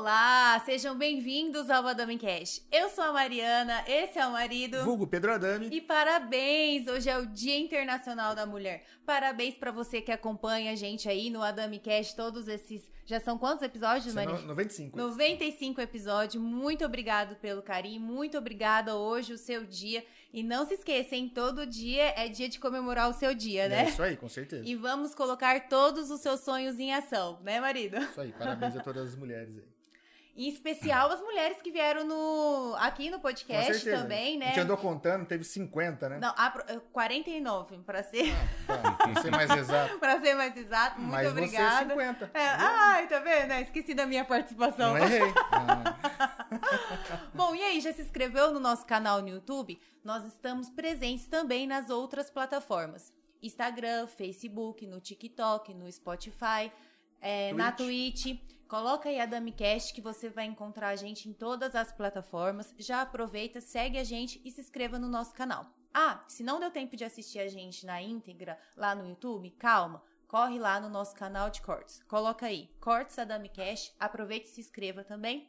Olá, 0.00 0.60
sejam 0.66 0.94
bem-vindos 0.94 1.70
ao 1.70 1.82
Madame 1.82 2.18
Cash. 2.18 2.60
Eu 2.70 2.90
sou 2.90 3.02
a 3.02 3.14
Mariana, 3.14 3.82
esse 3.88 4.18
é 4.18 4.26
o 4.26 4.32
marido. 4.32 4.84
Vulgo 4.84 5.06
Pedro 5.06 5.32
Adame. 5.32 5.70
E 5.72 5.80
parabéns! 5.80 6.86
Hoje 6.86 7.08
é 7.08 7.16
o 7.16 7.24
Dia 7.24 7.58
Internacional 7.58 8.34
da 8.34 8.44
Mulher. 8.44 8.84
Parabéns 9.06 9.54
para 9.56 9.72
você 9.72 10.02
que 10.02 10.12
acompanha 10.12 10.72
a 10.72 10.74
gente 10.74 11.08
aí 11.08 11.30
no 11.30 11.42
Adame 11.42 11.78
Cash, 11.78 12.12
todos 12.12 12.46
esses. 12.46 12.90
Já 13.06 13.18
são 13.20 13.38
quantos 13.38 13.62
episódios, 13.62 14.12
São 14.12 14.22
Maria? 14.22 14.38
no- 14.38 14.48
95. 14.48 14.98
95 14.98 15.80
episódios. 15.80 16.44
Muito 16.44 16.84
obrigado 16.84 17.34
pelo 17.36 17.62
carinho, 17.62 17.98
muito 18.02 18.36
obrigada 18.36 18.96
hoje 18.96 19.32
o 19.32 19.38
seu 19.38 19.64
dia. 19.64 20.04
E 20.30 20.42
não 20.42 20.66
se 20.66 20.74
esqueça, 20.74 21.16
hein? 21.16 21.32
Todo 21.34 21.66
dia 21.66 22.12
é 22.20 22.28
dia 22.28 22.50
de 22.50 22.60
comemorar 22.60 23.08
o 23.08 23.14
seu 23.14 23.34
dia, 23.34 23.62
É 23.62 23.68
né? 23.70 23.88
isso 23.88 24.02
aí, 24.02 24.14
com 24.14 24.28
certeza. 24.28 24.62
E 24.68 24.74
vamos 24.76 25.14
colocar 25.14 25.68
todos 25.70 26.10
os 26.10 26.20
seus 26.20 26.40
sonhos 26.40 26.78
em 26.78 26.92
ação, 26.92 27.40
né, 27.42 27.58
marido? 27.60 27.96
Isso 27.96 28.20
aí, 28.20 28.32
parabéns 28.32 28.76
a 28.76 28.80
todas 28.80 29.08
as 29.08 29.16
mulheres 29.16 29.56
aí. 29.56 29.64
Em 30.36 30.48
especial 30.50 31.10
as 31.10 31.20
mulheres 31.20 31.62
que 31.62 31.70
vieram 31.70 32.04
no 32.04 32.74
aqui 32.78 33.08
no 33.08 33.18
podcast 33.18 33.82
também, 33.90 34.36
A 34.36 34.38
né? 34.40 34.46
gente 34.48 34.60
andou 34.60 34.76
contando, 34.76 35.24
teve 35.24 35.44
50, 35.44 36.08
né? 36.10 36.18
Não, 36.18 36.34
a 36.36 36.50
pro- 36.50 36.64
eh, 36.68 36.78
49, 36.92 37.78
para 37.78 38.02
ser, 38.02 38.26
Tá, 38.66 38.76
pra 39.12 39.22
ser 39.22 39.30
mais 39.30 39.50
exato. 39.50 39.98
pra 39.98 40.20
ser 40.20 40.34
mais 40.34 40.54
exato. 40.54 41.00
Muito 41.00 41.10
Mas 41.12 41.28
obrigada. 41.30 41.84
você 41.86 41.90
50. 41.90 42.30
É, 42.34 42.46
ai, 42.48 43.08
tá 43.08 43.18
vendo? 43.20 43.52
Esqueci 43.62 43.94
da 43.94 44.04
minha 44.04 44.26
participação. 44.26 44.90
Não 44.92 44.98
errei. 44.98 45.32
Ah, 45.50 46.36
Bom, 47.34 47.54
e 47.54 47.62
aí, 47.62 47.80
já 47.80 47.92
se 47.92 48.02
inscreveu 48.02 48.52
no 48.52 48.60
nosso 48.60 48.84
canal 48.84 49.22
no 49.22 49.28
YouTube? 49.28 49.80
Nós 50.04 50.24
estamos 50.26 50.68
presentes 50.68 51.26
também 51.26 51.66
nas 51.66 51.88
outras 51.90 52.30
plataformas. 52.30 53.12
Instagram, 53.42 54.06
Facebook, 54.06 54.86
no 54.86 55.00
TikTok, 55.00 55.72
no 55.74 55.90
Spotify, 55.90 56.70
é, 57.20 57.52
na 57.54 57.72
Twitch. 57.72 58.36
Coloca 58.68 59.08
aí 59.08 59.20
a 59.20 59.26
DamiCast 59.26 59.94
que 59.94 60.00
você 60.00 60.28
vai 60.28 60.44
encontrar 60.44 60.88
a 60.88 60.96
gente 60.96 61.28
em 61.28 61.32
todas 61.32 61.74
as 61.74 61.92
plataformas. 61.92 62.74
Já 62.78 63.02
aproveita, 63.02 63.60
segue 63.60 63.96
a 63.96 64.04
gente 64.04 64.40
e 64.44 64.50
se 64.50 64.60
inscreva 64.60 64.98
no 64.98 65.08
nosso 65.08 65.32
canal. 65.32 65.72
Ah, 65.94 66.24
se 66.26 66.42
não 66.42 66.58
deu 66.58 66.70
tempo 66.70 66.96
de 66.96 67.04
assistir 67.04 67.38
a 67.38 67.48
gente 67.48 67.86
na 67.86 68.02
íntegra 68.02 68.58
lá 68.76 68.94
no 68.94 69.08
YouTube, 69.08 69.50
calma. 69.52 70.02
Corre 70.26 70.58
lá 70.58 70.80
no 70.80 70.88
nosso 70.88 71.14
canal 71.14 71.48
de 71.48 71.62
cortes. 71.62 72.02
Coloca 72.02 72.46
aí, 72.46 72.68
Cortes 72.80 73.18
Adamicast. 73.18 73.94
Aproveite 74.00 74.48
e 74.48 74.50
se 74.50 74.60
inscreva 74.60 75.04
também 75.04 75.48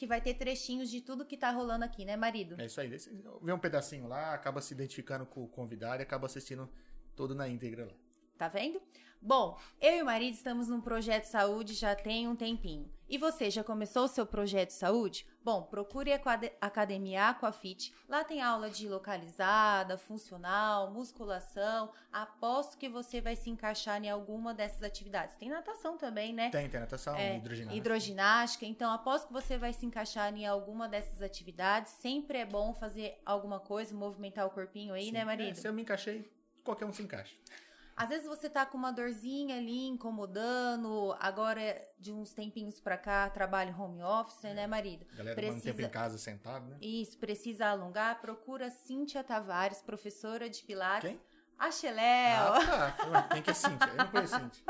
que 0.00 0.06
vai 0.06 0.18
ter 0.18 0.32
trechinhos 0.32 0.90
de 0.90 1.02
tudo 1.02 1.26
que 1.26 1.36
tá 1.36 1.50
rolando 1.50 1.84
aqui, 1.84 2.06
né, 2.06 2.16
marido? 2.16 2.58
É 2.58 2.64
isso 2.64 2.80
aí. 2.80 2.88
Vê 2.88 3.52
um 3.52 3.58
pedacinho 3.58 4.06
lá, 4.06 4.32
acaba 4.32 4.62
se 4.62 4.72
identificando 4.72 5.26
com 5.26 5.44
o 5.44 5.48
convidado 5.48 6.00
e 6.00 6.04
acaba 6.04 6.24
assistindo 6.24 6.70
todo 7.14 7.34
na 7.34 7.46
íntegra 7.46 7.84
lá. 7.84 7.92
Tá 8.38 8.48
vendo? 8.48 8.80
Bom, 9.22 9.58
eu 9.80 9.96
e 9.98 10.02
o 10.02 10.06
marido 10.06 10.32
estamos 10.32 10.66
num 10.68 10.80
projeto 10.80 11.24
saúde 11.24 11.74
já 11.74 11.94
tem 11.94 12.26
um 12.26 12.34
tempinho. 12.34 12.90
E 13.06 13.18
você 13.18 13.50
já 13.50 13.62
começou 13.62 14.04
o 14.04 14.08
seu 14.08 14.24
projeto 14.24 14.68
de 14.68 14.74
saúde? 14.74 15.26
Bom, 15.44 15.62
procure 15.64 16.10
a 16.12 16.20
Academia 16.60 17.28
Aquafit. 17.28 17.92
Lá 18.08 18.24
tem 18.24 18.40
aula 18.40 18.70
de 18.70 18.88
localizada, 18.88 19.98
funcional, 19.98 20.90
musculação. 20.92 21.92
Aposto 22.10 22.78
que 22.78 22.88
você 22.88 23.20
vai 23.20 23.36
se 23.36 23.50
encaixar 23.50 24.02
em 24.02 24.08
alguma 24.08 24.54
dessas 24.54 24.82
atividades. 24.82 25.36
Tem 25.36 25.50
natação 25.50 25.98
também, 25.98 26.32
né? 26.32 26.48
Tem, 26.50 26.68
tem 26.70 26.80
natação, 26.80 27.14
É, 27.16 27.36
hidroginástica. 27.36 27.76
hidroginástica. 27.76 28.64
Então, 28.66 28.90
aposto 28.92 29.26
que 29.26 29.32
você 29.34 29.58
vai 29.58 29.72
se 29.74 29.84
encaixar 29.84 30.32
em 30.34 30.46
alguma 30.46 30.88
dessas 30.88 31.20
atividades. 31.20 31.92
Sempre 31.94 32.38
é 32.38 32.46
bom 32.46 32.72
fazer 32.72 33.20
alguma 33.26 33.60
coisa, 33.60 33.94
movimentar 33.94 34.46
o 34.46 34.50
corpinho 34.50 34.94
aí, 34.94 35.06
Sim. 35.06 35.12
né, 35.12 35.20
É, 35.20 35.24
marido? 35.24 35.56
se 35.56 35.68
eu 35.68 35.72
me 35.74 35.82
encaixei, 35.82 36.30
qualquer 36.64 36.86
um 36.86 36.92
se 36.92 37.02
encaixa. 37.02 37.34
Às 37.96 38.08
vezes 38.08 38.26
você 38.26 38.48
tá 38.48 38.64
com 38.64 38.78
uma 38.78 38.90
dorzinha 38.92 39.56
ali, 39.56 39.86
incomodando. 39.88 41.14
Agora, 41.20 41.60
de 41.98 42.12
uns 42.12 42.32
tempinhos 42.32 42.80
pra 42.80 42.96
cá, 42.96 43.28
trabalho 43.30 43.74
home 43.78 44.02
office, 44.02 44.42
né, 44.42 44.66
marido? 44.66 45.06
A 45.12 45.16
galera 45.16 45.36
manda 45.42 45.52
tempo 45.54 45.62
Precisa- 45.62 45.82
em 45.86 45.90
casa 45.90 46.18
sentado, 46.18 46.66
né? 46.68 46.76
Isso, 46.80 47.18
precisa 47.18 47.66
alongar. 47.66 48.20
Procura 48.20 48.70
Cíntia 48.70 49.22
Tavares, 49.22 49.82
professora 49.82 50.48
de 50.48 50.62
Pilates. 50.62 51.10
Quem? 51.10 51.20
A 51.58 51.70
Xeléu. 51.70 52.54
Ah, 52.54 52.92
tá. 52.96 53.22
Quem 53.34 53.42
que 53.42 53.50
é 53.50 53.54
Cintia? 53.54 53.86
Eu 53.88 53.96
não 53.96 54.08
conheço 54.08 54.34
Cintia. 54.38 54.64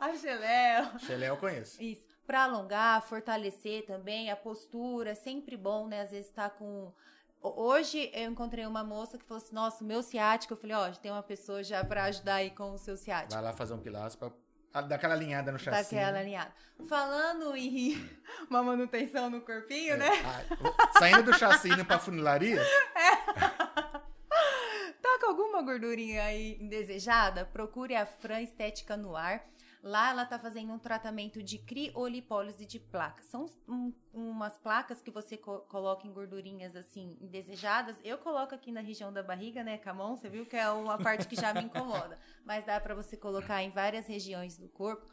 A 0.00 0.14
Xeléu. 0.18 0.98
Xelé 0.98 1.28
eu 1.30 1.36
conheço. 1.36 1.80
Isso. 1.80 2.02
Pra 2.26 2.42
alongar, 2.44 3.02
fortalecer 3.02 3.86
também 3.86 4.30
a 4.30 4.36
postura, 4.36 5.10
é 5.10 5.14
sempre 5.14 5.56
bom, 5.56 5.86
né? 5.86 6.00
Às 6.00 6.10
vezes 6.10 6.30
tá 6.30 6.50
com. 6.50 6.92
Ho- 7.44 7.54
Hoje 7.62 8.10
eu 8.14 8.30
encontrei 8.30 8.64
uma 8.66 8.82
moça 8.82 9.18
que 9.18 9.24
falou 9.24 9.42
assim: 9.42 9.54
Nossa, 9.54 9.84
o 9.84 9.86
meu 9.86 10.02
ciático. 10.02 10.54
Eu 10.54 10.56
falei: 10.56 10.74
Ó, 10.76 10.90
tem 10.92 11.12
uma 11.12 11.22
pessoa 11.22 11.62
já 11.62 11.84
pra 11.84 12.04
ajudar 12.04 12.36
aí 12.36 12.50
com 12.50 12.72
o 12.72 12.78
seu 12.78 12.96
ciático. 12.96 13.34
Vai 13.34 13.42
lá 13.42 13.52
fazer 13.52 13.74
um 13.74 13.78
pilates 13.78 14.16
pra 14.16 14.30
ah, 14.72 14.80
dar 14.80 14.96
aquela 14.96 15.14
alinhada 15.14 15.52
no 15.52 15.58
chassi. 15.58 15.94
Daquela 15.94 16.12
né? 16.12 16.20
alinhada. 16.20 16.52
Falando 16.88 17.54
em 17.54 17.94
uma 18.50 18.62
manutenção 18.62 19.28
no 19.30 19.40
corpinho, 19.42 19.94
É. 19.94 19.96
né? 19.98 20.08
Ah, 20.24 20.98
saindo 20.98 21.22
do 21.30 21.38
chassi 21.38 21.68
indo 21.68 21.84
pra 21.84 21.98
funilaria, 21.98 22.60
Tá 25.02 25.18
com 25.20 25.26
alguma 25.26 25.62
gordurinha 25.62 26.24
aí 26.24 26.56
indesejada? 26.60 27.44
Procure 27.44 27.94
a 27.94 28.06
Fran 28.06 28.40
Estética 28.40 28.96
no 28.96 29.14
Ar. 29.14 29.44
Lá 29.86 30.08
ela 30.10 30.24
tá 30.24 30.38
fazendo 30.38 30.72
um 30.72 30.78
tratamento 30.78 31.42
de 31.42 31.58
criolipólise 31.58 32.64
de 32.64 32.78
placas. 32.80 33.26
São 33.26 33.44
um- 33.68 33.92
umas 34.14 34.56
placas 34.56 35.02
que 35.02 35.10
você 35.10 35.36
co- 35.36 35.60
coloca 35.68 36.06
em 36.06 36.12
gordurinhas 36.12 36.74
assim 36.74 37.18
indesejadas. 37.20 37.94
Eu 38.02 38.16
coloco 38.16 38.54
aqui 38.54 38.72
na 38.72 38.80
região 38.80 39.12
da 39.12 39.22
barriga, 39.22 39.62
né, 39.62 39.76
Camon? 39.76 40.16
Você 40.16 40.30
viu 40.30 40.46
que 40.46 40.56
é 40.56 40.70
uma 40.70 40.96
parte 40.96 41.28
que 41.28 41.36
já 41.36 41.52
me 41.52 41.60
incomoda. 41.64 42.18
Mas 42.46 42.64
dá 42.64 42.80
pra 42.80 42.94
você 42.94 43.14
colocar 43.14 43.62
em 43.62 43.70
várias 43.70 44.06
regiões 44.06 44.56
do 44.56 44.68
corpo. 44.70 45.06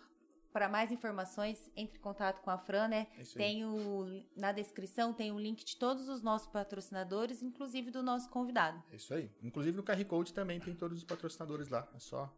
Para 0.53 0.67
mais 0.67 0.91
informações, 0.91 1.69
entre 1.77 1.97
em 1.97 2.01
contato 2.01 2.41
com 2.41 2.49
a 2.51 2.57
Fran, 2.57 2.87
né? 2.89 3.07
É. 3.17 3.23
Tem 3.37 3.63
o 3.65 4.21
na 4.37 4.51
descrição 4.51 5.13
tem 5.13 5.31
o 5.33 5.39
link 5.39 5.63
de 5.65 5.77
todos 5.77 6.09
os 6.09 6.21
nossos 6.21 6.47
patrocinadores, 6.49 7.41
inclusive 7.41 7.89
do 7.91 8.01
nosso 8.03 8.29
convidado. 8.29 8.81
É 8.91 8.95
isso 8.95 9.13
aí. 9.13 9.29
Inclusive 9.41 9.75
no 9.77 9.83
QR 9.83 10.03
Code 10.05 10.33
também 10.33 10.59
tem 10.59 10.73
todos 10.75 10.97
os 10.97 11.03
patrocinadores 11.05 11.69
lá. 11.69 11.87
É 11.95 11.99
só 11.99 12.33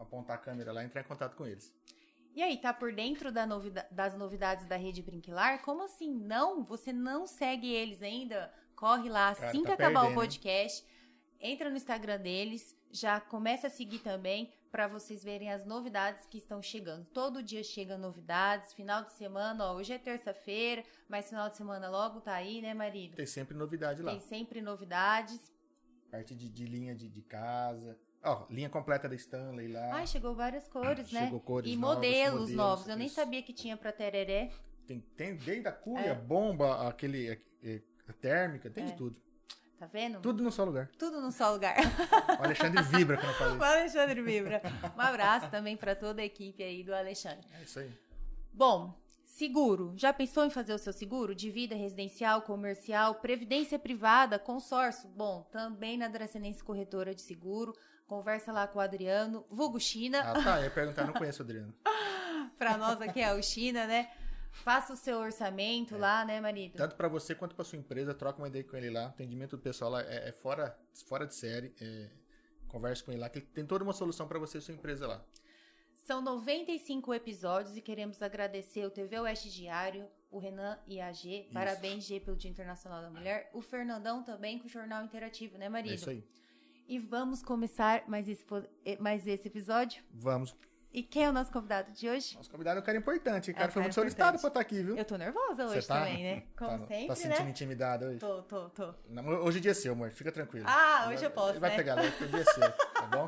apontar 0.00 0.36
a 0.36 0.38
câmera 0.40 0.72
lá 0.72 0.82
e 0.82 0.86
entrar 0.86 1.00
em 1.02 1.04
contato 1.04 1.36
com 1.36 1.46
eles. 1.46 1.74
E 2.34 2.42
aí, 2.42 2.56
tá 2.58 2.72
por 2.72 2.92
dentro 2.92 3.32
da 3.32 3.44
novida- 3.46 3.86
das 3.90 4.16
novidades 4.16 4.64
da 4.66 4.76
Rede 4.76 5.02
Brinquilar? 5.02 5.62
Como 5.62 5.82
assim? 5.82 6.12
Não? 6.14 6.64
Você 6.64 6.92
não 6.92 7.26
segue 7.26 7.68
eles 7.72 8.02
ainda? 8.02 8.52
Corre 8.76 9.08
lá, 9.08 9.34
Cara, 9.34 9.48
assim 9.48 9.62
tá 9.62 9.66
que 9.66 9.72
acabar 9.72 10.00
o 10.00 10.02
perdendo, 10.04 10.08
hein? 10.08 10.14
podcast, 10.14 10.86
entra 11.40 11.68
no 11.68 11.76
Instagram 11.76 12.18
deles, 12.20 12.74
já 12.90 13.20
começa 13.20 13.66
a 13.66 13.70
seguir 13.70 13.98
também 13.98 14.52
para 14.70 14.86
vocês 14.86 15.22
verem 15.24 15.50
as 15.52 15.66
novidades 15.66 16.24
que 16.26 16.38
estão 16.38 16.62
chegando. 16.62 17.04
Todo 17.06 17.42
dia 17.42 17.62
chegam 17.64 17.98
novidades, 17.98 18.72
final 18.72 19.02
de 19.04 19.12
semana, 19.14 19.64
ó, 19.66 19.74
hoje 19.74 19.92
é 19.92 19.98
terça-feira, 19.98 20.84
mas 21.08 21.28
final 21.28 21.50
de 21.50 21.56
semana 21.56 21.90
logo 21.90 22.20
tá 22.20 22.32
aí, 22.34 22.62
né, 22.62 22.72
marido? 22.72 23.16
Tem 23.16 23.26
sempre 23.26 23.56
novidade 23.56 24.00
lá. 24.00 24.12
Tem 24.12 24.20
sempre 24.20 24.62
novidades. 24.62 25.52
Parte 26.10 26.34
de, 26.34 26.48
de 26.48 26.64
linha 26.64 26.94
de, 26.94 27.08
de 27.08 27.22
casa. 27.22 27.98
Ó, 28.22 28.46
linha 28.50 28.68
completa 28.68 29.08
da 29.08 29.14
Stanley 29.14 29.68
lá. 29.68 29.94
Ai, 29.94 30.06
chegou 30.06 30.34
várias 30.34 30.68
cores, 30.68 31.10
né? 31.10 31.20
Ah, 31.20 31.24
Chegou 31.24 31.40
cores 31.40 31.70
e 31.72 31.76
novas, 31.76 31.96
modelos, 31.96 32.32
modelos, 32.40 32.50
novos. 32.54 32.88
Eu 32.88 32.96
nem 32.96 33.06
isso. 33.06 33.14
sabia 33.16 33.42
que 33.42 33.52
tinha 33.52 33.76
pra 33.76 33.92
tereré. 33.92 34.50
Tem, 34.86 35.00
tem 35.16 35.36
desde 35.36 35.66
a 35.68 35.72
cuia, 35.72 36.00
É. 36.10 36.14
bomba, 36.14 36.86
aquele, 36.88 37.40
é, 37.62 37.80
a 38.08 38.12
térmica, 38.12 38.68
tem 38.68 38.84
de 38.84 38.92
É. 38.92 38.96
tudo. 38.96 39.16
Tá 39.78 39.86
vendo? 39.86 40.20
Tudo 40.20 40.42
no 40.42 40.52
só 40.52 40.62
lugar. 40.64 40.90
Tudo 40.98 41.22
num 41.22 41.30
só 41.30 41.50
lugar. 41.52 41.74
O 42.38 42.44
Alexandre 42.44 42.82
vibra 42.82 43.16
quando 43.16 43.30
eu 43.30 43.34
falo 43.38 43.52
O 43.52 43.54
isso. 43.56 43.64
Alexandre 43.64 44.22
Vibra. 44.22 44.62
Um 44.94 45.00
abraço 45.00 45.50
também 45.50 45.74
pra 45.74 45.94
toda 45.96 46.20
a 46.20 46.24
equipe 46.24 46.62
aí 46.62 46.84
do 46.84 46.94
Alexandre. 46.94 47.46
É 47.58 47.62
isso 47.62 47.78
aí. 47.78 47.90
Bom, 48.52 48.94
seguro. 49.24 49.94
Já 49.96 50.12
pensou 50.12 50.44
em 50.44 50.50
fazer 50.50 50.74
o 50.74 50.78
seu 50.78 50.92
seguro? 50.92 51.34
De 51.34 51.50
vida 51.50 51.74
residencial, 51.74 52.42
comercial, 52.42 53.14
previdência 53.14 53.78
privada, 53.78 54.38
consórcio? 54.38 55.08
Bom, 55.08 55.48
também 55.50 55.96
na 55.96 56.08
Dracenense 56.08 56.62
Corretora 56.62 57.14
de 57.14 57.22
Seguro. 57.22 57.72
Conversa 58.10 58.50
lá 58.50 58.66
com 58.66 58.80
o 58.80 58.82
Adriano, 58.82 59.46
vulgo 59.48 59.78
China. 59.78 60.20
Ah, 60.20 60.42
tá. 60.42 60.58
Eu 60.58 60.64
ia 60.64 60.70
perguntar, 60.72 61.06
não 61.06 61.12
conheço 61.12 61.42
o 61.42 61.44
Adriano. 61.44 61.72
Pra 62.58 62.76
nós 62.76 63.00
aqui 63.00 63.20
é 63.20 63.32
o 63.32 63.40
China, 63.40 63.86
né? 63.86 64.10
Faça 64.50 64.92
o 64.92 64.96
seu 64.96 65.16
orçamento 65.18 65.96
lá, 65.96 66.24
né, 66.24 66.40
marido? 66.40 66.76
Tanto 66.76 66.96
pra 66.96 67.06
você 67.06 67.36
quanto 67.36 67.54
pra 67.54 67.64
sua 67.64 67.78
empresa, 67.78 68.12
troca 68.12 68.38
uma 68.38 68.48
ideia 68.48 68.64
com 68.64 68.76
ele 68.76 68.90
lá. 68.90 69.04
O 69.04 69.08
atendimento 69.10 69.56
do 69.56 69.62
pessoal 69.62 69.92
lá 69.92 70.02
é, 70.02 70.30
é 70.30 70.32
fora, 70.32 70.76
fora 71.06 71.24
de 71.24 71.36
série. 71.36 71.72
É, 71.80 72.10
converse 72.66 73.04
com 73.04 73.12
ele 73.12 73.20
lá, 73.20 73.28
que 73.28 73.38
ele 73.38 73.46
tem 73.46 73.64
toda 73.64 73.84
uma 73.84 73.92
solução 73.92 74.26
pra 74.26 74.40
você 74.40 74.58
e 74.58 74.60
sua 74.60 74.74
empresa 74.74 75.06
lá. 75.06 75.24
São 75.94 76.20
95 76.20 77.14
episódios 77.14 77.76
e 77.76 77.80
queremos 77.80 78.20
agradecer 78.20 78.84
o 78.84 78.90
TV 78.90 79.20
Oeste 79.20 79.48
Diário, 79.52 80.08
o 80.32 80.40
Renan 80.40 80.76
e 80.84 81.00
a 81.00 81.12
G. 81.12 81.48
Parabéns, 81.52 82.02
G, 82.02 82.18
pelo 82.18 82.36
Dia 82.36 82.50
Internacional 82.50 83.02
da 83.02 83.08
Mulher. 83.08 83.48
O 83.54 83.62
Fernandão 83.62 84.24
também 84.24 84.58
com 84.58 84.66
o 84.66 84.68
Jornal 84.68 85.04
Interativo, 85.04 85.56
né, 85.56 85.68
marido? 85.68 85.92
É 85.92 85.94
isso 85.94 86.10
aí. 86.10 86.24
E 86.90 86.98
vamos 86.98 87.40
começar 87.40 88.02
mais 88.08 88.28
esse, 88.28 88.44
eh, 88.84 88.96
mais 88.98 89.24
esse 89.24 89.46
episódio? 89.46 90.02
Vamos. 90.12 90.56
E 90.92 91.04
quem 91.04 91.22
é 91.22 91.28
o 91.28 91.32
nosso 91.32 91.52
convidado 91.52 91.92
de 91.92 92.08
hoje? 92.08 92.34
Nosso 92.34 92.50
convidado 92.50 92.80
é 92.80 92.82
um 92.82 92.84
cara 92.84 92.98
importante. 92.98 93.52
O 93.52 93.54
cara 93.54 93.68
É 93.68 93.70
foi 93.70 93.82
muito 93.82 93.94
solicitado 93.94 94.40
pra 94.40 94.48
estar 94.48 94.58
aqui, 94.58 94.82
viu? 94.82 94.96
Eu 94.96 95.04
tô 95.04 95.16
nervosa 95.16 95.66
hoje 95.66 95.86
tá? 95.86 96.00
também, 96.00 96.20
né? 96.20 96.42
Como 96.58 96.80
tá, 96.80 96.86
sempre, 96.88 97.06
tá 97.06 97.14
sentindo 97.14 97.44
né? 97.44 97.50
intimidado 97.50 98.06
hoje? 98.06 98.18
Tô, 98.18 98.42
tô, 98.42 98.68
tô. 98.70 98.92
Não, 99.08 99.24
hoje 99.24 99.58
é 99.58 99.60
dia 99.60 99.72
seu, 99.72 99.92
amor. 99.92 100.10
Fica 100.10 100.32
tranquilo. 100.32 100.66
Ah, 100.68 101.06
hoje 101.08 101.24
eu 101.24 101.30
posso, 101.30 101.50
Ele 101.50 101.60
vai 101.60 101.70
né? 101.70 101.76
pegar 101.76 101.94
leve, 101.94 102.10
porque 102.10 102.24
é 102.24 102.26
dia 102.26 102.44
seu, 102.52 102.72
tá 102.72 103.06
bom? 103.06 103.26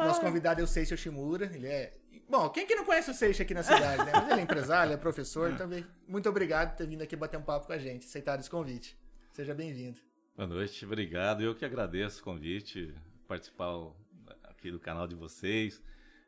Nosso 0.02 0.22
convidado 0.22 0.62
é 0.62 0.64
o 0.64 0.66
Seixo 0.66 0.96
Shimura. 0.96 1.44
Ele 1.44 1.66
é... 1.66 1.92
Bom, 2.26 2.48
quem 2.48 2.66
que 2.66 2.74
não 2.74 2.86
conhece 2.86 3.10
o 3.10 3.14
Seixo 3.14 3.42
aqui 3.42 3.52
na 3.52 3.62
cidade, 3.62 4.02
né? 4.06 4.12
Mas 4.14 4.30
ele 4.30 4.40
é 4.40 4.44
empresário, 4.44 4.86
ele 4.86 4.94
é 4.94 4.96
professor. 4.96 5.50
Então, 5.50 5.68
muito 6.08 6.26
obrigado 6.26 6.70
por 6.70 6.78
ter 6.78 6.86
vindo 6.86 7.02
aqui 7.02 7.14
bater 7.16 7.36
um 7.36 7.42
papo 7.42 7.66
com 7.66 7.72
a 7.74 7.78
gente. 7.78 8.06
Aceitado 8.06 8.40
esse 8.40 8.48
convite. 8.48 8.98
Seja 9.34 9.54
bem-vindo. 9.54 10.07
Boa 10.38 10.46
noite, 10.46 10.84
obrigado. 10.84 11.42
Eu 11.42 11.52
que 11.52 11.64
agradeço 11.64 12.20
o 12.20 12.24
convite, 12.24 12.94
participar 13.26 13.74
aqui 14.44 14.70
do 14.70 14.78
canal 14.78 15.04
de 15.08 15.16
vocês. 15.16 15.82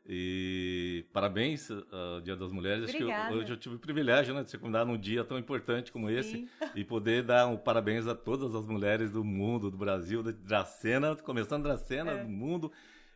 E 0.05 1.05
parabéns 1.13 1.69
ao 1.71 2.19
Dia 2.19 2.35
das 2.35 2.51
Mulheres. 2.51 2.83
Acho 2.89 2.97
que 2.97 3.03
eu- 3.03 3.07
Obrigada. 3.07 3.35
hoje 3.35 3.53
eu 3.53 3.55
tive 3.55 3.75
o 3.75 3.79
privilégio 3.79 4.33
né, 4.33 4.43
de 4.43 4.49
ser 4.49 4.57
convidado 4.57 4.91
num 4.91 4.97
dia 4.97 5.23
tão 5.23 5.39
importante 5.39 5.93
como 5.93 6.09
esse 6.09 6.31
Sim. 6.39 6.49
e 6.75 6.83
poder 6.83 7.23
dar 7.23 7.47
um 7.47 7.55
parabéns 7.55 8.05
a 8.05 8.13
todas 8.13 8.53
as 8.53 8.67
mulheres 8.67 9.09
do 9.11 9.23
mundo, 9.23 9.71
do 9.71 9.77
Brasil, 9.77 10.21
da 10.21 10.31
Dracena, 10.31 11.15
começando 11.15 11.63
Dracena, 11.63 12.11
É. 12.11 12.23
do 12.23 12.29
mundo. 12.29 12.69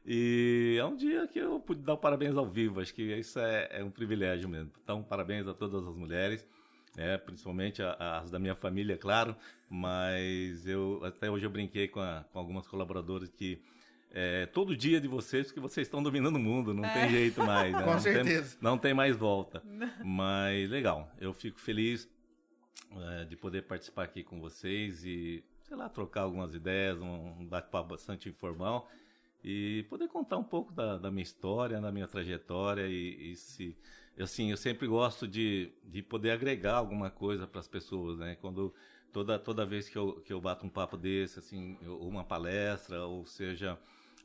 E 0.06 0.78
é 0.80 0.86
um 0.86 0.96
dia 0.96 1.28
que 1.28 1.40
eu 1.40 1.60
pude 1.60 1.82
dar 1.82 1.98
parabéns 1.98 2.38
ao 2.38 2.48
vivo. 2.48 2.80
Acho 2.80 2.94
que 2.94 3.02
isso 3.02 3.38
é, 3.38 3.68
é 3.80 3.84
um 3.84 3.92
privilégio 3.92 4.48
mesmo. 4.48 4.72
Então, 4.82 5.04
parabéns 5.04 5.46
a 5.46 5.54
todas 5.54 5.86
as 5.86 5.94
mulheres. 5.94 6.48
É, 6.98 7.18
principalmente 7.18 7.82
as 8.00 8.32
da 8.32 8.40
minha 8.40 8.56
família, 8.56 8.98
claro, 8.98 9.36
mas 9.70 10.66
eu 10.66 11.02
até 11.04 11.30
hoje 11.30 11.46
eu 11.46 11.50
brinquei 11.50 11.88
com, 11.88 12.00
a- 12.00 12.24
com 12.32 12.40
algumas 12.40 12.68
colaboradoras 12.68 13.30
que 13.30 13.62
é, 14.18 14.46
todo 14.46 14.78
dia 14.78 15.02
de 15.02 15.08
vocês, 15.10 15.52
que 15.52 15.60
vocês 15.60 15.88
estão 15.88 16.02
dominando 16.02 16.38
o 16.38 16.40
mundo, 16.40 16.74
não 16.74 16.84
tem 16.94 17.10
jeito 17.10 17.44
mais. 17.44 17.74
né? 17.74 17.84
Com 17.84 17.92
não 17.92 18.00
certeza. 18.00 18.52
Tem, 18.56 18.64
não 18.64 18.78
tem 18.78 18.94
mais 18.94 19.18
volta. 19.18 19.62
Mas 20.02 20.70
legal, 20.70 21.12
eu 21.20 21.34
fico 21.34 21.60
feliz 21.60 22.10
é, 23.12 23.26
de 23.26 23.36
poder 23.36 23.64
participar 23.64 24.04
aqui 24.04 24.24
com 24.24 24.40
vocês 24.40 25.04
e, 25.04 25.44
sei 25.64 25.76
lá, 25.76 25.90
trocar 25.90 26.22
algumas 26.22 26.54
ideias, 26.56 26.98
um, 27.02 27.42
um 27.42 27.46
bate-papo 27.46 27.90
bastante 27.90 28.30
informal 28.30 28.90
e 29.44 29.86
poder 29.90 30.08
contar 30.08 30.38
um 30.38 30.44
pouco 30.44 30.72
da, 30.72 30.98
da 30.98 31.12
minha 31.12 31.24
história, 31.24 31.82
da 31.82 31.92
minha 31.92 32.08
trajetória 32.08 32.88
e, 32.88 33.32
e 33.32 33.36
se 33.36 33.76
assim 34.24 34.52
eu 34.52 34.58
sempre 34.58 34.88
gosto 34.88 35.28
de, 35.28 35.72
de 35.84 36.02
poder 36.02 36.32
agregar 36.32 36.76
alguma 36.76 37.10
coisa 37.10 37.46
para 37.48 37.60
as 37.60 37.68
pessoas, 37.68 38.18
né? 38.18 38.36
Quando 38.42 38.74
toda 39.12 39.38
toda 39.40 39.66
vez 39.66 39.90
que 39.90 39.98
eu, 39.98 40.22
que 40.22 40.32
eu 40.34 40.42
bato 40.42 40.66
um 40.66 40.70
papo 40.70 40.98
desse, 40.98 41.40
assim, 41.40 41.78
eu- 41.82 42.00
uma 42.00 42.24
palestra 42.24 43.06
ou 43.06 43.26
seja 43.26 43.78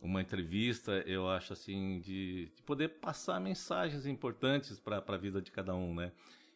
uma 0.02 0.20
entrevista, 0.22 0.92
eu 1.06 1.28
acho 1.28 1.52
assim 1.52 2.00
de, 2.00 2.46
de 2.56 2.62
poder 2.62 2.88
passar 3.00 3.38
mensagens 3.40 4.06
importantes 4.06 4.78
para 4.81 5.02
a 5.06 5.16
vida 5.16 5.42
de 5.42 5.50
cada 5.50 5.75
um, 5.75 5.94
né? 5.94 6.12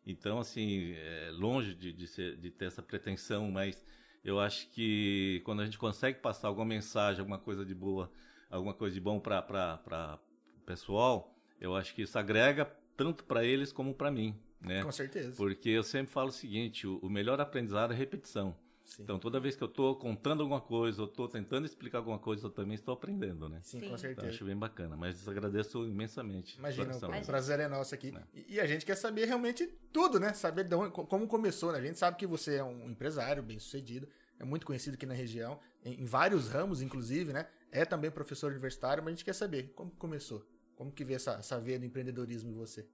Então, 0.06 0.38
assim, 0.38 0.92
é, 0.96 1.30
longe 1.32 1.74
de, 1.74 1.92
de, 1.92 2.06
ser- 2.06 2.36
de 2.36 2.50
ter 2.50 2.66
essa 2.66 2.82
pretensão, 2.82 3.50
mas 3.50 3.84
eu 4.24 4.40
acho 4.40 4.68
que 4.70 5.40
quando 5.44 5.60
a 5.62 5.64
gente 5.64 5.78
consegue 5.78 6.18
passar 6.20 6.48
alguma 6.48 6.66
mensagem, 6.66 7.20
alguma 7.20 7.38
coisa 7.38 7.64
de 7.64 7.74
boa, 7.74 8.10
alguma 8.50 8.74
coisa 8.74 8.94
de 8.94 9.00
bom 9.00 9.18
para 9.20 10.18
o 10.56 10.60
pessoal, 10.66 11.34
eu 11.60 11.74
acho 11.76 11.94
que 11.94 12.02
isso 12.02 12.18
agrega 12.18 12.70
tanto 12.96 13.24
para 13.24 13.44
eles 13.44 13.72
como 13.72 13.94
para 13.94 14.10
mim, 14.10 14.38
né? 14.60 14.82
Com 14.82 14.92
certeza. 14.92 15.32
Porque 15.36 15.68
eu 15.70 15.82
sempre 15.82 16.12
falo 16.12 16.28
o 16.28 16.32
seguinte, 16.32 16.86
o, 16.86 16.98
o 16.98 17.10
melhor 17.10 17.40
aprendizado 17.40 17.92
é 17.92 17.96
repetição. 17.96 18.56
Sim, 18.84 19.02
Então, 19.02 19.18
toda 19.18 19.40
vez 19.40 19.56
que 19.56 19.62
eu 19.62 19.66
estou 19.68 19.96
contando 19.96 20.42
alguma 20.42 20.60
coisa, 20.60 21.00
eu 21.00 21.06
estou 21.06 21.26
tentando 21.26 21.64
explicar 21.64 21.98
alguma 21.98 22.18
coisa, 22.18 22.44
eu 22.46 22.50
também 22.50 22.74
estou 22.74 22.92
aprendendo, 22.92 23.48
né? 23.48 23.60
Sim, 23.62 23.78
Sim. 23.78 23.80
com 23.80 23.86
Então, 23.86 23.98
certeza. 23.98 24.28
acho 24.28 24.44
bem 24.44 24.56
bacana, 24.56 24.94
mas 24.94 25.26
agradeço 25.26 25.86
imensamente. 25.86 26.58
Imagina, 26.58 26.94
o 26.94 27.24
prazer 27.24 27.60
é 27.60 27.66
nosso 27.66 27.94
aqui. 27.94 28.14
É. 28.14 28.22
E, 28.46 28.60
a 28.60 28.66
gente 28.66 28.84
quer 28.84 28.94
saber 28.96 29.24
realmente 29.24 29.66
tudo, 29.90 30.20
né? 30.20 30.34
Saber 30.34 30.64
de 30.64 30.74
onde, 30.74 30.92
co- 30.92 31.06
como 31.06 31.26
começou, 31.26 31.72
né? 31.72 31.78
A 31.78 31.82
gente 31.82 31.98
sabe 31.98 32.18
que 32.18 32.26
você 32.26 32.56
é 32.56 32.64
um 32.64 32.90
empresário 32.90 33.42
bem 33.42 33.58
sucedido, 33.58 34.06
é 34.38 34.44
muito 34.44 34.66
conhecido 34.66 34.94
aqui 34.94 35.06
na 35.06 35.14
região, 35.14 35.58
em, 35.82 36.04
vários 36.04 36.48
ramos, 36.50 36.82
inclusive, 36.82 37.32
né? 37.32 37.48
É 37.72 37.86
também 37.86 38.10
professor 38.10 38.52
universitário, 38.52 39.02
mas 39.02 39.14
a 39.14 39.16
gente 39.16 39.24
quer 39.24 39.32
saber 39.34 39.72
como 39.74 39.90
começou. 39.92 40.46
Como 40.76 40.92
que 40.92 41.04
veio 41.04 41.16
essa, 41.16 41.32
essa 41.32 41.58
veia 41.60 41.78
do 41.78 41.84
empreendedorismo 41.86 42.50
em 42.50 42.54
você? 42.54 42.86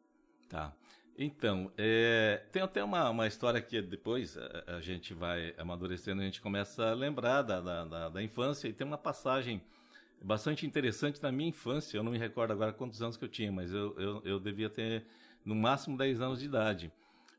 Tá. 0.48 0.74
Então, 1.16 1.70
é, 1.76 2.42
tem 2.50 2.62
até 2.62 2.82
uma, 2.82 3.10
uma 3.10 3.26
história 3.26 3.60
que 3.60 3.80
depois 3.82 4.36
a, 4.38 4.76
a 4.76 4.80
gente 4.80 5.12
vai 5.12 5.54
amadurecendo, 5.58 6.22
a 6.22 6.24
gente 6.24 6.40
começa 6.40 6.90
a 6.90 6.94
lembrar 6.94 7.42
da, 7.42 7.60
da, 7.60 7.84
da- 7.84 8.08
da 8.08 8.22
infância, 8.22 8.68
e 8.68 8.72
tem 8.72 8.86
uma 8.86 8.96
passagem 8.98 9.62
bastante 10.22 10.66
interessante 10.66 11.22
na 11.22 11.30
minha 11.32 11.50
infância. 11.50 11.96
Eu 11.98 12.02
não 12.02 12.12
me 12.12 12.18
recordo 12.18 12.52
agora 12.52 12.72
quantos 12.72 13.02
anos 13.02 13.16
que 13.16 13.24
eu 13.24 13.28
tinha, 13.28 13.52
mas 13.52 13.72
eu, 13.72 13.98
eu, 13.98 14.22
eu 14.24 14.40
devia 14.40 14.70
ter 14.70 15.04
no 15.44 15.54
máximo 15.54 15.96
10 15.96 16.20
anos 16.20 16.40
de 16.40 16.46
idade. 16.46 16.92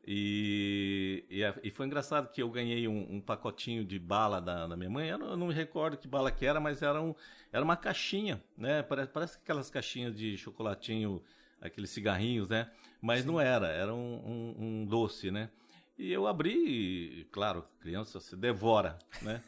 E, 0.04 1.24
e, 1.30 1.42
e 1.68 1.70
foi 1.70 1.86
engraçado 1.86 2.30
que 2.30 2.42
eu 2.42 2.50
ganhei 2.50 2.88
um, 2.88 3.16
um 3.16 3.20
pacotinho 3.20 3.84
de 3.84 3.98
bala 3.98 4.40
da, 4.40 4.66
da 4.66 4.76
minha 4.76 4.90
mãe. 4.90 5.08
Eu 5.08 5.18
não, 5.18 5.30
eu 5.30 5.36
não 5.36 5.46
me 5.48 5.54
recordo 5.54 5.96
que 5.96 6.08
bala 6.08 6.30
que 6.30 6.44
era, 6.44 6.58
mas 6.60 6.82
era, 6.82 7.00
um, 7.00 7.14
era 7.52 7.64
uma 7.64 7.76
caixinha, 7.76 8.42
né? 8.56 8.82
Parece, 8.82 9.10
parece 9.12 9.38
aquelas 9.38 9.70
caixinhas 9.70 10.14
de 10.16 10.36
chocolatinho, 10.36 11.22
aqueles 11.60 11.90
cigarrinhos, 11.90 12.48
né? 12.48 12.70
Mas 13.00 13.24
não 13.24 13.40
era, 13.40 13.68
era 13.68 13.94
um, 13.94 14.14
um- 14.58 14.64
um 14.82 14.84
doce, 14.86 15.30
né? 15.30 15.50
E 15.98 16.10
eu 16.12 16.26
abri, 16.26 17.20
e, 17.20 17.24
claro, 17.30 17.64
criança 17.80 18.18
se 18.18 18.34
devora, 18.36 18.98
né? 19.20 19.40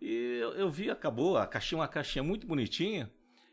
E 0.00 0.38
eu, 0.40 0.50
eu 0.54 0.70
vi, 0.70 0.90
acabou, 0.90 1.38
a 1.38 1.46
caixinha, 1.46 1.78
uma 1.80 1.88
caixinha 1.88 2.22
muito 2.22 2.46
bonitinha. 2.46 3.10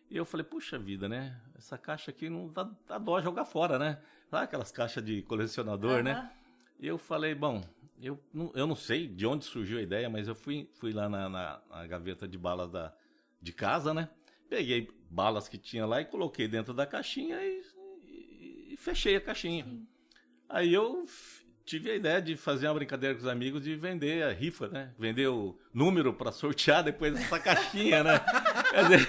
E 0.09 0.17
eu 0.17 0.25
falei, 0.25 0.43
puxa 0.43 0.77
vida, 0.79 1.07
né? 1.07 1.39
Essa 1.55 1.77
caixa 1.77 2.09
aqui 2.11 2.27
não 2.29 2.47
dá, 2.51 2.69
dá 2.87 2.97
dó 2.97 3.21
jogar 3.21 3.45
fora, 3.45 3.77
né? 3.77 3.99
Sabe 4.29 4.43
aquelas 4.45 4.71
caixas 4.71 5.05
de 5.05 5.21
colecionador, 5.21 6.03
né? 6.03 6.31
E 6.79 6.87
eu 6.87 6.97
falei, 6.97 7.35
bom, 7.35 7.61
eu 8.01 8.17
não, 8.33 8.51
eu 8.55 8.65
não 8.65 8.75
sei 8.75 9.07
de 9.07 9.25
onde 9.27 9.45
surgiu 9.45 9.79
a 9.79 9.81
ideia, 9.81 10.09
mas 10.09 10.27
eu 10.27 10.35
fui, 10.35 10.69
fui 10.75 10.93
lá 10.93 11.09
na, 11.09 11.27
na- 11.29 11.61
na 11.69 11.87
gaveta 11.87 12.27
de 12.27 12.37
balas 12.37 12.71
da, 12.71 12.93
de 13.41 13.51
casa, 13.51 13.93
né? 13.93 14.09
Peguei 14.49 14.89
balas 15.09 15.47
que 15.49 15.57
tinha 15.57 15.85
lá 15.85 15.99
e 16.01 16.05
coloquei 16.05 16.47
dentro 16.47 16.73
da 16.73 16.85
caixinha 16.85 17.37
e, 17.41 17.61
e- 18.05 18.73
e 18.73 18.77
fechei 18.77 19.15
a 19.15 19.21
caixinha. 19.21 19.65
Aí 20.47 20.73
eu 20.73 21.05
tive 21.65 21.91
a 21.91 21.95
ideia 21.95 22.21
de 22.21 22.35
fazer 22.35 22.67
uma 22.67 22.73
brincadeira 22.75 23.13
com 23.13 23.21
os 23.21 23.27
amigos 23.27 23.61
de 23.63 23.75
vender 23.75 24.23
a 24.23 24.31
rifa, 24.31 24.67
né? 24.69 24.93
Vender 24.97 25.27
o 25.27 25.59
número 25.73 26.13
para 26.13 26.31
sortear 26.31 26.83
depois 26.83 27.13
dessa 27.13 27.37
caixinha, 27.41 28.03
né? 28.03 28.19
Quer 28.71 28.83
dizer, 28.83 29.07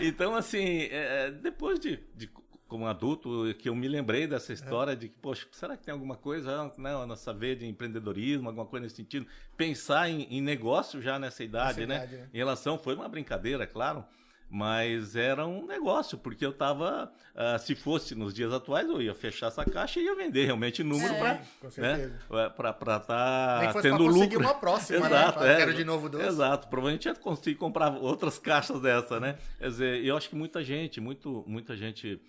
então, 0.00 0.34
assim, 0.34 0.88
é, 0.90 1.30
depois 1.30 1.78
de, 1.78 2.00
de 2.16 2.26
como 2.70 2.86
adulto, 2.86 3.52
que 3.58 3.68
eu 3.68 3.74
me 3.74 3.88
lembrei 3.88 4.28
dessa 4.28 4.52
história 4.52 4.94
de 4.94 5.08
que, 5.08 5.18
poxa, 5.20 5.46
será 5.50 5.76
que 5.76 5.82
tem 5.84 5.92
alguma 5.92 6.16
coisa 6.16 6.64
né, 6.78 6.92
na 6.92 7.04
nossa 7.04 7.34
veia 7.34 7.56
de 7.56 7.66
empreendedorismo, 7.66 8.48
alguma 8.48 8.64
coisa 8.64 8.84
nesse 8.84 8.94
sentido? 8.96 9.26
Pensar 9.56 10.08
em, 10.08 10.22
em 10.30 10.40
negócio 10.40 11.02
já 11.02 11.18
nessa 11.18 11.42
idade, 11.42 11.80
Nessa 11.80 11.86
né? 11.88 11.96
idade, 11.96 12.16
né? 12.22 12.28
Em 12.32 12.38
relação, 12.38 12.78
foi 12.78 12.94
uma 12.94 13.08
brincadeira, 13.08 13.66
claro, 13.66 14.04
mas 14.48 15.14
era 15.14 15.46
um 15.46 15.64
negócio, 15.66 16.18
porque 16.18 16.44
eu 16.44 16.52
tava, 16.52 17.12
ah, 17.36 17.56
se 17.58 17.74
fosse 17.76 18.14
nos 18.16 18.34
dias 18.34 18.52
atuais, 18.52 18.88
eu 18.88 19.00
ia 19.00 19.14
fechar 19.14 19.46
essa 19.46 19.64
caixa 19.64 20.00
e 20.00 20.04
ia 20.04 20.14
vender 20.16 20.44
realmente 20.44 20.82
número 20.82 21.12
É. 21.14 21.18
para 21.18 21.34
Sim, 21.36 21.48
com 21.60 21.70
certeza. 21.70 22.08
né, 22.30 22.48
para 22.56 22.96
estar 22.96 23.72
fosse 23.72 23.88
tendo 23.90 24.06
lucro. 24.06 24.40
uma 24.40 24.54
próxima, 24.54 25.00
né? 25.00 25.06
Exato, 25.06 25.38
Fala, 25.38 25.50
é. 25.52 25.56
Quero 25.56 25.74
de 25.74 25.84
novo 25.84 26.08
doce. 26.08 26.26
Exato, 26.26 26.68
provavelmente 26.68 27.06
ia 27.06 27.14
conseguir 27.14 27.56
comprar 27.58 27.92
outras 27.96 28.38
caixas 28.38 28.80
dessa, 28.80 29.20
né? 29.20 29.38
Quer 29.58 29.68
dizer, 29.68 30.04
eu 30.04 30.16
acho 30.16 30.28
que 30.28 30.34
muita 30.36 30.64
gente, 30.64 31.00
muito, 31.00 31.44
muita 31.46 31.76
gente 31.76 32.20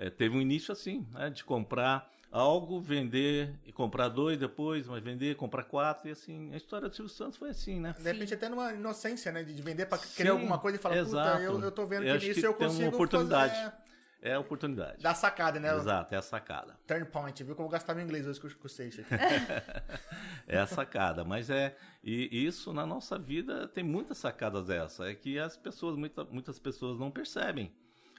eh, 0.00 0.10
teve 0.10 0.36
um 0.36 0.40
início 0.40 0.72
assim, 0.72 1.06
né? 1.12 1.30
De 1.30 1.44
comprar 1.44 2.10
algo, 2.32 2.80
vender 2.80 3.54
e 3.64 3.72
comprar 3.72 4.08
dois 4.08 4.38
depois, 4.38 4.86
mas 4.86 5.02
vender, 5.02 5.34
comprar 5.36 5.64
quatro 5.64 6.08
e 6.08 6.12
assim. 6.12 6.52
A 6.52 6.56
história 6.56 6.88
do 6.88 6.94
Silvio 6.94 7.12
Santos 7.12 7.36
foi 7.36 7.50
assim, 7.50 7.80
né? 7.80 7.94
De 7.96 8.02
repente 8.04 8.34
até 8.34 8.48
numa 8.48 8.72
inocência, 8.72 9.30
né? 9.32 9.42
De 9.42 9.52
de 9.54 9.62
vender 9.62 9.86
pra 9.86 9.98
Sim, 9.98 10.16
querer 10.16 10.28
alguma 10.30 10.58
coisa 10.58 10.76
e 10.78 10.80
falar, 10.80 10.96
exato. 10.96 11.38
puta, 11.38 11.42
eu, 11.42 11.60
eu 11.60 11.72
tô 11.72 11.86
vendo 11.86 12.04
Eu 12.04 12.18
que 12.18 12.28
nisso 12.28 12.40
que 12.40 12.46
eu 12.46 12.54
tem 12.54 12.66
uma 12.68 12.74
consigo 12.74 12.94
oportunidade. 12.96 13.54
fazer- 13.54 13.72
É 14.22 14.34
a 14.34 14.38
oportunidade. 14.40 15.02
Dar 15.02 15.14
sacada, 15.14 15.58
né? 15.58 15.74
Exato, 15.74 16.14
é 16.14 16.18
a 16.18 16.22
sacada. 16.22 16.78
Turn 16.86 17.04
point, 17.06 17.42
viu? 17.42 17.54
Que 17.56 17.62
eu 17.62 17.68
meu 17.94 18.04
inglês 18.04 18.26
hoje 18.26 18.38
com 18.40 18.48
com 18.48 18.66
o 18.66 18.70
Seixas. 18.70 19.06
É 20.46 20.58
a 20.58 20.66
sacada, 20.66 21.24
mas 21.24 21.48
é 21.48 21.76
e 22.02 22.44
isso 22.46 22.72
na 22.72 22.84
nossa 22.84 23.18
vida 23.18 23.68
tem 23.68 23.84
muitas 23.84 24.18
sacadas 24.18 24.66
dessa, 24.66 25.08
é 25.08 25.14
que 25.14 25.38
as 25.38 25.56
pessoas 25.56 25.96
muita, 25.96 26.24
muitas 26.24 26.58
pessoas 26.58 26.98
não 26.98 27.10
percebem. 27.10 27.72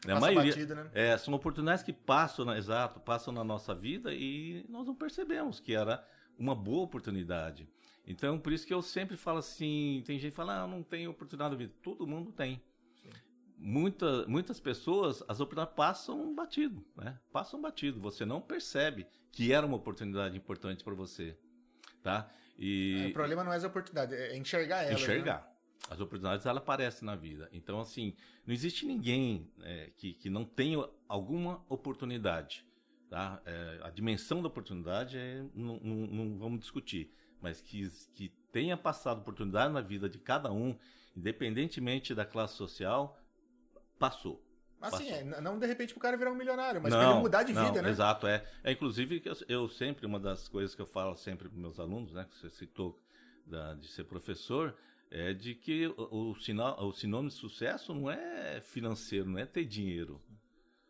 Né? 0.06 0.14
A 0.14 0.16
Passa 0.16 0.20
maioria 0.28 0.52
batido, 0.52 0.76
né? 0.76 0.90
é, 0.94 1.18
são 1.18 1.34
oportunidades 1.34 1.84
que 1.84 1.94
passam, 1.94 2.44
na- 2.46 2.58
exato, 2.58 3.00
passam 3.00 3.32
na 3.34 3.44
nossa 3.44 3.74
vida 3.76 4.14
e 4.14 4.66
nós 4.68 4.88
não 4.88 4.96
percebemos 4.96 5.60
que 5.60 5.76
era 5.76 6.04
uma 6.38 6.56
boa 6.56 6.84
oportunidade. 6.84 7.70
Então, 8.08 8.40
por 8.40 8.52
isso 8.52 8.66
que 8.66 8.74
eu 8.74 8.82
sempre 8.82 9.16
falo 9.16 9.38
assim, 9.38 10.02
tem 10.06 10.18
gente 10.18 10.32
que 10.32 10.36
fala, 10.36 10.64
ah, 10.64 10.68
não 10.68 10.82
tenho 10.82 11.12
oportunidade 11.12 11.52
na 11.52 11.58
vida. 11.58 11.74
Todo 11.84 12.08
mundo 12.08 12.32
tem. 12.32 12.60
Muita, 13.58 14.26
muitas 14.28 14.60
pessoas, 14.60 15.22
as 15.28 15.40
oportunidades 15.40 15.76
passam 15.76 16.34
batido, 16.34 16.84
né? 16.96 17.20
Passam 17.32 17.62
batido. 17.62 18.00
Você 18.02 18.26
não 18.26 18.42
percebe 18.42 19.06
que 19.32 19.54
era 19.54 19.64
uma 19.68 19.76
oportunidade 19.78 20.36
importante 20.36 20.84
para 20.84 20.96
você, 20.96 21.38
tá? 22.02 22.28
É, 22.58 22.64
E 22.64 23.08
O 23.12 23.14
problema 23.14 23.44
não 23.44 23.54
é 23.54 23.58
as 23.58 23.64
oportunidades, 23.64 24.18
é 24.18 24.36
enxergar 24.36 24.82
elas. 24.84 25.00
enxergar. 25.00 25.51
As 25.90 26.00
oportunidades 26.00 26.46
ela 26.46 26.60
aparecem 26.60 27.06
na 27.06 27.16
vida. 27.16 27.50
Então, 27.52 27.80
assim, 27.80 28.16
não 28.46 28.54
existe 28.54 28.86
ninguém 28.86 29.50
é, 29.62 29.92
que, 29.98 30.14
que 30.14 30.30
não 30.30 30.46
tenha 30.46 30.88
alguma 31.08 31.64
oportunidade. 31.68 32.66
Tá? 33.10 33.42
É, 33.46 33.80
a 33.84 33.90
dimensão 33.90 34.42
da 34.42 34.48
oportunidade 34.48 35.18
é, 35.18 35.44
não, 35.54 35.80
não, 35.80 35.96
não, 36.08 36.38
vamos 36.38 36.60
discutir, 36.62 37.14
mas 37.42 37.60
que, 37.60 37.90
que 38.16 38.30
tenha 38.52 38.78
passado 38.78 39.20
oportunidade 39.20 39.74
na 39.74 39.82
vida 39.82 40.08
de 40.08 40.18
cada 40.18 40.52
um, 40.52 40.78
independentemente 41.16 42.16
da 42.16 42.24
classe 42.24 42.56
social, 42.56 43.20
passou. 44.00 44.42
Assim, 44.82 45.12
é, 45.12 45.24
não 45.24 45.60
de 45.60 45.68
repente 45.68 45.96
o 45.96 46.00
cara 46.00 46.18
virar 46.18 46.32
um 46.32 46.36
milionário, 46.36 46.82
mas 46.82 46.92
não, 46.92 47.00
pra 47.00 47.12
ele 47.12 47.20
mudar 47.20 47.44
de 47.44 47.54
não, 47.54 47.66
vida, 47.66 47.82
né? 47.84 47.90
Exato, 47.90 48.26
é. 48.26 48.44
é 48.64 48.72
inclusive, 48.72 49.22
eu, 49.24 49.36
eu, 49.48 49.70
sempre, 49.70 50.08
uma 50.08 50.20
das 50.20 50.48
coisas 50.48 50.74
que 50.74 50.82
eu 50.82 50.88
falo 50.88 51.16
sempre 51.16 51.48
para 51.50 51.60
meus 51.60 51.80
alunos, 51.80 52.14
né, 52.14 52.26
que 52.28 52.36
você 52.36 52.50
citou 52.50 53.00
da, 53.46 53.76
de 53.76 53.88
ser 53.90 54.06
professor, 54.06 54.76
é 55.12 55.34
de 55.34 55.54
que 55.54 55.88
o, 55.88 56.32
o, 56.32 56.36
sinal, 56.36 56.82
o 56.88 56.94
sinônimo 56.94 57.30
de 57.30 57.36
sucesso 57.36 57.94
não 57.94 58.10
é 58.10 58.62
financeiro, 58.62 59.30
não 59.30 59.38
é 59.38 59.46
ter 59.46 59.66
dinheiro. 59.66 60.22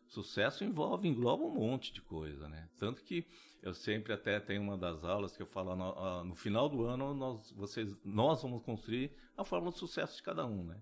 Sucesso 0.05 0.63
envolve, 0.63 1.07
engloba 1.07 1.43
um 1.43 1.55
monte 1.55 1.91
de 1.91 2.01
coisa, 2.01 2.47
né? 2.47 2.69
Tanto 2.77 3.03
que 3.03 3.25
eu 3.63 3.73
sempre 3.73 4.13
até 4.13 4.39
tenho 4.39 4.61
uma 4.61 4.77
das 4.77 5.03
aulas 5.03 5.35
que 5.35 5.41
eu 5.41 5.47
falo, 5.47 5.75
no, 5.75 6.23
no 6.25 6.35
final 6.35 6.69
do 6.69 6.83
ano 6.83 7.13
nós, 7.13 7.51
vocês, 7.51 7.95
nós 8.03 8.41
vamos 8.41 8.61
construir 8.61 9.11
a 9.35 9.43
fórmula 9.43 9.71
de 9.71 9.79
sucesso 9.79 10.17
de 10.17 10.23
cada 10.23 10.45
um, 10.45 10.63
né? 10.65 10.77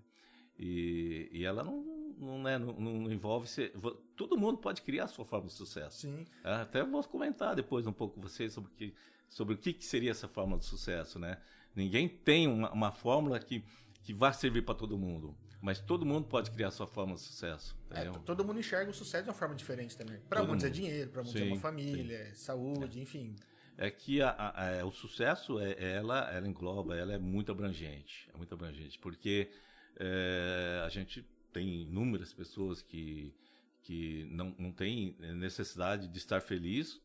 E, 0.58 1.30
e 1.32 1.44
ela 1.44 1.64
não, 1.64 1.82
não, 2.18 2.42
né, 2.42 2.58
não, 2.58 2.74
não 2.74 3.10
envolve. 3.10 3.46
Ser, 3.46 3.72
todo 4.14 4.36
mundo 4.36 4.58
pode 4.58 4.82
criar 4.82 5.04
a 5.04 5.08
sua 5.08 5.24
forma 5.24 5.46
de 5.46 5.54
sucesso. 5.54 6.02
Sim. 6.02 6.26
É, 6.44 6.52
até 6.56 6.84
vou 6.84 7.02
comentar 7.04 7.56
depois 7.56 7.86
um 7.86 7.92
pouco 7.92 8.16
com 8.16 8.20
vocês 8.20 8.52
sobre, 8.52 8.70
que, 8.72 8.94
sobre 9.28 9.54
o 9.54 9.56
que, 9.56 9.72
que 9.72 9.84
seria 9.86 10.10
essa 10.10 10.28
forma 10.28 10.58
de 10.58 10.66
sucesso. 10.66 11.18
Né? 11.18 11.40
Ninguém 11.74 12.08
tem 12.08 12.46
uma, 12.46 12.70
uma 12.72 12.92
fórmula 12.92 13.38
que, 13.38 13.64
que 14.02 14.12
vai 14.12 14.32
servir 14.32 14.62
para 14.62 14.74
todo 14.74 14.98
mundo. 14.98 15.36
Mas 15.60 15.78
todo 15.78 16.06
mundo 16.06 16.26
pode 16.26 16.50
criar 16.50 16.68
a 16.68 16.70
sua 16.70 16.86
forma 16.86 17.14
de 17.14 17.20
sucesso. 17.20 17.76
É, 17.90 18.06
todo 18.24 18.44
mundo 18.44 18.58
enxerga 18.58 18.90
o 18.90 18.94
sucesso 18.94 19.24
de 19.24 19.30
uma 19.30 19.34
forma 19.34 19.54
diferente 19.54 19.96
também. 19.96 20.18
Para 20.28 20.42
muitos 20.42 20.64
é 20.64 20.68
mundo. 20.68 20.76
é 20.76 20.80
dinheiro, 20.80 21.10
para 21.10 21.22
muitos 21.22 21.40
sim, 21.40 21.48
é 21.48 21.52
uma 21.52 21.60
família, 21.60 22.16
é 22.16 22.34
saúde, 22.34 22.98
é. 22.98 23.02
enfim. 23.02 23.36
É 23.76 23.90
que 23.90 24.22
a, 24.22 24.30
a, 24.30 24.80
a, 24.80 24.86
o 24.86 24.90
sucesso, 24.90 25.58
é, 25.58 25.74
ela, 25.78 26.30
ela 26.32 26.48
engloba, 26.48 26.96
ela 26.96 27.12
é 27.12 27.18
muito 27.18 27.52
abrangente. 27.52 28.28
É 28.32 28.36
muito 28.36 28.54
abrangente. 28.54 28.98
Porque 28.98 29.50
é, 29.98 30.82
a 30.84 30.88
gente 30.88 31.26
tem 31.52 31.82
inúmeras 31.82 32.32
pessoas 32.32 32.80
que, 32.80 33.34
que 33.82 34.26
não, 34.30 34.54
não 34.58 34.72
têm 34.72 35.16
necessidade 35.34 36.08
de 36.08 36.18
estar 36.18 36.40
feliz, 36.40 37.00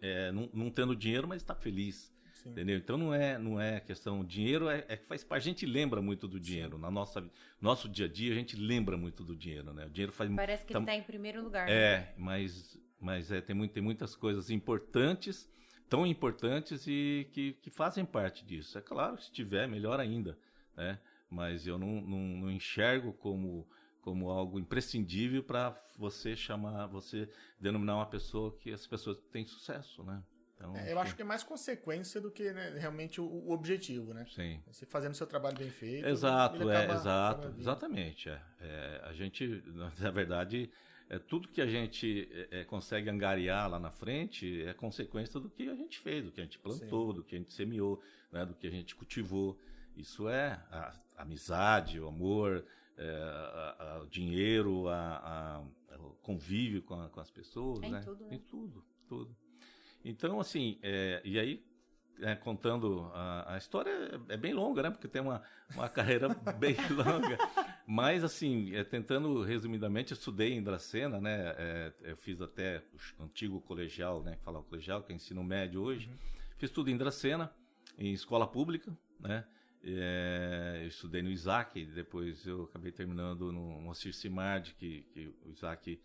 é, 0.00 0.30
não, 0.30 0.48
não 0.52 0.70
tendo 0.70 0.94
dinheiro, 0.94 1.26
mas 1.26 1.42
está 1.42 1.54
feliz. 1.54 2.12
Sim. 2.42 2.50
Entendeu? 2.50 2.76
Então 2.76 2.96
não 2.96 3.14
é, 3.14 3.38
não 3.38 3.60
é 3.60 3.80
questão. 3.80 4.24
Dinheiro 4.24 4.68
é, 4.68 4.84
é 4.88 4.96
que 4.96 5.06
faz 5.06 5.22
parte. 5.22 5.42
A 5.42 5.52
gente 5.52 5.66
lembra 5.66 6.00
muito 6.00 6.26
do 6.26 6.38
dinheiro. 6.38 6.76
Sim. 6.76 6.82
Na 6.82 6.90
nossa 6.90 7.30
nosso 7.60 7.88
dia 7.88 8.06
a 8.06 8.08
dia, 8.08 8.32
a 8.32 8.34
gente 8.34 8.56
lembra 8.56 8.96
muito 8.96 9.24
do 9.24 9.36
dinheiro, 9.36 9.72
né? 9.72 9.86
O 9.86 9.90
dinheiro 9.90 10.12
faz 10.12 10.30
Parece 10.34 10.64
que 10.64 10.72
tá, 10.72 10.78
ele 10.78 10.84
está 10.84 10.94
em 10.96 11.02
primeiro 11.02 11.42
lugar. 11.42 11.68
É, 11.68 11.98
né? 11.98 12.14
mas, 12.16 12.78
mas 13.00 13.30
é, 13.30 13.40
tem, 13.40 13.54
muito, 13.54 13.72
tem 13.72 13.82
muitas 13.82 14.16
coisas 14.16 14.50
importantes, 14.50 15.50
tão 15.88 16.06
importantes 16.06 16.86
e 16.86 17.28
que, 17.32 17.52
que 17.60 17.70
fazem 17.70 18.04
parte 18.04 18.44
disso. 18.44 18.78
É 18.78 18.80
claro 18.80 19.16
que 19.16 19.24
se 19.24 19.32
tiver, 19.32 19.68
melhor 19.68 20.00
ainda. 20.00 20.38
Né? 20.76 20.98
mas 21.30 21.66
eu 21.66 21.78
não, 21.78 22.00
não, 22.00 22.18
não 22.18 22.50
enxergo 22.50 23.12
como 23.12 23.66
como 24.02 24.30
algo 24.30 24.58
imprescindível 24.58 25.42
para 25.44 25.78
você 25.98 26.34
chamar, 26.34 26.86
você 26.86 27.28
denominar 27.60 27.96
uma 27.96 28.06
pessoa 28.06 28.56
que 28.56 28.72
as 28.72 28.86
pessoas 28.86 29.18
têm 29.30 29.44
sucesso, 29.44 30.02
né? 30.02 30.22
Então, 30.60 30.76
é, 30.76 30.92
eu 30.92 30.98
acho 30.98 31.16
que 31.16 31.22
é 31.22 31.24
mais 31.24 31.42
consequência 31.42 32.20
do 32.20 32.30
que 32.30 32.52
né, 32.52 32.76
realmente 32.78 33.18
o, 33.18 33.24
o, 33.24 33.50
objetivo, 33.50 34.12
né? 34.12 34.26
Sim. 34.28 34.60
Você 34.66 34.84
fazendo 34.84 35.14
seu 35.14 35.26
trabalho 35.26 35.56
bem 35.56 35.70
feito. 35.70 36.06
Exato, 36.06 36.70
é, 36.70 36.76
acaba, 36.76 36.94
exato, 36.94 37.40
acaba 37.46 37.58
exatamente. 37.58 38.28
É. 38.28 38.42
é. 38.60 39.00
a 39.04 39.12
gente, 39.14 39.64
na 39.98 40.10
verdade, 40.10 40.70
é, 41.08 41.18
tudo 41.18 41.48
que 41.48 41.62
a 41.62 41.66
gente 41.66 42.28
é, 42.30 42.60
é, 42.60 42.64
consegue 42.64 43.08
angariar 43.08 43.70
lá 43.70 43.80
na 43.80 43.90
frente 43.90 44.62
é 44.66 44.74
consequência 44.74 45.40
do 45.40 45.48
que 45.48 45.66
a 45.70 45.74
gente 45.74 45.98
fez, 45.98 46.26
do 46.26 46.30
que 46.30 46.42
a 46.42 46.44
gente 46.44 46.58
plantou, 46.58 47.08
Sim. 47.10 47.16
do 47.16 47.24
que 47.24 47.36
a 47.36 47.38
gente 47.38 47.54
semeou, 47.54 48.02
né, 48.30 48.44
do 48.44 48.54
que 48.54 48.66
a 48.66 48.70
gente 48.70 48.94
cultivou. 48.94 49.58
Isso 49.96 50.28
é 50.28 50.62
a, 50.70 50.92
amizade, 51.16 51.98
o 51.98 52.06
amor, 52.06 52.66
é, 52.98 53.10
a, 53.10 53.76
a, 53.78 54.02
o 54.02 54.06
dinheiro, 54.08 54.88
a, 54.88 55.64
o 55.98 56.10
convívio 56.22 56.82
com, 56.82 57.08
com 57.08 57.20
as 57.20 57.30
pessoas, 57.30 57.80
Tem 57.80 57.90
né? 57.90 58.00
Tudo, 58.02 58.24
né? 58.24 58.28
Tem 58.28 58.38
tudo, 58.40 58.84
tudo. 59.08 59.36
Então, 60.04 60.40
assim, 60.40 60.78
é, 60.82 61.20
e 61.24 61.38
aí, 61.38 61.64
é, 62.20 62.34
contando 62.34 63.10
a, 63.14 63.54
a, 63.54 63.58
história 63.58 63.90
é, 63.90 64.34
é 64.34 64.36
bem 64.36 64.52
longa, 64.52 64.82
né? 64.82 64.90
Porque 64.90 65.08
tem 65.08 65.22
uma, 65.22 65.42
uma 65.74 65.88
carreira 65.90 66.28
bem 66.58 66.76
longa. 66.90 67.38
Mas, 67.86 68.24
assim, 68.24 68.74
é, 68.74 68.84
tentando 68.84 69.42
resumidamente, 69.42 70.12
eu 70.12 70.16
estudei 70.16 70.52
em 70.52 70.62
Dracena, 70.62 71.20
né? 71.20 71.54
É, 71.56 71.92
eu 72.02 72.16
fiz 72.16 72.40
até 72.40 72.82
o 73.18 73.24
antigo 73.24 73.60
colegial, 73.60 74.22
né? 74.22 74.36
Falar 74.44 74.60
o 74.60 74.64
colegial, 74.64 75.02
que 75.02 75.12
é 75.12 75.16
ensino 75.16 75.42
médio 75.42 75.82
hoje. 75.82 76.08
Uhum. 76.08 76.16
Fiz 76.58 76.70
tudo 76.70 76.90
em 76.90 76.96
Dracena, 76.96 77.50
em 77.98 78.12
escola 78.12 78.46
pública, 78.46 78.96
né? 79.18 79.44
É, 79.82 80.80
eu 80.82 80.88
estudei 80.88 81.22
no 81.22 81.30
Isaac, 81.30 81.82
depois 81.86 82.46
eu 82.46 82.64
acabei 82.64 82.92
terminando 82.92 83.50
no 83.50 83.80
Moacir 83.80 84.14
Simard, 84.14 84.74
que, 84.74 85.02
que 85.12 85.34
o 85.46 85.50
Isaac 85.50 85.98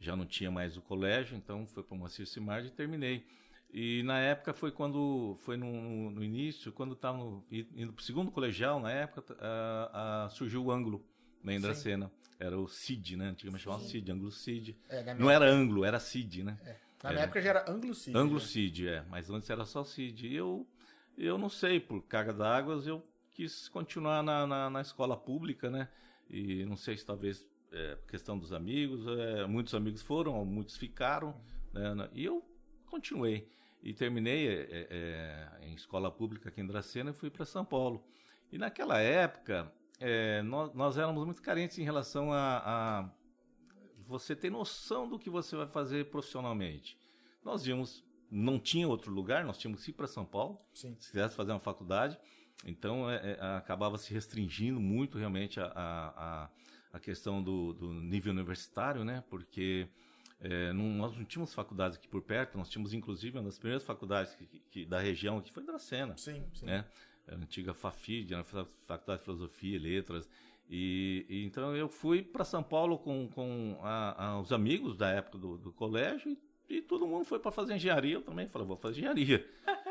já 0.00 0.14
não 0.14 0.26
tinha 0.26 0.50
mais 0.50 0.76
o 0.76 0.82
colégio, 0.82 1.36
então 1.36 1.66
foi 1.66 1.82
para 1.82 1.94
o 1.94 1.98
Moacir 1.98 2.26
Simard 2.26 2.66
e 2.66 2.70
terminei. 2.70 3.24
E 3.72 4.02
na 4.02 4.18
época 4.18 4.54
foi 4.54 4.72
quando, 4.72 5.36
foi 5.40 5.56
no, 5.56 6.10
no 6.10 6.24
início, 6.24 6.72
quando 6.72 6.94
estava 6.94 7.18
indo 7.50 7.92
para 7.92 8.00
o 8.00 8.04
segundo 8.04 8.30
colegial, 8.30 8.80
na 8.80 8.90
época, 8.90 9.36
a, 9.40 10.24
a, 10.24 10.30
surgiu 10.30 10.64
o 10.64 10.72
ângulo 10.72 11.04
na 11.42 11.54
Indracena. 11.54 12.10
Era 12.40 12.56
o 12.58 12.68
CID, 12.68 13.16
né? 13.16 13.28
Antigamente 13.30 13.64
chamava 13.64 13.82
CID, 13.82 14.12
ângulo 14.12 14.30
CID. 14.30 14.76
É, 14.88 15.14
não 15.14 15.30
era 15.30 15.44
ângulo, 15.44 15.84
era 15.84 15.98
CID, 15.98 16.44
né? 16.44 16.56
É. 16.64 16.76
Na 17.02 17.10
minha 17.10 17.24
época 17.24 17.40
já 17.42 17.50
era 17.50 17.70
ângulo 17.70 17.94
CID. 17.94 18.16
Ângulo 18.16 18.40
né? 18.40 18.46
CID, 18.46 18.88
é. 18.88 19.04
Mas 19.10 19.28
antes 19.28 19.50
era 19.50 19.64
só 19.64 19.84
CID. 19.84 20.28
E 20.28 20.36
eu, 20.36 20.66
eu 21.16 21.36
não 21.36 21.48
sei, 21.48 21.80
por 21.80 22.00
carga 22.02 22.32
d'água, 22.32 22.80
eu 22.86 23.04
quis 23.34 23.68
continuar 23.68 24.22
na, 24.22 24.46
na, 24.46 24.70
na, 24.70 24.80
escola 24.80 25.16
pública, 25.16 25.68
né? 25.68 25.88
E 26.30 26.64
não 26.64 26.76
sei 26.76 26.96
se 26.96 27.04
talvez 27.04 27.44
é, 27.72 27.98
questão 28.08 28.38
dos 28.38 28.52
amigos, 28.52 29.06
é, 29.06 29.46
muitos 29.46 29.74
amigos 29.74 30.02
foram, 30.02 30.44
muitos 30.44 30.76
ficaram, 30.76 31.34
né? 31.72 32.08
E 32.12 32.24
eu 32.24 32.44
continuei 32.86 33.48
e 33.82 33.92
terminei 33.92 34.48
é, 34.48 34.60
é, 34.70 35.58
é 35.60 35.66
em 35.66 35.74
escola 35.74 36.10
pública 36.10 36.48
aqui 36.48 36.60
em 36.60 36.66
Dracena 36.66 37.10
e 37.10 37.14
fui 37.14 37.30
para 37.30 37.44
São 37.44 37.64
Paulo. 37.64 38.04
E 38.50 38.58
naquela 38.58 38.98
época 39.00 39.72
é, 40.00 40.42
nós, 40.42 40.72
nós, 40.74 40.96
éramos 40.96 41.24
muito 41.24 41.42
carentes 41.42 41.78
em 41.78 41.82
relação 41.82 42.32
a, 42.32 42.62
a 42.64 43.10
você 44.06 44.34
ter 44.34 44.50
noção 44.50 45.08
do 45.08 45.18
que 45.18 45.28
você 45.28 45.56
vai 45.56 45.66
fazer 45.66 46.08
profissionalmente. 46.08 46.96
Nós 47.44 47.66
íamos, 47.66 48.04
não 48.30 48.58
tinha 48.58 48.88
outro 48.88 49.12
lugar, 49.12 49.44
nós 49.44 49.58
tínhamos 49.58 49.84
que 49.84 49.90
ir 49.90 49.94
para 49.94 50.06
São 50.06 50.24
Paulo, 50.24 50.60
Sim. 50.72 50.96
se 50.98 51.10
quisesse 51.10 51.34
fazer 51.34 51.52
uma 51.52 51.60
faculdade. 51.60 52.18
Então, 52.64 53.08
é, 53.10 53.32
é, 53.32 53.56
acabava 53.56 53.98
se 53.98 54.12
restringindo 54.12 54.80
muito 54.80 55.18
realmente 55.18 55.60
a, 55.60 55.66
a, 55.66 56.44
a 56.44 56.50
questão 56.98 57.42
do, 57.42 57.72
do, 57.72 57.92
nível 57.92 58.32
universitário, 58.32 59.04
né? 59.04 59.22
Porque 59.28 59.88
é, 60.40 60.72
não, 60.72 60.84
nós 60.84 61.16
não 61.16 61.24
tínhamos 61.24 61.54
faculdades 61.54 61.98
aqui 61.98 62.08
por 62.08 62.22
perto, 62.22 62.56
nós 62.56 62.68
tínhamos 62.68 62.92
inclusive 62.94 63.36
uma 63.36 63.44
das 63.44 63.58
primeiras 63.58 63.84
faculdades 63.84 64.34
que, 64.34 64.46
que, 64.70 64.84
da 64.84 65.00
região 65.00 65.38
aqui 65.38 65.52
foi 65.52 65.62
Dracena. 65.64 66.16
Sim, 66.16 66.44
sim. 66.54 66.66
Né? 66.66 66.84
A 67.26 67.34
antiga 67.34 67.74
FAFID, 67.74 68.34
a 68.34 68.42
Faculdade 68.42 69.18
de 69.18 69.24
Filosofia 69.24 69.76
e 69.76 69.78
Letras. 69.78 70.28
E, 70.70 71.24
e 71.28 71.44
então 71.44 71.74
eu 71.74 71.88
fui 71.88 72.22
para 72.22 72.44
São 72.44 72.62
Paulo 72.62 72.98
com, 72.98 73.28
com 73.28 73.78
a, 73.82 74.38
os 74.40 74.52
amigos 74.52 74.96
da 74.96 75.08
época 75.10 75.38
do, 75.38 75.56
do 75.56 75.72
colégio 75.72 76.30
e 76.30 76.38
e 76.68 76.82
todo 76.82 77.06
mundo 77.06 77.24
foi 77.24 77.38
para 77.38 77.50
fazer 77.50 77.74
engenharia. 77.74 78.14
Eu 78.14 78.22
também 78.22 78.46
falei, 78.46 78.68
vou 78.68 78.76
fazer 78.76 78.98
engenharia. 78.98 79.44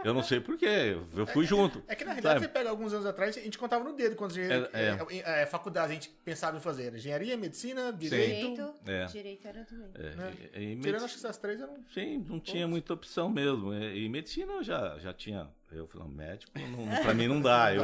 Eu 0.03 0.13
não 0.13 0.21
sei 0.21 0.39
porquê, 0.39 0.95
eu 1.15 1.25
fui 1.25 1.43
é, 1.43 1.47
junto. 1.47 1.83
É, 1.87 1.93
é 1.93 1.95
que 1.95 2.05
na 2.05 2.11
realidade 2.11 2.39
sabe? 2.39 2.45
você 2.45 2.59
pega 2.59 2.69
alguns 2.69 2.93
anos 2.93 3.05
atrás, 3.05 3.35
a 3.35 3.41
gente 3.41 3.57
contava 3.57 3.83
no 3.83 3.93
dedo 3.93 4.15
quando 4.15 4.37
é, 4.37 4.69
é. 4.73 5.41
é, 5.41 5.45
faculdade 5.47 5.91
a 5.91 5.93
gente 5.95 6.09
pensava 6.23 6.55
em 6.55 6.59
fazer. 6.59 6.93
Engenharia, 6.93 7.35
medicina, 7.35 7.91
direito. 7.91 8.49
Direito, 8.49 8.73
é. 8.85 9.05
direito 9.05 9.47
era 9.47 9.63
também. 9.65 9.89
É, 9.95 10.09
né? 10.15 10.33
e, 10.55 10.59
e, 10.73 10.79
Tirando 10.79 11.03
acho 11.03 11.13
que 11.15 11.19
essas 11.19 11.37
três 11.37 11.59
eram. 11.59 11.77
Sim, 11.93 12.23
não 12.29 12.39
tinha 12.39 12.67
muita 12.67 12.93
opção 12.93 13.29
mesmo. 13.29 13.73
E 13.73 14.07
medicina 14.07 14.53
eu 14.53 14.63
já, 14.63 14.99
já 14.99 15.13
tinha. 15.13 15.49
Eu 15.71 15.87
falei, 15.87 16.07
médico, 16.07 16.51
não, 16.55 17.03
pra 17.03 17.13
mim 17.13 17.27
não 17.27 17.41
dá. 17.41 17.73
Eu, 17.73 17.83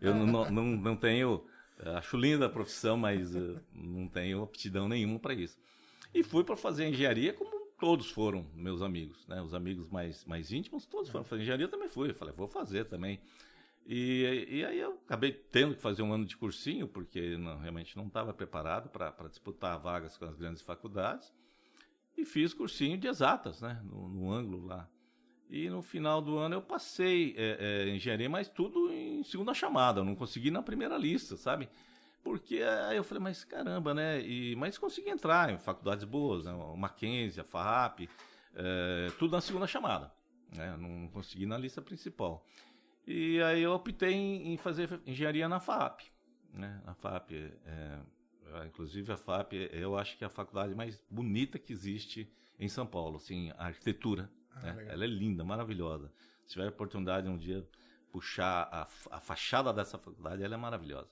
eu 0.00 0.14
não, 0.14 0.50
não, 0.50 0.64
não 0.64 0.96
tenho. 0.96 1.44
Acho 1.96 2.16
linda 2.16 2.46
a 2.46 2.48
profissão, 2.48 2.96
mas 2.96 3.34
uh, 3.34 3.60
não 3.72 4.08
tenho 4.08 4.42
aptidão 4.42 4.88
nenhuma 4.88 5.18
para 5.18 5.34
isso. 5.34 5.58
E 6.14 6.22
fui 6.22 6.42
para 6.42 6.56
fazer 6.56 6.88
engenharia 6.88 7.32
como 7.32 7.57
todos 7.78 8.10
foram 8.10 8.46
meus 8.54 8.82
amigos, 8.82 9.26
né? 9.26 9.40
Os 9.40 9.54
amigos 9.54 9.88
mais, 9.88 10.24
mais 10.24 10.52
íntimos, 10.52 10.84
todos 10.84 11.10
foram 11.10 11.24
fazer 11.24 11.42
engenharia, 11.42 11.68
também 11.68 11.88
fui. 11.88 12.10
Eu 12.10 12.14
falei, 12.14 12.34
vou 12.34 12.48
fazer 12.48 12.84
também. 12.84 13.20
E, 13.86 14.46
e 14.50 14.64
aí 14.64 14.78
eu 14.78 14.98
acabei 15.06 15.32
tendo 15.32 15.74
que 15.74 15.80
fazer 15.80 16.02
um 16.02 16.12
ano 16.12 16.26
de 16.26 16.36
cursinho, 16.36 16.86
porque 16.86 17.36
não, 17.38 17.58
realmente 17.58 17.96
não 17.96 18.06
estava 18.06 18.34
preparado 18.34 18.90
para 18.90 19.28
disputar 19.28 19.78
vagas 19.78 20.18
com 20.18 20.26
as 20.26 20.36
grandes 20.36 20.60
faculdades. 20.60 21.32
E 22.16 22.24
fiz 22.24 22.52
cursinho 22.52 22.98
de 22.98 23.06
exatas, 23.06 23.62
né? 23.62 23.80
No, 23.84 24.08
no 24.08 24.30
ângulo 24.30 24.66
lá. 24.66 24.88
E 25.48 25.70
no 25.70 25.80
final 25.80 26.20
do 26.20 26.36
ano 26.36 26.56
eu 26.56 26.62
passei 26.62 27.34
é, 27.38 27.86
é, 27.86 27.88
engenharia, 27.88 28.28
mas 28.28 28.48
tudo 28.48 28.92
em 28.92 29.22
segunda 29.22 29.54
chamada. 29.54 30.00
Eu 30.00 30.04
não 30.04 30.14
consegui 30.14 30.50
na 30.50 30.62
primeira 30.62 30.98
lista, 30.98 31.36
sabe? 31.36 31.68
Porque 32.28 32.62
aí 32.62 32.98
eu 32.98 33.02
falei, 33.02 33.24
mas 33.24 33.42
caramba, 33.42 33.94
né? 33.94 34.20
E, 34.20 34.54
mas 34.54 34.76
consegui 34.76 35.08
entrar 35.08 35.48
em 35.48 35.56
faculdades 35.56 36.04
boas, 36.04 36.44
né? 36.44 36.52
O 36.52 36.76
Mackenzie, 36.76 37.40
a 37.40 37.44
FAP, 37.44 38.06
é, 38.54 39.06
tudo 39.18 39.30
na 39.30 39.40
segunda 39.40 39.66
chamada. 39.66 40.12
Né? 40.54 40.76
Não 40.76 41.08
consegui 41.08 41.46
na 41.46 41.56
lista 41.56 41.80
principal. 41.80 42.44
E 43.06 43.40
aí 43.40 43.62
eu 43.62 43.72
optei 43.72 44.12
em, 44.12 44.52
em 44.52 44.58
fazer 44.58 45.00
engenharia 45.06 45.48
na 45.48 45.58
FAP. 45.58 46.02
Né? 46.52 46.82
A 46.84 46.92
FAP, 46.92 47.32
é, 47.32 47.98
inclusive 48.66 49.10
a 49.10 49.16
FAP, 49.16 49.54
eu 49.72 49.96
acho 49.96 50.18
que 50.18 50.22
é 50.22 50.26
a 50.26 50.30
faculdade 50.30 50.74
mais 50.74 51.02
bonita 51.10 51.58
que 51.58 51.72
existe 51.72 52.30
em 52.60 52.68
São 52.68 52.86
Paulo, 52.86 53.16
assim, 53.16 53.50
a 53.56 53.68
arquitetura. 53.68 54.30
Ah, 54.54 54.74
né? 54.74 54.88
Ela 54.90 55.04
é 55.04 55.08
linda, 55.08 55.42
maravilhosa. 55.44 56.12
Se 56.44 56.52
tiver 56.52 56.68
oportunidade 56.68 57.26
um 57.26 57.38
dia 57.38 57.66
puxar 58.12 58.68
a, 58.70 58.82
a 59.16 59.18
fachada 59.18 59.72
dessa 59.72 59.96
faculdade, 59.96 60.42
ela 60.42 60.52
é 60.52 60.58
maravilhosa. 60.58 61.08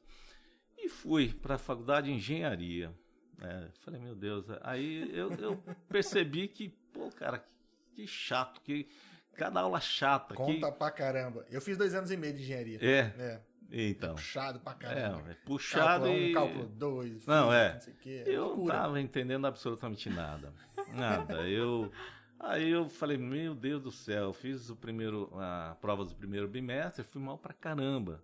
E 0.86 0.88
fui 0.88 1.32
para 1.32 1.56
a 1.56 1.58
faculdade 1.58 2.06
de 2.06 2.12
engenharia. 2.12 2.94
Né? 3.38 3.68
Falei, 3.80 4.00
meu 4.00 4.14
Deus, 4.14 4.46
aí 4.62 5.10
eu, 5.12 5.32
eu 5.32 5.62
percebi 5.88 6.46
que, 6.46 6.68
pô, 6.92 7.10
cara, 7.10 7.40
que, 7.40 7.52
que 7.92 8.06
chato, 8.06 8.60
que 8.60 8.88
cada 9.34 9.60
aula 9.60 9.80
chata. 9.80 10.32
Conta 10.36 10.70
que... 10.70 10.78
pra 10.78 10.90
caramba. 10.92 11.44
Eu 11.50 11.60
fiz 11.60 11.76
dois 11.76 11.92
anos 11.92 12.12
e 12.12 12.16
meio 12.16 12.34
de 12.34 12.42
engenharia. 12.42 12.78
É. 12.80 13.12
é. 13.18 13.40
Então. 13.68 14.10
É 14.10 14.14
puxado 14.14 14.60
pra 14.60 14.74
caramba. 14.74 15.28
É, 15.28 15.32
é 15.32 15.34
puxado 15.44 16.04
cálculo 16.04 16.18
e. 16.18 16.30
Um, 16.30 16.34
cálculo 16.34 16.66
2. 16.66 17.26
Não, 17.26 17.52
é. 17.52 17.74
Não 17.74 17.80
sei 17.80 17.92
o 17.92 17.96
quê. 17.96 18.22
Eu 18.24 18.56
não 18.56 18.66
tava 18.66 19.00
entendendo 19.00 19.44
absolutamente 19.44 20.08
nada. 20.08 20.54
Nada. 20.94 21.48
Eu. 21.48 21.90
Aí 22.38 22.70
eu 22.70 22.88
falei, 22.88 23.16
meu 23.16 23.56
Deus 23.56 23.82
do 23.82 23.90
céu, 23.90 24.32
fiz 24.32 24.70
o 24.70 24.76
primeiro, 24.76 25.32
a 25.34 25.76
prova 25.80 26.04
do 26.04 26.14
primeiro 26.14 26.46
bimestre, 26.46 27.02
fui 27.02 27.20
mal 27.20 27.38
pra 27.38 27.52
caramba. 27.52 28.22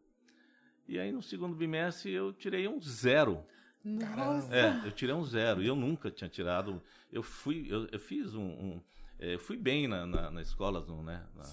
E 0.88 0.98
aí 0.98 1.12
no 1.12 1.22
segundo 1.22 1.54
bimestre 1.54 2.12
eu 2.12 2.32
tirei 2.32 2.66
um 2.68 2.80
zero. 2.80 3.44
Nossa. 3.84 4.54
É, 4.54 4.86
eu 4.86 4.92
tirei 4.92 5.14
um 5.14 5.24
zero. 5.24 5.62
E 5.62 5.66
eu 5.66 5.74
nunca 5.74 6.10
tinha 6.10 6.28
tirado. 6.28 6.82
Eu 7.12 7.22
fui, 7.22 7.66
eu, 7.68 7.86
eu 7.90 7.98
fiz 7.98 8.34
um. 8.34 8.42
um 8.42 8.82
é, 9.18 9.34
eu 9.34 9.38
fui 9.38 9.56
bem 9.56 9.88
na, 9.88 10.06
na, 10.06 10.30
na 10.30 10.42
escola, 10.42 10.84
né? 11.02 11.24
Na, 11.34 11.44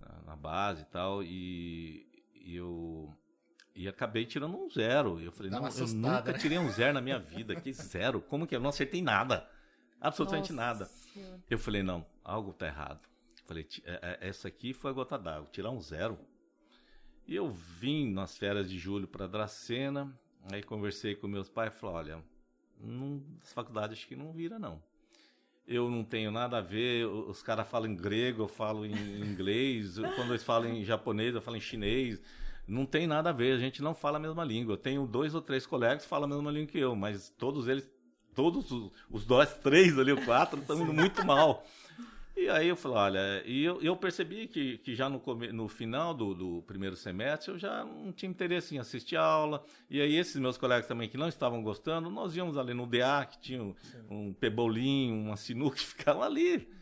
na, 0.00 0.22
na, 0.26 0.36
base 0.36 0.82
e 0.82 0.86
tal. 0.86 1.22
E, 1.22 2.06
e 2.34 2.56
eu. 2.56 3.14
E 3.74 3.86
acabei 3.86 4.24
tirando 4.24 4.56
um 4.56 4.68
zero. 4.70 5.20
E 5.20 5.24
eu 5.24 5.32
falei, 5.32 5.50
não, 5.50 5.68
eu 5.68 5.86
nunca 5.94 6.32
né? 6.32 6.38
tirei 6.38 6.58
um 6.58 6.70
zero 6.70 6.94
na 6.94 7.00
minha 7.00 7.18
vida. 7.18 7.54
Que 7.54 7.72
zero? 7.72 8.20
Como 8.20 8.46
que 8.46 8.54
eu 8.54 8.60
não 8.60 8.70
acertei 8.70 9.00
nada? 9.00 9.48
Absolutamente 10.00 10.52
Nossa 10.52 10.66
nada. 10.66 10.90
Eu 11.48 11.58
falei, 11.58 11.82
não, 11.82 12.04
algo 12.24 12.52
tá 12.52 12.66
errado. 12.66 13.00
falei, 13.46 13.66
é, 13.84 14.18
é, 14.20 14.28
essa 14.28 14.48
aqui 14.48 14.72
foi 14.72 14.90
a 14.90 14.94
gota 14.94 15.16
d'água. 15.16 15.48
Tirar 15.50 15.70
um 15.70 15.80
zero. 15.80 16.18
E 17.28 17.36
eu 17.36 17.48
vim 17.48 18.10
nas 18.10 18.36
férias 18.36 18.68
de 18.68 18.78
julho 18.78 19.06
para 19.06 19.28
Dracena. 19.28 20.12
Aí 20.50 20.62
conversei 20.62 21.14
com 21.14 21.28
meus 21.28 21.48
pais 21.48 21.72
e 21.72 21.78
falei, 21.78 21.96
olha, 21.96 22.24
não, 22.80 23.22
as 23.42 23.52
faculdades 23.52 23.98
acho 23.98 24.08
que 24.08 24.16
não 24.16 24.32
vira, 24.32 24.58
não 24.58 24.82
eu 25.68 25.90
não 25.90 26.02
tenho 26.02 26.30
nada 26.30 26.58
a 26.58 26.60
ver. 26.62 27.06
Os 27.06 27.42
caras 27.42 27.68
falam 27.68 27.90
em 27.90 27.94
grego, 27.94 28.42
eu 28.44 28.48
falo 28.48 28.86
em 28.86 29.20
inglês. 29.20 29.98
Quando 30.16 30.30
eles 30.30 30.42
falam 30.42 30.70
em 30.70 30.82
japonês, 30.82 31.34
eu 31.34 31.42
falo 31.42 31.58
em 31.58 31.60
chinês. 31.60 32.20
Não 32.66 32.86
tem 32.86 33.06
nada 33.06 33.30
a 33.30 33.32
ver, 33.32 33.52
a 33.52 33.58
gente 33.58 33.82
não 33.82 33.94
fala 33.94 34.16
a 34.16 34.20
mesma 34.20 34.44
língua. 34.44 34.72
Eu 34.72 34.78
tenho 34.78 35.06
dois 35.06 35.34
ou 35.34 35.42
três 35.42 35.66
colegas 35.66 36.02
que 36.02 36.08
falam 36.08 36.24
a 36.24 36.34
mesma 36.34 36.50
língua 36.50 36.68
que 36.68 36.78
eu, 36.78 36.96
mas 36.96 37.30
todos 37.38 37.68
eles, 37.68 37.88
todos 38.34 38.70
os, 38.70 38.90
os 39.10 39.24
dois, 39.24 39.52
três 39.54 39.98
ali, 39.98 40.12
o 40.12 40.24
quatro, 40.24 40.60
estão 40.60 40.80
indo 40.80 40.92
muito 40.92 41.24
mal. 41.24 41.64
E 42.38 42.48
aí 42.48 42.68
eu 42.68 42.76
falei, 42.76 42.98
olha, 42.98 43.42
e 43.44 43.64
eu, 43.64 43.82
eu 43.82 43.96
percebi 43.96 44.46
que, 44.46 44.78
que 44.78 44.94
já 44.94 45.08
no, 45.08 45.20
no 45.52 45.66
final 45.66 46.14
do, 46.14 46.32
do 46.34 46.62
primeiro 46.62 46.94
semestre 46.94 47.50
eu 47.50 47.58
já 47.58 47.84
não 47.84 48.12
tinha 48.12 48.30
interesse 48.30 48.76
em 48.76 48.78
assistir 48.78 49.16
a 49.16 49.24
aula. 49.24 49.64
E 49.90 50.00
aí 50.00 50.14
esses 50.14 50.36
meus 50.36 50.56
colegas 50.56 50.86
também 50.86 51.08
que 51.08 51.18
não 51.18 51.26
estavam 51.26 51.64
gostando, 51.64 52.08
nós 52.08 52.36
íamos 52.36 52.56
ali 52.56 52.72
no 52.72 52.86
DA, 52.86 53.26
que 53.28 53.40
tinha 53.40 53.60
um, 53.60 53.74
um 54.08 54.32
pebolim, 54.32 55.10
uma 55.10 55.36
sinuca 55.36 55.74
que 55.78 55.84
ficavam 55.84 56.22
ali. 56.22 56.72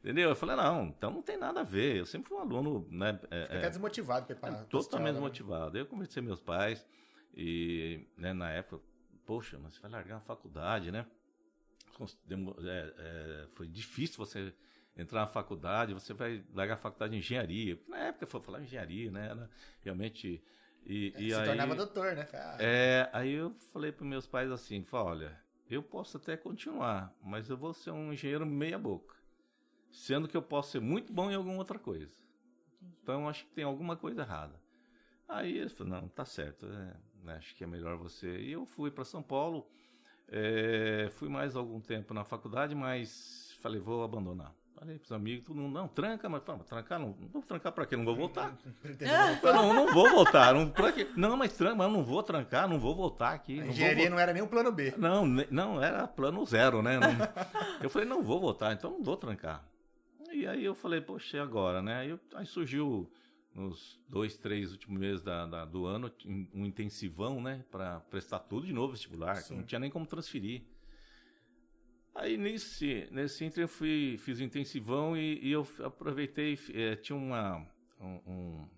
Entendeu? 0.00 0.30
Eu 0.30 0.34
falei, 0.36 0.56
não, 0.56 0.86
então 0.86 1.12
não 1.12 1.22
tem 1.22 1.36
nada 1.36 1.60
a 1.60 1.64
ver. 1.64 1.98
Eu 1.98 2.06
sempre 2.06 2.28
fui 2.28 2.36
um 2.36 2.40
aluno, 2.40 2.84
né? 2.90 3.16
É, 3.30 3.42
Fica 3.42 3.66
é, 3.66 3.70
desmotivado 3.70 4.26
para 4.34 4.52
é, 4.52 4.64
Totalmente 4.64 5.06
né? 5.06 5.12
desmotivado. 5.12 5.78
Eu 5.78 5.86
conversei 5.86 6.20
com 6.20 6.26
meus 6.26 6.40
pais 6.40 6.84
e, 7.36 8.04
né, 8.16 8.32
na 8.32 8.50
época, 8.50 8.82
poxa, 9.24 9.60
mas 9.62 9.74
você 9.74 9.80
vai 9.80 9.92
largar 9.92 10.16
a 10.16 10.20
faculdade, 10.20 10.90
né? 10.90 11.06
É, 12.00 12.94
é, 12.98 13.46
foi 13.54 13.68
difícil 13.68 14.16
você 14.16 14.52
entrar 14.96 15.20
na 15.20 15.26
faculdade, 15.26 15.94
você 15.94 16.12
vai 16.12 16.44
largar 16.54 16.74
a 16.74 16.78
faculdade 16.78 17.12
de 17.12 17.18
engenharia. 17.18 17.80
Na 17.88 17.98
época 17.98 18.26
foi 18.26 18.40
falar 18.40 18.62
engenharia, 18.62 19.10
né? 19.10 19.28
Era 19.30 19.50
realmente. 19.82 20.42
E, 20.86 21.12
é, 21.16 21.22
e 21.22 21.30
se 21.30 21.34
aí, 21.34 21.46
tornava 21.46 21.74
doutor, 21.74 22.14
né? 22.14 22.28
Ah. 22.32 22.56
É, 22.60 23.10
aí 23.12 23.32
eu 23.32 23.54
falei 23.72 23.90
para 23.90 24.06
meus 24.06 24.26
pais 24.26 24.50
assim: 24.50 24.84
falei, 24.84 25.06
olha, 25.06 25.40
eu 25.68 25.82
posso 25.82 26.16
até 26.16 26.36
continuar, 26.36 27.14
mas 27.22 27.48
eu 27.48 27.56
vou 27.56 27.72
ser 27.72 27.90
um 27.90 28.12
engenheiro 28.12 28.46
meia-boca. 28.46 29.14
Sendo 29.90 30.28
que 30.28 30.36
eu 30.36 30.42
posso 30.42 30.72
ser 30.72 30.80
muito 30.80 31.12
bom 31.12 31.30
em 31.30 31.34
alguma 31.34 31.56
outra 31.56 31.78
coisa. 31.78 32.12
Então 33.02 33.28
acho 33.28 33.44
que 33.44 33.52
tem 33.52 33.64
alguma 33.64 33.96
coisa 33.96 34.22
errada. 34.22 34.60
Aí 35.28 35.56
ele 35.58 35.70
falou: 35.70 36.00
não, 36.00 36.08
tá 36.08 36.24
certo, 36.24 36.66
é, 36.66 36.96
né, 37.22 37.36
acho 37.36 37.54
que 37.54 37.64
é 37.64 37.66
melhor 37.66 37.96
você. 37.96 38.38
E 38.40 38.52
eu 38.52 38.66
fui 38.66 38.90
para 38.90 39.04
São 39.04 39.22
Paulo, 39.22 39.66
é, 40.28 41.08
fui 41.12 41.28
mais 41.28 41.56
algum 41.56 41.80
tempo 41.80 42.12
na 42.12 42.24
faculdade, 42.24 42.74
mas 42.74 43.56
falei: 43.60 43.80
vou 43.80 44.02
abandonar. 44.02 44.54
Falei 44.78 44.98
pros 44.98 45.12
amigos, 45.12 45.46
todo 45.46 45.56
mundo, 45.56 45.72
não, 45.72 45.86
tranca, 45.86 46.28
mas 46.28 46.42
fala, 46.42 46.58
trancar, 46.64 46.98
não, 46.98 47.16
não 47.20 47.28
vou 47.28 47.42
trancar 47.42 47.72
pra 47.72 47.86
quê? 47.86 47.96
Não 47.96 48.04
vou 48.04 48.16
voltar. 48.16 48.56
não, 49.42 49.72
não 49.72 49.94
vou 49.94 50.10
voltar. 50.10 50.52
Não, 50.52 50.68
pra 50.68 50.90
quê? 50.90 51.08
não 51.16 51.36
mas 51.36 51.52
tranca, 51.52 51.76
mas 51.76 51.92
não 51.92 52.04
vou 52.04 52.22
trancar, 52.22 52.68
não 52.68 52.78
vou 52.78 52.94
voltar 52.94 53.34
aqui. 53.34 53.60
A 53.60 53.66
engenharia 53.66 54.10
não 54.10 54.18
era 54.18 54.32
nem 54.32 54.42
o 54.42 54.48
plano 54.48 54.72
B. 54.72 54.92
Não, 54.96 55.24
não, 55.26 55.82
era 55.82 56.08
plano 56.08 56.44
zero, 56.44 56.82
né? 56.82 56.98
Não, 56.98 57.08
eu 57.80 57.88
falei, 57.88 58.08
não 58.08 58.22
vou 58.22 58.40
voltar, 58.40 58.72
então 58.72 58.90
não 58.90 59.02
vou 59.02 59.16
trancar. 59.16 59.64
E 60.32 60.46
aí 60.46 60.64
eu 60.64 60.74
falei, 60.74 61.00
poxa, 61.00 61.36
e 61.36 61.40
agora, 61.40 61.80
né? 61.80 62.00
Aí, 62.00 62.18
aí 62.34 62.46
surgiu 62.46 63.08
nos 63.54 64.00
dois, 64.08 64.36
três 64.36 64.72
últimos 64.72 64.98
meses 64.98 65.22
da, 65.22 65.46
da, 65.46 65.64
do 65.64 65.86
ano 65.86 66.10
um 66.52 66.66
intensivão, 66.66 67.40
né? 67.40 67.64
Pra 67.70 68.00
prestar 68.00 68.40
tudo 68.40 68.66
de 68.66 68.72
novo 68.72 68.92
vestibular, 68.92 69.40
não 69.50 69.62
tinha 69.62 69.78
nem 69.78 69.90
como 69.90 70.04
transferir. 70.04 70.62
Aí 72.14 72.36
nesse, 72.36 73.08
nesse 73.10 73.44
inter 73.44 73.64
eu 73.64 73.68
fui, 73.68 74.16
fiz 74.18 74.38
o 74.38 74.42
intensivão 74.42 75.16
e, 75.16 75.38
e 75.42 75.50
eu 75.50 75.66
aproveitei, 75.82 76.58
é, 76.72 76.94
tinha 76.96 77.16
uma, 77.16 77.66
um, 78.00 78.68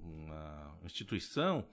uma 0.00 0.76
instituição 0.84 1.66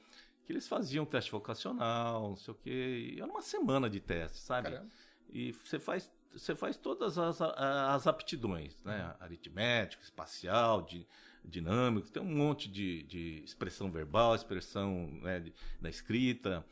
que 0.45 0.51
eles 0.51 0.67
faziam 0.67 1.05
teste 1.05 1.31
vocacional, 1.31 2.29
não 2.29 2.35
sei 2.35 2.53
o 2.53 2.57
quê, 2.57 3.13
e 3.15 3.21
era 3.21 3.31
uma 3.31 3.41
semana 3.41 3.89
de 3.89 3.99
teste, 3.99 4.37
sabe? 4.37 4.69
Caramba. 4.69 4.89
E 5.29 5.51
você 5.51 5.79
faz, 5.79 6.11
você 6.31 6.55
faz 6.55 6.77
todas 6.77 7.17
as, 7.17 7.41
as 7.41 8.05
aptidões, 8.05 8.77
né? 8.83 9.05
Uhum. 9.05 9.25
Aritmético, 9.25 10.03
espacial, 10.03 10.81
de, 10.81 11.07
dinâmico, 11.43 12.09
tem 12.09 12.21
um 12.21 12.35
monte 12.35 12.69
de, 12.69 13.03
de 13.03 13.43
expressão 13.43 13.91
verbal, 13.91 14.35
expressão 14.35 15.07
né, 15.21 15.39
de, 15.39 15.53
da 15.79 15.89
escrita, 15.89 16.65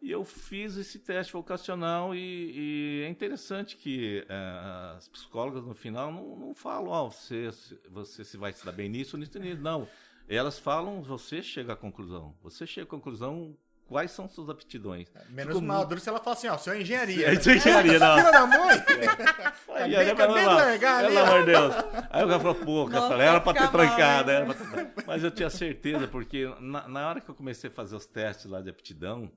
e 0.00 0.10
eu 0.10 0.24
fiz 0.24 0.76
esse 0.76 0.98
teste 0.98 1.32
vocacional 1.32 2.14
e, 2.14 2.18
e 2.20 3.02
é 3.04 3.08
interessante 3.08 3.76
que 3.76 4.24
uh, 4.28 4.96
as 4.96 5.08
psicólogas 5.08 5.64
no 5.64 5.74
final 5.74 6.12
não, 6.12 6.36
não 6.36 6.54
falam, 6.54 6.88
ó, 6.88 7.06
oh, 7.06 7.10
você, 7.10 7.50
você 7.90 8.24
se 8.24 8.36
vai 8.36 8.52
se 8.52 8.64
dar 8.64 8.72
bem 8.72 8.88
nisso, 8.88 9.16
nisso, 9.16 9.38
nisso. 9.38 9.60
Não. 9.60 9.88
Elas 10.28 10.58
falam, 10.58 11.02
você 11.02 11.42
chega 11.42 11.72
à 11.72 11.76
conclusão. 11.76 12.34
Você 12.42 12.66
chega 12.66 12.86
à 12.86 12.90
conclusão 12.90 13.56
quais 13.88 14.10
são 14.10 14.28
suas 14.28 14.50
aptidões. 14.50 15.08
É, 15.14 15.24
menos 15.30 15.54
Fico 15.54 15.66
mal 15.66 15.84
duro 15.86 16.00
se 16.00 16.08
ela 16.08 16.20
fala 16.20 16.36
assim, 16.36 16.48
ó, 16.48 16.58
seu 16.58 16.74
é 16.74 16.82
engenharia. 16.82 17.32
É, 17.32 17.40
seu 17.40 17.54
é 17.54 17.56
engenharia, 17.56 17.98
não. 17.98 18.16
Filha 18.18 18.30
da 18.30 18.46
mãe! 18.46 18.84
É. 19.78 19.84
Acabei, 19.84 20.10
acabei 20.10 20.40
de 20.40 20.46
largar 20.46 21.04
Pelo 21.04 21.18
amor 21.20 21.40
de 21.40 21.46
Deus. 21.46 21.74
Aí 22.10 22.24
o 22.24 22.28
cara 22.28 22.40
falou, 22.40 22.54
pô, 22.56 22.86
cara, 22.88 23.08
falei, 23.08 23.26
era 23.28 23.40
pra 23.40 23.54
ter 23.54 23.70
trancado. 23.70 24.30
Era 24.30 24.46
pra 24.46 24.54
ter... 24.54 25.04
Mas 25.06 25.22
eu 25.22 25.30
tinha 25.30 25.48
certeza, 25.48 26.08
porque 26.08 26.52
na, 26.58 26.88
na 26.88 27.08
hora 27.08 27.20
que 27.20 27.28
eu 27.28 27.34
comecei 27.34 27.70
a 27.70 27.72
fazer 27.72 27.94
os 27.94 28.04
testes 28.04 28.46
lá 28.46 28.60
de 28.60 28.70
aptidão, 28.70 29.30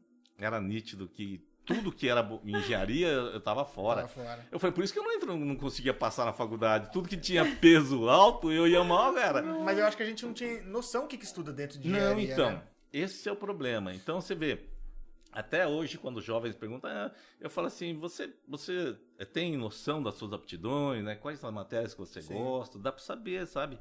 era 0.46 0.60
nítido 0.60 1.08
que 1.08 1.44
tudo 1.66 1.92
que 1.92 2.10
era 2.10 2.28
engenharia, 2.44 3.08
eu 3.08 3.40
tava 3.40 3.64
fora. 3.64 4.02
Tava 4.02 4.14
fora. 4.14 4.48
Eu 4.52 4.60
falei, 4.60 4.74
por 4.74 4.84
isso 4.84 4.92
que 4.92 5.00
eu 5.00 5.04
não, 5.04 5.12
entro, 5.14 5.38
não 5.38 5.56
conseguia 5.56 5.94
passar 5.94 6.26
na 6.26 6.34
faculdade. 6.34 6.92
Tudo 6.92 7.08
que 7.08 7.18
tinha 7.18 7.46
peso 7.58 8.10
alto, 8.10 8.52
eu 8.52 8.68
ia 8.68 8.84
mal, 8.84 9.14
cara. 9.14 9.42
Mas 9.42 9.78
eu 9.78 9.86
acho 9.86 9.96
que 9.96 10.04
a 10.04 10.06
gente 10.06 10.26
não 10.26 10.34
tinha 10.34 10.62
noção 10.64 11.04
do 11.04 11.08
que, 11.08 11.18
que 11.18 11.26
estuda 11.26 11.54
dentro 11.54 11.80
de 11.80 11.88
engenharia. 11.88 12.16
Não, 12.16 12.22
então. 12.34 12.52
Né? 12.52 12.64
Esse 12.92 13.30
é 13.30 13.32
o 13.32 13.36
problema. 13.36 13.94
Então, 13.94 14.20
você 14.20 14.36
vê, 14.36 14.66
até 15.32 15.66
hoje, 15.66 15.98
quando 15.98 16.18
os 16.18 16.26
jovens 16.26 16.56
perguntam, 16.56 16.90
ah, 16.90 17.12
eu 17.40 17.50
falo 17.50 17.68
assim, 17.68 17.98
você, 17.98 18.34
você 18.48 18.98
tem 19.32 19.56
noção 19.56 20.04
das 20.04 20.16
suas 20.16 20.34
aptidões, 20.34 21.04
né? 21.04 21.16
Quais 21.16 21.40
são 21.40 21.48
as 21.48 21.56
matérias 21.56 21.94
que 21.94 22.00
você 22.00 22.22
Sim. 22.22 22.34
gosta? 22.34 22.78
Dá 22.78 22.92
para 22.92 23.02
saber, 23.02 23.48
sabe? 23.48 23.80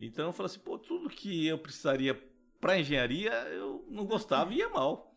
Então, 0.00 0.26
eu 0.26 0.32
falo 0.32 0.46
assim, 0.46 0.60
pô, 0.60 0.78
tudo 0.78 1.08
que 1.08 1.46
eu 1.46 1.58
precisaria 1.58 2.20
para 2.60 2.78
engenharia, 2.78 3.32
eu 3.50 3.84
não 3.88 4.04
gostava 4.04 4.52
e 4.52 4.56
ia 4.56 4.68
mal. 4.68 5.07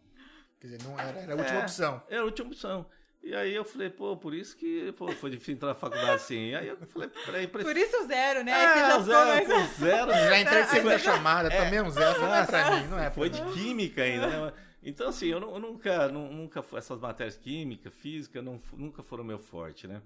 Quer 0.62 0.68
dizer, 0.68 0.84
não 0.84 1.00
era, 1.00 1.20
era 1.20 1.34
a 1.34 1.38
última 1.38 1.60
é, 1.60 1.64
opção. 1.64 2.04
Era 2.08 2.22
a 2.22 2.24
última 2.24 2.48
opção. 2.50 2.86
E 3.24 3.34
aí 3.34 3.54
eu 3.54 3.66
falei, 3.66 3.90
pô, 3.90 4.16
por 4.16 4.32
isso 4.32 4.56
que 4.56 4.92
pô, 4.94 5.12
foi 5.12 5.32
difícil 5.32 5.56
entrar 5.56 5.70
na 5.70 5.76
faculdade 5.76 6.12
assim. 6.12 6.54
Aí 6.54 6.68
eu 6.68 6.78
falei, 6.86 7.10
peraí, 7.26 7.48
preciso... 7.48 7.74
Por 7.74 7.82
isso 7.82 8.08
zero, 8.08 8.44
né? 8.44 8.52
É, 8.52 8.76
já 8.76 9.00
zero, 9.00 9.48
mais... 9.48 9.70
zero. 9.72 10.12
Já 10.12 10.40
entrei 10.40 10.64
de 10.64 10.70
segunda 10.70 11.00
chamada, 11.00 11.52
é, 11.52 11.64
também 11.64 11.82
um 11.82 11.90
zero, 11.90 12.22
não 12.22 12.34
é 12.34 12.46
pra 12.46 12.72
mim, 12.76 12.88
não 12.88 13.00
é 13.00 13.10
Foi 13.10 13.30
de 13.30 13.42
química 13.54 14.04
ainda, 14.04 14.28
né? 14.28 14.54
Então, 14.84 15.10
assim, 15.10 15.28
eu, 15.28 15.40
eu 15.40 15.60
nunca, 15.60 16.08
nunca, 16.10 16.64
essas 16.76 17.00
matérias 17.00 17.38
química, 17.38 17.90
física, 17.90 18.40
não, 18.40 18.62
nunca 18.74 19.02
foram 19.02 19.24
meu 19.24 19.40
forte, 19.40 19.88
né? 19.88 20.02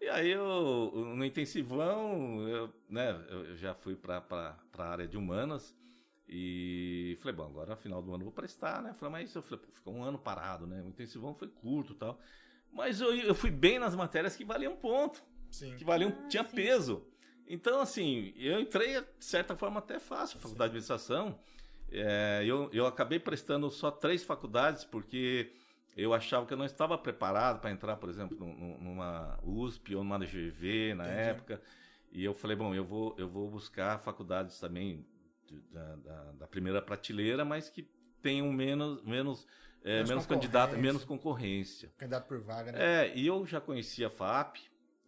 E 0.00 0.08
aí, 0.08 0.30
eu, 0.30 0.92
no 1.16 1.24
intensivão, 1.24 2.48
eu, 2.48 2.72
né, 2.88 3.16
eu 3.28 3.56
já 3.56 3.72
fui 3.72 3.94
para 3.94 4.22
a 4.78 4.84
área 4.84 5.06
de 5.06 5.16
humanas 5.16 5.74
e 6.28 7.16
falei, 7.20 7.36
bom, 7.36 7.44
agora 7.44 7.70
no 7.70 7.76
final 7.76 8.02
do 8.02 8.12
ano 8.12 8.22
eu 8.22 8.26
vou 8.26 8.32
prestar, 8.32 8.82
né? 8.82 8.92
Falei, 8.92 9.12
mas 9.12 9.34
eu 9.34 9.42
falei, 9.42 9.64
ficou 9.70 9.94
um 9.94 10.02
ano 10.02 10.18
parado, 10.18 10.66
né? 10.66 10.82
O 10.82 10.88
intensivão 10.88 11.34
foi 11.34 11.48
curto 11.48 11.92
e 11.92 11.96
tal. 11.96 12.18
Mas 12.72 13.00
eu, 13.00 13.14
eu 13.14 13.34
fui 13.34 13.50
bem 13.50 13.78
nas 13.78 13.94
matérias 13.94 14.34
que 14.34 14.44
valiam 14.44 14.74
ponto, 14.74 15.22
sim. 15.50 15.76
que 15.76 15.84
valiam, 15.84 16.10
ah, 16.10 16.28
tinha 16.28 16.44
sim. 16.44 16.56
peso. 16.56 17.06
Então, 17.48 17.80
assim, 17.80 18.34
eu 18.36 18.60
entrei, 18.60 19.00
de 19.00 19.24
certa 19.24 19.54
forma, 19.54 19.78
até 19.78 20.00
fácil, 20.00 20.38
faculdade 20.40 20.72
de 20.72 20.78
administração. 20.78 21.38
É, 21.92 22.42
eu, 22.44 22.68
eu 22.72 22.86
acabei 22.86 23.20
prestando 23.20 23.70
só 23.70 23.90
três 23.92 24.24
faculdades, 24.24 24.84
porque 24.84 25.52
eu 25.96 26.12
achava 26.12 26.44
que 26.44 26.52
eu 26.52 26.58
não 26.58 26.64
estava 26.64 26.98
preparado 26.98 27.60
para 27.60 27.70
entrar, 27.70 27.96
por 27.96 28.10
exemplo, 28.10 28.36
numa 28.80 29.38
USP 29.44 29.94
ou 29.94 30.02
numa 30.02 30.18
GV 30.18 30.94
na 30.94 31.04
Entendi. 31.04 31.20
época. 31.20 31.62
E 32.10 32.24
eu 32.24 32.34
falei, 32.34 32.56
bom, 32.56 32.74
eu 32.74 32.84
vou, 32.84 33.14
eu 33.16 33.28
vou 33.28 33.48
buscar 33.48 33.98
faculdades 33.98 34.58
também 34.58 35.06
da, 35.72 35.96
da, 35.96 36.32
da 36.32 36.46
primeira 36.46 36.80
prateleira, 36.82 37.44
mas 37.44 37.68
que 37.68 37.88
tenham 38.22 38.52
menos, 38.52 39.02
menos, 39.02 39.46
é, 39.84 40.04
menos 40.04 40.26
candidato, 40.26 40.76
menos 40.76 41.04
concorrência. 41.04 41.92
Candidato 41.96 42.26
por 42.26 42.40
vaga, 42.40 42.72
né? 42.72 42.78
É, 43.06 43.16
e 43.16 43.26
eu 43.26 43.46
já 43.46 43.60
conhecia 43.60 44.08
a 44.08 44.10
FAP, 44.10 44.58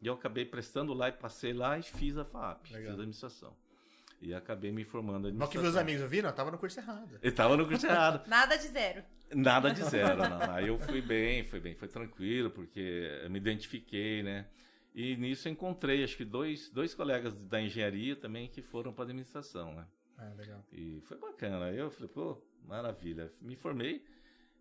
e 0.00 0.06
eu 0.06 0.14
acabei 0.14 0.44
prestando 0.44 0.94
lá 0.94 1.08
e 1.08 1.12
passei 1.12 1.52
lá 1.52 1.78
e 1.78 1.82
fiz 1.82 2.16
a 2.16 2.24
FAP, 2.24 2.66
Legal. 2.66 2.80
fiz 2.80 2.90
a 2.90 2.92
administração. 2.92 3.56
E 4.20 4.34
acabei 4.34 4.72
me 4.72 4.84
formando 4.84 5.32
Não 5.32 5.46
que 5.46 5.58
meus 5.58 5.76
amigos 5.76 6.08
viram, 6.10 6.28
eu 6.28 6.34
tava 6.34 6.50
no 6.50 6.58
curso 6.58 6.80
errado. 6.80 7.18
Eu 7.22 7.32
tava 7.32 7.56
no 7.56 7.66
curso 7.66 7.86
errado. 7.86 8.26
Nada 8.28 8.56
de 8.56 8.66
zero. 8.66 9.04
Nada 9.32 9.70
de 9.70 9.84
zero, 9.84 10.28
não. 10.28 10.52
Aí 10.52 10.66
eu 10.66 10.78
fui 10.78 11.00
bem, 11.00 11.44
foi 11.44 11.60
bem, 11.60 11.74
foi 11.74 11.86
tranquilo, 11.86 12.50
porque 12.50 13.20
eu 13.22 13.30
me 13.30 13.38
identifiquei, 13.38 14.22
né? 14.22 14.46
E 14.94 15.16
nisso 15.16 15.48
encontrei, 15.48 16.02
acho 16.02 16.16
que 16.16 16.24
dois, 16.24 16.68
dois 16.70 16.94
colegas 16.94 17.32
da 17.34 17.60
engenharia 17.60 18.16
também 18.16 18.48
que 18.48 18.60
foram 18.60 18.92
para 18.92 19.04
administração, 19.04 19.72
né? 19.74 19.86
Ah, 20.18 20.32
legal. 20.36 20.64
E 20.72 21.00
foi 21.02 21.16
bacana. 21.16 21.70
Eu 21.70 21.90
falei, 21.90 22.08
pô, 22.08 22.42
maravilha. 22.66 23.32
Me 23.40 23.54
formei. 23.54 24.04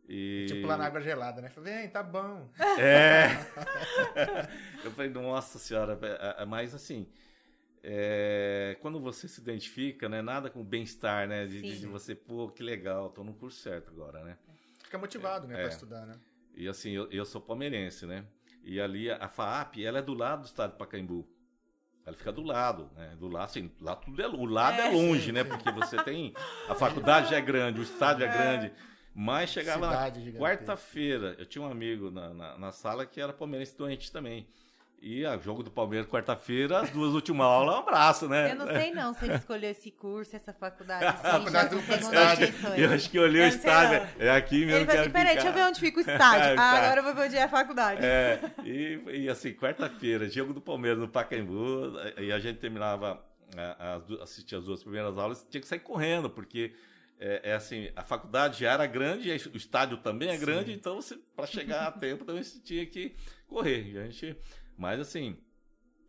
E... 0.07 0.45
Tipo 0.47 0.67
lá 0.67 0.77
na 0.77 0.85
água 0.85 1.01
gelada, 1.01 1.41
né? 1.41 1.49
Falei, 1.49 1.73
vem, 1.73 1.89
tá 1.89 2.01
bom. 2.01 2.49
É. 2.79 3.27
eu 4.85 4.91
falei, 4.91 5.11
nossa 5.11 5.59
senhora, 5.59 5.99
é, 6.01 6.43
é, 6.43 6.45
mas 6.45 6.73
assim, 6.73 7.09
é, 7.83 8.77
quando 8.81 8.99
você 8.99 9.27
se 9.27 9.41
identifica, 9.41 10.07
né? 10.07 10.21
Nada 10.21 10.49
com 10.49 10.63
bem-estar, 10.63 11.27
né? 11.27 11.45
De, 11.45 11.61
de, 11.61 11.87
você, 11.87 12.15
pô, 12.15 12.49
que 12.49 12.63
legal, 12.63 13.09
tô 13.09 13.23
no 13.23 13.33
curso 13.33 13.59
certo 13.59 13.89
agora, 13.89 14.23
né? 14.23 14.37
Fica 14.83 14.97
motivado, 14.97 15.47
né, 15.47 15.55
é, 15.55 15.63
pra 15.63 15.67
estudar, 15.69 16.05
né? 16.05 16.17
E 16.55 16.67
assim, 16.67 16.91
eu, 16.91 17.11
eu 17.11 17.25
sou 17.25 17.41
palmeirense, 17.41 18.05
né? 18.05 18.25
E 18.63 18.79
ali 18.79 19.09
a 19.09 19.27
FAAP, 19.27 19.83
ela 19.83 19.99
é 19.99 20.01
do 20.01 20.13
lado 20.13 20.41
do 20.41 20.45
estado 20.45 20.71
de 20.71 20.77
Pacaembu. 20.77 21.27
Ela 22.07 22.15
fica 22.15 22.31
do 22.31 22.41
lado, 22.41 22.89
né? 22.95 23.17
Do 23.19 23.27
lado, 23.27 23.43
assim, 23.43 23.69
lá 23.81 23.93
tudo 23.93 24.21
é, 24.21 24.27
o 24.29 24.45
lado 24.45 24.79
é, 24.79 24.87
é 24.87 24.89
longe, 24.89 25.25
sim, 25.25 25.31
né? 25.33 25.43
Sim. 25.43 25.49
Porque 25.49 25.69
você 25.71 26.01
tem 26.03 26.33
a 26.69 26.73
faculdade 26.73 27.31
já 27.31 27.35
é 27.35 27.41
grande, 27.41 27.81
o 27.81 27.83
estádio 27.83 28.23
é, 28.25 28.29
é 28.29 28.31
grande. 28.31 28.71
Mas 29.13 29.49
chegava 29.49 29.89
quarta-feira, 30.37 31.35
eu 31.37 31.45
tinha 31.45 31.61
um 31.61 31.69
amigo 31.69 32.09
na, 32.09 32.33
na, 32.33 32.57
na, 32.57 32.71
sala 32.71 33.05
que 33.05 33.19
era 33.19 33.33
palmeirense 33.33 33.75
doente 33.75 34.09
também. 34.09 34.47
E 34.99 35.25
a 35.25 35.37
jogo 35.37 35.61
do 35.61 35.69
Palmeiras 35.69 36.07
quarta-feira, 36.07 36.81
as 36.81 36.89
duas 36.89 37.13
últimas 37.13 37.45
aulas, 37.45 37.75
um 37.75 37.79
abraço, 37.79 38.27
né? 38.27 38.51
Eu 38.51 38.55
não 38.55 38.67
sei 38.67 38.91
não 38.91 39.13
se 39.13 39.25
ele 39.25 39.35
escolheu 39.35 39.69
esse 39.69 39.91
curso, 39.91 40.35
essa 40.35 40.51
faculdade. 40.51 41.05
Assim, 41.05 41.21
faculdade 41.21 41.69
do 41.69 42.71
eu, 42.75 42.89
eu 42.89 42.93
acho 42.93 43.09
que 43.09 43.19
olhei 43.19 43.43
o 43.43 43.47
estádio. 43.47 44.07
É 44.19 44.31
aqui 44.31 44.65
mesmo. 44.65 44.77
Ele 44.77 44.85
falou 44.85 45.01
assim: 45.01 45.11
peraí, 45.11 45.33
deixa 45.35 45.49
eu 45.49 45.53
ver 45.53 45.63
onde 45.63 45.79
fica 45.79 45.97
o 45.99 46.01
estádio. 46.01 46.57
ah, 46.59 46.71
agora 46.71 46.99
eu 46.99 47.03
vou 47.03 47.13
ver 47.13 47.27
onde 47.27 47.37
é 47.37 47.43
a 47.43 47.49
faculdade. 47.49 48.03
É, 48.03 48.39
e, 48.65 49.01
e 49.23 49.29
assim, 49.29 49.53
quarta-feira, 49.53 50.27
jogo 50.29 50.51
do 50.51 50.61
Palmeiras 50.61 50.99
no 50.99 51.07
Pacaembu, 51.07 51.93
e 52.17 52.31
a 52.31 52.39
gente 52.39 52.57
terminava, 52.57 53.23
é, 53.55 54.21
assistir 54.21 54.55
as 54.55 54.65
duas 54.65 54.81
primeiras 54.81 55.17
aulas, 55.17 55.45
tinha 55.49 55.61
que 55.61 55.67
sair 55.67 55.79
correndo, 55.79 56.27
porque 56.27 56.73
é, 57.19 57.51
é, 57.51 57.53
assim, 57.53 57.89
a 57.95 58.03
faculdade 58.03 58.61
já 58.61 58.73
era 58.73 58.85
grande, 58.85 59.29
o 59.53 59.57
estádio 59.57 59.97
também 59.97 60.29
é 60.29 60.37
grande, 60.37 60.71
Sim. 60.71 60.73
então 60.73 60.99
para 61.35 61.47
chegar 61.47 61.87
a 61.87 61.91
tempo 61.91 62.25
também 62.25 62.43
você 62.43 62.59
tinha 62.59 62.85
que 62.85 63.15
correr. 63.47 63.91
E 63.91 63.97
a 63.97 64.03
gente 64.05 64.37
mas 64.77 64.99
assim, 64.99 65.37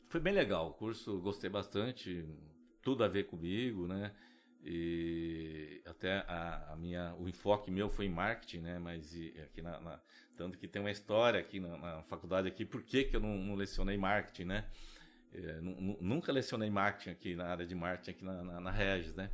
foi 0.09 0.21
bem 0.21 0.33
legal. 0.33 0.69
O 0.69 0.75
curso 0.75 1.19
gostei 1.21 1.51
bastante, 1.51 2.25
tudo 2.83 3.05
a 3.05 3.09
ver 3.09 3.25
comigo, 3.25 3.87
né? 3.87 4.15
E 4.65 5.81
até 5.87 6.19
a, 6.29 6.73
a 6.73 6.77
minha, 6.77 7.15
o 7.15 7.29
enfoque 7.29 7.71
meu 7.71 7.89
foi 7.89 8.07
em 8.07 8.11
marketing, 8.11 8.59
né? 8.59 8.79
Mas 8.79 9.15
e, 9.15 9.35
aqui 9.43 9.63
na, 9.63 9.81
na, 9.81 10.01
tanto 10.37 10.59
que 10.59 10.69
tem 10.69 10.81
uma 10.81 10.91
história 10.91 11.41
aqui 11.41 11.61
na, 11.61 11.79
na 11.79 12.03
faculdade 12.03 12.49
aqui, 12.49 12.65
por 12.65 12.83
que, 12.83 13.05
que 13.05 13.17
eu 13.17 13.21
não, 13.21 13.37
não 13.39 13.55
lecionei 13.55 13.97
marketing, 13.97 14.45
né? 14.45 14.69
É, 15.33 15.61
nunca 15.61 16.33
lecionei 16.33 16.71
marketing 16.71 17.11
aqui 17.11 17.35
na 17.35 17.47
área 17.47 17.67
de 17.67 17.75
marketing 17.75 18.11
aqui 18.11 18.25
na, 18.25 18.43
na, 18.43 18.61
na 18.61 18.71
Regis, 18.71 19.15
né? 19.15 19.31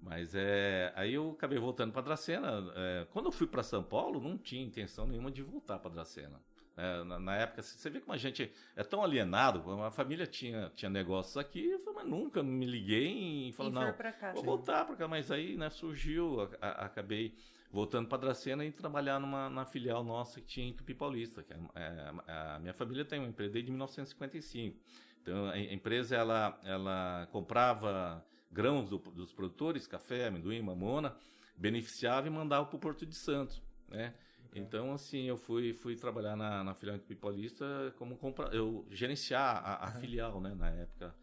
Mas 0.00 0.34
é, 0.34 0.92
aí 0.96 1.14
eu 1.14 1.30
acabei 1.30 1.58
voltando 1.58 1.92
para 1.92 2.02
Dracena. 2.02 2.72
É, 2.74 3.06
quando 3.12 3.26
eu 3.26 3.32
fui 3.32 3.46
para 3.46 3.62
São 3.62 3.82
Paulo, 3.84 4.20
não 4.20 4.36
tinha 4.36 4.62
intenção 4.62 5.06
nenhuma 5.06 5.30
de 5.30 5.42
voltar 5.42 5.78
para 5.78 5.92
Dracena. 5.92 6.40
É, 6.76 7.04
na, 7.04 7.18
na, 7.18 7.36
época, 7.36 7.62
você 7.62 7.90
vê 7.90 8.00
como 8.00 8.12
a 8.12 8.16
gente 8.16 8.50
é 8.74 8.82
tão 8.82 9.02
alienado. 9.02 9.70
A 9.82 9.90
família 9.90 10.26
tinha, 10.26 10.70
tinha 10.74 10.90
negócios 10.90 11.36
aqui, 11.36 11.70
eu 11.70 11.78
falei, 11.80 12.00
mas 12.00 12.08
nunca 12.08 12.42
me 12.42 12.64
liguei 12.64 13.48
e 13.48 13.52
falei, 13.52 13.72
não, 13.72 13.92
cá, 13.92 14.32
vou 14.32 14.42
voltar 14.42 14.84
para 14.86 14.96
cá. 14.96 15.06
Mas 15.06 15.30
aí 15.30 15.56
né, 15.56 15.68
surgiu, 15.68 16.40
a, 16.40 16.66
a, 16.66 16.86
acabei 16.86 17.34
voltando 17.70 18.08
para 18.08 18.18
Dracena 18.18 18.64
e 18.64 18.72
trabalhar 18.72 19.18
numa 19.18 19.48
na 19.48 19.64
filial 19.64 20.04
nossa 20.04 20.40
que 20.40 20.46
tinha 20.46 20.68
em 20.68 20.72
Tupi 20.72 20.94
Paulista. 20.94 21.42
Que 21.42 21.52
é, 21.52 21.56
é, 21.76 22.32
a 22.54 22.58
minha 22.58 22.74
família 22.74 23.04
tem 23.04 23.18
uma 23.18 23.28
empresa 23.28 23.52
desde 23.52 23.70
1955. 23.70 24.78
Então 25.22 25.46
a 25.48 25.58
empresa 25.58 26.16
ela, 26.16 26.58
ela 26.64 27.28
comprava 27.30 28.24
grãos 28.50 28.88
do, 28.88 28.98
dos 28.98 29.32
produtores, 29.32 29.86
café, 29.86 30.26
amendoim, 30.26 30.60
mamona, 30.60 31.16
beneficiava 31.56 32.26
e 32.26 32.30
mandava 32.30 32.66
para 32.66 32.76
o 32.76 32.78
Porto 32.78 33.06
de 33.06 33.14
Santos. 33.14 33.62
Né? 33.88 34.14
Então, 34.54 34.92
assim, 34.92 35.24
eu 35.24 35.36
fui, 35.36 35.72
fui 35.72 35.96
trabalhar 35.96 36.36
na, 36.36 36.62
na 36.62 36.74
filial 36.74 36.98
Paulista 37.20 37.94
como 37.96 38.16
compra, 38.16 38.48
eu 38.54 38.86
gerenciar 38.90 39.62
a, 39.64 39.86
a 39.86 39.94
uhum. 39.94 40.00
filial, 40.00 40.40
né, 40.40 40.54
na 40.54 40.68
época. 40.68 41.14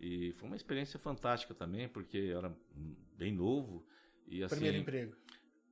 E 0.00 0.32
foi 0.32 0.48
uma 0.48 0.56
experiência 0.56 0.98
fantástica 0.98 1.54
também, 1.54 1.88
porque 1.88 2.18
eu 2.18 2.38
era 2.38 2.52
bem 3.16 3.32
novo. 3.32 3.86
E, 4.26 4.42
assim, 4.42 4.56
Primeiro 4.56 4.78
emprego. 4.78 5.14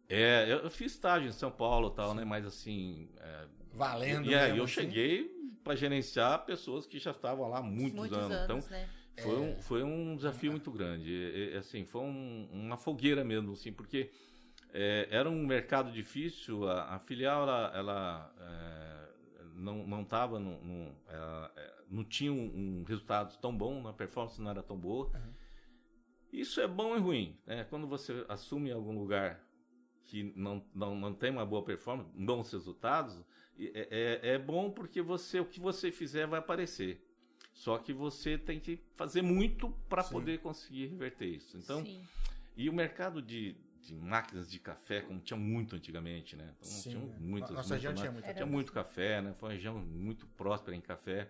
É, 0.08 0.44
eu, 0.44 0.58
eu 0.58 0.70
fiz 0.70 0.92
estágio 0.92 1.28
em 1.28 1.32
São 1.32 1.50
Paulo 1.50 1.88
e 1.92 1.96
tal, 1.96 2.10
Sim. 2.10 2.16
né, 2.18 2.24
mas 2.24 2.46
assim... 2.46 3.08
É, 3.18 3.46
Valendo, 3.74 4.30
E 4.30 4.34
aí 4.34 4.56
eu 4.56 4.64
assim? 4.64 4.74
cheguei 4.74 5.42
para 5.64 5.74
gerenciar 5.74 6.44
pessoas 6.44 6.86
que 6.86 6.98
já 6.98 7.10
estavam 7.10 7.48
lá 7.48 7.58
há 7.58 7.62
muitos, 7.62 7.94
muitos 7.94 8.18
anos. 8.18 8.36
anos. 8.36 8.64
Então, 8.64 8.78
né? 8.78 8.88
foi, 9.18 9.34
é. 9.34 9.38
um, 9.38 9.62
foi 9.62 9.82
um 9.82 10.16
desafio 10.16 10.50
muito 10.52 10.70
grande. 10.70 11.10
E, 11.10 11.54
e, 11.54 11.56
assim, 11.56 11.84
foi 11.84 12.02
um, 12.02 12.48
uma 12.52 12.76
fogueira 12.76 13.24
mesmo, 13.24 13.52
assim, 13.52 13.72
porque 13.72 14.10
é, 14.72 15.06
era 15.10 15.28
um 15.28 15.46
mercado 15.46 15.92
difícil, 15.92 16.68
a, 16.68 16.94
a 16.94 16.98
filial 16.98 17.42
ela, 17.42 17.72
ela 17.74 18.34
é, 18.40 19.08
não 19.54 19.86
não 19.86 20.02
estava 20.02 20.38
no, 20.38 20.62
no 20.62 20.96
ela, 21.08 21.52
é, 21.56 21.74
não 21.90 22.04
tinha 22.04 22.32
um, 22.32 22.80
um, 22.80 22.84
resultado 22.84 23.38
tão 23.38 23.54
bom, 23.54 23.86
a 23.86 23.92
performance 23.92 24.40
não 24.40 24.50
era 24.50 24.62
tão 24.62 24.78
boa. 24.78 25.10
Uhum. 25.14 25.34
Isso 26.32 26.60
é 26.60 26.66
bom 26.66 26.96
e 26.96 27.00
ruim, 27.00 27.38
né? 27.46 27.64
Quando 27.64 27.86
você 27.86 28.24
assume 28.28 28.72
algum 28.72 28.98
lugar 28.98 29.46
que 30.06 30.32
não, 30.34 30.64
não, 30.74 30.94
não 30.94 31.14
tem 31.14 31.30
uma 31.30 31.44
boa 31.44 31.62
performance, 31.62 32.10
bons 32.14 32.50
resultados, 32.50 33.22
é, 33.58 34.20
é, 34.22 34.34
é 34.34 34.38
bom 34.38 34.70
porque 34.70 35.02
você 35.02 35.38
o 35.38 35.44
que 35.44 35.60
você 35.60 35.92
fizer 35.92 36.26
vai 36.26 36.38
aparecer. 36.38 37.06
Só 37.52 37.76
que 37.76 37.92
você 37.92 38.38
tem 38.38 38.58
que 38.58 38.80
fazer 38.96 39.20
muito 39.20 39.70
para 39.88 40.02
poder 40.02 40.40
conseguir 40.40 40.86
reverter 40.86 41.26
isso. 41.26 41.58
Então, 41.58 41.84
Sim. 41.84 42.02
e 42.56 42.70
o 42.70 42.72
mercado 42.72 43.20
de, 43.20 43.54
de 43.82 43.94
máquinas 43.94 44.50
de 44.50 44.58
café, 44.58 45.00
como 45.00 45.20
tinha 45.20 45.38
muito 45.38 45.76
antigamente, 45.76 46.36
né? 46.36 46.54
Então, 46.58 46.70
Sim. 46.70 46.90
Tinha 46.90 47.00
muitas, 47.18 47.50
Nossa 47.50 47.74
região 47.74 47.94
tinha 47.94 48.12
muito. 48.12 48.32
Tinha 48.32 48.46
muito 48.46 48.72
café, 48.72 49.20
né? 49.20 49.34
Foi 49.38 49.48
uma 49.48 49.54
região 49.54 49.74
muito 49.74 50.26
próspera 50.28 50.76
em 50.76 50.80
café. 50.80 51.28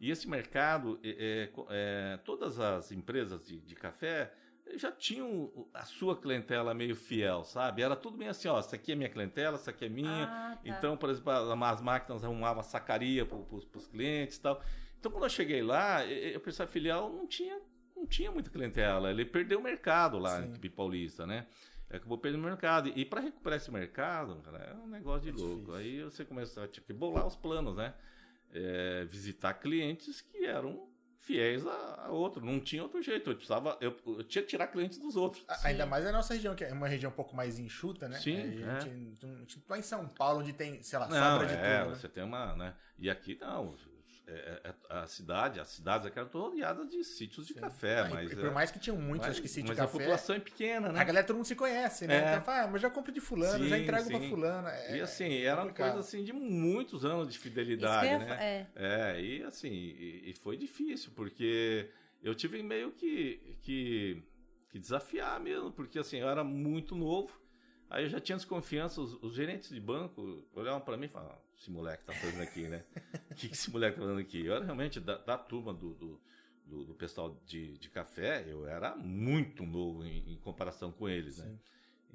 E 0.00 0.10
esse 0.10 0.26
mercado, 0.26 0.98
é, 1.04 1.10
é, 1.10 1.50
é, 1.68 2.16
todas 2.24 2.58
as 2.58 2.90
empresas 2.90 3.46
de, 3.46 3.60
de, 3.60 3.74
café 3.74 4.32
já 4.76 4.90
tinham 4.90 5.68
a 5.74 5.84
sua 5.84 6.16
clientela 6.16 6.72
meio 6.72 6.96
fiel, 6.96 7.44
sabe? 7.44 7.82
Era 7.82 7.94
tudo 7.94 8.16
meio 8.16 8.30
assim, 8.30 8.48
ó, 8.48 8.58
essa 8.58 8.76
aqui 8.76 8.92
é 8.92 8.94
minha 8.94 9.10
clientela, 9.10 9.56
essa 9.56 9.70
aqui 9.70 9.84
é 9.84 9.88
minha. 9.90 10.24
Ah, 10.24 10.56
tá. 10.56 10.60
Então, 10.64 10.96
por 10.96 11.10
exemplo, 11.10 11.30
as 11.30 11.82
máquinas 11.82 12.24
arrumavam 12.24 12.62
sacaria 12.62 13.26
para 13.26 13.36
os 13.36 13.86
clientes 13.88 14.38
e 14.38 14.40
tal. 14.40 14.62
Então, 14.98 15.12
quando 15.12 15.24
eu 15.24 15.30
cheguei 15.30 15.62
lá, 15.62 16.06
eu 16.06 16.40
pensei, 16.40 16.64
a 16.64 16.68
filial 16.68 17.12
não 17.12 17.26
tinha, 17.26 17.60
não 17.94 18.06
tinha 18.06 18.30
muita 18.30 18.48
clientela. 18.48 19.10
Ele 19.10 19.26
perdeu 19.26 19.58
o 19.58 19.62
mercado 19.62 20.18
lá 20.18 20.42
Sim. 20.42 20.54
em 20.62 20.70
Paulista, 20.70 21.26
né? 21.26 21.46
Acabou 21.96 22.18
perdendo 22.18 22.42
o 22.42 22.46
mercado. 22.46 22.88
E 22.94 23.04
para 23.04 23.20
recuperar 23.20 23.56
esse 23.58 23.70
mercado, 23.70 24.36
cara, 24.42 24.58
é 24.58 24.74
um 24.74 24.86
negócio 24.86 25.22
de 25.22 25.28
É 25.30 25.32
louco. 25.42 25.56
difícil. 25.56 25.74
Aí 25.74 26.02
você 26.04 26.24
começa 26.24 26.62
a 26.64 26.68
tipo, 26.68 26.86
que 26.86 26.92
bolar 26.92 27.26
os 27.26 27.36
planos, 27.36 27.76
né? 27.76 27.94
É, 28.52 29.04
visitar 29.04 29.54
clientes 29.54 30.20
que 30.20 30.44
eram 30.44 30.88
fiéis 31.20 31.64
a, 31.66 32.06
a 32.06 32.08
outro. 32.10 32.44
Não 32.44 32.58
tinha 32.58 32.82
outro 32.82 33.00
jeito. 33.02 33.30
Eu 33.30 33.34
precisava. 33.36 33.76
Eu, 33.80 33.96
eu 34.06 34.24
tinha 34.24 34.42
que 34.42 34.48
tirar 34.48 34.66
clientes 34.68 34.98
dos 34.98 35.14
outros. 35.16 35.44
A- 35.46 35.68
Ainda 35.68 35.86
mais 35.86 36.04
a 36.06 36.10
nossa 36.12 36.34
região, 36.34 36.54
que 36.54 36.64
é 36.64 36.72
uma 36.72 36.88
região 36.88 37.10
um 37.12 37.14
pouco 37.14 37.36
mais 37.36 37.58
enxuta, 37.58 38.08
né? 38.08 38.18
Sim, 38.18 38.36
Aí 38.36 38.62
é. 38.62 38.66
A 38.66 38.80
gente, 38.80 39.24
a 39.24 39.38
gente 39.38 39.56
não 39.58 39.64
tá 39.64 39.78
em 39.78 39.82
São 39.82 40.08
Paulo, 40.08 40.40
onde 40.40 40.52
tem, 40.52 40.82
sei 40.82 40.98
lá, 40.98 41.08
Não, 41.08 41.16
sobra 41.32 41.46
de 41.46 41.52
é, 41.54 41.78
tudo, 41.78 41.90
né? 41.90 41.94
você 41.96 42.08
tem 42.08 42.24
uma, 42.24 42.56
né? 42.56 42.74
E 42.98 43.08
aqui 43.08 43.38
não. 43.40 43.74
É, 44.32 44.60
é- 44.70 44.74
a 44.90 45.06
cidade, 45.08 45.58
as 45.58 45.68
cidades 45.70 46.06
aqui 46.06 46.16
eram 46.18 46.28
todas 46.28 46.48
rodeadas 46.50 46.88
de 46.88 47.02
sítios 47.02 47.46
de 47.48 47.54
café, 47.54 48.00
Ah, 48.00 48.06
e- 48.06 48.10
mas. 48.10 48.32
e 48.32 48.36
por 48.36 48.46
é, 48.46 48.50
mais 48.50 48.70
que 48.70 48.78
tinham 48.78 48.96
muitos, 48.96 49.26
mas, 49.26 49.30
acho 49.36 49.42
que 49.42 49.48
sítio 49.48 49.66
mas 49.68 49.76
de 49.76 49.82
a 49.82 49.86
café, 49.86 49.98
população 49.98 50.36
é 50.36 50.40
pequena, 50.40 50.92
né? 50.92 51.00
a 51.00 51.04
galera 51.04 51.26
todo 51.26 51.36
mundo 51.36 51.46
se 51.46 51.56
conhece, 51.56 52.06
né? 52.06 52.16
É. 52.16 52.28
Então 52.30 52.42
fala, 52.44 52.62
ah, 52.62 52.68
mas 52.68 52.80
já 52.80 52.88
compro 52.88 53.10
de 53.10 53.20
fulano, 53.20 53.66
já 53.66 53.76
Sim, 53.76 53.82
entrego 53.82 54.08
pra 54.08 54.20
sim. 54.20 54.28
fulano. 54.30 54.68
É, 54.68 54.96
E 54.96 55.00
assim, 55.00 55.32
era 55.42 55.62
uma 55.64 55.72
coisa 55.72 55.98
assim 55.98 56.22
de 56.22 56.32
muitos 56.32 57.04
anos 57.04 57.26
de 57.26 57.32
Isso 57.32 57.40
que 57.42 57.48
fidelidade, 57.48 58.06
ia 58.12 58.18
né? 58.20 58.66
é. 58.76 59.14
É, 59.16 59.20
e 59.20 59.42
assim, 59.42 59.68
e, 59.72 60.30
e 60.30 60.34
foi 60.34 60.56
difícil, 60.56 61.10
porque 61.16 61.90
eu 62.22 62.32
tive 62.32 62.62
meio 62.62 62.92
que, 62.92 63.56
que, 63.62 64.22
que 64.70 64.78
desafiar 64.78 65.40
mesmo, 65.40 65.72
porque 65.72 65.98
assim, 65.98 66.18
eu 66.18 66.28
era 66.28 66.44
muito 66.44 66.94
novo, 66.94 67.32
aí 67.88 68.04
eu 68.04 68.08
já 68.08 68.20
tinha 68.20 68.36
desconfiança, 68.36 69.00
os, 69.00 69.14
os 69.22 69.34
gerentes 69.34 69.70
de 69.70 69.80
banco 69.80 70.46
olhavam 70.54 70.80
pra 70.80 70.96
mim 70.96 71.06
e 71.06 71.08
falavam, 71.08 71.34
"Ah, 71.36 71.49
esse 71.60 71.70
moleque 71.70 72.04
tá 72.04 72.12
fazendo 72.14 72.42
aqui, 72.42 72.62
né? 72.68 72.82
O 73.30 73.34
que, 73.34 73.48
que 73.48 73.54
esse 73.54 73.70
moleque 73.70 73.96
tá 73.96 74.02
fazendo 74.02 74.20
aqui? 74.20 74.44
Eu 74.46 74.54
era 74.54 74.64
realmente 74.64 74.98
da, 74.98 75.18
da 75.18 75.36
turma 75.36 75.74
do, 75.74 75.92
do, 75.94 76.20
do- 76.66 76.84
do 76.84 76.94
pessoal 76.94 77.36
de, 77.46 77.76
de 77.78 77.88
café, 77.90 78.44
eu 78.46 78.66
era 78.66 78.96
muito 78.96 79.64
novo 79.64 80.04
em, 80.04 80.32
em 80.32 80.36
comparação 80.38 80.90
com 80.90 81.08
eles, 81.08 81.38
né? 81.38 81.44
Sim. 81.46 81.58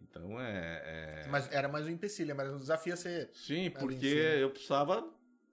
Então 0.01 0.41
é- 0.41 1.23
é... 1.25 1.27
Mas 1.29 1.51
era 1.51 1.67
mais 1.67 1.85
um 1.85 1.89
empecilho, 1.89 2.35
mas 2.35 2.49
o 2.51 2.57
desafio 2.57 2.93
é 2.93 2.95
ser. 2.95 3.29
Sim, 3.33 3.69
porque 3.69 4.05
eu 4.07 4.49
precisava 4.49 5.07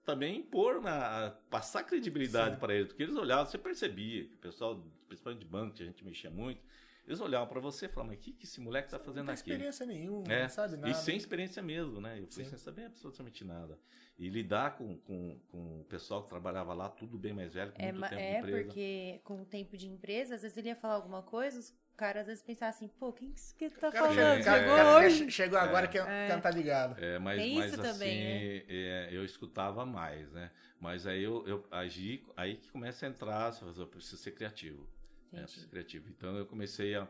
também 0.05 0.37
impor, 0.39 0.81
na, 0.81 1.33
passar 1.49 1.83
credibilidade 1.83 2.57
para 2.57 2.73
eles, 2.73 2.87
porque 2.89 3.03
eles 3.03 3.15
olhavam, 3.15 3.45
você 3.45 3.57
percebia, 3.57 4.25
que 4.25 4.33
o 4.33 4.37
pessoal, 4.37 4.83
principalmente 5.07 5.39
de 5.39 5.45
banco, 5.45 5.75
que 5.75 5.83
a 5.83 5.85
gente 5.85 6.03
mexia 6.03 6.29
muito, 6.29 6.61
eles 7.05 7.19
olhavam 7.19 7.47
para 7.47 7.59
você 7.59 7.85
e 7.85 7.89
falavam, 7.89 8.11
mas 8.13 8.19
o 8.19 8.21
que, 8.21 8.31
que 8.33 8.45
esse 8.45 8.61
moleque 8.61 8.89
tá 8.89 8.97
Não 8.97 9.05
fazendo 9.05 9.29
aqui? 9.29 9.39
experiência 9.51 9.85
nenhuma, 9.85 10.31
É, 10.31 10.43
não 10.43 10.49
sabe 10.49 10.77
nada. 10.77 10.89
E 10.89 10.93
sem 10.95 11.17
experiência 11.17 11.61
mesmo, 11.61 11.99
né? 11.99 12.19
Eu 12.19 12.27
fui 12.27 12.43
Sim. 12.43 12.49
sem 12.51 12.57
saber 12.59 12.85
absolutamente 12.85 13.43
nada. 13.43 13.77
E 14.17 14.29
lidar 14.29 14.77
com, 14.77 14.97
com, 14.99 15.39
com 15.49 15.81
o 15.81 15.85
pessoal 15.85 16.23
que 16.23 16.29
trabalhava 16.29 16.73
lá, 16.73 16.87
tudo 16.89 17.17
bem 17.17 17.33
mais 17.33 17.53
velho, 17.53 17.71
com 17.73 17.81
É, 17.81 17.91
muito 17.91 18.09
tempo 18.09 18.21
é 18.21 18.31
de 18.31 18.37
empresa. 18.39 18.63
porque 18.63 19.21
com 19.23 19.41
o 19.41 19.45
tempo 19.45 19.75
de 19.77 19.87
empresa, 19.87 20.35
às 20.35 20.41
vezes 20.43 20.55
ele 20.57 20.69
ia 20.69 20.75
falar 20.75 20.93
alguma 20.95 21.21
coisa, 21.23 21.59
os 21.59 21.73
caras 21.97 22.21
às 22.21 22.27
vezes 22.27 22.43
pensavam 22.43 22.69
assim, 22.75 22.87
pô, 22.87 23.11
quem 23.11 23.33
que 23.33 23.69
tá 23.71 23.91
cara 23.91 24.09
falando? 24.09 24.43
Chegou 24.43 24.95
hoje? 24.97 25.31
chegou 25.31 25.59
agora 25.59 25.85
É. 25.85 25.89
que 25.89 25.97
É. 25.97 26.27
cantar 26.27 26.53
de 26.53 26.63
galo. 26.63 26.95
É, 26.99 27.19
mas, 27.19 27.41
Tem 27.41 27.55
mas 27.55 27.71
isso 27.71 27.81
assim, 27.81 27.91
também, 27.91 28.23
né? 28.23 28.63
é, 28.69 29.09
eu 29.11 29.25
escutava 29.25 29.85
mais, 29.85 30.31
né? 30.31 30.51
Mas 30.79 31.05
aí 31.07 31.23
eu, 31.23 31.45
eu 31.47 31.65
agi, 31.71 32.23
aí 32.37 32.55
que 32.57 32.69
começa 32.71 33.05
a 33.05 33.09
entrar, 33.09 33.51
você 33.51 33.59
fala, 33.61 33.73
eu 33.77 33.87
preciso 33.87 34.17
ser 34.17 34.31
criativo. 34.31 34.87
Entendi. 35.33 35.67
Criativo. 35.67 36.09
Então 36.09 36.35
eu 36.37 36.45
comecei 36.45 36.95
a 36.95 37.07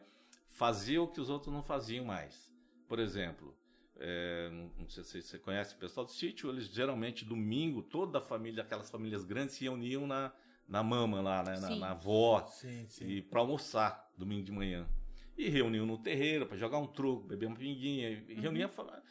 fazer 0.47 0.99
o 0.99 1.07
que 1.07 1.19
os 1.19 1.29
outros 1.29 1.53
não 1.53 1.63
faziam 1.63 2.05
mais. 2.05 2.51
Por 2.87 2.99
exemplo, 2.99 3.55
é, 3.97 4.49
não 4.77 4.87
sei 4.89 5.03
se 5.03 5.21
você 5.21 5.39
conhece 5.39 5.75
o 5.75 5.77
pessoal 5.77 6.05
do 6.05 6.11
sítio, 6.11 6.49
eles 6.49 6.67
geralmente 6.67 7.25
domingo, 7.25 7.81
toda 7.81 8.17
a 8.17 8.21
família, 8.21 8.63
aquelas 8.63 8.89
famílias 8.89 9.23
grandes 9.23 9.55
se 9.55 9.63
reuniam 9.63 10.05
na, 10.07 10.31
na 10.67 10.83
mama 10.83 11.21
lá, 11.21 11.43
né? 11.43 11.59
Na, 11.59 11.75
na 11.75 11.91
avó, 11.91 12.45
Sim, 12.47 12.85
sim. 12.87 13.07
e 13.07 13.21
para 13.21 13.39
almoçar 13.39 14.11
domingo 14.17 14.43
de 14.43 14.51
manhã. 14.51 14.87
E 15.35 15.49
reuniam 15.49 15.85
no 15.85 15.97
terreiro 15.97 16.45
para 16.45 16.57
jogar 16.57 16.77
um 16.77 16.85
truco, 16.85 17.27
beber 17.27 17.47
uma 17.47 17.55
pinguinha, 17.55 18.09
e 18.09 18.35
reuniam 18.35 18.69
falar. 18.69 19.01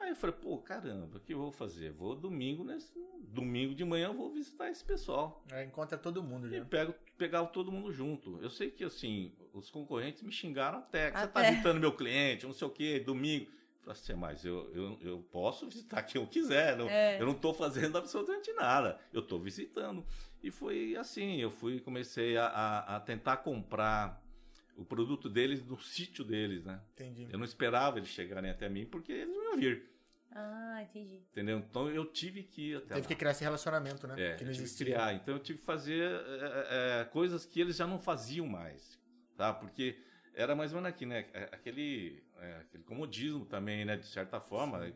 Aí 0.00 0.10
eu 0.10 0.16
falei, 0.16 0.34
pô, 0.34 0.58
caramba, 0.58 1.18
o 1.18 1.20
que 1.20 1.34
eu 1.34 1.38
vou 1.38 1.52
fazer? 1.52 1.92
Vou 1.92 2.16
domingo, 2.16 2.64
nesse, 2.64 2.90
domingo 3.28 3.74
de 3.74 3.84
manhã 3.84 4.08
eu 4.08 4.14
vou 4.14 4.32
visitar 4.32 4.70
esse 4.70 4.82
pessoal. 4.82 5.44
Aí 5.52 5.66
encontra 5.66 5.98
todo 5.98 6.22
mundo 6.22 6.48
E 6.48 6.58
já. 6.58 6.64
pego, 6.64 6.94
pegava 7.18 7.46
todo 7.48 7.70
mundo 7.70 7.92
junto. 7.92 8.38
Eu 8.42 8.48
sei 8.50 8.70
que, 8.70 8.82
assim, 8.82 9.32
os 9.52 9.70
concorrentes 9.70 10.22
me 10.22 10.32
xingaram 10.32 10.78
até. 10.78 11.10
que 11.10 11.18
Você 11.18 11.26
tá 11.28 11.40
Até. 11.40 11.50
visitando 11.50 11.78
meu 11.80 11.92
cliente, 11.92 12.46
não 12.46 12.52
sei 12.54 12.66
o 12.66 12.70
quê, 12.70 12.98
domingo. 12.98 13.44
Eu 13.46 13.94
falei 13.94 14.00
assim, 14.00 14.14
mas 14.14 14.44
eu, 14.44 14.70
eu, 14.74 14.98
eu 15.02 15.18
posso 15.30 15.66
visitar 15.66 16.02
quem 16.02 16.20
eu 16.20 16.26
quiser. 16.26 16.76
Não, 16.76 16.88
É. 16.88 17.20
Eu 17.20 17.26
não 17.26 17.34
tô 17.34 17.52
fazendo 17.52 17.96
absolutamente 17.98 18.52
nada. 18.54 18.98
Eu 19.12 19.20
tô 19.22 19.38
visitando. 19.38 20.04
E 20.42 20.50
foi 20.50 20.96
assim, 20.96 21.36
eu 21.36 21.50
fui 21.50 21.78
comecei 21.80 22.36
a, 22.38 22.46
a, 22.46 22.96
a 22.96 23.00
tentar 23.00 23.38
comprar 23.38 24.18
o 24.76 24.84
produto 24.84 25.28
deles 25.28 25.62
no 25.64 25.78
sítio 25.82 26.24
deles, 26.24 26.64
né? 26.64 26.80
Entendi. 26.94 27.28
Eu 27.30 27.38
não 27.38 27.44
esperava 27.44 27.98
eles 27.98 28.08
chegarem 28.08 28.50
até 28.50 28.66
mim 28.68 28.86
porque 28.86 29.12
eles 29.12 29.34
não 29.34 29.44
iam 29.52 29.58
vir, 29.58 29.89
Ah, 30.32 30.82
entendi. 30.82 31.16
entendeu? 31.32 31.58
Então 31.58 31.88
eu 31.90 32.06
tive 32.06 32.42
que 32.44 32.70
ir 32.70 32.76
até 32.76 32.86
Teve 32.88 33.00
lá. 33.00 33.06
que 33.08 33.14
criar 33.16 33.30
esse 33.32 33.42
relacionamento, 33.44 34.06
né? 34.06 34.14
É, 34.14 34.16
que 34.36 34.42
eu 34.44 34.46
não 34.46 34.52
tive 34.52 34.56
que 34.56 34.62
existia. 34.62 34.86
criar. 34.86 35.14
Então 35.14 35.34
eu 35.34 35.40
tive 35.40 35.58
que 35.58 35.64
fazer 35.64 36.02
é, 36.10 37.00
é, 37.00 37.04
coisas 37.06 37.44
que 37.44 37.60
eles 37.60 37.76
já 37.76 37.86
não 37.86 37.98
faziam 37.98 38.46
mais, 38.46 38.98
tá? 39.36 39.52
Porque 39.52 39.98
era 40.34 40.54
mais 40.54 40.72
ou 40.72 40.80
menos 40.80 40.94
aqui, 40.94 41.04
né? 41.04 41.26
É, 41.34 41.44
Aquele, 41.52 42.22
é, 42.38 42.56
aquele 42.60 42.84
comodismo 42.84 43.44
também, 43.44 43.84
né? 43.84 43.96
De 43.96 44.06
certa 44.06 44.40
forma. 44.40 44.86
é 44.86 44.92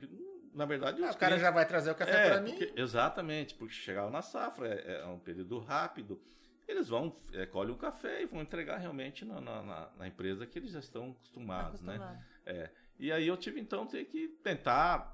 Na 0.54 0.64
verdade, 0.66 1.02
Ah, 1.02 1.08
os 1.10 1.16
o 1.16 1.18
cara 1.18 1.32
clientes- 1.32 1.42
já 1.42 1.50
vai 1.50 1.66
trazer 1.66 1.90
o 1.90 1.94
café 1.96 2.26
é, 2.26 2.30
pra 2.30 2.40
mim. 2.40 2.52
porque- 2.56 2.80
exatamente, 2.80 3.54
porque 3.54 3.74
chegava 3.74 4.08
na 4.10 4.22
safra, 4.22 4.68
é, 4.68 5.00
é 5.02 5.06
um 5.06 5.18
período 5.18 5.58
rápido. 5.58 6.22
Eles 6.68 6.88
vão, 6.88 7.14
é, 7.32 7.44
colhem 7.44 7.74
o 7.74 7.76
café 7.76 8.22
e 8.22 8.26
vão 8.26 8.40
entregar 8.40 8.78
realmente 8.78 9.24
na, 9.24 9.40
na- 9.40 9.62
na- 9.62 9.90
na 9.98 10.06
empresa 10.08 10.46
que 10.46 10.58
eles 10.60 10.70
já 10.70 10.78
estão 10.78 11.10
acostumados, 11.10 11.82
né? 11.82 11.94
Acostumado. 11.96 12.24
É. 12.46 12.70
E 13.00 13.10
aí 13.10 13.26
eu 13.26 13.36
tive 13.36 13.60
então 13.60 13.84
ter 13.84 14.04
que 14.04 14.28
tentar 14.44 15.13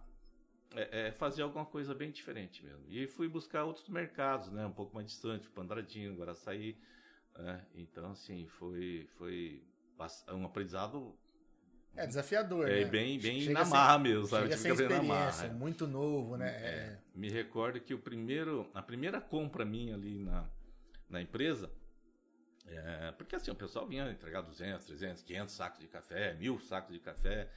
é, 0.74 1.08
é, 1.08 1.12
fazer 1.12 1.42
alguma 1.42 1.64
coisa 1.66 1.94
bem 1.94 2.10
diferente 2.10 2.64
mesmo. 2.64 2.84
E 2.88 3.06
fui 3.06 3.28
buscar 3.28 3.64
outros 3.64 3.88
mercados, 3.88 4.50
né? 4.50 4.64
Um 4.66 4.72
pouco 4.72 4.94
mais 4.94 5.06
distante, 5.06 5.44
fui 5.44 5.52
para 5.52 5.62
Andradinho, 5.64 6.14
Guaraçaí. 6.16 6.76
Né? 7.36 7.64
Então, 7.74 8.10
assim, 8.12 8.46
foi, 8.46 9.08
foi 9.16 9.62
bas- 9.96 10.24
um 10.28 10.44
aprendizado 10.44 11.16
É 11.96 12.06
desafiador, 12.06 12.68
é, 12.68 12.84
né? 12.84 12.90
bem, 12.90 13.18
bem 13.18 13.40
Chega 13.40 13.52
na 13.54 13.64
sem- 13.64 13.72
marra 13.72 13.98
mesmo, 13.98 14.26
sabe? 14.26 14.42
Chega 14.44 14.56
Tive 14.56 14.62
sem 14.62 14.70
na 14.70 14.94
experiência, 14.96 15.42
marra. 15.42 15.46
é. 15.46 15.50
muito 15.58 15.86
novo, 15.86 16.36
né? 16.36 16.48
É, 16.50 16.66
É. 16.68 16.98
me 17.14 17.28
recordo 17.30 17.80
que 17.80 17.94
o 17.94 17.98
primeiro, 17.98 18.70
a 18.74 18.82
primeira 18.82 19.20
compra 19.20 19.64
minha 19.64 19.94
ali 19.94 20.18
na, 20.18 20.48
na 21.08 21.20
empresa, 21.22 21.70
é, 22.66 23.12
porque 23.12 23.34
assim, 23.34 23.50
o 23.50 23.54
pessoal 23.56 23.86
vinha 23.86 24.08
entregar 24.10 24.42
200, 24.42 24.86
300, 24.86 25.22
500 25.22 25.54
sacos 25.54 25.80
de 25.80 25.88
café, 25.88 26.34
mil 26.34 26.60
sacos 26.60 26.92
de 26.92 27.00
café, 27.00 27.50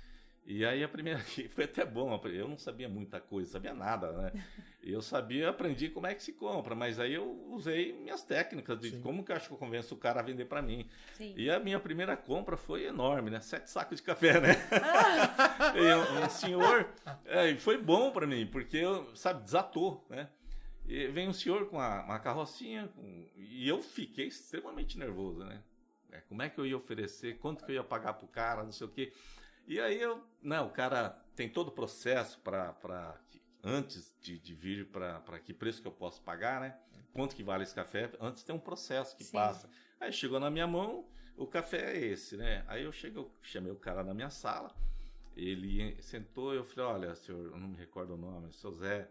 e 0.46 0.66
aí 0.66 0.84
a 0.84 0.90
primeira 0.90 1.20
que 1.22 1.48
foi 1.50 1.64
até 1.64 1.86
bom, 1.86 2.20
eu 2.26 2.48
não 2.48 2.58
sabia 2.58 2.90
muita 2.90 3.20
coisa, 3.20 3.52
sabia 3.52 3.74
nada, 3.74 4.12
né? 4.12 4.32
Eu 4.82 5.02
sabia, 5.02 5.50
aprendi 5.50 5.90
como 5.90 6.08
é 6.08 6.14
que 6.14 6.22
se 6.22 6.34
compra, 6.34 6.76
mas 6.76 7.00
aí 7.00 7.14
eu 7.14 7.48
usei 7.52 7.94
minhas 7.94 8.24
técnicas 8.24 8.78
de 8.80 8.92
Sim. 8.92 9.02
como 9.02 9.24
que 9.24 9.32
eu 9.32 9.36
acho 9.38 9.48
que 9.48 9.54
eu 9.54 9.58
convenço 9.58 9.96
o 9.96 9.98
cara 9.98 10.20
a 10.20 10.24
vender 10.24 10.46
para 10.46 10.62
mim. 10.62 10.90
Sim. 11.14 11.34
E 11.38 11.50
a 11.50 11.60
minha 11.60 11.80
primeira 11.80 12.18
compra 12.18 12.58
foi 12.58 12.84
enorme, 12.86 13.30
né? 13.30 13.40
Sete 13.40 13.70
sacos 13.70 13.98
de 14.00 14.04
café, 14.04 14.42
né? 14.42 14.50
e 15.76 16.20
um, 16.22 16.26
um 16.26 16.30
senhor, 16.30 16.90
é, 17.26 17.52
e 17.52 17.58
foi 17.58 17.78
bom 17.78 18.12
para 18.12 18.28
mim, 18.28 18.46
porque 18.46 18.78
eu, 18.78 19.16
sabe, 19.16 19.44
desatou, 19.44 20.06
né? 20.10 20.28
E 20.86 21.08
vem 21.08 21.30
um 21.30 21.34
senhor 21.34 21.68
com 21.70 21.78
uma, 21.78 22.04
uma 22.04 22.20
carrocinha 22.20 22.90
com- 22.94 23.26
e 23.38 23.68
eu 23.68 23.82
fiquei 23.82 24.28
extremamente 24.28 24.98
nervoso, 24.98 25.46
né? 25.46 25.62
É, 26.12 26.20
como 26.22 26.42
é 26.42 26.50
que 26.50 26.60
eu 26.60 26.66
ia 26.66 26.76
oferecer, 26.76 27.38
quanto 27.38 27.64
que 27.66 27.72
eu 27.72 27.76
ia 27.76 27.84
pagar 27.84 28.14
pro 28.14 28.28
cara, 28.28 28.64
não 28.64 28.72
sei 28.72 28.86
o 28.86 28.90
quê. 28.90 29.14
E 29.66 29.80
aí 29.80 30.02
eu, 30.02 30.22
não, 30.42 30.68
o 30.68 30.72
cara 30.72 31.10
tem 31.36 31.50
todo 31.50 31.70
o 31.70 31.72
processo 31.72 32.40
para 32.40 33.18
antes 33.64 34.14
de, 34.22 34.38
de 34.38 34.54
vir 34.54 34.88
para 34.88 35.40
que 35.40 35.54
preço 35.54 35.82
que 35.82 35.88
eu 35.88 35.92
posso 35.92 36.22
pagar, 36.22 36.60
né? 36.60 36.78
Quanto 37.14 37.36
que 37.36 37.44
vale 37.44 37.64
esse 37.64 37.74
café? 37.74 38.12
Antes 38.20 38.44
tem 38.44 38.54
um 38.54 38.60
processo 38.60 39.16
que 39.16 39.24
Sim. 39.24 39.34
passa. 39.34 39.70
Aí 40.00 40.12
chegou 40.12 40.40
na 40.40 40.50
minha 40.50 40.68
mão, 40.68 41.08
o 41.38 41.48
café 41.48 41.94
é 41.94 42.06
esse, 42.06 42.36
né? 42.36 42.64
Aí 42.68 42.84
eu 42.84 42.92
cheguei, 42.92 43.26
chamei 43.42 43.72
o 43.72 43.76
cara 43.76 44.04
na 44.04 44.14
minha 44.14 44.30
sala, 44.30 44.76
ele 45.36 45.96
sentou 46.02 46.54
e 46.54 46.58
eu 46.58 46.66
falei, 46.66 46.86
olha, 46.86 47.16
senhor, 47.16 47.46
eu 47.46 47.58
não 47.58 47.68
me 47.68 47.78
recordo 47.78 48.16
o 48.16 48.18
nome, 48.18 48.52
seu 48.52 48.72
Zé, 48.72 49.10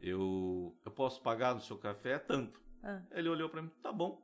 eu, 0.00 0.76
eu 0.84 0.90
posso 0.90 1.22
pagar 1.22 1.54
no 1.54 1.60
seu 1.60 1.78
café 1.78 2.18
tanto. 2.18 2.60
Ah. 2.82 3.00
Ele 3.12 3.28
olhou 3.28 3.48
para 3.48 3.62
mim, 3.62 3.70
tá 3.82 3.92
bom. 3.92 4.22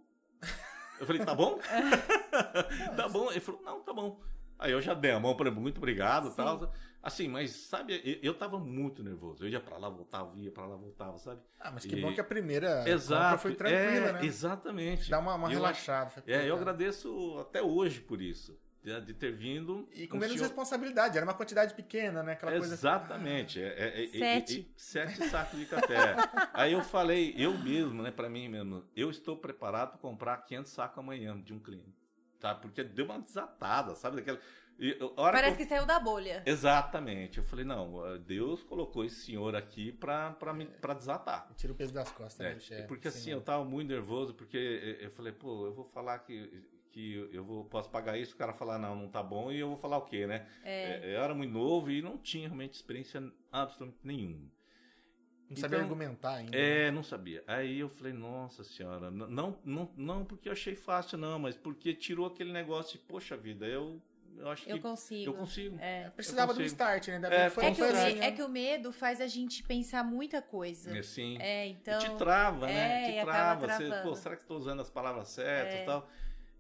Eu 0.99 1.07
falei, 1.07 1.25
tá 1.25 1.35
bom? 1.35 1.59
tá 2.97 3.09
bom? 3.09 3.31
Ele 3.31 3.41
falou, 3.41 3.63
não, 3.63 3.81
tá 3.83 3.93
bom. 3.93 4.21
Aí 4.61 4.73
eu 4.73 4.81
já 4.81 4.95
dei 4.95 5.11
a 5.11 5.19
mão 5.21 5.35
para 5.37 5.51
muito 5.51 5.79
obrigado 5.79 6.27
e 6.29 6.31
Sim. 6.31 6.37
tal. 6.37 6.73
Assim, 7.03 7.29
mas 7.29 7.51
sabe, 7.53 7.95
eu, 8.05 8.31
eu 8.31 8.35
tava 8.35 8.59
muito 8.59 9.03
nervoso. 9.03 9.43
Eu 9.45 9.49
ia 9.49 9.59
para 9.59 9.79
lá, 9.79 9.89
voltava, 9.89 10.37
ia 10.39 10.51
para 10.51 10.67
lá, 10.67 10.77
voltava, 10.77 11.19
sabe? 11.19 11.41
Ah, 11.59 11.71
mas 11.71 11.87
que 11.87 11.97
E- 11.97 12.01
bom 12.01 12.13
que 12.13 12.21
a 12.21 12.25
primeira 12.25 12.87
Exato. 12.89 13.39
foi 13.39 13.55
tranquila, 13.55 13.81
é, 13.81 14.13
né? 14.13 14.25
Exatamente. 14.27 15.09
Dá 15.11 15.19
uma, 15.19 15.35
uma 15.35 15.49
eu- 15.49 15.53
relaxada. 15.53 16.23
É, 16.27 16.49
eu 16.49 16.55
agradeço 16.57 17.39
até 17.41 17.63
hoje 17.63 18.01
por 18.01 18.21
isso. 18.21 18.59
De, 18.83 18.99
de 19.03 19.13
ter 19.13 19.31
vindo. 19.37 19.87
E 19.93 20.07
com 20.07 20.17
menos 20.17 20.33
senhor- 20.37 20.47
responsabilidade, 20.47 21.15
era 21.17 21.25
uma 21.27 21.35
quantidade 21.35 21.75
pequena, 21.75 22.23
né? 22.23 22.33
Aquela 22.33 22.53
coisa. 22.53 22.73
Exatamente. 22.73 23.61
É, 23.63 23.67
é- 23.79 24.05
é- 24.05 24.09
Sete. 24.19 24.55
e- 24.57 24.61
e- 24.61 24.73
sete 24.75 25.25
sacos 25.29 25.59
de 25.59 25.67
café. 25.67 26.17
Aí 26.55 26.73
eu 26.73 26.83
falei, 26.83 27.35
eu 27.37 27.53
mesmo, 27.59 28.03
né, 28.03 28.11
para 28.11 28.29
mim 28.31 28.49
mesmo, 28.49 28.83
eu 28.97 29.11
estou 29.11 29.37
preparado 29.37 29.91
para 29.91 29.99
comprar 29.99 30.37
500 30.39 30.73
sacos 30.73 30.99
amanhã 30.99 31.39
de 31.39 31.53
um 31.53 31.59
cliente. 31.59 32.00
Tá? 32.41 32.55
Porque 32.55 32.83
deu 32.83 33.05
uma 33.05 33.21
desatada, 33.21 33.95
sabe? 33.95 34.17
Daquela, 34.17 34.41
E, 34.79 34.95
Parece 35.15 35.59
que, 35.59 35.65
que 35.65 35.69
saiu 35.69 35.85
da 35.85 36.01
bolha. 36.01 36.43
Exatamente. 36.47 37.37
Eu 37.37 37.45
falei, 37.45 37.67
não, 37.67 38.05
eh, 38.07 38.19
Deus 38.19 38.63
colocou 38.63 39.05
esse 39.05 39.17
senhor 39.27 39.55
aqui 39.55 39.93
pra, 39.93 40.31
pra, 40.33 40.55
me, 40.55 40.65
pra 40.65 40.95
desatar. 40.95 41.53
Tira 41.55 41.73
o 41.75 41.77
peso 41.77 41.93
das 41.93 42.11
costas, 42.11 42.39
né, 42.71 42.77
É? 42.79 42.81
É, 42.81 42.87
porque 42.87 43.11
sim, 43.11 43.19
assim, 43.19 43.31
eu 43.33 43.43
tava 43.43 43.63
muito 43.63 43.89
nervoso, 43.91 44.33
porque 44.33 44.97
eh, 45.01 45.05
eu 45.05 45.11
falei, 45.11 45.33
pô, 45.35 45.67
eu 45.67 45.75
vou 45.75 45.85
falar 45.85 46.19
que, 46.21 46.65
que 46.91 47.29
eu 47.31 47.45
vou, 47.45 47.67
posso 47.67 47.91
pagar 47.91 48.17
isso, 48.19 48.35
o 48.35 48.39
cara 48.39 48.55
falar, 48.55 48.79
não, 48.79 48.97
não 48.97 49.09
tá 49.09 49.23
bom, 49.23 49.53
e 49.53 49.59
eu 49.61 49.69
vou 49.69 49.77
falar 49.77 49.99
o 49.99 50.07
quê, 50.07 50.27
né? 50.27 50.49
É. 50.65 51.11
Eh, 51.11 51.17
Eu 51.17 51.23
era 51.23 51.35
muito 51.35 51.53
novo 51.53 51.91
e 51.91 52.01
não 52.01 52.17
tinha 52.17 52.49
realmente 52.49 52.73
experiência 52.75 53.23
absolutamente 53.53 53.99
nenhuma. 54.03 54.51
Não 55.51 55.57
sabia 55.57 55.79
então, 55.79 55.91
argumentar 55.91 56.35
ainda. 56.37 56.57
É, 56.57 56.91
não 56.93 57.03
sabia. 57.03 57.43
Aí 57.47 57.81
eu 57.81 57.89
falei, 57.89 58.13
nossa 58.13 58.63
senhora, 58.63 59.11
não, 59.11 59.59
não, 59.65 59.91
não 59.97 60.25
porque 60.25 60.49
eu 60.49 60.53
achei 60.53 60.77
fácil, 60.77 61.19
não, 61.19 61.39
mas 61.41 61.57
porque 61.57 61.93
tirou 61.93 62.27
aquele 62.27 62.53
negócio 62.53 62.93
de, 62.99 63.05
poxa 63.05 63.37
vida, 63.37 63.67
eu, 63.67 64.01
eu 64.39 64.49
acho 64.49 64.65
que 64.65 64.71
Eu 64.71 64.81
consigo. 64.81 65.31
eu 65.31 65.35
consigo. 65.35 65.77
É. 65.81 66.09
Precisava 66.11 66.53
eu 66.53 66.55
um 66.55 66.59
consigo. 66.59 66.67
start, 66.69 67.09
né? 67.09 67.15
Ainda 67.17 67.29
É, 67.29 67.41
bem 67.41 67.51
foi 67.51 67.65
É 67.67 67.75
que, 67.75 67.83
o 67.83 67.85
start, 67.87 68.15
me- 68.15 68.21
né? 68.21 68.27
é 68.27 68.31
que 68.31 68.43
o 68.43 68.49
medo 68.49 68.93
faz 68.93 69.21
a 69.21 69.27
gente 69.27 69.63
pensar 69.65 70.05
muita 70.05 70.41
coisa. 70.41 70.97
Assim, 70.97 71.37
É, 71.41 71.67
então. 71.67 71.99
te 71.99 72.11
trava, 72.17 72.71
é, 72.71 72.75
né? 72.75 73.11
e 73.11 73.19
Te 73.19 73.25
trava. 73.25 73.67
Você, 73.67 73.91
pô, 74.05 74.15
será 74.15 74.37
que 74.37 74.43
estou 74.43 74.57
usando 74.57 74.81
as 74.81 74.89
palavras 74.89 75.29
certas 75.29 75.75
É. 75.75 75.83
e 75.83 75.87
tal? 75.87 76.09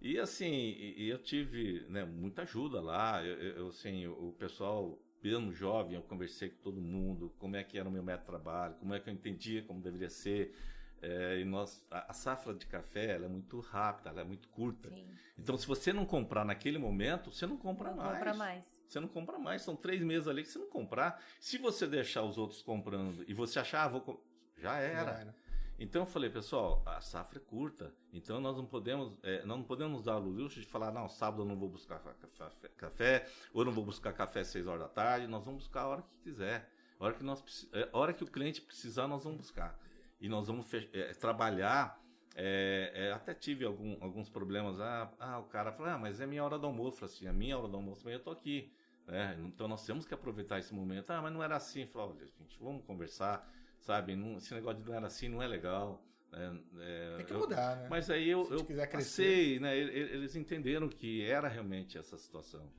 E 0.02 0.18
assim, 0.18 0.94
eu 0.96 1.18
tive 1.18 1.84
né, 1.88 2.04
muita 2.04 2.42
ajuda 2.42 2.80
lá. 2.80 3.24
Eu, 3.24 3.36
eu- 3.40 3.68
assim, 3.68 4.06
o 4.08 4.34
pessoal, 4.38 4.98
mesmo 5.22 5.52
jovem, 5.52 5.94
eu 5.94 6.02
conversei 6.02 6.48
com 6.50 6.62
todo 6.62 6.80
mundo, 6.80 7.32
como 7.38 7.56
é 7.56 7.64
que 7.64 7.78
era 7.78 7.88
o 7.88 7.92
meu 7.92 8.02
método 8.02 8.22
de 8.22 8.26
trabalho, 8.26 8.74
como 8.76 8.94
é 8.94 9.00
que 9.00 9.08
eu 9.08 9.14
entendia 9.14 9.62
como 9.62 9.80
deveria 9.80 10.10
ser. 10.10 10.54
É, 11.02 11.40
e 11.40 11.44
nós, 11.46 11.82
a, 11.90 12.10
a 12.10 12.12
safra 12.12 12.52
de 12.52 12.66
café 12.66 13.14
ela 13.14 13.24
é 13.24 13.28
muito 13.28 13.58
rápida, 13.60 14.10
ela 14.10 14.20
é 14.20 14.24
muito 14.24 14.48
curta. 14.48 14.90
Sim, 14.90 15.06
Então, 15.38 15.56
se 15.56 15.66
você 15.66 15.94
não 15.94 16.04
comprar 16.04 16.44
naquele 16.44 16.76
momento, 16.76 17.32
você 17.32 17.46
não 17.46 17.56
compra 17.56 17.90
não 17.90 17.96
mais. 17.96 18.18
compra 18.18 18.34
mais. 18.34 18.80
Você 18.86 19.00
não 19.00 19.08
compra 19.08 19.38
mais. 19.38 19.62
São 19.62 19.74
três 19.74 20.02
meses 20.02 20.28
ali 20.28 20.42
que 20.42 20.48
você 20.50 20.58
não 20.58 20.68
comprar. 20.68 21.22
Se 21.40 21.56
você 21.56 21.86
deixar 21.86 22.22
os 22.22 22.36
outros 22.36 22.60
comprando 22.60 23.24
e 23.26 23.32
você 23.32 23.58
achar, 23.58 23.84
ah, 23.84 23.88
vou. 23.88 24.26
Já 24.58 24.76
era. 24.78 25.04
Já 25.12 25.18
era. 25.20 25.34
Então 25.80 26.02
eu 26.02 26.06
falei, 26.06 26.28
pessoal, 26.28 26.82
a 26.84 27.00
safra 27.00 27.38
é 27.38 27.40
curta, 27.42 27.92
então 28.12 28.38
nós 28.38 28.54
não 28.56 28.66
podemos, 28.66 29.16
é, 29.22 29.44
não 29.46 29.62
podemos 29.62 30.04
dar 30.04 30.18
o 30.18 30.28
luxo 30.28 30.60
de 30.60 30.66
falar, 30.66 30.92
não, 30.92 31.08
sábado 31.08 31.42
eu 31.42 31.46
não 31.46 31.56
vou 31.56 31.70
buscar 31.70 31.98
ca- 32.00 32.14
café, 32.38 32.68
café, 32.76 33.26
ou 33.54 33.64
não 33.64 33.72
vou 33.72 33.82
buscar 33.84 34.12
café 34.12 34.40
às 34.40 34.48
seis 34.48 34.66
horas 34.66 34.82
da 34.82 34.88
tarde, 34.88 35.26
nós 35.26 35.42
vamos 35.44 35.62
buscar 35.64 35.80
a 35.82 35.88
hora 35.88 36.02
que 36.02 36.16
quiser. 36.22 36.70
A 36.98 37.04
hora 37.06 37.14
que, 37.14 37.24
nós, 37.24 37.66
é, 37.72 37.88
a 37.90 37.98
hora 37.98 38.12
que 38.12 38.22
o 38.22 38.26
cliente 38.26 38.60
precisar, 38.60 39.08
nós 39.08 39.24
vamos 39.24 39.38
buscar. 39.38 39.78
E 40.20 40.28
nós 40.28 40.46
vamos 40.48 40.66
é, 40.92 41.14
trabalhar. 41.14 41.98
é, 42.36 43.10
até 43.14 43.32
tive 43.34 43.64
algum- 43.64 43.96
alguns 44.02 44.28
problemas. 44.28 44.78
Ah, 44.80 45.10
ah, 45.18 45.38
o 45.38 45.44
cara 45.44 45.72
falou, 45.72 45.90
ah, 45.92 45.98
mas 45.98 46.20
é 46.20 46.26
minha 46.26 46.44
hora 46.44 46.58
do 46.58 46.66
almoço. 46.66 46.96
Eu 46.96 47.08
falei 47.08 47.14
assim, 47.14 47.26
a 47.26 47.32
minha 47.32 47.58
hora 47.58 47.68
do 47.68 47.76
almoço 47.76 48.02
também 48.02 48.14
eu 48.18 48.22
tô 48.22 48.30
aqui. 48.30 48.70
né? 49.06 49.34
Então 49.40 49.66
nós 49.66 49.84
temos 49.84 50.06
que 50.06 50.12
aproveitar 50.14 50.58
esse 50.58 50.72
momento. 50.74 51.10
Ah, 51.10 51.20
mas 51.22 51.32
não 51.32 51.42
era 51.42 51.56
assim. 51.56 51.86
Falei, 51.86 52.10
olha, 52.16 52.26
gente, 52.26 52.58
vamos 52.60 52.84
conversar, 52.84 53.50
sabe? 53.80 54.14
Não- 54.16 54.36
esse 54.38 54.52
negócio 54.54 54.80
de 54.82 54.88
não 54.88 54.94
era 54.96 55.06
assim 55.06 55.28
não 55.28 55.42
é 55.42 55.46
legal. 55.48 56.04
né? 56.32 56.60
É, 56.78 57.16
Tem 57.16 57.26
que 57.26 57.32
eu- 57.32 57.40
mudar, 57.40 57.76
né? 57.76 57.88
Mas 57.90 58.08
aí 58.08 58.28
eu, 58.28 58.48
eu 58.52 58.64
crescer. 58.64 58.86
passei, 58.88 59.58
né? 59.58 59.76
Eles 59.76 60.36
entenderam 60.36 60.88
que 60.88 61.24
era 61.24 61.48
realmente 61.48 61.98
essa 61.98 62.16
situação. 62.16 62.70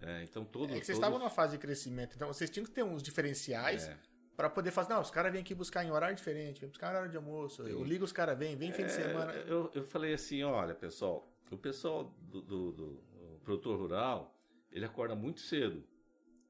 É, 0.00 0.22
então 0.22 0.42
todo, 0.44 0.70
É 0.72 0.78
que 0.78 0.86
vocês 0.86 0.86
todos- 0.86 0.98
estavam 1.00 1.18
numa 1.18 1.28
fase 1.28 1.52
de 1.52 1.58
crescimento, 1.58 2.14
então 2.16 2.28
vocês 2.28 2.48
tinham 2.48 2.64
que 2.64 2.70
ter 2.70 2.82
uns 2.84 3.02
diferenciais 3.02 3.88
É. 3.88 3.98
pra 4.36 4.48
poder 4.48 4.70
fazer. 4.70 4.94
Não, 4.94 5.02
os 5.02 5.10
caras 5.10 5.30
vêm 5.32 5.42
aqui 5.42 5.54
buscar 5.54 5.84
em 5.84 5.90
horário 5.90 6.16
diferente, 6.16 6.60
vem 6.60 6.70
buscar 6.70 6.86
em 6.86 6.90
horário 6.90 7.10
de 7.10 7.16
almoço. 7.18 7.62
Eu 7.68 7.84
ligo 7.84 8.04
os 8.06 8.12
caras, 8.12 8.38
vêm, 8.38 8.56
vem 8.56 8.72
fim 8.72 8.84
de 8.86 8.92
É, 8.92 8.94
semana. 8.94 9.32
Eu, 9.32 9.70
eu 9.74 9.84
falei 9.84 10.14
assim, 10.14 10.42
olha, 10.44 10.74
pessoal, 10.74 11.28
o 11.50 11.58
pessoal 11.58 12.04
do, 12.22 12.40
do- 12.40 12.72
do- 12.72 12.92
do 12.94 13.38
produtor 13.44 13.78
rural, 13.78 14.34
ele 14.72 14.84
acorda 14.86 15.14
muito 15.14 15.40
cedo 15.40 15.84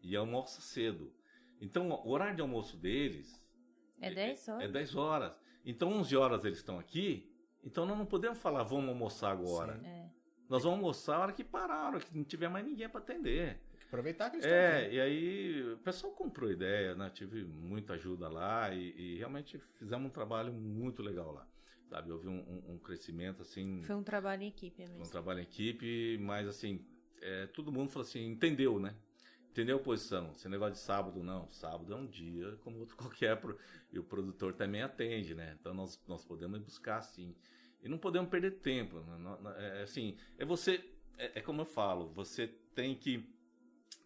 e 0.03 0.14
almoça 0.14 0.61
cedo. 0.61 1.12
Então, 1.61 1.88
o 1.90 2.11
horário 2.11 2.37
de 2.37 2.42
almoço 2.42 2.77
deles 2.77 3.42
É 4.00 4.11
10 4.12 4.48
horas? 4.48 4.64
é 4.64 4.68
10 4.68 4.94
horas. 4.96 5.40
Então, 5.64 5.88
11 5.92 6.16
horas 6.16 6.44
eles 6.44 6.58
estão 6.58 6.78
aqui, 6.78 7.30
então 7.64 7.84
nós 7.84 7.96
não 7.98 8.06
podemos 8.06 8.38
falar, 8.38 8.62
vamos 8.62 8.88
almoçar 8.88 9.32
agora. 9.32 9.78
Sim. 9.78 9.87
É. 9.87 10.11
Nós 10.48 10.62
vamos 10.62 10.78
almoçar 10.78 11.16
a 11.16 11.20
hora 11.20 11.32
que 11.32 11.44
parar, 11.44 11.74
a 11.74 11.87
hora 11.88 12.00
que 12.00 12.16
não 12.16 12.24
tiver 12.24 12.48
mais 12.48 12.64
ninguém 12.64 12.88
para 12.88 13.00
atender. 13.00 13.58
Tem 13.70 13.78
que 13.80 13.84
aproveitar 13.87 14.30
que 14.30 14.37
eles 14.37 14.46
estão 14.46 14.58
É, 14.58 14.87
aqui. 14.87 14.94
e 14.94 15.00
aí 15.00 15.72
o 15.74 15.78
pessoal 15.78 16.12
comprou 16.14 16.50
ideia, 16.50 16.94
né? 16.94 17.11
Tive 17.11 17.44
muita 17.44 17.94
ajuda 17.94 18.28
lá 18.30 18.70
e, 18.72 18.94
e 18.96 19.16
realmente 19.18 19.58
fizemos 19.78 20.06
um 20.06 20.11
trabalho 20.11 20.52
muito 20.52 21.02
legal 21.02 21.32
lá. 21.32 21.46
Sabe, 21.90 22.11
houve 22.12 22.28
um, 22.28 22.38
um- 22.38 22.74
um 22.74 22.78
crescimento 22.78 23.42
assim, 23.42 23.82
Foi 23.82 23.96
um 23.96 24.02
trabalho 24.02 24.42
em 24.42 24.48
equipe 24.48 24.82
um 24.84 24.88
mesmo. 24.88 25.11
trabalho 25.11 25.40
em 25.40 25.42
equipe, 25.42 26.18
mas 26.18 26.46
assim, 26.48 26.82
é, 27.20 27.46
todo 27.48 27.70
mundo 27.72 27.90
falou 27.90 28.06
assim, 28.06 28.26
entendeu, 28.26 28.78
né? 28.78 28.94
Entendeu 29.59 29.77
a 29.79 29.81
posição. 29.81 30.31
Esse 30.31 30.49
negócio 30.49 30.75
de 30.75 30.79
sábado, 30.79 31.21
não. 31.21 31.51
Sábado 31.51 31.92
é 31.92 31.97
um 31.97 32.07
dia 32.07 32.57
como 32.62 32.79
outro 32.79 32.94
qualquer. 32.97 33.37
pro- 33.40 33.59
E 33.92 33.99
o 33.99 34.05
produtor 34.05 34.53
também 34.55 34.83
atende, 34.83 35.35
né? 35.35 35.57
Então 35.59 35.75
nós, 35.75 36.01
nós 36.07 36.25
podemos 36.25 36.61
buscar 36.61 37.03
sim. 37.03 37.35
E 37.83 37.88
não 37.88 37.99
podemos 37.99 38.31
perder 38.31 38.53
tempo. 38.61 39.01
né? 39.01 39.16
Nó- 39.18 39.51
É, 39.57 39.83
assim, 39.83 40.16
é 40.38 40.44
você. 40.44 40.85
É, 41.16 41.40
é 41.40 41.42
como 41.42 41.62
eu 41.62 41.64
falo, 41.64 42.09
você 42.11 42.47
tem 42.73 42.94
que. 42.94 43.29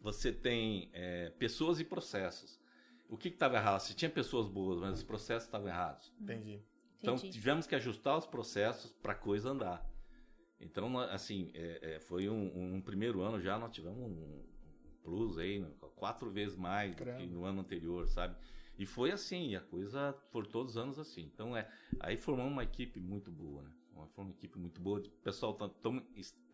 Você 0.00 0.32
tem 0.32 0.88
é, 0.94 1.28
pessoas 1.38 1.78
e 1.78 1.84
processos. 1.84 2.58
O 3.06 3.18
que 3.18 3.28
estava 3.28 3.56
errado? 3.58 3.80
Se 3.80 3.94
tinha 3.94 4.10
pessoas 4.10 4.48
boas, 4.48 4.80
mas 4.80 4.98
os 5.00 5.04
processos 5.04 5.44
estavam 5.46 5.68
errados. 5.68 6.10
Entendi. 6.18 6.62
Então 6.98 7.16
Entendi. 7.16 7.30
tivemos 7.34 7.66
que 7.66 7.74
ajustar 7.74 8.16
os 8.16 8.24
processos 8.24 8.90
para 8.90 9.12
a 9.12 9.16
coisa 9.16 9.50
andar. 9.50 9.86
Então, 10.58 10.98
assim, 10.98 11.50
é, 11.54 11.96
é, 11.96 12.00
foi 12.00 12.28
um, 12.30 12.76
um 12.76 12.80
primeiro 12.80 13.20
ano 13.20 13.38
já, 13.38 13.58
nós 13.58 13.70
tivemos 13.72 13.98
um 14.00 14.42
plus 15.02 15.38
aí, 15.38 15.64
quatro 15.96 16.30
vezes 16.30 16.56
mais 16.56 16.90
do 16.94 16.98
que 16.98 17.04
Caramba. 17.04 17.26
no 17.26 17.44
ano 17.44 17.60
anterior, 17.60 18.06
sabe? 18.08 18.36
E 18.78 18.86
foi 18.86 19.10
assim, 19.12 19.50
e 19.50 19.56
a 19.56 19.60
coisa 19.60 20.12
por 20.30 20.46
todos 20.46 20.72
os 20.72 20.76
anos 20.78 20.98
assim. 20.98 21.22
Então, 21.32 21.56
é, 21.56 21.70
aí 22.00 22.16
formamos 22.16 22.52
uma 22.52 22.62
equipe 22.64 22.98
muito 23.00 23.30
boa, 23.30 23.62
né? 23.62 23.70
Uma, 23.94 24.06
foi 24.08 24.24
uma 24.24 24.30
equipe 24.32 24.58
muito 24.58 24.80
boa, 24.80 24.98
o 25.00 25.10
pessoal 25.22 25.52
tá, 25.54 25.68
tão, 25.68 26.02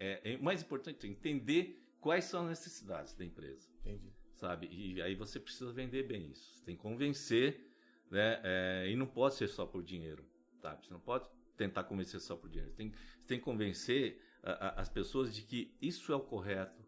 é, 0.01 0.33
é, 0.33 0.37
mais 0.39 0.61
importante 0.63 1.07
é 1.07 1.11
entender 1.11 1.81
quais 2.01 2.25
são 2.25 2.43
as 2.43 2.49
necessidades 2.49 3.15
da 3.15 3.25
empresa 3.25 3.69
Entendi. 3.81 4.13
sabe? 4.35 4.67
E 4.71 5.01
aí 5.01 5.15
você 5.15 5.39
precisa 5.39 5.73
vender 5.73 6.03
bem 6.07 6.31
isso. 6.31 6.55
Você 6.57 6.65
tem 6.65 6.75
que 6.77 6.83
convencer, 6.83 7.71
né? 8.11 8.41
É, 8.43 8.89
e 8.91 8.97
não 8.97 9.07
pode 9.07 9.35
ser 9.37 9.49
só 9.49 9.65
por 9.65 9.83
dinheiro, 9.85 10.25
sabe? 10.61 10.85
Você 10.85 10.93
não 10.93 11.01
pode 11.01 11.29
tentar 11.57 11.85
convencer 11.85 12.21
só 12.21 12.37
por 12.37 12.49
dinheiro. 12.51 12.71
Você 12.73 12.77
tem, 12.77 12.91
você 12.91 13.27
tem 13.29 13.39
que 13.39 13.45
convencer 13.45 14.21
a- 14.43 14.69
a- 14.69 14.81
as 14.81 14.89
pessoas 14.89 15.35
de 15.35 15.43
que 15.43 15.73
isso 15.81 16.13
é 16.13 16.17
o 16.17 16.21
correto 16.21 16.83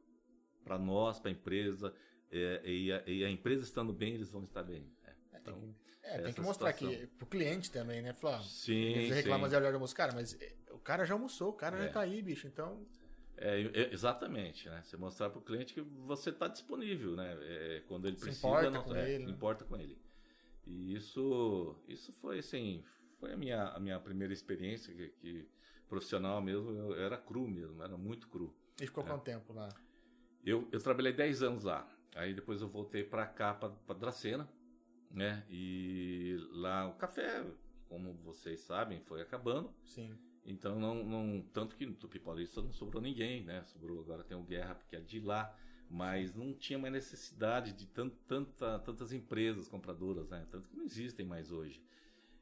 para 0.70 0.78
nós, 0.78 1.18
para 1.18 1.30
a 1.30 1.32
empresa, 1.32 1.92
é, 2.30 2.62
e, 2.64 2.92
a, 2.92 3.02
e 3.04 3.24
a 3.24 3.28
empresa 3.30 3.64
estando 3.64 3.92
bem, 3.92 4.14
eles 4.14 4.30
vão 4.30 4.44
estar 4.44 4.62
bem. 4.62 4.88
É, 5.04 5.10
É, 5.32 5.38
então, 5.40 5.60
tem 5.60 5.74
que, 5.74 6.06
é, 6.06 6.18
tem 6.22 6.32
que 6.32 6.40
mostrar 6.40 6.72
situação. 6.72 6.96
que 7.00 7.06
pro 7.08 7.26
cliente 7.26 7.72
também, 7.72 8.00
né? 8.00 8.12
Falar, 8.12 8.38
ó, 8.38 8.42
sim, 8.44 8.92
reclamam 9.08 9.48
sim. 9.50 9.56
de 9.56 9.60
de 9.60 9.74
almoço. 9.74 9.96
Cara, 9.96 10.12
mas 10.14 10.40
é, 10.40 10.54
o 10.70 10.78
cara 10.78 11.04
já 11.04 11.14
almoçou, 11.14 11.48
o 11.50 11.52
cara 11.54 11.76
É. 11.76 11.86
já 11.86 11.92
tá 11.92 12.00
aí, 12.02 12.22
bicho. 12.22 12.46
Então, 12.46 12.86
É, 13.36 13.60
é, 13.62 13.92
exatamente, 13.92 14.68
né? 14.68 14.80
Você 14.84 14.96
mostrar 14.96 15.30
para 15.30 15.40
o 15.40 15.42
cliente 15.42 15.74
que 15.74 15.80
você 15.80 16.30
está 16.30 16.46
disponível, 16.46 17.16
né? 17.16 17.36
É, 17.40 17.82
quando 17.88 18.06
ele 18.06 18.16
Se 18.16 18.24
precisa, 18.26 18.46
importa 18.46 18.70
não- 18.70 18.84
com 18.84 18.94
é, 18.94 19.10
ele, 19.10 19.24
né? 19.24 19.30
importa 19.32 19.64
com 19.64 19.76
ele. 19.76 19.98
E 20.66 20.94
isso, 20.94 21.74
isso 21.88 22.12
foi 22.12 22.38
assim, 22.38 22.84
foi 23.18 23.32
a 23.32 23.36
minha, 23.36 23.62
a 23.70 23.80
minha 23.80 23.98
primeira 23.98 24.32
experiência 24.32 24.94
que, 24.94 25.08
que 25.20 25.48
profissional 25.88 26.40
mesmo, 26.40 26.70
eu, 26.70 26.94
era 27.00 27.16
cru 27.18 27.48
mesmo, 27.48 27.82
era 27.82 27.96
muito 27.96 28.28
cru. 28.28 28.54
ele 28.78 28.86
ficou 28.86 29.02
É. 29.02 29.06
quanto 29.08 29.24
tempo 29.24 29.52
lá? 29.52 29.68
Eu, 30.44 30.68
eu 30.72 30.80
trabalhei 30.80 31.12
10 31.12 31.42
anos 31.42 31.64
lá. 31.64 31.86
Aí 32.14 32.34
depois 32.34 32.60
eu 32.60 32.68
voltei 32.68 33.04
para 33.04 33.26
cá, 33.26 33.54
para 33.54 33.98
Dracena, 33.98 34.48
né? 35.10 35.44
E 35.48 36.36
lá 36.52 36.88
o 36.88 36.94
café, 36.94 37.44
como 37.88 38.14
vocês 38.24 38.60
sabem, 38.60 39.00
foi 39.00 39.22
acabando. 39.22 39.72
Sim. 39.84 40.16
Então, 40.44 40.78
não, 40.78 41.04
não, 41.04 41.42
tanto 41.52 41.76
que 41.76 41.86
no 41.86 41.94
Tupi 41.94 42.18
Paulista 42.18 42.62
não 42.62 42.72
sobrou 42.72 43.02
ninguém, 43.02 43.44
né? 43.44 43.62
Sobrou 43.64 44.00
agora 44.00 44.24
tem 44.24 44.36
o 44.36 44.42
Guerra, 44.42 44.74
porque 44.74 44.96
é 44.96 45.00
de 45.00 45.20
lá, 45.20 45.54
mas 45.88 46.34
não 46.34 46.54
tinha 46.54 46.78
mais 46.78 46.92
necessidade 46.92 47.72
de 47.72 47.86
tan, 47.86 48.08
tanta, 48.26 48.78
tantas 48.80 49.12
empresas 49.12 49.68
compradoras, 49.68 50.28
né? 50.30 50.46
Tanto 50.50 50.68
que 50.68 50.76
não 50.76 50.84
existem 50.84 51.26
mais 51.26 51.52
hoje. 51.52 51.82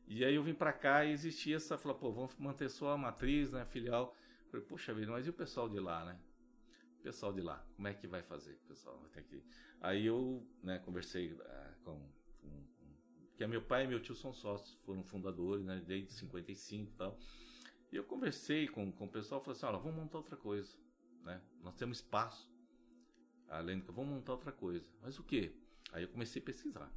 E 0.06 0.24
aí 0.24 0.34
eu 0.34 0.42
vim 0.42 0.54
pra 0.54 0.72
cá 0.72 1.04
e 1.04 1.12
existia 1.12 1.56
essa, 1.56 1.76
falou, 1.76 1.98
pô, 1.98 2.12
vamos 2.12 2.34
manter 2.38 2.70
só 2.70 2.92
a 2.92 2.96
matriz, 2.96 3.50
né? 3.50 3.64
Filial. 3.66 4.16
Falei, 4.50 4.64
poxa 4.64 4.94
vida, 4.94 5.12
mas 5.12 5.26
e 5.26 5.30
o 5.30 5.34
pessoal 5.34 5.68
de 5.68 5.78
lá, 5.78 6.04
né? 6.04 6.18
O 6.98 7.02
pessoal 7.02 7.32
de 7.32 7.40
lá, 7.40 7.64
como 7.76 7.88
é 7.88 7.94
que 7.94 8.06
vai 8.06 8.22
fazer? 8.22 8.54
O 8.54 8.68
pessoal 8.68 8.98
vai 8.98 9.10
ter 9.10 9.22
que. 9.22 9.42
Aí 9.80 10.06
eu, 10.06 10.46
né, 10.62 10.78
conversei 10.80 11.36
ah, 11.40 11.74
com, 11.84 11.98
com, 12.40 12.64
que 13.36 13.44
é 13.44 13.46
meu 13.46 13.62
pai 13.62 13.84
e 13.84 13.86
meu 13.86 14.00
tio 14.00 14.14
são 14.14 14.32
sócios, 14.32 14.76
foram 14.84 15.04
fundadores, 15.04 15.64
né? 15.64 15.82
Desde 15.86 16.12
55 16.12 16.90
e 16.90 16.94
tal. 16.96 17.18
E 17.92 17.96
eu 17.96 18.04
conversei 18.04 18.66
com, 18.68 18.92
com 18.92 19.06
o 19.06 19.08
pessoal, 19.08 19.40
falei 19.40 19.56
assim, 19.56 19.66
olha, 19.66 19.78
vamos 19.78 19.96
montar 19.96 20.18
outra 20.18 20.36
coisa, 20.36 20.76
né? 21.22 21.40
Nós 21.62 21.74
temos 21.76 21.98
espaço, 21.98 22.50
além 23.48 23.78
do 23.78 23.84
que, 23.84 23.92
vamos 23.92 24.12
montar 24.12 24.32
outra 24.32 24.52
coisa. 24.52 24.86
Mas 25.00 25.18
o 25.18 25.22
quê? 25.22 25.54
Aí 25.92 26.02
eu 26.02 26.08
comecei 26.08 26.42
a 26.42 26.44
pesquisar. 26.44 26.92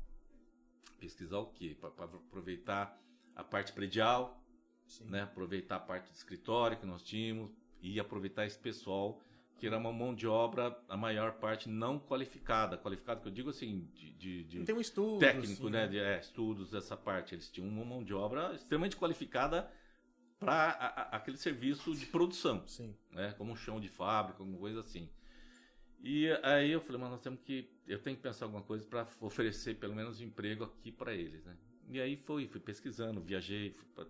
Pesquisar 0.99 1.38
o 1.38 1.47
quê? 1.47 1.78
Para 1.80 2.05
aproveitar 2.05 2.99
a 3.36 3.43
parte 3.43 3.71
predial, 3.71 4.43
Sim. 4.86 5.05
né? 5.05 5.21
Aproveitar 5.21 5.78
a 5.78 5.80
parte 5.80 6.09
de 6.11 6.17
escritório 6.17 6.78
que 6.78 6.86
nós 6.86 7.01
tínhamos 7.03 7.51
e 7.82 7.99
aproveitar 7.99 8.45
esse 8.45 8.59
pessoal 8.59 9.21
que 9.62 9.68
era 9.68 9.78
uma 9.78 9.93
mão 9.93 10.16
de 10.16 10.26
obra, 10.26 10.76
a 10.89 10.97
maior 10.97 11.34
parte 11.34 11.70
não 11.70 11.99
qualificada. 11.99 12.80
Qualificada, 12.80 13.22
que 13.22 13.28
eu 13.28 13.32
digo 13.32 13.51
assim, 13.51 13.88
de, 13.93 14.12
de, 14.14 14.43
de 14.45 14.64
Tem 14.64 14.74
um 14.74 14.82
estudo. 14.82 15.20
técnico, 15.20 15.53
assim, 15.53 15.70
né? 15.70 15.88
De, 15.88 15.99
é, 15.99 16.20
estudos 16.20 16.72
dessa 16.72 16.97
parte. 16.97 17.36
Eles 17.36 17.47
tinham 17.47 17.70
uma 17.70 17.86
mão 17.86 18.03
de 18.03 18.12
obra 18.12 18.55
extremamente 18.55 18.97
qualificada 18.97 19.72
para 20.39 20.72
aquele 21.12 21.38
serviço 21.38 21.95
de 21.95 22.07
produção, 22.07 22.68
Sim. 22.68 22.95
né? 23.12 23.36
Como 23.38 23.51
um 23.51 23.55
chão 23.55 23.80
de 23.80 23.88
fábrica, 23.88 24.41
alguma 24.41 24.57
coisa 24.57 24.80
assim. 24.80 25.07
E 26.03 26.28
aí 26.41 26.72
eu 26.72 26.82
falei, 26.82 26.99
mas 26.99 27.12
nós 27.12 27.22
temos 27.22 27.39
que, 27.41 27.70
eu 27.86 27.99
tenho 28.01 28.18
que 28.18 28.24
pensar 28.24 28.45
alguma 28.45 28.64
coisa 28.64 28.84
para 28.88 29.05
oferecer 29.20 29.76
pelo 29.76 29.95
menos 29.95 30.20
emprego 30.22 30.64
aqui 30.64 30.91
para 30.91 31.14
eles, 31.14 31.45
né? 31.45 31.55
E 31.88 32.01
aí 32.01 32.18
fui, 32.18 32.47
fui 32.47 32.59
pesquisando, 32.59 33.22
viajei, 33.22 33.70
fui 33.74 33.88
pra, 33.93 34.07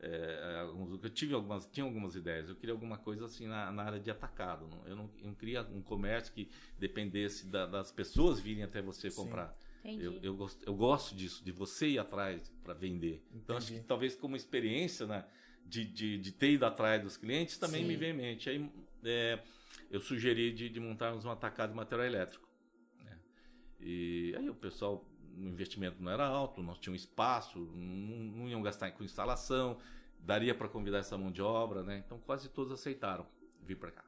é, 0.00 0.60
alguns, 0.60 1.02
eu 1.02 1.10
tive 1.10 1.34
algumas, 1.34 1.66
tinha 1.66 1.84
algumas 1.84 2.14
ideias. 2.14 2.48
Eu 2.48 2.56
queria 2.56 2.74
alguma 2.74 2.98
coisa 2.98 3.24
assim 3.24 3.46
na, 3.46 3.70
na 3.72 3.82
área 3.84 4.00
de 4.00 4.10
atacado. 4.10 4.66
Não, 4.68 4.86
eu, 4.86 4.96
não, 4.96 5.10
eu 5.18 5.26
não 5.28 5.34
queria 5.34 5.62
um 5.62 5.80
comércio 5.80 6.32
que 6.32 6.48
dependesse 6.78 7.46
da, 7.46 7.66
das 7.66 7.90
pessoas 7.90 8.40
virem 8.40 8.62
até 8.62 8.82
você 8.82 9.10
Sim. 9.10 9.16
comprar. 9.16 9.56
Entendi. 9.84 10.04
Eu, 10.04 10.18
eu, 10.22 10.36
gosto, 10.36 10.64
eu 10.64 10.74
gosto 10.74 11.14
disso, 11.14 11.44
de 11.44 11.52
você 11.52 11.88
ir 11.88 11.98
atrás 11.98 12.50
para 12.62 12.74
vender. 12.74 13.22
Então, 13.34 13.56
acho 13.56 13.66
que 13.68 13.72
Entendi. 13.74 13.88
talvez 13.88 14.14
como 14.14 14.34
experiência 14.34 15.06
né, 15.06 15.24
de, 15.66 15.84
de, 15.84 16.18
de 16.18 16.32
ter 16.32 16.52
ido 16.52 16.64
atrás 16.64 17.02
dos 17.02 17.16
clientes 17.16 17.58
também 17.58 17.82
Sim. 17.82 17.88
me 17.88 17.96
vem 17.96 18.10
em 18.10 18.16
mente. 18.16 18.48
Aí 18.48 18.70
é, 19.04 19.38
eu 19.90 20.00
sugeri 20.00 20.52
de, 20.52 20.68
de 20.68 20.80
montarmos 20.80 21.24
um 21.24 21.30
atacado 21.30 21.70
de 21.70 21.76
material 21.76 22.06
elétrico. 22.06 22.48
né. 23.02 23.18
E 23.80 24.34
aí 24.36 24.48
o 24.48 24.54
pessoal, 24.54 25.06
o 25.36 25.48
investimento 25.48 26.02
não 26.02 26.10
era 26.10 26.24
alto, 26.26 26.62
nós 26.62 26.78
tínhamos 26.78 27.02
espaço, 27.02 27.58
não, 27.58 28.16
não 28.38 28.48
iam 28.48 28.62
gastar 28.62 28.90
com 28.92 29.04
instalação, 29.04 29.78
daria 30.20 30.54
para 30.54 30.68
convidar 30.68 30.98
essa 30.98 31.16
mão 31.18 31.30
de 31.30 31.42
obra, 31.42 31.82
né? 31.82 32.02
Então 32.04 32.18
quase 32.18 32.48
todos 32.48 32.72
aceitaram 32.72 33.26
vir 33.62 33.76
para 33.76 33.90
cá. 33.90 34.04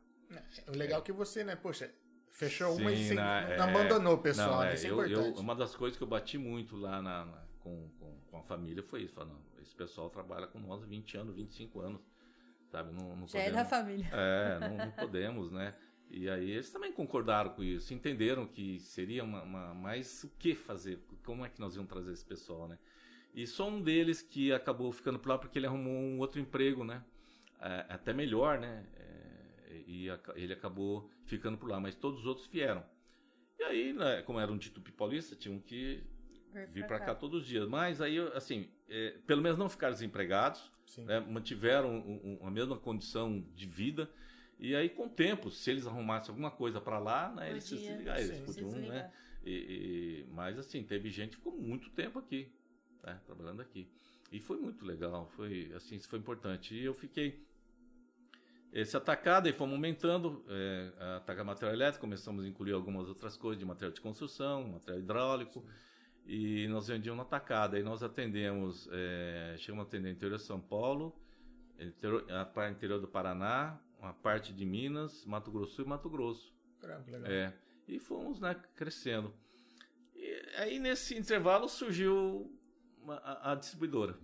O 0.69 0.73
legal 0.77 1.01
é 1.01 1.03
que 1.05 1.13
você, 1.13 1.45
né, 1.45 1.55
poxa, 1.57 1.91
fechou 2.31 2.77
uma 2.77 2.91
e 2.93 2.97
Sim, 2.97 3.05
você 3.09 3.15
na- 3.15 3.43
não 3.43 3.49
é- 3.51 3.61
abandonou 3.71 4.15
o 4.15 4.19
pessoal, 4.19 4.51
Não, 4.51 4.61
né? 4.61 4.73
é, 4.73 4.75
Isso 4.75 4.87
é 4.87 4.91
eu- 4.91 5.01
eu- 5.01 5.07
importante. 5.21 5.41
uma 5.41 5.55
das 5.55 5.75
coisas 5.77 5.97
que 5.97 6.03
eu 6.03 6.09
bati 6.09 6.37
muito 6.39 6.77
lá 6.77 7.01
na, 7.03 7.25
na- 7.25 7.47
com, 7.61 7.89
com, 7.99 8.21
com 8.31 8.39
a 8.39 8.43
família 8.43 8.83
foi 8.83 9.03
isso. 9.03 9.15
Falar, 9.15 9.27
não, 9.29 9.41
esse 9.63 9.75
pessoal 9.75 10.11
trabalha 10.11 10.47
com 10.47 10.59
nós 10.59 10.83
há 10.83 10.87
20 10.87 11.17
anos, 11.17 11.35
25 11.35 11.81
anos, 11.81 12.01
sabe? 12.71 12.93
Não, 12.93 13.17
não 13.17 13.27
Já 13.29 13.39
é 13.41 13.45
podemos, 13.51 13.63
da 13.63 13.65
família. 13.77 14.09
É, 14.13 14.59
não, 14.61 14.77
não 14.79 14.91
podemos, 14.93 15.51
né? 15.53 15.75
E 16.11 16.29
aí 16.31 16.51
eles 16.53 16.71
também 16.71 16.93
concordaram 16.93 17.51
com 17.51 17.63
isso, 17.65 17.93
entenderam 17.93 18.47
que 18.47 18.79
seria 18.79 19.25
uma, 19.25 19.43
uma- 19.43 19.75
mais 19.75 20.23
o 20.25 20.31
que 20.39 20.55
fazer, 20.55 21.01
como 21.25 21.45
é 21.45 21.49
que 21.49 21.61
nós 21.61 21.75
íamos 21.75 21.91
trazer 21.91 22.13
esse 22.13 22.25
pessoal, 22.25 22.69
né? 22.69 22.79
E 23.35 23.47
só 23.47 23.69
um 23.69 23.83
deles 23.83 24.23
que 24.23 24.53
acabou 24.53 24.91
ficando 24.93 25.19
por 25.19 25.29
lá 25.29 25.39
porque 25.39 25.59
ele 25.59 25.67
arrumou 25.67 25.93
um 25.93 26.19
outro 26.19 26.41
emprego, 26.41 26.85
né? 26.85 27.05
É, 27.61 27.87
até 27.89 28.13
melhor, 28.13 28.59
né? 28.59 28.87
É, 28.95 29.83
e 29.87 30.09
aca- 30.11 30.33
ele 30.37 30.53
acabou 30.53 31.11
ficando 31.25 31.59
por 31.59 31.69
lá, 31.69 31.79
mas 31.81 31.95
todos 31.95 32.21
os 32.21 32.27
outros 32.27 32.47
vieram. 32.47 32.85
E 33.59 33.63
aí, 33.65 33.93
né, 33.93 34.23
como 34.23 34.39
era 34.41 34.51
um 34.53 34.57
de 34.59 34.71
Tupi 34.71 34.93
Paulista, 34.93 35.35
tinham 35.37 35.59
que 35.59 36.03
vir 36.73 36.87
para 36.87 36.99
cá 37.01 37.15
todos 37.15 37.43
os 37.43 37.47
dias. 37.47 37.69
Mas 37.69 38.01
aí, 38.01 38.19
assim, 38.35 38.71
é, 38.89 39.19
pelo 39.27 39.43
menos 39.43 39.59
não 39.59 39.69
ficaram 39.69 39.93
desempregados, 39.95 40.71
né, 41.05 41.21
mantiveram 41.21 41.91
um- 41.97 42.39
um- 42.43 42.47
a 42.47 42.51
mesma 42.51 42.77
condição 42.79 43.45
de 43.55 43.67
vida. 43.67 44.09
E 44.59 44.75
aí, 44.75 44.89
com 44.89 45.07
o 45.07 45.11
tempo, 45.11 45.51
se 45.51 45.71
eles 45.71 45.87
arrumassem 45.87 46.31
alguma 46.31 46.51
coisa 46.51 46.81
para 46.81 46.99
lá, 46.99 47.31
né, 47.33 47.51
eles 47.51 47.65
se 47.65 47.77
desligaram, 47.77 48.21
eles 48.21 48.37
sim, 48.39 48.45
podiam, 48.45 48.71
né? 48.89 49.13
E, 49.45 49.51
e- 49.51 50.27
mas 50.33 50.59
assim, 50.59 50.83
teve 50.83 51.11
gente 51.11 51.31
que 51.31 51.37
ficou 51.37 51.53
muito 51.53 51.91
tempo 51.91 52.19
aqui, 52.19 52.51
né, 53.05 53.21
trabalhando 53.27 53.61
aqui. 53.61 53.89
E 54.33 54.41
foi 54.41 54.59
muito 54.59 54.85
legal, 54.85 55.29
foi 55.37 55.73
assim, 55.75 55.97
isso 55.97 56.09
foi 56.09 56.19
importante. 56.19 56.75
E 56.75 56.83
eu 56.85 56.95
fiquei 56.95 57.47
esse 58.73 58.97
atacado 58.97 59.49
e 59.49 59.53
fomos 59.53 59.75
aumentando, 59.75 60.45
é, 60.49 60.93
a 60.99 61.17
atacar 61.19 61.45
material 61.45 61.75
elétrico, 61.75 62.01
começamos 62.01 62.45
a 62.45 62.49
incluir 62.49 62.73
algumas 62.73 63.09
outras 63.09 63.37
coisas 63.37 63.59
de 63.59 63.65
material 63.65 63.93
de 63.93 64.01
construção, 64.01 64.69
material 64.69 64.99
hidráulico, 64.99 65.65
e 66.27 66.67
nós 66.69 66.89
vendíamos 66.89 67.19
no 67.19 67.23
atacado. 67.23 67.77
Aí 67.77 67.83
nós 67.83 68.03
atendemos, 68.03 68.89
é, 68.91 69.55
chegamos 69.59 69.85
a 69.85 69.89
atender 69.89 70.11
interior 70.11 70.37
de 70.37 70.43
São 70.43 70.61
Paulo, 70.61 71.15
interior, 71.79 72.31
a 72.33 72.45
parte 72.45 72.75
interior 72.77 73.01
do 73.01 73.07
Paraná, 73.07 73.79
uma 73.99 74.13
parte 74.13 74.53
de 74.53 74.65
Minas, 74.65 75.25
Mato 75.25 75.51
Grosso 75.51 75.83
e 75.83 75.85
Mato 75.85 76.09
Grosso. 76.11 76.55
Caramba, 76.81 77.11
legal. 77.11 77.31
É, 77.31 77.55
e 77.89 77.99
fomos 77.99 78.41
né, 78.41 78.55
crescendo. 78.75 79.33
E 80.15 80.43
aí 80.57 80.79
nesse 80.79 81.17
intervalo 81.17 81.69
surgiu 81.69 82.51
uma- 83.03 83.17
a, 83.19 83.53
a 83.53 83.55
distribuidora. 83.55 84.19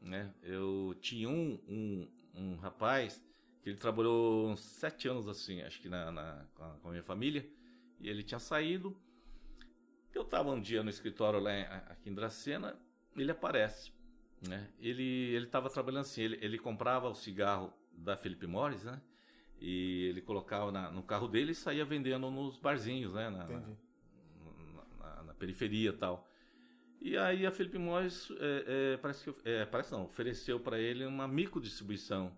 Né? 0.00 0.32
Eu 0.42 0.94
tinha 1.00 1.28
um, 1.28 1.58
um, 1.68 2.08
um 2.34 2.56
rapaz 2.56 3.22
que 3.62 3.70
ele 3.70 3.76
trabalhou 3.78 4.48
uns 4.48 4.60
sete 4.60 5.08
anos 5.08 5.26
assim, 5.28 5.60
acho 5.62 5.80
que 5.80 5.88
na, 5.88 6.12
na- 6.12 6.46
com, 6.54 6.62
a, 6.64 6.70
com 6.78 6.88
a 6.88 6.90
minha 6.92 7.02
família, 7.02 7.48
e 8.00 8.08
ele 8.08 8.22
tinha 8.22 8.38
saído. 8.38 8.96
Eu 10.14 10.22
estava 10.22 10.50
um 10.50 10.60
dia 10.60 10.82
no 10.82 10.90
escritório 10.90 11.40
lá 11.40 11.52
em- 11.52 11.64
aqui 11.64 12.08
em 12.10 12.14
Dracena, 12.14 12.78
ele 13.16 13.30
aparece. 13.32 13.92
Né? 14.46 14.70
Ele 14.78 15.34
estava 15.42 15.68
trabalhando 15.68 16.02
assim, 16.02 16.22
ele, 16.22 16.38
ele 16.40 16.58
comprava 16.58 17.08
o 17.08 17.14
cigarro 17.14 17.72
da 17.98 18.16
Philip 18.16 18.46
Morris, 18.46 18.84
né? 18.84 19.00
E 19.60 20.06
ele 20.06 20.20
colocava 20.20 20.70
na- 20.70 20.90
no 20.90 21.02
carro 21.02 21.26
dele 21.28 21.52
e 21.52 21.54
saía 21.54 21.84
vendendo 21.84 22.30
nos 22.30 22.56
barzinhos, 22.58 23.14
né? 23.14 23.28
Na, 23.28 23.38
na, 23.38 23.44
Entendi. 23.44 23.76
na- 25.00 25.06
na- 25.16 25.22
na 25.24 25.34
periferia 25.34 25.90
e 25.90 25.92
tal. 25.92 26.28
E 27.00 27.16
aí 27.16 27.46
a 27.46 27.50
Felipe 27.52 27.78
Morris, 27.78 28.28
é, 28.40 28.94
é, 28.94 28.96
parece 28.96 29.24
que, 29.32 29.48
é, 29.48 29.64
parece 29.64 29.92
não, 29.92 30.04
ofereceu 30.04 30.58
para 30.58 30.78
ele 30.78 31.04
uma 31.06 31.28
microdistribuição, 31.28 32.32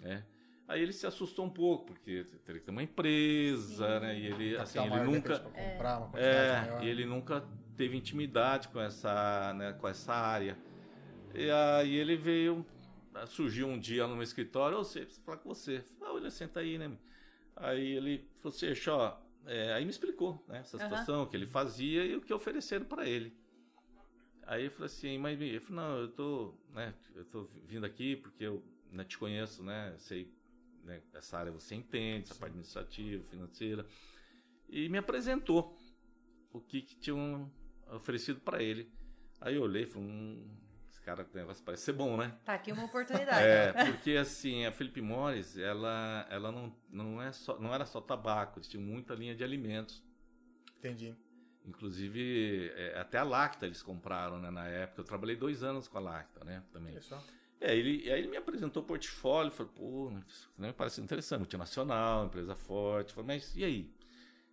né? 0.00 0.24
Aí 0.66 0.80
ele 0.82 0.92
se 0.92 1.06
assustou 1.06 1.44
um 1.44 1.50
pouco, 1.50 1.86
porque 1.86 2.24
teria 2.44 2.58
que 2.60 2.64
ter 2.66 2.70
uma 2.72 2.82
empresa, 2.82 4.00
né? 4.00 4.18
E 4.18 4.26
ele, 4.26 4.56
assim, 4.56 4.78
ele 4.84 5.00
nunca... 5.00 5.38
pra 5.38 5.50
comprar 5.50 5.98
uma 5.98 6.18
É, 6.18 6.60
maior. 6.62 6.82
e 6.84 6.88
ele 6.88 7.04
nunca 7.04 7.44
teve 7.76 7.96
intimidade 7.96 8.68
com 8.68 8.80
essa, 8.80 9.52
né, 9.54 9.72
com 9.74 9.86
essa 9.86 10.14
área. 10.14 10.56
E 11.34 11.50
aí 11.50 11.94
ele 11.94 12.16
veio, 12.16 12.64
surgiu 13.26 13.68
um 13.68 13.78
dia 13.78 14.06
no 14.06 14.14
meu 14.14 14.22
escritório, 14.22 14.78
ô, 14.78 14.84
você 14.84 15.00
preciso 15.00 15.22
falar 15.24 15.38
com 15.38 15.48
você. 15.48 15.84
Ah, 16.00 16.12
olha, 16.12 16.30
senta 16.30 16.60
aí, 16.60 16.78
né? 16.78 16.96
Aí 17.56 17.92
ele 17.92 18.28
falou 18.36 18.54
assim, 18.56 18.90
ó, 18.90 19.16
é, 19.46 19.72
aí 19.72 19.84
me 19.84 19.90
explicou, 19.90 20.44
né, 20.48 20.58
essa 20.58 20.78
situação, 20.78 21.22
o 21.22 21.26
que 21.26 21.36
ele 21.36 21.46
fazia 21.46 22.04
e 22.04 22.16
o 22.16 22.20
que 22.20 22.32
ofereceram 22.32 22.84
para 22.84 23.08
ele. 23.08 23.36
Aí 24.46 24.64
eu 24.64 24.70
falei 24.70 24.86
assim, 24.86 25.18
mas 25.18 25.40
ele 25.40 25.60
falou, 25.60 25.82
não, 25.82 25.98
eu 25.98 26.08
tô, 26.08 26.54
né, 26.70 26.94
eu 27.14 27.24
tô 27.24 27.44
vindo 27.64 27.86
aqui 27.86 28.16
porque 28.16 28.44
eu 28.44 28.62
né, 28.90 29.04
te 29.04 29.16
conheço, 29.16 29.62
né, 29.62 29.94
sei, 29.98 30.32
né, 30.82 31.00
essa 31.12 31.38
área 31.38 31.52
você 31.52 31.74
entende, 31.74 32.24
essa 32.24 32.34
parte 32.34 32.52
administrativa, 32.52 33.24
financeira, 33.24 33.86
e 34.68 34.88
me 34.88 34.98
apresentou 34.98 35.76
o 36.52 36.60
que, 36.60 36.82
que 36.82 36.96
tinham 36.96 37.50
oferecido 37.92 38.40
para 38.40 38.62
ele. 38.62 38.90
Aí 39.40 39.56
eu 39.56 39.62
olhei 39.62 39.82
e 39.82 39.86
falei, 39.86 40.08
hum, 40.08 40.46
cara 41.04 41.26
o 41.30 41.36
negócio 41.36 41.62
parece 41.62 41.84
ser 41.84 41.92
bom, 41.92 42.16
né? 42.16 42.34
Tá 42.44 42.54
aqui 42.54 42.72
uma 42.72 42.84
oportunidade. 42.84 43.44
É, 43.44 43.72
porque 43.92 44.12
assim, 44.12 44.64
a 44.64 44.72
Philip 44.72 45.00
Morris, 45.00 45.58
ela, 45.58 46.26
ela 46.30 46.50
não, 46.50 46.74
não, 46.90 47.22
é 47.22 47.30
só, 47.30 47.58
não 47.58 47.74
era 47.74 47.84
só 47.84 48.00
tabaco, 48.00 48.58
eles 48.58 48.68
tinham 48.68 48.84
muita 48.84 49.14
linha 49.14 49.34
de 49.34 49.44
alimentos. 49.44 50.02
Entendi. 50.78 51.14
Inclusive, 51.64 52.72
é, 52.74 52.98
até 52.98 53.18
a 53.18 53.22
Lacta 53.22 53.66
eles 53.66 53.82
compraram, 53.82 54.38
né, 54.38 54.50
na 54.50 54.66
época. 54.66 55.00
Eu 55.00 55.04
trabalhei 55.04 55.36
dois 55.36 55.62
anos 55.62 55.88
com 55.88 55.96
a 55.98 56.00
Lacta, 56.00 56.44
né, 56.44 56.62
também. 56.72 57.00
Só. 57.00 57.22
É, 57.60 57.74
ele, 57.74 58.10
aí 58.10 58.18
ele 58.18 58.28
me 58.28 58.36
apresentou 58.36 58.82
o 58.82 58.86
portfólio, 58.86 59.50
falou, 59.50 59.72
pô, 59.72 60.12
isso 60.28 60.52
me 60.58 60.72
parece 60.72 61.00
interessante, 61.00 61.40
multinacional, 61.40 62.26
empresa 62.26 62.54
forte. 62.54 63.08
Eu 63.08 63.14
falei, 63.14 63.36
mas 63.36 63.56
e 63.56 63.64
aí? 63.64 63.94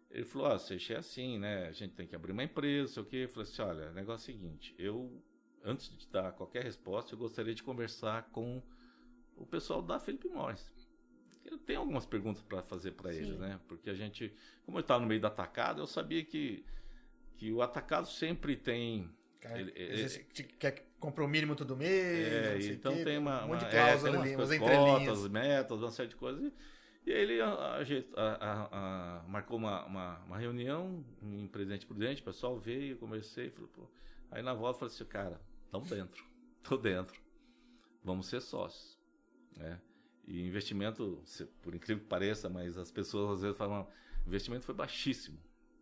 Ele 0.09 0.25
falou, 0.25 0.47
ó, 0.47 0.57
você 0.57 0.77
é 0.93 0.97
assim, 0.97 1.37
né, 1.37 1.67
a 1.67 1.71
gente 1.71 1.93
tem 1.93 2.07
que 2.07 2.15
abrir 2.15 2.31
uma 2.31 2.43
empresa, 2.43 2.93
sei 2.93 3.03
o 3.03 3.05
quê. 3.05 3.17
Eu 3.17 3.29
falei 3.29 3.49
assim, 3.49 3.61
olha, 3.61 3.89
o 3.89 3.93
negócio 3.93 4.31
é 4.31 4.33
o 4.33 4.37
seguinte, 4.37 4.75
eu, 4.77 5.23
antes 5.63 5.95
de 5.97 6.07
dar 6.07 6.31
qualquer 6.33 6.63
resposta, 6.63 7.13
eu 7.13 7.17
gostaria 7.19 7.53
de 7.53 7.63
conversar 7.63 8.23
com 8.31 8.61
o 9.35 9.45
pessoal 9.45 9.81
da 9.81 9.99
Felipe 9.99 10.27
Morris. 10.27 10.71
Eu 11.43 11.57
tenho 11.57 11.79
algumas 11.79 12.05
perguntas 12.05 12.41
para 12.41 12.61
fazer 12.61 12.91
para 12.91 13.13
eles, 13.13 13.37
né, 13.37 13.59
porque 13.67 13.89
a 13.89 13.95
gente, 13.95 14.33
como 14.65 14.77
eu 14.77 14.81
estava 14.81 15.01
no 15.01 15.07
meio 15.07 15.19
do 15.19 15.27
atacado, 15.27 15.81
eu 15.81 15.87
sabia 15.87 16.23
que, 16.23 16.63
que 17.37 17.51
o 17.51 17.61
atacado 17.61 18.07
sempre 18.07 18.55
tem... 18.55 19.09
Cara, 19.39 19.59
Ele- 19.59 19.73
ele- 19.75 20.09
quer 20.59 20.71
que 20.71 20.83
comprou 20.99 21.27
o 21.27 21.29
mínimo 21.29 21.55
todo 21.55 21.75
mês. 21.75 21.89
É, 21.89 22.53
não 22.53 22.61
sei 22.61 22.71
o 22.71 22.73
então 22.75 22.95
quê, 22.95 23.03
tem 23.03 23.17
uma, 23.17 23.43
um 23.43 23.47
monte 23.47 23.49
uma- 23.49 23.57
de 23.57 23.65
é, 23.65 23.69
cláusula 23.71 24.01
tem 24.23 24.35
umas 24.35 24.51
ali, 24.51 24.59
umas 24.59 24.59
cotas, 24.59 25.27
metas, 25.27 25.79
uma 25.79 25.91
série 25.91 26.09
de 26.09 26.15
coisas. 26.15 26.53
E, 27.03 27.11
aí 27.11 27.19
ele 27.21 27.41
a- 27.41 27.83
a- 28.15 28.69
a- 28.71 29.23
marcou 29.27 29.57
uma, 29.57 29.83
uma, 29.85 30.19
uma 30.19 30.37
reunião 30.37 31.03
em 31.23 31.47
Presidente 31.47 31.87
Prudente, 31.87 32.21
o 32.21 32.25
pessoal 32.25 32.59
veio, 32.59 32.93
eu 32.93 32.97
conversei, 32.99 33.49
falou, 33.49 33.67
pô. 33.69 33.89
Aí 34.29 34.43
na 34.43 34.53
volta 34.53 34.75
eu 34.75 34.79
falei 34.81 34.93
assim, 34.93 35.05
cara, 35.05 35.41
tamo 35.71 35.85
dentro, 35.85 36.23
tô 36.61 36.77
dentro, 36.77 37.19
vamos 38.03 38.27
ser 38.27 38.41
sócios. 38.41 38.99
Né? 39.57 39.79
E 40.27 40.45
investimento, 40.45 41.23
por 41.61 41.73
incrível 41.73 42.03
que 42.03 42.09
pareça, 42.09 42.49
mas 42.49 42.77
as 42.77 42.91
pessoas 42.91 43.37
às 43.37 43.41
vezes 43.41 43.57
falam, 43.57 43.87
investimento 44.25 44.65
foi 44.65 44.75
baixíssimo, 44.75 45.39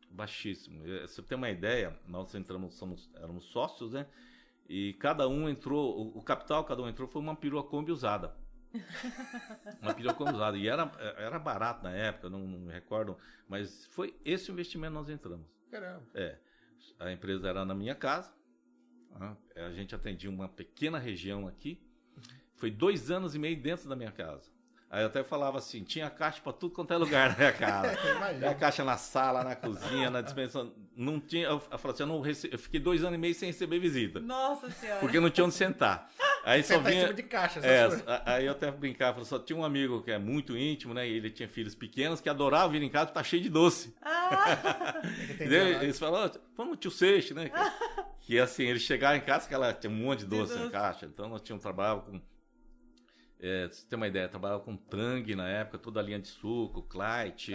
baixíssimo. 0.09 0.87
Eh, 0.87 1.07
Se 1.07 1.15
você 1.15 1.21
tem 1.23 1.37
uma 1.37 1.49
ideia, 1.49 1.99
nós 2.07 2.33
entramos, 2.33 2.75
somos, 2.75 3.09
éramos 3.15 3.45
sócios, 3.45 3.93
né? 3.93 4.07
E 4.67 4.93
cada 4.93 5.27
um 5.27 5.49
entrou, 5.49 5.99
o, 5.99 6.19
o 6.19 6.23
capital, 6.23 6.63
cada 6.63 6.81
um 6.81 6.87
entrou, 6.87 7.07
foi 7.07 7.21
uma 7.21 7.35
perua 7.35 7.63
Kombi 7.63 7.91
usada. 7.91 8.35
uma 9.81 9.93
pirocoma 9.93 10.31
usada. 10.31 10.57
E 10.57 10.67
era, 10.67 10.91
era 11.17 11.39
barato 11.39 11.83
na 11.83 11.91
época, 11.91 12.29
não, 12.29 12.39
não 12.39 12.59
me 12.59 12.71
recordo, 12.71 13.17
mas 13.47 13.85
foi 13.87 14.15
esse 14.23 14.51
o 14.51 14.53
investimento 14.53 14.91
que 14.91 14.99
nós 14.99 15.09
entramos. 15.09 15.45
Caramba. 15.71 16.05
É. 16.13 16.37
A 16.99 17.11
empresa 17.11 17.47
era 17.47 17.65
na 17.65 17.73
minha 17.73 17.95
casa, 17.95 18.31
a 19.55 19.71
gente 19.71 19.93
atendia 19.93 20.29
uma 20.29 20.47
pequena 20.47 20.97
região 20.97 21.47
aqui. 21.47 21.81
Foi 22.55 22.69
dois 22.69 23.09
anos 23.09 23.35
e 23.35 23.39
meio 23.39 23.59
dentro 23.61 23.87
da 23.87 23.95
minha 23.95 24.11
casa. 24.11 24.49
Aí 24.91 25.03
eu 25.03 25.07
até 25.07 25.23
falava 25.23 25.59
assim, 25.59 25.83
tinha 25.83 26.09
caixa 26.09 26.41
para 26.41 26.51
tudo 26.51 26.73
quanto 26.73 26.91
é 26.91 26.97
lugar 26.97 27.29
na 27.29 27.37
minha 27.37 27.53
casa. 27.53 27.95
tinha 28.39 28.55
caixa 28.55 28.83
na 28.83 28.97
sala, 28.97 29.43
na 29.43 29.55
cozinha, 29.55 30.09
na 30.09 30.19
dispensa. 30.21 30.67
Não 30.95 31.19
tinha. 31.19 31.45
Eu, 31.45 31.61
eu 31.71 31.77
falei 31.77 31.93
assim, 31.93 32.03
eu, 32.03 32.07
não 32.07 32.21
rece... 32.21 32.49
eu 32.51 32.57
fiquei 32.57 32.79
dois 32.79 33.03
anos 33.03 33.15
e 33.15 33.17
meio 33.19 33.35
sem 33.35 33.47
receber 33.47 33.77
visita. 33.79 34.19
Nossa 34.19 34.69
senhora. 34.71 34.99
Porque 34.99 35.19
não 35.19 35.29
tinha 35.29 35.45
onde 35.45 35.53
sentar. 35.53 36.09
Aí 36.43 36.63
só 36.63 36.75
Sentar 36.75 36.91
em 36.91 36.95
vinha. 36.95 37.01
cima 37.07 37.13
de 37.13 37.23
caixa, 37.23 37.59
É, 37.59 37.87
aí 38.25 38.45
eu 38.45 38.51
até 38.53 38.71
brincava, 38.71 39.23
só 39.25 39.37
tinha 39.39 39.57
um 39.57 39.63
amigo 39.63 40.01
que 40.01 40.11
é 40.11 40.17
muito 40.17 40.57
íntimo, 40.57 40.93
né? 40.93 41.07
E 41.07 41.13
ele 41.17 41.29
tinha 41.29 41.47
filhos 41.49 41.75
pequenos 41.75 42.21
que 42.21 42.29
adorava 42.29 42.69
vir 42.69 42.81
em 42.81 42.89
casa, 42.89 43.11
tá 43.11 43.23
cheio 43.23 43.41
de 43.43 43.49
doce. 43.49 43.93
Ah, 44.01 45.01
eles 45.39 45.99
falaram, 45.99 46.31
"Ó, 46.35 46.39
vamos 46.55 46.77
tio 46.79 46.91
Seixo, 46.91 47.33
né? 47.33 47.51
que 48.21 48.39
assim, 48.39 48.63
ele 48.65 48.79
chegava 48.79 49.17
em 49.17 49.21
casa 49.21 49.47
que 49.47 49.53
ela 49.53 49.73
tinha 49.73 49.91
um 49.91 49.95
monte 49.95 50.19
de 50.19 50.25
De 50.25 50.37
doce, 50.37 50.53
na 50.53 50.59
doce. 50.61 50.71
caixa. 50.71 51.05
Então 51.05 51.27
nós 51.27 51.41
tínhamos 51.41 51.63
trabalhava 51.63 52.01
com. 52.01 52.21
É, 53.41 53.67
pra 53.67 53.73
você 53.75 53.87
ter 53.87 53.95
uma 53.95 54.07
ideia, 54.07 54.27
trabalhava 54.27 54.61
com 54.61 54.75
Tang 54.75 55.33
na 55.33 55.47
época, 55.47 55.77
toda 55.77 56.01
a 56.01 56.03
linha 56.03 56.19
de 56.19 56.27
suco, 56.27 56.81
Clyde. 56.83 57.53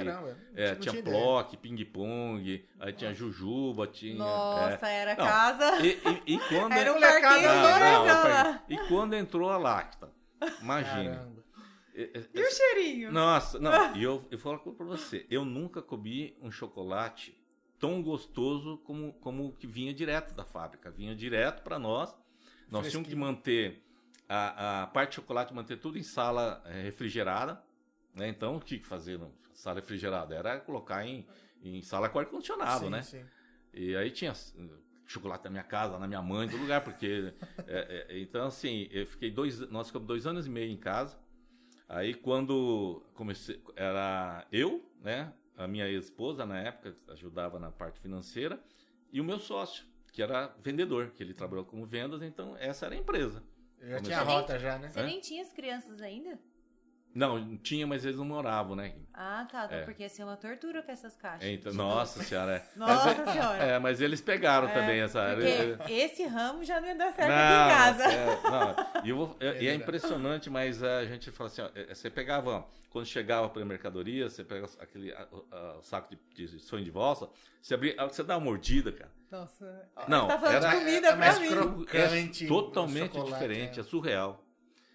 É, 0.54 0.74
tinha. 0.76 1.02
Plock, 1.02 1.56
ping-pong, 1.58 2.66
aí 2.80 2.92
tinha 2.94 3.12
Jujuba, 3.12 3.86
tinha. 3.86 4.14
nossa, 4.16 4.88
era 4.88 5.10
é. 5.12 5.16
Não, 5.16 5.26
casa. 5.26 5.86
E, 5.86 5.88
e- 6.26 6.34
e 6.34 6.38
quando. 6.38 6.72
Era 6.74 6.90
um 6.92 7.00
parquinho 7.00 7.42
não, 7.42 8.60
e 8.68 8.88
quando 8.88 9.12
entrou 9.14 9.50
a 9.50 9.58
Lacta? 9.58 10.10
É, 11.94 12.02
é, 12.02 12.24
E 12.34 12.40
o 12.40 12.50
cheirinho? 12.50 13.12
nossa, 13.12 13.58
não, 13.58 13.70
e 13.94 14.02
eu, 14.02 14.26
eu 14.30 14.38
falo 14.38 14.58
pra 14.58 14.86
você, 14.86 15.26
eu 15.30 15.44
nunca 15.44 15.80
comi 15.82 16.36
um 16.42 16.50
chocolate 16.50 17.38
tão 17.78 18.02
gostoso 18.02 18.78
como, 18.78 19.12
como 19.14 19.46
o 19.48 19.52
que 19.52 19.66
vinha 19.66 19.92
direto 19.92 20.34
da 20.34 20.44
fábrica. 20.44 20.90
Vinha 20.90 21.14
direto 21.14 21.62
para 21.62 21.78
nós. 21.78 22.16
Nós 22.70 22.88
tínhamos 22.88 23.08
que 23.08 23.14
manter 23.14 23.83
a, 24.28 24.82
a 24.82 24.86
parte 24.86 25.10
de 25.10 25.16
chocolate, 25.16 25.52
manter 25.52 25.78
tudo 25.78 25.98
em 25.98 26.02
sala 26.02 26.62
eh, 26.66 26.82
refrigerada. 26.82 27.62
Né? 28.14 28.28
Então, 28.28 28.56
o 28.56 28.60
que 28.60 28.78
fazer 28.78 29.18
na 29.18 29.28
sala 29.52 29.80
refrigerada? 29.80 30.34
Era 30.34 30.60
colocar 30.60 31.04
em, 31.06 31.26
em 31.62 31.82
sala 31.82 32.08
com 32.08 32.18
ar-condicionado, 32.18 32.88
né? 32.88 33.02
sim. 33.02 33.24
E 33.72 33.96
aí 33.96 34.10
tinha 34.10 34.32
uh, 34.32 34.78
chocolate 35.04 35.44
na 35.44 35.50
minha 35.50 35.64
casa, 35.64 35.98
na 35.98 36.06
minha 36.06 36.22
mãe, 36.22 36.46
em 36.46 36.50
todo 36.50 36.60
lugar, 36.60 36.82
porque. 36.82 37.34
é, 37.66 38.06
é, 38.08 38.18
então, 38.20 38.46
assim, 38.46 38.88
eu 38.90 39.06
fiquei 39.06 39.30
dois. 39.30 39.58
Nós 39.70 39.88
ficamos 39.88 40.06
dois 40.06 40.26
anos 40.26 40.46
e 40.46 40.50
meio 40.50 40.70
em 40.70 40.76
casa. 40.76 41.18
Aí 41.88 42.14
quando 42.14 43.04
comecei. 43.14 43.60
Era 43.76 44.46
eu, 44.52 44.88
né? 45.00 45.32
A 45.56 45.68
minha 45.68 45.88
ex-esposa 45.88 46.46
na 46.46 46.58
época 46.58 46.96
ajudava 47.08 47.58
na 47.58 47.70
parte 47.70 48.00
financeira, 48.00 48.58
e 49.12 49.20
o 49.20 49.24
meu 49.24 49.38
sócio, 49.38 49.84
que 50.12 50.20
era 50.20 50.48
vendedor, 50.60 51.10
que 51.10 51.22
ele 51.22 51.32
trabalhou 51.32 51.64
como 51.64 51.86
vendas, 51.86 52.22
então 52.22 52.56
essa 52.56 52.86
era 52.86 52.94
a 52.96 52.98
empresa. 52.98 53.40
Eu 53.84 53.90
já 53.90 54.00
tinha 54.00 54.18
a 54.18 54.22
rota 54.22 54.58
já, 54.58 54.78
né? 54.78 54.88
Você 54.88 55.00
Hã? 55.00 55.04
nem 55.04 55.20
tinha 55.20 55.42
as 55.42 55.52
crianças 55.52 56.00
ainda? 56.00 56.38
Não, 57.14 57.56
tinha, 57.58 57.86
mas 57.86 58.04
eles 58.04 58.16
não 58.18 58.24
moravam, 58.24 58.74
né? 58.74 58.92
Ah, 59.14 59.46
tá. 59.50 59.68
É. 59.70 59.82
Porque 59.82 60.02
ia 60.02 60.08
ser 60.08 60.24
uma 60.24 60.36
tortura 60.36 60.82
com 60.82 60.90
essas 60.90 61.14
caixas. 61.14 61.48
Então, 61.48 61.72
nossa 61.72 62.22
senhora. 62.24 62.56
É. 62.56 62.64
Nossa 62.76 63.14
mas, 63.24 63.32
senhora. 63.32 63.62
é, 63.64 63.78
mas 63.78 64.00
eles 64.00 64.20
pegaram 64.20 64.68
É, 64.68 64.72
também 64.72 65.00
essa. 65.00 65.36
Porque 65.78 65.92
esse 65.92 66.24
ramo 66.26 66.64
já 66.64 66.80
não 66.80 66.88
ia 66.88 66.96
dar 66.96 67.12
certo 67.12 67.28
Não, 67.28 67.36
aqui 67.36 67.72
em 67.72 67.76
casa. 67.76 68.04
é, 68.12 68.40
não, 68.42 68.76
e, 69.06 69.10
eu 69.10 69.16
vou- 69.16 69.36
é- 69.38 69.62
e 69.62 69.68
é 69.68 69.74
impressionante, 69.74 70.50
mas 70.50 70.82
a 70.82 71.04
gente 71.04 71.30
fala 71.30 71.48
assim, 71.48 71.62
ó, 71.62 71.68
é, 71.76 71.94
você 71.94 72.10
pegava, 72.10 72.50
ó, 72.50 72.64
quando 72.90 73.06
chegava 73.06 73.48
para 73.48 73.62
a 73.62 73.64
mercadoria, 73.64 74.28
você 74.28 74.42
pega 74.42 74.66
aquele 74.80 75.12
a- 75.12 75.28
a- 75.52 75.78
saco 75.82 76.12
de, 76.34 76.46
de 76.48 76.58
sonho 76.58 76.84
de 76.84 76.90
valsa, 76.90 77.28
você 77.62 77.74
abria, 77.74 77.94
você 78.08 78.24
dá 78.24 78.36
uma 78.36 78.44
mordida, 78.46 78.90
cara. 78.90 79.10
Nossa. 79.30 79.88
Não, 80.08 80.26
tá 80.28 80.38
falando 80.38 80.56
era- 80.56 80.68
de 80.70 80.76
comida 80.78 81.06
é 81.08 81.10
pra 81.10 81.16
mais 81.16 81.38
mim. 81.38 81.48
cro- 81.48 81.84
Crocante, 81.84 82.44
é 82.44 82.48
totalmente 82.48 83.22
diferente, 83.22 83.78
é. 83.78 83.82
é. 83.82 83.84
surreal. 83.84 84.43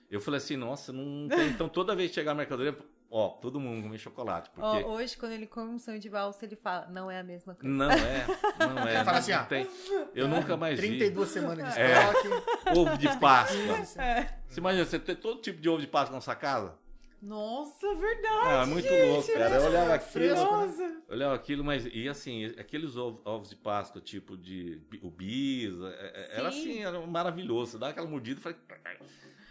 Eu 0.10 0.20
falei 0.20 0.38
assim, 0.40 0.56
nossa, 0.58 0.92
não 0.92 1.28
tem. 1.28 1.50
Então 1.50 1.70
toda 1.70 1.96
vez 1.96 2.10
que 2.10 2.16
chegar 2.16 2.32
a 2.32 2.36
mercadoria, 2.36 2.76
ó, 3.12 3.30
todo 3.30 3.60
mundo 3.60 3.84
come 3.84 3.98
chocolate, 3.98 4.50
Ó, 4.58 4.72
porque 4.72 4.86
hoje, 4.88 5.16
quando 5.18 5.34
ele 5.34 5.46
come 5.46 5.72
um 5.76 5.78
sonho 5.80 6.00
de 6.00 6.10
valsa, 6.10 6.46
ele 6.46 6.56
fala, 6.56 6.88
não 6.88 7.12
é 7.12 7.20
a 7.20 7.24
mesma 7.24 7.54
coisa. 7.54 7.70
não 7.76 7.92
é, 7.92 8.26
não 8.60 8.88
é. 8.88 9.04
Fala 9.06 9.12
não 9.12 9.20
assim, 9.20 9.34
ó. 9.34 9.44
tem. 9.44 9.68
Eu 10.16 10.28
nunca 10.28 10.58
mais 10.58 10.80
vi 10.80 10.88
32 10.88 11.30
semanas 11.30 11.74
de 11.76 11.80
É. 11.80 11.94
estoque. 11.94 12.78
ovo 12.80 12.98
de 12.98 13.20
Páscoa. 13.20 13.60
É. 14.04 14.40
Você 14.48 14.60
imagina, 14.60 14.84
você 14.86 14.98
ter 15.00 15.16
todo 15.16 15.42
tipo 15.42 15.62
de 15.62 15.70
ovo 15.70 15.80
de 15.80 15.88
Páscoa 15.88 16.16
na 16.16 16.22
sua 16.22 16.36
casa? 16.36 16.76
Nossa, 17.22 17.94
verdade. 17.96 18.46
Ah, 18.48 18.64
é 18.64 18.66
muito 18.66 18.88
gente, 18.88 19.10
louco, 19.12 19.34
cara. 19.34 19.56
Eu 19.58 19.64
olhava 19.66 19.94
aquilo? 19.94 20.36
Nossa. 20.36 20.82
eu 20.84 21.02
olhava 21.10 21.36
aquilo, 21.36 21.64
mas 21.66 21.86
e 21.92 22.08
assim, 22.08 22.46
aqueles 22.58 22.96
ovos, 22.96 23.22
ovos 23.26 23.50
de 23.50 23.58
Páscoa, 23.58 24.02
tipo 24.02 24.38
de 24.38 24.82
o 25.04 25.12
bis, 25.12 25.74
é- 25.82 26.12
é- 26.16 26.40
era 26.40 26.50
Sim. 26.52 26.60
assim, 26.72 26.84
era 26.84 27.06
maravilhoso. 27.06 27.72
Você 27.74 27.78
dá 27.78 27.90
aquela 27.90 28.08
mordida 28.08 28.40
e 28.40 28.42
fala. 28.44 28.56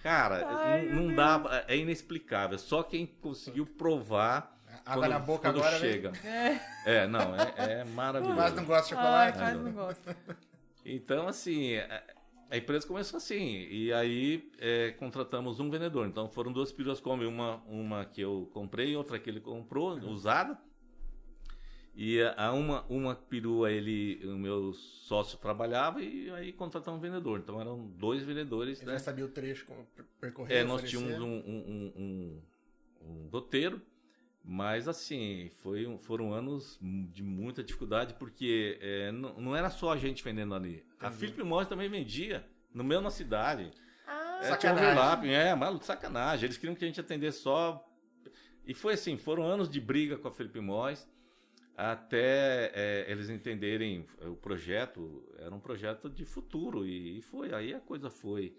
Cara, 0.02 0.46
Ai, 0.46 0.86
não, 0.86 1.14
dá, 1.14 1.64
é 1.66 1.76
inexplicável. 1.76 2.58
Só 2.58 2.82
quem 2.82 3.06
conseguiu 3.06 3.66
provar 3.66 4.56
Água 4.84 5.02
quando, 5.04 5.12
na 5.12 5.18
boca 5.18 5.48
quando 5.48 5.58
agora, 5.58 5.78
chega. 5.78 6.12
É. 6.24 6.60
É, 6.86 7.06
não, 7.06 7.34
é, 7.34 7.80
é 7.80 7.84
maravilhoso. 7.84 8.36
Mas 8.36 8.54
não 8.54 8.64
gosta 8.64 8.94
de 8.94 9.00
Ai, 9.00 9.32
chocolate? 9.32 9.38
quase 9.38 9.58
não 9.58 9.72
gosto. 9.72 10.16
Então, 10.84 11.28
assim, 11.28 11.76
a, 11.76 12.02
a 12.50 12.56
empresa 12.56 12.86
começou 12.86 13.18
assim. 13.18 13.66
E 13.70 13.92
aí 13.92 14.50
é, 14.58 14.92
contratamos 14.92 15.60
um 15.60 15.68
vendedor. 15.70 16.06
Então 16.06 16.28
foram 16.28 16.52
duas 16.52 16.72
come, 17.00 17.26
uma, 17.26 17.56
uma 17.66 18.04
que 18.04 18.20
eu 18.20 18.48
comprei, 18.52 18.96
outra 18.96 19.18
que 19.18 19.28
ele 19.28 19.40
comprou, 19.40 19.98
usada. 19.98 20.58
E 22.00 22.22
a 22.36 22.52
uma, 22.52 22.82
uma 22.88 23.16
perua 23.16 23.72
ele, 23.72 24.20
o 24.24 24.38
meu 24.38 24.72
sócio 24.72 25.36
trabalhava 25.36 26.00
e 26.00 26.30
aí 26.30 26.52
contratamos 26.52 27.00
um 27.00 27.02
vendedor. 27.02 27.40
Então 27.40 27.60
eram 27.60 27.88
dois 27.88 28.22
vendedores, 28.22 28.78
Ele 28.80 28.86
né? 28.86 28.92
já 28.98 29.00
sabia 29.06 29.24
o 29.24 29.28
trecho 29.28 29.66
como 29.66 29.84
per- 29.96 30.04
percorrer. 30.20 30.58
É, 30.58 30.62
nós 30.62 30.76
oferecer. 30.76 30.96
tínhamos 30.96 31.18
um, 31.20 31.50
um, 31.50 31.58
um, 31.66 31.92
um, 31.96 32.42
um 33.24 33.28
doteiro, 33.28 33.82
mas 34.44 34.86
assim, 34.86 35.50
foi, 35.60 35.98
foram 36.02 36.32
anos 36.32 36.78
de 36.80 37.20
muita 37.24 37.64
dificuldade, 37.64 38.14
porque 38.14 38.78
é, 38.80 39.10
não, 39.10 39.34
não 39.40 39.56
era 39.56 39.68
só 39.68 39.90
a 39.92 39.96
gente 39.96 40.22
vendendo 40.22 40.54
ali. 40.54 40.84
A 41.00 41.06
Entendi. 41.08 41.18
Philip 41.18 41.42
Morris 41.42 41.68
também 41.68 41.88
vendia, 41.88 42.46
no 42.72 42.84
meu 42.84 43.00
na 43.00 43.10
cidade. 43.10 43.72
Ah, 44.06 44.36
É, 44.36 44.40
tinha 44.42 44.50
Sacanagem. 44.50 44.84
overlapping, 44.86 45.28
é, 45.30 45.52
mas 45.56 45.84
sacanagem. 45.84 46.44
Eles 46.44 46.56
queriam 46.56 46.76
que 46.76 46.84
a 46.84 46.86
gente 46.86 47.00
atendesse 47.00 47.40
só. 47.40 47.84
E 48.64 48.72
foi 48.72 48.94
assim, 48.94 49.18
foram 49.18 49.42
anos 49.42 49.68
de 49.68 49.80
briga 49.80 50.16
com 50.16 50.28
a 50.28 50.30
Felipe 50.30 50.60
Morris, 50.60 51.04
até 51.78 52.72
é, 52.74 53.06
eles 53.08 53.30
entenderem 53.30 54.04
o 54.22 54.34
projeto, 54.34 55.24
era 55.38 55.54
um 55.54 55.60
projeto 55.60 56.10
de 56.10 56.24
futuro, 56.24 56.84
e, 56.84 57.18
e 57.18 57.22
foi, 57.22 57.54
aí 57.54 57.72
a 57.72 57.78
coisa 57.78 58.10
foi. 58.10 58.56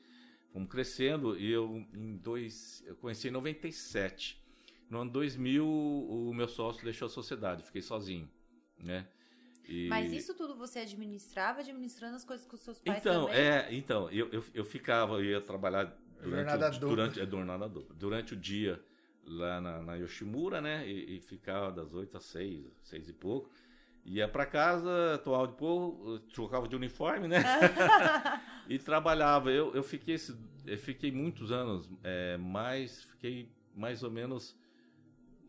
Fomos 0.54 0.70
crescendo, 0.70 1.38
e 1.38 1.52
eu 1.52 1.86
em 1.94 2.16
dois. 2.16 2.82
Eu 2.88 2.96
conheci 2.96 3.28
em 3.28 3.32
97. 3.32 4.42
No 4.90 5.02
ano 5.02 5.12
2000, 5.12 5.68
o 5.68 6.34
meu 6.34 6.48
sócio 6.48 6.82
deixou 6.84 7.08
a 7.08 7.10
sociedade, 7.10 7.64
fiquei 7.64 7.82
sozinho, 7.82 8.28
né? 8.80 9.06
E- 9.68 9.88
Mas 9.90 10.14
isso 10.14 10.34
tudo 10.34 10.56
você 10.56 10.80
administrava, 10.80 11.60
administrando 11.60 12.16
as 12.16 12.24
coisas 12.24 12.48
com 12.48 12.56
os 12.56 12.62
seus 12.62 12.80
pais 12.80 13.04
então, 13.04 13.26
também? 13.26 13.38
é, 13.38 13.68
então, 13.76 14.10
eu, 14.10 14.30
eu, 14.32 14.44
eu 14.54 14.64
ficava, 14.66 15.16
eu 15.16 15.26
ia 15.26 15.42
trabalhar 15.42 15.86
durante, 16.24 16.50
Jornada 16.50 16.68
o, 16.70 16.72
dupla. 16.72 16.90
durante, 16.90 17.20
é, 17.20 17.26
dupla. 17.26 17.96
durante 17.96 18.34
o 18.34 18.38
dia 18.38 18.82
lá 19.30 19.62
na, 19.62 19.82
na 19.82 19.96
Yoshimura, 19.96 20.60
né? 20.62 20.88
E, 20.88 21.18
e 21.18 21.22
ficava 21.22 21.72
das 21.72 21.94
8 21.94 22.18
às 22.18 22.26
6, 22.26 22.66
6 22.84 23.10
e 23.10 23.14
pouco. 23.14 23.50
Ia 24.06 24.28
pra 24.28 24.46
casa, 24.46 25.20
tomava 25.24 25.48
de 25.48 25.54
pouco, 25.54 26.20
trocava 26.34 26.68
de 26.68 26.76
uniforme, 26.76 27.28
né? 27.28 27.38
e 28.68 28.80
trabalhava. 28.80 29.52
Eu, 29.52 29.74
eu, 29.76 29.84
fiquei, 29.84 30.16
esse- 30.16 30.38
eu 30.66 30.78
fiquei 30.78 31.12
muitos 31.12 31.52
anos, 31.52 31.90
é, 32.04 32.38
mais, 32.38 33.04
fiquei 33.04 33.52
mais 33.76 34.02
ou 34.04 34.10
menos 34.10 34.58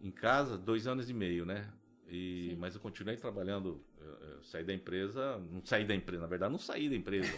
em 0.02 0.10
casa 0.10 0.56
dois 0.58 0.86
anos 0.86 1.08
e 1.08 1.14
meio, 1.14 1.44
né? 1.46 1.68
E, 2.08 2.48
Sim. 2.50 2.56
mas 2.56 2.74
eu 2.74 2.80
continuei 2.80 3.16
trabalhando, 3.16 3.80
eu, 3.98 4.06
eu 4.30 4.42
saí 4.42 4.64
da 4.64 4.74
empresa, 4.74 5.38
não 5.50 5.64
saí 5.64 5.84
da 5.84 5.94
empresa, 5.94 6.22
na 6.22 6.28
verdade, 6.28 6.52
não 6.52 6.58
saí 6.58 6.88
da 6.88 6.96
empresa. 6.96 7.32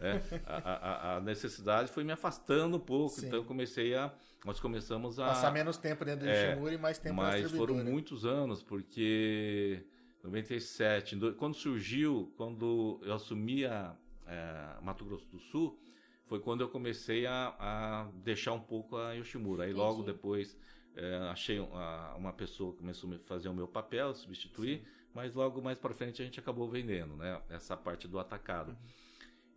né? 0.00 0.20
A, 0.46 0.56
a- 0.56 1.16
a 1.16 1.20
necessidade 1.20 1.90
foi 1.90 2.04
me 2.04 2.12
afastando 2.12 2.76
um 2.76 2.80
pouco, 2.80 3.14
Sim. 3.20 3.26
então 3.28 3.38
eu 3.38 3.44
comecei 3.44 3.94
a. 3.94 4.12
Nós 4.44 4.60
começamos 4.60 5.18
a. 5.18 5.26
Passar 5.26 5.52
menos 5.52 5.76
tempo 5.76 6.04
dentro 6.04 6.24
do 6.24 6.30
É, 6.30 6.52
Ishimura 6.52 6.74
e 6.74 6.78
mais 6.78 6.98
tempo 6.98 7.16
na 7.16 7.22
Mas 7.22 7.50
foram 7.50 7.74
muitos 7.76 8.24
anos, 8.24 8.62
porque 8.62 9.84
97, 10.22 11.14
em 11.14 11.18
do- 11.18 11.34
quando 11.34 11.54
surgiu, 11.54 12.32
quando 12.36 13.00
eu 13.02 13.14
assumi 13.14 13.64
a, 13.64 13.96
é, 14.26 14.76
Mato 14.82 15.04
Grosso 15.04 15.26
do 15.28 15.38
Sul, 15.38 15.78
foi 16.26 16.40
quando 16.40 16.60
eu 16.60 16.68
comecei 16.68 17.26
a, 17.26 17.54
a 17.58 18.10
deixar 18.22 18.52
um 18.52 18.60
pouco 18.60 18.96
a 18.96 19.12
Yoshimura. 19.12 19.64
Aí 19.64 19.72
logo 19.72 20.00
Entendi. 20.02 20.12
depois 20.16 20.56
é, 20.94 21.16
achei 21.30 21.58
uma, 21.60 22.14
uma 22.14 22.32
pessoa 22.32 22.72
que 22.72 22.78
começou 22.78 23.12
a 23.12 23.18
fazer 23.20 23.48
o 23.48 23.54
meu 23.54 23.68
papel, 23.68 24.14
substituir, 24.14 24.82
mas 25.14 25.34
logo 25.34 25.60
mais 25.62 25.78
para 25.78 25.94
frente 25.94 26.20
a 26.22 26.24
gente 26.24 26.40
acabou 26.40 26.68
vendendo, 26.68 27.16
né? 27.16 27.40
Essa 27.48 27.76
parte 27.76 28.08
do 28.08 28.18
atacado. 28.18 28.70
Uhum. 28.70 28.76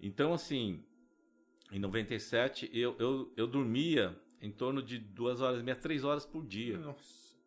Então, 0.01 0.33
assim, 0.33 0.83
em 1.71 1.79
97 1.79 2.69
eu, 2.73 2.95
eu, 2.99 3.33
eu 3.35 3.47
dormia 3.47 4.17
em 4.41 4.51
torno 4.51 4.81
de 4.81 4.97
duas 4.97 5.41
horas 5.41 5.59
e 5.59 5.63
meia, 5.63 5.75
três 5.75 6.03
horas 6.03 6.25
por 6.25 6.45
dia. 6.45 6.77
Nossa. 6.77 7.37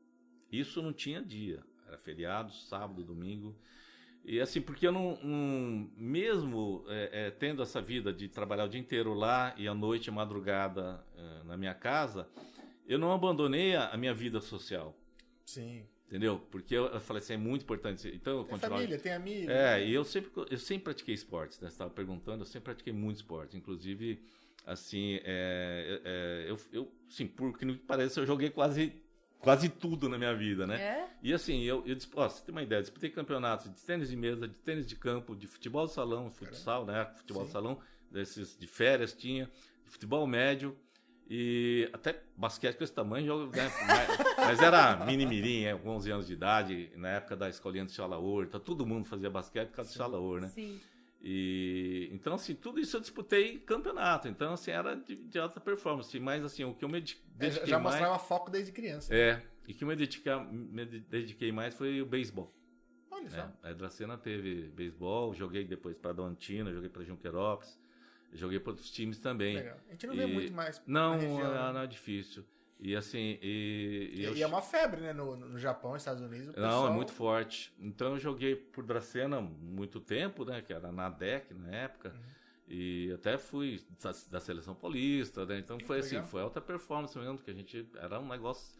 Isso 0.50 0.82
não 0.82 0.92
tinha 0.92 1.22
dia. 1.22 1.62
Era 1.86 1.96
feriado, 1.96 2.52
sábado, 2.52 3.02
domingo. 3.02 3.56
E 4.24 4.40
assim, 4.40 4.60
porque 4.60 4.86
eu 4.86 4.92
não. 4.92 5.18
não 5.22 5.90
mesmo 5.96 6.84
é, 6.88 7.26
é, 7.26 7.30
tendo 7.30 7.62
essa 7.62 7.80
vida 7.80 8.12
de 8.12 8.28
trabalhar 8.28 8.64
o 8.64 8.68
dia 8.68 8.80
inteiro 8.80 9.14
lá 9.14 9.54
e 9.56 9.66
à 9.66 9.74
noite, 9.74 10.10
madrugada 10.10 11.04
é, 11.16 11.44
na 11.44 11.56
minha 11.56 11.74
casa, 11.74 12.28
eu 12.86 12.98
não 12.98 13.12
abandonei 13.12 13.74
a, 13.74 13.88
a, 13.88 13.96
minha 13.96 14.14
vida 14.14 14.40
social. 14.40 14.96
Sim. 15.44 15.84
Entendeu? 16.06 16.38
Porque 16.50 16.74
eu, 16.74 16.86
eu 16.86 17.00
falei 17.00 17.22
assim, 17.22 17.32
é 17.32 17.38
muito 17.38 17.62
importante. 17.62 18.12
Então 18.14 18.38
eu 18.38 18.44
tem 18.44 18.58
família, 18.58 18.98
tem 18.98 19.12
amigo. 19.12 19.50
É, 19.50 19.84
e 19.84 19.92
eu 19.92 20.04
sempre, 20.04 20.30
eu 20.50 20.58
sempre 20.58 20.84
pratiquei 20.84 21.14
esportes, 21.14 21.58
né? 21.58 21.68
Você 21.68 21.74
estava 21.74 21.90
perguntando, 21.90 22.42
eu 22.42 22.46
sempre 22.46 22.66
pratiquei 22.66 22.92
muito 22.92 23.16
esporte. 23.16 23.56
Inclusive, 23.56 24.22
assim, 24.66 25.20
é, 25.24 26.00
é, 26.04 26.50
eu, 26.50 26.56
eu, 26.72 26.92
sim, 27.08 27.26
por 27.26 27.56
que 27.56 27.64
não 27.64 27.76
parece, 27.76 28.18
eu 28.18 28.26
joguei 28.26 28.50
quase 28.50 29.00
quase 29.42 29.68
tudo 29.68 30.08
na 30.08 30.16
minha 30.16 30.34
vida, 30.34 30.66
né? 30.66 30.80
É? 30.80 31.08
E 31.20 31.32
assim, 31.34 31.62
eu, 31.62 31.82
eu 31.84 31.96
ó, 32.14 32.28
você 32.28 32.44
tem 32.44 32.52
uma 32.52 32.62
ideia, 32.62 32.78
eu 32.78 32.82
disputei 32.82 33.10
campeonatos 33.10 33.68
de 33.74 33.82
tênis 33.82 34.08
de 34.08 34.16
mesa, 34.16 34.46
de 34.46 34.58
tênis 34.60 34.86
de 34.86 34.94
campo, 34.94 35.34
de 35.34 35.46
futebol 35.48 35.86
de 35.86 35.92
salão, 35.92 36.30
futsal, 36.30 36.86
né? 36.86 37.06
Futebol 37.16 37.42
Sim. 37.42 37.46
de 37.46 37.52
salão, 37.52 37.78
desses 38.10 38.56
de 38.56 38.66
férias 38.66 39.12
tinha, 39.12 39.50
de 39.84 39.90
futebol 39.90 40.26
médio 40.26 40.78
e 41.28 41.88
até 41.92 42.22
basquete 42.36 42.76
com 42.76 42.84
esse 42.84 42.92
tamanho, 42.92 43.46
né? 43.46 43.72
mas, 43.86 44.36
mas, 44.36 44.60
era 44.60 45.04
mini 45.06 45.24
mirim, 45.26 45.64
é, 45.64 45.74
com 45.76 45.90
11 45.90 46.10
anos 46.10 46.26
de 46.26 46.34
idade, 46.34 46.92
na 46.96 47.08
época 47.08 47.36
da 47.36 47.48
escolinha 47.48 47.84
de 47.84 47.92
Chalaor, 47.92 48.44
então 48.44 48.60
todo 48.60 48.86
mundo 48.86 49.06
fazia 49.06 49.30
basquete 49.30 49.68
por 49.68 49.76
causa 49.76 49.90
Sim. 49.90 49.94
de 49.94 49.98
Chalaor, 49.98 50.40
né? 50.40 50.48
Sim. 50.48 50.80
E 51.22 52.08
então 52.12 52.34
assim, 52.34 52.54
tudo 52.54 52.80
isso 52.80 52.96
eu 52.96 53.00
disputei 53.00 53.58
campeonato. 53.60 54.26
Então 54.26 54.54
assim, 54.54 54.72
era 54.72 54.96
de, 54.96 55.14
de 55.14 55.38
alta 55.38 55.60
performance, 55.60 56.18
mas 56.18 56.44
assim, 56.44 56.64
o 56.64 56.74
que 56.74 56.84
eu 56.84 56.88
me 56.88 57.00
dediquei 57.00 57.62
é, 57.62 57.66
já 57.66 57.78
mostrava 57.78 58.10
mais, 58.10 58.22
foco 58.22 58.50
desde 58.50 58.72
criança. 58.72 59.14
É, 59.14 59.40
e 59.66 59.72
que 59.72 59.84
eu 59.84 59.88
me 59.88 59.94
dediquei, 59.94 60.34
me 60.50 60.84
dediquei 60.84 61.52
mais 61.52 61.74
foi 61.74 62.02
o 62.02 62.06
beisebol. 62.06 62.52
Olha 63.10 63.30
só. 63.30 63.52
É, 63.62 63.70
a 63.70 63.72
Dracena 63.72 64.18
teve 64.18 64.68
beisebol, 64.70 65.32
joguei 65.32 65.64
depois 65.64 65.96
para 65.96 66.12
Doantina, 66.12 66.72
joguei 66.72 66.88
para 66.88 67.04
Junquerópolis, 67.04 67.78
joguei 68.32 68.58
para 68.58 68.70
outros 68.70 68.90
times 68.90 69.20
também. 69.20 69.56
Legal. 69.56 69.78
A 69.88 69.92
gente 69.92 70.06
não 70.08 70.14
e, 70.14 70.16
vê 70.16 70.26
muito 70.26 70.52
mais. 70.52 70.82
Não, 70.86 71.14
região, 71.14 71.40
é, 71.40 71.66
né? 71.66 71.72
não 71.72 71.80
é 71.80 71.86
difícil. 71.86 72.44
E 72.84 72.96
assim, 72.96 73.38
e, 73.40 74.10
e, 74.12 74.38
e, 74.38 74.42
é 74.42 74.46
uma 74.46 74.60
febre, 74.60 75.00
né? 75.00 75.12
No, 75.12 75.36
no 75.36 75.56
Japão, 75.56 75.94
Estados 75.94 76.20
Unidos. 76.20 76.48
Pessoal... 76.48 76.82
Não, 76.82 76.88
é 76.88 76.90
muito 76.90 77.12
forte. 77.12 77.72
Então 77.78 78.14
eu 78.14 78.18
joguei 78.18 78.56
por 78.56 78.82
Dracena 78.84 79.40
muito 79.40 80.00
tempo, 80.00 80.44
né? 80.44 80.60
Que 80.60 80.72
era 80.72 80.90
na 80.90 81.08
DEC 81.08 81.54
na 81.54 81.70
época. 81.70 82.08
Uhum. 82.08 82.32
E 82.66 83.12
até 83.14 83.38
fui 83.38 83.80
da, 84.02 84.10
da 84.32 84.40
seleção 84.40 84.74
paulista, 84.74 85.46
né? 85.46 85.60
Então 85.60 85.78
foi 85.78 86.00
assim, 86.00 86.20
foi 86.24 86.42
alta 86.42 86.60
performance 86.60 87.16
mesmo, 87.16 87.36
porque 87.36 87.52
a 87.52 87.54
gente 87.54 87.88
era 87.94 88.18
um 88.18 88.26
negócio 88.26 88.74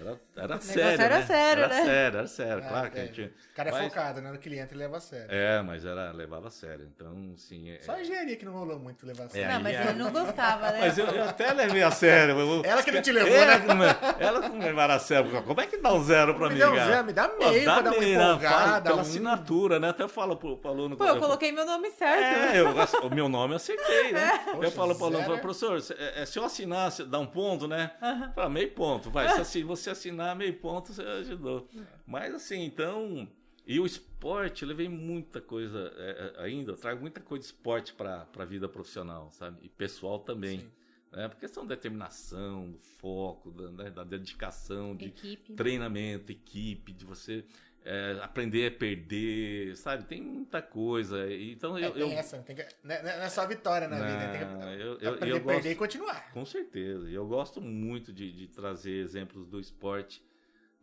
era, 0.00 0.20
era 0.36 0.60
sério. 0.60 1.02
Era 1.02 1.18
né? 1.18 1.26
sério, 1.26 1.62
era 1.64 1.68
né? 1.68 1.84
sério, 1.84 2.18
era 2.18 2.26
sério. 2.26 2.64
Ah, 2.64 2.68
claro 2.68 2.90
que 2.90 2.98
é. 2.98 3.02
a 3.02 3.06
gente. 3.06 3.22
O 3.22 3.54
cara 3.54 3.68
é 3.68 3.72
mas... 3.72 3.84
focado, 3.84 4.20
né? 4.20 4.32
No 4.32 4.38
cliente 4.38 4.72
ele 4.72 4.80
leva 4.80 4.96
a 4.96 5.00
sério. 5.00 5.26
É, 5.30 5.62
mas 5.62 5.84
era, 5.84 6.12
levava 6.12 6.48
a 6.48 6.50
sério. 6.50 6.88
Então, 6.94 7.34
sim. 7.36 7.70
É... 7.70 7.80
Só 7.80 7.92
a 7.92 8.00
engenharia 8.00 8.36
que 8.36 8.44
não 8.44 8.52
rolou 8.52 8.78
muito 8.78 9.06
levar 9.06 9.24
a 9.24 9.26
é, 9.26 9.28
sério. 9.30 9.50
É, 9.50 9.54
não, 9.54 9.60
mas 9.62 9.80
ele 9.80 9.98
não 9.98 10.12
gostava, 10.12 10.70
né? 10.70 10.78
Mas 10.80 10.98
eu, 10.98 11.06
eu 11.06 11.24
até 11.24 11.52
levei 11.52 11.82
a 11.82 11.90
sério. 11.90 12.38
Eu... 12.38 12.62
Ela 12.68 12.82
que 12.82 12.92
não 12.92 13.02
te 13.02 13.12
levou, 13.12 13.34
ela, 13.34 13.74
né? 13.74 13.96
Ela 14.18 14.42
que 14.42 14.48
não 14.48 14.58
levaram 14.58 14.94
a 14.94 14.98
sério. 14.98 15.42
Como 15.42 15.60
é 15.60 15.66
que 15.66 15.76
dá 15.78 15.92
um 15.92 16.04
zero 16.04 16.34
pra 16.34 16.48
me 16.48 16.54
mim? 16.54 16.60
Dá 16.60 16.70
um 16.70 16.74
zero, 16.76 17.04
me 17.04 17.12
dá 17.12 17.28
meio 17.28 17.60
Pô, 17.60 17.66
dá 17.66 17.82
pra 17.82 17.90
meio, 17.90 18.18
dar 18.18 18.24
uma 18.24 18.34
empolgada. 18.34 18.82
Pela 18.82 18.96
um... 18.96 19.00
assinatura, 19.00 19.80
né? 19.80 19.88
Até 19.90 20.08
falo 20.08 20.36
pro, 20.36 20.56
pro 20.56 20.70
aluno. 20.70 20.96
Pô, 20.96 21.04
eu 21.04 21.18
coloquei 21.18 21.52
meu 21.52 21.64
nome 21.64 21.90
certo. 21.90 22.22
É, 22.22 22.60
eu, 22.60 23.06
o 23.06 23.14
meu 23.14 23.28
nome 23.28 23.54
eu 23.54 23.56
acertei, 23.56 24.12
né? 24.12 24.28
É. 24.48 24.52
Poxa, 24.52 24.66
eu 24.66 24.70
falo 24.70 24.94
pro 24.94 25.06
aluno, 25.06 25.24
falo, 25.24 25.38
professor, 25.38 25.80
se, 25.80 25.92
é, 25.94 26.24
eu 26.34 26.44
assinar, 26.44 26.90
dá 27.06 27.18
um 27.18 27.26
ponto, 27.26 27.66
né? 27.66 27.90
Uhum. 28.00 28.32
Fala, 28.32 28.48
meio 28.48 28.70
ponto, 28.70 29.10
vai. 29.10 29.28
Se 29.28 29.40
assim, 29.40 29.64
você 29.64 29.87
assinar 29.88 30.36
meio 30.36 30.54
ponto, 30.58 30.92
você 30.92 31.02
ajudou. 31.02 31.68
Mas 32.06 32.34
assim, 32.34 32.64
então. 32.64 33.28
E 33.66 33.78
o 33.78 33.84
esporte, 33.84 34.62
eu 34.62 34.68
levei 34.68 34.88
muita 34.88 35.42
coisa 35.42 35.92
é, 35.98 36.34
é, 36.38 36.42
ainda, 36.42 36.72
eu 36.72 36.76
trago 36.76 37.02
muita 37.02 37.20
coisa 37.20 37.42
de 37.42 37.46
esporte 37.52 37.92
para 37.92 38.26
a 38.34 38.44
vida 38.46 38.66
profissional, 38.66 39.30
sabe? 39.30 39.58
E 39.62 39.68
pessoal 39.68 40.18
também. 40.20 40.60
Sim. 40.60 40.70
Né? 41.12 41.28
Por 41.28 41.38
questão 41.38 41.66
da 41.66 41.74
determinação, 41.74 42.70
do 42.70 42.78
foco, 42.78 43.50
da, 43.50 43.70
né? 43.70 43.90
da 43.90 44.04
dedicação, 44.04 44.96
de 44.96 45.06
equipe. 45.06 45.54
treinamento, 45.54 46.32
equipe, 46.32 46.92
de 46.92 47.04
você 47.04 47.44
é, 47.84 48.18
aprender 48.22 48.66
a 48.66 48.70
perder, 48.70 49.76
sabe? 49.76 50.04
Tem 50.04 50.20
muita 50.20 50.60
coisa. 50.60 51.32
Então 51.32 51.76
é, 51.76 51.86
eu, 51.86 51.92
tem 51.92 52.02
eu... 52.02 52.18
essa, 52.18 52.38
tem 52.38 52.56
que, 52.56 52.66
não 52.82 52.94
é 52.94 53.28
só 53.28 53.46
vitória 53.46 53.88
na 53.88 53.98
não, 53.98 54.06
vida, 54.06 54.32
tem 54.32 54.40
que 54.40 54.82
eu, 54.82 54.98
eu, 54.98 55.14
aprender 55.14 55.36
a 55.36 55.40
perder 55.40 55.40
gosto, 55.40 55.66
e 55.66 55.74
continuar. 55.74 56.32
Com 56.32 56.44
certeza. 56.44 57.08
Eu 57.08 57.26
gosto 57.26 57.60
muito 57.60 58.12
de, 58.12 58.32
de 58.32 58.48
trazer 58.48 58.92
exemplos 58.92 59.46
do 59.46 59.58
esporte 59.58 60.22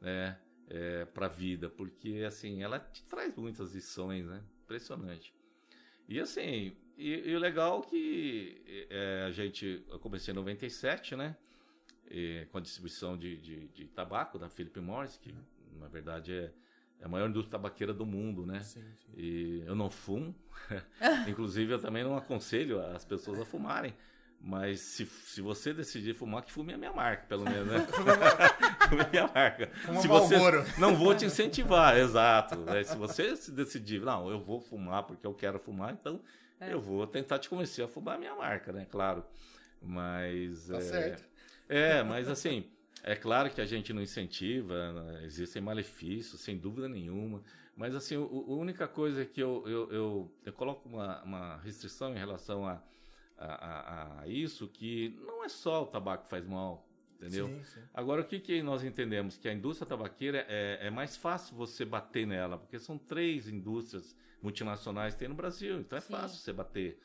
né, 0.02 0.38
é, 0.70 1.06
para 1.06 1.28
a 1.28 1.30
vida, 1.30 1.70
porque 1.70 2.24
assim 2.28 2.64
ela 2.64 2.80
te 2.80 3.04
traz 3.04 3.36
muitas 3.36 3.74
lições, 3.74 4.26
né? 4.26 4.42
Impressionante. 4.64 5.34
E 6.08 6.20
assim, 6.20 6.76
e, 6.98 7.30
e 7.30 7.36
o 7.36 7.40
legal 7.40 7.82
é 7.86 7.90
que 7.90 8.88
é, 8.90 9.26
a 9.28 9.32
gente, 9.32 9.84
eu 9.90 10.00
comecei 10.00 10.32
em 10.32 10.36
97, 10.36 11.16
né? 11.16 11.36
E, 12.10 12.48
com 12.52 12.58
a 12.58 12.62
distribuição 12.62 13.18
de, 13.18 13.38
de, 13.38 13.68
de, 13.70 13.88
tabaco 13.88 14.38
da 14.38 14.50
Philip 14.50 14.80
Morris, 14.80 15.18
que 15.18 15.34
na 15.74 15.88
verdade 15.88 16.34
é, 16.34 16.54
é 17.00 17.06
a 17.06 17.08
maior 17.08 17.30
indústria 17.30 17.52
tabaqueira 17.52 17.94
do 17.94 18.06
mundo, 18.06 18.46
né? 18.46 18.60
Sim, 18.62 18.82
sim. 18.82 19.12
E 19.16 19.64
eu 19.66 19.76
não 19.76 19.90
fumo, 19.90 20.34
inclusive 21.28 21.74
eu 21.74 21.80
também 21.80 22.04
não 22.04 22.18
aconselho 22.18 22.80
as 22.80 23.06
pessoas 23.06 23.40
a 23.40 23.46
fumarem. 23.46 23.94
Mas 24.48 24.80
se, 24.82 25.06
se 25.06 25.42
você 25.42 25.74
decidir 25.74 26.14
fumar, 26.14 26.44
que 26.44 26.52
fume 26.52 26.74
a 26.74 26.78
minha 26.78 26.94
marca, 26.94 27.26
pelo 27.28 27.44
menos, 27.46 27.68
né? 27.68 27.80
fume 28.88 29.02
a 29.02 29.10
minha 29.10 29.28
marca. 29.34 29.68
Fuma 29.68 30.02
se 30.02 30.08
você 30.08 30.36
não 30.80 30.96
vou 30.96 31.16
te 31.16 31.26
incentivar, 31.26 31.98
exato. 31.98 32.56
Né? 32.60 32.84
Se 32.84 32.96
você 32.96 33.36
se 33.36 33.52
decidir, 33.52 34.02
não, 34.02 34.30
eu 34.30 34.40
vou 34.40 34.60
fumar 34.60 35.04
porque 35.04 35.26
eu 35.26 35.34
quero 35.34 35.58
fumar, 35.58 35.94
então 35.94 36.22
é. 36.60 36.72
eu 36.72 36.80
vou 36.80 37.08
tentar 37.08 37.40
te 37.40 37.50
convencer 37.50 37.84
a 37.84 37.88
fumar 37.88 38.16
a 38.16 38.20
minha 38.20 38.36
marca, 38.36 38.72
né? 38.72 38.86
Claro. 38.92 39.26
Mas. 39.82 40.68
Tá 40.68 40.78
é, 40.78 40.82
certo. 40.82 41.24
É, 41.68 42.04
mas 42.04 42.30
assim, 42.30 42.70
é 43.06 43.16
claro 43.16 43.50
que 43.50 43.62
a 43.62 43.66
gente 43.66 43.94
não 43.94 44.02
incentiva, 44.02 44.92
né? 44.92 45.24
existem 45.26 45.62
malefícios, 45.62 46.42
sem 46.42 46.58
dúvida 46.58 46.90
nenhuma. 46.90 47.42
Mas 47.78 47.94
assim, 47.96 48.16
a 48.16 48.20
única 48.20 48.88
coisa 48.88 49.26
que 49.26 49.42
eu, 49.42 49.64
eu, 49.66 49.92
eu, 49.92 50.32
eu 50.46 50.54
coloco 50.54 50.88
uma, 50.90 51.22
uma 51.24 51.58
restrição 51.58 52.14
em 52.14 52.18
relação 52.18 52.66
a 52.68 52.82
a, 53.38 53.46
a, 53.46 54.22
a, 54.22 54.28
isso 54.28 54.68
que 54.68 55.18
não 55.26 55.44
é 55.44 55.50
só 55.50 55.84
o 55.84 55.86
tabaco 55.86 56.24
que 56.24 56.30
faz 56.30 56.46
mal, 56.46 56.88
entendeu? 57.16 57.48
Sim, 57.48 57.64
sim. 57.64 57.82
Agora, 57.94 58.22
o 58.22 58.26
que, 58.26 58.40
que 58.40 58.62
nós 58.62 58.84
entendemos? 58.84 59.38
Que 59.38 59.50
a 59.50 59.54
indústria 59.54 59.88
tabaqueira 59.88 60.46
é, 60.48 60.88
é 60.88 60.90
mais 60.90 61.16
fácil 61.16 61.56
você 61.56 61.84
bater 61.86 62.26
nela, 62.26 62.58
porque 62.58 62.80
são 62.80 62.98
três 62.98 63.48
indústrias 63.48 64.16
multinacionais 64.42 65.14
que 65.14 65.20
tem 65.20 65.28
no 65.28 65.36
Brasil, 65.36 65.80
então 65.80 65.98
é 65.98 66.02
sim. 66.02 66.14
fácil 66.14 66.40
você 66.40 66.54
bater. 66.54 67.00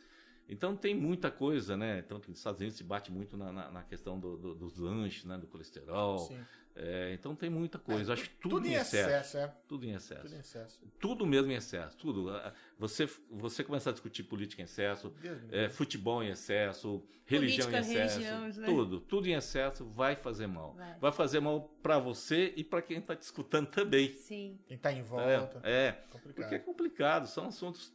Então 0.51 0.76
tem 0.76 0.94
muita 0.94 1.30
coisa, 1.30 1.76
né? 1.76 2.03
Tanto 2.03 2.22
que 2.22 2.30
nos 2.30 2.40
Estados 2.40 2.61
Unidos 2.61 2.76
se 2.76 2.82
bate 2.82 3.12
muito 3.12 3.36
na, 3.36 3.53
na, 3.53 3.70
na 3.70 3.82
questão 3.84 4.18
do, 4.18 4.36
do, 4.36 4.55
dos 4.55 4.76
lanches, 4.76 5.24
né? 5.24 5.38
Do 5.38 5.46
colesterol. 5.46 6.18
Sim. 6.18 6.40
É, 6.74 7.12
então 7.12 7.34
tem 7.36 7.51
muita 7.51 7.78
coisa. 7.78 8.12
É, 8.12 8.14
Acho 8.14 8.24
que 8.24 8.36
tudo, 8.36 8.57
tudo 8.57 8.66
em 8.66 8.74
excesso. 8.74 9.11
excesso 9.11 9.38
é. 9.38 9.55
Tudo 9.68 9.86
em 9.86 9.92
excesso. 9.92 10.22
Tudo 10.22 10.34
em 10.34 10.38
excesso. 10.38 10.80
Tudo 10.98 11.26
mesmo 11.26 11.53
em 11.53 11.55
excesso. 11.55 11.96
Tudo. 11.96 12.32
Você, 12.78 13.09
você 13.30 13.62
começar 13.62 13.90
a 13.90 13.92
discutir 13.92 14.24
política 14.24 14.62
em 14.62 14.64
excesso, 14.64 15.12
é, 15.51 15.68
futebol 15.68 16.22
em 16.22 16.30
excesso, 16.30 17.05
religião 17.26 17.70
política, 17.70 17.92
em 17.92 18.05
excesso. 18.05 18.18
Religião, 18.20 18.62
né? 18.62 18.66
Tudo. 18.66 19.01
Tudo 19.01 19.28
em 19.28 19.34
excesso 19.34 19.84
vai 19.84 20.16
fazer 20.16 20.46
mal. 20.46 20.74
Vai, 20.74 20.98
vai 20.98 21.12
fazer 21.12 21.40
mal 21.40 21.62
para 21.82 21.98
você 21.98 22.53
e 22.57 22.64
para 22.64 22.82
quem 22.82 22.98
está 22.98 23.14
te 23.14 23.22
escutando 23.22 23.68
também. 23.68 24.16
Sim. 24.16 24.59
Quem 24.66 24.76
está 24.76 24.92
em 24.92 25.03
volta. 25.03 25.61
É. 25.62 25.86
é 25.86 25.92
complicado. 25.92 26.34
Porque 26.34 26.55
é 26.55 26.59
complicado. 26.59 27.26
São 27.26 27.46
assuntos 27.46 27.92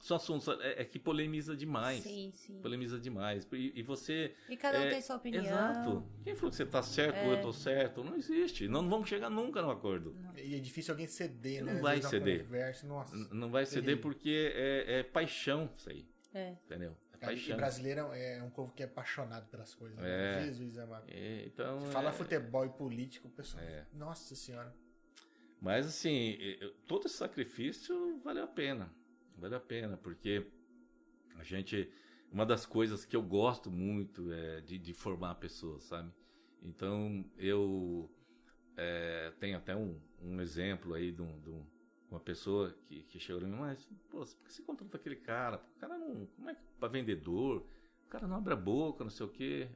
são 0.00 0.16
assuntos 0.16 0.48
é, 0.60 0.82
é, 0.82 0.84
que 0.84 0.98
polemiza 0.98 1.56
demais. 1.56 2.02
Sim, 2.02 2.32
sim. 2.34 2.60
Polemiza 2.60 2.98
demais. 2.98 3.46
E, 3.52 3.72
e 3.78 3.82
você. 3.82 4.34
E 4.48 4.56
cada 4.56 4.78
um 4.78 4.82
é, 4.82 4.90
tem 4.90 5.00
sua 5.02 5.16
opinião. 5.16 5.44
Exato. 5.44 6.04
Quem 6.24 6.34
falou 6.34 6.50
que 6.50 6.56
você 6.56 6.62
está 6.62 6.82
certo 6.82 7.16
É. 7.16 7.24
ou 7.26 7.30
eu 7.32 7.36
estou 7.36 7.52
certo? 7.52 8.02
Não 8.04 8.16
existe. 8.16 8.66
Não, 8.68 8.88
vamos 8.88 9.08
chegar 9.08 9.28
nunca 9.30 9.60
no 9.62 9.70
acordo. 9.70 10.16
E 10.36 10.54
é 10.54 10.58
difícil 10.58 10.92
alguém 10.92 11.06
ceder, 11.06 11.64
né? 11.64 11.74
Não 11.74 11.82
vai 11.82 12.00
ceder. 12.02 12.44
Conversa, 12.44 12.86
nossa. 12.86 13.14
Não 13.32 13.50
vai 13.50 13.66
ceder 13.66 13.84
terrível. 13.84 14.02
porque 14.02 14.52
é, 14.54 15.00
é 15.00 15.02
paixão 15.02 15.70
isso 15.76 15.90
aí. 15.90 16.06
É. 16.32 16.52
Entendeu? 16.64 16.96
É 17.12 17.18
Cara, 17.18 17.32
E 17.34 17.36
paixão. 17.36 17.56
brasileiro 17.58 18.00
é 18.14 18.42
um 18.42 18.48
povo 18.50 18.72
que 18.72 18.82
é 18.82 18.86
apaixonado 18.86 19.46
pelas 19.50 19.74
coisas. 19.74 19.98
né? 19.98 20.38
É. 20.38 20.44
Jesus 20.44 20.78
amado. 20.78 21.04
É, 21.08 21.44
então, 21.44 21.80
Se 21.82 21.92
fala 21.92 22.08
é- 22.08 22.12
futebol 22.12 22.64
e 22.64 22.70
político, 22.70 23.28
o 23.28 23.30
pessoal. 23.30 23.62
É. 23.62 23.84
Nossa 23.92 24.34
senhora. 24.34 24.74
Mas 25.60 25.86
assim, 25.86 26.38
todo 26.86 27.04
esse 27.06 27.16
sacrifício 27.16 28.18
valeu 28.24 28.44
a 28.44 28.46
pena. 28.46 28.90
Valeu 29.40 29.58
a 29.58 29.60
pena, 29.60 29.96
porque 29.96 30.46
a 31.36 31.42
gente. 31.44 31.90
Uma 32.32 32.46
das 32.46 32.64
coisas 32.66 33.04
que 33.04 33.16
eu 33.16 33.22
gosto 33.22 33.70
muito 33.70 34.32
é 34.32 34.60
de, 34.60 34.78
de 34.78 34.94
formar 34.94 35.36
pessoas, 35.36 35.84
sabe? 35.84 36.12
Então 36.62 37.24
eu 37.38 38.10
é, 38.76 39.32
tenho 39.40 39.56
até 39.58 39.76
um, 39.76 40.00
um 40.22 40.40
exemplo 40.40 40.94
aí 40.94 41.12
de, 41.12 41.22
um- 41.22 41.40
de 41.40 41.50
um- 41.50 41.66
uma 42.10 42.20
pessoa 42.20 42.74
que, 42.86 43.02
que 43.04 43.20
chegou 43.20 43.42
a 43.44 43.46
mim, 43.46 43.56
mas, 43.56 43.84
pô, 44.10 44.20
por 44.24 44.46
que 44.46 44.52
você 44.52 44.62
contrata 44.62 44.96
aquele 44.96 45.16
cara? 45.16 45.62
O 45.76 45.80
cara 45.80 45.98
não. 45.98 46.26
Como 46.36 46.50
é 46.50 46.54
que. 46.54 46.62
Pra 46.78 46.88
vendedor? 46.88 47.66
O 48.06 48.10
cara 48.10 48.26
não 48.28 48.36
abre 48.36 48.52
a 48.54 48.56
boca, 48.56 49.04
não 49.04 49.10
sei 49.10 49.26
o 49.26 49.30
quê. 49.30 49.68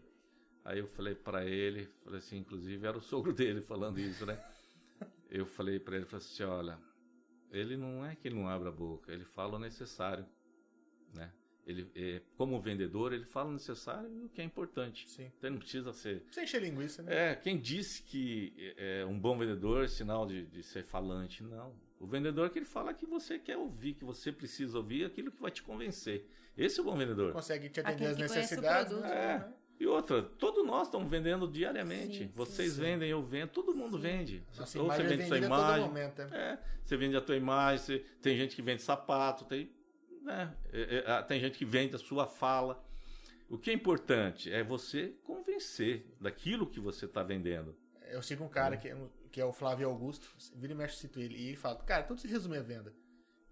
Aí 0.64 0.78
eu 0.80 0.86
falei 0.88 1.14
para 1.14 1.44
ele, 1.46 1.86
falei 2.04 2.18
assim, 2.20 2.38
inclusive 2.38 2.86
era 2.86 2.98
o 2.98 3.02
sogro 3.02 3.32
dele 3.34 3.60
falando 3.62 3.98
isso, 4.00 4.26
né? 4.26 4.38
Eu 5.30 5.46
falei 5.46 5.78
para 5.80 5.96
ele, 5.96 6.06
falei 6.06 6.24
assim, 6.24 6.42
olha, 6.44 6.78
ele 7.54 7.76
não 7.76 8.04
é 8.04 8.14
que 8.14 8.28
ele 8.28 8.34
não 8.34 8.48
abre 8.48 8.68
a 8.68 8.72
boca, 8.72 9.12
ele 9.12 9.24
fala 9.24 9.56
o 9.56 9.58
necessário, 9.58 10.26
né? 11.14 11.32
Ele, 11.66 11.90
é, 11.94 12.20
como 12.36 12.60
vendedor, 12.60 13.14
ele 13.14 13.24
fala 13.24 13.48
o 13.48 13.52
necessário 13.54 14.12
e 14.12 14.24
o 14.24 14.28
que 14.28 14.40
é 14.42 14.44
importante. 14.44 15.08
Sim. 15.08 15.32
Então 15.38 15.48
ele 15.48 15.54
não 15.54 15.60
precisa 15.60 15.92
ser. 15.94 16.22
Sem 16.30 16.44
encher 16.44 16.60
linguiça, 16.60 17.02
né? 17.02 17.30
É, 17.30 17.34
quem 17.34 17.58
disse 17.58 18.02
que 18.02 18.74
é, 18.76 19.04
um 19.06 19.18
bom 19.18 19.38
vendedor 19.38 19.84
é 19.84 19.88
sinal 19.88 20.26
de, 20.26 20.44
de 20.46 20.62
ser 20.62 20.84
falante? 20.84 21.42
Não. 21.42 21.74
O 21.98 22.06
vendedor 22.06 22.46
é 22.46 22.50
que 22.50 22.58
ele 22.58 22.66
fala 22.66 22.92
que 22.92 23.06
você 23.06 23.38
quer 23.38 23.56
ouvir, 23.56 23.94
que 23.94 24.04
você 24.04 24.30
precisa 24.30 24.76
ouvir, 24.76 25.06
aquilo 25.06 25.32
que 25.32 25.40
vai 25.40 25.50
te 25.50 25.62
convencer. 25.62 26.28
Esse 26.54 26.78
é 26.78 26.82
o 26.82 26.84
bom 26.84 26.96
vendedor. 26.96 27.32
Consegue 27.32 27.70
te 27.70 27.80
atender 27.80 28.14
o 28.14 28.18
necessidades. 28.18 28.92
produto. 28.92 29.08
né? 29.10 29.52
É. 29.78 29.82
E 29.82 29.86
outra, 29.86 30.22
todos 30.22 30.64
nós 30.66 30.86
estamos 30.86 31.10
vendendo 31.10 31.46
diariamente. 31.48 32.18
Sim, 32.18 32.24
sim, 32.26 32.30
Vocês 32.32 32.72
sim. 32.72 32.80
vendem, 32.80 33.10
eu 33.10 33.22
vendo, 33.22 33.50
todo 33.50 33.74
mundo 33.74 33.98
vende. 33.98 34.42
Nossa 34.58 34.78
Ou 34.80 34.86
você 34.86 35.02
é 35.02 35.04
vende 35.04 35.26
sua 35.26 35.38
imagem. 35.38 35.86
momento. 35.86 36.18
né? 36.24 36.28
É, 36.32 36.58
você 36.84 36.96
vende 36.96 37.16
a 37.16 37.20
tua 37.20 37.36
imagem, 37.36 37.78
você- 37.84 37.98
tem 38.22 38.36
gente 38.36 38.54
que 38.56 38.62
vende 38.62 38.82
sapato, 38.82 39.44
tem, 39.44 39.70
né, 40.22 40.54
é, 40.72 40.96
é, 40.96 41.04
ah, 41.10 41.22
tem 41.22 41.40
gente 41.40 41.58
que 41.58 41.64
vende 41.64 41.94
a 41.94 41.98
sua 41.98 42.26
fala. 42.26 42.82
O 43.48 43.58
que 43.58 43.70
é 43.70 43.74
importante 43.74 44.50
é 44.52 44.62
você 44.64 45.14
convencer 45.22 46.06
daquilo 46.20 46.66
que 46.66 46.80
você 46.80 47.04
está 47.04 47.22
vendendo. 47.22 47.76
Eu 48.10 48.22
sigo 48.22 48.42
um 48.44 48.48
cara 48.48 48.76
que, 48.76 48.94
que 49.30 49.40
é 49.40 49.44
o 49.44 49.52
Flávio 49.52 49.88
Augusto, 49.88 50.26
vira 50.54 50.72
e 50.72 50.76
mexe, 50.76 50.96
cito 50.96 51.20
ele, 51.20 51.36
e 51.36 51.48
ele 51.48 51.56
fala, 51.56 51.76
cara, 51.76 52.04
tudo 52.04 52.20
se 52.20 52.28
resume 52.28 52.56
a 52.56 52.62
venda. 52.62 52.92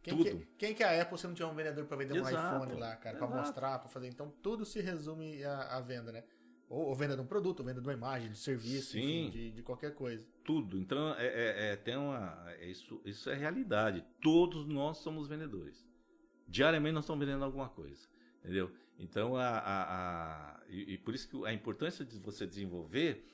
Quem 0.02 0.16
Tudo. 0.16 0.24
Que, 0.30 0.46
quem 0.58 0.74
que 0.74 0.82
é 0.82 0.98
a 0.98 1.02
Apple 1.02 1.16
se 1.16 1.26
não 1.26 1.34
tiver 1.34 1.46
um 1.48 1.54
vendedor 1.54 1.84
para 1.86 1.96
vender 1.96 2.14
um 2.20 2.26
Exato. 2.28 2.56
iPhone 2.64 2.80
lá, 2.80 2.96
cara, 2.96 3.18
para 3.18 3.26
mostrar, 3.28 3.78
para 3.78 3.88
fazer? 3.88 4.08
Então 4.08 4.32
tudo 4.42 4.64
se 4.64 4.80
resume 4.80 5.44
à, 5.44 5.76
à 5.76 5.80
venda, 5.80 6.10
né? 6.10 6.24
Ou, 6.68 6.86
ou 6.88 6.94
venda 6.94 7.14
de 7.14 7.22
um 7.22 7.26
produto, 7.26 7.60
ou 7.60 7.66
venda 7.66 7.80
de 7.80 7.86
uma 7.86 7.92
imagem, 7.92 8.30
de 8.32 8.38
serviço, 8.38 8.98
enfim, 8.98 9.30
de, 9.30 9.50
de 9.52 9.62
qualquer 9.62 9.94
coisa. 9.94 10.26
Tudo. 10.44 10.76
Então, 10.78 11.14
é, 11.16 11.26
é- 11.26 11.72
é- 11.72 11.76
tem 11.76 11.96
uma, 11.96 12.44
é 12.58 12.66
isso, 12.66 13.00
isso 13.04 13.30
é 13.30 13.34
realidade. 13.34 14.04
Todos 14.20 14.66
nós 14.66 14.98
somos 14.98 15.28
vendedores. 15.28 15.86
Diariamente 16.48 16.94
nós 16.94 17.04
estamos 17.04 17.24
vendendo 17.24 17.44
alguma 17.44 17.68
coisa. 17.68 18.08
Entendeu? 18.40 18.72
Então, 18.98 19.36
a, 19.36 19.48
a- 19.58 20.56
a- 20.56 20.60
e, 20.68 20.94
e 20.94 20.98
por 20.98 21.14
isso 21.14 21.28
que 21.28 21.46
a 21.46 21.52
importância 21.52 22.04
de 22.04 22.18
você 22.18 22.46
desenvolver 22.46 23.24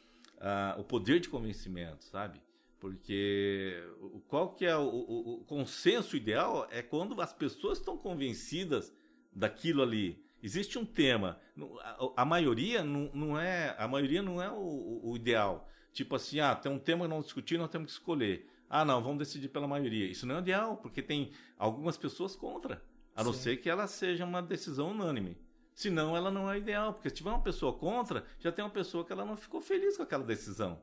ah, 0.41 0.77
o 0.79 0.85
poder 0.85 1.19
de 1.21 1.29
convencimento, 1.29 2.05
sabe? 2.05 2.43
Porque 2.81 3.83
o- 4.01 4.21
qual 4.29 4.55
que 4.55 4.65
é 4.65 4.77
o, 4.77 4.83
o- 4.83 5.35
o 5.41 5.45
consenso 5.45 6.17
ideal 6.17 6.67
é 6.71 6.81
quando 6.83 7.21
as 7.21 7.33
pessoas 7.33 7.79
estão 7.79 7.97
convencidas 7.97 8.93
daquilo 9.33 9.83
ali. 9.83 10.23
Existe 10.43 10.79
um 10.79 10.85
tema. 10.85 11.41
A, 11.83 12.23
a 12.23 12.25
maioria 12.25 12.85
não, 12.85 13.11
não 13.13 13.39
é 13.39 13.75
a 13.79 13.89
maioria 13.89 14.23
não 14.23 14.41
é 14.41 14.51
o, 14.51 15.15
ideal. 15.17 15.69
Tipo 15.93 16.15
assim, 16.15 16.39
ah, 16.39 16.55
tem 16.55 16.71
um 16.71 16.79
tema 16.79 17.05
que 17.07 17.11
não 17.11 17.21
discutir, 17.21 17.59
nós 17.59 17.71
temos 17.71 17.87
que 17.93 17.93
escolher. 17.99 18.49
Ah, 18.71 18.85
não, 18.85 19.03
vamos 19.03 19.19
decidir 19.19 19.49
pela 19.49 19.67
maioria. 19.67 20.07
Isso 20.09 20.27
não 20.27 20.37
é 20.37 20.39
ideal, 20.39 20.77
porque 20.77 21.03
tem 21.03 21.33
algumas 21.59 21.97
pessoas 21.97 22.37
contra. 22.37 22.81
A 23.17 23.25
não 23.25 23.33
Sim. 23.33 23.41
ser 23.41 23.57
que 23.57 23.69
ela 23.69 23.87
seja 23.89 24.25
uma 24.25 24.41
decisão 24.41 24.91
unânime. 24.93 25.37
Senão, 25.75 26.17
ela 26.17 26.31
não 26.31 26.51
é 26.51 26.59
ideal. 26.59 26.93
Porque 26.93 27.09
se 27.09 27.17
tiver 27.17 27.31
uma 27.31 27.43
pessoa 27.43 27.73
contra, 27.73 28.25
já 28.39 28.53
tem 28.53 28.65
uma 28.65 28.71
pessoa 28.71 29.05
que 29.05 29.13
ela 29.13 29.25
não 29.25 29.37
ficou 29.37 29.61
feliz 29.61 29.97
com 29.97 30.03
aquela 30.05 30.23
decisão. 30.23 30.81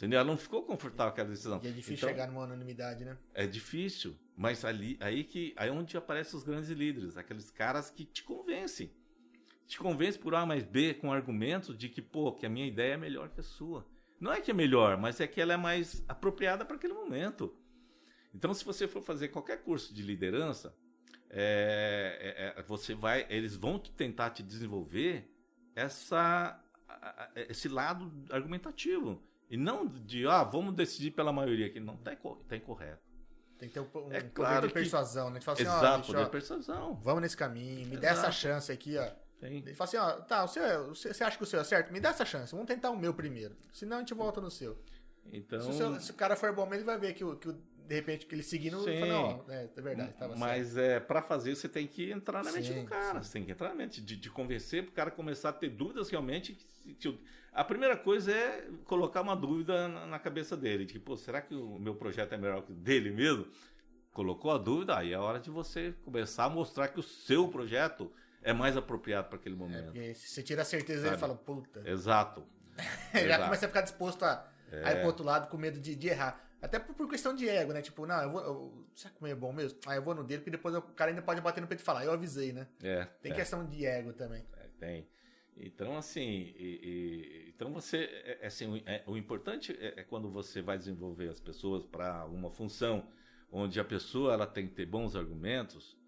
Entendeu? 0.00 0.18
Ela 0.18 0.28
não 0.28 0.36
ficou 0.38 0.62
confortável 0.62 1.12
com 1.12 1.20
aquela 1.20 1.28
decisão. 1.28 1.60
E 1.62 1.68
é 1.68 1.70
difícil 1.70 1.94
Então, 1.96 2.08
chegar 2.08 2.26
numa 2.26 2.44
unanimidade, 2.44 3.04
né? 3.04 3.18
é 3.34 3.46
difícil, 3.46 4.16
mas 4.34 4.64
ali, 4.64 4.96
aí 4.98 5.24
que 5.24 5.52
aí 5.58 5.68
onde 5.68 5.94
aparecem 5.94 6.38
os 6.38 6.42
grandes 6.42 6.70
líderes, 6.70 7.18
aqueles 7.18 7.50
caras 7.50 7.90
que 7.90 8.06
te 8.06 8.24
convencem. 8.24 8.90
Te 9.66 9.78
convencem 9.78 10.18
por 10.18 10.34
A 10.34 10.46
mais 10.46 10.64
B 10.64 10.94
com 10.94 11.12
argumentos 11.12 11.76
de 11.76 11.90
que, 11.90 12.00
pô, 12.00 12.32
que 12.32 12.46
a 12.46 12.48
minha 12.48 12.66
ideia 12.66 12.94
é 12.94 12.96
melhor 12.96 13.28
que 13.28 13.40
a 13.40 13.42
sua. 13.42 13.86
Não 14.18 14.32
é 14.32 14.40
que 14.40 14.50
é 14.50 14.54
melhor, 14.54 14.96
mas 14.96 15.20
é 15.20 15.26
que 15.26 15.38
ela 15.38 15.52
é 15.52 15.58
mais 15.58 16.02
apropriada 16.08 16.64
para 16.64 16.76
aquele 16.76 16.94
momento. 16.94 17.54
Então, 18.34 18.54
se 18.54 18.64
você 18.64 18.88
for 18.88 19.02
fazer 19.02 19.28
qualquer 19.28 19.62
curso 19.62 19.92
de 19.92 20.02
liderança, 20.02 20.74
é, 21.28 22.54
é, 22.56 22.58
é, 22.58 22.62
você 22.62 22.94
vai, 22.94 23.26
eles 23.28 23.54
vão 23.54 23.78
te 23.78 23.92
tentar 23.92 24.30
te 24.30 24.42
desenvolver 24.42 25.30
essa, 25.76 26.58
esse 27.50 27.68
lado 27.68 28.10
argumentativo. 28.30 29.22
E 29.50 29.56
não 29.56 29.86
de, 29.86 30.26
ah, 30.26 30.44
vamos 30.44 30.74
decidir 30.74 31.10
pela 31.10 31.32
maioria, 31.32 31.68
que 31.70 31.80
não 31.80 31.94
está 31.94 32.12
tá 32.48 32.56
incorreto. 32.56 33.02
Tem 33.58 33.68
que 33.68 33.74
ter 33.74 33.80
um, 33.80 33.82
um 33.84 33.86
É 33.86 34.20
poder 34.20 34.30
claro 34.30 34.68
de 34.68 34.72
que- 34.72 34.80
persuasão, 34.80 35.24
né? 35.28 35.32
A 35.32 35.34
gente 35.34 35.44
fala 35.44 35.58
assim, 35.58 35.66
ó, 35.68 35.76
Exato, 35.78 35.98
bicho, 35.98 36.06
poder 36.06 36.20
ó, 36.20 36.24
de 36.24 36.30
persuasão. 36.30 36.94
vamos 37.02 37.20
nesse 37.22 37.36
caminho, 37.36 37.88
me 37.88 37.96
dá 37.96 38.12
Exato. 38.12 38.28
essa 38.28 38.32
chance 38.32 38.72
aqui, 38.72 38.96
ó. 38.96 39.10
Ele 39.42 39.74
fala 39.74 39.88
assim, 39.88 39.96
ó, 39.96 40.12
tá, 40.22 40.38
é- 40.56 40.78
o 40.78 40.94
seu- 40.94 41.12
você 41.14 41.24
acha 41.24 41.36
que 41.36 41.42
o 41.42 41.46
seu 41.46 41.60
é 41.60 41.64
certo? 41.64 41.92
Me 41.92 41.98
dá 42.00 42.10
essa 42.10 42.24
chance, 42.24 42.52
vamos 42.52 42.66
tentar 42.66 42.90
o 42.90 42.96
meu 42.96 43.12
primeiro. 43.12 43.56
Senão 43.72 43.96
a 43.96 44.00
gente 44.00 44.14
volta 44.14 44.40
no 44.40 44.50
seu. 44.50 44.78
Então, 45.32 45.60
Se, 45.60 45.68
o 45.68 45.72
seu- 45.72 46.00
se 46.00 46.10
o 46.10 46.14
cara 46.14 46.36
for 46.36 46.52
bom 46.54 46.62
mesmo, 46.64 46.76
ele 46.76 46.84
vai 46.84 46.98
ver 46.98 47.12
que, 47.14 47.24
o, 47.24 47.36
que 47.36 47.48
o- 47.48 47.58
de 47.90 47.96
repente 47.96 48.24
que 48.24 48.32
ele 48.36 48.42
seguindo, 48.44 48.88
ele 48.88 48.94
Sim. 48.94 49.00
fala, 49.00 49.12
não, 49.12 49.44
é, 49.52 49.68
é 49.76 49.80
verdade, 49.82 50.12
tava 50.12 50.28
certo. 50.36 50.38
mas 50.38 50.76
é, 50.76 51.00
para 51.00 51.20
fazer 51.20 51.56
você 51.56 51.68
tem 51.68 51.88
que 51.88 52.08
entrar 52.12 52.44
na 52.44 52.52
mente 52.52 52.68
Sim, 52.72 52.84
do 52.84 52.88
cara. 52.88 53.14
sim. 53.20 53.22
Você 53.24 53.32
tem 53.32 53.44
que 53.44 53.50
entrar 53.50 53.70
na 53.70 53.74
mente, 53.74 54.00
de, 54.00 54.14
de 54.14 54.30
convencer 54.30 54.84
para 54.84 54.90
o 54.92 54.94
cara 54.94 55.10
começar 55.10 55.48
a 55.48 55.52
ter 55.52 55.70
dúvidas 55.70 56.08
realmente. 56.08 56.52
que- 56.52 56.94
que 56.94 57.08
o- 57.08 57.18
a 57.52 57.64
primeira 57.64 57.96
coisa 57.96 58.30
é 58.32 58.68
colocar 58.84 59.20
uma 59.22 59.34
dúvida 59.34 59.88
na, 59.88 60.06
na 60.06 60.18
cabeça 60.20 60.56
dele. 60.56 60.84
De 60.86 60.92
que, 60.92 60.98
pô, 61.00 61.16
será 61.16 61.40
que 61.42 61.52
o 61.52 61.80
meu 61.80 61.96
projeto 61.96 62.32
é 62.32 62.38
melhor 62.38 62.62
que 62.62 62.70
o 62.70 62.74
dele 62.76 63.10
mesmo? 63.10 63.48
Colocou 64.12 64.52
a 64.52 64.58
dúvida, 64.58 64.96
aí 64.96 65.12
é 65.12 65.18
hora 65.18 65.40
de 65.40 65.50
você 65.50 65.92
começar 66.04 66.44
a 66.44 66.48
mostrar 66.48 66.86
que 66.88 67.00
o 67.00 67.02
seu 67.02 67.48
projeto 67.48 68.12
é 68.40 68.52
mais 68.52 68.76
apropriado 68.76 69.28
para 69.28 69.36
aquele 69.36 69.56
É, 69.56 69.58
momento. 69.58 69.84
porque 69.86 70.14
se 70.14 70.28
você 70.28 70.42
tira 70.44 70.62
a 70.62 70.64
certeza, 70.64 71.00
ele 71.00 71.08
Sabe? 71.10 71.20
fala, 71.20 71.34
puta. 71.34 71.82
Exato. 71.84 72.44
já 73.12 73.20
Exato. 73.20 73.44
começa 73.44 73.66
a 73.66 73.68
ficar 73.68 73.80
disposto 73.82 74.24
a, 74.24 74.48
a 74.70 74.76
ir 74.76 74.80
É. 74.82 74.94
pro 74.98 75.06
outro 75.08 75.24
lado 75.24 75.48
com 75.48 75.56
medo 75.56 75.80
de, 75.80 75.96
de 75.96 76.06
errar. 76.08 76.49
Até 76.62 76.78
por, 76.78 76.94
por 76.94 77.08
questão 77.08 77.34
de 77.34 77.48
ego, 77.48 77.72
né? 77.72 77.80
Tipo, 77.82 78.06
não, 78.06 78.20
eu 78.22 78.30
vou. 78.30 78.40
Eu, 78.42 78.86
será 78.94 79.14
que 79.14 79.20
o 79.20 79.24
meu 79.24 79.32
é 79.32 79.36
bom 79.36 79.52
mesmo? 79.52 79.78
Ah, 79.86 79.96
eu 79.96 80.02
vou 80.02 80.14
no 80.14 80.22
dele, 80.24 80.40
porque 80.40 80.50
depois 80.50 80.74
o 80.74 80.82
cara 80.82 81.10
ainda 81.10 81.22
pode 81.22 81.40
bater 81.40 81.60
no 81.60 81.66
peito 81.66 81.80
e 81.80 81.84
falar, 81.84 82.04
eu 82.04 82.12
avisei, 82.12 82.52
né? 82.52 82.68
É, 82.82 83.04
Tem 83.22 83.32
é. 83.32 83.34
questão 83.34 83.64
de 83.66 83.86
ego 83.86 84.12
também. 84.12 84.44
É, 84.58 84.68
tem. 84.78 85.08
Então, 85.56 85.96
assim, 85.96 86.54
e- 86.56 86.80
e- 86.82 87.48
então 87.54 87.72
você, 87.72 87.98
é, 88.24 88.38
é 88.42 88.46
assim, 88.46 88.66
o, 88.66 88.76
é- 88.88 89.02
o 89.06 89.16
importante 89.16 89.76
é, 89.80 90.02
quando 90.04 90.30
você 90.30 90.62
vai 90.62 90.78
desenvolver 90.78 91.28
as 91.28 91.40
pessoas 91.40 91.84
para 91.84 92.24
uma 92.26 92.50
função 92.50 93.10
onde 93.50 93.80
a 93.80 93.84
pessoa 93.84 94.32
ela 94.32 94.46
tem 94.46 94.68
que 94.68 94.74
ter 94.74 94.86
bons 94.86 95.16
argumentos, 95.16 95.98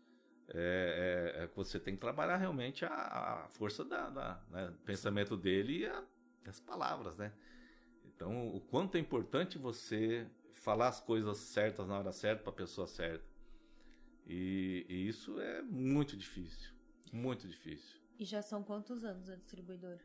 é, 0.48 1.48
que 1.50 1.56
você 1.56 1.78
tem 1.80 1.94
que 1.94 2.00
trabalhar 2.00 2.36
realmente 2.36 2.84
a, 2.84 2.88
a 3.44 3.48
força 3.48 3.84
da, 3.84 4.08
da 4.10 4.42
né, 4.50 4.66
do 4.68 4.78
pensamento 4.78 5.36
dele 5.36 5.80
e 5.80 5.86
a- 5.86 6.04
as 6.46 6.60
palavras, 6.60 7.16
né? 7.16 7.32
Então, 8.04 8.48
o 8.48 8.60
quanto 8.60 8.96
é 8.96 9.00
importante 9.00 9.58
você 9.58 10.26
falar 10.62 10.88
as 10.88 11.00
coisas 11.00 11.38
certas 11.38 11.86
na 11.86 11.98
hora 11.98 12.12
certa 12.12 12.42
para 12.42 12.52
a 12.52 12.56
pessoa 12.56 12.86
certa. 12.86 13.24
E, 14.26 14.86
e 14.88 15.08
isso 15.08 15.38
é 15.40 15.60
muito 15.62 16.16
difícil, 16.16 16.72
muito 17.12 17.48
difícil. 17.48 18.00
E 18.18 18.24
já 18.24 18.40
são 18.40 18.62
quantos 18.62 19.04
anos 19.04 19.28
a 19.28 19.34
distribuidora? 19.34 20.00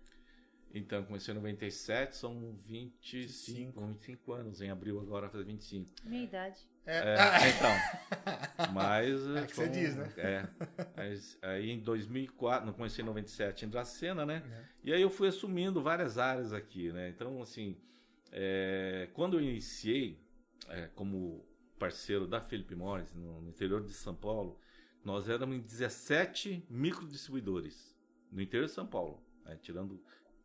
Então, 0.73 1.03
comecei 1.05 1.31
em 1.33 1.37
97, 1.37 2.17
são 2.17 2.57
25, 2.65 3.85
25 3.85 4.33
anos. 4.33 4.61
Em 4.61 4.69
abril 4.69 4.99
agora 4.99 5.29
faz 5.29 5.45
25. 5.45 5.89
Minha 6.03 6.23
idade. 6.23 6.59
É, 6.85 6.97
É, 6.97 7.49
então. 7.49 8.73
Mas. 8.73 9.27
É 9.27 9.45
que 9.45 9.55
você 9.55 9.69
diz, 9.69 9.95
né? 9.95 10.13
É. 10.17 10.47
Mas 10.95 11.37
aí 11.41 11.69
em 11.71 11.79
2004, 11.79 12.65
não 12.65 12.73
comecei 12.73 13.01
em 13.01 13.05
97 13.05 13.65
em 13.65 13.69
Dracena, 13.69 14.25
né? 14.25 14.43
É. 14.51 14.65
E 14.89 14.93
aí 14.93 15.01
eu 15.01 15.09
fui 15.09 15.29
assumindo 15.29 15.81
várias 15.81 16.17
áreas 16.17 16.51
aqui, 16.51 16.91
né? 16.91 17.09
Então, 17.09 17.41
assim, 17.41 17.77
é, 18.31 19.07
quando 19.13 19.37
eu 19.37 19.41
iniciei 19.41 20.26
é, 20.69 20.87
como 20.95 21.45
parceiro 21.77 22.27
da 22.27 22.41
Felipe 22.41 22.75
Morris, 22.75 23.13
no, 23.13 23.41
no 23.41 23.49
interior 23.49 23.83
de 23.83 23.93
São 23.93 24.15
Paulo, 24.15 24.59
nós 25.03 25.29
éramos 25.29 25.55
em 25.55 25.61
17 25.61 26.65
microdistribuidores 26.69 27.95
no 28.31 28.41
interior 28.41 28.65
de 28.65 28.71
São 28.71 28.85
Paulo, 28.85 29.23
né? 29.45 29.57
tirando 29.61 30.01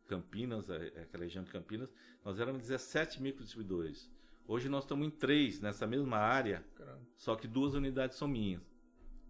Campinas, 0.07 0.69
é, 0.69 0.91
é, 0.95 1.01
aquela 1.01 1.23
região 1.23 1.43
de 1.43 1.51
Campinas, 1.51 1.93
nós 2.23 2.39
éramos 2.39 2.61
17 2.61 3.21
microdistribuidores. 3.21 4.09
Hoje 4.47 4.69
nós 4.69 4.83
estamos 4.83 5.07
em 5.07 5.09
três 5.09 5.59
nessa 5.59 5.87
mesma 5.87 6.17
área, 6.17 6.63
Caramba. 6.75 7.01
só 7.17 7.35
que 7.35 7.47
duas 7.47 7.73
unidades 7.73 8.17
são 8.17 8.27
minhas. 8.27 8.61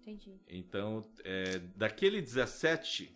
Entendi. 0.01 0.37
Então, 0.47 1.07
é, 1.23 1.59
daquele 1.75 2.21
17 2.21 3.13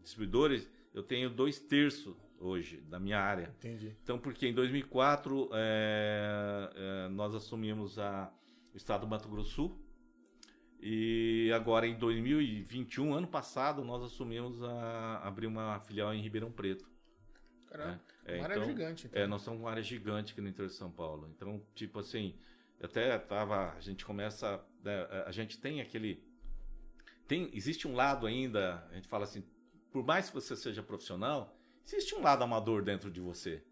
distribuidores, 0.00 0.68
eu 0.94 1.02
tenho 1.02 1.28
dois 1.28 1.58
terços 1.58 2.16
hoje 2.42 2.78
da 2.82 2.98
minha 2.98 3.18
área. 3.18 3.54
Entendi. 3.58 3.96
Então, 4.02 4.18
porque 4.18 4.46
em 4.46 4.54
2004 4.54 5.50
é, 5.52 6.70
é, 6.74 7.08
nós 7.08 7.34
assumimos 7.34 7.98
a, 7.98 8.32
o 8.74 8.76
estado 8.76 9.02
do 9.02 9.06
Mato 9.06 9.28
Grosso 9.28 9.78
e 10.80 11.50
agora 11.54 11.86
em 11.86 11.96
2021, 11.96 13.14
ano 13.14 13.28
passado, 13.28 13.84
nós 13.84 14.02
assumimos 14.02 14.62
a 14.62 15.20
abrir 15.22 15.46
uma 15.46 15.78
filial 15.80 16.12
em 16.12 16.20
Ribeirão 16.20 16.50
Preto. 16.50 16.90
Caramba. 17.66 18.00
É, 18.24 18.36
uma 18.36 18.44
área 18.44 18.54
então, 18.56 18.66
gigante. 18.66 19.06
Então. 19.06 19.22
É, 19.22 19.26
nós 19.26 19.42
somos 19.42 19.60
uma 19.60 19.70
área 19.70 19.82
gigante 19.82 20.32
aqui 20.32 20.40
no 20.40 20.48
interior 20.48 20.68
de 20.68 20.74
São 20.74 20.90
Paulo. 20.90 21.30
Então, 21.34 21.64
tipo 21.74 22.00
assim, 22.00 22.36
até 22.82 23.16
tava, 23.16 23.72
a 23.72 23.80
gente 23.80 24.04
começa, 24.04 24.60
né, 24.82 25.06
a 25.24 25.30
gente 25.30 25.58
tem 25.58 25.80
aquele, 25.80 26.22
tem, 27.28 27.48
existe 27.54 27.86
um 27.86 27.94
lado 27.94 28.26
ainda, 28.26 28.84
a 28.90 28.94
gente 28.94 29.06
fala 29.06 29.22
assim, 29.22 29.44
por 29.92 30.04
mais 30.04 30.28
que 30.28 30.34
você 30.34 30.56
seja 30.56 30.82
profissional, 30.82 31.56
existe 31.84 32.14
um 32.14 32.22
lado 32.22 32.42
amador 32.44 32.82
dentro 32.82 33.10
de 33.10 33.20
você. 33.20 33.62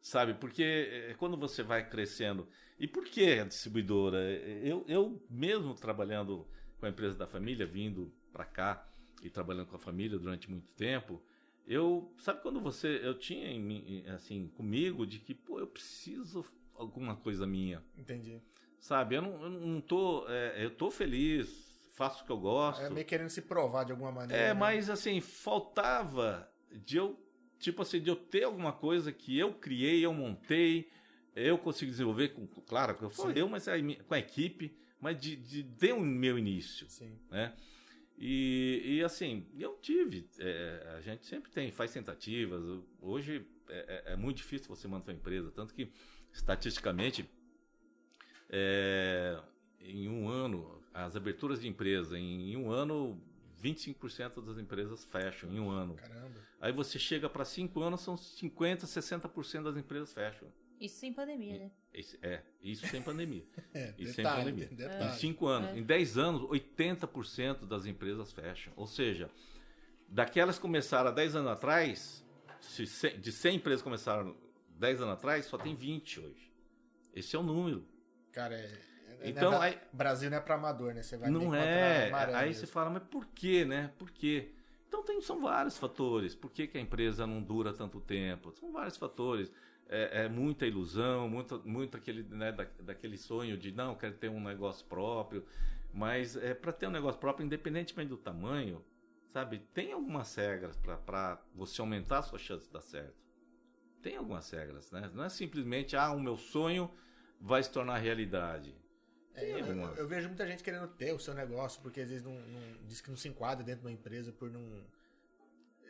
Sabe? 0.00 0.34
Porque 0.34 0.62
é, 0.62 1.14
quando 1.14 1.36
você 1.36 1.62
vai 1.62 1.88
crescendo. 1.88 2.48
E 2.78 2.86
por 2.86 3.04
que 3.04 3.40
a 3.40 3.44
distribuidora? 3.44 4.18
Eu, 4.62 4.84
eu 4.86 5.20
mesmo 5.28 5.74
trabalhando 5.74 6.46
com 6.78 6.86
a 6.86 6.88
empresa 6.88 7.16
da 7.16 7.26
família, 7.26 7.66
vindo 7.66 8.12
para 8.32 8.44
cá 8.44 8.88
e 9.22 9.30
trabalhando 9.30 9.66
com 9.66 9.76
a 9.76 9.78
família 9.78 10.18
durante 10.18 10.50
muito 10.50 10.68
tempo, 10.74 11.22
eu 11.66 12.12
sabe 12.18 12.42
quando 12.42 12.60
você 12.60 13.00
eu 13.02 13.18
tinha 13.18 13.48
em 13.50 13.60
mim, 13.60 14.04
assim 14.06 14.48
comigo 14.48 15.06
de 15.06 15.18
que 15.18 15.34
pô 15.34 15.58
eu 15.58 15.66
preciso 15.66 16.44
alguma 16.74 17.16
coisa 17.16 17.46
minha 17.46 17.82
Entendi. 17.96 18.40
sabe 18.78 19.16
eu 19.16 19.22
não, 19.22 19.42
eu 19.42 19.50
não 19.50 19.80
tô 19.80 20.28
é, 20.28 20.64
eu 20.64 20.70
tô 20.70 20.90
feliz 20.90 21.66
faço 21.94 22.22
o 22.22 22.26
que 22.26 22.30
eu 22.30 22.38
gosto 22.38 22.82
É 22.82 22.90
meio 22.90 23.06
querendo 23.06 23.30
se 23.30 23.42
provar 23.42 23.84
de 23.84 23.92
alguma 23.92 24.12
maneira. 24.12 24.40
é 24.40 24.48
né? 24.48 24.54
mas 24.54 24.88
assim 24.88 25.20
faltava 25.20 26.48
de 26.70 26.98
eu 26.98 27.18
tipo 27.58 27.82
assim 27.82 28.00
de 28.00 28.08
eu 28.10 28.16
ter 28.16 28.44
alguma 28.44 28.72
coisa 28.72 29.12
que 29.12 29.38
eu 29.38 29.52
criei 29.54 30.04
eu 30.04 30.12
montei 30.12 30.88
eu 31.34 31.58
consigo 31.58 31.90
desenvolver 31.90 32.28
com 32.28 32.46
claro 32.66 32.96
que 32.96 33.02
eu 33.02 33.10
Sim. 33.10 33.32
eu 33.34 33.48
mas 33.48 33.66
com 34.06 34.14
a 34.14 34.18
equipe 34.18 34.76
mas 35.00 35.18
de, 35.20 35.36
de 35.36 35.62
ter 35.62 35.92
o 35.92 36.00
meu 36.00 36.38
início 36.38 36.88
Sim. 36.88 37.18
né? 37.30 37.54
E, 38.18 38.80
e 38.96 39.04
assim, 39.04 39.46
eu 39.58 39.76
tive, 39.82 40.26
é, 40.38 40.94
a 40.96 41.00
gente 41.02 41.26
sempre 41.26 41.50
tem, 41.50 41.70
faz 41.70 41.92
tentativas. 41.92 42.62
Hoje 42.98 43.46
é, 43.68 44.02
é- 44.08 44.12
é 44.14 44.16
muito 44.16 44.38
difícil 44.38 44.74
você 44.74 44.88
manter 44.88 45.10
uma 45.10 45.18
empresa, 45.18 45.50
tanto 45.50 45.74
que 45.74 45.90
estatisticamente, 46.32 47.28
é, 48.48 49.38
em 49.80 50.08
um 50.08 50.28
ano, 50.28 50.82
as 50.94 51.14
aberturas 51.14 51.60
de 51.60 51.68
empresa, 51.68 52.18
em 52.18 52.56
um 52.56 52.70
ano, 52.70 53.20
25% 53.62 54.44
das 54.44 54.58
empresas 54.58 55.04
fecham 55.04 55.50
em 55.52 55.58
um 55.60 55.70
ano. 55.70 55.94
Caramba. 55.94 56.40
Aí 56.60 56.72
você 56.72 56.98
chega 56.98 57.28
para 57.28 57.44
cinco 57.44 57.80
anos, 57.82 58.00
são 58.00 58.14
50%, 58.16 58.80
60% 58.84 59.62
das 59.62 59.76
empresas 59.76 60.12
fecham. 60.12 60.48
Isso 60.78 60.98
sem 60.98 61.12
pandemia, 61.12 61.58
né? 61.58 61.70
É, 62.22 62.42
isso 62.62 62.86
sem 62.88 63.00
pandemia. 63.02 63.44
É, 63.72 63.92
sem 63.96 64.04
detalhe, 64.06 64.44
pandemia. 64.52 64.68
detalhe. 64.68 65.04
Em 65.06 65.16
cinco 65.18 65.46
anos. 65.46 65.70
É. 65.70 65.78
Em 65.78 65.82
10 65.82 66.18
anos, 66.18 66.42
80% 66.42 67.66
das 67.66 67.86
empresas 67.86 68.30
fecham. 68.32 68.72
Ou 68.76 68.86
seja, 68.86 69.30
daquelas 70.08 70.56
que 70.56 70.62
começaram 70.62 71.08
há 71.08 71.12
10 71.12 71.36
anos 71.36 71.50
atrás, 71.50 72.24
de 73.18 73.32
100 73.32 73.56
empresas 73.56 73.80
que 73.80 73.84
começaram 73.84 74.36
10 74.78 75.00
anos 75.00 75.14
atrás, 75.14 75.46
só 75.46 75.56
tem 75.56 75.74
20 75.74 76.20
hoje. 76.20 76.52
Esse 77.14 77.34
é 77.36 77.38
o 77.38 77.42
número. 77.42 77.86
Cara, 78.32 78.54
é- 78.54 78.78
Então, 79.22 79.50
não 79.52 79.62
é- 79.62 79.68
aí- 79.68 79.80
Brasil 79.92 80.30
não 80.30 80.36
é 80.38 80.40
pra 80.40 80.54
amador, 80.54 80.94
né? 80.94 81.02
Você 81.02 81.16
vai 81.16 81.30
não 81.30 81.54
é. 81.54 82.10
Aí 82.34 82.48
mesmo. 82.48 82.60
você 82.60 82.66
fala, 82.66 82.90
mas 82.90 83.02
por 83.04 83.26
quê, 83.26 83.64
né? 83.64 83.92
Por 83.98 84.10
quê? 84.10 84.52
Então 84.88 85.02
tem, 85.02 85.20
são 85.20 85.40
vários 85.40 85.76
fatores. 85.76 86.34
Por 86.34 86.50
que, 86.50 86.66
que 86.66 86.78
a 86.78 86.80
empresa 86.80 87.26
não 87.26 87.42
dura 87.42 87.72
tanto 87.72 88.00
tempo? 88.00 88.52
São 88.52 88.72
vários 88.72 88.96
fatores. 88.96 89.50
É, 89.88 90.24
é 90.24 90.28
muita 90.28 90.66
ilusão, 90.66 91.28
muito, 91.28 91.62
muito 91.64 91.96
aquele, 91.96 92.24
né, 92.24 92.50
da, 92.50 92.66
daquele 92.80 93.16
sonho 93.16 93.56
de 93.56 93.70
não, 93.70 93.94
quero 93.94 94.14
ter 94.14 94.28
um 94.28 94.40
negócio 94.40 94.84
próprio. 94.86 95.44
Mas 95.92 96.36
é, 96.36 96.54
para 96.54 96.72
ter 96.72 96.86
um 96.88 96.90
negócio 96.90 97.20
próprio, 97.20 97.46
independentemente 97.46 98.08
do 98.08 98.16
tamanho, 98.16 98.84
sabe, 99.32 99.60
tem 99.72 99.92
algumas 99.92 100.34
regras 100.34 100.76
para 100.76 101.40
você 101.54 101.80
aumentar 101.80 102.18
a 102.18 102.22
sua 102.22 102.38
chance 102.38 102.66
de 102.66 102.72
dar 102.72 102.80
certo. 102.82 103.14
Tem 104.02 104.16
algumas 104.16 104.50
regras, 104.50 104.90
né? 104.90 105.10
Não 105.14 105.24
é 105.24 105.28
simplesmente, 105.28 105.96
ah, 105.96 106.12
o 106.12 106.20
meu 106.20 106.36
sonho 106.36 106.90
vai 107.40 107.62
se 107.62 107.70
tornar 107.70 107.98
realidade. 107.98 108.74
É, 109.36 109.50
eu, 109.60 109.66
eu 109.96 110.08
vejo 110.08 110.28
muita 110.28 110.46
gente 110.46 110.64
querendo 110.64 110.88
ter 110.88 111.12
o 111.12 111.18
seu 111.18 111.34
negócio, 111.34 111.80
porque 111.82 112.00
às 112.00 112.08
vezes 112.08 112.24
não, 112.24 112.32
não- 112.34 112.76
diz 112.86 113.00
que 113.00 113.10
não 113.10 113.16
se 113.16 113.28
enquadra 113.28 113.62
dentro 113.64 113.82
de 113.82 113.86
uma 113.86 113.92
empresa 113.92 114.32
por 114.32 114.50
não. 114.50 114.82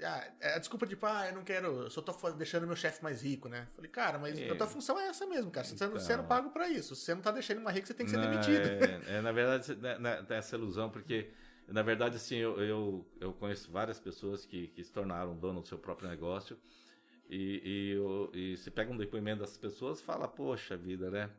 Ah, 0.03 0.31
é 0.41 0.55
a 0.55 0.59
desculpa 0.59 0.87
tipo, 0.87 1.07
ah, 1.07 1.27
eu 1.29 1.35
não 1.35 1.43
quero, 1.43 1.85
eu 1.85 1.91
só 1.91 2.03
tô 2.03 2.31
deixando 2.33 2.67
meu 2.67 2.77
chefe 2.77 3.03
mais 3.03 3.23
rico, 3.23 3.49
né? 3.49 3.67
Falei, 3.75 3.91
cara, 3.91 4.19
mas 4.19 4.39
É. 4.39 4.51
a 4.51 4.55
tua 4.55 4.67
função 4.67 5.01
é 5.01 5.07
essa 5.07 5.25
mesmo, 5.27 5.51
cara. 5.51 5.67
Você, 5.67 5.87
não, 5.87 5.93
você 5.93 6.09
não 6.17 6.25
Então. 6.25 6.29
paga 6.37 6.51
pra 6.51 6.69
isso. 6.69 6.95
Você 6.95 7.15
não 7.15 7.23
tá 7.23 7.31
deixando 7.31 7.63
mais 7.63 7.75
rico, 7.75 7.87
você 7.87 7.95
tem 7.95 8.05
que 8.05 8.11
ser 8.13 8.19
Não, 8.19 8.29
demitido. 8.31 8.67
É, 8.67 9.17
é, 9.17 9.21
na 9.23 9.33
verdade, 9.33 9.75
né, 9.77 9.99
né, 9.99 10.23
tem 10.25 10.37
essa 10.37 10.55
ilusão, 10.55 10.91
porque, 10.91 11.31
na 11.69 11.81
verdade, 11.83 12.17
assim, 12.17 12.37
eu, 12.37 12.61
eu, 12.61 13.07
eu 13.19 13.33
conheço 13.33 13.71
várias 13.73 13.99
pessoas 13.99 14.45
que, 14.45 14.69
que 14.69 14.85
se 14.85 14.93
tornaram 14.93 15.35
dono 15.35 15.63
do 15.63 15.69
seu 15.69 15.79
próprio 15.79 16.09
negócio. 16.11 16.59
E, 17.31 17.63
e, 17.65 17.91
eu- 17.93 18.31
e 18.35 18.57
se 18.59 18.71
pega 18.71 18.93
um 18.93 18.97
depoimento 18.99 19.41
dessas 19.41 19.57
pessoas, 19.57 20.01
fala, 20.01 20.29
poxa 20.29 20.77
vida, 20.77 21.11
né? 21.11 21.31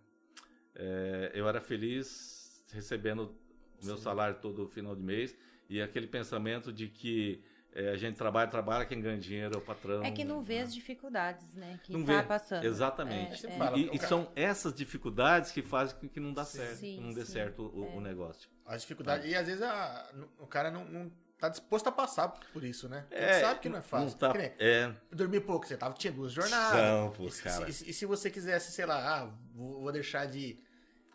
É, 0.79 1.31
eu 1.33 1.47
era 1.49 1.59
feliz 1.59 2.63
recebendo 2.71 3.35
o 3.81 3.85
meu 3.85 3.97
Sim. 3.97 4.03
salário 4.03 4.37
todo 4.39 4.67
final 4.67 4.95
de 4.95 5.01
mês 5.01 5.35
e 5.69 5.81
aquele 5.81 6.05
pensamento 6.07 6.71
de 6.71 6.87
que 6.87 7.43
é, 7.73 7.89
a 7.89 7.97
gente 7.97 8.15
trabalha, 8.15 8.49
trabalha, 8.49 8.85
quem 8.85 8.99
ganha 9.01 9.17
dinheiro 9.17 9.55
é 9.55 9.57
o 9.57 9.61
patrão. 9.61 10.03
É 10.03 10.11
que 10.11 10.23
não 10.23 10.41
vê 10.41 10.55
né? 10.55 10.61
as 10.61 10.73
dificuldades, 10.73 11.53
né? 11.53 11.79
Que 11.83 11.91
Não 11.93 12.03
tá 12.03 12.21
vê. 12.21 12.27
passando. 12.27 12.63
Exatamente. 12.63 13.45
É, 13.45 13.49
E- 13.49 13.53
é. 13.61 13.77
E, 13.77 13.89
o 13.89 13.95
e 13.95 13.99
são 13.99 14.31
essas 14.35 14.73
dificuldades 14.73 15.51
que 15.51 15.61
fazem 15.61 15.95
com 15.99 16.07
que 16.07 16.19
não 16.19 16.33
dá 16.33 16.43
certo, 16.45 16.77
Sim, 16.77 16.95
que 16.95 17.01
não 17.01 17.13
dê 17.13 17.25
sim, 17.25 17.33
certo 17.33 17.63
o, 17.63 17.95
o 17.95 17.99
é. 17.99 18.01
negócio. 18.01 18.49
As 18.65 18.81
dificuldades. 18.81 19.29
E 19.29 19.35
às 19.35 19.45
vezes 19.47 19.61
a- 19.61 20.11
o 20.39 20.47
cara 20.47 20.71
não, 20.71 20.85
não 20.85 21.11
tá 21.37 21.49
disposto 21.49 21.87
a 21.87 21.91
passar 21.91 22.29
por 22.51 22.63
isso, 22.63 22.89
né? 22.89 23.05
Ele 23.11 23.25
É, 23.25 23.41
sabe 23.41 23.59
que 23.59 23.69
não 23.69 23.77
é 23.77 23.81
fácil. 23.81 24.17
tá- 24.17 24.31
Que 24.31 24.37
nem- 24.39 24.53
é, 24.57 24.91
dormir 25.11 25.41
pouco, 25.41 25.67
você 25.67 25.77
tava, 25.77 25.93
tinha 25.93 26.11
duas 26.11 26.31
jornadas. 26.31 26.81
Não, 26.81 27.11
pô, 27.11 27.27
e, 27.27 27.31
se- 27.31 27.43
cara. 27.43 27.69
e 27.69 27.73
se- 27.73 27.89
e 27.89 27.93
se 27.93 28.05
você 28.07 28.31
quisesse, 28.31 28.71
sei 28.71 28.85
lá, 28.87 29.19
ah, 29.21 29.29
vou, 29.53 29.81
vou 29.81 29.91
deixar 29.91 30.25
de. 30.25 30.59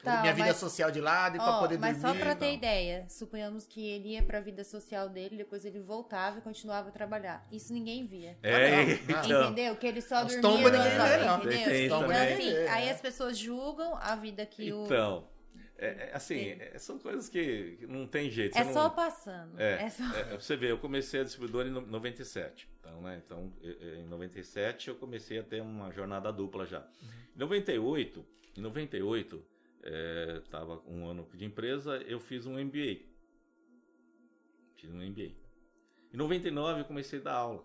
Tá, 0.02 0.20
minha 0.20 0.34
vida 0.34 0.48
mas- 0.48 0.56
social 0.56 0.90
de 0.90 1.00
lado 1.00 1.36
e 1.36 1.38
pra 1.38 1.58
Ó, 1.58 1.60
poder 1.60 1.78
mas 1.78 1.96
dormir. 2.00 2.18
só 2.18 2.24
pra 2.24 2.34
ter 2.34 2.46
não. 2.48 2.54
ideia, 2.54 3.06
suponhamos 3.08 3.66
que 3.66 3.86
ele 3.88 4.08
ia 4.10 4.22
pra 4.22 4.40
vida 4.40 4.64
social 4.64 5.08
dele, 5.08 5.36
depois 5.36 5.64
ele 5.64 5.78
voltava 5.80 6.38
e 6.38 6.40
continuava 6.42 6.88
a 6.88 6.92
trabalhar. 6.92 7.46
Isso 7.52 7.72
ninguém 7.72 8.04
via. 8.06 8.36
é, 8.42 8.84
não, 8.84 8.92
então, 9.24 9.44
Entendeu? 9.44 9.76
Que 9.76 9.86
ele 9.86 10.00
só 10.02 10.24
Os 10.26 10.34
dormia 10.40 10.70
no 10.70 10.76
ninguém 10.78 10.90
vê, 10.90 11.24
não. 11.24 11.36
entendeu? 11.38 11.64
Tem 11.68 11.84
então, 11.86 12.10
assim, 12.10 12.48
É. 12.52 12.68
aí 12.68 12.90
as 12.90 13.00
pessoas 13.00 13.38
julgam 13.38 13.94
a 13.96 14.16
vida 14.16 14.44
que 14.44 14.72
o. 14.72 14.84
então 14.84 15.28
é, 15.78 15.86
é, 15.86 16.10
assim, 16.14 16.56
é, 16.60 16.78
são 16.78 16.98
coisas 16.98 17.28
que, 17.28 17.78
não 17.88 18.06
tem 18.06 18.30
jeito. 18.30 18.56
é 18.58 18.64
você 18.64 18.72
só 18.72 18.84
não- 18.84 18.90
passando. 18.90 19.60
É, 19.60 19.84
É 19.84 19.88
só- 19.90 20.04
é, 20.16 20.24
pra 20.24 20.40
você 20.40 20.56
ver, 20.56 20.70
eu 20.70 20.78
comecei 20.78 21.20
a 21.20 21.24
distribuidora 21.24 21.68
em 21.68 21.72
no- 21.72 21.80
97. 21.80 22.68
Então, 22.80 23.00
né, 23.02 23.20
então 23.24 23.52
em 23.62 24.04
97 24.06 24.88
eu 24.88 24.94
comecei 24.96 25.38
a 25.38 25.42
ter 25.44 25.60
uma 25.62 25.90
jornada 25.92 26.32
dupla 26.32 26.66
já. 26.66 26.84
Em 27.34 27.38
98, 27.38 28.24
em 28.56 28.60
98, 28.60 29.44
é, 29.82 30.40
tava 30.50 30.82
um 30.86 31.06
ano 31.06 31.28
de 31.34 31.44
empresa, 31.44 31.96
eu 32.02 32.20
fiz 32.20 32.46
um 32.46 32.52
MBA. 32.52 33.00
Fiz 34.76 34.90
um 34.90 34.98
MBA. 34.98 35.34
Em 36.12 36.16
99 36.16 36.80
eu 36.80 36.84
comecei 36.84 37.20
a 37.20 37.22
dar 37.22 37.34
aula. 37.34 37.64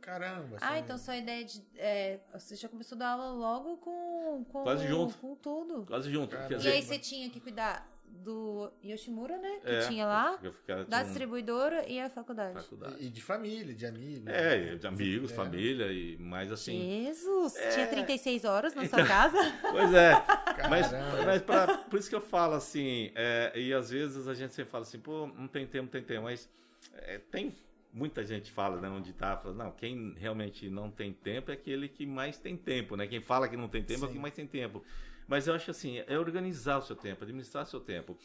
Caramba. 0.00 0.56
Ah, 0.60 0.70
assim, 0.70 0.80
então 0.80 0.98
sua 0.98 1.16
ideia 1.16 1.44
de. 1.44 1.64
é, 1.76 2.20
você 2.32 2.56
já 2.56 2.68
começou 2.68 2.96
a 2.96 2.98
dar 2.98 3.10
aula 3.12 3.30
logo 3.30 3.76
com. 3.76 4.44
com 4.50 4.62
Quase 4.64 4.86
junto. 4.88 5.16
Com 5.18 5.36
tudo. 5.36 5.86
Quase 5.86 6.10
junto. 6.10 6.30
Caramba. 6.30 6.60
Quer 6.60 6.68
E 6.68 6.72
aí 6.72 6.82
você 6.82 6.98
tinha 6.98 7.30
que 7.30 7.38
cuidar 7.38 7.88
do 8.12 8.70
Yoshimura, 8.84 9.36
né? 9.38 9.58
Que 9.64 9.70
é, 9.70 9.80
tinha 9.88 10.06
lá, 10.06 10.38
eu 10.42 10.52
da 10.52 10.84
tinha 10.84 11.00
um- 11.00 11.04
distribuidora 11.04 11.88
e 11.88 11.98
a 11.98 12.08
faculdade. 12.10 12.54
faculdade. 12.54 12.96
E, 13.00 13.06
e 13.06 13.10
de 13.10 13.20
família, 13.22 13.74
de 13.74 13.86
amigos. 13.86 14.26
É, 14.28 14.76
de 14.76 14.86
amigos, 14.86 15.32
É. 15.32 15.34
família 15.34 15.90
e 15.92 16.16
mais 16.18 16.52
assim. 16.52 17.04
Jesus! 17.04 17.56
É. 17.56 17.70
Tinha 17.70 17.86
36 17.88 18.44
horas 18.44 18.74
na 18.74 18.84
Então- 18.84 18.98
sua 19.00 19.08
casa? 19.08 19.38
Pois 19.70 19.92
é. 19.94 20.12
Mas, 20.68 20.88
Caramba. 20.90 21.24
mas 21.24 21.42
pra- 21.42 21.78
por 21.78 21.98
isso 21.98 22.08
que 22.08 22.14
eu 22.14 22.20
falo 22.20 22.54
assim, 22.54 23.10
é, 23.14 23.52
e 23.58 23.72
às 23.72 23.90
vezes 23.90 24.28
a 24.28 24.34
gente 24.34 24.54
sempre 24.54 24.70
fala 24.70 24.82
assim, 24.82 24.98
pô, 24.98 25.26
não 25.26 25.48
tem 25.48 25.66
tempo, 25.66 25.84
não 25.84 25.90
tem 25.90 26.02
tempo, 26.02 26.22
mas 26.22 26.48
é, 26.94 27.18
tem 27.18 27.52
muita 27.92 28.24
gente 28.24 28.50
fala, 28.50 28.80
né, 28.80 28.88
onde 28.88 29.12
tá, 29.12 29.36
fala, 29.36 29.54
não, 29.54 29.70
quem 29.72 30.14
realmente 30.18 30.68
não 30.70 30.90
tem 30.90 31.12
tempo 31.12 31.50
é 31.50 31.54
aquele 31.54 31.88
que 31.88 32.06
mais 32.06 32.38
tem 32.38 32.56
tempo, 32.56 32.96
né? 32.96 33.06
Quem 33.06 33.20
fala 33.20 33.48
que 33.48 33.56
não 33.56 33.68
tem 33.68 33.82
tempo 33.82 34.02
é 34.02 34.04
o 34.04 34.08
Sim. 34.08 34.14
que 34.14 34.20
mais 34.20 34.32
tem 34.34 34.46
tempo. 34.46 34.82
Mas 35.32 35.46
eu 35.48 35.54
acho 35.54 35.70
assim, 35.70 35.96
é 36.06 36.18
organizar 36.18 36.76
o 36.76 36.82
seu 36.82 36.94
tempo, 36.94 37.24
administrar 37.24 37.62
o 37.64 37.66
seu 37.66 37.80
tempo. 37.80 38.18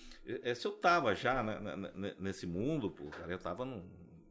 É, 0.43 0.53
se 0.53 0.67
eu 0.67 0.73
tava 0.73 1.15
já 1.15 1.41
na- 1.41 1.57
na- 1.77 1.91
nesse 2.19 2.45
mundo, 2.45 2.91
pô, 2.91 3.05
cara, 3.05 3.31
eu 3.31 3.39
tava 3.39 3.63
num, 3.63 3.81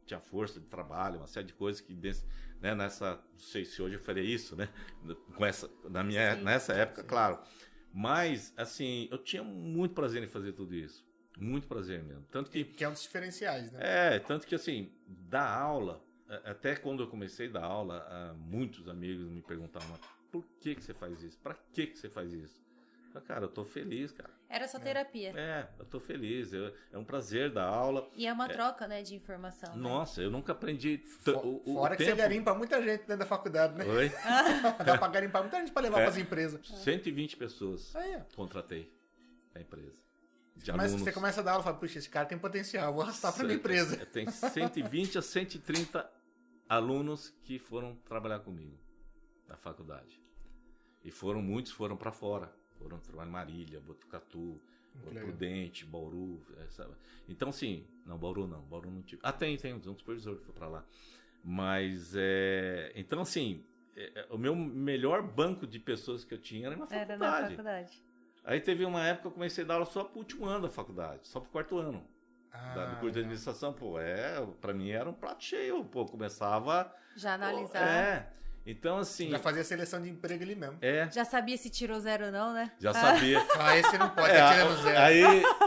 tinha 0.05 0.19
força 0.19 0.59
de 0.59 0.67
trabalho, 0.67 1.17
uma 1.17 1.25
série 1.25 1.47
de 1.47 1.53
coisas 1.55 1.81
que 1.81 1.95
desse- 1.95 2.23
né, 2.61 2.75
nessa, 2.75 3.15
não 3.31 3.39
sei 3.39 3.65
se 3.65 3.81
hoje 3.81 3.95
eu 3.95 3.99
faria 3.99 4.21
isso, 4.21 4.55
né? 4.55 4.69
Com 5.35 5.43
essa, 5.43 5.67
na 5.89 6.03
minha, 6.03 6.35
Sim. 6.35 6.43
nessa 6.43 6.71
época, 6.73 7.01
Sim. 7.01 7.07
claro. 7.07 7.39
Mas, 7.91 8.53
assim, 8.55 9.07
eu 9.09 9.17
tinha 9.17 9.41
muito 9.43 9.95
prazer 9.95 10.21
em 10.21 10.27
fazer 10.27 10.51
tudo 10.51 10.75
isso. 10.75 11.03
Muito 11.35 11.67
prazer 11.67 12.03
mesmo. 12.03 12.27
Tanto 12.31 12.51
que 12.51 12.63
Que 12.63 12.83
é 12.83 12.87
um 12.89 12.93
dos 12.93 13.01
diferenciais, 13.01 13.71
né? 13.71 13.79
é, 13.81 14.19
tanto 14.19 14.45
que 14.45 14.53
assim, 14.53 14.91
dar 15.07 15.49
aula, 15.51 15.99
até 16.45 16.75
quando 16.75 17.01
eu 17.01 17.07
comecei 17.07 17.47
a 17.47 17.53
dar 17.53 17.63
aula, 17.63 18.35
muitos 18.37 18.87
amigos 18.87 19.25
me 19.27 19.41
perguntavam, 19.41 19.89
"Mas 19.89 20.01
por 20.31 20.45
que, 20.61 20.75
que 20.75 20.83
você 20.83 20.93
faz 20.93 21.23
isso? 21.23 21.39
Pra 21.39 21.55
que, 21.73 21.87
que 21.87 21.97
você 21.97 22.07
faz 22.07 22.31
isso? 22.31 22.66
Falei, 23.21 23.27
cara, 23.27 23.45
eu 23.45 23.49
tô 23.49 23.65
feliz, 23.65 24.11
cara. 24.11 24.29
Era 24.49 24.67
só 24.67 24.79
terapia. 24.79 25.33
É, 25.35 25.67
eu 25.79 25.85
tô 25.85 25.99
feliz. 25.99 26.53
eu- 26.53 26.73
é 26.91 26.97
um 26.97 27.03
prazer 27.03 27.51
dar 27.51 27.65
aula. 27.65 28.09
E 28.15 28.25
é 28.27 28.31
uma 28.33 28.47
troca, 28.47 28.87
né, 28.87 29.01
de 29.01 29.15
informação. 29.15 29.75
né? 29.75 29.81
Nossa, 29.81 30.21
eu 30.21 30.29
nunca 30.31 30.51
aprendi 30.53 31.03
o, 31.43 31.61
o 31.71 31.73
Fora 31.75 31.95
que 31.95 32.03
tempo. 32.03 32.15
você 32.15 32.21
garimpa 32.21 32.53
muita 32.53 32.81
gente 32.81 32.99
dentro 33.01 33.17
da 33.17 33.25
faculdade, 33.25 33.75
né? 33.77 33.85
Oi? 33.85 34.09
Dá 34.85 34.97
pra 34.97 35.07
garimpar 35.07 35.41
muita 35.41 35.59
gente 35.59 35.71
pra 35.71 35.81
levar 35.81 35.99
É. 36.01 36.03
pras 36.03 36.17
empresas. 36.17 36.65
120 36.67 37.35
pessoas 37.37 37.95
Aí, 37.95 38.21
contratei 38.35 38.91
da 39.53 39.61
empresa. 39.61 39.99
Mas 40.75 40.91
você 40.93 41.11
começa 41.11 41.41
a 41.41 41.43
dar 41.43 41.51
aula 41.51 41.61
e 41.61 41.65
fala, 41.65 41.77
puxa, 41.77 41.99
esse 41.99 42.09
cara 42.09 42.25
tem 42.25 42.37
potencial, 42.37 42.91
vou 42.93 43.03
arrastar 43.03 43.31
pra 43.33 43.43
minha 43.43 43.55
empresa. 43.57 43.95
Tem 44.07 44.27
120 44.29 45.17
a 45.17 45.21
130 45.21 46.09
alunos 46.67 47.29
que 47.43 47.59
foram 47.59 47.95
trabalhar 48.05 48.39
comigo 48.39 48.77
na 49.47 49.55
faculdade. 49.55 50.19
E 51.03 51.11
foram 51.11 51.41
muitos 51.43 51.71
foram 51.71 51.95
para 51.95 52.11
fora, 52.11 52.51
foram 52.77 52.99
trabalhar 52.99 53.29
em 53.29 53.31
Marília, 53.31 53.79
Botucatu, 53.79 54.59
Prudente, 55.03 55.85
Bauru, 55.85 56.41
é, 56.57 56.67
sabe? 56.69 56.93
Então 57.29 57.51
sim, 57.51 57.85
não 58.05 58.17
Bauru 58.17 58.47
não, 58.47 58.61
Bauru 58.61 58.89
não 58.89 59.01
tive. 59.01 59.21
Ah, 59.23 59.31
tem, 59.31 59.55
tem 59.57 59.73
um 59.73 59.81
supervisor 59.81 60.37
que 60.37 60.45
foi 60.45 60.53
para 60.53 60.67
lá. 60.67 60.85
Mas 61.43 62.13
é, 62.15 62.91
então 62.95 63.21
assim, 63.21 63.63
é, 63.95 64.11
é, 64.15 64.27
o 64.29 64.37
meu 64.37 64.55
melhor 64.55 65.21
banco 65.21 65.67
de 65.67 65.79
pessoas 65.79 66.23
que 66.23 66.33
eu 66.33 66.41
tinha 66.41 66.67
era 66.67 66.75
na 66.75 66.87
faculdade. 66.87 67.11
Era 67.11 67.31
na 67.31 67.49
faculdade. 67.49 68.03
Aí 68.43 68.61
teve 68.61 68.85
uma 68.85 69.05
época 69.05 69.23
que 69.23 69.27
eu 69.27 69.31
comecei 69.31 69.63
a 69.63 69.67
dar 69.67 69.73
aula 69.75 69.85
só 69.85 70.03
pro 70.03 70.19
último 70.19 70.45
ano 70.45 70.63
da 70.63 70.69
faculdade, 70.69 71.27
só 71.27 71.39
pro 71.39 71.49
quarto 71.49 71.77
ano. 71.77 72.07
Ah, 72.51 72.73
da, 72.73 72.85
do 72.85 72.95
curso 72.97 73.11
de 73.11 73.19
administração, 73.19 73.73
pô, 73.73 73.99
é, 73.99 74.45
para 74.61 74.73
mim 74.73 74.89
era 74.89 75.09
um 75.09 75.13
prato 75.13 75.43
cheio, 75.43 75.83
pô, 75.83 76.05
começava 76.05 76.91
já 77.15 77.33
analisar. 77.33 77.79
Pô, 77.79 77.85
é. 77.85 78.33
Então, 78.67 78.97
assim. 78.97 79.29
Já 79.29 79.39
fazia 79.39 79.63
seleção 79.63 80.01
de 80.01 80.09
emprego 80.09 80.43
ali 80.43 80.53
mesmo. 80.53 80.77
É. 80.81 81.09
Já 81.09 81.23
sabia 81.23 81.55
se 81.57 81.69
tirou 81.69 81.97
zero 82.01 82.25
ou 82.25 82.31
não, 82.33 82.53
né? 82.53 82.69
Já 82.77 82.93
sabia. 82.93 83.39
ah, 83.57 83.77
esse 83.77 83.97
não 83.97 84.09
pode, 84.09 84.29
é, 84.29 84.37
tá 84.37 84.51
tirando 84.51 84.83
zero. 84.83 84.99
Aí, 84.99 85.21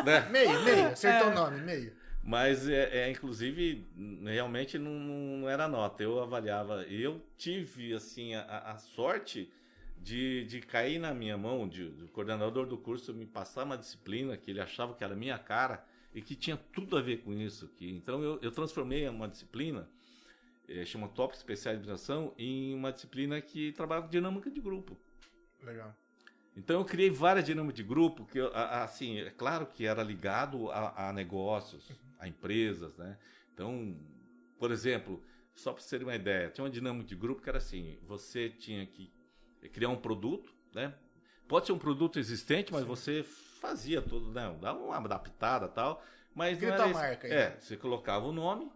né? 0.05 0.29
Meio, 0.31 0.63
meio, 0.63 0.87
acertou 0.89 1.29
é. 1.29 1.33
o 1.33 1.35
nome, 1.35 1.61
meio. 1.63 1.93
Mas, 2.23 2.69
é, 2.69 2.99
é, 2.99 3.11
inclusive, 3.11 3.89
realmente 4.23 4.79
não, 4.79 4.93
não 4.93 5.49
era 5.49 5.67
nota. 5.67 6.03
Eu 6.03 6.23
avaliava. 6.23 6.83
Eu 6.83 7.25
tive, 7.39 7.95
assim, 7.95 8.35
a, 8.35 8.43
a 8.73 8.77
sorte 8.77 9.51
de, 9.97 10.45
de 10.45 10.61
cair 10.61 10.99
na 10.99 11.15
minha 11.15 11.39
mão, 11.39 11.67
de, 11.67 11.89
do 11.89 12.07
coordenador 12.09 12.67
do 12.67 12.77
curso 12.77 13.15
me 13.15 13.25
passar 13.25 13.65
uma 13.65 13.79
disciplina 13.79 14.37
que 14.37 14.51
ele 14.51 14.61
achava 14.61 14.93
que 14.93 15.03
era 15.03 15.17
minha 15.17 15.39
cara 15.39 15.83
e 16.15 16.21
que 16.21 16.35
tinha 16.35 16.59
tudo 16.71 16.99
a 16.99 17.01
ver 17.01 17.23
com 17.23 17.33
isso. 17.33 17.67
Que, 17.79 17.91
então, 17.91 18.23
eu, 18.23 18.39
eu 18.43 18.51
transformei 18.51 19.09
uma 19.09 19.27
disciplina 19.27 19.89
é, 20.71 20.85
chama 20.85 21.09
Top 21.09 21.35
Especial 21.35 21.75
de 21.75 21.81
Administração, 21.81 22.33
em 22.39 22.75
uma 22.75 22.93
disciplina 22.93 23.41
que 23.41 23.73
trabalha 23.73 24.03
com 24.03 24.09
dinâmica 24.09 24.51
de 24.51 24.61
grupo. 24.61 24.97
Legal. 25.63 25.95
Então 26.57 26.79
eu 26.81 26.85
criei 26.85 27.11
várias 27.11 27.45
dinâmicas 27.45 27.77
de 27.77 27.83
grupo, 27.83 28.25
que 28.25 28.39
assim, 28.55 29.19
é 29.19 29.31
claro 29.31 29.67
que 29.67 29.85
era 29.87 30.03
ligado 30.03 30.71
a, 30.71 31.09
a 31.09 31.13
negócios, 31.13 31.91
a 32.19 32.29
empresas, 32.29 32.97
né? 32.97 33.19
Então, 33.53 33.97
por 34.59 34.71
exemplo, 34.71 35.23
só 35.55 35.73
para 35.73 35.83
terem 35.83 36.07
uma 36.07 36.15
ideia, 36.15 36.51
tinha 36.51 36.65
uma 36.65 36.71
dinâmica 36.71 37.07
de 37.07 37.15
grupo 37.15 37.43
que 37.43 37.49
era 37.49 37.59
assim, 37.59 37.99
você 38.03 38.49
tinha 38.49 38.87
que 38.87 39.13
criar 39.73 39.89
um 39.89 39.97
produto, 39.97 40.53
né? 40.75 40.95
Pode 41.49 41.67
ser 41.67 41.73
um 41.73 41.79
produto 41.79 42.19
existente, 42.19 42.73
mas 42.73 42.83
Sim. 42.83 42.89
você 42.89 43.23
fazia 43.23 44.01
tudo, 44.01 44.31
né? 44.31 44.57
Dava 44.61 44.79
uma 44.79 44.97
adaptada 44.97 45.69
tal, 45.69 46.03
mas 46.35 46.59
Grita 46.59 46.79
não 46.79 46.85
era 46.85 46.91
a 46.91 46.95
marca. 46.95 47.29
É, 47.29 47.59
você 47.59 47.77
colocava 47.77 48.27
o 48.27 48.33
nome, 48.33 48.71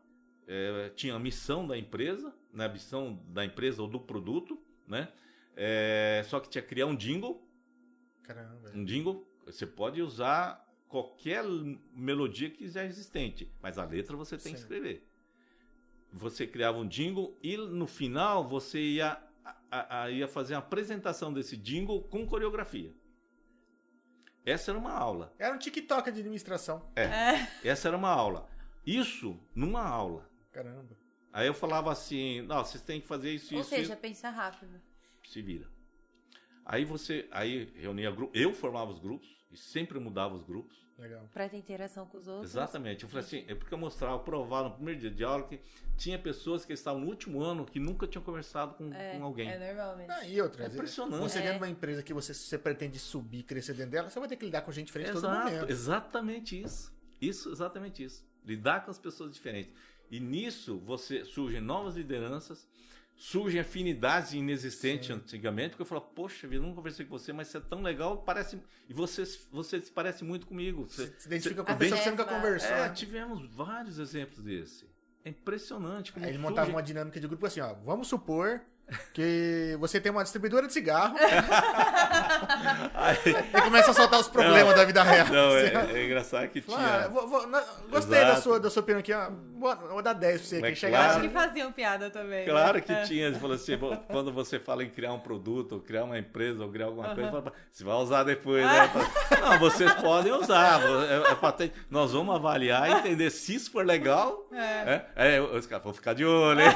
é, 0.47 0.91
tinha 0.91 1.15
a 1.15 1.19
missão 1.19 1.67
da 1.67 1.77
empresa, 1.77 2.35
né, 2.53 2.67
a 2.67 2.69
missão 2.69 3.21
da 3.29 3.45
empresa 3.45 3.83
ou 3.83 3.89
do 3.89 4.01
produto, 4.01 4.59
né? 4.87 5.09
É, 5.57 6.23
só 6.27 6.41
que 6.41 6.49
tinha 6.49 6.63
que 6.63 6.69
criar 6.69 6.87
um 6.87 6.97
jingle. 6.97 7.47
Caramba. 8.23 8.71
Um 8.75 8.85
jingle. 8.85 9.27
Você 9.47 9.67
pode 9.67 10.01
usar 10.01 10.65
qualquer 10.89 11.45
melodia 11.95 12.51
que 12.51 12.69
já 12.69 12.85
existente, 12.85 13.53
mas 13.61 13.79
a 13.79 13.85
letra 13.85 14.17
você 14.17 14.37
tem 14.37 14.53
Sim. 14.53 14.55
que 14.55 14.61
escrever. 14.61 15.07
Você 16.13 16.47
criava 16.47 16.79
um 16.79 16.87
jingle 16.87 17.37
e 17.43 17.57
no 17.57 17.87
final 17.87 18.49
você 18.49 18.81
ia, 18.81 19.21
a, 19.71 20.03
a, 20.03 20.11
ia 20.11 20.29
fazer 20.29 20.55
uma 20.55 20.61
apresentação 20.61 21.33
desse 21.33 21.57
jingle 21.57 22.03
com 22.05 22.27
coreografia. 22.27 22.95
Essa 24.47 24.71
era 24.71 24.79
uma 24.79 24.93
aula. 24.93 25.35
Era 25.39 25.55
um 25.55 25.59
TikTok 25.59 26.13
de 26.13 26.21
administração. 26.21 26.89
É. 26.95 27.03
é. 27.05 27.51
Essa 27.65 27.89
era 27.89 27.97
uma 27.97 28.11
aula. 28.11 28.49
Isso 28.87 29.39
numa 29.55 29.83
aula. 29.83 30.31
Caramba. 30.55 30.97
Aí 31.33 31.49
eu 31.49 31.55
falava 31.55 31.91
assim, 31.91 32.43
não, 32.43 32.65
vocês 32.65 32.81
têm 32.81 33.01
que 33.01 33.09
fazer 33.09 33.33
isso, 33.33 33.53
Ou 33.55 33.61
isso. 33.61 33.71
Ou 33.71 33.77
seja, 33.77 33.93
isso. 33.93 34.01
pensa 34.01 34.31
rápido. 34.31 34.81
Se 35.25 35.43
vira. 35.43 35.67
Aí 36.65 36.85
você, 36.85 37.29
aí 37.33 37.73
reunia 37.75 38.11
grupo, 38.11 38.37
eu 38.37 38.55
formava 38.55 38.93
os 38.93 39.01
grupos 39.01 39.29
e 39.51 39.57
sempre 39.57 39.99
mudava 39.99 40.35
os 40.35 40.45
grupos. 40.45 40.85
Legal. 40.97 41.29
Pra 41.33 41.49
ter 41.49 41.57
interação 41.57 42.07
com 42.07 42.19
os 42.19 42.29
outros. 42.29 42.53
Exatamente. 42.53 43.03
Eu 43.03 43.09
falei 43.09 43.27
assim, 43.27 43.45
é 43.49 43.55
porque 43.55 43.75
eu 43.75 43.79
mostrava, 43.79 44.17
provava 44.21 44.69
no 44.69 44.75
primeiro 44.77 45.01
dia 45.01 45.11
de 45.11 45.25
aula 45.25 45.43
que 45.45 45.61
tinha 45.97 46.17
pessoas 46.17 46.65
que 46.65 46.73
estavam 46.73 47.01
no 47.01 47.09
último 47.09 47.43
ano 47.43 47.65
que 47.65 47.81
nunca 47.81 48.07
tinham 48.07 48.23
conversado 48.23 48.75
com, 48.75 48.95
é, 48.95 49.19
com 49.19 49.25
alguém. 49.25 49.51
É 49.51 49.59
normal 49.59 49.97
mesmo. 49.97 50.13
Ah, 50.13 50.25
e 50.25 50.41
outra, 50.41 50.65
é 50.65 50.67
impressionante. 50.69 51.21
Você 51.21 51.41
dentro 51.41 51.55
de 51.55 51.59
uma 51.59 51.69
empresa 51.69 52.01
que 52.01 52.15
você, 52.15 52.33
você 52.33 52.57
pretende 52.57 53.01
subir, 53.01 53.43
crescer 53.43 53.75
dentro 53.75 53.91
dela, 53.91 54.09
você 54.09 54.21
vai 54.21 54.29
ter 54.29 54.37
que 54.37 54.45
lidar 54.45 54.63
com 54.63 54.71
gente 54.71 54.87
diferente 54.87 55.11
Exato, 55.11 55.27
todo 55.27 55.53
momento. 55.53 55.71
Exatamente 55.71 56.63
isso. 56.63 56.95
Isso, 57.21 57.51
exatamente 57.51 58.05
isso. 58.05 58.25
Lidar 58.45 58.85
com 58.85 58.91
as 58.93 58.99
pessoas 58.99 59.33
diferentes. 59.33 59.73
E 60.15 60.21
nisso 60.21 60.79
você 60.79 61.25
surgem 61.25 61.61
novas 61.61 61.97
lideranças, 61.97 62.69
surgem 63.17 63.61
afinidades 63.61 64.33
inexistentes 64.33 65.09
Sim. 65.09 65.15
antigamente, 65.15 65.71
porque 65.71 65.83
eu 65.83 65.87
falo, 65.87 66.03
poxa 66.03 66.47
vida, 66.47 66.65
não 66.65 66.73
conversei 66.73 67.05
com 67.05 67.19
você, 67.19 67.33
mas 67.33 67.49
você 67.49 67.59
é 67.59 67.61
tão 67.61 67.83
legal, 67.83 68.19
parece. 68.19 68.61
E 68.89 68.95
você, 68.95 69.25
você 69.51 69.81
se 69.81 69.91
parece 69.91 70.23
muito 70.23 70.47
comigo. 70.47 70.87
Você 70.89 71.13
se 71.19 71.27
identifica 71.27 71.63
você, 71.63 71.67
com 71.67 71.73
a 71.73 71.77
pessoa 71.77 71.99
que 71.99 72.05
você 72.05 72.11
nunca 72.11 72.25
conversou. 72.27 72.71
É, 72.71 72.91
tivemos 72.91 73.45
vários 73.53 73.99
exemplos 73.99 74.41
desse. 74.45 74.89
É 75.25 75.31
impressionante 75.31 76.13
como 76.13 76.25
Aí 76.25 76.31
ele 76.31 76.39
surge... 76.39 76.49
montava 76.49 76.71
uma 76.71 76.83
dinâmica 76.83 77.19
de 77.19 77.27
grupo 77.27 77.45
assim, 77.45 77.59
ó. 77.59 77.75
Vamos 77.75 78.07
supor 78.07 78.61
que 79.13 79.77
você 79.81 80.01
tem 80.01 80.13
uma 80.13 80.23
distribuidora 80.23 80.67
de 80.67 80.73
cigarro. 80.73 81.17
e 83.25 83.61
começa 83.61 83.91
a 83.91 83.95
soltar 83.95 84.21
os 84.21 84.29
problemas 84.29 84.69
não, 84.69 84.77
da 84.77 84.85
vida 84.85 85.03
real. 85.03 85.27
Não, 85.29 85.57
é, 85.57 85.73
é, 85.93 86.05
engraçado 86.05 86.49
que 86.49 86.61
tinha. 86.61 86.77
Ah, 86.77 87.09
vou, 87.09 87.27
vou, 87.27 87.47
não, 87.47 87.63
gostei 87.91 88.21
da 88.21 88.37
sua, 88.37 88.61
da 88.61 88.69
sua 88.71 88.83
opinião 88.83 89.01
aqui. 89.01 89.13
Vou, 89.59 89.75
vou 89.77 90.03
dar 90.03 90.13
10 90.13 90.41
pra 90.41 90.49
você 90.49 90.57
aqui. 90.67 90.87
Claro, 90.89 91.13
Acho 91.13 91.21
que 91.21 91.29
faziam 91.31 91.73
piada 91.73 92.11
também. 92.11 92.45
Né? 92.45 92.51
Claro 92.51 92.75
né? 92.75 92.81
que 92.81 92.93
é. 92.93 93.03
tinha. 93.03 93.33
Você 93.33 93.39
falou 93.39 93.57
assim, 93.57 93.79
quando 94.09 94.33
você 94.33 94.59
fala 94.59 94.85
em 94.85 94.91
criar 94.91 95.13
um 95.13 95.21
produto, 95.21 95.73
ou 95.73 95.81
criar 95.81 96.05
uma 96.05 96.19
empresa, 96.19 96.63
ou 96.63 96.71
criar 96.71 96.87
alguma 96.87 97.15
coisa, 97.15 97.31
fala, 97.31 97.53
você 97.73 97.85
vai 97.85 97.95
usar 97.95 98.25
depois, 98.25 98.65
né? 98.65 98.91
Não, 99.41 99.59
vocês 99.59 99.93
podem 99.95 100.33
usar. 100.33 100.81
É, 100.83 101.33
é 101.33 101.35
patente. 101.35 101.75
Nós 101.91 102.13
vamos 102.13 102.35
avaliar 102.35 102.91
e 102.91 102.93
entender 102.93 103.31
se 103.31 103.55
isso 103.55 103.71
for 103.71 103.85
legal. 103.85 104.47
É. 104.53 105.03
é, 105.17 105.37
é 105.37 105.41
os 105.41 105.67
caras 105.67 105.85
vão 105.85 105.95
ficar 105.95 106.13
de 106.13 106.25
olho, 106.25 106.61
hein? 106.61 106.69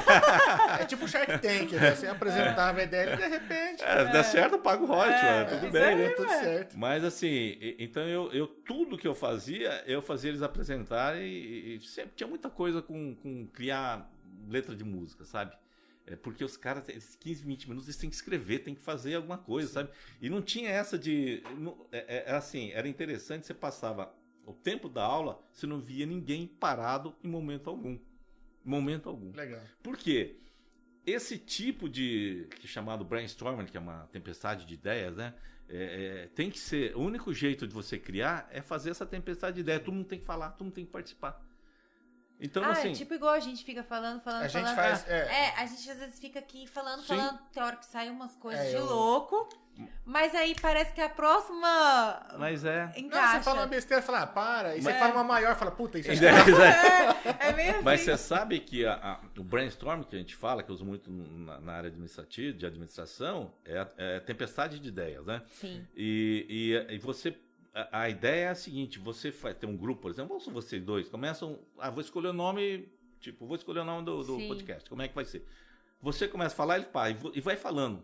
É 0.80 0.84
tipo 0.84 1.04
o 1.04 1.08
Shark 1.08 1.38
Tank, 1.38 1.72
né? 1.72 1.97
Você 2.00 2.06
apresentava 2.06 2.80
a 2.80 2.84
ideia 2.84 3.14
e 3.14 3.16
de 3.16 3.28
repente. 3.28 3.82
É, 3.82 4.00
é. 4.00 4.04
der 4.04 4.24
certo, 4.24 4.54
eu 4.54 4.58
pago 4.60 4.86
royalties, 4.86 5.22
é, 5.22 5.44
tudo 5.44 5.70
bem, 5.70 5.96
né? 5.96 6.08
Tudo 6.10 6.28
certo. 6.28 6.78
Mas 6.78 7.04
assim, 7.04 7.56
então 7.78 8.02
eu, 8.02 8.32
eu 8.32 8.46
tudo 8.46 8.96
que 8.96 9.06
eu 9.06 9.14
fazia, 9.14 9.82
eu 9.86 10.00
fazia 10.02 10.30
eles 10.30 10.42
apresentarem 10.42 11.22
e, 11.22 11.76
e 11.76 11.80
sempre 11.80 12.12
tinha 12.16 12.28
muita 12.28 12.50
coisa 12.50 12.80
com, 12.80 13.14
com 13.16 13.46
criar 13.48 14.10
letra 14.48 14.74
de 14.74 14.84
música, 14.84 15.24
sabe? 15.24 15.56
É 16.10 16.16
porque 16.16 16.42
os 16.42 16.56
caras, 16.56 16.88
esses 16.88 17.14
15, 17.16 17.44
20 17.44 17.68
minutos, 17.68 17.86
eles 17.86 17.98
têm 17.98 18.08
que 18.08 18.16
escrever, 18.16 18.60
têm 18.60 18.74
que 18.74 18.80
fazer 18.80 19.14
alguma 19.14 19.36
coisa, 19.36 19.70
sabe? 19.70 19.90
E 20.22 20.30
não 20.30 20.40
tinha 20.40 20.70
essa 20.70 20.98
de. 20.98 21.42
Não, 21.58 21.86
é, 21.92 22.24
é, 22.26 22.34
assim, 22.34 22.70
era 22.72 22.88
interessante, 22.88 23.46
você 23.46 23.52
passava 23.52 24.14
o 24.46 24.54
tempo 24.54 24.88
da 24.88 25.02
aula, 25.04 25.38
você 25.52 25.66
não 25.66 25.78
via 25.78 26.06
ninguém 26.06 26.46
parado 26.46 27.14
em 27.22 27.28
momento 27.28 27.68
algum. 27.68 27.98
Momento 28.64 29.08
algum. 29.08 29.32
Legal. 29.32 29.60
Por 29.82 29.98
quê? 29.98 30.36
Esse 31.10 31.38
tipo 31.38 31.88
de 31.88 32.46
que 32.60 32.66
é 32.66 32.68
chamado 32.68 33.04
brainstorming, 33.04 33.66
que 33.66 33.76
é 33.76 33.80
uma 33.80 34.08
tempestade 34.12 34.64
de 34.64 34.74
ideias, 34.74 35.16
né? 35.16 35.34
É, 35.68 36.24
é, 36.24 36.26
tem 36.28 36.50
que 36.50 36.58
ser. 36.58 36.96
O 36.96 37.00
único 37.00 37.32
jeito 37.32 37.66
de 37.66 37.74
você 37.74 37.98
criar 37.98 38.48
é 38.50 38.62
fazer 38.62 38.90
essa 38.90 39.04
tempestade 39.04 39.56
de 39.56 39.60
ideias. 39.60 39.82
Todo 39.82 39.94
mundo 39.94 40.06
tem 40.06 40.18
que 40.18 40.24
falar, 40.24 40.50
todo 40.52 40.64
mundo 40.64 40.74
tem 40.74 40.84
que 40.84 40.90
participar. 40.90 41.42
Então, 42.40 42.62
ah, 42.62 42.70
assim. 42.70 42.90
É 42.90 42.94
tipo 42.94 43.14
igual 43.14 43.32
a 43.32 43.40
gente 43.40 43.64
fica 43.64 43.82
falando, 43.82 44.20
falando, 44.20 44.44
a 44.44 44.48
falando. 44.48 44.68
Gente 44.68 44.76
faz, 44.76 45.08
é. 45.08 45.18
é. 45.18 45.54
a 45.56 45.66
gente 45.66 45.90
às 45.90 45.98
vezes 45.98 46.18
fica 46.20 46.38
aqui 46.38 46.66
falando, 46.66 47.00
Sim. 47.00 47.08
falando. 47.08 47.38
Tem 47.52 47.62
hora 47.62 47.76
que 47.76 47.86
sai 47.86 48.08
umas 48.10 48.34
coisas 48.36 48.66
é, 48.66 48.70
de 48.70 48.76
eu... 48.76 48.86
louco. 48.86 49.48
Mas 50.04 50.34
aí 50.34 50.54
parece 50.60 50.92
que 50.92 51.00
a 51.00 51.08
próxima. 51.08 52.26
Mas 52.38 52.64
é. 52.64 52.92
Encaixa. 52.96 53.26
Não, 53.26 53.38
você 53.38 53.44
fala 53.44 53.60
uma 53.60 53.66
besteira, 53.66 54.02
fala, 54.02 54.22
ah, 54.22 54.26
para. 54.26 54.76
E 54.76 54.82
você 54.82 54.92
fala 54.94 55.12
uma 55.12 55.24
maior, 55.24 55.56
fala, 55.56 55.70
puta, 55.70 55.98
isso 55.98 56.10
é. 56.10 56.14
é, 57.46 57.48
é 57.50 57.52
meio 57.52 57.70
assim. 57.72 57.82
Mas 57.82 58.00
você 58.00 58.16
sabe 58.16 58.58
que 58.60 58.84
a, 58.84 58.94
a, 58.94 59.20
o 59.38 59.44
brainstorm 59.44 60.02
que 60.02 60.16
a 60.16 60.18
gente 60.18 60.34
fala, 60.34 60.62
que 60.62 60.70
eu 60.70 60.74
uso 60.74 60.84
muito 60.84 61.10
na, 61.10 61.60
na 61.60 61.72
área 61.72 61.88
administrativa, 61.88 62.56
de 62.56 62.66
administração, 62.66 63.52
é, 63.64 63.86
é, 63.96 64.20
tempestade 64.20 64.78
de 64.78 64.88
ideias, 64.88 65.26
né? 65.26 65.42
Sim. 65.52 65.86
E, 65.94 66.46
e, 66.88 66.94
e 66.94 66.98
você. 66.98 67.36
A, 67.74 68.02
a, 68.02 68.08
ideia 68.08 68.46
é 68.46 68.48
a 68.48 68.54
seguinte: 68.54 68.98
você 68.98 69.30
vai 69.30 69.54
ter 69.54 69.66
um 69.66 69.76
grupo, 69.76 70.02
por 70.02 70.10
exemplo, 70.10 70.38
vamos 70.38 70.52
vocês 70.52 70.82
dois, 70.82 71.08
começam. 71.08 71.58
Ah, 71.78 71.90
vou 71.90 72.00
escolher 72.00 72.28
o 72.28 72.32
nome. 72.32 72.88
Tipo, 73.20 73.46
vou 73.46 73.56
escolher 73.56 73.80
o 73.80 73.84
nome 73.84 74.04
do, 74.04 74.22
do 74.22 74.38
podcast. 74.48 74.88
Como 74.88 75.02
é 75.02 75.08
que 75.08 75.14
vai 75.14 75.24
ser? 75.24 75.44
Você 76.00 76.28
começa 76.28 76.54
a 76.54 76.56
falar, 76.56 76.76
ele 76.76 76.86
pá, 76.86 77.10
e 77.10 77.40
vai 77.40 77.56
falando 77.56 78.02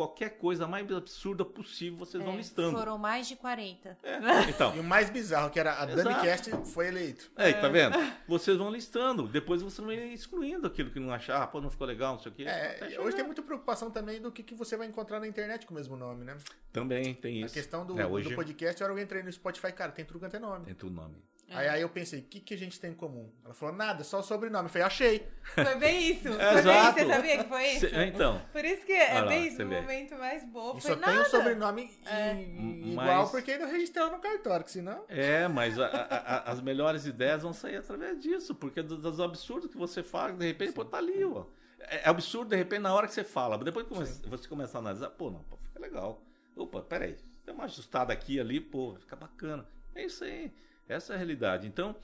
qualquer 0.00 0.38
coisa 0.38 0.66
mais 0.66 0.90
absurda 0.90 1.44
possível, 1.44 1.98
vocês 1.98 2.22
é, 2.22 2.24
vão 2.24 2.34
listando. 2.34 2.78
Foram 2.78 2.96
mais 2.96 3.28
de 3.28 3.36
40. 3.36 3.98
É, 4.02 4.18
então. 4.48 4.74
e 4.74 4.80
o 4.80 4.82
mais 4.82 5.10
bizarro, 5.10 5.50
que 5.50 5.60
era 5.60 5.74
a 5.74 5.84
Dani 5.84 6.14
Cast 6.22 6.50
foi 6.72 6.88
eleito. 6.88 7.30
É, 7.36 7.52
tá 7.52 7.68
vendo? 7.68 7.98
Vocês 8.26 8.56
vão 8.56 8.70
listando. 8.70 9.28
Depois 9.28 9.60
você 9.60 9.82
vai 9.82 9.96
excluindo 10.08 10.66
aquilo 10.66 10.90
que 10.90 10.98
não 10.98 11.12
achar, 11.12 11.42
ah, 11.42 11.46
pô, 11.46 11.60
não 11.60 11.68
ficou 11.68 11.86
legal, 11.86 12.14
não 12.14 12.20
sei 12.20 12.32
o 12.32 12.34
quê. 12.34 12.44
É, 12.44 12.98
hoje 12.98 13.14
tem 13.14 13.24
muita 13.26 13.42
preocupação 13.42 13.90
também 13.90 14.22
do 14.22 14.32
que, 14.32 14.42
que 14.42 14.54
você 14.54 14.74
vai 14.74 14.86
encontrar 14.86 15.20
na 15.20 15.28
internet 15.28 15.66
com 15.66 15.74
o 15.74 15.76
mesmo 15.76 15.96
nome, 15.96 16.24
né? 16.24 16.38
Também 16.72 17.12
tem 17.12 17.42
isso. 17.42 17.52
A 17.52 17.60
questão 17.60 17.84
do, 17.84 18.00
é, 18.00 18.06
hoje... 18.06 18.30
do 18.30 18.34
podcast, 18.34 18.82
a 18.82 18.86
hora 18.86 18.94
eu 18.94 19.02
entrei 19.02 19.22
no 19.22 19.30
Spotify, 19.30 19.70
cara, 19.70 19.92
tem 19.92 20.04
tudo 20.06 20.18
quanto 20.18 20.34
é 20.34 20.38
nome. 20.38 20.64
Tem 20.64 20.74
tudo 20.74 20.94
nome. 20.94 21.16
Aí, 21.52 21.68
aí 21.68 21.82
eu 21.82 21.88
pensei, 21.88 22.20
o 22.20 22.22
que, 22.22 22.38
que 22.40 22.54
a 22.54 22.56
gente 22.56 22.78
tem 22.78 22.92
em 22.92 22.94
comum? 22.94 23.28
Ela 23.44 23.52
falou, 23.54 23.74
nada, 23.74 24.04
só 24.04 24.20
o 24.20 24.22
sobrenome. 24.22 24.66
Eu 24.66 24.70
falei, 24.70 24.86
achei. 24.86 25.26
Foi 25.54 25.74
bem 25.76 26.10
isso. 26.12 26.22
Foi 26.22 26.36
bem 26.38 26.58
Exato. 26.58 26.98
isso. 26.98 27.06
Você 27.08 27.12
sabia 27.14 27.38
que 27.38 27.48
foi 27.48 27.66
isso? 27.66 27.88
Cê- 27.90 28.04
então, 28.06 28.40
Por 28.52 28.64
isso 28.64 28.86
que 28.86 28.92
é 28.92 29.14
lá, 29.20 29.26
bem 29.26 29.46
isso, 29.48 29.62
o 29.62 29.68
vê. 29.68 29.80
Momento 29.80 30.14
mais 30.16 30.44
bobo. 30.44 30.80
só 30.80 30.88
Foi 30.88 30.96
tem 30.96 31.12
o 31.12 31.16
nada. 31.16 31.28
sobrenome 31.28 31.90
É. 32.06 32.40
igual 32.42 32.94
Mas- 33.22 33.30
porque 33.30 33.50
ele 33.50 33.66
registrou 33.66 34.10
no 34.10 34.18
cartório, 34.20 34.64
que 34.64 34.70
senão... 34.70 35.04
é, 35.08 35.48
mas 35.48 35.78
a- 35.78 35.86
a- 35.86 36.36
a- 36.36 36.50
as 36.52 36.60
melhores 36.60 37.04
ideias 37.06 37.42
vão 37.42 37.52
sair 37.52 37.76
através 37.76 38.20
disso, 38.20 38.54
porque 38.54 38.80
do- 38.82 38.96
dos 38.98 39.18
absurdos 39.20 39.70
que 39.70 39.76
você 39.76 40.02
fala, 40.02 40.32
de 40.32 40.46
repente, 40.46 40.72
pô, 40.72 40.84
tá 40.84 40.98
ali, 40.98 41.24
ó. 41.24 41.44
É, 41.80 41.96
é 42.04 42.08
absurdo, 42.08 42.50
de 42.50 42.56
repente, 42.56 42.80
na 42.82 42.94
hora 42.94 43.06
que 43.08 43.14
você 43.14 43.24
fala, 43.24 43.56
mas 43.56 43.64
depois 43.64 43.86
que 43.86 43.92
come- 43.94 44.06
você 44.06 44.48
começar 44.48 44.78
a 44.78 44.80
analisar, 44.82 45.10
pô, 45.10 45.30
não, 45.30 45.42
pô, 45.44 45.56
fica 45.64 45.80
legal. 45.80 46.22
Opa, 46.54 46.82
peraí, 46.82 47.16
tem 47.44 47.54
uma 47.54 47.64
ajustada 47.64 48.12
aqui 48.12 48.34
e 48.34 48.40
ali, 48.40 48.60
pô, 48.60 48.94
fica 49.00 49.16
bacana. 49.16 49.66
É 49.94 50.04
isso 50.04 50.22
aí, 50.22 50.52
essa 50.92 51.12
é 51.12 51.16
a 51.16 51.18
realidade. 51.18 51.66
Então, 51.66 51.96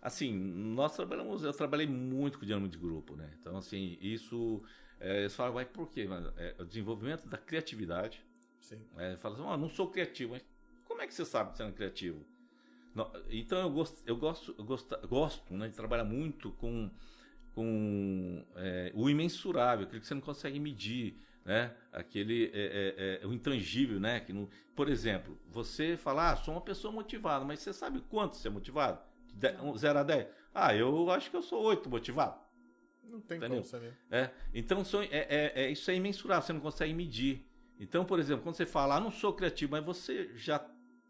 assim, 0.00 0.32
nós 0.32 0.94
trabalhamos, 0.94 1.42
eu 1.42 1.52
trabalhei 1.52 1.86
muito 1.86 2.38
com 2.38 2.46
dinâmica 2.46 2.70
de 2.70 2.78
grupo, 2.78 3.16
né? 3.16 3.30
Então, 3.40 3.56
assim, 3.56 3.98
isso, 4.00 4.62
é, 5.00 5.20
eles 5.20 5.34
falam, 5.34 5.54
vai 5.54 5.64
por 5.64 5.90
quê? 5.90 6.06
Mas, 6.08 6.24
é, 6.36 6.54
o 6.58 6.64
desenvolvimento 6.64 7.28
da 7.28 7.36
criatividade, 7.36 8.24
Sim. 8.60 8.80
é, 8.96 9.16
fala 9.16 9.34
assim, 9.34 9.44
"Ah, 9.46 9.56
não 9.56 9.68
sou 9.68 9.90
criativo, 9.90 10.32
mas 10.32 10.44
como 10.84 11.02
é 11.02 11.06
que 11.06 11.14
você 11.14 11.24
sabe 11.24 11.58
não 11.58 11.68
é 11.68 11.72
criativo? 11.72 12.24
Não, 12.94 13.10
então 13.30 13.60
eu 13.60 13.70
gosto, 13.70 14.02
eu 14.06 14.16
gosto, 14.16 14.54
eu 14.58 14.64
gosto, 14.64 15.08
gosto 15.08 15.54
né, 15.54 15.68
de 15.68 15.74
trabalhar 15.74 16.04
muito 16.04 16.50
com, 16.52 16.90
com 17.54 18.44
é, 18.56 18.90
o 18.94 19.08
imensurável, 19.08 19.86
aquilo 19.86 20.00
que 20.00 20.06
você 20.06 20.14
não 20.14 20.20
consegue 20.20 20.58
medir, 20.58 21.16
né? 21.48 21.74
Aquele 21.90 22.50
é, 22.52 23.18
é, 23.20 23.20
é, 23.22 23.26
o 23.26 23.32
intangível, 23.32 23.98
né? 23.98 24.20
Que 24.20 24.34
não, 24.34 24.46
por 24.76 24.86
exemplo, 24.86 25.38
você 25.48 25.96
fala, 25.96 26.32
ah, 26.32 26.36
sou 26.36 26.52
uma 26.52 26.60
pessoa 26.60 26.92
motivada, 26.92 27.42
mas 27.42 27.60
você 27.60 27.72
sabe 27.72 28.02
quanto 28.02 28.36
você 28.36 28.48
é 28.48 28.50
motivado? 28.50 29.00
De, 29.32 29.50
um, 29.62 29.74
0 29.74 29.98
a 29.98 30.02
10? 30.02 30.26
Ah, 30.54 30.74
eu 30.76 31.10
acho 31.10 31.30
que 31.30 31.36
eu 31.36 31.42
sou 31.42 31.62
8 31.62 31.88
motivado. 31.88 32.38
Não 33.02 33.18
tem 33.22 33.38
Entendeu? 33.38 33.56
como 33.56 33.64
saber. 33.70 33.96
É, 34.10 34.28
então 34.52 34.84
são- 34.84 35.00
é, 35.02 35.08
é- 35.10 35.52
é- 35.54 35.70
isso 35.70 35.90
é 35.90 35.94
imensurável, 35.94 36.42
você 36.46 36.52
não 36.52 36.60
consegue 36.60 36.92
medir. 36.92 37.46
Então, 37.80 38.04
por 38.04 38.18
exemplo, 38.20 38.42
quando 38.42 38.56
você 38.56 38.66
fala, 38.66 38.96
ah, 38.96 39.00
não 39.00 39.10
sou 39.10 39.32
criativo, 39.32 39.72
mas 39.72 39.82
você 39.82 40.30
já 40.36 40.58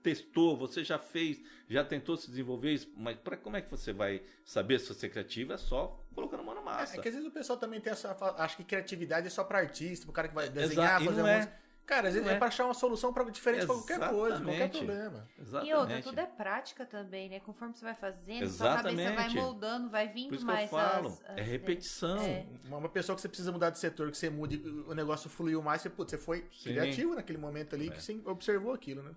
testou, 0.05 0.57
você 0.57 0.85
já 0.85 0.99
fez, 0.99 1.43
já 1.69 1.83
tentou 1.83 2.17
se 2.17 2.29
desenvolver 2.29 2.81
mas 2.97 3.17
pra, 3.19 3.37
como 3.37 3.57
é 3.57 3.61
que 3.61 3.69
você 3.71 3.93
vai 3.93 4.23
saber 4.45 4.79
se 4.79 4.95
você 4.95 5.07
é 5.07 5.09
criativo? 5.09 5.53
É 5.53 5.57
só 5.57 6.01
colocando 6.19 6.43
mão 6.45 6.55
na 6.55 6.61
massa. 6.61 6.97
É 6.97 7.01
que 7.01 7.09
às 7.09 7.15
vezes 7.15 7.29
o 7.29 7.33
pessoal 7.33 7.59
também 7.59 7.81
tem 7.81 7.93
essa. 7.93 8.17
Acha 8.37 8.57
que 8.57 8.65
criatividade 8.65 9.27
é 9.27 9.31
só 9.31 9.45
pra 9.45 9.59
artista, 9.59 10.05
pro 10.05 10.13
cara 10.13 10.29
que 10.29 10.35
vai 10.35 10.45
Exato, 10.47 10.59
desenhar, 10.61 11.03
e 11.03 11.05
fazer 11.05 11.23
não 11.23 11.29
é. 11.29 11.37
música. 11.37 11.69
Cara, 11.87 12.09
às 12.09 12.15
vezes 12.15 12.29
é, 12.29 12.35
é. 12.35 12.37
pra 12.37 12.49
achar 12.49 12.67
uma 12.67 12.75
solução 12.75 13.15
pra, 13.15 13.25
diferente 13.25 13.65
pra 13.65 13.75
qualquer 13.75 13.99
coisa, 13.99 14.37
qualquer 14.37 14.53
Exatamente. 14.53 14.77
problema. 14.77 15.29
Exatamente. 15.41 15.71
E 15.71 15.75
outra, 15.75 16.03
tudo 16.03 16.21
é 16.21 16.27
prática 16.27 16.85
também, 16.85 17.31
né? 17.31 17.41
Conforme 17.41 17.73
você 17.75 17.83
vai 17.83 17.95
fazendo, 17.95 18.47
sua 18.51 18.77
cabeça 18.77 18.95
vai 18.97 19.05
Exatamente. 19.07 19.37
moldando, 19.37 19.89
vai 19.89 20.07
Por 20.07 20.15
vindo 20.15 20.35
isso 20.35 20.45
que 20.45 20.51
eu 20.51 20.55
mais 20.55 20.69
falo, 20.69 21.09
as, 21.09 21.31
as 21.31 21.39
é 21.39 21.41
repetição. 21.43 22.19
É. 22.21 22.45
Uma 22.67 22.77
uma 22.77 22.89
pessoa 22.91 23.17
que 23.17 23.23
você 23.23 23.29
precisa 23.29 23.51
mudar 23.51 23.71
de 23.71 23.79
setor, 23.79 24.11
que 24.11 24.19
você 24.19 24.29
mude, 24.29 24.59
o 24.87 24.95
negócio 24.95 25.31
fluiu 25.31 25.63
mais, 25.63 25.81
você, 25.81 25.89
putz, 25.89 26.11
você 26.11 26.19
foi 26.19 26.47
Sim. 26.53 26.73
criativo 26.75 27.15
naquele 27.15 27.39
momento 27.39 27.75
ali, 27.75 27.89
É. 27.89 27.91
que 27.91 28.03
você 28.03 28.21
observou 28.27 28.75
aquilo, 28.75 29.03
né? 29.03 29.13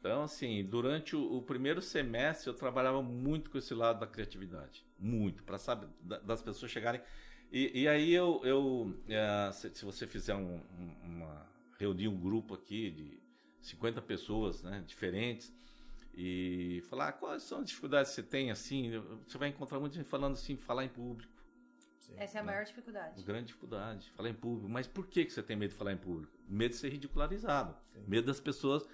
Então, 0.00 0.22
assim, 0.22 0.64
durante 0.64 1.14
o, 1.14 1.36
o 1.36 1.42
primeiro 1.42 1.82
semestre 1.82 2.48
eu 2.48 2.54
trabalhava 2.54 3.02
muito 3.02 3.50
com 3.50 3.58
esse 3.58 3.74
lado 3.74 4.00
da 4.00 4.06
criatividade. 4.06 4.82
Muito, 4.98 5.44
para 5.44 5.58
saber 5.58 5.88
da- 6.00 6.18
das 6.20 6.40
pessoas 6.42 6.72
chegarem. 6.72 7.02
E, 7.52 7.82
e 7.82 7.88
aí 7.88 8.12
eu, 8.12 8.40
eu 8.44 8.98
eh, 9.08 9.50
se, 9.52 9.70
se 9.74 9.84
você 9.84 10.06
fizer 10.06 10.34
um, 10.34 10.56
um- 10.56 10.96
uma 11.04 11.46
reunir 11.78 12.08
um 12.08 12.18
grupo 12.18 12.54
aqui 12.54 12.90
de 12.90 13.20
50 13.60 14.00
pessoas, 14.00 14.62
né, 14.62 14.82
diferentes 14.86 15.52
e 16.14 16.82
falar 16.88 17.08
ah, 17.08 17.12
quais 17.12 17.42
são 17.42 17.58
as 17.60 17.66
dificuldades 17.66 18.10
que 18.10 18.16
você 18.16 18.22
tem 18.22 18.50
assim, 18.50 18.90
você 19.26 19.36
vai 19.38 19.48
encontrar 19.48 19.78
muita 19.80 19.96
gente 19.96 20.08
falando 20.08 20.32
assim, 20.34 20.56
falar 20.56 20.84
em 20.84 20.88
público. 20.88 21.32
Sim. 21.98 22.14
Essa 22.16 22.38
é 22.38 22.40
a 22.40 22.44
Né? 22.44 22.52
maior 22.52 22.64
dificuldade. 22.64 23.22
Grande 23.22 23.46
dificuldade, 23.48 24.10
falar 24.12 24.30
em 24.30 24.34
público. 24.34 24.68
Mas 24.68 24.86
por 24.86 25.06
que, 25.06 25.24
que 25.26 25.32
você 25.32 25.42
tem 25.42 25.56
medo 25.56 25.70
de 25.70 25.76
falar 25.76 25.92
em 25.92 25.96
público? 25.98 26.32
Medo 26.48 26.70
de 26.72 26.76
ser 26.76 26.88
ridicularizado. 26.90 27.76
Sim. 27.92 28.04
Medo 28.08 28.26
das 28.26 28.40
pessoas, 28.40 28.86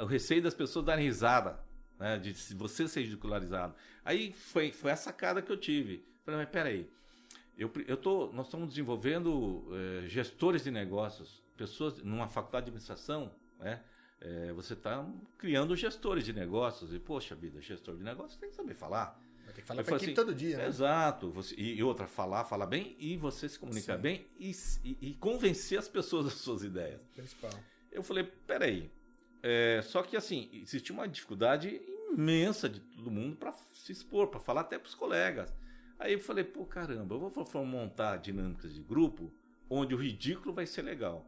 o 0.00 0.06
receio 0.06 0.42
das 0.42 0.54
pessoas 0.54 0.84
darem 0.84 1.04
risada, 1.06 1.58
né? 1.98 2.18
De 2.18 2.34
se 2.34 2.54
você 2.54 2.86
ser 2.88 3.02
ridicularizado. 3.02 3.74
Aí 4.04 4.32
foi, 4.32 4.70
foi 4.72 4.90
a 4.90 4.96
sacada 4.96 5.42
que 5.42 5.50
eu 5.50 5.56
tive. 5.56 6.04
Falei, 6.24 6.40
mas 6.40 6.50
peraí, 6.50 6.88
eu, 7.56 7.70
eu 7.86 7.96
tô, 7.96 8.30
nós 8.32 8.46
estamos 8.46 8.68
desenvolvendo 8.68 9.66
eh, 10.04 10.06
gestores 10.08 10.62
de 10.64 10.70
negócios, 10.70 11.42
pessoas 11.56 12.02
numa 12.02 12.28
faculdade 12.28 12.66
de 12.66 12.70
administração, 12.70 13.32
né? 13.58 13.80
Eh, 14.20 14.52
você 14.52 14.74
está 14.74 15.06
criando 15.36 15.74
gestores 15.76 16.24
de 16.24 16.32
negócios 16.32 16.92
e, 16.92 16.98
poxa 16.98 17.34
vida, 17.34 17.60
gestor 17.60 17.96
de 17.96 18.02
negócios 18.02 18.36
tem 18.38 18.48
que 18.50 18.54
saber 18.56 18.74
falar. 18.74 19.18
Vai 19.44 19.54
ter 19.54 19.62
que 19.62 19.66
falar 19.66 19.80
equipe 19.80 19.96
assim, 19.96 20.14
todo 20.14 20.34
dia, 20.34 20.56
né? 20.58 20.66
Exato. 20.66 21.30
Você- 21.30 21.54
e, 21.56 21.82
outra, 21.82 22.06
falar, 22.06 22.44
falar 22.44 22.66
bem 22.66 22.94
e 22.98 23.16
você 23.16 23.48
se 23.48 23.58
comunicar 23.58 23.96
Sim. 23.96 24.02
bem 24.02 24.26
e, 24.38 24.50
e- 24.84 24.98
e 25.00 25.14
convencer 25.14 25.78
as 25.78 25.88
pessoas 25.88 26.26
das 26.26 26.34
suas 26.34 26.62
ideias. 26.62 27.00
Principal. 27.14 27.50
Eu 27.90 28.02
falei, 28.02 28.24
peraí. 28.24 28.90
É, 29.42 29.80
só 29.82 30.02
que 30.02 30.16
assim, 30.16 30.48
existia 30.52 30.94
uma 30.94 31.08
dificuldade 31.08 31.80
imensa 32.10 32.68
de 32.68 32.80
todo 32.80 33.10
mundo 33.10 33.36
para 33.36 33.52
se 33.52 33.92
expor, 33.92 34.28
para 34.28 34.40
falar 34.40 34.62
até 34.62 34.78
para 34.78 34.88
os 34.88 34.94
colegas. 34.94 35.54
Aí 35.98 36.12
eu 36.12 36.20
falei, 36.20 36.44
pô, 36.44 36.64
caramba, 36.64 37.14
eu 37.14 37.30
vou 37.30 37.64
montar 37.64 38.16
dinâmicas 38.18 38.72
de 38.74 38.82
grupo 38.82 39.32
onde 39.68 39.94
o 39.94 39.98
ridículo 39.98 40.52
vai 40.52 40.66
ser 40.66 40.82
legal. 40.82 41.26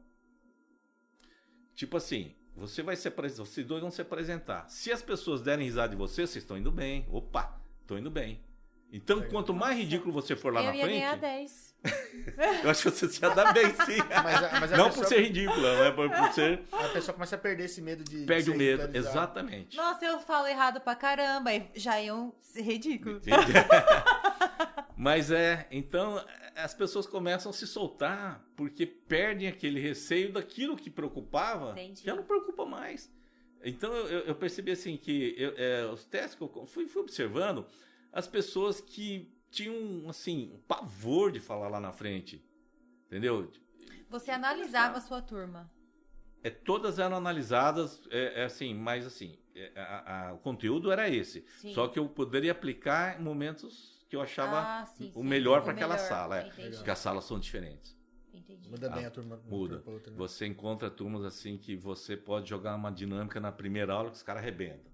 Tipo 1.75 1.97
assim, 1.97 2.35
você 2.55 2.83
vai 2.83 2.97
se 2.97 3.09
apresentar, 3.09 3.45
vocês 3.45 3.67
dois 3.67 3.81
vão 3.81 3.91
se 3.91 4.01
apresentar. 4.01 4.69
Se 4.69 4.93
as 4.93 5.03
pessoas 5.03 5.43
derem 5.43 5.65
risada 5.65 5.91
de 5.91 5.97
você, 5.97 6.27
vocês 6.27 6.45
estão 6.45 6.57
indo 6.57 6.71
bem. 6.71 7.07
Opa, 7.11 7.61
estão 7.81 7.99
indo 7.99 8.11
bem. 8.11 8.41
Então, 8.93 9.23
quanto 9.29 9.55
mais 9.55 9.79
ridículo 9.79 10.13
você 10.13 10.35
for 10.35 10.53
lá 10.53 10.61
eu 10.61 10.67
na 10.67 10.73
frente, 10.73 11.21
10. 11.21 11.70
eu 12.63 12.71
acho 12.71 12.83
que 12.83 12.91
você 12.91 13.09
se 13.09 13.23
ia 13.25 13.31
dar 13.31 13.53
bem 13.53 13.67
sim. 13.87 13.97
Mas, 14.23 14.43
a- 14.45 14.61
mas 14.61 14.73
a 14.73 14.77
Não 14.77 14.87
pessoa, 14.89 15.05
por 15.05 15.09
ser 15.09 15.21
ridículo, 15.23 15.61
não 15.63 15.85
é 15.85 15.91
por, 15.91 16.11
por 16.11 16.33
ser. 16.33 16.63
a 16.73 16.89
pessoa 16.89 17.15
começa 17.15 17.37
a 17.37 17.39
perder 17.39 17.65
esse 17.65 17.81
medo 17.81 18.05
de. 18.05 18.21
de 18.21 18.27
Perde 18.27 18.45
ser 18.45 18.51
o 18.51 18.57
medo. 18.57 18.97
Exatamente. 18.97 19.77
Nossa, 19.77 20.05
eu 20.05 20.21
falo 20.21 20.47
errado 20.47 20.81
pra 20.81 20.95
caramba. 20.95 21.53
e 21.55 21.71
Já 21.75 22.01
iam 22.01 22.35
ser 22.41 22.63
ridículos. 22.63 23.23
Mas 24.97 25.31
é, 25.31 25.67
então 25.71 26.23
as 26.55 26.75
pessoas 26.75 27.07
começam 27.07 27.51
a 27.51 27.53
se 27.55 27.67
soltar 27.67 28.45
porque 28.55 28.85
perdem 28.85 29.49
aquele 29.49 29.81
receio 29.81 30.33
daquilo 30.33 30.77
que 30.77 30.91
preocupava, 30.91 31.71
Entendi. 31.73 32.03
já 32.05 32.15
não 32.15 32.23
preocupa 32.25 32.67
mais. 32.67 33.11
Então 33.65 33.93
eu, 33.95 34.07
eu- 34.09 34.21
eu 34.27 34.35
percebi 34.35 34.71
assim 34.73 34.97
que 34.97 35.35
eu- 35.39 35.55
é, 35.57 35.87
os 35.87 36.05
testes 36.05 36.35
que 36.35 36.43
eu 36.43 36.67
fui, 36.67 36.87
fui 36.87 37.01
observando, 37.03 37.67
as 38.13 38.27
pessoas 38.27 38.81
que 38.81 39.33
tinham 39.51 40.09
assim 40.09 40.53
um 40.55 40.59
pavor 40.61 41.33
de 41.33 41.41
falar 41.41 41.69
lá 41.69 41.81
na 41.81 41.93
frente, 41.93 42.45
entendeu? 43.07 43.51
Você 44.09 44.31
analisava 44.31 44.99
a 44.99 45.01
sua 45.01 45.21
turma. 45.23 45.71
É, 46.43 46.49
todas 46.51 46.99
eram 46.99 47.17
analisadas, 47.17 48.01
é, 48.11 48.41
é 48.41 48.45
assim, 48.45 48.75
mas 48.75 49.07
assim, 49.07 49.39
é, 49.55 49.73
a- 49.79 50.29
a- 50.29 50.33
o 50.33 50.39
conteúdo 50.39 50.91
era 50.91 51.09
esse. 51.09 51.45
Sim. 51.61 51.75
Só 51.75 51.87
que 51.87 51.99
eu 51.99 52.09
poderia 52.09 52.53
aplicar 52.53 53.21
em 53.21 53.23
momentos 53.23 54.05
que 54.09 54.17
eu 54.17 54.23
achava 54.23 54.59
Ah, 54.59 54.87
sim, 54.87 55.11
o 55.15 55.21
sim. 55.21 55.29
melhor 55.29 55.63
para 55.63 55.73
aquela 55.73 55.95
melhor. 55.95 56.09
sala. 56.09 56.39
É, 56.39 56.51
porque 56.75 56.91
as 56.91 56.99
salas 56.99 57.25
são 57.25 57.39
diferentes. 57.39 57.97
Entendi. 58.33 58.69
Muda 58.71 58.89
bem 58.89 59.05
Ah, 59.05 59.09
a 59.09 59.11
turma. 59.11 59.37
Muda. 59.47 59.77
turma 59.81 59.93
outra, 59.93 60.11
né? 60.11 60.17
Você 60.19 60.47
encontra 60.47 60.91
turmas 60.91 61.25
assim 61.25 61.59
que 61.59 61.77
você 61.77 62.17
pode 62.17 62.49
jogar 62.49 62.75
uma 62.75 62.91
dinâmica 62.91 63.39
na 63.39 63.53
primeira 63.53 63.93
aula 63.93 64.09
que 64.11 64.17
os 64.17 64.23
caras 64.23 64.43
arrebentam. 64.43 64.90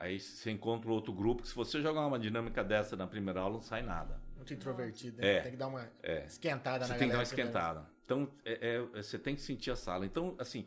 Aí 0.00 0.20
você 0.20 0.50
encontra 0.52 0.88
outro 0.92 1.12
grupo 1.12 1.42
que 1.42 1.48
se 1.48 1.54
você 1.56 1.82
jogar 1.82 2.06
uma 2.06 2.18
dinâmica 2.18 2.62
dessa 2.62 2.94
na 2.96 3.06
primeira 3.06 3.40
aula 3.40 3.54
não 3.54 3.60
sai 3.62 3.82
nada. 3.82 4.20
Muito 4.36 4.54
introvertido, 4.54 5.20
né? 5.20 5.28
É. 5.36 5.40
Tem 5.40 5.50
que 5.50 5.56
dar 5.56 5.66
uma 5.66 5.90
É. 6.02 6.24
esquentada 6.24 6.84
Você 6.86 6.92
na 6.92 6.98
tem 6.98 7.08
que 7.08 7.12
dar 7.14 7.18
uma 7.18 7.24
galera 7.24 7.28
primeiro. 7.28 7.50
esquentada. 7.50 7.90
Então, 8.04 8.30
é- 8.44 8.76
é- 8.76 9.02
você 9.02 9.18
tem 9.18 9.34
que 9.34 9.40
sentir 9.42 9.72
a 9.72 9.76
sala. 9.76 10.06
Então, 10.06 10.36
assim, 10.38 10.66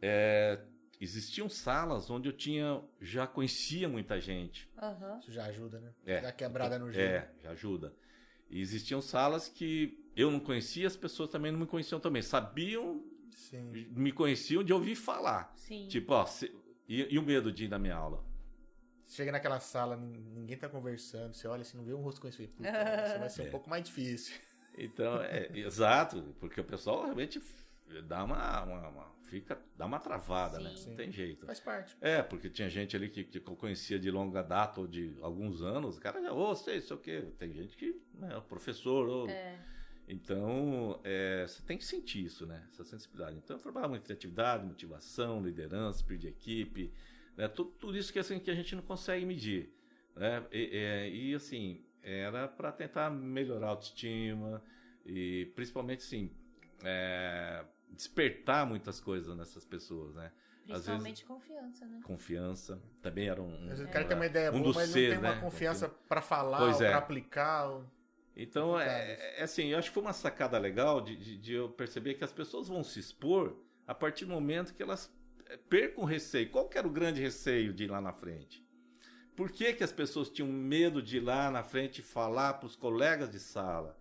é, 0.00 0.58
existiam 1.00 1.48
salas 1.50 2.08
onde 2.10 2.28
eu 2.28 2.32
tinha 2.32 2.82
já 3.00 3.26
conhecia 3.26 3.88
muita 3.88 4.18
gente. 4.18 4.68
Aham. 4.80 5.18
Isso 5.20 5.30
já 5.32 5.44
ajuda, 5.44 5.78
né? 5.78 5.92
É. 6.06 6.20
Dá 6.22 6.32
quebrada 6.32 6.78
no 6.78 6.90
gelo. 6.90 7.06
É, 7.06 7.30
já 7.42 7.50
ajuda. 7.50 7.94
E 8.50 8.58
existiam 8.60 9.00
salas 9.02 9.48
que 9.48 10.02
eu 10.16 10.30
não 10.30 10.40
conhecia, 10.40 10.86
as 10.86 10.96
pessoas 10.96 11.28
também 11.30 11.52
não 11.52 11.58
me 11.60 11.66
conheciam 11.66 12.00
também. 12.00 12.22
Sabiam, 12.22 13.04
Sim. 13.30 13.70
me 13.94 14.12
conheciam 14.12 14.64
de 14.64 14.72
ouvir 14.72 14.94
falar. 14.94 15.52
Sim. 15.56 15.88
Tipo, 15.88 16.14
ó, 16.14 16.24
se- 16.26 16.50
e, 16.88 17.14
e 17.14 17.18
o 17.18 17.22
medo 17.22 17.52
de 17.52 17.66
ir 17.66 17.68
na 17.68 17.78
minha 17.78 17.94
aula? 17.94 18.24
Chega 19.14 19.30
naquela 19.30 19.60
sala, 19.60 19.96
nin- 19.96 20.24
ninguém 20.34 20.56
tá 20.56 20.68
conversando, 20.68 21.34
você 21.34 21.46
olha 21.46 21.60
assim, 21.62 21.76
não 21.76 21.84
vê 21.84 21.92
um 21.92 22.00
rosto 22.00 22.20
conhecido. 22.20 22.52
Puta, 22.54 22.68
isso 23.06 23.18
vai 23.18 23.28
ser 23.30 23.42
um 23.42 23.46
É. 23.46 23.50
pouco 23.50 23.68
mais 23.68 23.84
difícil. 23.84 24.34
Então, 24.76 25.20
é 25.22 25.50
exato, 25.58 26.34
porque 26.40 26.60
o 26.60 26.64
pessoal 26.64 27.02
realmente 27.04 27.40
dá 28.06 28.24
uma, 28.24 28.62
uma- 28.62 28.88
uma- 28.88 29.12
fica, 29.24 29.60
dá 29.76 29.84
uma 29.84 29.98
travada, 29.98 30.58
né? 30.58 30.74
Sim. 30.76 30.90
Não 30.90 30.96
tem 30.96 31.12
jeito. 31.12 31.44
Faz 31.44 31.60
parte. 31.60 31.94
É, 32.00 32.22
porque 32.22 32.48
tinha 32.48 32.70
gente 32.70 32.96
ali 32.96 33.10
que, 33.10 33.22
que 33.24 33.38
eu 33.38 33.54
conhecia 33.56 33.98
de 33.98 34.10
longa 34.10 34.42
data 34.42 34.80
ou 34.80 34.86
de 34.86 35.14
alguns 35.20 35.60
anos, 35.62 35.98
o 35.98 36.00
cara 36.00 36.22
já, 36.22 36.32
ô, 36.32 36.54
sei, 36.54 36.80
sei 36.80 36.96
o 36.96 36.98
quê. 36.98 37.22
Tem 37.38 37.52
gente 37.52 37.76
que, 37.76 38.00
né, 38.14 38.40
professor, 38.48 39.06
ou... 39.08 39.28
É. 39.28 39.58
Então, 40.08 41.00
é, 41.04 41.46
você 41.46 41.62
tem 41.62 41.78
que 41.78 41.84
sentir 41.84 42.24
isso, 42.24 42.44
né? 42.46 42.62
Essa 42.70 42.84
sensibilidade. 42.84 43.36
Então, 43.36 43.56
eu 43.56 43.62
trabalho 43.62 43.90
muito 43.90 44.02
criatividade, 44.04 44.64
motivação, 44.64 45.42
liderança, 45.42 45.98
espírito 46.00 46.22
de 46.22 46.28
equipe, 46.28 46.92
né? 47.36 47.48
Tudo, 47.48 47.70
tudo 47.72 47.96
isso 47.96 48.12
que, 48.12 48.18
assim, 48.18 48.38
que 48.38 48.50
a 48.50 48.54
gente 48.54 48.74
não 48.74 48.82
consegue 48.82 49.24
medir. 49.24 49.72
Né? 50.16 50.44
E, 50.52 51.30
e 51.30 51.34
assim, 51.34 51.84
era 52.02 52.48
para 52.48 52.72
tentar 52.72 53.10
melhorar 53.10 53.68
a 53.68 53.70
autoestima 53.70 54.62
e 55.04 55.50
principalmente, 55.54 56.00
assim, 56.00 56.30
é, 56.84 57.64
despertar 57.90 58.66
muitas 58.66 59.00
coisas 59.00 59.36
nessas 59.36 59.64
pessoas, 59.64 60.14
né? 60.14 60.32
Principalmente 60.64 61.24
vezes, 61.24 61.24
confiança, 61.24 61.86
né? 61.86 62.00
Confiança. 62.04 62.82
Também 63.00 63.28
era 63.28 63.42
um. 63.42 63.64
Às 63.64 63.78
vezes 63.78 63.84
o 63.86 63.88
cara 63.88 64.04
tem 64.04 64.16
uma 64.16 64.26
ideia 64.26 64.52
um 64.52 64.62
boa, 64.62 64.74
mas 64.74 64.88
não 64.88 64.94
tem 64.94 65.18
uma 65.18 65.34
né? 65.34 65.40
confiança 65.40 65.88
para 65.88 66.22
falar, 66.22 66.58
pois 66.58 66.80
é. 66.80 66.88
para 66.88 66.98
aplicar. 66.98 67.68
Ou... 67.68 67.84
Então, 68.36 68.80
é, 68.80 69.38
é, 69.38 69.42
assim, 69.42 69.66
eu 69.66 69.78
acho 69.78 69.88
que 69.88 69.94
foi 69.94 70.02
uma 70.02 70.12
sacada 70.12 70.58
legal 70.58 71.00
de, 71.00 71.16
de, 71.16 71.36
de, 71.36 71.52
eu 71.54 71.68
perceber 71.68 72.14
que 72.14 72.24
as 72.24 72.32
pessoas 72.32 72.68
vão 72.68 72.82
se 72.82 72.98
expor 72.98 73.56
a 73.86 73.94
partir 73.94 74.24
do 74.24 74.30
momento 74.30 74.72
que 74.72 74.82
elas 74.82 75.12
é, 75.12 75.21
percam 75.68 76.04
o 76.04 76.06
receio. 76.06 76.50
Qual 76.50 76.68
que 76.68 76.78
era 76.78 76.86
o 76.86 76.90
grande 76.90 77.20
receio 77.20 77.72
de 77.72 77.84
ir 77.84 77.90
lá 77.90 78.00
na 78.00 78.12
frente? 78.12 78.64
Por 79.34 79.50
que, 79.50 79.72
que 79.72 79.84
as 79.84 79.92
pessoas 79.92 80.28
tinham 80.28 80.48
medo 80.48 81.02
de 81.02 81.16
ir 81.16 81.20
lá 81.20 81.50
na 81.50 81.62
frente 81.62 82.02
falar 82.02 82.54
para 82.54 82.66
os 82.66 82.76
colegas 82.76 83.30
de 83.30 83.40
sala? 83.40 83.98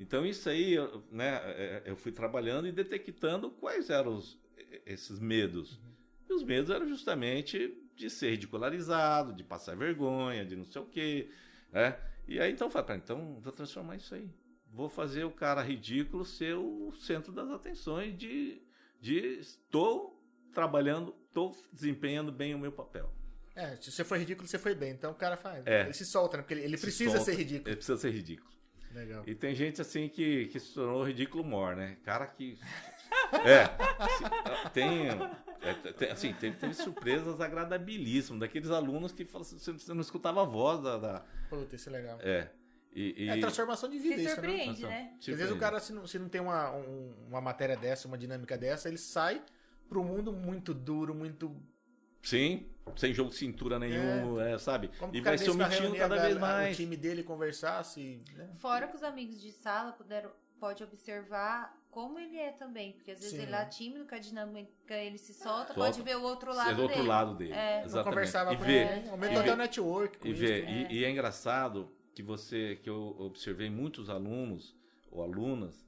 Então, 0.00 0.26
isso 0.26 0.48
aí, 0.48 0.76
né, 1.10 1.40
é, 1.44 1.82
eu 1.86 1.96
fui 1.96 2.10
trabalhando 2.10 2.66
e 2.66 2.72
detectando 2.72 3.50
quais 3.50 3.90
eram 3.90 4.16
os, 4.16 4.36
esses 4.84 5.20
medos. 5.20 5.76
Uhum. 5.76 5.92
E 6.30 6.32
os 6.32 6.42
medos 6.42 6.70
eram 6.70 6.88
justamente 6.88 7.78
de 7.94 8.10
ser 8.10 8.30
ridicularizado, 8.30 9.32
de 9.32 9.44
passar 9.44 9.76
vergonha, 9.76 10.44
de 10.44 10.56
não 10.56 10.64
sei 10.64 10.82
o 10.82 10.86
quê, 10.86 11.30
né? 11.70 11.98
E 12.26 12.40
aí 12.40 12.52
então 12.52 12.70
eu 12.72 12.96
então 12.96 13.40
vou 13.40 13.52
transformar 13.52 13.96
isso 13.96 14.14
aí. 14.14 14.28
Vou 14.72 14.88
fazer 14.88 15.24
o 15.24 15.30
cara 15.30 15.62
ridículo 15.62 16.24
ser 16.24 16.56
o 16.56 16.92
centro 16.92 17.30
das 17.30 17.50
atenções 17.50 18.16
de, 18.16 18.62
de 19.00 19.16
estou 19.38 20.11
trabalhando, 20.52 21.14
estou 21.26 21.56
desempenhando 21.72 22.30
bem 22.30 22.54
o 22.54 22.58
meu 22.58 22.72
papel. 22.72 23.12
É, 23.54 23.76
se 23.76 23.90
você 23.90 24.04
foi 24.04 24.18
ridículo, 24.18 24.48
você 24.48 24.58
foi 24.58 24.74
bem. 24.74 24.92
Então 24.92 25.12
o 25.12 25.14
cara 25.14 25.36
faz. 25.36 25.66
É. 25.66 25.82
Ele 25.82 25.92
se 25.92 26.06
solta, 26.06 26.38
né? 26.38 26.42
Porque 26.42 26.54
ele, 26.54 26.64
ele 26.64 26.78
precisa 26.78 27.16
solta, 27.16 27.24
ser 27.24 27.36
ridículo. 27.36 27.68
Ele 27.68 27.76
precisa 27.76 27.98
ser 27.98 28.10
ridículo. 28.10 28.50
Legal. 28.94 29.24
E 29.26 29.34
tem 29.34 29.54
gente 29.54 29.80
assim 29.80 30.08
que, 30.08 30.46
que 30.46 30.60
se 30.60 30.74
tornou 30.74 31.02
ridículo 31.02 31.44
more, 31.44 31.76
né? 31.76 31.96
Cara 32.04 32.26
que. 32.26 32.58
É. 33.44 33.68
Tem. 34.70 35.08
É, 35.60 35.74
tem 35.74 36.10
assim, 36.10 36.32
teve, 36.32 36.56
teve, 36.56 36.74
surpresas 36.74 37.40
agradabilíssimas 37.40 38.40
daqueles 38.40 38.70
alunos 38.70 39.12
que 39.12 39.28
assim, 39.34 39.58
você 39.58 39.92
não 39.94 40.00
escutava 40.00 40.42
a 40.42 40.44
voz 40.44 40.82
da. 40.82 40.98
da... 40.98 41.24
Puta, 41.50 41.76
isso 41.76 41.88
é 41.90 41.92
legal. 41.92 42.18
É. 42.22 42.48
E, 42.94 43.24
e... 43.24 43.28
É 43.28 43.36
transformação 43.38 43.88
de 43.88 43.98
vida, 43.98 44.16
se 44.16 44.24
isso, 44.24 44.34
surpreende, 44.34 44.82
né? 44.82 45.14
Às 45.18 45.26
vezes 45.26 45.50
o 45.50 45.56
cara, 45.56 45.78
se 45.78 45.92
não, 45.92 46.06
se 46.06 46.18
não 46.18 46.28
tem 46.28 46.40
uma, 46.40 46.74
um, 46.74 47.14
uma 47.28 47.40
matéria 47.40 47.76
dessa, 47.76 48.08
uma 48.08 48.18
dinâmica 48.18 48.56
dessa, 48.56 48.88
ele 48.88 48.98
sai 48.98 49.42
pro 49.92 50.02
mundo 50.02 50.32
muito 50.32 50.72
duro, 50.72 51.14
muito 51.14 51.54
Sim, 52.22 52.66
sem 52.96 53.12
jogo 53.12 53.30
de 53.30 53.36
cintura 53.36 53.78
nenhum, 53.78 54.40
é. 54.40 54.52
É, 54.52 54.58
sabe? 54.58 54.88
Como 54.98 55.14
e 55.14 55.20
vai 55.20 55.36
se 55.36 55.50
omitindo 55.50 55.94
cada 55.96 56.16
vez 56.16 56.38
mais. 56.38 56.74
O 56.74 56.80
time 56.80 56.96
dele 56.96 57.22
conversasse. 57.22 58.22
Né? 58.34 58.48
Fora 58.56 58.86
que 58.86 58.96
os 58.96 59.02
amigos 59.02 59.40
de 59.40 59.50
sala 59.50 59.92
puderam, 59.92 60.30
pode 60.58 60.82
observar 60.82 61.76
como 61.90 62.18
ele 62.18 62.38
é 62.38 62.52
também. 62.52 62.92
Porque 62.92 63.10
às 63.10 63.18
vezes 63.18 63.34
Sim. 63.34 63.42
ele 63.42 63.54
é 63.54 63.64
tímido, 63.66 64.06
com 64.06 64.14
a 64.14 64.18
dinâmica 64.18 64.94
ele 64.94 65.18
se 65.18 65.34
solta, 65.34 65.74
solta. 65.74 65.74
pode 65.74 66.00
ver 66.00 66.16
o 66.16 66.22
outro 66.22 66.54
lado 66.54 66.70
dele. 66.70 66.82
outro 66.82 67.02
lado 67.04 67.34
dele. 67.34 67.52
É. 67.52 67.82
Exatamente. 67.84 68.14
conversava 68.14 68.54
e 68.54 68.56
com 68.56 68.64
ver, 68.64 68.98
ele. 68.98 69.10
Aumenta 69.10 69.40
até 69.40 69.52
o 69.52 69.56
network. 69.56 70.28
E, 70.28 70.32
ver, 70.32 70.68
e, 70.68 70.84
é. 70.84 70.92
e 70.92 71.04
é 71.04 71.10
engraçado 71.10 71.92
que 72.14 72.22
você, 72.22 72.78
que 72.82 72.88
eu 72.88 73.16
observei 73.18 73.68
muitos 73.68 74.08
alunos 74.08 74.76
ou 75.10 75.22
alunas 75.22 75.84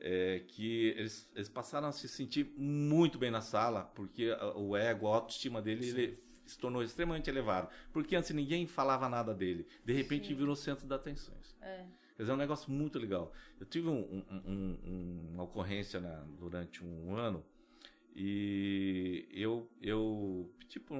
é, 0.00 0.42
que 0.46 0.88
eles, 0.96 1.28
eles, 1.34 1.48
passaram 1.48 1.88
a 1.88 1.92
se 1.92 2.08
sentir 2.08 2.52
muito 2.56 3.18
bem 3.18 3.30
na 3.30 3.40
sala, 3.40 3.82
porque 3.94 4.30
o 4.54 4.76
ego, 4.76 5.08
a 5.08 5.16
autoestima 5.16 5.62
dele 5.62 5.88
ele 5.88 6.26
se 6.46 6.58
tornou 6.58 6.82
extremamente 6.82 7.28
elevado. 7.28 7.68
Porque 7.92 8.14
antes 8.14 8.30
ninguém 8.30 8.66
falava 8.66 9.08
nada 9.08 9.34
dele. 9.34 9.66
De 9.84 9.92
repente 9.92 10.28
Sim. 10.28 10.34
virou 10.34 10.54
centro 10.54 10.86
das 10.86 11.00
atenções. 11.00 11.56
É. 11.60 11.84
Quer 12.16 12.22
dizer, 12.22 12.32
é 12.32 12.34
um 12.34 12.38
negócio 12.38 12.70
muito 12.70 12.98
legal. 12.98 13.32
Eu 13.60 13.66
tive 13.66 13.88
um, 13.88 14.24
um, 14.30 14.78
um, 14.84 15.28
uma 15.34 15.42
ocorrência 15.42 16.00
na, 16.00 16.24
durante 16.38 16.82
um 16.82 17.14
ano 17.14 17.44
e 18.14 19.28
eu, 19.32 19.68
eu 19.82 20.50
tipo, 20.68 20.94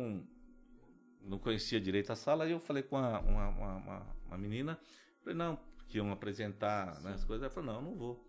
não 1.23 1.39
conhecia 1.39 1.81
direito 1.81 2.13
a 2.13 2.17
sala 2.17 2.47
e 2.47 2.53
eu 2.53 2.61
falei 2.61 2.83
com 2.83 2.99
uma, 2.99 3.21
uma, 3.21 3.49
uma, 3.49 4.17
uma 4.27 4.39
menina, 4.39 4.79
falei, 5.23 5.35
não, 5.35 5.59
que 5.89 5.97
iam 5.97 6.13
apresentar 6.13 7.01
né, 7.01 7.13
as 7.15 7.25
coisas. 7.25 7.45
Ela 7.45 7.51
falou, 7.51 7.73
não, 7.73 7.83
não 7.83 7.97
vou 7.97 8.26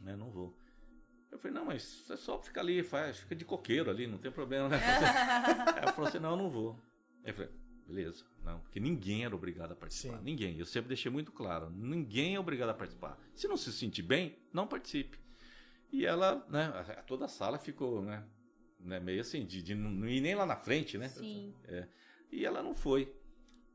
né? 0.00 0.16
Não 0.16 0.30
vou. 0.30 0.56
Eu 1.30 1.38
falei, 1.38 1.54
não, 1.54 1.64
mas 1.66 2.08
é 2.10 2.16
só 2.16 2.40
ficar 2.40 2.62
ali, 2.62 2.82
faz, 2.82 3.18
fica 3.18 3.34
de 3.34 3.44
coqueiro 3.44 3.90
ali, 3.90 4.06
não 4.06 4.18
tem 4.18 4.30
problema, 4.30 4.68
né? 4.68 4.78
ela 5.76 5.92
falou 5.92 6.08
assim, 6.08 6.18
não, 6.18 6.30
eu 6.30 6.36
não 6.36 6.48
vou. 6.48 6.78
Eu 7.24 7.34
falei, 7.34 7.50
beleza, 7.86 8.24
não, 8.44 8.60
porque 8.60 8.80
ninguém 8.80 9.24
era 9.24 9.34
obrigado 9.34 9.72
a 9.72 9.76
participar. 9.76 10.18
Sim. 10.18 10.24
Ninguém. 10.24 10.58
Eu 10.58 10.64
sempre 10.64 10.88
deixei 10.88 11.10
muito 11.10 11.32
claro, 11.32 11.68
ninguém 11.70 12.36
é 12.36 12.40
obrigado 12.40 12.70
a 12.70 12.74
participar. 12.74 13.18
Se 13.34 13.48
não 13.48 13.56
se 13.56 13.72
sentir 13.72 14.02
bem, 14.02 14.38
não 14.52 14.66
participe. 14.66 15.18
E 15.92 16.06
ela, 16.06 16.44
né, 16.48 16.70
toda 17.06 17.26
a 17.26 17.28
sala 17.28 17.58
ficou, 17.58 18.02
né, 18.02 18.24
né 18.80 19.00
meio 19.00 19.20
assim, 19.20 19.44
de, 19.44 19.62
de 19.62 19.74
não 19.74 20.08
ir 20.08 20.20
nem 20.20 20.34
lá 20.34 20.46
na 20.46 20.56
frente, 20.56 20.96
né? 20.96 21.08
Sim. 21.08 21.54
É, 21.64 21.88
e 22.30 22.44
ela 22.44 22.62
não 22.62 22.74
foi 22.74 23.14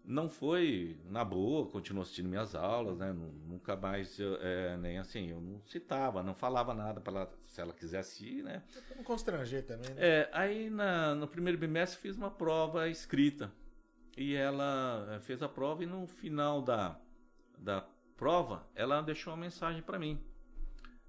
não 0.03 0.30
foi 0.30 0.98
na 1.10 1.23
boa, 1.23 1.68
continuou 1.68 2.03
assistindo 2.03 2.28
minhas 2.28 2.56
aulas, 2.56 2.98
né? 2.98 3.14
Nunca 3.48 3.76
mais, 3.76 4.19
é, 4.19 4.78
nem 4.78 4.98
assim, 4.98 5.30
eu 5.30 5.40
não 5.40 5.61
citava, 5.68 6.23
não 6.23 6.34
falava 6.34 6.73
nada 6.73 6.99
para 6.99 7.22
ela, 7.22 7.34
se 7.45 7.61
ela 7.61 7.73
quisesse 7.73 8.26
ir, 8.26 8.44
né? 8.44 8.64
Não 8.95 9.03
constranger 9.03 9.65
também, 9.65 9.90
né? 9.91 9.95
É, 9.98 10.30
aí 10.34 10.69
na, 10.69 11.15
no 11.15 11.28
primeiro 11.28 11.57
bimestre 11.57 12.02
fiz 12.02 12.15
uma 12.18 12.32
prova 12.32 12.90
escrita. 12.90 13.52
E 14.18 14.36
ela 14.36 15.07
é, 15.15 15.19
fez 15.19 15.41
a 15.41 15.48
prova 15.48 15.84
e 15.84 15.88
no 15.88 16.06
final 16.06 16.61
da, 16.61 16.99
da 17.57 17.86
prova, 18.18 18.68
ela 18.76 19.02
deixou 19.02 19.34
uma 19.34 19.40
mensagem 19.40 19.82
para 19.82 19.98
mim, 19.98 20.22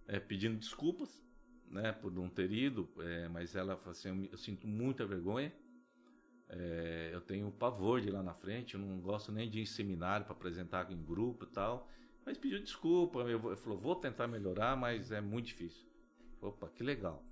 é, 0.07 0.21
pedindo 0.21 0.59
desculpas, 0.59 1.21
né, 1.69 1.91
por 1.93 2.13
não 2.13 2.29
ter 2.29 2.53
ido, 2.53 2.89
é, 2.99 3.29
mas 3.29 3.57
ela 3.57 3.77
falou 3.77 3.93
assim, 3.93 4.09
eu, 4.09 4.31
eu 4.33 4.39
sinto 4.39 4.67
muita 4.67 5.07
vergonha, 5.07 5.53
é, 6.55 7.11
eu 7.13 7.21
tenho 7.23 7.51
pavor 7.51 8.01
de 8.01 8.09
ir 8.09 8.11
lá 8.11 8.23
na 8.23 8.35
frente, 8.35 8.75
eu 8.75 8.81
não 8.81 9.01
gosto 9.01 9.33
nem 9.33 9.49
de 9.49 9.59
ir 9.59 9.63
em 9.63 9.67
seminário 9.67 10.27
para 10.27 10.35
apresentar 10.35 10.91
em 10.93 11.03
grupo 11.03 11.45
e 11.45 11.49
tal. 11.49 11.89
Mas 12.27 12.37
pediu 12.37 12.61
desculpa, 12.61 13.21
eu, 13.21 13.57
falou, 13.57 13.79
vou 13.79 13.97
tentar 13.97 14.29
melhorar, 14.29 14.77
mas 14.77 15.11
é 15.11 15.21
muito 15.21 15.47
difícil. 15.47 15.89
Opa, 16.43 16.69
que 16.69 16.85
legal. 16.85 17.25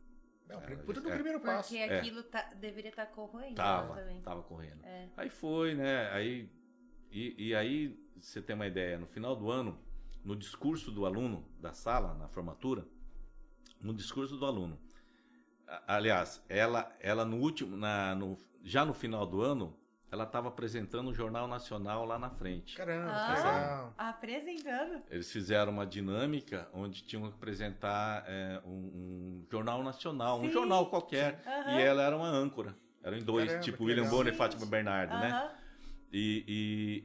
É, 0.49 0.57
o 0.57 0.79
puta 0.79 1.01
do 1.01 1.11
é. 1.11 1.15
primeiro 1.15 1.39
passo. 1.41 1.69
Porque 1.69 1.83
é. 1.83 1.99
aquilo 1.99 2.23
tá, 2.25 2.43
deveria 2.55 2.89
estar 2.89 3.07
tá 3.07 3.13
correndo. 3.13 3.57
Tava, 3.57 3.95
também. 3.95 4.21
tava 4.23 4.43
correndo. 4.43 4.85
É. 4.85 5.11
Aí 5.17 5.29
foi, 5.29 5.75
né? 5.75 6.11
Aí, 6.11 6.51
e, 7.11 7.49
e 7.49 7.55
aí, 7.55 7.97
você 8.19 8.41
tem 8.41 8.57
uma 8.57 8.67
ideia, 8.67 8.99
no 8.99 9.07
final 9.07 9.37
do 9.37 9.51
ano, 9.51 9.79
no 10.25 10.35
discurso 10.35 10.91
do 10.91 11.05
aluno 11.05 11.47
da 11.61 11.73
sala, 11.73 12.15
na 12.15 12.27
formatura, 12.27 12.87
no 13.81 13.93
discurso 13.93 14.37
do 14.37 14.47
aluno, 14.47 14.81
aliás, 15.87 16.43
ela, 16.49 16.91
ela 17.01 17.25
no 17.25 17.37
último, 17.37 17.77
na, 17.77 18.15
no 18.15 18.37
já 18.63 18.85
no 18.85 18.93
final 18.93 19.27
do 19.27 19.41
ano, 19.41 19.77
ela 20.11 20.25
estava 20.25 20.49
apresentando 20.49 21.09
o 21.11 21.15
Jornal 21.15 21.47
Nacional 21.47 22.05
lá 22.05 22.19
na 22.19 22.31
frente. 22.31 22.77
Caramba, 22.77 23.13
ah, 23.97 24.09
apresentando. 24.09 25.03
Eles 25.09 25.31
fizeram 25.31 25.73
uma 25.73 25.87
dinâmica 25.87 26.69
onde 26.75 27.03
tinham 27.05 27.23
que 27.29 27.37
apresentar 27.37 28.25
é, 28.27 28.61
um, 28.65 28.71
um, 28.71 29.47
jornal 29.51 29.83
nacional, 29.83 30.41
Sim. 30.41 30.49
um 30.49 30.53
jornal 30.53 30.91
qualquer, 30.91 31.41
uhum. 31.47 31.79
e 31.79 31.83
ela 31.83 32.03
era 32.03 32.17
uma 32.17 32.29
âncora. 32.29 32.77
Eram 33.03 33.17
em 33.17 33.23
dois, 33.23 33.47
Caramba, 33.47 33.65
tipo 33.65 33.85
William 33.85 34.09
Bonner 34.09 34.35
e 34.35 34.37
Fátima 34.37 34.67
Bernardo, 34.67 35.15
uhum. 35.15 35.21
né? 35.21 35.55
E, 36.13 36.45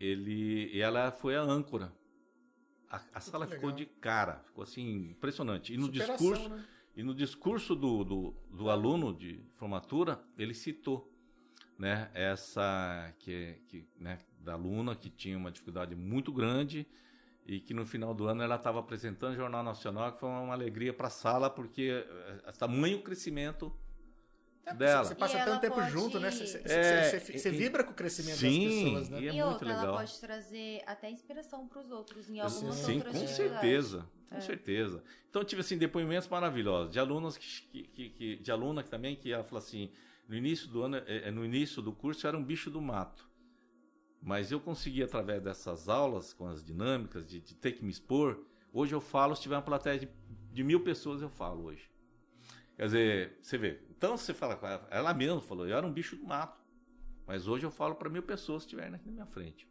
e, 0.02 0.06
ele, 0.06 0.72
e 0.74 0.82
ela 0.82 1.12
foi 1.12 1.36
a 1.36 1.42
âncora. 1.42 1.94
A, 2.90 3.00
a 3.14 3.20
sala 3.20 3.46
ficou 3.46 3.72
de 3.72 3.86
cara, 3.86 4.42
ficou 4.46 4.64
assim, 4.64 5.12
impressionante. 5.12 5.74
E 5.74 5.78
no 5.78 5.86
Superação, 5.86 6.16
discurso, 6.16 6.50
né? 6.50 6.66
E 6.96 7.04
no 7.04 7.14
discurso 7.14 7.76
do, 7.76 8.04
do, 8.04 8.34
do 8.50 8.70
aluno 8.70 9.14
de 9.14 9.44
formatura, 9.56 10.24
ele 10.38 10.54
citou 10.54 11.12
né, 11.78 12.10
essa 12.14 13.14
que, 13.20 13.58
que 13.68 13.86
né, 14.00 14.20
da 14.40 14.54
aluna 14.54 14.96
que 14.96 15.10
tinha 15.10 15.38
uma 15.38 15.52
dificuldade 15.52 15.94
muito 15.96 16.32
grande 16.32 16.88
e 17.46 17.60
que 17.60 17.74
no 17.74 17.86
final 17.86 18.14
do 18.14 18.28
ano 18.28 18.42
ela 18.42 18.56
estava 18.56 18.80
apresentando 18.80 19.34
o 19.34 19.36
Jornal 19.36 19.62
Nacional, 19.62 20.14
que 20.14 20.20
foi 20.20 20.30
uma 20.30 20.54
alegria 20.54 20.94
para 20.94 21.08
a 21.08 21.12
sala, 21.12 21.50
porque 21.50 22.06
tamanho 22.58 23.02
crescimento 23.02 23.76
dela. 24.74 25.04
Você 25.04 25.16
passa 25.16 25.44
tanto 25.44 25.62
tempo 25.62 25.76
pode... 25.76 25.92
junto, 25.92 26.20
né? 26.20 26.32
Você, 26.32 26.62
é, 26.66 27.20
você, 27.20 27.38
você 27.38 27.52
vibra 27.52 27.84
com 27.84 27.92
o 27.92 27.94
crescimento 27.94 28.38
sim, 28.38 28.66
das 28.66 28.74
pessoas, 28.74 29.10
né? 29.10 29.22
E, 29.22 29.28
é 29.28 29.34
e 29.36 29.44
outra, 29.44 29.68
legal. 29.68 29.84
ela 29.86 29.98
pode 29.98 30.20
trazer 30.20 30.82
até 30.86 31.10
inspiração 31.10 31.68
para 31.68 31.80
os 31.80 31.92
outros 31.92 32.30
em 32.30 32.40
algumas 32.40 32.76
sim, 32.76 32.98
outras 32.98 33.18
com 33.18 33.28
certeza, 33.28 34.06
com 34.30 34.38
é. 34.38 34.42
certeza. 34.42 35.04
Então 35.30 35.44
tive 35.44 35.62
assim 35.62 35.78
depoimentos 35.78 36.28
maravilhosos 36.28 36.92
de 36.92 37.00
alunos 37.00 37.38
que, 37.38 37.84
que, 37.84 38.10
que, 38.10 38.36
de 38.38 38.52
aluna 38.52 38.84
também 38.84 39.16
que 39.16 39.32
ela 39.32 39.44
falou 39.44 39.60
assim, 39.60 39.92
no 40.28 40.36
início 40.36 40.68
do 40.68 40.82
ano, 40.82 40.98
é, 40.98 41.28
é, 41.28 41.32
no 41.32 41.46
início 41.46 41.82
do 41.82 41.92
curso, 41.92 42.26
eu 42.26 42.30
era 42.30 42.38
um 42.38 42.44
bicho 42.44 42.70
do 42.72 42.82
mato. 42.82 43.30
Mas 44.22 44.52
eu 44.52 44.60
consegui, 44.60 45.04
através 45.04 45.44
dessas 45.44 45.88
aulas, 45.88 46.34
com 46.34 46.48
as 46.48 46.64
dinâmicas, 46.64 47.28
de, 47.28 47.40
de 47.40 47.54
ter 47.54 47.74
que 47.74 47.86
me 47.86 47.92
expor. 47.92 48.44
Hoje 48.74 48.96
eu 48.96 49.00
falo, 49.00 49.36
se 49.36 49.44
tiver 49.44 49.56
uma 49.56 49.62
plateia 49.62 50.00
de, 50.00 50.10
de 50.52 50.64
mil 50.64 50.80
pessoas, 50.80 51.22
eu 51.22 51.30
falo 51.30 51.66
hoje. 51.66 51.88
Quer 52.76 52.86
dizer, 52.86 53.38
você 53.42 53.58
vê. 53.58 53.80
Então 53.90 54.18
você 54.18 54.34
fala 54.34 54.56
com 54.56 54.68
ela, 54.68 54.88
ela 54.92 55.14
mesma 55.14 55.42
falou, 55.42 55.68
eu 55.68 55.78
era 55.78 55.86
um 55.86 55.94
bicho 55.94 56.16
do 56.16 56.26
mato. 56.26 56.64
Mas 57.26 57.48
hoje 57.48 57.66
eu 57.66 57.72
falo 57.72 57.96
para 57.96 58.10
mil 58.10 58.24
pessoas 58.24 58.64
se 58.64 58.68
estiverem 58.68 58.94
aqui 58.94 59.08
na 59.08 59.12
minha 59.12 59.26
frente. 59.26 59.68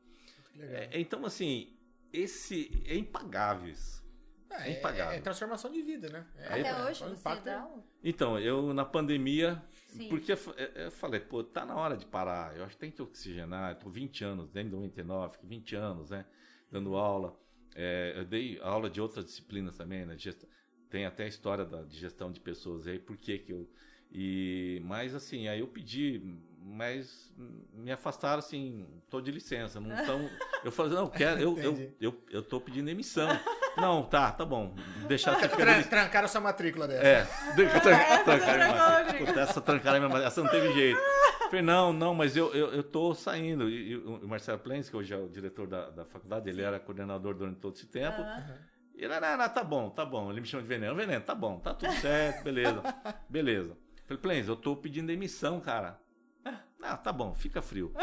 É, 0.58 1.00
então, 1.00 1.24
assim, 1.24 1.76
esse 2.12 2.82
é 2.86 2.96
impagável 2.96 3.68
isso. 3.68 4.04
É, 4.50 4.68
é 4.68 4.78
impagável. 4.78 5.12
É, 5.12 5.16
é, 5.16 5.20
transformação 5.20 5.70
de 5.70 5.82
vida, 5.82 6.08
né? 6.08 6.26
É, 6.36 6.60
Até 6.60 6.84
hoje 6.84 7.04
você 7.04 7.40
dá 7.40 7.64
um... 7.64 7.82
Então, 8.02 8.38
eu 8.38 8.72
na 8.72 8.84
pandemia, 8.84 9.62
Sim. 9.88 10.08
porque 10.08 10.32
eu, 10.32 10.38
eu, 10.74 10.90
falei, 10.90 11.20
pô, 11.20 11.42
tá 11.42 11.64
na 11.64 11.74
hora 11.74 11.96
de 11.96 12.06
parar. 12.06 12.56
Eu 12.56 12.64
acho 12.64 12.74
que 12.74 12.80
tem 12.80 12.90
que 12.90 13.02
oxigenar. 13.02 13.72
Eu 13.72 13.78
tô 13.78 13.90
20 13.90 14.24
anos, 14.24 14.50
desde 14.50 14.70
99, 14.70 15.38
20 15.42 15.76
anos, 15.76 16.10
né? 16.10 16.24
Dando 16.70 16.94
aula. 16.94 17.38
É, 17.74 18.14
eu 18.16 18.24
dei 18.24 18.60
aula 18.60 18.88
de 18.88 19.00
outras 19.00 19.24
disciplinas 19.24 19.76
também, 19.76 20.06
né? 20.06 20.16
Gest... 20.16 20.44
Tem 20.94 21.06
até 21.06 21.24
a 21.24 21.26
história 21.26 21.64
da, 21.64 21.82
de 21.82 21.98
gestão 21.98 22.30
de 22.30 22.38
pessoas 22.38 22.86
aí, 22.86 23.00
por 23.00 23.16
que 23.16 23.36
que 23.36 23.50
eu... 23.50 23.68
E, 24.12 24.80
mas 24.84 25.12
assim, 25.12 25.48
aí 25.48 25.58
eu 25.58 25.66
pedi 25.66 26.22
mas 26.64 27.34
me 27.72 27.90
afastaram 27.90 28.38
assim, 28.38 28.86
tô 29.10 29.20
de 29.20 29.32
licença, 29.32 29.80
não 29.80 30.04
tão, 30.06 30.30
eu 30.64 30.70
falei, 30.70 30.94
não, 30.94 31.08
quero, 31.08 31.40
eu, 31.40 31.58
eu, 31.58 31.92
eu, 32.00 32.22
eu 32.30 32.42
tô 32.44 32.60
pedindo 32.60 32.86
demissão. 32.86 33.28
Não, 33.76 34.04
tá, 34.04 34.30
tá 34.30 34.44
bom, 34.44 34.72
deixar 35.08 35.34
você 35.34 35.48
ficar 35.48 35.64
Tran, 35.64 35.82
Trancaram 35.82 36.28
sua 36.28 36.40
matrícula 36.40 36.86
dessa. 36.86 37.04
É, 37.04 37.26
trancaram 38.24 38.58
minha 38.58 38.76
matrícula, 38.76 39.40
essa 39.40 39.60
trancaram 39.60 39.98
minha 39.98 40.08
matrícula, 40.08 40.28
essa 40.28 40.42
não 40.44 40.50
teve 40.50 40.72
jeito. 40.74 41.00
Eu 41.42 41.50
falei, 41.50 41.62
não, 41.62 41.92
não, 41.92 42.14
mas 42.14 42.36
eu, 42.36 42.54
eu, 42.54 42.72
eu 42.72 42.84
tô 42.84 43.16
saindo, 43.16 43.68
e, 43.68 43.90
e 43.90 43.96
o 43.96 44.28
Marcelo 44.28 44.60
Plens, 44.60 44.88
que 44.88 44.96
hoje 44.96 45.12
é 45.12 45.16
o 45.16 45.28
diretor 45.28 45.66
da, 45.66 45.90
da 45.90 46.04
faculdade, 46.04 46.48
ele 46.48 46.62
era 46.62 46.78
coordenador 46.78 47.34
durante 47.34 47.58
todo 47.58 47.74
esse 47.74 47.86
tempo, 47.86 48.22
uhum. 48.22 48.54
E 48.94 49.04
ele, 49.04 49.20
não, 49.20 49.36
não, 49.36 49.48
tá 49.48 49.64
bom, 49.64 49.90
tá 49.90 50.04
bom, 50.04 50.30
ele 50.30 50.40
me 50.40 50.46
chama 50.46 50.62
de 50.62 50.68
veneno, 50.68 50.94
veneno, 50.94 51.24
tá 51.24 51.34
bom, 51.34 51.58
tá 51.58 51.74
tudo 51.74 51.92
certo, 51.94 52.44
beleza, 52.44 52.82
beleza. 53.28 53.76
Falei, 54.06 54.22
Plens, 54.22 54.48
eu 54.48 54.56
tô 54.56 54.76
pedindo 54.76 55.06
demissão, 55.08 55.60
cara. 55.60 55.98
Ah, 56.86 56.98
tá 56.98 57.10
bom, 57.10 57.34
fica 57.34 57.62
frio. 57.62 57.94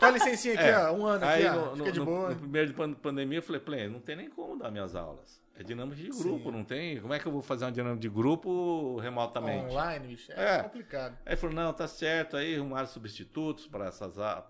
Toma 0.00 0.12
licencinha 0.12 0.54
aqui, 0.54 0.64
é. 0.64 0.78
ó, 0.78 0.92
um 0.92 1.04
ano 1.04 1.22
aqui, 1.22 1.46
Aí, 1.46 1.46
ó, 1.46 1.70
no, 1.70 1.76
fica 1.76 1.92
de 1.92 1.98
no, 1.98 2.06
boa. 2.06 2.30
No 2.30 2.36
primeiro 2.36 2.72
de 2.72 2.96
pandemia, 2.96 3.38
eu 3.38 3.42
falei, 3.42 3.60
Play, 3.60 3.88
não 3.88 4.00
tem 4.00 4.16
nem 4.16 4.30
como 4.30 4.58
dar 4.58 4.70
minhas 4.70 4.96
aulas. 4.96 5.42
É 5.54 5.62
dinâmica 5.62 5.96
de 5.96 6.08
grupo, 6.08 6.50
Sim. 6.50 6.56
não 6.56 6.64
tem? 6.64 6.98
Como 6.98 7.12
é 7.12 7.18
que 7.18 7.26
eu 7.26 7.32
vou 7.32 7.42
fazer 7.42 7.66
uma 7.66 7.72
dinâmica 7.72 8.00
de 8.00 8.08
grupo 8.08 8.98
remotamente? 9.00 9.70
Online, 9.70 10.08
bicho, 10.08 10.32
é, 10.32 10.56
é. 10.56 10.62
complicado. 10.62 11.18
Aí 11.26 11.36
falou, 11.36 11.54
não, 11.54 11.74
tá 11.74 11.86
certo, 11.86 12.38
aí 12.38 12.56
arrumaram 12.56 12.86
substitutos 12.86 13.66
para 13.66 13.84
essas 13.84 14.14
da, 14.16 14.42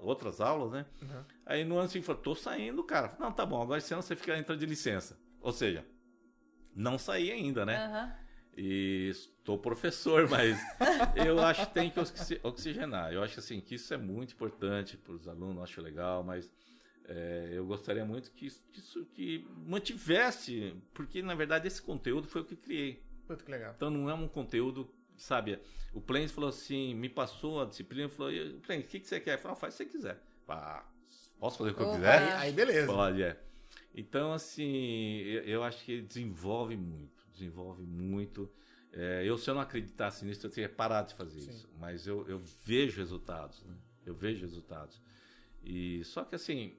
outras 0.00 0.40
aulas, 0.40 0.72
né? 0.72 0.86
Uhum. 1.02 1.22
Aí 1.44 1.64
no 1.64 1.74
ano 1.76 1.84
assim, 1.84 2.00
falou, 2.00 2.22
tô 2.22 2.34
saindo, 2.34 2.82
cara. 2.82 3.12
Não, 3.20 3.30
tá 3.30 3.44
bom, 3.44 3.60
agora 3.60 3.76
esse 3.76 3.92
ano 3.92 4.02
você 4.02 4.16
fica 4.16 4.38
entrando 4.38 4.58
de 4.58 4.66
licença. 4.66 5.18
Ou 5.40 5.52
seja, 5.52 5.84
não 6.74 6.98
saí 6.98 7.30
ainda, 7.30 7.66
né? 7.66 7.86
Uhum. 7.86 8.28
E 8.56 9.08
estou 9.10 9.56
professor, 9.56 10.28
mas 10.28 10.58
eu 11.14 11.38
acho 11.40 11.66
que 11.66 11.74
tem 11.74 11.90
que 11.90 12.00
oxigenar. 12.42 13.12
Eu 13.12 13.22
acho 13.22 13.38
assim 13.38 13.60
que 13.60 13.76
isso 13.76 13.92
é 13.94 13.96
muito 13.96 14.34
importante 14.34 14.96
para 14.96 15.12
os 15.12 15.28
alunos, 15.28 15.62
acho 15.62 15.80
legal, 15.80 16.24
mas 16.24 16.52
é, 17.04 17.50
eu 17.52 17.64
gostaria 17.64 18.04
muito 18.04 18.30
que 18.32 18.46
isso 18.46 19.06
que 19.14 19.46
mantivesse, 19.66 20.74
porque 20.92 21.22
na 21.22 21.34
verdade 21.34 21.66
esse 21.66 21.80
conteúdo 21.80 22.26
foi 22.26 22.42
o 22.42 22.44
que 22.44 22.56
criei. 22.56 23.02
Muito 23.28 23.44
que 23.44 23.50
legal. 23.50 23.74
Então 23.76 23.90
não 23.90 24.10
é 24.10 24.14
um 24.14 24.26
conteúdo, 24.26 24.92
sabe? 25.16 25.60
O 25.92 26.00
Plains 26.00 26.32
falou 26.32 26.50
assim, 26.50 26.94
me 26.94 27.08
passou 27.08 27.62
a 27.62 27.64
disciplina, 27.64 28.08
falou, 28.08 28.32
Plains, 28.66 28.84
o 28.84 28.88
que, 28.88 29.00
que 29.00 29.06
você 29.06 29.20
quer? 29.20 29.34
Eu 29.34 29.38
falei, 29.38 29.56
ah, 29.56 29.60
faz 29.60 29.74
o 29.74 29.78
que 29.78 29.84
você 29.84 29.90
quiser. 29.90 30.22
Ah, 30.48 30.84
posso 31.38 31.58
fazer 31.58 31.70
o 31.70 31.74
que 31.74 31.82
eu 31.82 31.92
quiser? 31.92 32.18
Aí, 32.18 32.32
aí 32.32 32.52
beleza. 32.52 32.92
Pode, 32.92 33.22
é. 33.22 33.47
Então, 33.94 34.32
assim, 34.32 35.16
eu, 35.18 35.42
eu 35.44 35.64
acho 35.64 35.84
que 35.84 36.00
desenvolve 36.00 36.76
muito 36.76 37.18
desenvolve 37.38 37.84
muito. 37.84 38.50
É, 38.92 39.22
eu, 39.24 39.38
se 39.38 39.48
eu 39.48 39.54
não 39.54 39.60
acreditasse 39.60 40.24
nisso, 40.24 40.46
eu 40.46 40.50
teria 40.50 40.68
parado 40.68 41.08
de 41.08 41.14
fazer 41.14 41.40
Sim. 41.40 41.50
isso. 41.50 41.70
Mas 41.78 42.06
eu, 42.06 42.28
eu 42.28 42.40
vejo 42.64 42.98
resultados, 42.98 43.62
né? 43.64 43.74
Eu 44.04 44.14
vejo 44.14 44.40
resultados. 44.40 45.00
E 45.62 46.02
só 46.04 46.24
que 46.24 46.34
assim, 46.34 46.76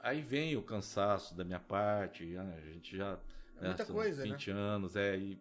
aí 0.00 0.20
vem 0.20 0.56
o 0.56 0.62
cansaço 0.62 1.34
da 1.34 1.44
minha 1.44 1.60
parte, 1.60 2.24
né? 2.24 2.62
a 2.62 2.70
gente 2.72 2.96
já 2.96 3.18
é 3.60 3.66
muita 3.66 3.84
né, 3.84 3.90
coisa, 3.90 4.22
20 4.22 4.52
né? 4.52 4.58
anos, 4.58 4.96
é, 4.96 5.16
e, 5.18 5.38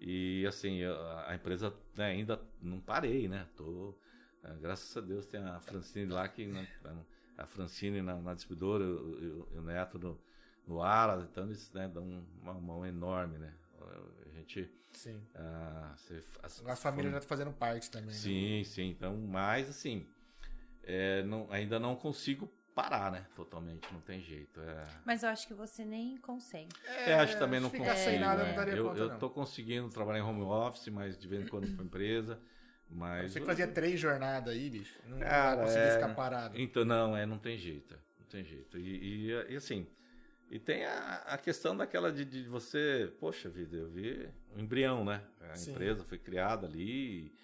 e 0.00 0.46
assim, 0.46 0.82
a, 0.82 1.34
empresa 1.34 1.72
né, 1.96 2.06
ainda 2.06 2.40
não 2.60 2.80
parei, 2.80 3.28
né? 3.28 3.46
Tô, 3.56 3.94
é, 4.42 4.54
graças 4.54 4.96
a 4.96 5.00
Deus 5.00 5.26
tem 5.26 5.40
a 5.40 5.60
Francine 5.60 6.10
lá 6.10 6.26
que 6.26 6.46
né, 6.46 6.66
a 7.38 7.46
Francine 7.46 8.02
na, 8.02 8.16
na 8.16 8.34
distribuidora, 8.34 8.84
e 8.84 9.56
o 9.56 9.62
Neto 9.62 9.98
no, 9.98 10.20
no 10.66 10.82
ar, 10.82 11.20
então 11.30 11.44
eles 11.44 11.72
né, 11.72 11.88
dão 11.88 12.24
uma 12.40 12.54
mão 12.54 12.86
enorme, 12.86 13.38
né? 13.38 13.52
A 14.26 14.30
gente. 14.36 14.70
Sim. 14.92 15.20
Ah, 15.34 15.94
você, 15.96 16.22
a, 16.42 16.72
a 16.72 16.76
família 16.76 17.10
já 17.10 17.18
está 17.18 17.28
fazendo 17.28 17.52
parte 17.52 17.90
também. 17.90 18.08
Né? 18.08 18.14
Sim, 18.14 18.58
né? 18.58 18.64
sim. 18.64 18.90
Então, 18.90 19.16
mas 19.16 19.68
assim, 19.68 20.06
é, 20.82 21.22
não, 21.22 21.46
ainda 21.50 21.80
não 21.80 21.96
consigo 21.96 22.46
parar, 22.74 23.10
né? 23.10 23.26
Totalmente, 23.34 23.92
não 23.92 24.00
tem 24.00 24.20
jeito. 24.20 24.60
É... 24.60 24.84
Mas 25.04 25.22
eu 25.22 25.28
acho 25.28 25.46
que 25.46 25.54
você 25.54 25.84
nem 25.84 26.16
consegue. 26.18 26.68
É, 26.86 27.14
acho 27.14 27.34
que 27.34 27.38
também 27.38 27.60
não 27.60 27.70
consigo. 27.70 27.96
Sem 27.96 28.18
nada, 28.18 28.44
não 28.44 28.54
daria 28.54 28.74
eu, 28.74 28.88
conta, 28.88 29.00
eu 29.00 29.18
tô 29.18 29.30
conseguindo 29.30 29.88
trabalhar 29.88 30.20
em 30.20 30.22
home 30.22 30.42
office, 30.42 30.88
mas 30.88 31.18
de 31.18 31.28
vez 31.28 31.42
em 31.42 31.48
quando 31.48 31.70
para 31.74 31.84
empresa. 31.84 32.40
Mas 32.88 33.32
você 33.32 33.40
que 33.40 33.46
fazia 33.46 33.66
três 33.66 33.98
jornadas 33.98 34.52
aí, 34.52 34.68
bicho. 34.68 34.98
Não, 35.06 35.18
Cara, 35.18 35.56
não 35.56 35.62
conseguia 35.64 35.88
é... 35.88 35.94
ficar 35.94 36.14
parado. 36.14 36.60
Então, 36.60 36.84
não, 36.84 37.16
é, 37.16 37.24
não 37.24 37.38
tem 37.38 37.56
jeito. 37.56 37.98
Não 38.20 38.26
tem 38.26 38.44
jeito. 38.44 38.78
E, 38.78 39.30
e, 39.30 39.52
e 39.52 39.56
assim, 39.56 39.86
e 40.52 40.58
tem 40.58 40.84
a, 40.84 41.22
a 41.28 41.38
questão 41.38 41.74
daquela 41.74 42.12
de, 42.12 42.26
de, 42.26 42.42
você, 42.42 43.10
poxa 43.18 43.48
vida, 43.48 43.74
eu 43.74 43.88
vi 43.88 44.28
o 44.54 44.60
embrião, 44.60 45.02
né? 45.02 45.22
A 45.50 45.54
Sim. 45.54 45.70
empresa 45.70 46.04
foi 46.04 46.18
criada 46.18 46.66
ali. 46.66 47.34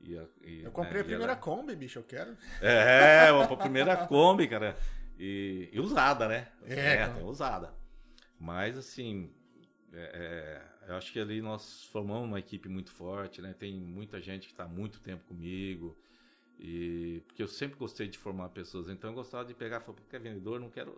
E, 0.00 0.14
e, 0.44 0.62
eu 0.62 0.70
comprei 0.70 0.94
né, 0.94 1.00
a 1.00 1.04
primeira 1.04 1.32
ela... 1.32 1.40
Kombi, 1.40 1.74
bicho, 1.74 1.98
eu 1.98 2.04
quero. 2.04 2.36
É, 2.62 3.30
a 3.30 3.56
primeira 3.56 3.96
Kombi, 4.06 4.46
cara. 4.46 4.76
E, 5.18 5.70
e 5.72 5.80
usada, 5.80 6.28
né? 6.28 6.46
É, 6.64 6.98
é 6.98 7.08
tem 7.08 7.24
usada. 7.24 7.74
Mas, 8.38 8.78
assim, 8.78 9.34
é, 9.92 10.62
é, 10.86 10.90
eu 10.90 10.94
acho 10.94 11.12
que 11.12 11.18
ali 11.18 11.42
nós 11.42 11.86
formamos 11.86 12.28
uma 12.28 12.38
equipe 12.38 12.68
muito 12.68 12.92
forte, 12.92 13.42
né? 13.42 13.56
Tem 13.58 13.74
muita 13.74 14.20
gente 14.20 14.46
que 14.46 14.52
está 14.52 14.62
há 14.62 14.68
muito 14.68 15.00
tempo 15.00 15.24
comigo. 15.24 15.98
E, 16.64 17.20
porque 17.26 17.42
eu 17.42 17.48
sempre 17.48 17.76
gostei 17.76 18.06
de 18.06 18.16
formar 18.16 18.50
pessoas, 18.50 18.88
então 18.88 19.10
eu 19.10 19.14
gostava 19.14 19.44
de 19.44 19.52
pegar 19.52 19.80
falar, 19.80 19.96
porque 19.96 20.14
é 20.14 20.18
vendedor, 20.20 20.60
não 20.60 20.70
quero. 20.70 20.92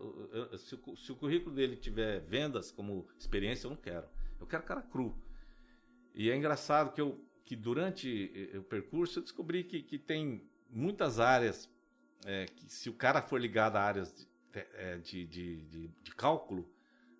Se, 0.59 0.75
o, 0.75 0.95
se, 0.95 1.11
o, 1.11 1.17
currículo 1.17 1.57
dele 1.57 1.75
tiver 1.75 2.21
vendas 2.21 2.71
como 2.71 3.09
experiência, 3.19 3.67
eu 3.67 3.71
não 3.71 3.77
quero. 3.79 4.07
Eu 4.39 4.47
quero 4.47 4.63
cara 4.63 4.83
cru. 4.83 5.17
E 6.15 6.31
é 6.31 6.37
engraçado 6.37 6.93
que, 6.93 7.01
eu, 7.01 7.19
que 7.47 7.57
durante 7.57 8.31
o 8.55 8.63
percurso 8.63 9.21
eu 9.21 9.23
descobri 9.23 9.65
que, 9.65 9.83
que 9.83 9.99
tem 9.99 10.47
muitas 10.69 11.19
áreas 11.19 11.67
é, 12.27 12.45
que, 12.45 12.71
se 12.71 12.91
o 12.91 12.93
cara 12.93 13.23
for 13.23 13.41
ligado 13.41 13.77
a 13.77 13.81
áreas 13.81 14.15
de, 14.15 14.29
é, 14.75 14.99
de, 14.99 15.27
de, 15.27 15.89
de, 15.89 16.15
cálculo, 16.15 16.71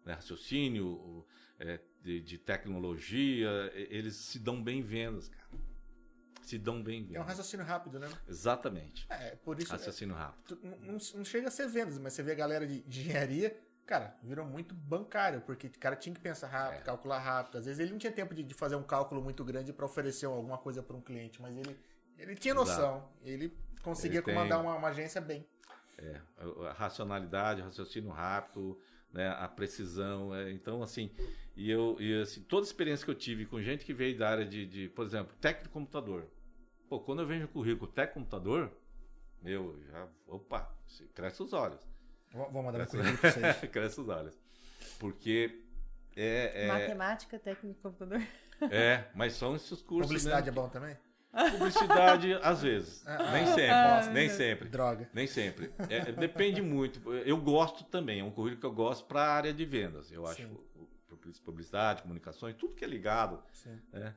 né, 0.05 0.13
raciocínio, 0.13 1.25
é, 1.59 1.81
de, 2.03 2.21
de 2.21 2.37
tecnologia, 2.37 3.73
eles 3.75 4.17
se 4.17 4.39
dão 4.39 4.63
bem 4.63 4.83
vendas, 4.83 5.31
cara 5.31 5.45
se 6.47 6.59
dão 6.59 6.83
bem. 6.83 7.09
É 7.13 7.21
um 7.21 7.25
raciocínio 7.25 7.65
rápido, 7.65 7.99
né? 7.99 8.09
Exatamente. 8.29 9.07
É, 9.09 9.37
por 9.37 9.59
isso. 9.61 9.73
Raciocínio 9.73 10.15
rápido. 10.15 10.59
Não, 10.63 10.99
não, 11.15 11.25
chega 11.25 11.49
a 11.49 11.51
ser 11.51 11.69
vendas, 11.69 11.99
mas 11.99 12.13
você 12.13 12.23
vê 12.23 12.33
a 12.33 12.35
galera 12.35 12.67
de, 12.67 12.81
de 12.83 13.01
engenharia, 13.01 13.57
cara, 13.87 14.17
virou 14.23 14.45
muito 14.47 14.75
bancário, 14.75 15.41
porque 15.43 15.67
o 15.67 15.79
cara 15.79 15.97
tinha 15.97 16.15
que 16.15 16.21
pensar 16.21 16.49
rápido, 16.49 16.81
é. 16.81 16.83
calcular 16.83 17.19
rápido. 17.19 17.59
Às 17.59 17.67
vezes 17.67 17.81
ele 17.81 17.93
não 17.93 17.99
tinha 17.99 18.13
tempo 18.13 18.35
de, 18.35 18.43
de 18.43 18.55
fazer 18.55 18.77
um 18.77 18.83
cálculo 18.83 19.23
muito 19.23 19.45
grande 19.45 19.73
para 19.73 19.85
oferecer 19.85 20.27
alguma 20.27 20.59
coisa 20.59 20.83
para 20.83 20.97
um 20.97 21.01
cliente, 21.01 21.41
mas 21.41 21.57
ele, 21.57 21.79
ele 22.19 22.35
tinha 22.35 22.55
noção. 22.55 22.97
Exato. 22.97 23.09
Ele 23.23 23.57
conseguia 23.83 24.21
ele 24.21 24.27
comandar 24.27 24.59
tem... 24.59 24.67
uma, 24.67 24.77
uma 24.77 24.89
agência 24.89 25.21
bem. 25.21 25.47
É, 25.99 26.21
a 26.69 26.73
racionalidade, 26.73 27.63
raciocínio 27.63 28.11
rápido, 28.11 28.79
né, 29.15 29.29
a 29.39 29.49
precisão. 29.49 30.35
É, 30.35 30.51
então, 30.51 30.83
assim, 30.83 31.11
e 31.57 31.71
eu, 31.71 31.97
e 32.01 32.21
assim, 32.21 32.43
toda 32.43 32.67
a 32.67 32.69
experiência 32.69 33.05
que 33.05 33.11
eu 33.11 33.15
tive 33.15 33.47
com 33.47 33.63
gente 33.63 33.85
que 33.85 33.95
veio 33.95 34.19
da 34.19 34.29
área 34.29 34.45
de, 34.45 34.67
de 34.67 34.89
por 34.89 35.07
exemplo, 35.07 35.35
técnico 35.41 35.69
de 35.69 35.73
computador. 35.73 36.27
Pô, 36.89 37.01
quando 37.01 37.23
eu 37.23 37.27
vejo 37.27 37.47
o 37.47 37.49
currículo 37.49 37.91
técnico 37.91 38.19
de 38.19 38.25
computador, 38.25 38.77
meu, 39.41 39.81
já, 39.91 40.09
opa, 40.27 40.77
cresce 41.15 41.43
os 41.43 41.53
olhos. 41.53 41.81
Vou 42.33 42.63
mandar 42.63 42.87
cresce, 42.87 42.97
currículo 42.97 43.19
pra 43.19 43.31
vocês. 43.31 43.61
cresce 43.71 44.01
os 44.01 44.09
olhos. 44.09 44.39
Porque 44.99 45.63
é, 46.17 46.65
é... 46.65 46.67
Matemática, 46.67 47.39
técnico 47.39 47.77
de 47.77 47.81
computador. 47.81 48.21
É, 48.71 49.05
mas 49.15 49.35
são 49.35 49.55
esses 49.55 49.81
cursos. 49.81 50.07
Publicidade 50.07 50.47
mesmo. 50.47 50.61
é 50.61 50.63
bom 50.63 50.69
também? 50.69 50.97
Publicidade, 51.53 52.35
às 52.43 52.63
vezes. 52.63 53.07
Ah, 53.07 53.33
nem 53.33 53.47
sempre. 53.47 53.71
Ah, 53.71 54.11
nem 54.13 54.29
sempre. 54.29 54.69
Droga. 54.69 55.11
Nem 55.13 55.27
sempre. 55.27 55.73
É, 55.89 56.13
depende 56.13 56.63
muito. 56.63 57.13
Eu 57.13 57.37
gosto 57.37 57.85
também, 57.85 58.21
é 58.21 58.25
um 58.25 58.31
currículo 58.31 58.61
que 58.61 58.67
eu 58.67 58.73
gosto 58.73 59.07
para 59.07 59.23
a 59.23 59.33
área 59.35 59.53
de 59.53 59.65
vendas. 59.65 60.11
Eu 60.13 60.27
acho 60.27 60.43
Sim 60.43 60.57
publicidade, 61.45 62.03
comunicações, 62.03 62.55
tudo 62.57 62.75
que 62.75 62.85
é 62.85 62.89
ligado. 62.89 63.43
Né? 63.93 64.15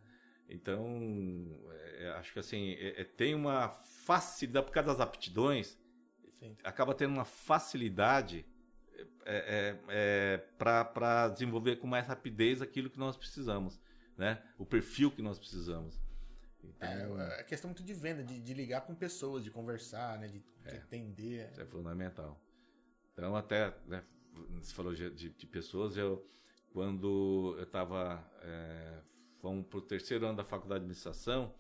Então, 0.50 1.60
é, 1.98 2.10
acho 2.18 2.34
que 2.34 2.40
assim, 2.40 2.74
é, 2.74 3.02
é, 3.02 3.04
tem 3.04 3.36
uma 3.36 3.70
facilidade, 3.70 4.66
por 4.66 4.72
causa 4.72 4.90
das 4.90 5.00
aptidões, 5.00 5.78
Sim. 6.40 6.56
acaba 6.64 6.94
tendo 6.94 7.14
uma 7.14 7.26
facilidade 7.26 8.46
é, 9.26 9.36
é, 9.36 9.78
é 9.90 10.38
para 10.58 11.30
desenvolver 11.30 11.78
com 11.78 11.88
mais 11.88 12.08
rapidez 12.08 12.62
aquilo 12.62 12.90
que 12.90 12.98
nós 12.98 13.18
precisamos, 13.18 13.80
né? 14.18 14.42
o 14.58 14.66
perfil 14.66 15.12
que 15.12 15.22
nós 15.22 15.38
precisamos. 15.38 16.00
Então, 16.76 17.22
é, 17.22 17.40
é 17.40 17.44
questão 17.44 17.70
muito 17.70 17.84
de 17.84 17.94
venda, 17.94 18.24
de, 18.24 18.40
de 18.40 18.54
ligar 18.54 18.82
com 18.82 18.94
pessoas, 18.94 19.44
de 19.44 19.52
conversar, 19.52 20.20
né? 20.20 20.28
de, 20.28 20.40
de 20.40 20.78
atender. 20.78 21.50
Isso 21.52 21.62
é 21.62 21.66
fundamental. 21.66 22.40
Então, 23.14 23.36
até, 23.36 23.74
né, 23.88 24.04
você 24.60 24.74
falou 24.74 24.94
de, 24.94 25.10
de, 25.10 25.30
de 25.30 25.48
pessoas, 25.48 25.98
eu, 25.98 26.26
quando 26.72 27.56
eu 27.58 27.64
estava, 27.64 28.24
é, 28.42 29.00
fomos 29.40 29.66
para 29.66 29.80
o 29.80 29.82
terceiro 29.82 30.26
ano 30.26 30.38
da 30.38 30.44
faculdade 30.44 30.82
de 30.82 30.86
administração, 30.86 31.54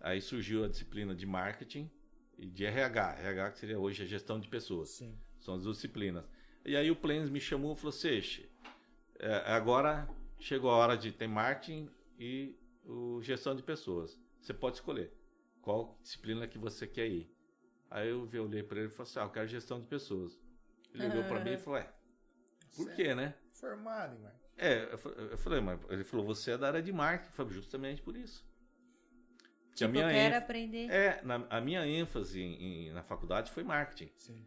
aí 0.00 0.20
surgiu 0.20 0.64
a 0.64 0.68
disciplina 0.68 1.14
de 1.14 1.26
marketing 1.26 1.90
e 2.38 2.46
de 2.46 2.64
RH, 2.64 3.18
RH 3.20 3.50
que 3.50 3.58
seria 3.58 3.78
hoje 3.78 4.02
a 4.02 4.06
gestão 4.06 4.40
de 4.40 4.48
pessoas. 4.48 4.90
Sim. 4.90 5.18
São 5.38 5.54
as 5.54 5.62
duas 5.62 5.76
disciplinas. 5.76 6.24
E 6.64 6.76
aí 6.76 6.90
o 6.90 6.96
Plens 6.96 7.28
me 7.28 7.40
chamou 7.40 7.74
e 7.74 7.76
falou, 7.76 7.92
Seixe, 7.92 8.48
é, 9.18 9.52
agora 9.52 10.08
chegou 10.38 10.70
a 10.70 10.76
hora 10.76 10.96
de 10.96 11.12
ter 11.12 11.26
marketing 11.26 11.88
e 12.18 12.56
o 12.84 13.20
gestão 13.22 13.54
de 13.54 13.62
pessoas. 13.62 14.18
Você 14.42 14.52
pode 14.52 14.76
escolher 14.76 15.12
qual 15.60 15.96
disciplina 16.02 16.48
que 16.48 16.58
você 16.58 16.86
quer 16.86 17.06
ir. 17.06 17.32
Aí 17.88 18.08
eu 18.08 18.28
olhei 18.42 18.62
para 18.62 18.80
ele 18.80 18.88
e 18.88 18.90
falei 18.90 19.10
assim, 19.10 19.18
ah, 19.20 19.22
eu 19.22 19.30
quero 19.30 19.46
gestão 19.46 19.80
de 19.80 19.86
pessoas. 19.86 20.38
Ele 20.92 21.06
olhou 21.06 21.24
para 21.24 21.40
mim 21.40 21.52
e 21.52 21.58
falou, 21.58 21.78
é, 21.78 21.88
por 22.76 22.90
quê, 22.94 23.14
né? 23.14 23.34
Formado, 23.52 24.18
mano. 24.18 24.34
É, 24.56 24.92
eu 24.92 25.38
falei, 25.38 25.60
mas 25.60 25.80
ele 25.88 26.04
falou, 26.04 26.26
você 26.26 26.52
é 26.52 26.58
da 26.58 26.66
área 26.66 26.82
de 26.82 26.92
marketing. 26.92 27.30
Eu 27.30 27.36
falei, 27.36 27.52
justamente 27.52 28.02
por 28.02 28.16
isso. 28.16 28.44
Tipo, 29.74 29.84
a 29.84 29.92
minha 29.92 30.04
eu 30.04 30.10
quero 30.10 30.36
aprender. 30.36 30.90
É, 30.90 31.22
na, 31.22 31.46
a 31.48 31.60
minha 31.60 31.86
ênfase 31.86 32.40
em, 32.40 32.88
em, 32.88 32.92
na 32.92 33.02
faculdade 33.02 33.50
foi 33.50 33.62
marketing. 33.62 34.10
Sim. 34.16 34.44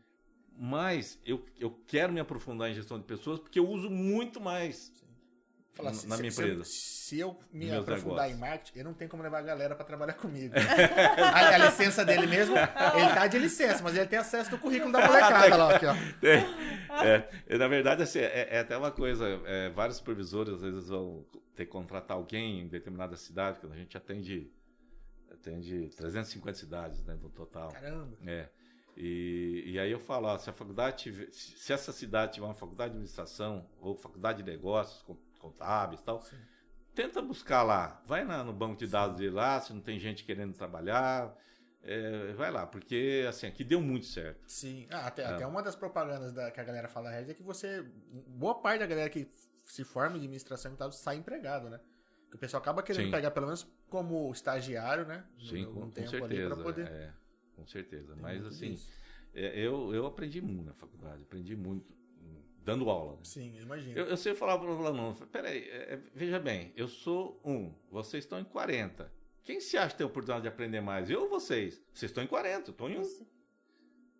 Mas 0.57 1.19
eu, 1.25 1.45
eu 1.57 1.71
quero 1.87 2.11
me 2.11 2.19
aprofundar 2.19 2.69
em 2.69 2.73
gestão 2.73 2.99
de 2.99 3.05
pessoas 3.05 3.39
porque 3.39 3.59
eu 3.59 3.67
uso 3.67 3.89
muito 3.89 4.39
mais 4.39 4.91
Falar, 5.75 5.91
na, 5.91 5.95
se, 5.97 6.07
na 6.07 6.17
minha 6.17 6.31
se, 6.31 6.41
empresa. 6.41 6.63
Se 6.63 7.19
eu 7.19 7.37
me 7.51 7.65
Meus 7.65 7.81
aprofundar 7.81 8.27
negócios. 8.27 8.37
em 8.37 8.39
marketing, 8.39 8.79
eu 8.79 8.85
não 8.85 8.93
tenho 8.93 9.09
como 9.09 9.21
levar 9.21 9.39
a 9.39 9.41
galera 9.41 9.75
para 9.75 9.85
trabalhar 9.85 10.13
comigo. 10.13 10.53
a, 10.55 11.49
a, 11.49 11.57
licença 11.57 12.05
dele 12.05 12.25
mesmo, 12.25 12.55
ele 12.55 13.13
tá 13.13 13.27
de 13.27 13.37
licença, 13.37 13.83
mas 13.83 13.95
ele 13.95 14.07
tem 14.07 14.17
acesso 14.17 14.49
do 14.49 14.57
currículo 14.57 14.91
da 14.91 15.05
molecada 15.05 15.55
lá, 15.57 15.75
aqui, 15.75 15.85
ó. 15.85 15.93
É, 17.03 17.27
é, 17.47 17.57
na 17.57 17.67
verdade, 17.67 18.03
assim, 18.03 18.19
é, 18.19 18.47
é 18.51 18.59
até 18.59 18.77
uma 18.77 18.89
coisa, 18.89 19.25
é, 19.45 19.69
vários 19.69 19.97
supervisores 19.97 20.53
às 20.53 20.61
vezes 20.61 20.87
vão 20.87 21.25
ter 21.53 21.65
que 21.65 21.71
contratar 21.71 22.15
alguém 22.15 22.61
em 22.61 22.67
determinada 22.67 23.17
cidade, 23.17 23.59
que 23.59 23.65
a 23.65 23.75
gente 23.75 23.97
atende, 23.97 24.49
atende 25.29 25.89
350 25.97 26.57
cidades 26.57 27.03
né, 27.03 27.17
no 27.21 27.29
total. 27.29 27.71
Caramba! 27.71 28.17
É. 28.25 28.47
E, 28.97 29.63
e 29.65 29.79
aí 29.79 29.91
eu 29.91 29.99
falo, 29.99 30.27
ó, 30.27 30.37
se 30.37 30.49
a 30.49 30.53
faculdade 30.53 31.03
tiver, 31.03 31.27
se 31.31 31.73
essa 31.73 31.91
cidade 31.91 32.35
tiver 32.35 32.45
uma 32.45 32.53
faculdade 32.53 32.91
de 32.91 32.95
administração 32.95 33.67
ou 33.81 33.97
faculdade 33.97 34.41
de 34.41 34.49
negócios, 34.49 35.03
contábeis 35.45 36.01
e 36.01 36.03
tal. 36.03 36.21
Sim. 36.21 36.37
Tenta 36.93 37.21
buscar 37.21 37.63
lá. 37.63 38.01
Vai 38.07 38.23
na, 38.23 38.43
no 38.43 38.53
banco 38.53 38.77
de 38.77 38.87
dados 38.87 39.17
dele 39.17 39.31
lá, 39.31 39.59
se 39.59 39.73
não 39.73 39.81
tem 39.81 39.99
gente 39.99 40.23
querendo 40.23 40.53
trabalhar. 40.53 41.35
É, 41.83 42.33
vai 42.33 42.49
lá, 42.49 42.65
porque 42.65 43.25
assim, 43.29 43.45
aqui 43.45 43.63
deu 43.63 43.79
muito 43.79 44.07
certo. 44.07 44.41
Sim, 44.47 44.87
ah, 44.89 45.05
até, 45.05 45.21
é. 45.21 45.27
até 45.27 45.45
uma 45.45 45.61
das 45.61 45.75
propagandas 45.75 46.33
da, 46.33 46.49
que 46.49 46.59
a 46.59 46.63
galera 46.63 46.87
fala 46.87 47.13
é 47.13 47.33
que 47.33 47.43
você. 47.43 47.85
Boa 48.27 48.55
parte 48.55 48.79
da 48.79 48.87
galera 48.87 49.09
que 49.09 49.29
se 49.65 49.83
forma 49.83 50.15
em 50.15 50.19
administração 50.21 50.73
e 50.73 50.75
tal 50.77 50.91
sai 50.91 51.17
empregado, 51.17 51.69
né? 51.69 51.79
Que 52.29 52.37
o 52.37 52.39
pessoal 52.39 52.61
acaba 52.61 52.81
querendo 52.81 53.05
Sim. 53.05 53.11
pegar 53.11 53.29
pelo 53.31 53.45
menos 53.45 53.67
como 53.87 54.31
estagiário, 54.31 55.05
né? 55.05 55.23
Sim, 55.39 55.65
com, 55.65 55.91
com 55.91 56.07
certeza. 56.07 56.55
Poder... 56.55 56.87
É, 56.87 57.13
com 57.55 57.67
certeza. 57.67 58.13
Tem 58.13 58.21
Mas 58.21 58.45
assim, 58.45 58.79
é, 59.33 59.59
eu, 59.59 59.93
eu 59.93 60.07
aprendi 60.07 60.41
muito 60.41 60.65
na 60.65 60.73
faculdade, 60.73 61.21
aprendi 61.21 61.55
muito 61.55 61.93
dando 62.65 62.89
aula. 62.89 63.13
Né? 63.13 63.19
Sim, 63.23 63.53
imagino. 63.61 63.97
Eu, 63.97 64.07
eu 64.07 64.17
sempre 64.17 64.39
falava 64.39 64.63
para 64.63 64.73
o 64.73 64.85
aluno, 64.85 65.15
peraí, 65.31 65.69
é, 65.69 65.93
é, 65.93 65.99
veja 66.13 66.39
bem, 66.39 66.73
eu 66.75 66.87
sou 66.87 67.39
um, 67.45 67.71
vocês 67.91 68.23
estão 68.23 68.39
em 68.39 68.43
40. 68.43 69.09
Quem 69.43 69.61
se 69.61 69.77
acha 69.77 69.91
que 69.91 69.97
tem 69.97 70.07
oportunidade 70.07 70.41
de 70.41 70.47
aprender 70.47 70.81
mais? 70.81 71.07
Eu 71.07 71.21
ou 71.21 71.29
vocês? 71.29 71.79
Vocês 71.93 72.09
estão 72.09 72.23
em 72.23 72.27
40, 72.27 72.69
eu 72.69 72.71
estou 72.71 72.89
em 72.89 72.97
um. 72.97 73.25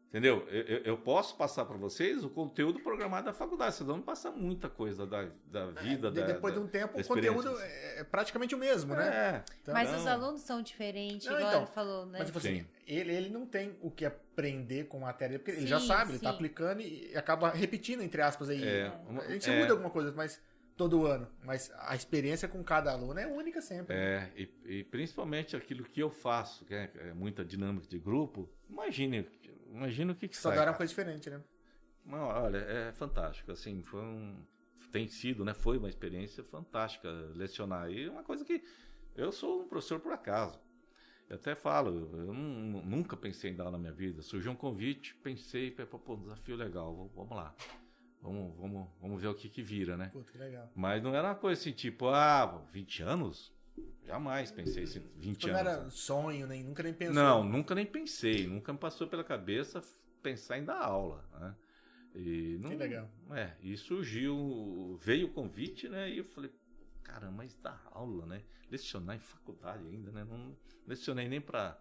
Entendeu? 0.09 0.47
Eu, 0.49 0.77
eu, 0.77 0.97
posso 0.97 1.35
passar 1.35 1.65
para 1.65 1.75
vocês 1.75 2.23
o 2.23 2.29
conteúdo 2.29 2.79
programado 2.79 3.25
da 3.25 3.33
faculdade. 3.33 3.75
Vocês 3.75 3.85
vão 3.85 4.01
passar 4.01 4.31
muita 4.31 4.69
coisa 4.69 5.05
da, 5.05 5.27
da 5.47 5.73
é, 5.75 5.83
vida, 5.83 6.07
é, 6.07 6.11
da, 6.11 6.25
Depois 6.27 6.53
da, 6.53 6.59
de 6.61 6.65
um 6.65 6.69
tempo, 6.69 6.97
o 6.97 7.05
conteúdo 7.05 7.53
é 7.59 8.03
praticamente 8.05 8.55
o 8.55 8.57
mesmo, 8.57 8.95
né? 8.95 9.07
É. 9.07 9.43
Então, 9.61 9.73
mas 9.73 9.93
os 9.93 10.07
alunos 10.07 10.41
são 10.41 10.61
diferentes, 10.61 11.27
não, 11.27 11.35
igual 11.35 11.49
então, 11.49 11.61
ele 11.63 11.71
falou, 11.71 12.05
né? 12.05 12.19
Mas, 12.19 12.27
tipo 12.27 12.37
assim, 12.37 12.65
ele, 12.87 13.13
ele 13.13 13.29
não 13.29 13.45
tem 13.45 13.75
o 13.81 13.91
que 13.91 14.05
aprender 14.05 14.85
com 14.85 14.99
matéria, 14.99 15.37
porque 15.37 15.51
sim, 15.51 15.57
ele 15.59 15.67
já 15.67 15.81
sabe, 15.81 16.11
ele 16.11 16.17
está 16.17 16.29
aplicando 16.29 16.81
e 16.81 17.11
acaba 17.17 17.49
repetindo, 17.49 18.01
entre 18.01 18.21
aspas, 18.21 18.49
aí. 18.49 18.63
É, 18.63 18.93
uma, 19.09 19.21
a 19.21 19.31
gente 19.31 19.49
é, 19.49 19.59
muda 19.59 19.73
alguma 19.73 19.89
coisa, 19.89 20.13
mas 20.13 20.41
todo 20.75 21.05
ano. 21.05 21.27
Mas 21.43 21.71
a 21.79 21.95
experiência 21.95 22.47
com 22.47 22.63
cada 22.63 22.91
aluno 22.91 23.19
é 23.19 23.27
única 23.27 23.61
sempre. 23.61 23.95
É, 23.95 24.31
e, 24.35 24.49
e 24.65 24.83
principalmente 24.83 25.55
aquilo 25.55 25.83
que 25.83 25.99
eu 25.99 26.09
faço, 26.09 26.65
que 26.65 26.73
é, 26.73 26.91
é 26.95 27.13
muita 27.13 27.43
dinâmica 27.43 27.87
de 27.87 27.97
grupo, 27.97 28.49
imagine 28.69 29.27
Imagina 29.65 30.13
o 30.13 30.15
que, 30.15 30.27
que 30.27 30.35
Só 30.37 30.49
sai. 30.49 30.57
Só 30.57 30.63
uma 30.63 30.73
coisa 30.73 30.89
diferente, 30.89 31.29
né? 31.29 31.41
Não, 32.05 32.27
olha, 32.27 32.57
é 32.57 32.91
fantástico. 32.91 33.51
Assim, 33.51 33.81
foi 33.83 34.01
um. 34.01 34.45
Tem 34.91 35.07
sido, 35.07 35.43
né? 35.43 35.53
Foi 35.53 35.77
uma 35.77 35.89
experiência 35.89 36.43
fantástica 36.43 37.09
lecionar. 37.33 37.89
E 37.89 38.07
uma 38.07 38.23
coisa 38.23 38.45
que. 38.45 38.63
Eu 39.15 39.31
sou 39.31 39.63
um 39.63 39.67
professor 39.67 39.99
por 39.99 40.11
acaso. 40.11 40.59
Eu 41.27 41.37
até 41.37 41.55
falo, 41.55 42.11
eu 42.19 42.33
não, 42.33 42.81
nunca 42.83 43.17
pensei 43.17 43.51
em 43.51 43.55
dar 43.55 43.71
na 43.71 43.79
minha 43.79 43.91
vida. 43.91 44.21
Surgiu 44.21 44.51
um 44.51 44.55
convite, 44.55 45.15
pensei, 45.15 45.71
pô, 45.71 46.13
um 46.13 46.21
desafio 46.21 46.55
legal, 46.55 47.09
vamos 47.15 47.35
lá. 47.35 47.55
Vamos, 48.21 48.55
vamos, 48.57 48.89
vamos 49.01 49.21
ver 49.21 49.27
o 49.27 49.35
que 49.35 49.49
que 49.49 49.61
vira, 49.61 49.97
né? 49.97 50.09
Puta, 50.09 50.31
que 50.31 50.37
legal. 50.37 50.71
Mas 50.75 51.01
não 51.01 51.15
era 51.15 51.29
uma 51.29 51.35
coisa 51.35 51.59
assim, 51.59 51.71
tipo, 51.71 52.09
ah, 52.09 52.63
20 52.71 53.03
anos? 53.03 53.54
Jamais 54.05 54.51
pensei 54.51 54.83
em 54.83 54.87
20 54.87 55.37
tipo, 55.37 55.47
anos. 55.47 55.47
Não 55.47 55.57
era 55.57 55.89
sonho, 55.89 56.47
nem, 56.47 56.63
nunca 56.63 56.83
nem 56.83 56.93
pensou. 56.93 57.15
Não, 57.15 57.43
nunca 57.43 57.73
nem 57.73 57.85
pensei. 57.85 58.45
Nunca 58.47 58.71
me 58.71 58.79
passou 58.79 59.07
pela 59.07 59.23
cabeça 59.23 59.81
pensar 60.21 60.57
em 60.57 60.63
dar 60.63 60.79
aula. 60.79 61.23
Né? 61.39 61.55
E 62.15 62.57
não, 62.61 62.69
que 62.69 62.75
legal. 62.75 63.09
É, 63.31 63.53
e 63.61 63.75
surgiu, 63.75 64.97
veio 65.01 65.27
o 65.27 65.31
convite, 65.31 65.89
né? 65.89 66.09
E 66.09 66.19
eu 66.19 66.23
falei, 66.23 66.51
caramba, 67.03 67.33
mas 67.37 67.55
dar 67.55 67.81
aula, 67.91 68.25
né? 68.25 68.41
Lecionar 68.71 69.15
em 69.15 69.19
faculdade 69.19 69.85
ainda, 69.87 70.11
né? 70.11 70.23
Não 70.23 70.55
lecionei 70.87 71.27
nem 71.27 71.41
para 71.41 71.79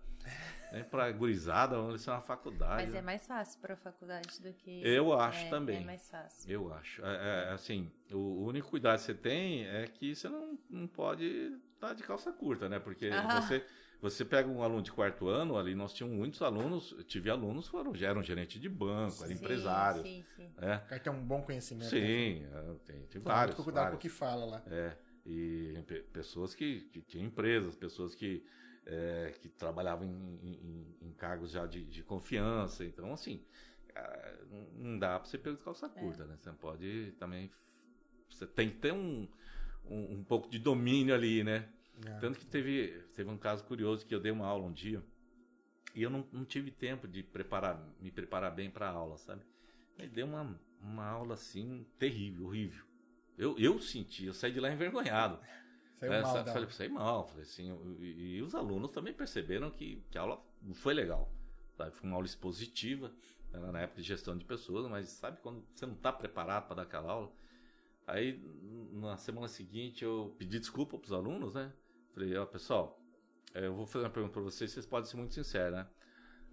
nem 0.73 0.83
para 0.83 1.13
gurizada, 1.13 1.77
vamos 1.77 1.93
lecionar 1.93 2.21
na 2.21 2.27
faculdade. 2.27 2.87
Mas 2.87 2.95
é 2.95 3.03
mais 3.03 3.27
fácil 3.27 3.61
para 3.61 3.75
a 3.75 3.77
faculdade 3.77 4.43
do 4.43 4.53
que. 4.55 4.81
Eu 4.83 5.13
acho 5.13 5.45
é, 5.45 5.51
também. 5.51 5.83
É 5.83 5.85
mais 5.85 6.09
fácil. 6.11 6.51
Eu 6.51 6.73
acho. 6.73 7.05
É, 7.05 7.49
é, 7.49 7.53
assim, 7.53 7.91
o, 8.11 8.17
o 8.17 8.45
único 8.47 8.71
cuidado 8.71 8.99
que 8.99 9.05
você 9.05 9.15
tem 9.15 9.67
é 9.67 9.87
que 9.87 10.15
você 10.15 10.29
não, 10.29 10.59
não 10.69 10.87
pode 10.89 11.57
tá 11.89 11.95
de 11.95 12.03
calça 12.03 12.33
curta, 12.33 12.69
né? 12.69 12.79
Porque 12.79 13.09
ah. 13.09 13.41
você, 13.41 13.65
você 14.01 14.25
pega 14.25 14.49
um 14.49 14.63
aluno 14.63 14.83
de 14.83 14.93
quarto 14.93 15.29
ano, 15.29 15.57
ali 15.57 15.75
nós 15.75 15.93
tínhamos 15.93 16.17
muitos 16.17 16.43
alunos, 16.43 16.95
tive 17.07 17.31
alunos 17.31 17.67
que 17.67 17.71
foram, 17.71 17.95
já 17.95 18.09
eram 18.09 18.23
gerente 18.23 18.59
de 18.59 18.69
banco, 18.69 19.23
eram 19.25 19.33
empresários. 19.33 20.03
Sim, 20.03 20.23
sim. 20.37 20.53
É. 20.59 20.77
O 20.77 20.89
cara 20.89 21.01
tem 21.01 21.13
um 21.13 21.25
bom 21.25 21.43
conhecimento. 21.43 21.91
Sim, 21.91 22.41
né? 22.41 22.77
tem, 22.85 23.07
tem 23.07 23.21
vários. 23.21 23.57
Muito 23.57 23.65
cuidado 23.65 23.91
com 23.91 23.97
o 23.97 23.99
que 23.99 24.09
fala 24.09 24.45
lá. 24.45 24.63
É. 24.67 24.97
E 25.27 25.83
pessoas 26.13 26.55
que, 26.55 26.83
que 26.93 27.01
tinham 27.01 27.27
empresas, 27.27 27.75
pessoas 27.75 28.15
que, 28.15 28.45
é, 28.85 29.35
que 29.41 29.49
trabalhavam 29.49 30.05
em, 30.07 30.39
em, 30.43 30.97
em 31.09 31.13
cargos 31.13 31.53
já 31.53 31.65
de, 31.65 31.83
de, 31.87 32.03
confiança. 32.03 32.85
Então, 32.85 33.11
assim, 33.11 33.43
não 34.77 34.99
dá 34.99 35.19
para 35.19 35.29
você 35.29 35.39
pegar 35.39 35.57
de 35.57 35.63
calça 35.63 35.87
é. 35.87 35.89
curta, 35.89 36.25
é. 36.25 36.27
né? 36.27 36.37
Você 36.39 36.53
pode 36.53 37.15
também. 37.19 37.51
Você 38.29 38.47
tem 38.47 38.69
que 38.69 38.77
ter 38.77 38.93
um, 38.93 39.27
um, 39.87 40.19
um 40.19 40.25
pouco 40.25 40.49
de 40.51 40.59
domínio 40.59 41.15
ali, 41.15 41.43
né? 41.43 41.69
É. 42.07 42.19
Tanto 42.19 42.39
que 42.39 42.47
teve, 42.47 43.05
teve 43.15 43.31
um 43.31 43.39
caso 43.39 43.65
curioso 43.65 44.05
que 44.05 44.15
eu 44.15 44.21
dei 44.21 44.33
uma 44.33 44.47
aula 44.47 44.67
um 44.67 44.73
dia 44.73 45.03
e 45.95 46.03
eu 46.03 46.11
não, 46.11 46.27
não 46.33 46.45
tive 46.45 46.71
tempo 46.71 47.07
de 47.07 47.23
preparar, 47.23 47.81
me 48.01 48.11
preparar 48.11 48.53
bem 48.53 48.71
para 48.71 48.89
a 48.89 48.93
aula, 48.93 49.17
sabe? 49.17 49.43
Me 49.97 50.09
deu 50.09 50.27
uma, 50.27 50.61
uma 50.81 51.07
aula 51.07 51.35
assim 51.35 51.87
terrível, 51.99 52.47
horrível. 52.47 52.85
Eu, 53.39 53.57
eu 53.59 53.79
senti, 53.81 54.27
eu 54.27 54.35
saí 54.35 54.53
de 54.53 54.61
lá 54.61 54.73
envergonhado. 54.73 55.39
Saiu 56.01 56.13
é, 56.13 56.23
mal, 56.23 56.45
falei, 56.45 56.71
saí 56.71 56.89
mal, 56.89 57.29
falei 57.29 57.45
assim, 57.45 57.73
e, 58.01 58.37
e, 58.37 58.43
os 58.43 58.55
alunos 58.55 58.91
também 58.91 59.15
perceberam 59.15 59.71
que, 59.71 60.03
que 60.11 60.19
a 60.19 60.23
aula 60.23 60.45
não 60.61 60.75
foi 60.75 60.93
legal. 60.93 61.33
Sabe? 61.77 61.93
Foi 61.93 62.09
uma 62.09 62.17
aula 62.17 62.27
expositiva, 62.27 63.13
era 63.53 63.71
na 63.71 63.81
época 63.81 64.03
de 64.03 64.09
gestão 64.09 64.37
de 64.37 64.45
pessoas, 64.45 64.91
mas 64.91 65.09
sabe 65.09 65.39
quando 65.41 65.65
você 65.73 65.87
não 65.87 65.95
está 65.95 66.13
preparado 66.13 66.67
para 66.67 66.77
dar 66.77 66.83
aquela 66.83 67.13
aula? 67.13 67.33
Aí, 68.07 68.39
na 68.93 69.17
semana 69.17 69.49
seguinte, 69.49 70.05
eu 70.05 70.35
pedi 70.37 70.59
desculpa 70.59 70.99
para 70.99 71.07
os 71.07 71.13
alunos, 71.13 71.55
né? 71.55 71.73
Falei, 72.15 72.37
ó, 72.37 72.47
pessoal, 72.47 73.01
é, 73.53 73.67
eu 73.67 73.75
vou 73.75 73.87
fazer 73.87 74.05
uma 74.05 74.11
pergunta 74.11 74.33
para 74.33 74.43
vocês, 74.43 74.71
vocês 74.71 74.87
podem 74.87 75.11
ser 75.11 75.17
muito 75.17 75.35
sinceros, 75.35 75.77
né? 75.77 75.87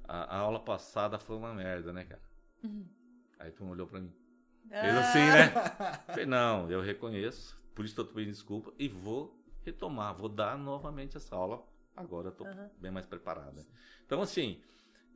A, 0.03 0.37
a 0.37 0.39
aula 0.39 0.59
passada 0.59 1.19
foi 1.19 1.35
uma 1.37 1.53
merda, 1.53 1.93
né, 1.93 2.03
cara? 2.03 2.21
Uhum. 2.63 2.85
Aí 3.37 3.51
tu 3.51 3.63
olhou 3.65 3.85
para 3.85 3.99
mim. 3.99 4.11
Ah. 4.71 4.81
Fez 4.81 4.97
assim, 4.97 5.19
né? 5.19 5.49
Falei, 6.07 6.25
não, 6.25 6.69
eu 6.69 6.81
reconheço, 6.81 7.61
por 7.75 7.85
isso 7.85 7.91
estou 7.91 8.05
pedindo 8.05 8.33
desculpa 8.33 8.73
e 8.79 8.87
vou 8.87 9.39
retomar, 9.63 10.15
vou 10.15 10.27
dar 10.27 10.57
novamente 10.57 11.15
essa 11.15 11.35
aula. 11.35 11.63
Agora 11.95 12.29
eu 12.29 12.31
tô 12.31 12.43
uhum. 12.43 12.69
bem 12.79 12.89
mais 12.89 13.05
preparado. 13.05 13.63
Então, 14.03 14.19
assim, 14.19 14.63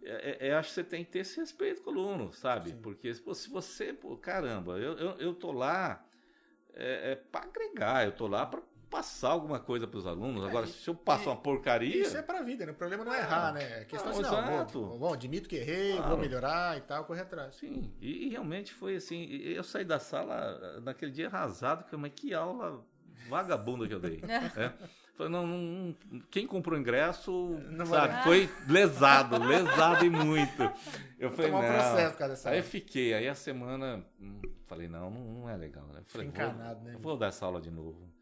é, 0.04 0.46
é, 0.46 0.48
é, 0.50 0.54
acho 0.54 0.70
que 0.70 0.76
você 0.76 0.84
tem 0.84 1.04
que 1.04 1.12
ter 1.12 1.20
esse 1.20 1.40
respeito 1.40 1.82
com 1.82 1.90
o 1.90 1.94
aluno, 1.94 2.32
sabe? 2.32 2.70
Sim. 2.70 2.82
Porque 2.82 3.12
pô, 3.16 3.34
se 3.34 3.50
você, 3.50 3.94
pô, 3.94 4.16
caramba, 4.16 4.78
eu, 4.78 4.94
eu, 4.98 5.12
eu 5.18 5.34
tô 5.34 5.52
lá 5.52 6.06
é, 6.74 7.14
é 7.14 7.16
para 7.16 7.46
agregar, 7.46 8.06
eu 8.06 8.12
tô 8.12 8.28
lá 8.28 8.46
para 8.46 8.62
passar 8.96 9.30
alguma 9.32 9.60
coisa 9.60 9.86
para 9.86 9.98
os 9.98 10.08
alunos. 10.08 10.46
Agora, 10.46 10.66
se 10.68 10.88
eu 10.88 10.96
passo 10.96 11.30
uma 11.30 11.36
porcaria. 11.36 12.02
Isso 12.02 12.16
é 12.16 12.22
pra 12.22 12.42
vida, 12.42 12.66
né? 12.66 12.72
O 12.72 12.76
problema 12.76 13.04
não 13.04 13.14
é 13.14 13.20
errar, 13.20 13.52
né? 13.54 13.82
É 13.82 13.86
questão 13.86 14.12
Não, 14.14 14.20
assim, 14.22 14.32
não, 14.32 14.40
exato. 14.54 14.86
vou, 14.86 15.00
vou, 15.00 15.14
admito 15.14 15.50
que 15.50 15.58
errei, 15.58 15.94
Claro. 15.98 16.10
vou 16.12 16.18
melhorar 16.18 16.78
e 16.78 16.82
tal, 16.82 17.04
correr 17.04 17.22
atrás. 17.22 17.56
Sim, 17.56 17.92
e, 18.00 18.28
e 18.28 18.30
realmente 18.30 18.74
foi 18.74 18.96
assim. 18.96 19.26
Eu 19.26 19.64
saí 19.64 19.84
da 19.84 20.00
sala 20.00 20.60
eh, 20.78 20.80
naquele 20.80 21.12
dia 21.12 21.28
arrasado, 21.28 21.84
que 21.84 21.98
mas 21.98 22.14
que 22.16 22.34
aula 22.34 22.86
vagabunda 23.28 23.86
que 23.88 23.94
eu 23.94 24.00
dei. 24.00 24.22
é. 24.56 24.72
Falei, 25.16 25.32
não, 25.32 25.48
não, 25.48 25.58
não- 26.12 26.20
quem 26.30 26.46
comprou 26.46 26.78
ingresso, 26.78 27.32
Não 27.70 27.86
sabe, 27.86 28.22
foi 28.24 28.50
lesado, 28.68 29.38
lesado 29.38 30.04
e 30.06 30.10
muito. 30.10 30.62
Eu 31.18 31.30
Vou 31.30 31.38
falei, 31.38 31.52
tomar 31.52 31.64
um 31.64 31.68
não. 31.68 31.74
processo 31.80 32.18
dessa 32.20 32.50
Aí 32.50 32.58
aula. 32.58 32.70
fiquei, 32.70 33.14
aí 33.14 33.28
a 33.30 33.34
semana, 33.36 34.06
hum, 34.20 34.42
falei, 34.68 34.90
não, 34.90 35.10
não, 35.10 35.22
não 35.22 35.50
é 35.50 35.56
legal, 35.56 35.86
né? 35.94 36.02
Falei, 36.06 36.28
Fica 36.28 36.44
vou, 36.44 36.52
encanado, 36.54 36.82
né? 36.84 36.98
vou 37.00 37.16
dar 37.18 37.28
essa 37.28 37.46
aula 37.46 37.62
de 37.62 37.72
novo. 37.72 38.14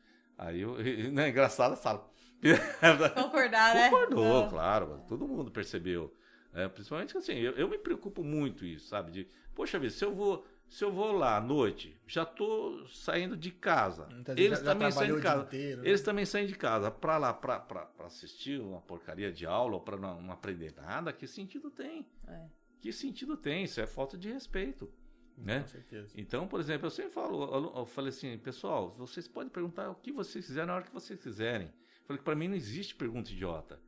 Aí 0.44 0.61
eu, 0.61 0.80
e- 0.86 1.10
não 1.11 1.24
é 1.24 1.30
engraçado 1.30 1.74
a 1.74 1.76
sala. 1.76 2.10
Concordar, 3.15 3.74
né? 3.76 3.90
Concordou, 3.90 4.49
claro, 4.49 5.02
todo 5.07 5.28
mundo 5.28 5.49
percebeu. 5.52 6.14
né? 6.52 6.68
principalmente 6.68 7.18
assim, 7.18 7.34
eu, 7.34 7.53
eu 7.53 7.68
me 7.70 7.78
preocupo 7.78 8.24
muito 8.24 8.65
isso, 8.65 8.88
sabe? 8.88 9.11
De, 9.11 9.28
poxa 9.56 9.80
vida, 9.80 9.94
se 9.94 10.03
eu 10.03 10.14
vou, 10.14 10.45
se 10.68 10.84
eu 10.84 10.91
vou 10.91 11.11
lá 11.14 11.38
à 11.38 11.41
noite, 11.41 11.98
já 12.06 12.26
tô 12.26 12.86
saindo 12.88 13.38
de 13.38 13.52
casa. 13.52 14.07
Muitas 14.11 14.38
Eles 14.38 14.60
já- 14.60 14.65
já 14.65 14.72
também 14.74 14.91
saem 14.91 15.07
trabalhou 15.10 15.18
de 15.18 15.24
casa. 15.24 15.44
inteiro, 15.44 15.82
né? 15.82 15.88
Eles 15.88 16.02
também 16.02 16.26
saem 16.26 16.45
de 16.48 16.56
casa 16.56 16.91
para 16.91 17.18
lá 17.18 17.34
pra 17.34 17.65
assistir 17.99 18.60
uma 18.60 18.82
porcaria 18.82 19.32
de 19.32 19.45
aula 19.45 19.76
ou 19.76 19.82
para 19.82 19.98
não, 19.98 20.22
não 20.22 20.34
aprender 20.34 20.74
nada, 20.76 21.14
que 21.14 21.26
sentido 21.28 21.72
tem? 21.72 22.06
É. 22.28 22.45
Que 22.82 22.91
sentido 22.91 23.38
tem? 23.38 23.64
Isso 23.64 23.80
é 23.80 23.88
falta 23.88 24.18
de 24.18 24.30
respeito. 24.30 24.91
Né? 25.38 25.61
Com 25.61 25.68
certeza. 25.68 26.14
Então, 26.15 26.47
por 26.47 26.60
exemplo, 26.60 26.88
eu 26.88 26.91
sempre 26.91 27.11
falo, 27.11 27.73
eu 27.76 27.85
falei 27.85 28.10
assim, 28.10 28.38
pessoal, 28.38 28.91
vocês 28.91 29.27
podem 29.27 29.49
perguntar 29.49 29.89
o 29.89 29.95
que 29.95 30.11
vocês 30.11 30.45
quiserem 30.45 30.68
na 30.68 30.76
hora 30.76 30.84
que 30.85 30.93
vocês 30.93 31.19
quiserem. 31.19 31.68
Eu 31.68 32.07
falei 32.07 32.18
que 32.19 32.23
para 32.23 32.35
mim 32.35 32.47
não 32.47 32.55
existe 32.55 32.95
pergunta 32.95 33.31
idiota. 33.31 33.80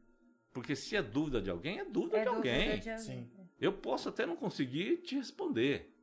Porque 0.51 0.75
se 0.75 0.95
é 0.95 1.03
dúvida 1.03 1.41
de 1.41 1.49
alguém, 1.49 1.79
é 1.79 1.85
dúvida 1.85 2.17
É 2.17 2.19
de 2.21 2.25
dúvida 2.25 2.49
alguém. 2.51 2.79
de 2.79 2.89
alguém. 2.89 3.03
Sim. 3.03 3.29
Eu 3.59 3.73
posso 3.73 4.09
até 4.09 4.25
não 4.25 4.35
conseguir 4.35 4.97
te 4.97 5.15
responder. 5.15 5.93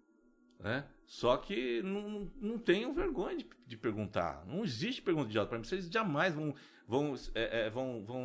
Né? 0.60 0.84
Só 1.06 1.36
que 1.36 1.82
não, 1.82 2.30
não 2.40 2.58
tenham 2.58 2.92
vergonha 2.92 3.36
de, 3.36 3.46
de 3.66 3.76
perguntar. 3.76 4.44
Não 4.46 4.62
existe 4.62 5.02
pergunta 5.02 5.28
idiota. 5.28 5.48
Para 5.48 5.58
mim, 5.58 5.64
vocês 5.64 5.88
jamais 5.90 6.34
vão, 6.34 6.54
vão, 6.86 7.14
é, 7.34 7.66
é, 7.66 7.70
vão, 7.70 8.04
vão 8.04 8.22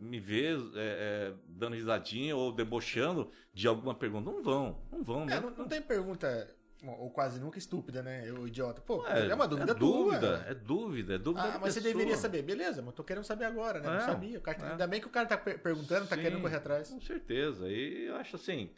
me 0.00 0.20
ver 0.20 0.58
é, 0.74 1.30
é, 1.30 1.34
dando 1.48 1.74
risadinha 1.76 2.36
ou 2.36 2.52
debochando 2.52 3.30
de 3.54 3.66
alguma 3.66 3.94
pergunta. 3.94 4.30
Não 4.30 4.42
vão, 4.42 4.82
não 4.92 5.02
vão. 5.02 5.22
É, 5.22 5.26
né? 5.26 5.40
não, 5.40 5.50
não 5.50 5.68
tem 5.68 5.80
pergunta, 5.80 6.54
ou 6.84 7.10
quase 7.10 7.40
nunca 7.40 7.58
estúpida, 7.58 8.02
né? 8.02 8.22
Eu, 8.28 8.46
idiota. 8.46 8.80
Pô, 8.80 9.04
É, 9.06 9.26
é, 9.28 9.34
uma 9.34 9.48
dúvida 9.48 9.72
é 9.72 9.74
dúvida, 9.74 10.38
tua. 10.38 10.50
é 10.50 10.54
dúvida, 10.54 11.14
é 11.14 11.18
dúvida 11.18 11.46
Ah, 11.54 11.58
mas 11.60 11.74
você 11.74 11.80
pessoa. 11.80 11.92
deveria 11.94 12.16
saber. 12.16 12.42
Beleza, 12.42 12.82
mas 12.82 12.94
tô 12.94 13.02
querendo 13.02 13.24
saber 13.24 13.44
agora, 13.46 13.80
né? 13.80 13.88
É, 13.88 13.90
não 13.92 14.00
sabia. 14.00 14.38
O 14.38 14.40
cara, 14.40 14.58
é. 14.64 14.70
Ainda 14.72 14.86
bem 14.86 15.00
que 15.00 15.06
o 15.06 15.10
cara 15.10 15.26
tá 15.26 15.36
per- 15.36 15.58
perguntando, 15.60 16.06
tá 16.06 16.14
Sim, 16.16 16.22
querendo 16.22 16.40
correr 16.40 16.56
atrás. 16.56 16.88
Com 16.88 17.00
certeza. 17.00 17.68
E 17.68 18.04
eu 18.06 18.16
acho 18.16 18.36
assim. 18.36 18.70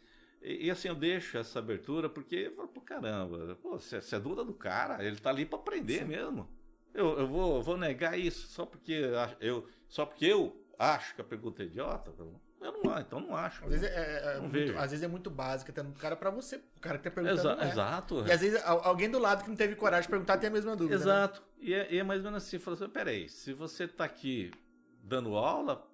E, 0.42 0.66
e 0.66 0.70
assim, 0.70 0.88
eu 0.88 0.94
deixo 0.94 1.36
essa 1.36 1.58
abertura 1.58 2.08
porque 2.08 2.36
eu 2.36 2.52
falo, 2.54 2.68
pô, 2.68 2.80
caramba, 2.80 3.56
pô, 3.60 3.78
se, 3.78 4.00
se 4.00 4.14
é 4.14 4.18
dúvida 4.18 4.44
do 4.44 4.54
cara, 4.54 5.04
ele 5.04 5.16
tá 5.16 5.28
ali 5.28 5.44
para 5.44 5.58
aprender 5.58 6.06
mesmo. 6.06 6.48
Eu, 6.94 7.18
eu 7.18 7.26
vou, 7.26 7.56
eu 7.56 7.62
vou 7.62 7.76
negar 7.76 8.18
isso 8.18 8.48
só 8.48 8.64
porque 8.64 9.02
eu, 9.40 9.68
só 9.88 10.06
porque 10.06 10.24
eu 10.26 10.56
acho 10.78 11.14
que 11.14 11.20
a 11.20 11.24
pergunta 11.24 11.62
é 11.62 11.66
idiota? 11.66 12.10
Eu 12.60 12.72
não 12.82 12.90
acho, 12.92 13.00
então 13.06 13.20
não 13.20 13.34
acho. 13.36 13.64
Às 13.64 13.70
vezes 13.70 13.86
é, 13.86 13.94
é- 13.94 14.32
é 14.32 14.34
Não 14.40 14.48
muito, 14.48 14.78
às 14.78 14.90
vezes 14.90 15.02
é 15.02 15.08
muito 15.08 15.30
básica, 15.30 15.72
tendo 15.72 15.88
um 15.88 15.94
cara 15.94 16.14
pra 16.14 16.30
você. 16.30 16.56
O 16.76 16.80
cara 16.80 16.98
que 16.98 17.04
tá 17.04 17.10
perguntando. 17.10 17.40
Exa- 17.40 17.64
é. 17.64 17.68
Exato. 17.70 18.26
E 18.26 18.32
às 18.32 18.40
vezes 18.40 18.62
al- 18.64 18.84
alguém 18.84 19.10
do 19.10 19.18
lado 19.18 19.42
que 19.44 19.48
não 19.48 19.56
teve 19.56 19.74
coragem 19.74 20.02
de 20.02 20.08
perguntar 20.10 20.36
tem 20.38 20.48
a 20.48 20.52
mesma 20.52 20.76
dúvida. 20.76 20.96
né? 20.98 21.02
Exato. 21.02 21.42
E, 21.58 21.72
é, 21.72 21.92
e 21.92 21.98
é 21.98 22.02
mais 22.02 22.20
ou 22.20 22.30
menos 22.30 22.44
assim, 22.46 22.58
fala 22.58 22.76
assim, 22.76 22.88
peraí, 22.88 23.28
se 23.28 23.52
você 23.54 23.88
tá 23.88 24.04
aqui 24.04 24.50
dando 25.02 25.34
aula, 25.36 25.86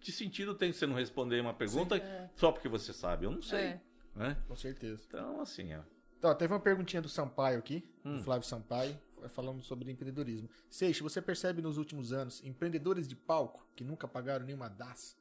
que 0.00 0.10
sentido 0.12 0.54
tem 0.54 0.72
você 0.72 0.86
não 0.86 0.94
responder 0.96 1.40
uma 1.40 1.54
pergunta 1.54 1.96
É. 1.96 2.30
só 2.36 2.50
porque 2.52 2.68
você 2.68 2.92
sabe? 2.92 3.26
Eu 3.26 3.30
não 3.30 3.42
sei. 3.42 3.58
É. 3.60 3.80
Né? 4.14 4.36
Com 4.46 4.54
certeza. 4.56 5.02
Então, 5.08 5.40
assim, 5.40 5.74
ó. 5.74 5.80
Então, 6.18 6.34
teve 6.36 6.52
uma 6.52 6.60
perguntinha 6.60 7.02
do 7.02 7.08
Sampaio 7.08 7.58
aqui, 7.58 7.84
Hum. 8.04 8.16
do 8.16 8.22
Flávio 8.22 8.46
Sampaio, 8.46 8.96
falando 9.30 9.62
sobre 9.62 9.90
empreendedorismo. 9.90 10.48
Seixo, 10.70 11.02
você 11.02 11.20
percebe 11.22 11.62
nos 11.62 11.78
últimos 11.78 12.12
anos 12.12 12.42
empreendedores 12.44 13.08
de 13.08 13.16
palco 13.16 13.66
que 13.74 13.82
nunca 13.84 14.06
pagaram 14.06 14.44
nenhuma 14.44 14.68
DAS? 14.68 15.16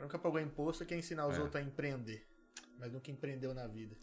Cara 0.00 0.06
nunca 0.06 0.18
pagou 0.18 0.40
imposto 0.40 0.86
quer 0.86 0.96
ensinar 0.96 1.26
os 1.26 1.36
É. 1.36 1.40
outros 1.42 1.56
a 1.56 1.62
empreender, 1.62 2.26
mas 2.78 2.90
nunca 2.90 3.10
empreendeu 3.10 3.52
na 3.52 3.66
vida. 3.66 3.94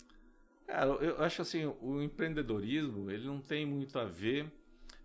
Cara, 0.68 0.86
eu 1.04 1.24
acho 1.24 1.42
assim, 1.42 1.66
o 1.82 2.02
empreendedorismo, 2.04 3.10
ele 3.10 3.26
não 3.26 3.42
tem 3.42 3.66
muito 3.66 3.98
a 3.98 4.06
ver. 4.06 4.52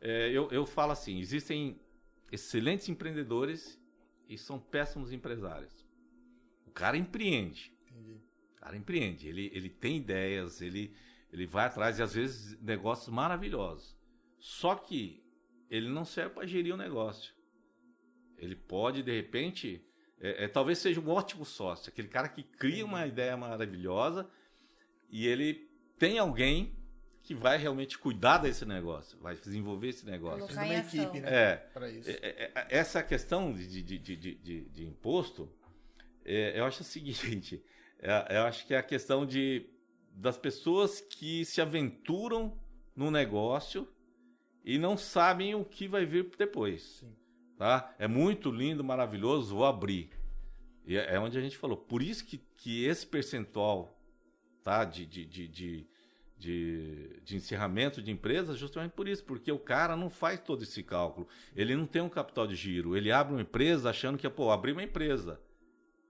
é, 0.05 0.31
eu, 0.31 0.51
eu 0.51 0.66
falo 0.66 0.90
assim, 0.93 1.20
existem 1.20 1.81
excelentes 2.31 2.89
empreendedores 2.89 3.81
e 4.28 4.36
são 4.36 4.59
péssimos 4.59 5.12
empresários. 5.12 5.86
O 6.66 6.70
cara 6.73 6.97
empreende, 6.97 7.73
Entendi. 7.89 8.20
o 8.51 8.56
cara 8.56 8.77
empreende, 8.77 9.28
ele, 9.28 9.51
ele 9.55 9.70
tem 9.70 9.97
ideias, 9.98 10.60
ele, 10.60 10.93
ele 11.32 11.47
vai 11.47 11.66
atrás 11.66 11.98
e 12.01 12.02
às 12.02 12.14
vezes 12.14 12.60
negócios 12.60 13.09
maravilhosos. 13.14 13.97
Só 14.40 14.74
que 14.74 15.24
ele 15.70 15.89
não 15.89 16.05
serve 16.05 16.35
para 16.35 16.47
gerir 16.48 16.74
o 16.74 16.77
negócio. 16.77 17.32
Ele 18.36 18.56
pode, 18.56 19.05
de 19.05 19.12
repente, 19.14 19.86
é, 20.23 20.44
é, 20.44 20.49
talvez 20.49 20.78
seja 20.78 21.01
um 21.01 21.09
ótimo 21.11 21.44
sócio, 21.44 21.90
aquele 21.90 22.07
cara 22.07 22.28
que 22.28 22.44
cria 22.44 22.85
uma 22.85 23.05
ideia 23.05 23.36
maravilhosa 23.36 24.31
e 25.11 25.27
ele 25.27 25.69
tem 25.99 26.16
alguém 26.19 26.78
que 27.24 27.35
vai 27.35 27.59
realmente 27.59 27.99
cuidar 27.99 28.39
desse 28.39 28.65
negócio, 28.65 29.19
vai 29.19 29.35
desenvolver 29.36 29.89
esse 29.89 30.07
negócio. 30.07 30.39
Colocar 30.39 30.65
uma 30.65 30.74
equipe, 30.77 31.20
né? 31.20 31.28
É, 31.28 31.69
é, 31.77 32.12
é, 32.12 32.53
é, 32.55 32.66
essa 32.70 33.03
questão 33.03 33.53
de, 33.53 33.82
de, 33.82 33.99
de, 33.99 34.16
de, 34.16 34.35
de, 34.35 34.61
de 34.69 34.86
imposto, 34.86 35.53
é, 36.24 36.59
eu 36.59 36.65
acho 36.65 36.82
o 36.82 36.85
seguinte, 36.85 37.62
é, 37.99 38.36
eu 38.36 38.43
acho 38.43 38.65
que 38.65 38.74
é 38.74 38.78
a 38.78 38.82
questão 38.82 39.27
de, 39.27 39.69
das 40.12 40.39
pessoas 40.39 41.01
que 41.01 41.44
se 41.44 41.61
aventuram 41.61 42.57
no 42.94 43.11
negócio 43.11 43.89
e 44.65 44.78
não 44.78 44.97
sabem 44.97 45.55
o 45.55 45.65
que 45.65 45.89
vai 45.89 46.07
vir 46.07 46.31
depois. 46.39 46.82
Sim. 47.01 47.22
Tá? 47.62 47.94
É 47.97 48.09
muito 48.09 48.51
lindo, 48.51 48.82
maravilhoso, 48.82 49.55
vou 49.55 49.64
abrir. 49.64 50.10
E 50.84 50.97
é 50.97 51.14
é 51.14 51.20
onde 51.20 51.39
a 51.39 51.40
gente 51.40 51.56
falou. 51.56 51.76
Por 51.76 52.02
isso 52.02 52.24
que, 52.24 52.39
que 52.56 52.84
esse 52.84 53.06
percentual 53.06 53.97
tá, 54.64 54.84
de, 54.84 55.06
de, 55.06 55.24
de, 55.24 55.47
de, 55.47 55.86
de, 57.22 57.36
encerramento 57.36 58.02
de 58.02 58.10
empresas, 58.10 58.59
justamente 58.59 58.90
por 58.90 59.06
isso, 59.06 59.24
porque 59.24 59.52
o 59.52 59.60
cara 59.60 59.94
não 59.94 60.10
faz 60.10 60.40
todo 60.40 60.64
esse 60.64 60.82
cálculo. 60.82 61.28
Ele 61.55 61.76
não 61.76 61.86
tem 61.86 62.02
um 62.02 62.09
capital 62.09 62.48
de 62.48 62.56
giro. 62.56 62.97
Ele 62.97 63.12
abre 63.12 63.32
uma 63.32 63.43
empresa 63.43 63.90
achando 63.90 64.18
que, 64.18 64.28
pô, 64.28 64.51
abrir 64.51 64.72
uma 64.72 64.82
empresa. 64.82 65.40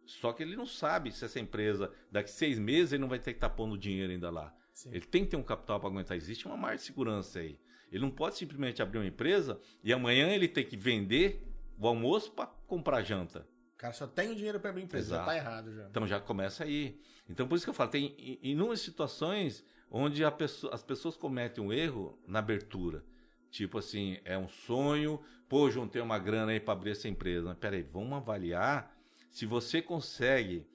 Só 0.06 0.32
que 0.32 0.42
ele 0.42 0.56
não 0.56 0.64
sabe 0.64 1.12
se 1.12 1.22
essa 1.22 1.38
empresa, 1.38 1.92
daqui 2.10 2.30
seis 2.30 2.58
meses, 2.58 2.94
ele 2.94 3.02
não 3.02 3.10
vai 3.10 3.18
ter 3.18 3.34
que 3.34 3.36
estar 3.36 3.50
pondo 3.50 3.76
dinheiro 3.76 4.10
ainda 4.10 4.30
lá. 4.30 4.56
Sim. 4.72 4.88
Ele 4.90 5.04
tem 5.04 5.22
que 5.22 5.32
ter 5.32 5.36
um 5.36 5.42
capital 5.42 5.78
para 5.78 5.90
aguentar. 5.90 6.16
Existe 6.16 6.46
uma 6.46 6.56
margem 6.56 6.78
de 6.78 6.84
segurança 6.84 7.40
aí. 7.40 7.58
Ele 7.92 8.02
não 8.02 8.10
pode 8.10 8.36
simplesmente 8.36 8.80
abrir 8.82 8.98
uma 8.98 9.06
empresa 9.06 9.60
e 9.84 9.92
amanhã 9.92 10.28
ele 10.30 10.48
tem 10.48 10.64
que 10.64 10.76
vender 10.76 11.46
o 11.78 11.86
almoço 11.86 12.32
para 12.32 12.46
comprar 12.66 13.02
janta. 13.02 13.46
O 13.74 13.76
cara 13.76 13.92
só 13.92 14.06
tem 14.06 14.30
o 14.30 14.34
dinheiro 14.34 14.58
pra 14.58 14.70
abrir 14.70 14.82
empresa, 14.84 15.10
já 15.10 15.14
Exato. 15.16 15.28
tá 15.30 15.36
errado 15.36 15.74
já. 15.74 15.86
Então 15.88 16.06
já 16.06 16.18
começa 16.20 16.64
aí. 16.64 16.98
Então 17.28 17.46
por 17.46 17.56
isso 17.56 17.64
que 17.66 17.70
eu 17.70 17.74
falo, 17.74 17.90
tem 17.90 18.38
inúmeras 18.42 18.80
situações 18.80 19.64
onde 19.90 20.22
pessoa- 20.32 20.74
as 20.74 20.82
pessoas 20.82 21.16
cometem 21.16 21.62
um 21.62 21.72
erro 21.72 22.18
na 22.26 22.38
abertura. 22.38 23.04
Tipo 23.50 23.76
assim, 23.78 24.18
é 24.24 24.38
um 24.38 24.48
sonho, 24.48 25.20
pô, 25.48 25.70
juntei 25.70 26.00
uma 26.00 26.18
grana 26.18 26.52
aí 26.52 26.60
para 26.60 26.72
abrir 26.72 26.92
essa 26.92 27.06
empresa. 27.08 27.48
Mas 27.48 27.58
peraí, 27.58 27.82
vamos 27.82 28.16
avaliar 28.16 28.96
se 29.30 29.44
você 29.44 29.82
consegue 29.82 30.66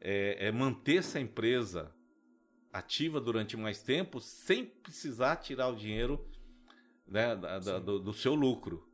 é, 0.00 0.46
é, 0.46 0.50
manter 0.52 0.96
essa 0.98 1.20
empresa 1.20 1.92
ativa 2.72 3.20
durante 3.20 3.56
mais 3.56 3.82
tempo 3.82 4.20
sem 4.20 4.64
precisar 4.64 5.36
tirar 5.36 5.68
o 5.68 5.76
dinheiro 5.76 6.24
né, 7.12 7.36
da- 7.36 7.58
da- 7.58 7.78
do, 7.78 7.98
do 7.98 8.12
seu 8.12 8.34
lucro. 8.34 8.88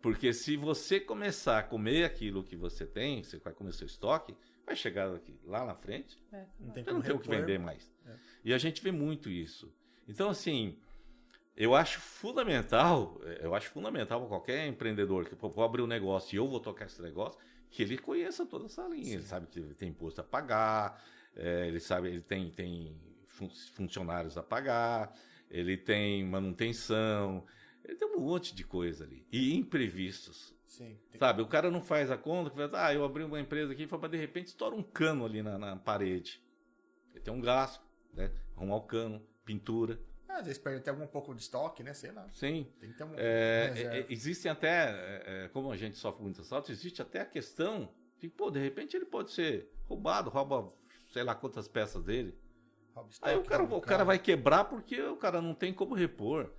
Porque 0.00 0.32
se 0.32 0.56
você 0.56 0.98
começar 1.00 1.58
a 1.58 1.62
comer 1.62 2.04
aquilo 2.04 2.42
que 2.42 2.56
você 2.56 2.84
tem, 2.84 3.22
você 3.22 3.38
vai 3.38 3.52
comer 3.52 3.72
seu 3.72 3.86
estoque, 3.86 4.34
vai 4.66 4.74
chegar 4.76 5.12
aqui, 5.14 5.38
lá 5.44 5.64
na 5.64 5.74
frente, 5.74 6.18
É. 6.32 6.44
Não 6.60 6.70
tem 6.72 6.84
você 6.84 6.90
não 6.92 7.00
tem 7.02 7.14
o 7.14 7.18
que 7.20 7.28
vender 7.28 7.58
mais. 7.58 7.90
É. 8.06 8.14
E 8.44 8.52
a 8.54 8.58
gente 8.58 8.82
vê 8.82 8.90
muito 8.90 9.30
isso. 9.30 9.72
Então, 10.08 10.28
assim, 10.28 10.76
eu 11.56 11.74
acho 11.74 12.00
fundamental, 12.00 13.20
eu 13.40 13.54
acho 13.54 13.70
fundamental 13.70 14.18
para 14.20 14.28
qualquer 14.28 14.66
empreendedor 14.66 15.24
que 15.28 15.36
for 15.36 15.62
abrir 15.62 15.82
um 15.82 15.86
negócio 15.86 16.34
e 16.34 16.38
eu 16.38 16.48
vou 16.48 16.58
tocar 16.58 16.86
esse 16.86 17.00
negócio, 17.00 17.38
que 17.70 17.82
ele 17.82 17.96
conheça 17.96 18.44
toda 18.44 18.66
essa 18.66 18.86
linha. 18.88 19.14
Ele 19.14 19.22
sabe 19.22 19.46
que 19.46 19.60
ele 19.60 19.74
tem 19.74 19.90
imposto 19.90 20.20
a 20.20 20.24
pagar, 20.24 21.00
é, 21.36 21.68
ele 21.68 21.78
sabe, 21.80 22.08
ele 22.08 22.20
tem, 22.20 22.50
tem 22.50 22.96
fun- 23.28 23.48
funcionários 23.74 24.36
a 24.36 24.42
pagar, 24.42 25.14
ele 25.50 25.76
tem 25.76 26.24
manutenção, 26.24 27.44
ele 27.84 27.96
tem 27.96 28.08
um 28.08 28.20
monte 28.20 28.54
de 28.54 28.64
coisa 28.64 29.04
ali. 29.04 29.26
E 29.32 29.54
imprevistos. 29.54 30.54
Sim. 30.66 30.98
Sabe, 31.18 31.42
o 31.42 31.46
cara 31.46 31.70
não 31.70 31.82
faz 31.82 32.10
a 32.10 32.16
conta, 32.16 32.50
que 32.50 32.56
fala, 32.56 32.86
ah, 32.86 32.94
eu 32.94 33.04
abri 33.04 33.22
uma 33.24 33.38
empresa 33.40 33.72
aqui, 33.72 33.86
mas 33.90 34.10
de 34.10 34.16
repente 34.16 34.46
estoura 34.48 34.74
um 34.74 34.82
cano 34.82 35.24
ali 35.24 35.42
na, 35.42 35.58
na 35.58 35.76
parede. 35.76 36.42
Ele 37.10 37.20
tem 37.20 37.32
um 37.32 37.40
gasto, 37.40 37.84
né? 38.14 38.32
Arrumar 38.56 38.76
o 38.76 38.82
cano, 38.82 39.22
pintura. 39.44 40.00
Ah, 40.28 40.38
às 40.38 40.46
vezes 40.46 40.58
perde 40.58 40.78
até 40.78 40.90
algum 40.90 41.06
pouco 41.06 41.34
de 41.34 41.42
estoque, 41.42 41.82
né? 41.82 41.92
Sei 41.92 42.10
lá. 42.10 42.26
Sim. 42.32 42.66
Tem 42.80 42.90
que 42.90 42.96
ter 42.96 43.04
um, 43.04 43.12
É, 43.16 43.66
uma 43.66 43.74
reserva. 43.74 43.96
é, 43.96 44.06
existem 44.08 44.50
até, 44.50 44.68
é, 44.68 45.44
é, 45.44 45.48
como 45.48 45.70
a 45.70 45.76
gente 45.76 45.98
sofre 45.98 46.22
muito 46.22 46.40
assalto, 46.40 46.72
existe 46.72 47.02
até 47.02 47.20
a 47.20 47.26
questão 47.26 47.92
de, 48.18 48.28
pô, 48.28 48.50
de 48.50 48.58
repente 48.58 48.96
ele 48.96 49.04
pode 49.04 49.30
ser 49.30 49.70
roubado, 49.84 50.30
rouba 50.30 50.72
sei 51.10 51.22
lá 51.22 51.34
quantas 51.34 51.68
peças 51.68 52.02
dele. 52.02 52.34
Rouba 52.94 53.10
Aí 53.20 53.36
o 53.36 53.42
cara, 53.42 53.62
o 53.62 53.80
cara 53.80 54.04
vai 54.04 54.18
quebrar 54.18 54.64
porque 54.64 55.02
o 55.02 55.16
cara 55.16 55.42
não 55.42 55.54
tem 55.54 55.74
como 55.74 55.94
repor. 55.94 56.50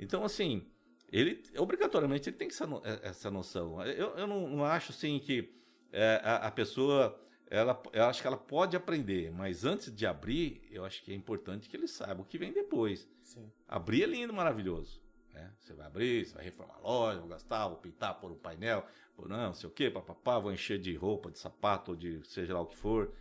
Então, 0.00 0.24
assim, 0.24 0.66
ele 1.12 1.42
obrigatoriamente 1.58 2.28
ele 2.30 2.36
tem 2.36 2.48
que 2.48 2.54
essa, 2.54 2.66
no- 2.66 2.82
é- 2.84 3.00
essa 3.08 3.30
noção. 3.30 3.82
Eu, 3.84 4.16
eu 4.16 4.26
não, 4.26 4.48
não 4.48 4.64
acho 4.64 4.92
assim 4.92 5.18
que 5.20 5.52
é, 5.92 6.20
a, 6.24 6.36
a 6.48 6.50
pessoa. 6.50 7.20
Ela, 7.52 7.80
eu 7.92 8.04
acho 8.04 8.20
que 8.22 8.28
ela 8.28 8.36
pode 8.36 8.76
aprender, 8.76 9.32
mas 9.32 9.64
antes 9.64 9.92
de 9.94 10.06
abrir, 10.06 10.62
eu 10.70 10.84
acho 10.84 11.02
que 11.02 11.10
é 11.12 11.14
importante 11.16 11.68
que 11.68 11.76
ele 11.76 11.88
saiba 11.88 12.22
o 12.22 12.24
que 12.24 12.38
vem 12.38 12.52
depois. 12.52 13.08
Sim. 13.24 13.50
Abrir 13.66 14.04
é 14.04 14.06
lindo, 14.06 14.32
maravilhoso. 14.32 15.02
né? 15.34 15.52
Você 15.58 15.74
vai 15.74 15.86
abrir, 15.88 16.24
você 16.26 16.34
vai 16.34 16.44
reformar 16.44 16.76
a 16.76 16.78
loja, 16.80 17.18
vou 17.18 17.28
gastar, 17.28 17.66
vou 17.66 17.78
pintar, 17.78 18.20
pôr 18.20 18.30
um 18.30 18.36
painel, 18.38 18.86
pôr 19.16 19.28
não, 19.28 19.46
não 19.48 19.52
sei 19.54 19.68
o 19.68 19.72
quê, 19.72 19.90
papapá, 19.90 20.38
vou 20.38 20.52
encher 20.52 20.78
de 20.78 20.94
roupa, 20.94 21.28
de 21.30 21.40
sapato, 21.40 21.90
ou 21.90 21.96
de 21.96 22.20
seja 22.24 22.54
lá 22.54 22.60
o 22.60 22.66
que 22.66 22.76
for. 22.76 23.12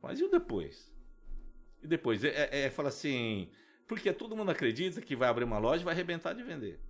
Mas 0.00 0.20
e 0.20 0.24
o 0.24 0.30
depois? 0.30 0.94
E 1.82 1.86
depois? 1.88 2.22
É, 2.22 2.48
é, 2.52 2.60
é 2.66 2.70
fala 2.70 2.88
assim, 2.88 3.50
porque 3.86 4.12
todo 4.12 4.36
mundo 4.36 4.50
acredita 4.50 5.00
que 5.00 5.14
vai 5.16 5.28
abrir 5.28 5.44
uma 5.44 5.58
loja 5.58 5.82
e 5.82 5.84
vai 5.84 5.94
arrebentar 5.94 6.32
de 6.32 6.42
vender. 6.42 6.80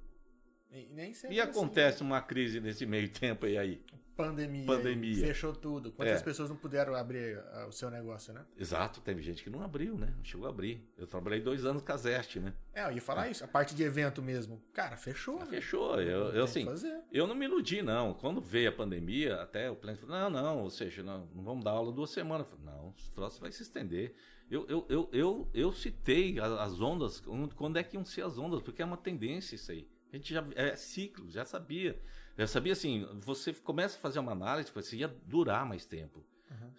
E, 0.71 0.89
nem 0.93 1.13
sempre 1.13 1.37
E 1.37 1.41
é 1.41 1.43
assim. 1.43 1.51
acontece 1.51 2.03
uma 2.03 2.21
crise 2.23 2.59
nesse 2.61 2.87
meio 2.87 3.09
tempo 3.09 3.45
aí. 3.47 3.59
aí. 3.59 3.85
Pandemia. 4.17 4.67
Pandemia. 4.67 5.27
Fechou 5.27 5.55
tudo. 5.55 5.91
Quantas 5.91 6.21
É. 6.21 6.25
pessoas 6.25 6.49
não 6.51 6.57
puderam 6.57 6.95
abrir 6.95 7.39
ah, 7.53 7.67
o 7.67 7.73
seu 7.73 7.91
negócio, 7.91 8.33
né? 8.33 8.45
Exato, 8.59 9.01
teve 9.01 9.23
gente 9.23 9.43
que 9.43 9.49
não 9.49 9.63
abriu, 9.63 9.97
né? 9.97 10.13
Não 10.17 10.23
chegou 10.25 10.47
a 10.47 10.51
abrir. 10.51 10.87
Eu 10.99 11.07
trabalhei 11.07 11.41
dois 11.41 11.65
anos 11.65 11.83
com 11.83 11.93
a 11.93 11.97
Zeste, 11.97 12.39
né? 12.39 12.53
É, 12.75 12.85
eu 12.85 12.93
ia 12.93 13.01
falar 13.01 13.31
isso. 13.31 13.43
A 13.43 13.49
parte 13.49 13.75
de 13.75 13.83
evento 13.83 14.21
mesmo. 14.23 14.63
Cara, 14.73 14.97
fechou. 14.99 15.39
né? 15.41 15.47
Fechou. 15.47 16.01
Eu, 16.01 16.27
eu 16.35 16.45
assim. 16.45 16.67
Eu 17.11 17.27
não 17.27 17.35
me 17.35 17.47
iludi, 17.47 17.81
não. 17.83 18.13
Quando 18.15 18.41
veio 18.41 18.69
a 18.69 18.73
pandemia, 18.73 19.37
até 19.43 19.71
o 19.71 19.77
plano 19.77 19.97
falou: 19.99 20.15
não, 20.17 20.31
não, 20.31 20.63
ou 20.63 20.71
seja, 20.71 21.03
não, 21.03 21.27
não 21.35 21.43
vamos 21.43 21.65
dar 21.65 21.71
aula 21.73 21.91
duas 21.91 22.11
semanas. 22.11 22.47
Eu 22.51 22.57
falei, 22.59 22.67
não, 22.67 22.89
o 22.91 22.95
troço 23.15 23.41
vai 23.41 23.51
se 23.51 23.63
estender. 23.63 24.15
Eu, 24.53 24.67
eu, 24.69 24.87
eu, 24.91 25.09
eu, 25.13 25.49
eu 25.55 25.73
citei 25.73 26.39
as 26.39 26.79
ondas, 26.79 27.23
quando 27.57 27.79
é 27.79 27.83
que 27.83 27.97
iam 27.97 28.05
ser 28.05 28.23
as 28.23 28.37
ondas, 28.37 28.61
porque 28.61 28.83
é 28.83 28.85
uma 28.85 28.99
tendência 28.99 29.55
isso 29.55 29.73
aí. 29.73 29.89
A 30.13 30.17
gente 30.17 30.35
já 30.35 30.47
é 30.55 30.77
ciclo, 30.77 31.31
já 31.31 31.43
sabia. 31.47 31.99
Já 32.37 32.47
sabia 32.47 32.75
assim, 32.75 33.07
você 33.23 33.55
começa 33.55 33.97
a 33.97 34.01
fazer 34.01 34.19
uma 34.19 34.33
análise, 34.33 34.71
você 34.71 34.97
ia 34.97 35.09
durar 35.09 35.65
mais 35.65 35.87
tempo. 35.87 36.23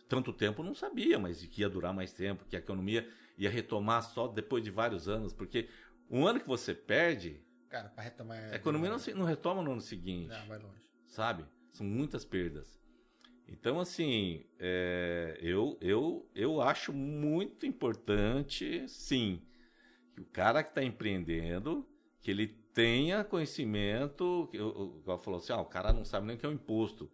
Tanto 0.07 0.31
tempo 0.31 0.61
não 0.61 0.75
sabia, 0.75 1.17
mas 1.17 1.43
que 1.47 1.61
ia 1.61 1.69
durar 1.69 1.91
mais 1.95 2.13
tempo, 2.13 2.45
que 2.45 2.55
a 2.55 2.59
economia 2.59 3.09
ia 3.39 3.49
retomar 3.49 4.03
só 4.03 4.27
depois 4.27 4.63
de 4.63 4.69
vários 4.69 5.09
anos, 5.09 5.33
porque 5.33 5.67
um 6.11 6.27
ano 6.27 6.39
que 6.39 6.47
você 6.47 6.75
perde, 6.75 7.41
Cara, 7.69 7.89
pra 7.89 8.03
retomar. 8.03 8.37
a 8.51 8.55
economia 8.55 8.91
não, 8.91 8.99
se- 8.99 9.15
não 9.15 9.25
retoma 9.25 9.63
no 9.63 9.71
ano 9.71 9.81
seguinte 9.81 10.29
Não, 10.29 10.45
vai 10.47 10.59
longe. 10.59 10.79
sabe? 11.07 11.43
São 11.71 11.87
muitas 11.87 12.23
perdas. 12.23 12.79
Então, 13.53 13.79
assim, 13.79 14.43
é, 14.59 15.37
eu, 15.39 15.77
eu, 15.79 16.27
eu 16.33 16.59
acho 16.61 16.91
muito 16.91 17.65
importante, 17.67 18.83
sim, 18.89 19.41
que 20.15 20.21
o 20.21 20.25
cara 20.25 20.63
que 20.63 20.69
está 20.71 20.83
empreendendo, 20.83 21.85
que 22.21 22.31
ele 22.31 22.47
tenha 22.73 23.23
conhecimento, 23.23 24.49
o- 24.53 24.95
o 24.95 24.99
igual 24.99 25.19
falou 25.19 25.39
assim, 25.39 25.53
ah, 25.53 25.61
o 25.61 25.65
cara 25.65 25.93
não 25.93 26.03
sabe 26.03 26.27
nem 26.27 26.35
o 26.35 26.39
que 26.39 26.45
é 26.45 26.49
o 26.49 26.53
imposto. 26.53 27.11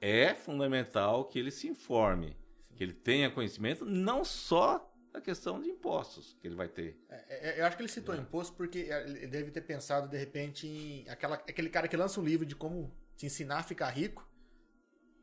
É 0.00 0.34
fundamental 0.34 1.24
que 1.26 1.38
ele 1.38 1.50
se 1.50 1.68
informe, 1.68 2.36
que 2.76 2.84
ele 2.84 2.92
tenha 2.92 3.30
conhecimento, 3.30 3.84
não 3.86 4.24
só 4.24 4.92
da 5.12 5.20
questão 5.20 5.60
de 5.60 5.70
impostos 5.70 6.36
que 6.40 6.48
ele 6.48 6.56
vai 6.56 6.68
ter. 6.68 6.96
É, 7.08 7.50
é, 7.50 7.60
eu 7.60 7.66
acho 7.66 7.76
que 7.76 7.82
ele 7.82 7.88
citou 7.88 8.14
imposto 8.14 8.54
porque 8.56 8.78
ele 9.06 9.26
deve 9.26 9.50
ter 9.50 9.62
pensado, 9.62 10.08
de 10.08 10.18
repente, 10.18 10.66
em 10.66 11.08
aquela, 11.08 11.36
aquele 11.36 11.70
cara 11.70 11.88
que 11.88 11.96
lança 11.96 12.20
um 12.20 12.24
livro 12.24 12.46
de 12.46 12.54
como 12.56 12.92
te 13.16 13.26
ensinar 13.26 13.58
a 13.58 13.62
ficar 13.62 13.88
rico. 13.90 14.28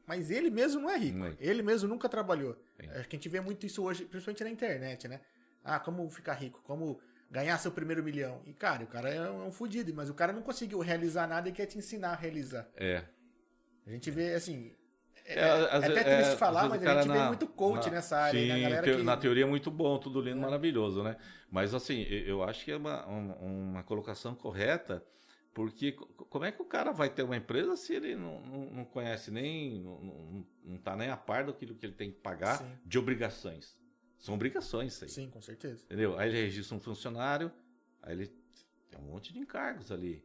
Mas 0.09 0.31
ele 0.31 0.49
mesmo 0.49 0.81
não 0.81 0.89
é 0.89 0.97
rico. 0.97 1.19
Não 1.19 1.27
é. 1.27 1.35
Ele 1.39 1.61
mesmo 1.61 1.87
nunca 1.87 2.09
trabalhou. 2.09 2.57
Sim. 2.81 2.89
Acho 2.89 3.07
que 3.07 3.15
a 3.15 3.19
gente 3.19 3.29
vê 3.29 3.39
muito 3.39 3.63
isso 3.63 3.83
hoje, 3.83 4.05
principalmente 4.05 4.43
na 4.43 4.49
internet, 4.49 5.07
né? 5.07 5.21
Ah, 5.63 5.79
como 5.79 6.09
ficar 6.09 6.33
rico, 6.33 6.59
como 6.63 6.99
ganhar 7.29 7.55
seu 7.59 7.71
primeiro 7.71 8.01
milhão. 8.03 8.41
E, 8.47 8.51
cara, 8.51 8.83
o 8.83 8.87
cara 8.87 9.07
é 9.07 9.29
um 9.29 9.51
fudido, 9.51 9.93
mas 9.93 10.09
o 10.09 10.15
cara 10.15 10.33
não 10.33 10.41
conseguiu 10.41 10.79
realizar 10.79 11.27
nada 11.27 11.47
e 11.47 11.51
quer 11.51 11.67
te 11.67 11.77
ensinar 11.77 12.13
a 12.13 12.15
realizar. 12.15 12.67
É, 12.75 13.03
A 13.85 13.91
gente 13.91 14.09
vê, 14.09 14.33
assim. 14.33 14.73
É, 15.25 15.33
É, 15.35 15.39
é 15.47 15.51
às 15.51 15.83
até 15.83 15.89
ve- 15.93 16.03
triste 16.15 16.33
é, 16.33 16.37
falar, 16.37 16.63
mas 16.63 16.71
a 16.71 16.75
gente 16.77 16.85
cara 16.85 17.01
vê 17.03 17.07
na- 17.19 17.27
muito 17.27 17.45
coach 17.47 17.85
na- 17.85 17.91
nessa 17.97 18.17
área. 18.17 18.39
Sim, 18.41 18.47
né? 18.47 18.55
A 18.55 18.59
galera 18.61 18.81
teo- 18.83 18.97
que... 18.97 19.03
na 19.03 19.15
teoria 19.15 19.43
é 19.43 19.47
muito 19.47 19.69
bom, 19.69 19.99
tudo 19.99 20.19
lindo, 20.21 20.41
maravilhoso, 20.41 21.03
né? 21.03 21.17
Mas 21.51 21.75
assim, 21.75 22.01
eu 22.09 22.25
eu 22.25 22.43
acho 22.43 22.65
que 22.65 22.71
é 22.71 22.77
uma, 22.77 23.07
um- 23.07 23.33
uma 23.69 23.83
colocação 23.83 24.33
correta, 24.33 25.03
porque 25.59 25.91
co- 25.91 26.05
como 26.29 26.45
é 26.45 26.53
que 26.53 26.61
o 26.61 26.65
cara 26.65 26.93
vai 26.93 27.09
ter 27.09 27.21
uma 27.23 27.35
empresa 27.35 27.75
se 27.75 27.93
ele 27.93 28.15
não, 28.15 28.39
não, 28.45 28.65
não 28.71 28.85
conhece 28.85 29.29
nem, 29.29 29.77
não, 29.81 29.99
não, 30.01 30.45
não 30.63 30.77
tá 30.77 30.95
nem 30.95 31.09
a 31.09 31.17
par 31.17 31.43
daquilo 31.45 31.75
que 31.75 31.85
ele 31.85 31.91
tem 31.91 32.09
que 32.11 32.17
pagar 32.19 32.59
Sim. 32.59 32.71
de 32.85 32.97
obrigações. 32.97 33.77
São 34.17 34.35
obrigações 34.35 34.93
isso 34.93 35.03
aí. 35.03 35.09
Sim, 35.09 35.29
com 35.29 35.41
certeza. 35.41 35.83
Entendeu? 35.83 36.17
Aí 36.17 36.29
ele 36.29 36.41
registra 36.43 36.77
um 36.77 36.79
funcionário, 36.79 37.51
aí 38.01 38.13
ele 38.13 38.27
tem 38.89 39.01
um 39.01 39.03
monte 39.11 39.33
de 39.33 39.39
encargos 39.39 39.91
ali, 39.91 40.23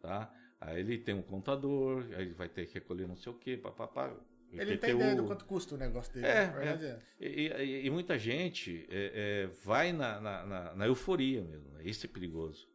tá? 0.00 0.32
Aí 0.60 0.78
ele 0.78 0.96
tem 0.98 1.12
um 1.16 1.22
contador, 1.22 2.04
aí 2.14 2.22
ele 2.22 2.34
vai 2.34 2.48
ter 2.48 2.64
que 2.66 2.74
recolher 2.74 3.08
não 3.08 3.16
sei 3.16 3.32
o 3.32 3.34
quê, 3.34 3.56
papapá. 3.56 4.14
Ele 4.52 4.78
tem 4.78 4.94
ideia 4.94 5.16
do 5.16 5.24
quanto 5.26 5.44
custa 5.44 5.74
o 5.74 5.78
negócio 5.78 6.14
dele. 6.14 6.26
É, 6.26 6.46
verdade 6.46 6.84
é. 6.86 6.98
E, 7.20 7.48
e- 7.48 7.86
e 7.86 7.90
muita 7.90 8.16
gente 8.16 8.86
é, 8.88 9.42
é, 9.44 9.46
vai 9.64 9.92
na, 9.92 10.20
na, 10.20 10.46
na- 10.46 10.74
na 10.76 10.86
euforia 10.86 11.42
mesmo. 11.42 11.68
Né? 11.72 11.82
Isso 11.84 12.06
é 12.06 12.08
perigoso. 12.08 12.68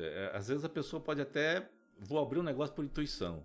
É, 0.00 0.30
é, 0.32 0.36
às 0.36 0.48
vezes 0.48 0.64
a 0.64 0.68
pessoa 0.68 1.00
pode 1.00 1.20
até. 1.20 1.68
Vou 1.98 2.18
abrir 2.18 2.38
um 2.38 2.42
negócio 2.42 2.74
por 2.74 2.84
intuição. 2.84 3.44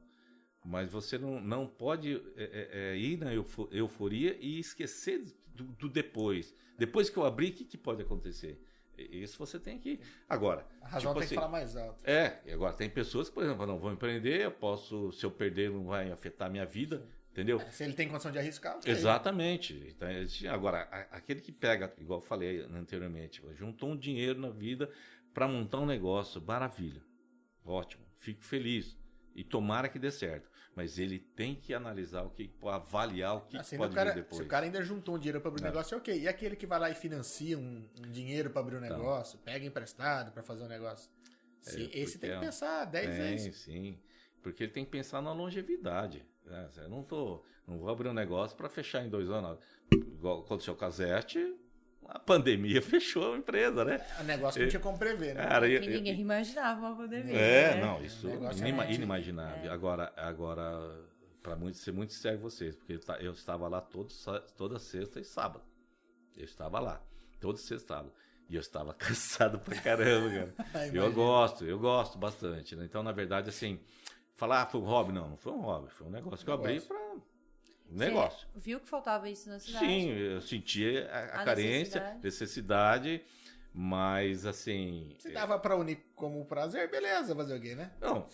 Mas 0.63 0.89
você 0.89 1.17
não, 1.17 1.39
não 1.39 1.67
pode 1.67 2.15
é, 2.35 2.43
é, 2.43 2.69
é, 2.93 2.97
ir 2.97 3.17
na 3.17 3.33
eufo- 3.33 3.69
euforia 3.71 4.35
e 4.39 4.59
esquecer 4.59 5.23
do, 5.53 5.65
do 5.65 5.87
depois. 5.87 6.55
Depois 6.77 7.09
que 7.09 7.17
eu 7.17 7.25
abrir, 7.25 7.49
o 7.49 7.53
que, 7.53 7.65
que 7.65 7.77
pode 7.77 8.01
acontecer? 8.01 8.59
Isso 8.97 9.37
você 9.37 9.59
tem 9.59 9.77
que. 9.77 9.99
Agora. 10.27 10.65
A 10.81 10.87
razão 10.87 11.11
tipo 11.11 11.19
tem 11.19 11.25
assim, 11.25 11.35
que 11.35 11.35
falar 11.35 11.51
mais 11.51 11.75
alto. 11.75 12.03
é, 12.09 12.39
e 12.45 12.51
agora 12.51 12.73
tem 12.73 12.89
pessoas 12.89 13.27
que, 13.27 13.35
por 13.35 13.43
exemplo, 13.43 13.65
não 13.65 13.77
vou 13.77 13.91
empreender, 13.91 14.41
eu 14.41 14.51
posso, 14.51 15.11
se 15.11 15.25
eu 15.25 15.31
perder, 15.31 15.69
não 15.69 15.85
vai 15.85 16.11
afetar 16.11 16.47
a 16.47 16.51
minha 16.51 16.65
vida, 16.65 17.05
entendeu? 17.31 17.59
Se 17.71 17.83
ele 17.83 17.93
tem 17.93 18.07
condição 18.07 18.31
de 18.31 18.39
arriscar. 18.39 18.79
Exatamente. 18.85 19.73
Então, 19.87 20.07
agora, 20.49 20.83
aquele 21.11 21.41
que 21.41 21.51
pega, 21.51 21.93
igual 21.99 22.19
eu 22.19 22.25
falei 22.25 22.61
anteriormente, 22.61 23.41
juntou 23.53 23.89
um 23.89 23.97
dinheiro 23.97 24.39
na 24.39 24.49
vida 24.49 24.89
para 25.35 25.47
montar 25.47 25.79
um 25.81 25.85
negócio, 25.85 26.41
maravilha. 26.41 27.03
Ótimo, 27.63 28.03
fico 28.19 28.43
feliz. 28.43 28.97
E 29.35 29.43
tomara 29.43 29.89
que 29.89 29.99
dê 29.99 30.09
certo. 30.09 30.49
Mas 30.75 30.97
ele 30.97 31.19
tem 31.19 31.55
que 31.55 31.73
analisar 31.73 32.23
o 32.23 32.29
que, 32.29 32.49
avaliar 32.63 33.35
o 33.35 33.41
que, 33.41 33.57
Assim, 33.57 33.71
que 33.71 33.75
o 33.75 33.79
pode 33.79 33.93
cara, 33.95 34.11
vir 34.11 34.23
depois. 34.23 34.37
se 34.37 34.43
o 34.43 34.47
cara 34.47 34.65
ainda 34.65 34.81
juntou 34.81 35.15
um 35.15 35.19
dinheiro 35.19 35.39
para 35.41 35.49
abrir 35.49 35.61
um 35.63 35.65
É. 35.65 35.69
negócio, 35.69 35.93
é 35.93 35.97
ok. 35.97 36.21
E 36.21 36.27
aquele 36.27 36.55
que 36.55 36.65
vai 36.65 36.79
lá 36.79 36.89
e 36.89 36.95
financia 36.95 37.57
um, 37.57 37.85
um 38.05 38.11
dinheiro 38.11 38.49
para 38.49 38.61
abrir 38.61 38.75
um 38.77 38.83
Então. 38.85 38.97
negócio, 38.97 39.37
pega 39.39 39.65
emprestado 39.65 40.31
para 40.31 40.41
fazer 40.41 40.63
um 40.63 40.67
negócio. 40.67 41.09
Se- 41.61 41.83
É, 41.93 41.99
esse 41.99 42.17
tem 42.17 42.29
que 42.29 42.35
é- 42.35 42.39
pensar 42.39 42.85
10 42.85 43.07
Tem, 43.09 43.17
vezes. 43.17 43.57
sim. 43.57 43.99
Porque 44.41 44.63
ele 44.63 44.71
tem 44.71 44.85
que 44.85 44.91
pensar 44.91 45.21
na 45.21 45.33
longevidade. 45.33 46.25
né? 46.45 46.69
Eu 46.77 46.89
não, 46.89 47.03
tô, 47.03 47.43
não 47.67 47.79
vou 47.79 47.89
abrir 47.89 48.07
um 48.07 48.13
negócio 48.13 48.55
para 48.55 48.69
fechar 48.69 49.03
em 49.03 49.09
dois 49.09 49.29
anos. 49.31 49.57
Igual 49.91 50.41
aconteceu 50.41 50.75
com 50.75 50.85
a 50.85 50.89
Zeste, 50.91 51.55
a 52.07 52.19
pandemia 52.19 52.81
fechou 52.83 53.33
a 53.33 53.37
empresa, 53.37 53.83
né? 53.85 54.05
O 54.19 54.23
negócio 54.23 54.61
não 54.61 54.69
tinha 54.69 54.79
como 54.79 54.97
prever, 54.97 55.35
né? 55.35 55.43
Cara, 55.47 55.67
eu- 55.67 55.81
eu- 55.81 55.89
ninguém 55.91 56.19
imaginava 56.19 56.79
uma 56.81 56.95
pandemia. 56.95 57.35
É, 57.35 57.75
né? 57.75 57.81
não, 57.81 58.03
isso 58.03 58.27
negócio 58.27 58.63
é- 58.65 58.93
inimaginável. 58.93 59.71
Agora, 59.71 60.13
agora 60.15 61.03
para 61.41 61.55
muito, 61.55 61.77
ser 61.77 61.91
muito 61.91 62.13
sério 62.13 62.39
com 62.39 62.49
vocês, 62.49 62.75
porque 62.75 62.97
tá- 62.97 63.17
eu 63.19 63.31
estava 63.31 63.67
lá 63.67 63.79
todo, 63.79 64.11
toda 64.57 64.79
sexta 64.79 65.19
e 65.19 65.23
sábado. 65.23 65.63
Eu 66.35 66.43
estava 66.43 66.79
lá, 66.79 67.01
todo 67.39 67.57
sexta 67.57 67.75
e 67.85 67.87
sábado. 67.87 68.13
E 68.49 68.55
eu 68.55 68.61
estava 68.61 68.93
cansado 68.97 69.59
pra 69.59 69.75
caramba, 69.79 70.53
cara. 70.71 70.87
eu 70.93 71.11
gosto, 71.13 71.63
eu 71.65 71.77
gosto 71.79 72.17
bastante. 72.17 72.75
Né? 72.75 72.85
Então, 72.85 73.01
na 73.03 73.11
verdade, 73.11 73.49
assim, 73.49 73.79
falar, 74.33 74.63
ah, 74.63 74.65
foi 74.65 74.81
um 74.81 74.83
hobby? 74.85 75.11
Não, 75.13 75.29
não 75.29 75.37
foi 75.37 75.51
um 75.53 75.61
hobby. 75.61 75.89
Foi 75.91 76.07
um 76.07 76.11
negócio 76.11 76.43
que 76.43 76.49
eu 76.49 76.55
abri 76.55 76.81
Negócio. 77.89 78.47
para 78.47 78.59
Você. 78.59 78.65
Viu 78.69 78.79
que 78.79 78.89
faltava 78.89 79.29
isso 79.29 79.49
na 79.49 79.59
cidade? 79.59 79.85
Sim, 79.85 80.09
eu 80.11 80.41
senti 80.41 80.97
a, 81.09 81.17
a 81.37 81.41
A 81.41 81.45
carência, 81.45 81.99
necessidade. 82.01 82.19
necessidade, 82.23 83.21
mas 83.77 84.45
assim. 84.45 85.13
Se 85.19 85.31
dava 85.31 85.59
para 85.59 85.75
unir 85.75 85.99
como 86.15 86.43
prazer, 86.45 86.89
beleza, 86.89 87.35
fazer 87.35 87.57
o 87.57 87.61
quê, 87.61 87.75
né? 87.75 87.91
Não, 87.99 88.25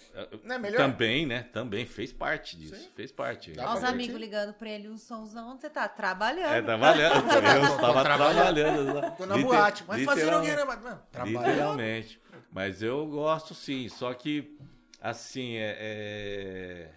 Não 0.43 0.55
é 0.55 0.59
melhor? 0.59 0.77
Também, 0.77 1.25
né? 1.25 1.43
Também 1.51 1.85
fez 1.85 2.13
parte 2.13 2.55
disso. 2.57 2.75
Sim. 2.75 2.89
Fez 2.95 3.11
parte. 3.11 3.51
Dá 3.53 3.69
Olha 3.69 3.77
os 3.79 3.83
amigos 3.83 4.15
ligando 4.19 4.53
pra 4.53 4.69
ele, 4.69 4.95
sons, 4.99 5.35
onde 5.35 5.61
você 5.61 5.69
tá? 5.69 5.87
Trabalhando. 5.89 6.53
É, 6.53 6.61
trabalhando. 6.63 7.15
Eu 7.15 7.75
estava 7.75 8.03
trabalhando. 8.03 9.15
Tô 9.17 9.25
na 9.25 9.35
Liter- 9.35 9.49
boate. 9.51 9.83
Mas 9.87 10.05
fazer 10.05 10.21
o 10.33 10.41
quê, 10.41 10.47
literalmente. 10.49 10.55
né? 10.55 10.89
Mano, 10.89 11.01
trabalhando. 11.11 11.45
Literalmente. 11.47 12.21
Mas 12.51 12.81
eu 12.83 13.05
gosto 13.07 13.53
sim. 13.55 13.89
Só 13.89 14.13
que, 14.13 14.57
assim, 15.01 15.55
é, 15.55 15.75
é- 15.79 16.89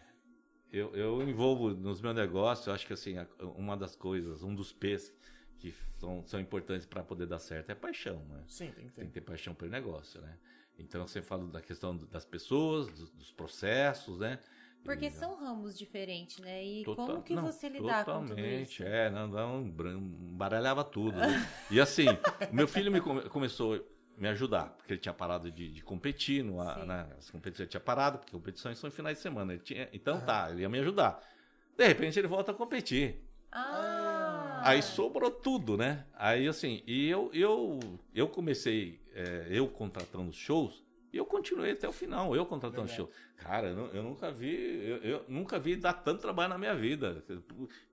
eu, 0.77 0.95
eu 0.97 1.23
envolvo 1.29 1.71
nos 1.71 2.01
meus 2.01 2.15
negócios, 2.15 2.67
eu 2.67 2.73
acho 2.75 2.87
que 2.87 2.93
assim, 2.93 3.15
uma 3.57 3.77
das 3.77 3.95
coisas, 3.97 4.43
um 4.43 4.55
dos 4.55 4.73
P's 4.73 5.13
que 5.59 5.73
são, 5.99 6.23
são 6.27 6.41
importantes 6.41 6.85
para 6.87 7.03
poder 7.03 7.27
dar 7.27 7.39
certo 7.39 7.71
é 7.71 7.75
paixão, 7.75 8.23
né? 8.29 8.43
Sim, 8.47 8.71
tem 8.73 8.87
que 8.87 8.93
ter. 8.93 9.01
Tem 9.01 9.07
que 9.09 9.15
ter 9.15 9.21
paixão 9.23 9.55
pelo 9.55 9.71
negócio, 9.71 10.21
né? 10.21 10.37
Então 10.79 11.07
você 11.07 11.23
fala 11.23 11.47
da 11.47 11.61
questão 11.61 11.97
das 11.97 12.25
pessoas, 12.27 12.89
dos, 12.89 13.11
dos 13.11 13.31
processos, 13.33 14.19
né? 14.19 14.39
Porque 14.85 15.07
E- 15.07 15.11
são 15.11 15.37
ramos 15.37 15.79
diferentes, 15.79 16.39
né? 16.39 16.63
E 16.63 16.85
Total- 16.85 17.07
como 17.07 17.23
que 17.23 17.35
não, 17.35 17.47
você 17.47 17.69
lidar 17.71 18.05
com 18.05 18.13
tudo 18.21 18.29
totalmente, 18.29 18.73
isso? 18.73 18.83
é, 18.83 19.09
não, 19.09 19.27
não, 19.29 19.71
baralhava 20.37 20.85
tudo. 20.85 21.17
né? 21.17 21.49
E 21.71 21.81
assim, 21.81 22.05
meu 22.53 22.69
filho 22.69 22.91
me 22.93 23.01
come- 23.01 23.23
começou 23.31 23.83
me 24.17 24.29
ajudar, 24.29 24.71
porque 24.77 24.93
ele 24.93 25.01
tinha 25.01 25.13
parado 25.13 25.51
de, 25.51 25.71
de 25.71 25.83
competir, 25.83 26.43
no, 26.43 26.57
na, 26.85 27.03
as 27.19 27.31
competições 27.31 27.69
tinha 27.69 27.81
parado, 27.81 28.19
porque 28.19 28.33
competições 28.33 28.79
são 28.79 28.89
em 28.89 28.93
finais 28.93 29.17
de 29.17 29.23
semana. 29.23 29.53
Ele 29.53 29.63
tinha, 29.63 29.89
então 29.93 30.21
tá, 30.21 30.51
ele 30.51 30.63
ia 30.63 30.69
me 30.69 30.79
ajudar. 30.79 31.21
De 31.77 31.87
repente 31.87 32.19
ele 32.19 32.29
volta 32.29 32.53
a 32.53 32.55
competir. 32.55 33.21
Ah! 33.51 34.63
Aí 34.65 34.83
sobrou 34.83 35.31
tudo, 35.31 35.77
né? 35.77 36.07
Aí 36.15 36.47
assim, 36.49 36.83
e 36.87 37.09
eu, 37.09 37.31
eu, 37.33 37.79
eu 38.15 38.29
comecei, 38.29 39.01
é, 39.13 39.47
eu 39.51 39.69
contratando 39.69 40.31
os 40.31 40.37
shows, 40.37 40.85
e 41.13 41.17
eu 41.17 41.25
continuei 41.25 41.71
até 41.71 41.89
o 41.89 41.93
final, 41.93 42.35
eu 42.35 42.45
contratando 42.45 42.89
Legal. 42.89 42.97
shows. 42.97 43.11
Cara, 43.37 43.69
eu, 43.69 43.87
eu 43.95 44.03
nunca 44.03 44.33
vi, 44.33 44.53
eu, 44.53 44.97
eu 44.97 45.25
nunca 45.29 45.61
vi 45.61 45.77
dar 45.77 45.93
tanto 45.93 46.21
trabalho 46.21 46.49
na 46.49 46.59
minha 46.59 46.75
vida. 46.75 47.23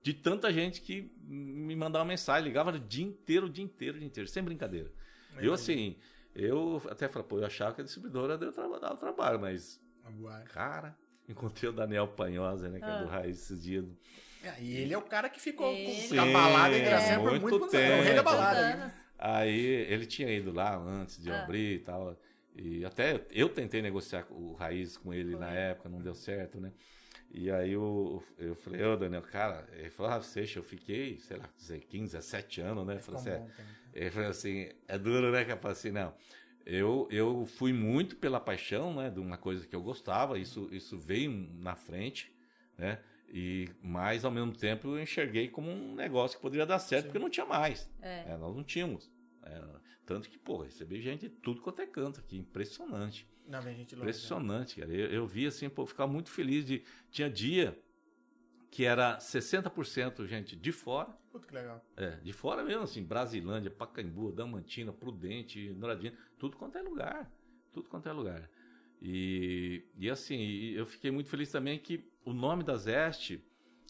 De 0.02 0.12
tanta 0.12 0.52
gente 0.52 0.80
que 0.80 1.12
me 1.24 1.76
mandava 1.76 2.04
mensagem, 2.04 2.48
ligava 2.48 2.72
o 2.72 2.78
dia 2.80 3.04
inteiro, 3.04 3.46
o 3.46 3.48
dia 3.48 3.64
inteiro, 3.64 3.96
o 3.96 3.98
dia 4.00 4.06
inteiro, 4.08 4.28
sem 4.28 4.42
brincadeira. 4.42 4.90
Eu, 5.38 5.52
assim, 5.52 5.96
eu 6.34 6.82
até 6.90 7.08
falei, 7.08 7.26
pô, 7.28 7.38
eu 7.38 7.46
achava 7.46 7.74
que 7.74 7.80
a 7.80 7.84
distribuidora 7.84 8.38
deu 8.38 8.52
dava 8.52 8.96
trabalho, 8.96 9.40
mas, 9.40 9.80
cara, 10.52 10.96
encontrei 11.28 11.70
o 11.70 11.72
Daniel 11.72 12.08
Panhosa, 12.08 12.68
né, 12.68 12.78
que 12.78 12.84
é 12.84 12.88
Ah. 12.88 13.02
do 13.02 13.06
Raiz 13.08 13.38
esses 13.42 13.62
dias. 13.62 13.84
É, 14.42 14.60
E 14.60 14.76
ele 14.76 14.92
é 14.92 14.98
o 14.98 15.02
cara 15.02 15.28
que 15.28 15.40
ficou 15.40 15.72
Ele- 15.72 16.08
com 16.08 16.20
a 16.20 16.26
balada 16.32 16.76
em 16.76 16.82
Iracema 16.82 17.22
por 17.22 17.40
muito 17.40 17.58
muito. 17.60 17.76
É 17.76 18.00
o 18.00 18.02
rei 18.02 18.14
da 18.14 18.22
tempo. 18.22 18.24
balada. 18.24 18.94
Aí 19.18 19.64
ele 19.66 20.04
tinha 20.04 20.28
ido 20.32 20.52
lá 20.52 20.76
antes 20.76 21.22
de 21.22 21.28
eu 21.28 21.34
Ah. 21.34 21.42
abrir 21.44 21.74
e 21.74 21.78
tal. 21.78 22.18
E 22.56 22.84
até 22.84 23.24
eu 23.30 23.48
tentei 23.48 23.80
negociar 23.80 24.24
com 24.24 24.34
o 24.34 24.54
Raiz 24.54 24.96
com 24.98 25.14
ele 25.14 25.34
Com 25.34 25.38
na 25.40 25.50
época, 25.52 25.88
não 25.88 26.00
deu 26.00 26.14
certo, 26.14 26.60
né? 26.60 26.72
E 27.34 27.50
aí 27.50 27.72
eu, 27.72 28.22
eu 28.38 28.54
falei, 28.54 28.84
ô 28.84 28.94
Daniel, 28.94 29.22
cara, 29.22 29.66
ele 29.72 29.88
falou, 29.88 30.12
ah, 30.12 30.20
Seixas, 30.20 30.56
eu 30.56 30.62
fiquei, 30.62 31.18
sei 31.18 31.38
lá, 31.38 31.48
15, 31.88 32.12
17 32.12 32.60
anos, 32.60 32.86
né? 32.86 32.96
Eu 32.96 33.00
Ficou 33.00 33.18
falei 33.18 33.34
assim, 33.38 33.46
tempo. 33.46 33.68
ele 33.94 34.10
falou 34.10 34.28
assim, 34.28 34.68
é 34.86 34.98
duro, 34.98 35.32
né? 35.32 35.44
Que 35.44 35.52
eu 35.52 35.56
falei 35.56 35.72
assim, 35.72 35.90
não. 35.90 36.14
Eu, 36.66 37.08
eu 37.10 37.46
fui 37.46 37.72
muito 37.72 38.16
pela 38.16 38.38
paixão, 38.38 38.94
né? 38.94 39.08
De 39.08 39.18
uma 39.18 39.38
coisa 39.38 39.66
que 39.66 39.74
eu 39.74 39.82
gostava, 39.82 40.38
isso, 40.38 40.68
isso 40.70 40.98
veio 40.98 41.30
na 41.54 41.74
frente, 41.74 42.30
né? 42.76 42.98
E, 43.32 43.70
mas 43.82 44.26
ao 44.26 44.30
mesmo 44.30 44.52
tempo 44.52 44.88
eu 44.88 45.00
enxerguei 45.02 45.48
como 45.48 45.70
um 45.70 45.94
negócio 45.94 46.36
que 46.36 46.42
poderia 46.42 46.66
dar 46.66 46.78
certo, 46.78 47.06
porque 47.06 47.18
não 47.18 47.30
tinha 47.30 47.46
mais. 47.46 47.90
É. 48.02 48.32
É, 48.32 48.36
nós 48.36 48.54
não 48.54 48.62
tínhamos. 48.62 49.10
É, 49.42 49.58
tanto 50.04 50.28
que, 50.28 50.38
pô, 50.38 50.58
recebi 50.58 51.00
gente 51.00 51.22
de 51.22 51.30
tudo 51.30 51.62
quanto 51.62 51.80
é 51.80 51.86
canto 51.86 52.20
aqui. 52.20 52.36
Impressionante. 52.36 53.26
Gente 53.76 53.94
longe. 53.94 54.10
Impressionante, 54.10 54.80
cara. 54.80 54.92
Eu, 54.92 55.10
eu 55.10 55.26
vi 55.26 55.46
assim, 55.46 55.68
pô, 55.68 55.84
ficar 55.86 56.06
muito 56.06 56.30
feliz 56.30 56.64
de. 56.64 56.82
Tinha 57.10 57.28
dia 57.28 57.78
que 58.70 58.86
era 58.86 59.18
60% 59.18 60.26
gente 60.26 60.56
de 60.56 60.72
fora. 60.72 61.10
Puta 61.30 61.46
que 61.46 61.54
legal. 61.54 61.84
É, 61.94 62.12
de 62.16 62.32
fora 62.32 62.64
mesmo, 62.64 62.82
assim, 62.82 63.02
Brasilândia, 63.04 63.70
Pacaembu, 63.70 64.32
Damantina, 64.32 64.90
Prudente, 64.90 65.72
Douradina, 65.74 66.16
tudo 66.38 66.56
quanto 66.56 66.78
é 66.78 66.82
lugar. 66.82 67.30
Tudo 67.70 67.90
quanto 67.90 68.08
é 68.08 68.12
lugar. 68.12 68.48
E, 69.00 69.84
e 69.98 70.08
assim, 70.08 70.70
eu 70.70 70.86
fiquei 70.86 71.10
muito 71.10 71.28
feliz 71.28 71.50
também 71.50 71.78
que 71.78 72.02
o 72.24 72.32
nome 72.32 72.64
da 72.64 72.76
Zeste, 72.76 73.44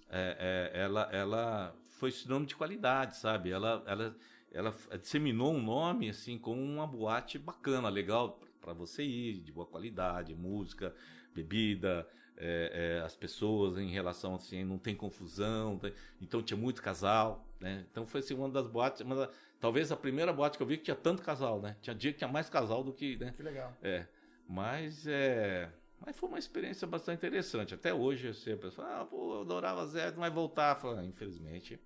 é, 0.09 0.71
é, 0.75 0.81
ela, 0.81 1.09
ela 1.13 1.77
foi 1.91 2.11
sinônimo 2.11 2.47
de 2.47 2.57
qualidade, 2.57 3.19
sabe? 3.19 3.51
Ela, 3.51 3.85
ela, 3.87 4.17
ela 4.51 4.75
disseminou 5.01 5.55
um 5.55 5.63
nome, 5.63 6.09
assim, 6.09 6.39
com 6.39 6.61
uma 6.61 6.89
boate 6.89 7.39
bacana, 7.39 7.89
legal 7.89 8.41
para 8.63 8.73
você 8.73 9.03
ir, 9.03 9.41
de 9.43 9.53
boa 9.53 9.67
qualidade, 9.67 10.35
música, 10.35 10.95
bebida, 11.35 12.09
é, 12.37 12.99
é, 13.01 13.05
as 13.05 13.15
pessoas 13.15 13.77
em 13.77 13.91
relação 13.91 14.35
assim, 14.37 14.65
não 14.65 14.79
tem 14.79 14.95
confusão, 14.97 15.79
tem- 15.79 15.93
então 16.21 16.43
tinha 16.43 16.57
muito 16.57 16.81
casal, 16.83 17.45
né? 17.61 17.85
Então 17.91 18.07
foi 18.07 18.21
assim, 18.21 18.35
uma 18.35 18.49
das 18.49 18.67
boates, 18.67 19.01
uma 19.03 19.15
da- 19.17 19.31
talvez 19.61 19.93
a 19.93 19.97
primeira 19.97 20.33
boate 20.33 20.57
que 20.57 20.63
eu 20.63 20.67
vi 20.67 20.79
que 20.79 20.85
tinha 20.85 20.97
tanto 20.97 21.23
casal, 21.23 21.61
né? 21.61 21.77
Tinha 21.83 21.95
dia 21.95 22.13
que 22.13 22.19
tinha 22.19 22.29
mais 22.29 22.49
casal 22.49 22.83
do 22.83 22.93
que, 22.93 23.17
né? 23.17 23.33
Que 23.37 23.43
legal. 23.43 23.77
É, 23.83 24.07
mas 24.49 25.07
é, 25.07 25.71
mas 26.05 26.17
foi 26.17 26.29
uma 26.29 26.39
experiência 26.39 26.87
bastante 26.87 27.19
interessante. 27.19 27.75
Até 27.75 27.93
hoje 27.93 28.29
eu 28.29 28.35
sempre 28.35 28.71
falo, 28.71 28.89
ah, 28.89 29.05
pô, 29.05 29.35
eu 29.37 29.41
adorava 29.43 29.87
Zé, 29.87 30.11
não 30.11 30.19
vai 30.21 30.31
voltar. 30.31 30.77
Falo, 30.77 30.99
ah, 30.99 31.05
infelizmente, 31.05 31.79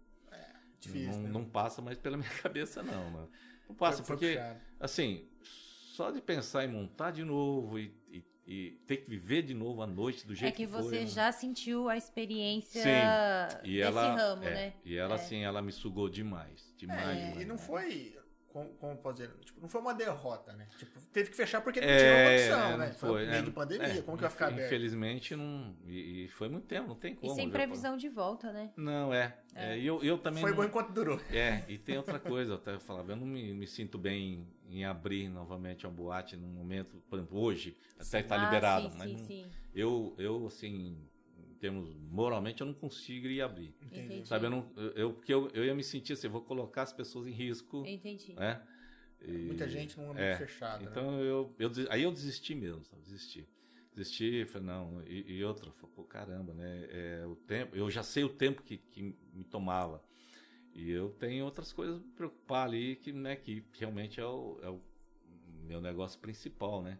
Difícil, 0.80 1.10
não, 1.10 1.22
né? 1.22 1.30
não 1.32 1.44
passa 1.44 1.82
mais 1.82 1.98
pela 1.98 2.16
minha 2.16 2.30
cabeça 2.42 2.82
não, 2.82 3.10
né? 3.10 3.28
Não 3.68 3.74
passa 3.74 4.02
Foi- 4.02 4.06
foi 4.06 4.16
porque 4.16 4.36
puxado. 4.36 4.60
assim, 4.80 5.28
só 5.97 6.10
de 6.10 6.20
pensar 6.20 6.64
em 6.64 6.68
montar 6.68 7.10
de 7.10 7.24
novo 7.24 7.78
e, 7.78 7.93
e- 8.10 8.24
e 8.47 8.70
ter 8.86 8.98
que 8.98 9.10
viver 9.10 9.43
de 9.43 9.55
novo 9.55 9.82
a 9.82 9.86
noite 9.86 10.27
do 10.27 10.35
jeito 10.35 10.52
É 10.52 10.56
que 10.56 10.66
foi, 10.68 10.82
você 10.82 11.01
né? 11.01 11.06
já 11.06 11.32
sentiu 11.32 11.89
a 11.89 11.97
experiência 11.97 12.82
Sim, 12.82 13.68
e 13.68 13.81
desse 13.81 13.81
ela, 13.81 14.14
ramo, 14.14 14.44
é, 14.44 14.55
né? 14.55 14.74
E 14.85 14.97
ela, 14.97 15.14
É. 15.14 15.16
assim, 15.16 15.43
ela 15.43 15.60
me 15.62 15.73
sugou 15.73 16.09
demais. 16.09 16.73
Demais, 16.77 17.18
É, 17.18 17.27
demais. 17.28 17.43
e 17.43 17.44
não 17.44 17.59
foi. 17.59 18.15
Como, 18.56 18.70
como 18.76 18.96
posso 18.96 19.16
dizer? 19.16 19.30
Tipo, 19.44 19.60
não 19.60 19.68
foi 19.68 19.82
uma 19.82 19.92
derrota, 19.92 20.54
né? 20.54 20.66
Tipo, 20.78 20.98
teve 21.12 21.28
que 21.28 21.36
fechar 21.36 21.60
porque 21.60 21.78
não 21.78 21.88
É, 21.88 21.96
tinha 21.98 22.14
outra 22.14 22.32
opção, 22.32 22.72
é, 22.72 22.76
né? 22.78 22.92
Foi, 22.92 23.10
foi, 23.10 23.26
meio 23.26 23.42
é, 23.42 23.44
de 23.44 23.50
pandemia, 23.50 23.98
é, 23.98 24.02
como 24.02 24.16
que 24.16 24.22
vai 24.22 24.30
ficar 24.30 24.46
aberto? 24.46 24.64
Infelizmente, 24.64 25.36
não. 25.36 25.76
E, 25.86 26.24
e 26.24 26.28
foi 26.28 26.48
muito 26.48 26.66
tempo, 26.66 26.88
não 26.88 26.94
tem 26.96 27.12
E 27.12 27.16
como. 27.20 27.34
sem 27.34 27.44
viu, 27.44 27.52
previsão 27.52 27.98
de 27.98 28.08
volta, 28.08 28.50
né? 28.52 28.70
Não, 28.74 29.12
é. 29.12 29.36
é. 29.54 29.78
e 29.78 29.86
eu, 29.86 30.02
eu 30.02 30.16
também. 30.16 30.40
Foi 30.40 30.52
não- 30.52 30.56
bom 30.56 30.64
enquanto 30.64 30.90
durou. 30.90 31.20
É, 31.30 31.62
e 31.68 31.76
tem 31.76 31.98
outra 31.98 32.18
coisa, 32.18 32.52
eu 32.52 32.56
até 32.56 32.78
falava, 32.78 33.12
eu 33.12 33.16
não 33.16 33.26
me, 33.26 33.52
me 33.52 33.66
sinto 33.66 33.98
bem 33.98 34.48
em 34.70 34.86
abrir 34.86 35.28
novamente 35.28 35.86
uma 35.86 35.92
boate 35.92 36.34
num 36.34 36.48
momento, 36.48 36.96
por 37.10 37.18
exemplo, 37.18 37.38
hoje, 37.38 37.76
até 38.00 38.20
está 38.20 38.36
Ah, 38.36 38.40
liberado, 38.40 38.88
sim, 38.88 38.96
mas 38.96 39.10
sim, 39.10 39.18
não- 39.18 39.26
sim. 39.26 39.46
eu, 39.74 40.14
eu, 40.16 40.46
assim, 40.46 40.96
termos 41.56 41.94
moralmente, 41.96 42.60
eu 42.60 42.66
não 42.66 42.74
consigo 42.74 43.26
ir 43.26 43.40
abrir. 43.42 43.74
Entendi. 43.82 44.26
Sabe, 44.26 44.46
eu 44.46 44.50
não, 44.50 44.72
eu, 44.76 44.90
eu- 44.92 45.12
porque 45.14 45.32
eu, 45.32 45.48
eu 45.54 45.64
ia 45.64 45.74
me 45.74 45.82
sentir 45.84 46.12
assim, 46.14 46.26
eu 46.26 46.30
vou 46.32 46.42
colocar 46.42 46.82
as 46.82 46.92
pessoas 46.92 47.26
em 47.26 47.32
risco, 47.32 47.84
Entendi. 47.86 48.34
né? 48.34 48.62
E- 49.20 49.30
Muita 49.46 49.68
gente 49.68 49.96
num 49.98 50.10
ambiente 50.10 50.26
é, 50.34 50.36
fechado. 50.36 50.84
né? 50.84 50.88
Então 50.90 51.20
eu, 51.20 51.54
eu 51.58 51.68
des- 51.68 51.88
aí 51.90 52.02
eu 52.02 52.12
desisti 52.12 52.54
mesmo, 52.54 52.84
sabe? 52.84 53.02
Desisti. 53.02 53.48
Desisti, 53.94 54.44
falei, 54.44 54.66
não, 54.66 55.02
e, 55.06 55.32
e 55.38 55.44
outra, 55.44 55.70
falei, 55.72 55.94
pô, 55.96 56.04
caramba, 56.04 56.52
né? 56.52 56.86
É, 56.90 57.26
o 57.26 57.34
tempo, 57.34 57.74
eu 57.74 57.90
já 57.90 58.02
sei 58.02 58.24
o 58.24 58.28
tempo 58.28 58.62
que, 58.62 58.76
que 58.76 59.02
me 59.32 59.44
tomava. 59.44 60.02
E 60.74 60.90
eu 60.90 61.08
tenho 61.10 61.44
outras 61.46 61.72
coisas 61.72 61.98
me 61.98 62.10
preocupar 62.12 62.66
ali, 62.66 62.96
que, 62.96 63.10
né, 63.10 63.34
que 63.36 63.64
realmente 63.72 64.20
é 64.20 64.26
o, 64.26 64.58
é 64.62 64.68
o 64.68 64.80
meu 65.64 65.80
negócio 65.80 66.20
principal, 66.20 66.82
né? 66.82 66.98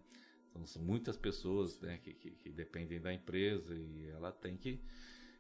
Então, 0.57 0.67
são 0.67 0.83
muitas 0.83 1.17
pessoas 1.17 1.79
né, 1.81 1.99
que, 2.03 2.15
que, 2.15 2.31
que 2.31 2.51
dependem 2.51 3.01
da 3.01 3.13
empresa 3.13 3.75
e 3.75 4.09
ela 4.15 4.33
tem 4.33 4.57
que. 4.57 4.81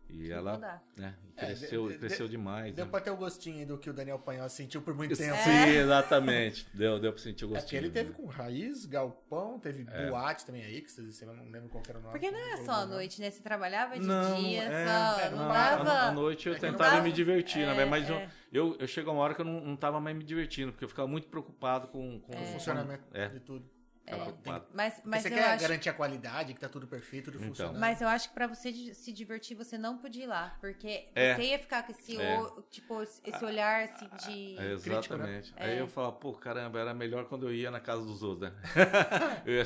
E 0.09 0.26
Que 0.26 0.30
ela 0.30 0.80
né, 0.97 1.16
É, 1.36 1.47
cresceu, 1.47 1.88
de- 1.88 1.94
de- 1.94 1.98
cresceu 1.98 2.28
demais. 2.28 2.72
Deu 2.72 2.84
né? 2.84 2.90
pra 2.93 3.01
ter 3.01 3.10
o 3.10 3.16
gostinho 3.16 3.66
do 3.66 3.76
que 3.76 3.90
o 3.90 3.93
Daniel 3.93 4.20
Panhol 4.20 4.48
sentiu 4.48 4.80
por 4.80 4.94
muito 4.94 5.16
tempo. 5.16 5.34
Sim, 5.38 5.51
exatamente. 5.82 6.64
Deu, 6.72 7.01
deu 7.01 7.12
pra 7.12 7.20
sentir 7.20 7.44
o 7.44 7.48
É 7.48 7.55
gostinho. 7.59 7.80
ele 7.80 7.90
teve 7.90 8.10
né? 8.10 8.16
com 8.16 8.24
Raiz, 8.26 8.86
Galpão, 8.86 9.59
teve 9.59 9.84
É. 9.90 10.09
Boate 10.09 10.47
também 10.47 10.62
aí, 10.64 10.80
que 10.80 10.93
vocês 10.93 11.20
não 11.22 11.51
lembro 11.51 11.68
qual 11.70 11.82
era 11.88 11.98
o 11.98 12.02
nome. 12.02 12.12
Porque 12.12 12.30
não 12.30 12.38
é 12.38 12.56
só 12.59 12.70
à 12.82 12.86
noite, 12.86 13.20
né? 13.20 13.32
Você 13.32 13.43
trabalhava 13.43 13.98
de 13.98 14.06
Não, 14.06 14.40
dia, 14.44 14.62
é, 14.62 14.86
só. 14.86 15.20
é, 15.22 15.30
não 15.30 15.38
não, 15.38 15.48
dava. 15.48 15.90
À 15.93 16.12
noite 16.12 16.48
eu 16.48 16.55
É 16.55 16.59
tentava 16.60 17.02
me 17.02 17.10
divertir, 17.10 17.66
né? 17.66 17.82
é, 17.82 17.84
Mas 17.84 18.09
eu, 18.09 18.14
é. 18.14 18.30
eu, 18.52 18.76
eu 18.78 18.86
chego 18.86 19.10
a 19.10 19.12
uma 19.12 19.22
hora 19.24 19.34
que 19.34 19.40
eu 19.40 19.44
não, 19.44 19.60
não 19.60 19.76
tava 19.76 19.98
mais 19.98 20.16
me 20.16 20.22
divertindo, 20.22 20.70
porque 20.70 20.84
eu 20.84 20.88
ficava 20.88 21.09
muito 21.09 21.26
preocupado 21.26 21.88
com, 21.88 22.20
com 22.20 22.32
O 22.32 22.47
funcionamento 22.52 23.02
É. 23.12 23.28
de 23.30 23.40
tudo. 23.40 23.68
É. 24.07 24.15
preocupado. 24.15 24.66
Mas, 24.73 25.01
mas 25.05 25.23
você 25.23 25.28
eu 25.28 25.33
quer 25.35 25.45
acho. 25.51 25.62
garantir 25.62 25.89
a 25.89 25.93
qualidade, 25.95 26.55
que 26.55 26.61
tá 26.61 26.69
tudo 26.69 26.87
perfeito, 26.87 27.27
tudo 27.33 27.37
Então. 27.39 27.49
funcionando. 27.49 27.78
Mas 27.81 28.01
eu 28.01 28.09
acho 28.09 28.28
que 28.28 28.35
pra 28.35 28.47
você 28.47 28.73
se 28.95 29.12
divertir, 29.12 29.57
você 29.57 29.77
não 29.77 29.99
podia 29.99 30.24
ir 30.24 30.27
lá. 30.28 30.57
Porque 30.61 31.09
É. 31.15 31.35
você 31.35 31.43
ia 31.43 31.59
ficar 31.59 31.83
com 31.85 31.93
esse, 31.93 32.20
É. 32.20 32.39
o- 32.41 32.62
tipo, 32.70 33.03
esse 33.03 33.45
olhar 33.45 33.85
assim 33.85 34.09
de. 34.27 34.57
É, 34.59 34.77
Crítico, 34.77 34.89
né? 35.16 35.39
exatamente. 35.39 35.55
Aí 35.57 35.77
É. 35.77 35.81
eu 35.81 35.89
falava, 35.89 36.12
pô, 36.15 36.33
caramba, 36.35 36.78
era 36.78 36.95
melhor 36.95 37.24
quando 37.27 37.47
eu 37.49 37.55
ia 37.55 37.70
na 37.70 37.81
casa 37.81 38.03
dos 38.05 38.23
outros, 38.23 38.51
né? 38.51 38.57
eu 39.45 39.53
ia, 39.55 39.61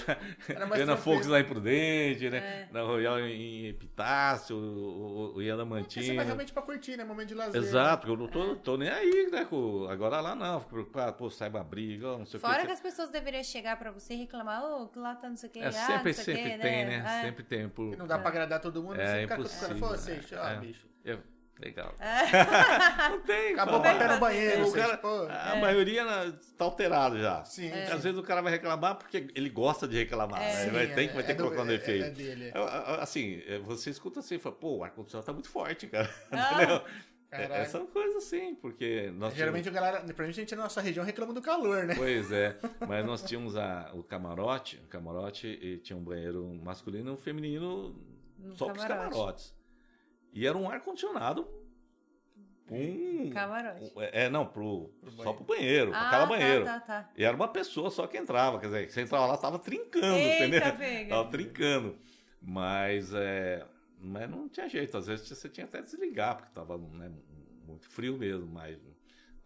Era 0.48 0.66
eu 0.66 0.76
ia 0.76 0.86
na. 0.86 0.96
Fox 0.96 1.26
lá 1.26 1.40
em 1.40 1.44
Prudente, 1.44 2.30
né? 2.30 2.38
É. 2.38 2.68
Na 2.72 2.82
Royal 2.82 3.20
em 3.20 3.66
Epitácio, 3.66 4.56
ou, 4.56 5.42
ia 5.42 5.56
na 5.56 5.64
você 5.64 5.68
vai 5.70 5.80
Mantina. 5.80 6.22
realmente 6.22 6.52
pra 6.52 6.62
curtir, 6.62 6.96
né? 6.96 7.04
Momento 7.04 7.28
de 7.28 7.34
lazer. 7.34 7.60
Exato, 7.60 8.06
porque 8.06 8.12
eu 8.12 8.16
não 8.26 8.28
tô, 8.30 8.56
tô 8.56 8.76
nem 8.76 8.88
aí, 8.88 9.28
né? 9.30 9.46
Agora 9.90 10.20
lá 10.20 10.34
não, 10.34 10.60
fico 10.60 10.70
preocupado, 10.72 11.16
pô, 11.16 11.30
saiba 11.30 11.60
a 11.60 11.64
briga, 11.64 12.16
não 12.16 12.26
sei 12.26 12.38
o 12.38 12.40
Fora 12.40 12.60
que. 12.60 12.66
que 12.66 12.72
as 12.72 12.80
pessoas 12.80 13.10
deveriam 13.10 13.42
chegar 13.42 13.76
pra 13.78 13.90
você 13.90 14.14
e 14.14 14.16
reclamar, 14.30 14.62
ô, 14.64 14.88
que 14.88 14.98
lá 14.98 15.14
tá 15.16 15.28
não 15.28 15.36
sei 15.36 15.48
o 15.48 15.52
que, 15.52 15.58
É, 15.58 15.66
ah, 15.66 15.72
sempre, 15.72 15.94
não 15.94 16.02
sei 16.02 16.10
o 16.12 16.14
sempre 16.36 16.42
quê, 16.52 16.58
tem, 16.58 16.86
né? 16.86 17.04
É. 17.04 17.22
Sempre 17.22 17.44
tem. 17.44 17.68
Por... 17.68 17.96
Não 17.96 18.06
dá 18.06 18.18
pra 18.18 18.28
agradar 18.28 18.60
todo 18.60 18.82
mundo, 18.82 19.00
É, 19.00 19.06
você 19.06 19.20
fica 19.22 19.36
com 19.36 19.42
os 19.42 19.48
impossível, 19.52 19.68
caras, 19.80 20.00
pô, 20.04 20.10
né? 20.10 20.20
você, 20.22 20.34
ó, 20.36 20.48
É. 20.48 20.56
bicho. 20.56 20.88
É, 21.04 21.18
legal. 21.58 21.94
É. 21.98 23.08
Não 23.10 23.20
tem. 23.20 23.52
Acabou 23.54 23.80
o 23.80 23.82
papel 23.82 24.08
no 24.08 24.18
banheiro, 24.20 24.66
O 24.68 24.72
cara, 24.72 24.96
pô. 24.96 25.26
a 25.28 25.56
maioria 25.56 26.04
né, 26.04 26.32
tá 26.56 26.64
alterado 26.64 27.20
já. 27.20 27.44
Sim, 27.44 27.70
Às 27.72 27.88
sim. 27.90 27.96
vezes 27.98 28.18
o 28.18 28.22
cara 28.22 28.40
vai 28.40 28.52
reclamar 28.52 28.94
porque 28.96 29.28
ele 29.34 29.50
gosta 29.50 29.86
de 29.88 29.96
reclamar. 29.98 30.40
né? 30.40 30.50
Sim, 30.52 30.70
vai, 30.70 30.86
tem, 30.86 31.06
que- 31.08 31.12
é- 31.12 31.14
vai 31.14 31.22
ter 31.24 31.32
é 31.32 31.34
que 31.34 31.42
colocar 31.42 31.64
no 31.64 31.72
é- 31.72 31.74
efeito. 31.74 32.04
É 32.06 32.10
dele. 32.10 32.44
é. 32.54 32.56
Eu- 32.56 32.62
eu- 32.62 33.00
Assim, 33.00 33.42
é, 33.46 33.58
você 33.58 33.90
escuta 33.90 34.20
assim 34.20 34.36
e 34.36 34.38
fala, 34.38 34.54
pô, 34.54 34.78
o 34.78 34.84
ar-condicionado 34.84 35.26
tá 35.26 35.32
muito 35.32 35.48
forte, 35.50 35.86
cara. 35.86 36.08
Ah. 36.32 36.82
É, 37.32 37.60
é, 37.60 37.64
são 37.64 37.86
coisas 37.86 38.24
assim, 38.24 38.56
porque 38.56 39.12
nós 39.14 39.34
Geralmente 39.34 39.64
tínhamos... 39.64 39.78
a 39.78 39.80
galera, 39.80 40.00
principalmente 40.02 40.38
a 40.38 40.40
gente 40.40 40.56
na 40.56 40.62
nossa 40.64 40.80
região 40.80 41.04
reclama 41.04 41.32
do 41.32 41.40
calor, 41.40 41.84
né? 41.84 41.94
Pois 41.94 42.32
é, 42.32 42.58
mas 42.88 43.06
nós 43.06 43.22
tínhamos 43.22 43.56
a, 43.56 43.90
o 43.94 44.02
camarote, 44.02 44.78
o 44.84 44.88
camarote 44.88 45.46
e 45.46 45.78
tinha 45.78 45.96
um 45.96 46.02
banheiro 46.02 46.44
masculino 46.62 47.10
e 47.10 47.12
um 47.12 47.16
feminino 47.16 47.94
no 48.36 48.56
só 48.56 48.66
para 48.66 48.76
os 48.76 48.84
camarotes. 48.84 49.54
E 50.32 50.46
era 50.46 50.58
um 50.58 50.68
ar-condicionado 50.68 51.46
um 52.70 53.30
camarote. 53.30 53.92
é, 54.12 54.28
não, 54.28 54.46
pro, 54.46 54.90
pro 55.00 55.10
só 55.10 55.32
pro 55.32 55.44
banheiro, 55.44 55.90
ah, 55.92 55.98
pra 55.98 56.10
cada 56.10 56.22
tá, 56.22 56.26
banheiro. 56.26 56.64
Tá, 56.64 56.80
tá. 56.80 57.10
E 57.16 57.24
era 57.24 57.34
uma 57.34 57.48
pessoa 57.48 57.90
só 57.90 58.06
que 58.06 58.16
entrava, 58.16 58.60
quer 58.60 58.66
dizer, 58.66 58.90
você 58.90 59.00
entrava 59.00 59.26
lá, 59.26 59.36
tava 59.36 59.58
trincando, 59.58 60.16
Eita, 60.16 60.46
entendeu? 60.46 60.76
Pega. 60.76 61.10
Tava 61.10 61.30
trincando. 61.30 61.98
Mas, 62.40 63.12
é, 63.12 63.66
mas 64.00 64.28
não 64.30 64.48
tinha 64.48 64.68
jeito, 64.68 64.96
às 64.96 65.06
vezes 65.06 65.28
você 65.28 65.48
tinha 65.48 65.66
até 65.66 65.82
desligar, 65.82 66.36
porque 66.36 66.52
tava 66.52 66.78
né, 66.78 67.12
muito 67.66 67.88
frio 67.88 68.16
mesmo, 68.16 68.46
mas 68.46 68.78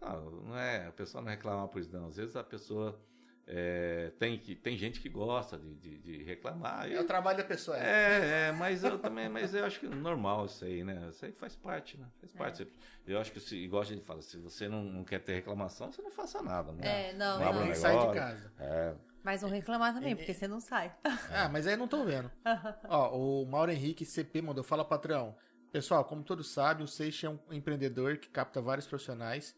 não, 0.01 0.31
não 0.31 0.57
é, 0.57 0.87
a 0.87 0.91
pessoa 0.91 1.21
não 1.21 1.29
reclamava 1.29 1.67
por 1.67 1.81
isso, 1.81 1.91
não. 1.91 2.07
Às 2.07 2.17
vezes 2.17 2.35
a 2.35 2.43
pessoa 2.43 2.99
é, 3.47 4.11
tem, 4.17 4.37
que, 4.37 4.55
tem 4.55 4.75
gente 4.75 4.99
que 4.99 5.07
gosta 5.07 5.57
de, 5.57 5.75
de, 5.75 5.99
de 5.99 6.23
reclamar. 6.23 6.91
É 6.91 6.99
o 6.99 7.05
trabalho 7.05 7.37
da 7.37 7.43
pessoa. 7.43 7.77
É. 7.77 7.81
é, 7.81 8.47
é, 8.47 8.51
mas 8.51 8.83
eu 8.83 8.97
também, 8.97 9.29
mas 9.29 9.53
eu 9.53 9.63
acho 9.65 9.79
que 9.79 9.87
normal 9.87 10.45
isso 10.45 10.65
aí, 10.65 10.83
né? 10.83 11.09
Isso 11.11 11.25
aí 11.25 11.31
faz 11.31 11.55
parte, 11.55 11.97
né? 11.97 12.07
Faz 12.19 12.31
parte. 12.31 12.63
É. 12.63 12.67
Eu 13.05 13.19
acho 13.19 13.31
que, 13.31 13.39
se, 13.39 13.55
igual 13.55 13.83
a 13.83 13.85
gente 13.85 14.03
fala, 14.03 14.21
se 14.21 14.37
você 14.37 14.67
não, 14.67 14.83
não 14.83 15.03
quer 15.03 15.19
ter 15.19 15.33
reclamação, 15.33 15.91
você 15.91 16.01
não 16.01 16.11
faça 16.11 16.41
nada, 16.41 16.71
né? 16.71 17.09
É, 17.09 17.13
não, 17.13 17.39
não, 17.39 17.53
não. 17.53 17.69
Um 17.69 17.75
sai 17.75 18.07
de 18.07 18.13
casa. 18.13 18.51
É. 18.59 18.95
Mas 19.25 19.41
não 19.41 19.49
reclamar 19.49 19.91
também, 19.91 20.15
porque 20.15 20.35
você 20.35 20.47
não 20.47 20.59
sai. 20.59 20.95
Ah, 21.33 21.49
mas 21.49 21.65
aí 21.65 21.75
não 21.75 21.87
tô 21.87 22.05
vendo. 22.05 22.31
Ó, 22.87 23.17
o 23.17 23.45
Mauro 23.47 23.71
Henrique 23.71 24.05
CP 24.05 24.39
mandou, 24.39 24.63
fala 24.63 24.85
patrão. 24.85 25.35
Pessoal, 25.71 26.05
como 26.05 26.23
todos 26.23 26.51
sabem, 26.51 26.85
o 26.85 26.87
Seixas 26.87 27.23
é 27.23 27.29
um 27.29 27.53
empreendedor 27.53 28.17
que 28.17 28.29
capta 28.29 28.61
vários 28.61 28.85
profissionais 28.85 29.55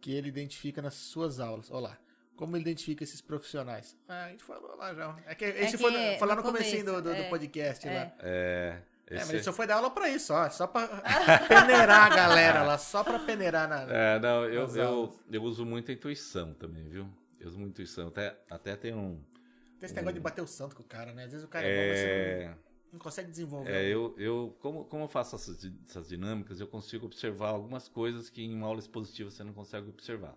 que 0.00 0.12
ele 0.12 0.28
identifica 0.28 0.80
nas 0.80 0.94
suas 0.94 1.40
aulas. 1.40 1.68
Olha 1.70 1.88
lá. 1.88 1.98
Como 2.36 2.56
ele 2.56 2.62
identifica 2.62 3.02
esses 3.02 3.20
profissionais? 3.20 3.98
Ah, 4.08 4.26
a 4.26 4.28
gente 4.30 4.44
falou 4.44 4.76
lá 4.76 4.94
já. 4.94 5.16
É 5.26 5.34
que 5.34 5.44
esse 5.46 5.74
é 5.74 5.78
foi 5.78 6.16
falar 6.18 6.36
no, 6.36 6.42
no 6.42 6.46
começo 6.46 6.84
do, 6.84 7.02
do, 7.02 7.10
é, 7.10 7.22
do, 7.24 7.28
podcast 7.28 7.88
é. 7.88 7.92
lá. 7.92 8.12
É. 8.20 8.82
Esse... 9.10 9.14
É, 9.14 9.18
mas 9.18 9.30
ele 9.30 9.42
só 9.42 9.52
foi 9.52 9.66
dar 9.66 9.76
aula 9.76 9.90
pra 9.90 10.08
isso, 10.08 10.32
ó. 10.32 10.48
Só 10.48 10.66
pra 10.68 10.86
peneirar 11.48 12.12
a 12.12 12.16
galera 12.16 12.62
lá, 12.62 12.78
só 12.78 13.02
pra 13.02 13.18
peneirar 13.18 13.68
na. 13.68 13.82
É, 13.92 14.18
não, 14.20 14.44
eu, 14.44 14.68
eu, 14.76 15.16
eu 15.30 15.42
uso 15.42 15.66
muita 15.66 15.92
intuição 15.92 16.54
também, 16.54 16.88
viu? 16.88 17.21
Eu 17.42 17.48
uso 17.48 17.58
muita 17.58 17.72
intuição. 17.72 18.08
Até, 18.08 18.38
até 18.48 18.76
tem 18.76 18.94
um. 18.94 19.20
Tem 19.78 19.86
esse 19.86 19.92
um... 19.92 19.96
negócio 19.96 20.14
de 20.14 20.20
bater 20.20 20.42
o 20.42 20.46
santo 20.46 20.76
com 20.76 20.82
o 20.82 20.86
cara, 20.86 21.12
né? 21.12 21.24
Às 21.24 21.32
vezes 21.32 21.44
o 21.44 21.48
cara 21.48 21.66
é, 21.66 21.70
é 21.70 22.44
bom, 22.44 22.48
não, 22.48 22.58
não 22.92 22.98
consegue 23.00 23.30
desenvolver. 23.30 23.72
É, 23.72 23.84
eu, 23.88 24.14
eu 24.16 24.56
como, 24.60 24.84
como 24.84 25.04
eu 25.04 25.08
faço 25.08 25.34
essas, 25.34 25.68
essas 25.88 26.08
dinâmicas, 26.08 26.60
eu 26.60 26.68
consigo 26.68 27.04
observar 27.06 27.48
algumas 27.48 27.88
coisas 27.88 28.30
que 28.30 28.42
em 28.42 28.54
uma 28.54 28.68
aula 28.68 28.78
expositiva 28.78 29.28
você 29.28 29.42
não 29.42 29.52
consegue 29.52 29.88
observar. 29.88 30.36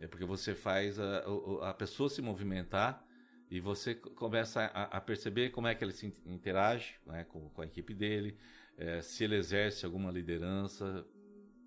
É 0.00 0.08
porque 0.08 0.24
você 0.24 0.56
faz 0.56 0.98
a, 0.98 1.24
a 1.62 1.72
pessoa 1.72 2.10
se 2.10 2.20
movimentar 2.20 3.06
e 3.48 3.60
você 3.60 3.94
começa 3.94 4.62
a, 4.62 4.96
a, 4.96 5.00
perceber 5.00 5.50
como 5.50 5.68
é 5.68 5.74
que 5.76 5.84
ele 5.84 5.92
se 5.92 6.12
interage 6.26 6.96
né, 7.06 7.22
com, 7.22 7.48
com 7.50 7.62
a 7.62 7.64
equipe 7.64 7.94
dele, 7.94 8.36
é, 8.76 9.00
se 9.00 9.22
ele 9.22 9.36
exerce 9.36 9.86
alguma 9.86 10.10
liderança 10.10 11.06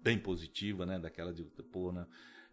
bem 0.04 0.20
positiva, 0.20 0.86
né, 0.86 1.00
daquela 1.00 1.34
de 1.34 1.44
pô, 1.72 1.94
né, 1.94 2.06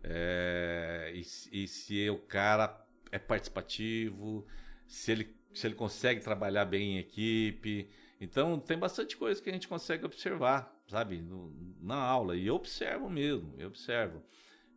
é, 0.04 1.12
e, 1.14 1.20
e, 1.64 1.66
se 1.66 2.08
o 2.10 2.18
cara 2.18 2.86
é 3.10 3.18
participativo, 3.18 4.46
se 4.86 5.12
ele, 5.12 5.36
se 5.52 5.66
ele 5.66 5.74
consegue 5.74 6.20
trabalhar 6.20 6.66
bem 6.66 6.96
em 6.96 6.98
equipe. 6.98 7.88
Então, 8.20 8.60
tem 8.60 8.78
bastante 8.78 9.16
coisa 9.16 9.40
que 9.42 9.48
a 9.48 9.52
gente 9.52 9.66
consegue 9.66 10.04
observar, 10.04 10.78
sabe, 10.86 11.22
no, 11.22 11.52
na 11.80 11.96
aula. 11.96 12.36
E 12.36 12.46
eu 12.46 12.54
observo 12.54 13.08
mesmo, 13.08 13.54
eu 13.58 13.68
observo 13.68 14.22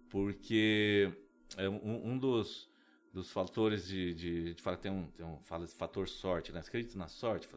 porque 0.10 1.12
é 1.58 1.68
um, 1.70 2.12
um 2.12 2.18
dos, 2.18 2.70
dos 3.14 3.32
fatores 3.32 3.88
de, 3.88 4.14
de, 4.14 4.54
de 4.54 4.62
fala 4.62 4.78
tem 4.78 4.92
um, 4.92 5.08
tem 5.12 5.26
um 5.26 5.40
fala 5.40 5.66
de 5.66 5.74
fator 5.74 6.08
sorte, 6.08 6.52
né? 6.52 6.60
Acredito 6.60 6.98
na 6.98 7.08
sorte, 7.08 7.48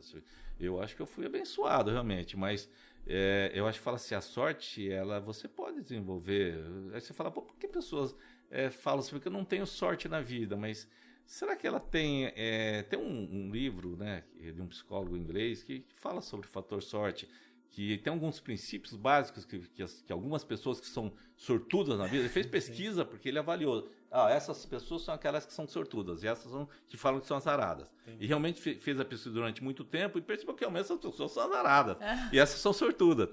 eu 0.59 0.81
acho 0.83 0.95
que 0.95 1.03
eu 1.03 1.07
fui 1.07 1.27
abençoado 1.27 1.91
realmente, 1.91 2.37
mas 2.37 2.69
é, 3.07 3.51
eu 3.55 3.67
acho 3.67 3.79
que 3.79 3.85
fala 3.85 3.97
assim, 3.97 4.15
a 4.15 4.21
sorte, 4.21 4.91
ela 4.91 5.21
você 5.21 5.49
pode 5.49 5.83
desenvolver. 5.83 6.59
Aí 6.93 7.01
você 7.01 7.13
fala, 7.13 7.31
pô, 7.31 7.43
por 7.43 7.57
que 7.57 7.67
pessoas 7.67 8.15
é, 8.51 8.71
falam 8.71 9.01
assim, 9.01 9.11
porque 9.11 9.29
eu 9.29 9.33
não 9.33 9.45
tenho 9.45 9.67
sorte 9.67 10.09
na 10.09 10.21
vida, 10.21 10.57
mas 10.57 10.89
será 11.25 11.57
que 11.57 11.67
ela 11.67 11.81
tem 11.81 12.33
é, 12.37 12.83
tem 12.85 12.99
um, 12.99 13.29
um, 13.47 13.51
livro, 13.51 13.97
né, 13.97 14.25
de 14.37 14.61
um 14.61 14.67
psicólogo 14.67 15.17
inglês 15.17 15.63
que, 15.63 15.81
que 15.81 15.95
fala 15.95 16.21
sobre 16.21 16.47
fator 16.47 16.83
sorte 16.83 17.29
que 17.71 17.99
tem 17.99 18.13
alguns 18.13 18.41
princípios 18.41 18.97
básicos 18.97 19.45
que, 19.45 19.61
que, 19.61 19.83
as, 19.83 20.03
que, 20.03 20.13
algumas 20.13 20.43
pessoas 20.43 20.81
que 20.81 20.87
são 20.87 21.13
sortudas 21.37 21.99
na 21.99 22.07
vida, 22.07 22.19
ele 22.19 22.29
fez 22.29 22.47
pesquisa 22.51 23.05
porque 23.05 23.29
ele 23.29 23.39
avaliou, 23.39 23.89
ah, 24.11 24.29
essas 24.29 24.67
pessoas 24.67 25.03
são 25.03 25.15
aquelas 25.15 25.47
que 25.47 25.53
são 25.53 25.69
sortudas 25.69 26.25
e 26.25 26.27
essas 26.27 26.51
são 26.51 26.69
que 26.89 26.97
falam 26.97 27.21
que 27.21 27.27
são 27.27 27.37
azaradas. 27.37 27.89
Entendi. 28.03 28.25
E 28.25 28.27
realmente 28.27 28.61
fez 28.61 28.99
a 28.99 29.05
pesquisa 29.05 29.33
durante 29.33 29.63
muito 29.63 29.85
tempo 29.85 30.19
e 30.19 30.21
percebeu 30.21 30.55
que 30.55 30.61
realmente 30.61 30.83
essas 30.83 30.99
pessoas 30.99 31.31
são 31.31 31.45
azaradas 31.45 31.97
é. 32.01 32.31
e 32.35 32.39
essas 32.39 32.61
são 32.61 32.73
sortudas. 32.73 33.29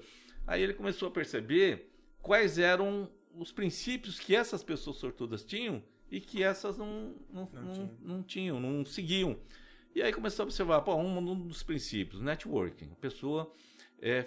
Aí 0.46 0.62
ele 0.62 0.72
começou 0.72 1.08
a 1.08 1.10
perceber 1.10 1.90
quais 2.22 2.58
eram 2.58 3.10
os 3.34 3.50
princípios 3.50 4.20
que 4.20 4.36
essas 4.36 4.62
pessoas 4.62 4.96
sortudas 4.96 5.44
tinham 5.44 5.82
e 6.10 6.20
que 6.20 6.42
essas 6.42 6.78
não, 6.78 7.14
não, 7.30 7.48
não, 7.52 7.62
não, 7.62 7.72
tinham. 7.72 7.90
não 8.00 8.22
tinham, 8.22 8.60
não 8.60 8.84
seguiam. 8.84 9.36
E 9.94 10.00
aí 10.02 10.12
começou 10.12 10.44
a 10.44 10.46
observar, 10.46 10.80
pô, 10.82 10.94
um, 10.94 11.18
um 11.18 11.46
dos 11.46 11.64
princípios, 11.64 12.22
networking. 12.22 12.90
A 12.92 12.96
pessoa 12.96 13.52
é, 14.00 14.24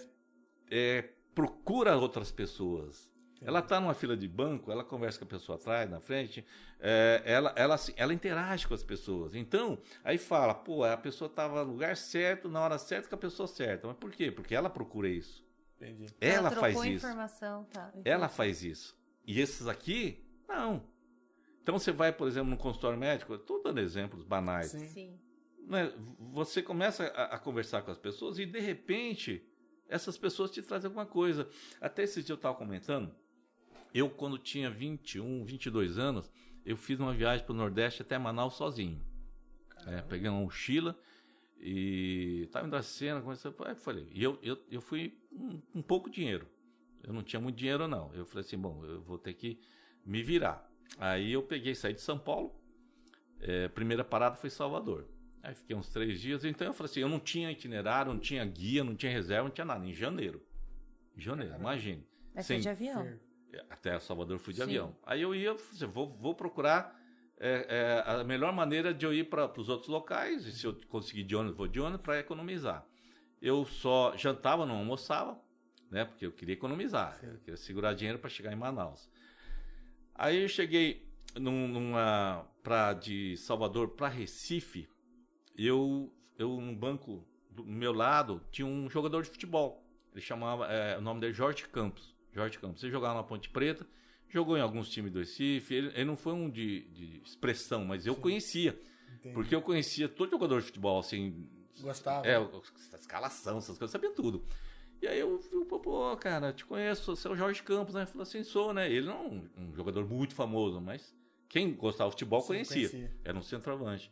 é, 0.70 1.10
procura 1.34 1.98
outras 1.98 2.32
pessoas. 2.32 3.10
Ela 3.44 3.60
está 3.60 3.80
numa 3.80 3.96
fila 3.96 4.16
de 4.16 4.28
banco, 4.28 4.72
ela 4.72 4.84
conversa 4.84 5.18
com 5.18 5.26
a 5.26 5.28
pessoa 5.28 5.58
atrás, 5.58 5.90
na 5.90 6.00
frente, 6.00 6.46
é, 6.80 7.24
ela, 7.26 7.52
ela, 7.56 7.76
ela 7.96 8.14
interage 8.14 8.68
com 8.68 8.74
as 8.76 8.84
pessoas. 8.84 9.34
Então, 9.34 9.80
aí 10.04 10.20
fala, 10.20 10.54
pô, 10.54 10.84
a 10.84 10.96
pessoa 10.96 11.28
estava 11.28 11.66
no 11.66 11.72
lugar 11.72 11.98
certo, 11.98 12.48
na 12.48 12.62
hora 12.62 12.78
certa, 12.78 13.10
com 13.10 13.16
a 13.16 13.18
pessoa 13.18 13.48
certa. 13.48 13.88
Mas 13.88 13.98
por 13.98 14.12
quê? 14.12 14.32
Porque 14.32 14.54
ela 14.54 14.70
procura 14.70 15.10
isso. 15.10 15.44
Entendi. 15.78 16.06
Ela, 16.22 16.50
ela 16.50 16.52
faz 16.52 16.76
isso. 16.78 17.08
Informação, 17.08 17.64
tá. 17.66 17.92
Ela 18.06 18.30
faz 18.30 18.64
isso. 18.64 18.96
E 19.26 19.42
esses 19.42 19.68
aqui, 19.68 20.24
não. 20.48 20.84
Então 21.64 21.80
você 21.80 21.92
vai, 21.92 22.12
por 22.12 22.28
exemplo, 22.28 22.50
no 22.50 22.58
consultório 22.58 22.98
médico, 22.98 23.34
estou 23.34 23.64
dando 23.64 23.80
exemplos 23.80 24.24
banais. 24.24 24.68
Sim. 24.68 24.88
Sim. 24.88 25.20
Né? 25.68 25.92
Você 26.34 26.62
começa 26.62 27.06
a, 27.08 27.36
a 27.36 27.40
conversar 27.40 27.82
com 27.82 27.90
as 27.90 27.98
pessoas 27.98 28.38
e 28.38 28.46
de 28.46 28.60
repente 28.60 29.48
essas 29.92 30.18
pessoas 30.18 30.50
te 30.50 30.62
trazem 30.62 30.88
alguma 30.88 31.06
coisa. 31.06 31.48
Até 31.80 32.04
esse 32.04 32.24
dia 32.24 32.34
eu 32.34 32.38
estava 32.38 32.56
comentando, 32.56 33.14
eu 33.94 34.10
quando 34.10 34.38
tinha 34.38 34.72
21, 34.72 35.44
22 35.44 36.00
anos, 36.00 36.32
eu 36.66 36.78
fiz 36.78 37.00
uma 37.00 37.14
viagem 37.14 37.46
para 37.46 37.54
o 37.54 37.56
Nordeste 37.56 38.02
até 38.02 38.18
Manaus 38.18 38.54
sozinho. 38.54 39.00
É, 39.86 40.02
peguei 40.02 40.30
uma 40.30 40.40
mochila 40.40 40.98
e 41.60 42.44
estava 42.46 42.66
indo 42.66 42.76
a 42.76 42.82
cena, 42.82 43.22
comecei, 43.22 43.52
a 43.52 43.76
falei, 43.76 44.08
e 44.12 44.24
eu, 44.24 44.40
eu, 44.42 44.58
eu 44.72 44.82
fui 44.82 45.20
um, 45.32 45.62
um 45.76 45.82
pouco 45.82 46.10
dinheiro. 46.10 46.48
Eu 47.04 47.14
não 47.14 47.22
tinha 47.22 47.40
muito 47.40 47.58
dinheiro 47.58 47.88
não. 47.88 48.14
Eu 48.14 48.26
falei 48.26 48.46
assim, 48.46 48.58
bom, 48.58 48.86
eu 48.86 49.02
vou 49.02 49.18
ter 49.18 49.34
que 49.34 49.60
me 50.06 50.24
virar. 50.24 50.70
Aí 50.98 51.34
eu 51.34 51.44
peguei, 51.44 51.76
saí 51.76 51.94
de 51.94 52.02
São 52.02 52.18
Paulo. 52.18 52.56
É, 53.40 53.68
primeira 53.68 54.04
parada 54.06 54.36
foi 54.36 54.50
Salvador. 54.50 55.08
Aí 55.44 55.56
fiquei 55.56 55.76
uns 55.76 55.90
três 55.90 56.22
dias. 56.22 56.44
Então 56.46 56.68
eu 56.68 56.74
falei 56.74 56.92
assim: 56.92 57.00
eu 57.00 57.10
não 57.10 57.20
tinha 57.20 57.52
itinerário, 57.52 58.14
não 58.14 58.20
tinha 58.20 58.46
guia, 58.46 58.84
não 58.84 58.96
tinha 58.96 59.12
reserva, 59.12 59.44
não 59.44 59.52
tinha 59.52 59.66
nada. 59.66 59.86
Em 59.86 59.94
janeiro. 59.94 60.46
Em 61.16 61.22
janeiro, 61.22 61.52
Caramba. 61.52 61.72
imagine. 61.72 62.08
Mas 62.34 62.48
foi 62.48 62.60
de 62.60 62.70
avião. 62.70 63.20
Até 63.70 64.00
Salvador 64.00 64.40
fui 64.40 64.54
de 64.54 64.58
Sim. 64.58 64.64
avião. 64.64 64.96
Aí 65.04 65.22
eu 65.22 65.36
ia, 65.36 65.52
assim, 65.52 65.86
vou, 65.86 66.16
vou 66.18 66.34
procurar 66.34 66.98
é, 67.38 68.04
é, 68.08 68.12
a 68.12 68.24
melhor 68.24 68.54
maneira 68.54 68.94
de 68.94 69.06
eu 69.06 69.14
ir 69.14 69.26
para 69.30 69.52
os 69.60 69.68
outros 69.68 69.90
locais. 69.90 70.46
E 70.46 70.52
se 70.52 70.66
eu 70.66 70.78
conseguir 70.88 71.24
de 71.24 71.36
ônibus, 71.36 71.58
vou 71.58 71.68
de 71.68 71.80
ônibus 71.80 72.02
para 72.02 72.20
economizar. 72.20 72.86
Eu 73.42 73.66
só 73.66 74.16
jantava, 74.16 74.66
não 74.66 74.78
almoçava, 74.78 75.38
né? 75.90 76.06
Porque 76.06 76.26
eu 76.26 76.32
queria 76.32 76.54
economizar. 76.54 77.20
Eu 77.24 77.40
queria 77.40 77.58
segurar 77.58 77.94
dinheiro 77.94 78.20
para 78.20 78.30
chegar 78.30 78.54
em 78.54 78.56
Manaus. 78.56 79.10
Aí 80.14 80.44
eu 80.44 80.48
cheguei 80.48 81.10
num, 81.36 81.68
numa 81.68 82.46
pra, 82.62 82.94
de 82.94 83.36
Salvador 83.38 83.90
para 83.90 84.08
Recife 84.08 84.88
eu, 85.58 86.12
eu 86.38 86.60
no 86.60 86.76
banco 86.76 87.26
do 87.50 87.64
meu 87.66 87.94
lado 87.94 88.42
tinha 88.52 88.66
um 88.66 88.90
jogador 88.90 89.24
de 89.24 89.30
futebol. 89.30 89.84
Ele 90.14 90.22
chamava, 90.22 90.66
é, 90.68 90.98
o 90.98 91.02
nome 91.02 91.20
dele 91.20 91.32
é 91.32 91.36
Jorge 91.36 91.68
Campos. 91.68 92.16
Jorge 92.34 92.58
Campos. 92.60 92.84
Ele 92.84 92.92
jogava 92.92 93.16
na 93.16 93.24
Ponte 93.24 93.50
Preta, 93.50 93.86
jogou 94.30 94.58
em 94.58 94.62
alguns 94.62 94.90
times 94.90 95.12
do 95.12 95.20
Recife. 95.20 95.74
Ele, 95.74 95.88
ele 95.88 96.06
não 96.06 96.16
foi 96.16 96.34
um 96.34 96.50
de, 96.50 96.82
de 96.90 97.22
expressão, 97.26 97.86
mas 97.86 98.06
eu 98.06 98.16
Sim. 98.16 98.22
conhecia. 98.22 98.80
Entendi. 99.20 99.36
Porque 99.36 99.54
eu 99.54 99.62
conhecia 99.62 100.08
todo 100.10 100.32
jogador 100.32 100.60
de 100.60 100.68
futebol, 100.68 101.00
assim. 101.00 101.48
Gostava. 101.82 102.28
É, 102.28 102.38
escalação, 102.96 103.58
essas 103.58 103.78
coisas, 103.78 103.92
sabia 103.92 104.12
tudo. 104.12 104.46
E 105.02 105.08
aí 105.08 105.20
eu, 105.20 105.42
eu 105.52 105.66
pô, 105.66 106.16
cara, 106.18 106.54
te 106.54 106.64
conheço, 106.64 107.16
você 107.16 107.28
é 107.28 107.32
o 107.32 107.36
Jorge 107.36 107.64
Campos, 107.64 107.96
né? 107.96 108.06
Falou 108.06 108.22
assim, 108.22 108.44
sou, 108.44 108.72
né? 108.72 108.92
Ele 108.92 109.08
não 109.08 109.16
é 109.16 109.20
um, 109.20 109.50
um 109.58 109.76
jogador 109.76 110.08
muito 110.08 110.36
famoso, 110.36 110.80
mas 110.80 111.16
quem 111.50 111.74
gostava 111.74 112.10
de 112.10 112.14
futebol 112.14 112.42
Sim, 112.42 112.48
conhecia. 112.48 112.90
conhecia. 112.90 113.12
Era 113.24 113.38
um 113.38 113.42
centroavante. 113.42 114.12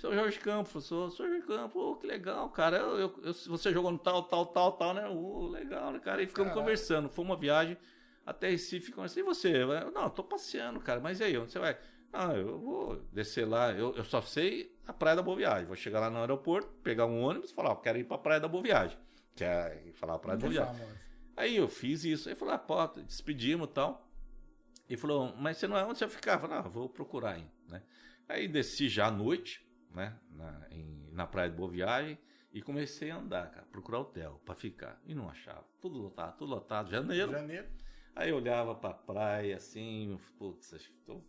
Seu 0.00 0.14
Jorge 0.14 0.38
Campos, 0.38 0.72
professor, 0.72 1.10
sou 1.10 1.28
Jorge 1.28 1.46
Campos, 1.46 1.76
oh, 1.76 1.94
que 1.96 2.06
legal, 2.06 2.48
cara. 2.48 2.78
Eu, 2.78 2.98
eu, 2.98 3.20
eu, 3.22 3.34
você 3.34 3.70
jogou 3.70 3.90
no 3.90 3.98
tal, 3.98 4.22
tal, 4.22 4.46
tal, 4.46 4.72
tal, 4.72 4.94
né? 4.94 5.06
Oh, 5.06 5.46
legal, 5.46 5.92
né, 5.92 5.98
cara? 5.98 6.22
E 6.22 6.26
ficamos 6.26 6.48
Caralho. 6.48 6.62
conversando. 6.62 7.08
Foi 7.10 7.22
uma 7.22 7.36
viagem 7.36 7.76
até 8.24 8.48
Recife, 8.48 8.92
conversei. 8.92 9.22
E 9.22 9.26
você? 9.26 9.52
Não, 9.92 10.08
tô 10.08 10.24
passeando, 10.24 10.80
cara. 10.80 11.00
Mas 11.00 11.20
e 11.20 11.24
aí, 11.24 11.36
onde 11.36 11.52
você 11.52 11.58
vai? 11.58 11.78
Ah, 12.10 12.32
eu 12.32 12.58
vou 12.58 12.96
descer 13.12 13.46
lá. 13.46 13.72
Eu, 13.72 13.94
eu 13.94 14.02
só 14.02 14.22
sei 14.22 14.74
a 14.86 14.92
Praia 14.94 15.16
da 15.16 15.22
Boa 15.22 15.36
Viagem. 15.36 15.66
Vou 15.66 15.76
chegar 15.76 16.00
lá 16.00 16.08
no 16.08 16.18
aeroporto, 16.18 16.68
pegar 16.82 17.04
um 17.04 17.22
ônibus 17.22 17.50
e 17.50 17.54
falar, 17.54 17.76
quero 17.76 17.98
ir 17.98 18.04
pra 18.04 18.16
Praia 18.16 18.40
da 18.40 18.48
Boa 18.48 18.62
Viagem. 18.62 18.96
Que 19.36 19.44
é 19.44 19.90
falar 19.92 20.14
a 20.14 20.18
Praia 20.18 20.38
da 20.38 20.48
Boa 20.48 20.64
Viagem. 20.64 20.86
Aí 21.36 21.56
eu 21.56 21.68
fiz 21.68 22.04
isso. 22.04 22.26
Aí 22.26 22.34
falou, 22.34 22.54
ah, 22.54 22.58
pô, 22.58 22.86
despedimos 23.02 23.68
e 23.68 23.72
tal. 23.72 24.08
E 24.88 24.96
falou, 24.96 25.34
mas 25.36 25.58
você 25.58 25.68
não 25.68 25.76
é 25.76 25.84
onde 25.84 25.98
você 25.98 26.06
vai 26.06 26.16
ficar? 26.16 26.32
Eu 26.36 26.40
falei, 26.40 26.56
ah, 26.56 26.62
vou 26.62 26.88
procurar 26.88 27.32
aí, 27.32 27.46
né? 27.68 27.82
Aí 28.26 28.48
desci 28.48 28.88
já 28.88 29.08
à 29.08 29.10
noite, 29.10 29.68
né? 29.94 30.16
Na, 30.30 30.66
em, 30.70 31.08
na 31.12 31.26
Praia 31.26 31.50
da 31.50 31.56
Boa 31.56 31.70
Viagem. 31.70 32.18
E 32.52 32.60
comecei 32.60 33.10
a 33.10 33.16
andar, 33.16 33.50
cara, 33.50 33.66
procurar 33.70 34.00
hotel 34.00 34.40
para 34.44 34.54
ficar. 34.54 35.00
E 35.06 35.14
não 35.14 35.28
achava. 35.28 35.64
Tudo 35.80 35.98
lotado, 35.98 36.36
tudo 36.36 36.50
lotado. 36.50 36.90
Janeiro. 36.90 37.30
Janeiro. 37.30 37.68
Aí 38.14 38.30
eu 38.30 38.36
olhava 38.36 38.74
pra 38.74 38.92
praia 38.92 39.56
assim, 39.56 40.18
putz, 40.36 40.74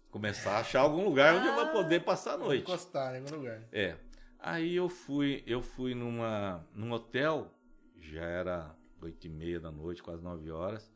começar 0.09 0.57
a 0.57 0.59
achar 0.61 0.81
algum 0.81 1.03
lugar 1.05 1.35
onde 1.35 1.47
eu 1.47 1.53
vou 1.53 1.67
poder 1.67 2.03
passar 2.03 2.33
a 2.33 2.37
noite. 2.37 2.63
Encostar 2.63 3.15
em 3.15 3.19
algum 3.19 3.35
lugar. 3.35 3.61
É. 3.71 3.97
Aí 4.39 4.75
eu 4.75 4.89
fui, 4.89 5.43
eu 5.45 5.61
fui 5.61 5.93
numa, 5.93 6.67
num 6.73 6.91
hotel, 6.91 7.53
já 7.99 8.23
era 8.23 8.75
oito 8.99 9.27
e 9.27 9.29
meia 9.29 9.59
da 9.59 9.71
noite, 9.71 10.01
quase 10.01 10.23
nove 10.23 10.49
horas. 10.49 10.91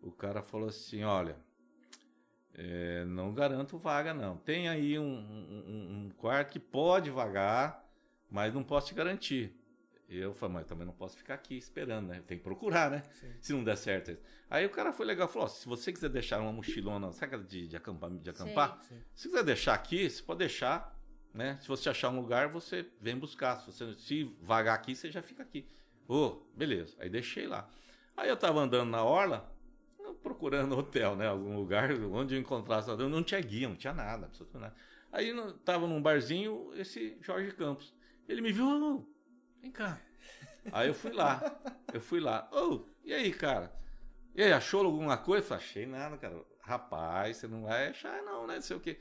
O 0.00 0.12
cara 0.12 0.42
falou 0.42 0.68
assim, 0.68 1.02
olha, 1.02 1.36
é, 2.58 3.04
não 3.04 3.34
garanto 3.34 3.76
vaga 3.76 4.14
não. 4.14 4.38
Tem 4.38 4.66
aí 4.66 4.98
um, 4.98 5.04
um, 5.04 6.06
um 6.06 6.10
quarto 6.16 6.52
que 6.52 6.58
pode 6.58 7.10
vagar, 7.10 7.86
mas 8.30 8.54
não 8.54 8.64
posso 8.64 8.88
te 8.88 8.94
garantir. 8.94 9.54
Eu 10.08 10.32
falei, 10.32 10.54
mas 10.54 10.66
também 10.66 10.86
não 10.86 10.94
posso 10.94 11.16
ficar 11.16 11.34
aqui 11.34 11.56
esperando, 11.56 12.06
né? 12.06 12.22
Tem 12.26 12.38
que 12.38 12.44
procurar, 12.44 12.90
né? 12.90 13.02
Sim. 13.12 13.32
Se 13.40 13.52
não 13.52 13.62
der 13.62 13.76
certo. 13.76 14.16
Aí 14.48 14.64
o 14.64 14.70
cara 14.70 14.90
foi 14.92 15.04
legal, 15.04 15.28
falou: 15.28 15.48
se 15.48 15.66
você 15.66 15.92
quiser 15.92 16.08
deixar 16.08 16.40
uma 16.40 16.52
mochilona, 16.52 17.12
sabe 17.12 17.36
de, 17.38 17.66
de 17.66 17.76
acampar? 17.76 18.10
De 18.10 18.30
acampar? 18.30 18.78
Sim, 18.82 18.94
sim. 18.94 19.02
Se 19.14 19.28
quiser 19.28 19.44
deixar 19.44 19.74
aqui, 19.74 20.08
você 20.08 20.22
pode 20.22 20.38
deixar, 20.38 20.96
né? 21.34 21.58
Se 21.60 21.68
você 21.68 21.90
achar 21.90 22.08
um 22.08 22.16
lugar, 22.16 22.48
você 22.48 22.86
vem 23.00 23.18
buscar. 23.18 23.56
Se 23.60 23.66
você 23.66 23.94
se 23.94 24.24
vagar 24.40 24.76
aqui, 24.76 24.94
você 24.94 25.10
já 25.10 25.20
fica 25.20 25.42
aqui. 25.42 25.68
Ô, 26.08 26.14
oh, 26.14 26.42
beleza. 26.56 26.96
Aí 27.00 27.10
deixei 27.10 27.46
lá. 27.48 27.68
Aí 28.16 28.28
eu 28.28 28.36
tava 28.36 28.60
andando 28.60 28.88
na 28.88 29.04
orla, 29.04 29.52
procurando 30.14 30.76
hotel, 30.76 31.16
né? 31.16 31.26
Algum 31.26 31.56
lugar 31.56 31.90
onde 31.92 32.34
eu 32.34 32.40
encontrasse. 32.40 32.88
Não 32.96 33.22
tinha 33.22 33.40
guia, 33.40 33.68
não 33.68 33.76
tinha 33.76 33.92
nada, 33.92 34.26
absolutamente 34.26 34.74
nada. 34.74 34.76
Aí 35.12 35.32
tava 35.64 35.86
num 35.86 36.02
barzinho, 36.02 36.72
esse 36.74 37.16
Jorge 37.20 37.52
Campos. 37.52 37.94
Ele 38.28 38.40
me 38.40 38.52
viu, 38.52 39.06
Vem 39.60 39.70
cá. 39.70 40.00
Aí 40.72 40.88
eu 40.88 40.94
fui 40.94 41.12
lá. 41.12 41.60
Eu 41.92 42.00
fui 42.00 42.20
lá. 42.20 42.48
Oh, 42.52 42.84
e 43.04 43.14
aí, 43.14 43.32
cara? 43.32 43.72
E 44.34 44.42
aí, 44.42 44.52
achou 44.52 44.84
alguma 44.84 45.16
coisa? 45.16 45.46
Falei, 45.46 45.64
achei 45.64 45.86
nada, 45.86 46.18
cara. 46.18 46.44
Rapaz, 46.60 47.38
você 47.38 47.46
não 47.46 47.62
vai 47.62 47.88
achar, 47.88 48.22
não, 48.22 48.46
né? 48.46 48.56
Não 48.56 48.62
sei 48.62 48.76
o 48.76 48.80
quê. 48.80 48.98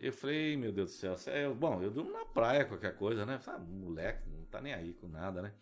Eu 0.00 0.12
falei, 0.12 0.56
meu 0.56 0.72
Deus 0.72 0.90
do 0.90 1.16
céu. 1.16 1.34
Eu, 1.34 1.54
bom, 1.54 1.80
eu 1.80 1.90
durmo 1.90 2.10
na 2.10 2.24
praia, 2.24 2.64
qualquer 2.64 2.96
coisa, 2.96 3.24
né? 3.24 3.38
Falei, 3.38 3.60
moleque, 3.68 4.28
não 4.28 4.44
tá 4.46 4.60
nem 4.60 4.74
aí 4.74 4.94
com 4.94 5.06
nada, 5.06 5.42
né? 5.42 5.52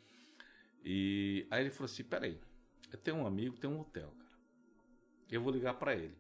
E 0.85 1.47
aí 1.51 1.63
ele 1.63 1.71
falou 1.71 1.87
assim: 1.87 2.05
peraí, 2.05 2.41
eu 2.91 2.99
tenho 2.99 3.19
um 3.19 3.27
amigo, 3.27 3.59
tem 3.59 3.69
um 3.69 3.81
hotel. 3.81 4.15
Eu 5.35 5.43
vou 5.43 5.52
ligar 5.52 5.74
para 5.74 5.94
ele. 5.94 6.15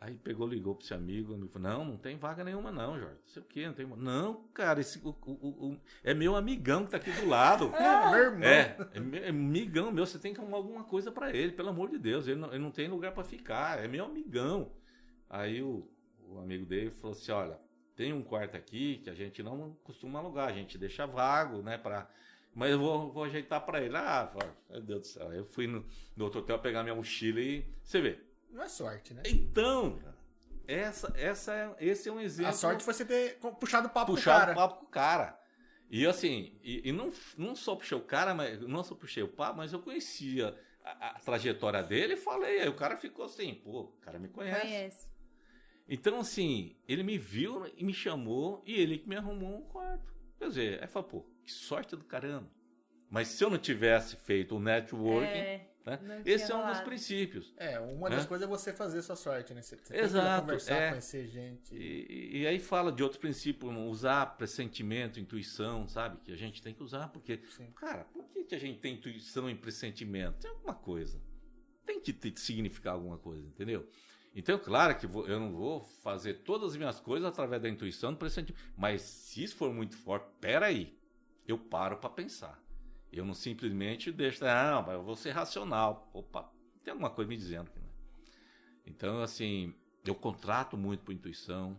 Aí 0.00 0.14
pegou, 0.14 0.46
ligou 0.48 0.74
pro 0.74 0.86
seu 0.86 0.96
amigo, 0.96 1.36
me 1.36 1.46
falou, 1.46 1.68
não, 1.68 1.84
não 1.84 1.96
tem 1.98 2.16
vaga 2.16 2.42
nenhuma 2.42 2.72
não, 2.72 2.98
Jorge. 2.98 3.16
Não 3.16 3.28
sei 3.28 3.42
o 3.42 3.44
quê, 3.44 3.66
não 3.66 3.74
tem... 3.74 3.86
Não, 3.86 4.44
cara, 4.54 4.80
esse, 4.80 4.98
o, 4.98 5.10
o, 5.10 5.72
o, 5.72 5.80
é 6.02 6.14
meu 6.14 6.34
amigão 6.36 6.86
que 6.86 6.92
tá 6.92 6.96
aqui 6.96 7.12
do 7.12 7.28
lado. 7.28 7.70
é, 7.76 8.10
meu 8.10 8.18
irmão. 8.18 8.48
É, 8.48 8.76
é, 8.94 9.26
é 9.26 9.28
amigão 9.28 9.92
meu, 9.92 10.06
você 10.06 10.18
tem 10.18 10.32
que 10.32 10.40
arrumar 10.40 10.56
alguma 10.56 10.84
coisa 10.84 11.12
para 11.12 11.30
ele, 11.36 11.52
pelo 11.52 11.68
amor 11.68 11.90
de 11.90 11.98
Deus. 11.98 12.26
Ele 12.26 12.40
não, 12.40 12.48
ele 12.48 12.62
não 12.62 12.70
tem 12.70 12.88
lugar 12.88 13.12
para 13.12 13.22
ficar, 13.24 13.84
é 13.84 13.86
meu 13.86 14.06
amigão. 14.06 14.72
Aí 15.28 15.60
o, 15.62 15.86
o 16.26 16.38
amigo 16.38 16.64
dele 16.64 16.90
falou 16.90 17.14
assim, 17.14 17.30
olha, 17.32 17.60
tem 17.94 18.14
um 18.14 18.22
quarto 18.22 18.56
aqui 18.56 19.02
que 19.04 19.10
a 19.10 19.14
gente 19.14 19.42
não 19.42 19.76
costuma 19.84 20.18
alugar, 20.18 20.48
a 20.48 20.52
gente 20.54 20.78
deixa 20.78 21.04
vago, 21.06 21.60
né, 21.60 21.76
para 21.76 22.08
mas 22.54 22.70
eu 22.70 22.78
vou, 22.78 23.12
vou 23.12 23.24
ajeitar 23.24 23.64
para 23.64 23.80
ele. 23.80 23.96
Ah, 23.96 24.30
meu 24.68 24.80
Deus 24.80 25.00
do 25.00 25.06
céu. 25.06 25.32
Eu 25.32 25.44
fui 25.44 25.66
no, 25.66 25.84
no 26.16 26.24
outro 26.24 26.40
hotel 26.40 26.58
pegar 26.58 26.82
minha 26.82 26.94
mochila 26.94 27.40
e 27.40 27.66
você 27.82 28.00
vê, 28.00 28.18
não 28.50 28.62
é 28.62 28.68
sorte, 28.68 29.14
né? 29.14 29.22
Então, 29.26 29.98
essa, 30.66 31.12
essa 31.16 31.54
é, 31.54 31.76
esse 31.80 32.08
é 32.08 32.12
um 32.12 32.20
exemplo. 32.20 32.50
A 32.50 32.54
sorte 32.54 32.84
foi 32.84 32.94
você 32.94 33.04
ter 33.04 33.38
puxado 33.58 33.88
o 33.88 33.90
papo 33.90 34.14
puxado 34.14 34.46
com 34.46 34.52
o 34.52 34.54
papo 34.54 34.80
com 34.80 34.86
o 34.86 34.88
cara. 34.88 35.38
E 35.90 36.06
assim, 36.06 36.56
e, 36.62 36.88
e, 36.88 36.92
não, 36.92 37.12
não 37.36 37.56
só 37.56 37.74
puxei 37.74 37.98
o 37.98 38.00
cara, 38.00 38.32
mas 38.34 38.60
não 38.60 38.84
só 38.84 38.94
puxei 38.94 39.22
o 39.22 39.28
papo, 39.28 39.58
mas 39.58 39.72
eu 39.72 39.80
conhecia 39.80 40.56
a, 40.84 41.10
a, 41.10 41.20
trajetória 41.20 41.82
dele 41.82 42.14
e 42.14 42.16
falei. 42.16 42.60
Aí 42.60 42.68
o 42.68 42.76
cara 42.76 42.96
ficou 42.96 43.24
assim, 43.24 43.54
pô, 43.54 43.80
o 43.80 44.00
cara 44.00 44.18
me 44.18 44.28
conhece. 44.28 44.60
Conhece. 44.60 45.08
Então, 45.88 46.20
assim, 46.20 46.76
ele 46.86 47.02
me 47.02 47.18
viu 47.18 47.66
e 47.76 47.84
me 47.84 47.92
chamou 47.92 48.62
e 48.64 48.74
ele 48.74 48.98
que 48.98 49.08
me 49.08 49.16
arrumou 49.16 49.58
um 49.58 49.62
quarto. 49.62 50.14
Quer 50.38 50.48
dizer, 50.48 50.80
aí 50.80 50.86
falou, 50.86 51.08
pô, 51.08 51.26
que 51.50 51.56
sorte 51.56 51.96
do 51.96 52.04
caramba. 52.04 52.48
Mas 53.10 53.28
se 53.28 53.42
eu 53.42 53.50
não 53.50 53.58
tivesse 53.58 54.14
feito 54.16 54.56
o 54.56 54.60
networking, 54.60 55.26
é. 55.26 55.66
Né? 55.84 56.22
Esse 56.24 56.52
é 56.52 56.54
um 56.54 56.66
dos 56.66 56.80
princípios. 56.82 57.52
É, 57.56 57.80
uma 57.80 58.08
né? 58.08 58.16
das 58.16 58.26
coisas 58.26 58.46
é 58.46 58.50
você 58.50 58.72
fazer 58.72 59.02
sua 59.02 59.16
sorte, 59.16 59.52
né? 59.54 59.62
Você, 59.62 59.76
você 59.76 59.96
Exato, 59.96 60.42
conversar, 60.42 60.74
é. 60.74 60.88
conhecer 60.90 61.26
gente. 61.26 61.74
E, 61.74 62.42
e, 62.42 62.46
aí 62.46 62.60
fala 62.60 62.92
de 62.92 63.02
outros 63.02 63.18
princípios, 63.18 63.74
usar 63.88 64.36
pressentimento, 64.36 65.18
intuição, 65.18 65.88
sabe? 65.88 66.18
Que 66.22 66.32
a 66.32 66.36
gente 66.36 66.62
tem 66.62 66.74
que 66.74 66.82
usar, 66.82 67.08
porque, 67.08 67.40
Sim. 67.56 67.72
cara, 67.74 68.04
por 68.04 68.28
que, 68.28 68.44
que 68.44 68.54
a 68.54 68.58
gente 68.58 68.78
tem 68.78 68.94
intuição 68.94 69.48
e 69.50 69.54
pressentimento? 69.54 70.38
Tem 70.38 70.50
alguma 70.50 70.74
coisa. 70.74 71.20
Tem 71.84 71.98
que 71.98 72.12
ter, 72.12 72.36
significar 72.36 72.92
alguma 72.92 73.18
coisa, 73.18 73.44
entendeu? 73.48 73.88
Então, 74.34 74.58
claro 74.58 74.96
que 74.96 75.06
eu 75.06 75.40
não 75.40 75.50
vou 75.50 75.80
fazer 75.80 76.34
todas 76.44 76.72
as 76.72 76.76
minhas 76.76 77.00
coisas 77.00 77.26
através 77.26 77.60
da 77.62 77.68
intuição, 77.68 78.12
do 78.12 78.18
pressentimento. 78.18 78.62
Mas 78.76 79.02
se 79.02 79.42
isso 79.42 79.56
for 79.56 79.72
muito 79.72 79.96
forte, 79.96 80.26
peraí, 80.40 80.99
eu 81.50 81.58
paro 81.58 81.96
para 81.96 82.10
pensar. 82.10 82.60
Eu 83.12 83.24
não 83.24 83.34
simplesmente 83.34 84.12
deixo, 84.12 84.44
ah, 84.44 84.82
mas 84.86 84.94
eu 84.94 85.02
vou 85.02 85.16
ser 85.16 85.30
racional. 85.30 86.10
Opa, 86.12 86.50
tem 86.82 86.92
alguma 86.92 87.10
coisa 87.10 87.28
me 87.28 87.36
dizendo 87.36 87.70
que 87.70 87.78
não. 87.78 87.88
É. 87.88 87.90
Então, 88.86 89.22
assim, 89.22 89.74
eu 90.04 90.14
contrato 90.14 90.76
muito 90.76 91.02
por 91.02 91.12
intuição, 91.12 91.78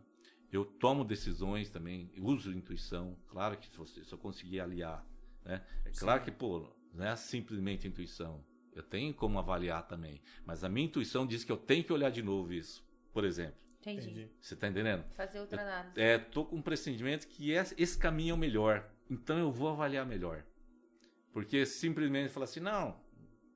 eu 0.52 0.66
tomo 0.66 1.06
decisões 1.06 1.70
também, 1.70 2.12
uso 2.18 2.52
intuição. 2.52 3.18
Claro 3.28 3.58
que 3.58 3.68
se, 3.68 3.78
você, 3.78 4.04
se 4.04 4.12
eu 4.12 4.18
conseguir 4.18 4.60
aliar, 4.60 5.06
né? 5.46 5.66
É 5.86 5.92
claro 5.92 6.20
Sim. 6.20 6.26
que, 6.26 6.32
pô, 6.32 6.70
não 6.94 7.06
é 7.06 7.16
simplesmente 7.16 7.88
intuição. 7.88 8.44
Eu 8.74 8.84
tenho 8.84 9.14
como 9.14 9.40
avaliar 9.40 9.88
também. 9.88 10.22
Mas 10.46 10.64
a 10.64 10.70
minha 10.70 10.86
intuição 10.86 11.26
diz 11.26 11.44
que 11.44 11.52
eu 11.52 11.58
tenho 11.58 11.84
que 11.84 11.94
olhar 11.94 12.10
de 12.10 12.22
novo 12.22 12.54
isso, 12.54 12.86
por 13.14 13.24
exemplo. 13.24 13.60
Entendi. 13.82 14.30
Você 14.40 14.54
está 14.54 14.68
entendendo? 14.68 15.04
Fazer 15.16 15.40
outra 15.40 15.62
análise. 15.62 16.00
É, 16.00 16.20
tô 16.20 16.46
com 16.46 16.58
um 16.58 16.62
pressentimento 16.62 17.28
que 17.28 17.52
esse 17.52 17.98
caminho 17.98 18.32
é 18.32 18.36
o 18.36 18.38
melhor. 18.38 18.88
Então 19.10 19.38
eu 19.38 19.52
vou 19.52 19.70
avaliar 19.70 20.06
melhor. 20.06 20.44
Porque 21.34 21.66
simplesmente 21.66 22.30
fala 22.30 22.44
assim, 22.44 22.60
não, 22.60 22.96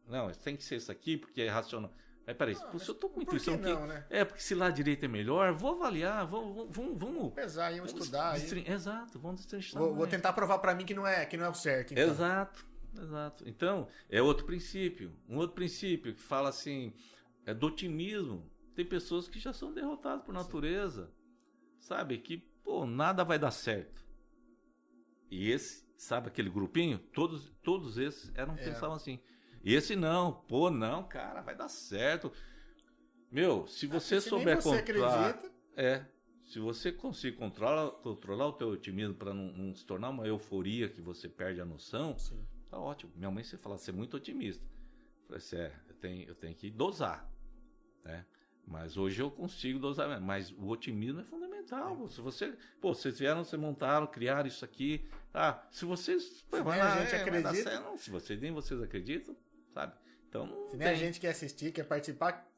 não, 0.08 0.32
tem 0.32 0.56
que 0.56 0.64
ser 0.64 0.78
isso 0.78 0.92
aqui 0.92 1.18
porque 1.18 1.42
é 1.42 1.50
racional. 1.50 1.94
Aí 2.28 2.34
peraí, 2.34 2.56
ah, 2.60 2.80
se 2.80 2.90
eu 2.90 2.96
tô 2.96 3.08
com 3.08 3.22
intuição 3.22 3.54
aqui. 3.54 3.72
Né? 3.72 4.06
É, 4.10 4.26
porque 4.26 4.42
se 4.42 4.56
lá 4.56 4.72
direita 4.72 5.06
é 5.06 5.08
melhor, 5.08 5.54
vou 5.54 5.76
avaliar, 5.76 6.26
vou, 6.26 6.68
vamos. 6.72 6.98
vamos 6.98 7.34
pesar 7.34 7.72
e 7.72 7.78
estudar. 7.86 8.36
Exato, 8.68 9.20
vamos 9.20 9.42
destrinchar. 9.42 9.80
Vou, 9.80 9.94
vou, 9.94 10.08
tentar 10.08 10.34
provar 10.34 10.58
para 10.58 10.74
mim 10.74 10.86
que 10.86 10.96
não 10.96 11.06
é, 11.06 11.24
que 11.26 11.38
não 11.38 11.46
é 11.46 11.50
o 11.50 11.54
certo. 11.54 11.94
Então. 11.94 12.04
Exato, 12.04 12.66
exato. 13.00 13.48
Então, 13.48 13.88
é 14.10 14.24
outro 14.24 14.44
princípio. 14.46 15.14
Um 15.30 15.38
outro 15.38 15.54
princípio 15.54 16.16
que 16.16 16.22
fala 16.22 16.50
assim, 16.50 16.94
é 17.46 17.54
do 17.54 17.68
otimismo. 17.68 18.50
Tem 18.76 18.86
pessoas 18.86 19.28
que 19.28 19.40
já 19.40 19.54
são 19.54 19.74
derrotadas 19.74 20.24
por 20.26 20.34
natureza. 20.34 21.06
Sim. 21.06 21.12
Sabe? 21.80 22.18
Que, 22.18 22.38
pô, 22.64 22.86
nada 22.86 23.24
vai 23.24 23.40
dar 23.40 23.52
certo. 23.52 24.06
E 25.32 25.50
esse 25.50 25.86
sabe 25.98 26.28
aquele 26.28 26.50
grupinho? 26.50 27.00
Todos, 27.00 27.52
todos 27.64 27.98
esses 27.98 28.32
eram 28.36 28.54
é. 28.56 28.64
pensavam 28.64 28.96
assim. 28.96 29.20
E 29.64 29.74
esse 29.74 29.96
não, 29.96 30.32
pô, 30.32 30.70
não, 30.70 31.04
cara, 31.04 31.42
vai 31.42 31.56
dar 31.56 31.70
certo. 31.70 32.32
Meu, 33.32 33.66
se 33.68 33.88
você 33.88 34.22
se 34.22 34.30
souber 34.30 34.62
você 34.62 34.78
controlar, 34.78 35.30
acredita. 35.30 35.56
é, 35.76 36.06
se 36.44 36.60
você 36.60 36.92
conseguir 36.92 37.36
controlar, 37.38 37.92
controlar 37.92 38.48
o 38.48 38.54
teu 38.54 38.70
otimismo 38.70 39.16
para 39.16 39.34
não, 39.34 39.52
não, 39.52 39.76
se 39.76 39.86
tornar 39.86 40.10
uma 40.10 40.28
euforia 40.28 40.88
que 40.88 41.02
você 41.02 41.28
perde 41.28 41.60
a 41.60 41.66
noção, 41.66 42.18
Sim. 42.18 42.46
tá 42.70 42.80
ótimo. 42.80 43.12
Minha 43.16 43.32
mãe 43.32 43.44
se 43.44 43.58
fala, 43.58 43.78
você 43.78 43.90
é 43.90 43.94
muito 43.94 44.16
otimista. 44.16 44.64
Eu 44.64 45.26
falei 45.26 45.38
assim, 45.38 45.56
é, 45.58 45.74
eu 45.90 45.96
tenho, 45.96 46.30
eu 46.30 46.36
tenho 46.36 46.56
que 46.56 46.70
dosar, 46.70 47.28
né? 48.04 48.26
Mas 48.68 48.98
hoje 48.98 49.22
eu 49.22 49.30
consigo 49.30 49.78
dosar, 49.78 50.20
mas 50.20 50.52
o 50.52 50.68
otimismo 50.68 51.22
é 51.22 51.24
fundamental. 51.24 52.10
Se 52.10 52.20
você, 52.20 52.54
pô, 52.82 52.94
vocês 52.94 53.20
vieram, 53.20 53.44
vocês 53.44 53.62
montaram, 53.62 54.08
criaram 54.08 54.48
isso 54.48 54.66
aqui, 54.66 55.08
ah, 55.34 55.62
se 55.70 55.86
vocês. 55.86 56.24
Se 56.24 56.46
nem 56.52 56.82
a 56.82 57.00
gente 57.02 57.14
é, 57.14 57.22
acredita. 57.22 57.80
Não, 57.82 57.98
se 57.98 58.10
vocês 58.10 58.42
nem 58.42 58.52
vocês 58.52 58.82
acreditam, 58.82 59.36
sabe? 59.74 59.94
Então. 60.28 60.48
Se 60.70 60.78
nem 60.78 60.88
tem. 60.88 60.96
a 60.96 60.96
gente 60.96 61.20
quer 61.20 61.30
assistir, 61.30 61.72
quer 61.72 61.84
participar, 61.84 62.50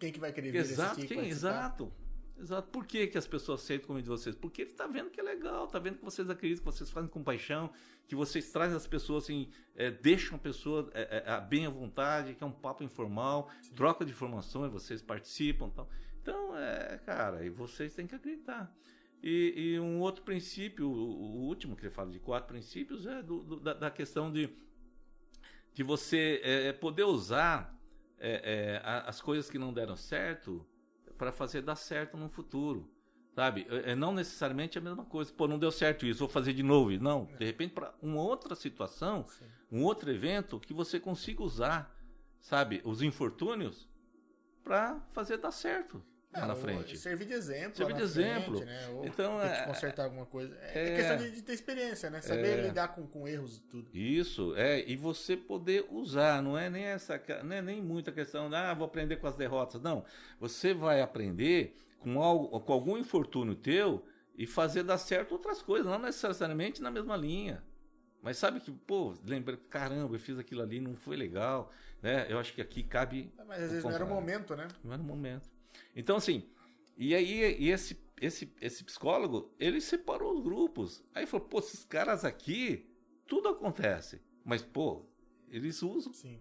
quem 0.00 0.10
que 0.10 0.18
vai 0.18 0.32
querer 0.32 0.54
exato? 0.54 1.06
Quem, 1.06 1.28
exato. 1.28 1.92
Exato. 2.42 2.68
Por 2.70 2.84
que, 2.84 3.06
que 3.06 3.16
as 3.16 3.26
pessoas 3.26 3.62
aceitam 3.62 3.86
como 3.86 4.02
de 4.02 4.08
vocês? 4.08 4.34
Porque 4.34 4.62
ele 4.62 4.70
está 4.70 4.88
vendo 4.88 5.10
que 5.10 5.20
é 5.20 5.22
legal, 5.22 5.66
está 5.66 5.78
vendo 5.78 5.98
que 5.98 6.04
vocês 6.04 6.28
acreditam, 6.28 6.64
que 6.64 6.76
vocês 6.76 6.90
fazem 6.90 7.08
com 7.08 7.22
paixão, 7.22 7.70
que 8.08 8.16
vocês 8.16 8.50
trazem 8.50 8.76
as 8.76 8.86
pessoas 8.86 9.24
assim, 9.24 9.48
é, 9.76 9.92
deixam 9.92 10.34
a 10.34 10.38
pessoa 10.40 10.90
é, 10.92 11.22
é, 11.24 11.40
bem 11.40 11.66
à 11.66 11.70
vontade, 11.70 12.34
que 12.34 12.42
é 12.42 12.46
um 12.46 12.52
papo 12.52 12.82
informal, 12.82 13.48
Sim. 13.62 13.74
troca 13.74 14.04
de 14.04 14.10
informações, 14.10 14.72
vocês 14.72 15.00
participam. 15.00 15.70
Tal. 15.70 15.88
Então, 16.20 16.58
é, 16.58 16.98
cara, 17.06 17.46
e 17.46 17.48
vocês 17.48 17.94
têm 17.94 18.08
que 18.08 18.14
acreditar. 18.16 18.74
E, 19.22 19.54
e 19.56 19.80
um 19.80 20.00
outro 20.00 20.24
princípio, 20.24 20.90
o, 20.90 20.94
o, 20.94 21.46
último 21.46 21.76
que 21.76 21.82
ele 21.82 21.94
fala 21.94 22.10
de 22.10 22.18
quatro 22.18 22.48
princípios, 22.48 23.06
é 23.06 23.22
do, 23.22 23.44
do, 23.44 23.60
da, 23.60 23.72
da, 23.72 23.90
questão 23.90 24.32
de, 24.32 24.50
de 25.72 25.84
você 25.84 26.40
é, 26.42 26.66
é 26.66 26.72
poder 26.72 27.04
usar 27.04 27.72
é, 28.18 28.82
as 29.06 29.20
coisas 29.20 29.48
que 29.48 29.58
não 29.58 29.72
deram 29.72 29.94
certo 29.94 30.66
para 31.22 31.30
fazer 31.30 31.62
dar 31.62 31.76
certo 31.76 32.16
no 32.16 32.28
futuro. 32.28 32.90
Sabe? 33.32 33.64
É, 33.70 33.92
é, 33.92 33.94
não 33.94 34.12
necessariamente 34.12 34.76
a 34.76 34.80
mesma 34.80 35.04
coisa. 35.04 35.32
Pô, 35.32 35.46
não 35.46 35.56
deu 35.56 35.70
certo 35.70 36.04
isso, 36.04 36.18
vou 36.18 36.28
fazer 36.28 36.52
de 36.52 36.64
novo. 36.64 36.90
Não. 36.98 37.26
De 37.38 37.44
repente, 37.44 37.74
para 37.74 37.94
uma 38.02 38.20
outra 38.20 38.56
situação, 38.56 39.24
Sim. 39.28 39.44
um 39.70 39.84
outro 39.84 40.10
evento 40.10 40.58
que 40.58 40.74
você 40.74 40.98
consiga 40.98 41.44
usar, 41.44 41.96
sabe, 42.40 42.82
os 42.84 43.02
infortúnios 43.02 43.88
para 44.64 44.98
fazer 45.12 45.36
dar 45.36 45.52
certo 45.52 46.02
lá 46.40 46.46
na 46.46 46.54
frente. 46.54 46.96
Servir 46.96 47.26
de 47.26 47.34
exemplo. 47.34 47.76
Servir 47.76 47.94
de 47.94 48.02
exemplo. 48.02 48.56
Frente, 48.56 48.64
né? 48.64 48.88
Ou 48.88 49.04
então, 49.06 49.40
é, 49.40 49.66
consertar 49.66 50.04
alguma 50.04 50.26
coisa. 50.26 50.56
É, 50.60 50.88
é 50.88 50.96
questão 50.96 51.16
de, 51.18 51.30
de, 51.30 51.42
ter 51.42 51.52
experiência, 51.52 52.10
né? 52.10 52.20
Saber 52.20 52.58
é, 52.58 52.62
lidar 52.62 52.88
com, 52.88 53.06
com 53.06 53.28
erros 53.28 53.58
e 53.58 53.60
tudo. 53.62 53.90
Isso, 53.92 54.54
é. 54.56 54.88
E 54.88 54.96
você 54.96 55.36
poder 55.36 55.86
usar. 55.90 56.42
Não 56.42 56.56
é 56.56 56.70
nem 56.70 56.84
essa. 56.84 57.20
Não 57.44 57.56
é 57.56 57.62
nem 57.62 57.82
muita 57.82 58.10
questão 58.10 58.48
de, 58.48 58.56
ah, 58.56 58.72
vou 58.74 58.86
aprender 58.86 59.16
com 59.16 59.26
as 59.26 59.36
derrotas. 59.36 59.80
Não. 59.80 60.04
Você 60.40 60.72
vai 60.72 61.02
aprender 61.02 61.76
com, 61.98 62.22
algo, 62.22 62.60
com 62.60 62.72
algum 62.72 62.96
infortúnio 62.96 63.54
teu 63.54 64.04
e 64.36 64.46
fazer 64.46 64.82
dar 64.82 64.98
certo 64.98 65.32
outras 65.32 65.60
coisas. 65.60 65.86
Não 65.86 65.98
necessariamente 65.98 66.80
na 66.80 66.90
mesma 66.90 67.16
linha. 67.16 67.62
Mas 68.22 68.38
sabe 68.38 68.60
que, 68.60 68.70
pô, 68.70 69.14
lembra, 69.26 69.56
caramba, 69.68 70.14
eu 70.14 70.20
fiz 70.20 70.38
aquilo 70.38 70.62
ali, 70.62 70.80
não 70.80 70.94
foi 70.94 71.16
legal, 71.16 71.72
né? 72.00 72.24
Eu 72.28 72.38
acho 72.38 72.54
que 72.54 72.62
aqui 72.62 72.84
cabe. 72.84 73.34
Mas 73.48 73.64
às 73.64 73.70
vezes 73.70 73.84
não 73.84 73.90
era 73.90 74.04
o 74.04 74.08
momento, 74.08 74.54
né? 74.54 74.68
Não 74.84 74.92
era 74.92 75.02
o 75.02 75.04
momento. 75.04 75.50
Então, 75.94 76.16
assim, 76.16 76.48
e 76.96 77.14
aí 77.14 77.56
e 77.58 77.70
esse, 77.70 77.98
esse, 78.20 78.54
esse 78.60 78.84
psicólogo, 78.84 79.54
ele 79.58 79.80
separou 79.80 80.34
os 80.34 80.40
grupos. 80.40 81.02
Aí 81.14 81.26
falou, 81.26 81.46
pô, 81.46 81.58
esses 81.58 81.84
caras 81.84 82.24
aqui, 82.24 82.88
tudo 83.26 83.48
acontece. 83.48 84.20
Mas, 84.44 84.62
pô, 84.62 85.04
eles 85.48 85.82
usam. 85.82 86.12
Sim. 86.12 86.40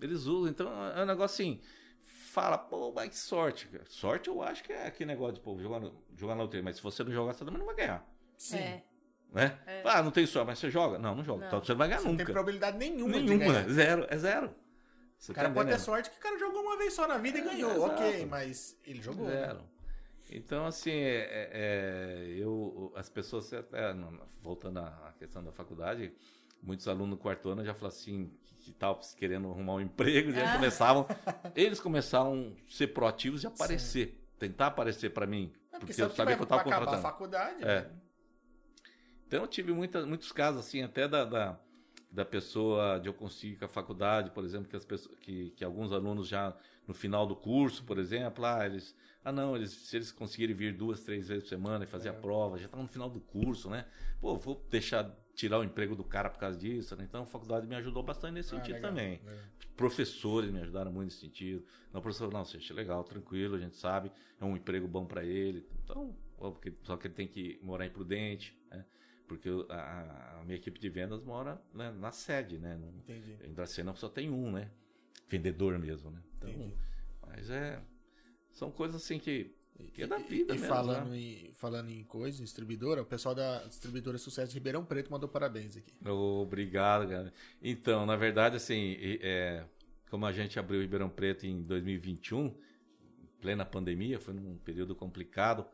Eles 0.00 0.26
usam. 0.26 0.50
Então, 0.50 0.68
é 0.96 1.02
um 1.02 1.06
negócio 1.06 1.34
assim, 1.34 1.60
fala, 2.02 2.58
pô, 2.58 2.92
mas 2.92 3.10
que 3.10 3.16
sorte. 3.16 3.68
Sorte 3.88 4.28
eu 4.28 4.42
acho 4.42 4.62
que 4.62 4.72
é 4.72 4.86
aquele 4.86 5.08
negócio 5.08 5.34
de, 5.34 5.40
pô, 5.40 5.58
jogar, 5.58 5.80
no, 5.80 6.02
jogar 6.16 6.34
na 6.34 6.42
loteria. 6.42 6.64
Mas 6.64 6.76
se 6.76 6.82
você 6.82 7.02
não 7.04 7.12
jogar, 7.12 7.32
você 7.32 7.44
também 7.44 7.58
não 7.58 7.66
vai 7.66 7.76
ganhar. 7.76 8.06
Sim. 8.36 8.58
É. 8.58 8.84
Né? 9.32 9.58
É. 9.66 9.82
Ah, 9.84 10.02
não 10.02 10.12
tem 10.12 10.24
sorte, 10.26 10.46
mas 10.46 10.60
você 10.60 10.70
joga? 10.70 10.96
Não, 10.96 11.14
não 11.16 11.24
joga. 11.24 11.40
Não. 11.40 11.46
Então 11.48 11.64
você 11.64 11.72
não 11.72 11.78
vai 11.78 11.88
ganhar 11.88 12.00
você 12.00 12.08
nunca. 12.08 12.18
Não 12.18 12.26
tem 12.26 12.32
probabilidade 12.32 12.78
nenhuma. 12.78 13.18
Nenhuma, 13.18 13.68
zero, 13.68 14.06
é 14.08 14.16
zero. 14.16 14.54
Você 15.24 15.32
o 15.32 15.34
cara 15.34 15.48
tá 15.48 15.54
pode 15.54 15.70
ter 15.70 15.78
sorte 15.78 16.10
que 16.10 16.18
o 16.18 16.20
cara 16.20 16.38
jogou 16.38 16.60
uma 16.60 16.76
vez 16.76 16.92
só 16.92 17.08
na 17.08 17.16
vida 17.16 17.38
é, 17.38 17.40
e 17.40 17.44
ganhou, 17.44 17.70
é, 17.70 17.78
ok, 17.78 18.26
mas 18.26 18.78
ele 18.84 19.00
jogou. 19.00 19.26
Né? 19.26 19.56
Então, 20.30 20.66
assim, 20.66 20.90
é, 20.90 21.18
é, 21.22 21.50
é, 21.52 22.34
eu, 22.36 22.92
as 22.94 23.08
pessoas, 23.08 23.50
até, 23.54 23.94
voltando 24.42 24.80
à 24.80 25.14
questão 25.18 25.42
da 25.42 25.50
faculdade, 25.50 26.12
muitos 26.62 26.86
alunos 26.86 27.08
no 27.08 27.16
quarto 27.16 27.48
ano 27.48 27.64
já 27.64 27.72
falaram 27.72 27.96
assim, 27.96 28.30
que 28.60 28.70
estavam 28.70 29.00
querendo 29.16 29.50
arrumar 29.50 29.76
um 29.76 29.80
emprego, 29.80 30.30
já 30.30 30.52
ah. 30.52 30.56
começavam, 30.56 31.06
eles 31.56 31.80
começaram 31.80 32.54
a 32.54 32.70
ser 32.70 32.88
proativos 32.88 33.44
e 33.44 33.46
aparecer, 33.46 34.08
Sim. 34.08 34.38
tentar 34.38 34.66
aparecer 34.66 35.08
para 35.08 35.26
mim, 35.26 35.54
é 35.72 35.78
porque, 35.78 35.86
porque 35.86 36.02
eu 36.02 36.10
sabia 36.10 36.36
que 36.36 36.42
eu 36.42 36.44
estava 36.44 36.64
contratando. 36.64 36.96
a 36.98 37.00
faculdade. 37.00 37.62
É. 37.62 37.80
Né? 37.80 37.90
Então, 39.26 39.40
eu 39.40 39.48
tive 39.48 39.72
muita, 39.72 40.04
muitos 40.04 40.30
casos, 40.32 40.60
assim, 40.60 40.82
até 40.82 41.08
da, 41.08 41.24
da 41.24 41.58
da 42.14 42.24
pessoa 42.24 43.00
de 43.00 43.08
eu 43.08 43.12
conseguir 43.12 43.56
com 43.56 43.64
a 43.64 43.68
faculdade, 43.68 44.30
por 44.30 44.44
exemplo, 44.44 44.68
que, 44.68 44.76
as 44.76 44.84
pessoas, 44.84 45.18
que, 45.18 45.50
que 45.50 45.64
alguns 45.64 45.92
alunos 45.92 46.28
já 46.28 46.56
no 46.86 46.94
final 46.94 47.26
do 47.26 47.34
curso, 47.34 47.82
por 47.82 47.98
exemplo, 47.98 48.44
ah, 48.44 48.64
eles, 48.64 48.94
ah 49.24 49.32
não, 49.32 49.56
eles, 49.56 49.72
se 49.72 49.96
eles 49.96 50.12
conseguirem 50.12 50.54
vir 50.54 50.76
duas, 50.76 51.00
três 51.00 51.26
vezes 51.26 51.42
por 51.42 51.48
semana 51.48 51.84
e 51.84 51.88
fazer 51.88 52.08
é. 52.08 52.10
a 52.12 52.14
prova, 52.14 52.56
já 52.56 52.66
estão 52.66 52.82
no 52.82 52.88
final 52.88 53.10
do 53.10 53.20
curso, 53.20 53.68
né? 53.68 53.84
Pô, 54.20 54.36
vou 54.36 54.64
deixar 54.70 55.12
tirar 55.34 55.58
o 55.58 55.64
emprego 55.64 55.96
do 55.96 56.04
cara 56.04 56.30
por 56.30 56.38
causa 56.38 56.56
disso, 56.56 56.94
né? 56.94 57.02
Então 57.02 57.24
a 57.24 57.26
faculdade 57.26 57.66
me 57.66 57.74
ajudou 57.74 58.02
bastante 58.04 58.34
nesse 58.34 58.54
ah, 58.54 58.58
sentido 58.58 58.76
legal, 58.76 58.90
também. 58.90 59.20
Legal. 59.24 59.44
Professores 59.76 60.52
me 60.52 60.60
ajudaram 60.60 60.92
muito 60.92 61.06
nesse 61.06 61.18
sentido. 61.18 61.64
Não, 61.92 62.00
professor, 62.00 62.32
não, 62.32 62.44
você 62.44 62.72
legal, 62.72 63.02
tranquilo, 63.02 63.56
a 63.56 63.58
gente 63.58 63.76
sabe, 63.76 64.12
é 64.40 64.44
um 64.44 64.56
emprego 64.56 64.86
bom 64.86 65.04
para 65.04 65.24
ele. 65.24 65.66
Então, 65.82 66.16
só 66.84 66.96
que 66.96 67.08
ele 67.08 67.14
tem 67.14 67.26
que 67.26 67.58
morar 67.60 67.86
em 67.86 67.90
Prudente, 67.90 68.56
né? 68.70 68.84
Porque 69.26 69.48
a, 69.70 70.40
a 70.40 70.44
minha 70.44 70.56
equipe 70.56 70.78
de 70.78 70.88
vendas 70.88 71.22
mora 71.22 71.60
né, 71.72 71.90
na 71.92 72.12
sede, 72.12 72.58
né? 72.58 72.76
No, 72.76 72.88
Entendi. 72.98 73.36
Em 73.42 73.52
Dracena 73.52 73.94
só 73.94 74.08
tem 74.08 74.30
um, 74.30 74.52
né? 74.52 74.70
Vendedor 75.28 75.78
mesmo, 75.78 76.10
né? 76.10 76.22
Então, 76.36 76.50
Entendi. 76.50 76.74
Mas 77.26 77.50
é. 77.50 77.80
São 78.52 78.70
coisas 78.70 79.02
assim 79.02 79.18
que. 79.18 79.54
Que 79.92 80.04
é 80.04 80.06
da 80.06 80.18
vida 80.18 80.54
e, 80.54 80.56
e 80.56 80.60
mesmo, 80.60 80.68
falando, 80.68 81.10
né? 81.10 81.18
em, 81.18 81.52
falando 81.54 81.90
em 81.90 82.04
coisa, 82.04 82.40
distribuidora, 82.40 83.02
o 83.02 83.04
pessoal 83.04 83.34
da 83.34 83.64
distribuidora 83.64 84.16
Sucesso 84.18 84.52
de 84.52 84.54
Ribeirão 84.54 84.84
Preto 84.84 85.10
mandou 85.10 85.28
parabéns 85.28 85.76
aqui. 85.76 85.92
Obrigado, 86.08 87.08
cara. 87.08 87.34
Então, 87.60 88.06
na 88.06 88.14
verdade, 88.14 88.54
assim, 88.54 88.96
é, 89.00 89.64
como 90.08 90.26
a 90.26 90.32
gente 90.32 90.60
abriu 90.60 90.80
Ribeirão 90.80 91.10
Preto 91.10 91.44
em 91.44 91.60
2021, 91.60 92.54
plena 93.40 93.64
pandemia, 93.64 94.20
foi 94.20 94.32
num 94.32 94.56
período 94.58 94.94
complicado. 94.94 95.66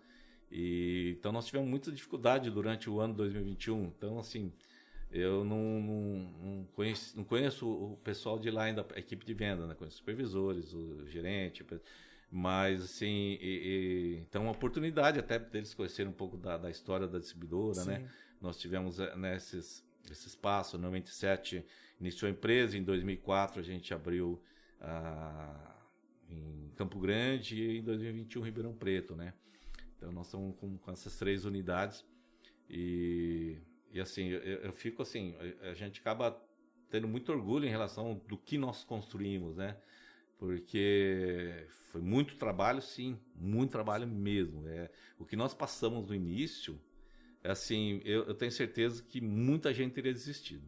E, 0.50 1.16
então 1.18 1.30
nós 1.32 1.46
tivemos 1.46 1.68
muita 1.68 1.92
dificuldade 1.92 2.50
durante 2.50 2.90
o 2.90 3.00
ano 3.00 3.14
2021. 3.14 3.84
Então, 3.84 4.18
assim, 4.18 4.52
eu 5.12 5.44
não, 5.44 5.80
não, 5.80 6.32
não, 6.42 6.64
conheço, 6.74 7.16
não 7.16 7.24
conheço 7.24 7.68
o 7.68 7.96
pessoal 8.04 8.38
de 8.38 8.50
lá 8.50 8.64
ainda, 8.64 8.86
a 8.94 8.98
equipe 8.98 9.24
de 9.24 9.34
venda, 9.34 9.66
né? 9.66 9.74
Conheço 9.74 9.94
os 9.94 9.98
supervisores, 9.98 10.72
o 10.72 11.06
gerente, 11.06 11.64
mas 12.30 12.82
assim, 12.82 13.38
e, 13.40 14.16
e, 14.18 14.18
então 14.20 14.42
uma 14.42 14.52
oportunidade 14.52 15.18
até 15.18 15.38
deles 15.38 15.74
conhecerem 15.74 16.10
um 16.10 16.14
pouco 16.14 16.36
da, 16.36 16.56
da 16.56 16.70
história 16.70 17.08
da 17.08 17.18
distribuidora, 17.18 17.84
né? 17.84 17.96
Sim. 17.96 18.02
né? 18.02 18.10
Nós 18.40 18.58
tivemos 18.58 18.98
nesses 19.16 19.82
né, 19.82 19.90
esse 20.12 20.28
espaço, 20.28 20.76
no 20.78 20.84
97 20.84 21.64
iniciou 22.00 22.28
a 22.28 22.32
empresa, 22.32 22.76
em 22.76 22.82
2004 22.82 23.60
a 23.60 23.62
gente 23.62 23.92
abriu 23.92 24.40
ah, 24.80 25.76
em 26.28 26.72
Campo 26.74 26.98
Grande 26.98 27.60
e 27.60 27.78
em 27.78 27.82
2021 27.82 28.42
Ribeirão 28.42 28.72
Preto, 28.72 29.14
né? 29.14 29.34
Então 30.00 30.10
nós 30.10 30.28
estamos 30.28 30.56
com, 30.56 30.78
com 30.78 30.90
essas 30.90 31.14
três 31.18 31.44
unidades 31.44 32.02
e, 32.70 33.58
e 33.92 34.00
assim, 34.00 34.28
eu, 34.28 34.40
eu, 34.40 34.72
fico 34.72 35.02
assim, 35.02 35.36
a, 35.60 35.68
a 35.68 35.74
gente 35.74 36.00
acaba 36.00 36.42
tendo 36.88 37.06
muito 37.06 37.30
orgulho 37.30 37.66
em 37.66 37.70
relação 37.70 38.18
do 38.26 38.38
que 38.38 38.56
nós 38.56 38.82
construímos, 38.82 39.56
né? 39.56 39.76
Porque 40.38 41.66
foi 41.92 42.00
muito 42.00 42.36
trabalho, 42.36 42.80
sim, 42.80 43.20
muito 43.36 43.72
trabalho 43.72 44.06
mesmo. 44.08 44.66
É, 44.66 44.90
o 45.18 45.26
que 45.26 45.36
nós 45.36 45.52
passamos 45.52 46.08
no 46.08 46.14
início, 46.14 46.80
é 47.44 47.50
assim, 47.50 48.00
eu, 48.02 48.24
eu 48.24 48.34
tenho 48.34 48.50
certeza 48.50 49.02
que 49.02 49.20
muita 49.20 49.74
gente 49.74 49.92
teria 49.92 50.14
desistido. 50.14 50.66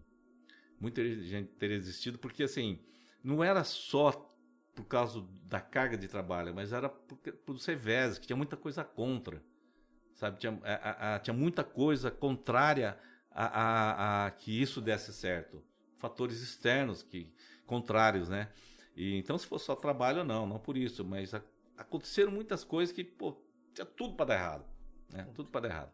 Muita 0.79 1.03
gente 1.23 1.49
teria 1.55 1.79
desistido, 1.79 2.19
porque 2.19 2.43
assim, 2.43 2.79
não 3.25 3.43
era 3.43 3.65
só 3.65 4.32
por 4.75 4.85
causa 4.85 5.25
da 5.45 5.61
carga 5.61 5.97
de 5.97 6.09
trabalho, 6.09 6.55
mas 6.55 6.73
era 6.73 6.89
por, 6.89 7.19
por 7.19 7.59
ser 7.59 7.79
que 8.21 8.27
tinha 8.27 8.37
muita 8.37 8.57
coisa 8.57 8.83
contra. 8.83 9.43
Sabe? 10.15 10.39
Tinha, 10.39 10.59
a, 10.63 11.15
a, 11.15 11.19
tinha 11.19 11.35
muita 11.35 11.65
coisa 11.65 12.11
contrária 12.11 12.99
a, 13.31 13.47
a, 13.47 14.27
a, 14.27 14.31
que 14.31 14.61
isso 14.61 14.81
desse 14.81 15.13
certo. 15.13 15.63
Fatores 15.99 16.41
externos 16.41 17.03
que 17.03 17.33
contrários, 17.67 18.29
né? 18.29 18.49
E, 18.97 19.17
então, 19.17 19.39
se 19.39 19.47
fosse 19.47 19.67
só 19.67 19.75
trabalho, 19.75 20.25
não, 20.25 20.47
não 20.47 20.59
por 20.59 20.77
isso, 20.77 21.05
mas 21.05 21.33
aconteceram 21.77 22.31
muitas 22.31 22.65
coisas 22.65 22.95
que, 22.95 23.03
pô, 23.03 23.37
tinha 23.73 23.87
tudo 23.87 24.15
para 24.15 24.27
dar 24.27 24.35
errado, 24.35 24.65
né? 25.11 25.29
Tudo 25.35 25.51
para 25.51 25.63
dar 25.63 25.69
errado. 25.69 25.93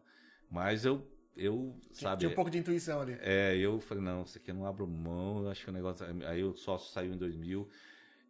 Mas 0.49 0.85
eu 0.85 1.05
eu, 1.39 1.73
sabe... 1.93 2.19
Tinha 2.19 2.31
um 2.31 2.35
pouco 2.35 2.51
de 2.51 2.57
intuição 2.57 2.99
ali. 2.99 3.17
É, 3.21 3.55
eu 3.55 3.79
falei, 3.79 4.03
não, 4.03 4.23
isso 4.23 4.37
aqui 4.37 4.51
eu 4.51 4.55
não 4.55 4.65
abro 4.65 4.85
mão, 4.85 5.49
acho 5.49 5.63
que 5.63 5.69
o 5.69 5.73
negócio... 5.73 6.05
Aí 6.27 6.43
o 6.43 6.53
sócio 6.53 6.91
saiu 6.91 7.13
em 7.13 7.17
2000, 7.17 7.67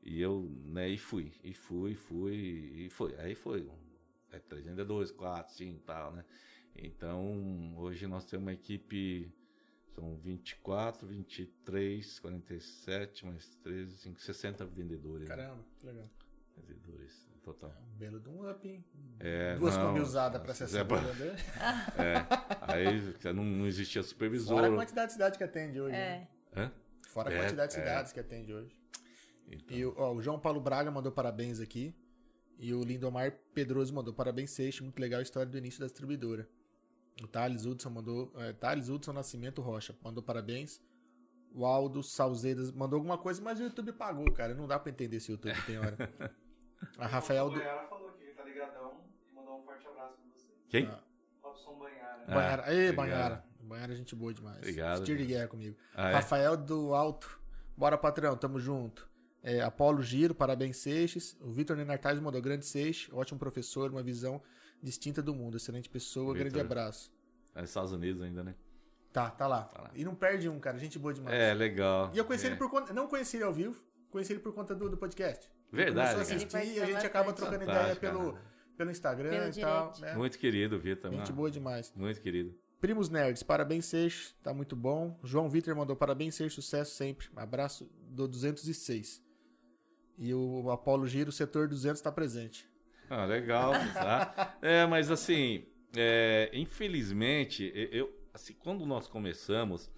e 0.01 0.21
eu, 0.21 0.49
né, 0.65 0.88
e 0.89 0.97
fui, 0.97 1.34
e 1.43 1.53
fui, 1.53 1.95
fui, 1.95 2.35
e 2.85 2.89
foi. 2.89 3.15
Aí 3.19 3.35
foi. 3.35 3.69
É 4.31 4.39
302, 4.39 5.11
4, 5.11 5.53
5 5.53 5.76
e 5.76 5.80
tal, 5.81 6.13
né? 6.13 6.23
Então, 6.76 7.73
hoje 7.77 8.07
nós 8.07 8.26
temos 8.26 8.45
uma 8.45 8.53
equipe, 8.53 9.31
são 9.95 10.15
24, 10.17 11.05
23, 11.07 12.19
47, 12.19 13.26
mais 13.26 13.55
13, 13.63 13.97
5, 13.97 14.21
60 14.21 14.65
vendedores. 14.65 15.27
Né? 15.27 15.35
Caramba, 15.35 15.65
que 15.77 15.85
legal. 15.85 16.09
Vendedores, 16.55 17.27
total. 17.43 17.71
É 17.71 17.81
um 17.81 17.97
belo 17.97 18.19
de 18.19 18.30
um 18.30 18.49
up, 18.49 18.67
hein? 18.67 18.85
É, 19.19 19.55
Duas 19.57 19.76
Kombi 19.76 19.99
usadas 19.99 20.41
para 20.41 20.53
ser 20.53 20.63
é, 20.65 20.84
vendedor. 20.84 21.35
É, 21.97 22.26
aí 22.61 23.34
não, 23.34 23.43
não 23.43 23.67
existia 23.67 24.03
supervisor. 24.03 24.57
Fora 24.57 24.67
a 24.67 24.76
quantidade 24.76 25.07
de 25.07 25.13
cidade 25.13 25.38
que 25.38 25.43
atende 25.43 25.81
hoje. 25.81 25.95
É. 25.95 26.27
Né? 26.55 26.71
Fora 27.07 27.30
a 27.30 27.41
quantidade 27.41 27.73
de 27.73 27.80
é, 27.80 27.84
cidades 27.84 28.13
que 28.13 28.19
atende 28.19 28.53
hoje. 28.53 28.78
Então. 29.49 29.77
E 29.77 29.85
ó, 29.85 30.13
o 30.13 30.21
João 30.21 30.39
Paulo 30.39 30.59
Braga 30.61 30.91
mandou 30.91 31.11
parabéns 31.11 31.59
aqui. 31.59 31.95
E 32.57 32.73
o 32.73 32.84
Lindomar 32.84 33.31
Pedroso 33.53 33.93
mandou 33.93 34.13
parabéns, 34.13 34.51
Seixo. 34.51 34.84
Muito 34.84 34.99
legal 34.99 35.19
a 35.19 35.23
história 35.23 35.49
do 35.49 35.57
início 35.57 35.80
da 35.80 35.85
distribuidora. 35.85 36.47
O 37.23 37.27
Thales 37.27 37.65
Hudson 37.65 37.89
mandou. 37.89 38.31
É, 38.35 38.53
Thales 38.53 38.89
Hudson 38.89 39.13
Nascimento 39.13 39.61
Rocha 39.61 39.95
mandou 40.03 40.21
parabéns. 40.21 40.81
O 41.53 41.65
Aldo 41.65 42.03
Salzedas 42.03 42.71
mandou 42.71 42.97
alguma 42.97 43.17
coisa, 43.17 43.41
mas 43.41 43.59
o 43.59 43.63
YouTube 43.63 43.93
pagou, 43.93 44.31
cara. 44.34 44.53
Não 44.53 44.67
dá 44.67 44.77
pra 44.77 44.91
entender 44.91 45.19
se 45.19 45.31
o 45.31 45.34
YouTube 45.34 45.55
tem 45.65 45.77
hora. 45.80 45.97
A 46.97 47.07
Rafael 47.07 47.49
do. 47.49 47.57
Banhara 47.57 47.88
falou 47.88 48.11
que 48.11 48.26
tá 48.34 48.43
ligadão 48.43 49.01
e 49.30 49.35
mandou 49.35 49.59
um 49.59 49.63
forte 49.63 49.85
abraço 49.88 50.17
pra 50.17 50.31
você. 50.31 50.47
Quem? 50.69 50.85
Ah. 50.85 51.03
Robson 51.41 51.77
Banhara. 51.77 52.23
Ah, 52.27 52.34
Banhara. 52.35 52.73
Ei. 52.73 52.91
Banhara. 52.91 53.45
Banhara 53.61 53.93
é 53.93 53.95
gente 53.95 54.15
boa 54.15 54.34
demais. 54.34 54.57
Obrigado. 54.57 55.03
Tiro 55.03 55.17
de 55.17 55.26
guerra 55.26 55.47
comigo. 55.47 55.77
Ah, 55.93 56.11
é? 56.11 56.13
Rafael 56.13 56.55
do 56.55 56.93
Alto. 56.93 57.39
Bora, 57.76 57.97
patrão, 57.97 58.35
tamo 58.38 58.59
junto. 58.59 59.09
É, 59.41 59.61
Apolo 59.61 60.02
Giro, 60.02 60.36
parabéns, 60.36 60.78
Seixas. 60.78 61.36
O 61.41 61.52
Vitor 61.52 61.78
Nenartaz 61.78 62.20
mandou 62.20 62.41
grande 62.41 62.66
Seixas, 62.66 63.14
ótimo 63.14 63.40
professor, 63.40 63.90
uma 63.91 64.03
visão 64.03 64.41
distinta 64.84 65.22
do 65.22 65.34
mundo. 65.34 65.57
Excelente 65.57 65.90
pessoa, 65.90 66.34
Vitor. 66.34 66.52
grande 66.52 66.60
abraço. 66.66 67.11
É 67.56 67.61
nos 67.61 67.70
Estados 67.70 67.91
Unidos 67.91 68.22
ainda, 68.22 68.44
né? 68.44 68.56
Tá, 69.11 69.30
tá 69.30 69.48
lá. 69.48 69.64
Tá 69.64 69.82
lá. 69.82 69.91
E 69.95 70.03
não 70.06 70.14
perde 70.14 70.48
um, 70.49 70.60
cara. 70.60 70.78
Gente 70.78 70.99
boa 70.99 71.14
demais. 71.14 71.36
É, 71.38 71.53
legal. 71.53 72.11
E 72.14 72.18
eu 72.18 72.26
conheci 72.26 72.45
É. 72.45 72.49
ele 72.49 72.57
por 72.57 72.70
conta. 72.70 72.94
Não 72.94 73.07
conheci 73.07 73.38
ele 73.38 73.44
ao 73.44 73.53
vivo, 73.53 73.82
conheci 74.11 74.34
ele 74.34 74.40
por 74.40 74.53
conta 74.53 74.76
do, 74.76 74.90
do 74.90 74.98
podcast. 74.98 75.49
Verdade, 75.72 76.14
Começou 76.14 76.34
a 76.34 76.38
assistir 76.38 76.78
e 76.78 76.82
a 76.82 76.86
gente 76.86 77.06
acaba 77.06 77.32
trocando 77.34 77.64
ideia 77.64 77.95
pelo, 77.95 78.38
pelo 78.78 78.91
Instagram 78.91 79.30
Pelo 79.30 79.49
e 79.57 79.61
tal. 79.61 79.94
né? 79.99 80.16
Muito 80.16 80.38
querido, 80.38 80.80
Vitor. 80.80 81.11
Gente 81.11 81.30
não. 81.30 81.36
boa 81.36 81.49
demais. 81.52 81.91
Muito 81.95 82.20
querido. 82.22 82.53
Primos 82.80 83.10
Nerds, 83.10 83.44
parabéns, 83.44 83.86
Seixo. 83.86 84.34
Tá 84.41 84.53
muito 84.53 84.76
bom. 84.76 85.20
João 85.24 85.49
Vitor 85.49 85.76
mandou 85.76 85.95
parabéns, 85.95 86.36
Seixo. 86.36 86.61
Sucesso 86.61 86.95
sempre. 86.95 87.28
Abraço 87.36 87.90
do 88.10 88.28
206. 88.28 89.22
E 90.20 90.34
o 90.34 90.70
Apolo 90.70 91.08
Giro, 91.08 91.32
setor 91.32 91.70
200, 91.70 92.02
tá 92.02 92.12
presente. 92.12 92.68
Ah, 93.10 93.26
legal, 93.26 93.72
tá? 93.94 94.58
É, 94.62 94.86
mas 94.86 95.10
assim, 95.10 95.66
é, 95.96 96.52
infelizmente, 96.54 97.72
eu, 97.74 98.14
assim, 98.34 98.54
quando 98.54 98.86
nós 98.86 99.08
começamos 99.08 99.90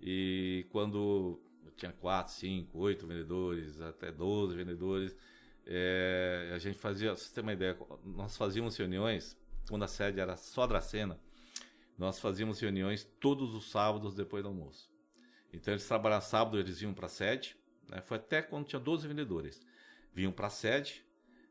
e 0.00 0.66
quando 0.70 1.40
eu 1.64 1.72
tinha 1.72 1.92
4, 1.92 2.32
5, 2.34 2.78
8 2.78 3.06
vendedores, 3.06 3.80
até 3.80 4.12
12 4.12 4.54
vendedores, 4.54 5.16
é, 5.66 6.52
a 6.54 6.58
gente 6.58 6.78
fazia, 6.78 7.16
você 7.16 7.32
ter 7.34 7.40
uma 7.40 7.54
ideia, 7.54 7.76
nós 8.04 8.36
fazíamos 8.36 8.76
reuniões, 8.76 9.36
quando 9.68 9.84
a 9.84 9.88
sede 9.88 10.20
era 10.20 10.36
só 10.36 10.66
Dracena, 10.66 11.18
nós 11.96 12.18
fazíamos 12.18 12.60
reuniões 12.60 13.04
todos 13.18 13.54
os 13.54 13.70
sábados 13.70 14.14
depois 14.14 14.42
do 14.42 14.48
almoço. 14.48 14.90
Então 15.52 15.72
eles 15.72 15.86
trabalhavam 15.86 16.28
sábado, 16.28 16.58
eles 16.58 16.80
iam 16.82 16.94
para 16.94 17.06
a 17.06 17.08
sede, 17.08 17.56
né? 17.90 18.00
foi 18.02 18.16
até 18.18 18.42
quando 18.42 18.66
tinha 18.66 18.80
12 18.80 19.06
vendedores. 19.08 19.60
Vinham 20.14 20.32
para 20.32 20.46
a 20.48 20.50
sede, 20.50 21.04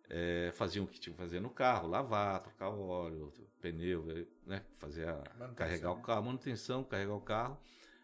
é, 0.09 0.51
faziam 0.53 0.85
o 0.85 0.87
que 0.87 0.99
tinham 0.99 1.15
que 1.15 1.21
fazer 1.21 1.39
no 1.39 1.49
carro, 1.49 1.87
lavar, 1.87 2.41
trocar 2.41 2.69
o 2.69 2.87
óleo, 2.87 3.31
pneu, 3.61 4.05
né? 4.45 4.63
Fazer 4.75 5.07
a, 5.07 5.21
carregar 5.55 5.91
o 5.93 5.97
né? 5.97 6.01
carro, 6.03 6.25
manutenção, 6.25 6.83
carregar 6.83 7.13
o 7.15 7.21
carro. 7.21 7.59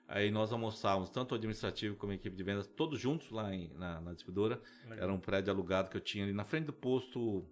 Aí 0.07 0.29
nós 0.29 0.51
almoçávamos, 0.51 1.09
tanto 1.09 1.31
o 1.31 1.35
administrativo 1.35 1.95
como 1.95 2.11
a 2.11 2.15
equipe 2.15 2.35
de 2.35 2.43
vendas, 2.43 2.67
todos 2.67 2.99
juntos 2.99 3.31
lá 3.31 3.53
em- 3.53 3.69
na, 3.73 3.99
na 4.01 4.13
distribuidora. 4.13 4.61
Era 5.01 5.11
um 5.11 5.19
prédio 5.19 5.51
alugado 5.51 5.89
que 5.89 5.97
eu 5.97 6.01
tinha 6.01 6.23
ali 6.23 6.33
na 6.33 6.43
frente 6.43 6.65
do 6.65 6.73
posto. 6.73 7.43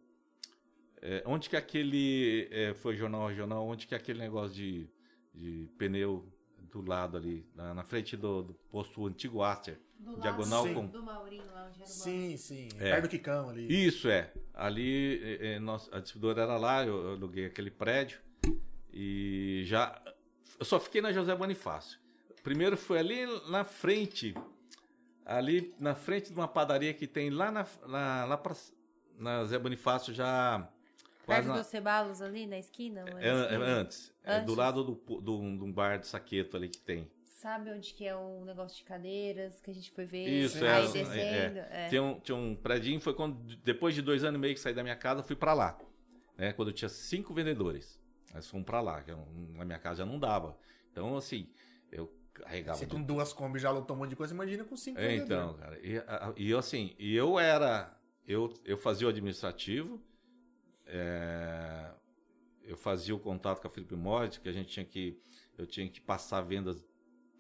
é, 1.01 1.23
onde 1.25 1.49
que 1.49 1.55
aquele. 1.57 2.47
é, 2.51 2.73
foi 2.73 2.95
jornal 2.95 3.27
regional, 3.27 3.65
onde 3.67 3.87
que 3.87 3.95
aquele 3.95 4.19
negócio 4.19 4.53
de, 4.55 4.89
de 5.33 5.69
pneu 5.77 6.31
do 6.71 6.81
lado 6.81 7.17
ali, 7.17 7.45
na, 7.55 7.73
na 7.73 7.83
frente 7.83 8.15
do, 8.17 8.43
do 8.43 8.53
posto 8.71 9.05
antigo 9.05 9.43
Aster. 9.43 9.79
Do 10.03 10.21
Diagonal 10.21 10.63
lado 10.65 10.75
com- 10.75 10.87
do 10.87 11.03
Maurinho, 11.03 11.43
lá 11.53 11.65
onde 11.67 11.79
era 11.81 11.85
o 11.89 11.91
Sim, 11.91 12.37
sim. 12.37 12.67
É. 12.79 12.91
Perto 12.91 13.03
do 13.03 13.09
Quicão 13.09 13.49
ali. 13.49 13.87
Isso 13.87 14.07
é. 14.09 14.31
Ali, 14.53 15.21
é, 15.41 15.53
é, 15.55 15.59
nós- 15.59 15.89
a 15.93 15.99
distribuidora 15.99 16.43
era 16.43 16.57
lá, 16.57 16.85
eu, 16.85 16.95
eu 17.03 17.11
aluguei 17.11 17.45
aquele 17.45 17.71
prédio. 17.71 18.19
E 18.91 19.63
já. 19.65 19.99
Eu 20.59 20.65
só 20.65 20.79
fiquei 20.79 21.01
na 21.01 21.11
José 21.11 21.35
Bonifácio. 21.35 21.99
Primeiro 22.43 22.77
foi 22.77 22.99
ali 22.99 23.25
na 23.49 23.63
frente. 23.63 24.35
Ali 25.25 25.73
na 25.79 25.95
frente 25.95 26.29
de 26.29 26.35
uma 26.35 26.47
padaria 26.47 26.93
que 26.93 27.07
tem 27.07 27.29
lá 27.29 27.49
na, 27.51 27.65
na, 27.87 28.25
lá 28.25 28.37
pra, 28.37 28.53
na 29.17 29.45
Zé 29.45 29.57
Bonifácio 29.57 30.13
já. 30.13 30.67
Perto 31.25 31.47
na- 31.47 31.57
dos 31.57 31.67
Cebalos 31.67 32.21
ali 32.21 32.45
na 32.45 32.57
esquina? 32.59 33.05
é, 33.17 33.29
é 33.29 33.41
esquina? 33.43 33.65
antes. 33.65 34.13
É 34.23 34.39
do 34.39 34.43
Antes. 34.43 34.55
lado 34.57 34.83
do, 34.83 34.91
do, 35.21 35.37
de 35.57 35.63
um 35.63 35.71
bar 35.71 35.97
de 35.97 36.07
saqueto 36.07 36.57
ali 36.57 36.67
que 36.67 36.79
tem. 36.81 37.09
Sabe 37.43 37.71
onde 37.71 37.93
que 37.93 38.07
é 38.07 38.15
o 38.15 38.45
negócio 38.45 38.77
de 38.77 38.85
cadeiras 38.85 39.59
que 39.59 39.69
a 39.69 39.73
gente 39.73 39.91
foi 39.91 40.05
ver? 40.05 40.25
Isso, 40.25 40.63
é, 40.63 40.81
descendo. 40.81 41.59
é. 41.59 41.67
é. 41.71 41.89
Tinha 41.89 42.01
um, 42.01 42.17
tinha 42.21 42.37
um 42.37 42.55
predinho, 42.55 43.01
foi 43.01 43.13
quando, 43.13 43.35
depois 43.57 43.93
de 43.93 44.01
dois 44.01 44.23
anos 44.23 44.37
e 44.37 44.41
meio 44.41 44.53
que 44.53 44.61
saí 44.61 44.73
da 44.73 44.81
minha 44.81 44.95
casa, 44.95 45.21
fui 45.21 45.35
pra 45.35 45.53
lá. 45.53 45.77
Né, 46.37 46.53
quando 46.53 46.69
eu 46.69 46.73
tinha 46.73 46.87
cinco 46.87 47.33
vendedores. 47.33 48.01
Nós 48.33 48.47
fomos 48.47 48.65
pra 48.65 48.79
lá, 48.79 49.01
que 49.03 49.11
eu- 49.11 49.27
na 49.55 49.65
minha 49.65 49.77
casa 49.77 49.97
já 49.97 50.05
não 50.05 50.17
dava. 50.17 50.57
Então, 50.89 51.17
assim, 51.17 51.49
eu 51.91 52.09
carregava. 52.33 52.77
Você 52.77 52.87
com 52.87 53.03
duas 53.03 53.33
Kombi 53.33 53.59
já 53.59 53.71
lotou 53.71 53.93
um 53.93 53.99
monte 53.99 54.11
de 54.11 54.15
coisa, 54.15 54.33
imagina 54.33 54.63
com 54.63 54.77
cinco 54.77 54.97
É, 55.01 55.07
vendedores. 55.09 55.43
então, 55.49 55.53
cara. 55.59 55.79
E, 55.85 55.97
a- 55.97 56.33
e 56.37 56.49
eu, 56.49 56.57
assim, 56.57 56.95
e 56.97 57.13
eu 57.13 57.37
era. 57.37 57.93
Eu, 58.25 58.53
eu 58.63 58.77
fazia 58.77 59.05
o 59.05 59.09
administrativo, 59.09 60.01
é, 60.87 61.91
eu 62.63 62.77
fazia 62.77 63.13
o 63.13 63.19
contato 63.19 63.59
com 63.61 63.67
a 63.67 63.69
Felipe 63.69 63.97
Mod, 63.97 64.39
que 64.39 64.47
a 64.47 64.53
gente 64.53 64.69
tinha 64.69 64.85
que. 64.85 65.21
Eu 65.57 65.67
tinha 65.67 65.87
que 65.89 65.99
passar 65.99 66.39
vendas 66.41 66.83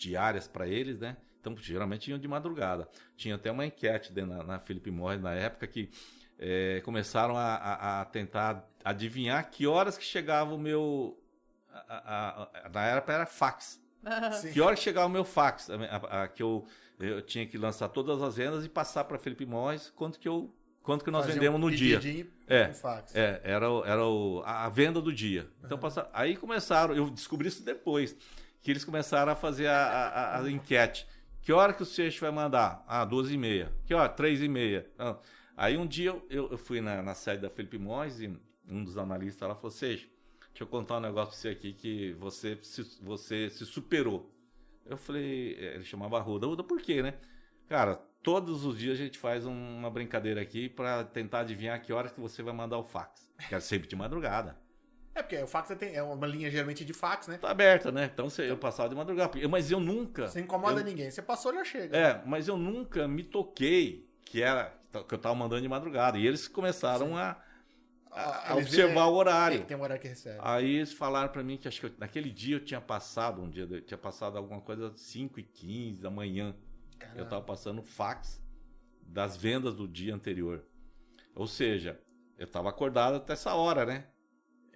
diárias 0.03 0.47
para 0.47 0.67
eles, 0.67 0.99
né? 0.99 1.17
Então, 1.39 1.55
geralmente 1.57 2.09
iam 2.09 2.17
de 2.19 2.27
madrugada. 2.27 2.87
Tinha 3.17 3.35
até 3.35 3.51
uma 3.51 3.65
enquete 3.65 4.13
dentro 4.13 4.33
na, 4.35 4.43
na 4.43 4.59
Felipe 4.59 4.89
Mod 4.91 5.21
na 5.21 5.33
época 5.33 5.67
que 5.67 5.89
é, 6.39 6.81
começaram 6.85 7.35
a, 7.37 7.55
a- 7.55 8.01
a 8.01 8.05
tentar 8.05 8.67
adivinhar 8.83 9.49
que 9.49 9.65
horas 9.67 9.97
que 9.97 10.03
chegava 10.03 10.53
o 10.53 10.57
meu. 10.57 11.19
a- 11.71 11.79
a- 11.89 12.43
a- 12.65 12.69
na 12.69 12.85
época 12.85 13.13
era 13.13 13.25
fax. 13.25 13.81
Sim. 14.33 14.51
Que 14.51 14.61
hora 14.61 14.75
que 14.75 14.81
chegava 14.81 15.07
o 15.07 15.09
meu 15.09 15.23
fax, 15.25 15.69
a- 15.69 15.75
a- 15.75 16.23
a- 16.23 16.27
que 16.27 16.43
eu, 16.43 16.65
eu 16.99 17.21
tinha 17.21 17.45
que 17.45 17.57
lançar 17.57 17.89
todas 17.89 18.21
as 18.21 18.35
vendas 18.35 18.63
e 18.65 18.69
passar 18.69 19.03
para 19.05 19.17
Felipe 19.17 19.45
Morris 19.45 19.89
quanto 19.95 20.19
que 20.19 20.27
eu 20.27 20.53
quanto 20.81 21.05
que 21.05 21.11
nós 21.11 21.21
Fazia 21.25 21.35
vendemos 21.39 21.57
um 21.57 21.61
no 21.63 21.71
dia. 21.71 21.95
É. 22.45 22.67
É, 23.15 23.39
era, 23.43 23.65
era 23.85 24.05
o- 24.05 24.43
a 24.45 24.67
venda 24.69 25.01
do 25.01 25.13
dia. 25.13 25.47
Então 25.63 25.77
passa, 25.77 26.09
aí 26.13 26.35
começaram, 26.35 26.93
eu 26.93 27.09
descobri 27.09 27.47
isso 27.47 27.63
depois, 27.63 28.13
que 28.63 28.71
eles 28.71 28.83
começaram 28.83 29.31
a 29.31 29.35
fazer 29.35 29.67
a, 29.67 29.75
a- 29.85 30.39
a 30.41 30.49
enquete. 30.51 31.05
Que 31.41 31.51
hora 31.53 31.73
que 31.73 31.83
o 31.83 31.85
Seixo 31.85 32.21
vai 32.21 32.31
mandar? 32.31 32.83
Ah, 32.87 33.03
12 33.05 33.33
e 33.33 33.37
meia. 33.37 33.71
Que 33.85 33.93
hora? 33.93 34.09
3 34.09 34.41
e 34.41 34.47
meia. 34.47 34.89
Ah, 34.97 35.17
Aí 35.55 35.77
um 35.77 35.85
dia 35.85 36.09
eu, 36.29 36.49
eu- 36.49 36.57
fui 36.57 36.81
na, 36.81 37.03
na 37.03 37.13
sede 37.13 37.41
da 37.43 37.49
Felipe 37.49 37.77
Morris 37.77 38.19
e 38.21 38.35
um 38.67 38.83
dos 38.83 38.97
analistas 38.97 39.47
lá 39.47 39.53
falou, 39.53 39.69
Seixo, 39.69 40.07
deixa 40.49 40.63
eu 40.63 40.67
contar 40.67 40.97
um 40.97 41.01
negócio 41.01 41.29
pra 41.31 41.37
você 41.39 41.49
aqui 41.49 41.73
que 41.73 42.13
você 42.13 42.57
se, 42.63 42.81
você 43.03 43.49
se 43.51 43.63
superou. 43.65 44.33
Eu 44.85 44.97
falei, 44.97 45.55
é, 45.59 45.75
ele 45.75 45.83
chamava 45.83 46.19
Ruda. 46.19 46.47
Ruda 46.47 46.63
por 46.63 46.81
quê, 46.81 47.03
né? 47.03 47.13
Cara, 47.69 47.97
todos 48.23 48.65
os 48.65 48.77
dias 48.79 48.97
a 48.97 49.03
gente 49.03 49.17
faz 49.19 49.45
um- 49.45 49.77
uma 49.77 49.91
brincadeira 49.91 50.41
aqui 50.41 50.69
pra 50.69 51.03
tentar 51.03 51.41
adivinhar 51.41 51.79
que 51.81 51.93
horas 51.93 52.11
que 52.11 52.19
você 52.19 52.41
vai 52.41 52.53
mandar 52.53 52.77
o 52.79 52.83
fax. 52.83 53.29
Que 53.49 53.53
é 53.53 53.59
sempre 53.59 53.87
de 53.87 53.95
madrugada. 53.95 54.57
É, 55.15 55.21
porque 55.21 55.37
o 55.37 55.47
fax 55.47 55.69
é 55.71 56.01
uma 56.01 56.25
linha 56.25 56.49
geralmente 56.49 56.83
de 56.83 56.91
fax, 56.93 57.27
né? 57.27 57.37
Tá 57.37 57.49
aberta, 57.51 57.91
né? 57.91 58.09
Então 58.11 58.29
você- 58.29 58.49
eu 58.49 58.57
passava 58.57 58.89
de 58.89 58.95
madrugada. 58.95 59.31
Mas 59.47 59.69
eu 59.69 59.79
nunca. 59.79 60.27
Você 60.27 60.39
incomoda 60.41 60.81
eu- 60.81 60.85
ninguém. 60.85 61.11
Você 61.11 61.21
passou, 61.21 61.53
já 61.53 61.63
chega. 61.63 61.95
É, 61.95 62.21
mas 62.25 62.47
eu 62.47 62.57
nunca 62.57 63.07
me 63.07 63.23
toquei 63.23 64.09
que 64.25 64.41
era 64.41 64.73
que 65.07 65.13
eu 65.13 65.17
tava 65.19 65.35
mandando 65.35 65.61
de 65.61 65.67
madrugada. 65.67 66.17
E 66.17 66.25
eles 66.25 66.47
começaram 66.47 67.15
a, 67.15 67.37
a- 68.11 68.51
a 68.51 68.55
Eles 68.57 68.67
observar 68.67 69.05
o 69.05 69.13
horário. 69.13 69.57
Tem, 69.59 69.67
tem 69.67 69.77
um 69.77 69.81
horário 69.81 70.01
que 70.01 70.07
recebe. 70.07 70.39
Aí 70.41 70.77
eles 70.77 70.93
falaram 70.93 71.29
pra 71.31 71.43
mim 71.43 71.57
que 71.57 71.67
acho 71.67 71.79
que 71.79 71.85
eu- 71.87 71.93
naquele 71.99 72.31
dia 72.31 72.55
eu 72.55 72.63
tinha 72.63 72.81
passado, 72.81 73.41
um 73.41 73.49
dia, 73.49 73.67
eu 73.69 73.81
tinha 73.81 73.97
passado 73.97 74.37
alguma 74.37 74.61
coisa 74.61 74.87
às 74.87 74.99
5 74.99 75.39
e 75.39 75.43
15 75.43 76.01
da 76.01 76.09
manhã. 76.09 76.55
Eu 77.15 77.27
tava 77.27 77.41
passando 77.43 77.83
fax 77.83 78.41
das 79.01 79.35
vendas 79.37 79.75
do 79.75 79.87
dia 79.87 80.15
anterior. 80.15 80.63
Ou 81.35 81.45
seja, 81.45 81.99
eu 82.37 82.47
tava 82.47 82.69
acordado 82.69 83.17
até 83.17 83.33
essa 83.33 83.53
hora, 83.53 83.85
né? 83.85 84.05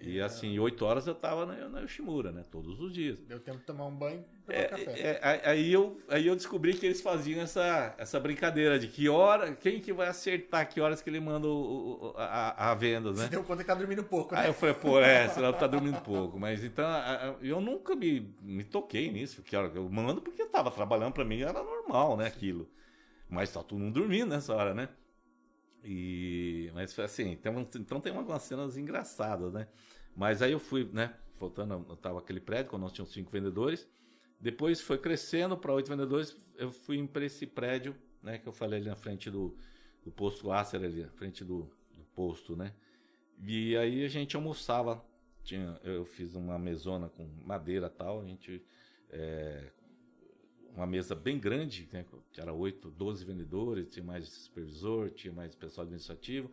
E 0.00 0.20
assim, 0.20 0.58
8 0.58 0.84
horas 0.84 1.06
eu 1.08 1.14
tava 1.14 1.44
na, 1.44 1.68
na 1.68 1.80
Yoshimura, 1.80 2.30
né? 2.30 2.44
Todos 2.50 2.80
os 2.80 2.92
dias. 2.92 3.18
Deu 3.20 3.40
tempo 3.40 3.58
de 3.58 3.64
tomar 3.64 3.86
um 3.86 3.94
banho 3.94 4.24
e 4.48 4.52
tomar 4.52 4.68
café. 4.68 4.92
É, 5.00 5.40
é, 5.44 5.50
aí, 5.50 5.72
eu, 5.72 6.00
aí 6.08 6.26
eu 6.26 6.36
descobri 6.36 6.74
que 6.74 6.86
eles 6.86 7.00
faziam 7.00 7.40
essa, 7.40 7.94
essa 7.98 8.20
brincadeira 8.20 8.78
de 8.78 8.86
que 8.86 9.08
hora, 9.08 9.54
quem 9.56 9.80
que 9.80 9.92
vai 9.92 10.06
acertar 10.06 10.68
que 10.68 10.80
horas 10.80 11.02
que 11.02 11.10
ele 11.10 11.18
manda 11.18 11.48
o, 11.48 12.12
o- 12.12 12.14
a, 12.16 12.70
a 12.70 12.74
vendas, 12.74 13.16
né? 13.18 13.24
Você 13.24 13.30
deu 13.30 13.42
conta 13.42 13.62
que 13.62 13.66
tá 13.66 13.74
dormindo 13.74 14.04
pouco, 14.04 14.34
né? 14.36 14.42
Aí 14.42 14.46
eu 14.48 14.54
falei, 14.54 14.74
pô, 14.76 15.00
é, 15.00 15.28
senão 15.30 15.52
tá 15.52 15.66
dormindo 15.66 16.00
pouco. 16.02 16.38
Mas 16.38 16.62
então, 16.62 16.86
eu 17.42 17.60
nunca 17.60 17.96
me, 17.96 18.32
me 18.40 18.62
toquei 18.62 19.10
nisso. 19.10 19.42
Que 19.42 19.56
hora 19.56 19.70
eu 19.74 19.88
mando 19.90 20.22
porque 20.22 20.40
eu 20.42 20.48
tava 20.48 20.70
trabalhando 20.70 21.12
pra 21.12 21.24
mim, 21.24 21.40
era 21.42 21.60
normal, 21.62 22.16
né, 22.16 22.26
aquilo. 22.26 22.68
Mas 23.28 23.52
tá 23.52 23.62
todo 23.62 23.78
mundo 23.80 23.94
dormindo 24.00 24.28
nessa 24.30 24.54
hora, 24.54 24.72
né? 24.74 24.88
E, 25.90 26.70
mas 26.74 26.98
assim, 26.98 27.30
então, 27.30 27.66
então 27.74 27.98
tem 27.98 28.14
algumas 28.14 28.42
cenas 28.42 28.76
engraçadas, 28.76 29.54
né? 29.54 29.66
Mas 30.14 30.42
aí 30.42 30.52
eu 30.52 30.58
fui, 30.60 30.84
né, 30.92 31.14
voltando, 31.38 31.82
eu 31.88 31.96
tava 31.96 32.18
aquele 32.18 32.40
prédio, 32.40 32.68
quando 32.68 32.82
nós 32.82 32.92
tínhamos 32.92 33.14
cinco 33.14 33.30
vendedores. 33.30 33.88
Depois 34.38 34.82
foi 34.82 34.98
crescendo 34.98 35.56
para 35.56 35.72
oito 35.72 35.88
vendedores, 35.88 36.36
eu 36.56 36.70
fui 36.70 37.08
para 37.08 37.24
esse 37.24 37.46
prédio, 37.46 37.96
né, 38.22 38.36
que 38.36 38.46
eu 38.46 38.52
falei 38.52 38.80
ali 38.80 38.88
na 38.90 38.96
frente 38.96 39.30
do, 39.30 39.56
do 40.04 40.10
posto 40.10 40.52
Acer 40.52 40.84
ali, 40.84 41.04
na 41.04 41.10
frente 41.12 41.42
do, 41.42 41.62
do 41.96 42.04
posto, 42.14 42.54
né? 42.54 42.74
E 43.42 43.74
aí 43.78 44.04
a 44.04 44.08
gente 44.08 44.36
almoçava, 44.36 45.02
tinha, 45.42 45.80
eu 45.82 46.04
fiz 46.04 46.34
uma 46.34 46.58
mesona 46.58 47.08
com 47.08 47.26
madeira 47.46 47.88
tal, 47.88 48.20
a 48.20 48.24
gente 48.26 48.62
é, 49.08 49.72
uma 50.74 50.86
mesa 50.86 51.14
bem 51.14 51.38
grande, 51.38 51.88
né, 51.92 52.04
que 52.32 52.40
era 52.40 52.52
8, 52.52 52.90
12 52.90 53.24
vendedores, 53.24 53.88
tinha 53.88 54.04
mais 54.04 54.28
supervisor, 54.28 55.10
tinha 55.10 55.32
mais 55.32 55.54
pessoal 55.54 55.84
administrativo, 55.84 56.50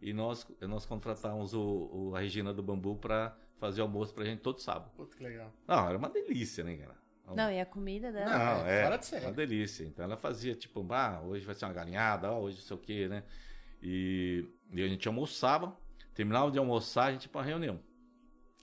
e 0.00 0.12
nós, 0.12 0.46
nós 0.60 0.86
contratávamos 0.86 1.54
o, 1.54 1.90
o 1.92 2.16
a 2.16 2.20
Regina 2.20 2.52
do 2.52 2.62
Bambu 2.62 2.96
para 2.96 3.36
fazer 3.58 3.80
almoço 3.80 4.14
pra 4.14 4.24
gente 4.24 4.40
todo 4.40 4.60
sábado. 4.60 4.90
Puta 4.94 5.16
que 5.16 5.22
legal. 5.22 5.52
Não, 5.66 5.88
era 5.88 5.98
uma 5.98 6.08
delícia, 6.08 6.62
né, 6.62 6.76
cara? 6.76 6.96
Não, 7.34 7.50
e 7.50 7.60
a 7.60 7.66
comida 7.66 8.10
dela? 8.10 8.30
Não, 8.30 8.66
é, 8.66 8.84
fora 8.84 8.96
de 8.96 9.06
série. 9.06 9.26
uma 9.26 9.32
delícia. 9.32 9.84
Então 9.84 10.04
ela 10.04 10.16
fazia 10.16 10.54
tipo, 10.54 10.86
ah, 10.92 11.20
hoje 11.22 11.44
vai 11.44 11.54
ser 11.54 11.66
uma 11.66 11.74
galinhada, 11.74 12.30
ó, 12.30 12.40
hoje 12.40 12.56
não 12.56 12.64
sei 12.64 12.76
o 12.76 12.80
quê, 12.80 13.08
né? 13.08 13.22
E, 13.82 14.48
e 14.72 14.82
a 14.82 14.88
gente 14.88 15.06
almoçava, 15.06 15.76
terminava 16.14 16.50
de 16.50 16.58
almoçar, 16.58 17.06
a 17.06 17.12
gente 17.12 17.24
ia 17.24 17.28
pra 17.30 17.42
reunião. 17.42 17.80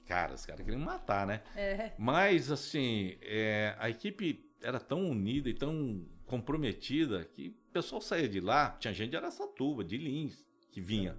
Cara, 0.08 0.36
os 0.36 0.46
caras 0.46 0.64
queriam 0.64 0.80
me 0.80 0.86
matar, 0.86 1.26
né? 1.26 1.42
É. 1.56 1.92
Mas, 1.98 2.52
assim, 2.52 3.18
é, 3.22 3.76
a 3.80 3.90
equipe 3.90 4.45
era 4.66 4.80
tão 4.80 5.08
unida 5.10 5.48
e 5.50 5.54
tão 5.54 6.04
comprometida 6.26 7.24
que 7.26 7.50
o 7.70 7.72
pessoal 7.72 8.02
saía 8.02 8.28
de 8.28 8.40
lá, 8.40 8.72
tinha 8.80 8.94
gente 8.94 9.12
de 9.12 9.18
Araçatuba, 9.18 9.84
de 9.84 9.98
Lins, 9.98 10.44
que 10.72 10.82
vinha. 10.82 11.16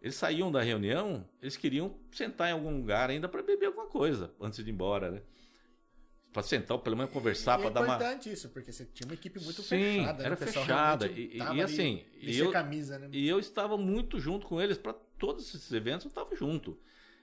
Eles 0.00 0.14
saíam 0.14 0.52
da 0.52 0.62
reunião, 0.62 1.28
eles 1.42 1.56
queriam 1.56 1.98
sentar 2.12 2.48
em 2.48 2.52
algum 2.52 2.76
lugar 2.76 3.10
ainda 3.10 3.28
para 3.28 3.42
beber 3.42 3.66
alguma 3.66 3.86
coisa 3.86 4.32
antes 4.40 4.62
de 4.62 4.70
ir 4.70 4.72
embora, 4.72 5.10
né? 5.10 5.22
Para 6.32 6.42
sentar, 6.42 6.78
pelo 6.78 6.96
menos 6.96 7.10
conversar, 7.12 7.58
E 7.58 7.62
para 7.62 7.70
é 7.70 7.72
dar 7.72 7.80
uma. 7.80 7.94
importante 7.96 8.30
isso, 8.30 8.50
porque 8.50 8.70
você 8.70 8.84
tinha 8.84 9.06
uma 9.06 9.14
equipe 9.14 9.40
muito 9.42 9.62
Sim, 9.62 9.68
fechada. 9.96 10.18
né? 10.18 10.24
era 10.26 10.36
pessoal 10.36 10.64
fechada. 10.66 11.06
E- 11.08 11.26
e- 11.32 11.38
e 11.38 11.62
assim, 11.62 12.04
vestia 12.22 12.44
eu- 12.44 12.52
camisa, 12.52 12.98
né? 12.98 13.08
E 13.10 13.26
eu 13.26 13.38
estava 13.40 13.76
muito 13.78 14.20
junto 14.20 14.46
com 14.46 14.60
eles 14.60 14.76
para 14.78 14.92
todos 14.92 15.48
esses 15.54 15.72
eventos, 15.72 16.04
eu 16.04 16.08
estava 16.10 16.36
junto. 16.36 16.78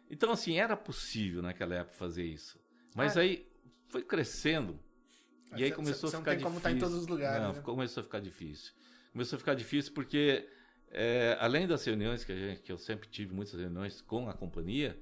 Então, 0.09 0.31
assim, 0.31 0.57
era 0.57 0.75
possível 0.75 1.41
naquela 1.41 1.75
época 1.75 1.95
fazer 1.95 2.25
isso. 2.25 2.59
Mas 2.95 3.15
Ah. 3.15 3.21
aí 3.21 3.47
foi 3.87 4.01
crescendo. 4.03 4.77
E 5.55 5.63
aí 5.63 5.71
começou 5.71 6.09
você 6.09 6.15
a 6.15 6.19
não 6.19 6.23
ficar 6.23 6.31
tem 6.31 6.37
difícil. 6.39 6.43
como 6.45 6.57
estar 6.57 6.71
em 6.71 6.79
todos 6.79 6.95
os 6.95 7.07
lugares, 7.07 7.41
Não, 7.41 7.53
né? 7.53 7.61
começou 7.61 8.01
a 8.01 8.03
ficar 8.03 8.19
difícil. 8.19 8.73
Começou 9.11 9.35
a 9.37 9.39
ficar 9.39 9.53
difícil 9.53 9.93
porque, 9.93 10.47
é, 10.91 11.37
além 11.39 11.67
das 11.67 11.83
reuniões 11.85 12.23
que, 12.23 12.31
a 12.31 12.35
gente, 12.35 12.61
que 12.61 12.71
eu 12.71 12.77
sempre 12.77 13.07
tive 13.09 13.33
muitas 13.33 13.59
reuniões 13.59 14.01
com 14.01 14.29
a 14.29 14.33
companhia, 14.33 14.97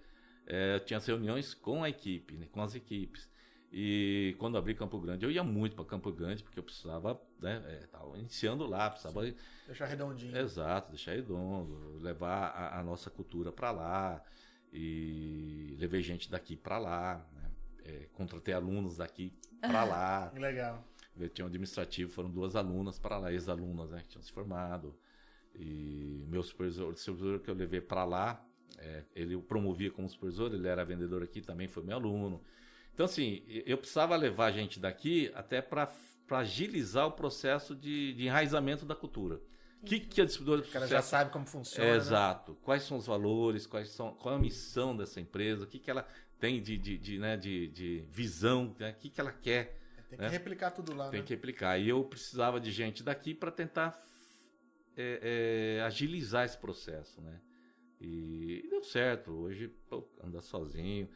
é, 0.46 0.76
eu 0.76 0.80
tinha 0.82 0.98
as 0.98 1.06
reuniões 1.06 1.54
com 1.54 1.84
a 1.84 1.90
equipe, 1.90 2.36
né, 2.36 2.48
com 2.52 2.62
as 2.62 2.76
equipes. 2.76 3.30
E 3.74 4.36
quando 4.38 4.58
abri 4.58 4.76
Campo 4.76 5.00
Grande, 5.00 5.24
eu 5.24 5.32
ia 5.32 5.44
muito 5.44 5.78
para 5.78 5.86
Campo 5.86 6.12
Grande 6.12 6.44
porque 6.44 6.60
eu 6.60 6.64
precisava, 6.64 7.22
né, 7.40 7.64
é, 7.68 7.88
tava 7.88 8.18
iniciando 8.18 8.68
lá, 8.68 8.90
precisava 8.90 9.22
Deixar 9.66 9.86
redondinho. 9.86 10.38
Exato, 10.38 10.90
deixar 10.90 11.14
redondo, 11.14 11.98
levar 12.02 12.48
a, 12.50 12.80
a 12.80 12.84
nossa 12.84 13.10
cultura 13.10 13.50
para 13.50 13.72
lá 13.72 14.22
e 14.74 15.76
levei 15.80 16.02
gente 16.02 16.30
daqui 16.30 16.58
para 16.58 16.78
lá, 16.78 17.26
né? 17.34 17.41
É, 17.84 18.08
contratei 18.14 18.54
alunos 18.54 18.98
daqui 18.98 19.34
para 19.60 19.84
lá. 19.84 20.32
Legal. 20.38 20.84
Eu 21.20 21.30
tinha 21.30 21.46
um 21.46 21.48
administrativo, 21.48 22.12
foram 22.12 22.30
duas 22.30 22.56
alunas 22.56 22.98
para 22.98 23.18
lá, 23.18 23.32
ex-alunas, 23.32 23.92
né, 23.92 24.02
que 24.02 24.10
tinham 24.10 24.24
se 24.24 24.32
formado. 24.32 24.96
E 25.54 26.26
meu 26.28 26.42
supervisor, 26.42 26.90
o 26.90 26.96
supervisor 26.96 27.40
que 27.40 27.50
eu 27.50 27.56
levei 27.56 27.82
para 27.82 28.06
lá, 28.06 28.46
é, 28.78 29.04
ele 29.14 29.36
o 29.36 29.42
promovia 29.42 29.92
como 29.92 30.08
supervisor, 30.08 30.54
ele 30.54 30.68
era 30.68 30.86
vendedor 30.86 31.22
aqui, 31.22 31.42
também 31.42 31.68
foi 31.68 31.84
meu 31.84 31.98
aluno. 31.98 32.42
Então, 32.94 33.06
assim, 33.06 33.44
eu 33.48 33.78
precisava 33.78 34.16
levar 34.16 34.52
gente 34.52 34.80
daqui 34.80 35.32
até 35.36 35.62
para 35.62 35.92
agilizar 36.30 37.08
o 37.08 37.12
processo 37.12 37.76
de, 37.76 38.14
de 38.14 38.26
enraizamento 38.26 38.86
da 38.86 38.96
cultura. 38.96 39.42
O 39.82 39.86
que, 39.86 40.00
que 40.00 40.22
a 40.22 40.26
distribuidora 40.26 40.66
O 40.66 40.72
cara 40.72 40.88
já 40.88 41.02
sabe 41.02 41.32
como 41.32 41.46
funciona. 41.46 41.90
é, 41.90 41.92
né? 41.92 41.98
Exato. 41.98 42.56
Quais 42.62 42.84
são 42.84 42.98
os 42.98 43.08
valores, 43.08 43.66
quais 43.66 43.90
são, 43.90 44.14
qual 44.14 44.36
é 44.36 44.38
a 44.38 44.42
missão 44.42 44.96
dessa 44.96 45.20
empresa, 45.20 45.64
o 45.64 45.68
que, 45.68 45.80
que 45.80 45.90
ela 45.90 46.06
tem 46.42 46.60
de, 46.60 46.76
de, 46.76 46.98
de, 46.98 47.20
né, 47.20 47.38
de, 47.38 47.68
de 47.68 48.04
visão, 48.10 48.76
né, 48.80 48.90
o 48.90 48.96
que, 48.96 49.10
que 49.10 49.22
ela 49.22 49.32
quer 49.32 49.80
Tem 50.10 50.18
que 50.18 50.26
né? 50.26 50.30
replicar 50.30 50.72
tudo 50.72 50.94
lá, 50.94 51.10
tem 51.10 51.22
né? 51.22 51.26
que 51.26 51.34
replicar. 51.34 51.78
E 51.78 51.88
eu 51.88 52.04
precisava 52.04 52.60
de 52.60 52.72
gente 52.72 53.04
daqui 53.04 53.34
para 53.36 53.52
tentar 53.52 53.98
é, 54.98 55.78
é, 55.78 55.82
agilizar 55.84 56.44
esse 56.44 56.58
processo, 56.58 57.22
né? 57.22 57.40
E, 58.02 58.68
deu 58.70 58.84
certo. 58.84 59.32
Hoje, 59.32 59.68
pô, 59.88 60.04
anda 60.22 60.42
sozinho. 60.42 61.08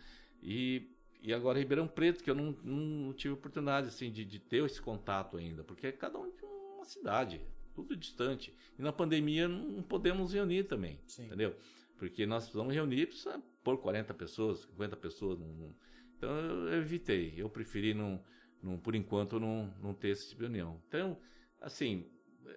E, 0.42 0.96
e 1.20 1.34
agora 1.34 1.58
Ribeirão 1.58 1.88
Preto, 1.88 2.24
que 2.24 2.30
eu 2.30 2.36
não, 2.36 2.52
não 2.64 3.12
tive 3.12 3.34
oportunidade 3.34 3.88
assim, 3.88 4.12
de, 4.12 4.24
de 4.24 4.40
ter 4.40 4.64
esse 4.64 4.80
contato 4.80 5.38
ainda, 5.38 5.64
porque 5.64 5.92
cada 5.92 6.20
um 6.20 6.30
tem 6.30 6.48
uma 6.48 6.86
cidade, 6.86 7.42
tudo 7.74 7.98
distante. 7.98 8.56
E 8.78 8.82
na 8.84 8.94
pandemia 8.94 9.48
não 9.48 9.82
podemos 9.82 10.34
reunir 10.34 10.66
também, 10.66 11.00
Sim. 11.08 11.26
entendeu? 11.26 11.56
Porque 11.98 12.28
nós 12.28 12.44
precisamos 12.44 12.76
reunir, 12.76 13.08
precisa 13.08 13.42
pôr 13.66 13.78
40 13.80 14.14
pessoas, 14.14 14.60
50 14.62 14.96
pessoas. 14.96 15.40
num- 15.40 15.74
Então 16.18 16.30
eu, 16.30 16.74
evitei. 16.76 17.34
Eu 17.36 17.50
preferi 17.50 17.94
não, 17.94 18.24
não, 18.62 18.78
por 18.78 18.96
enquanto 18.96 19.40
não, 19.40 19.74
não 19.82 19.94
ter 19.94 20.10
esse 20.10 20.30
tipo 20.30 20.42
de 20.42 20.48
reunião. 20.48 20.82
Então, 20.88 21.18
assim, 21.60 22.06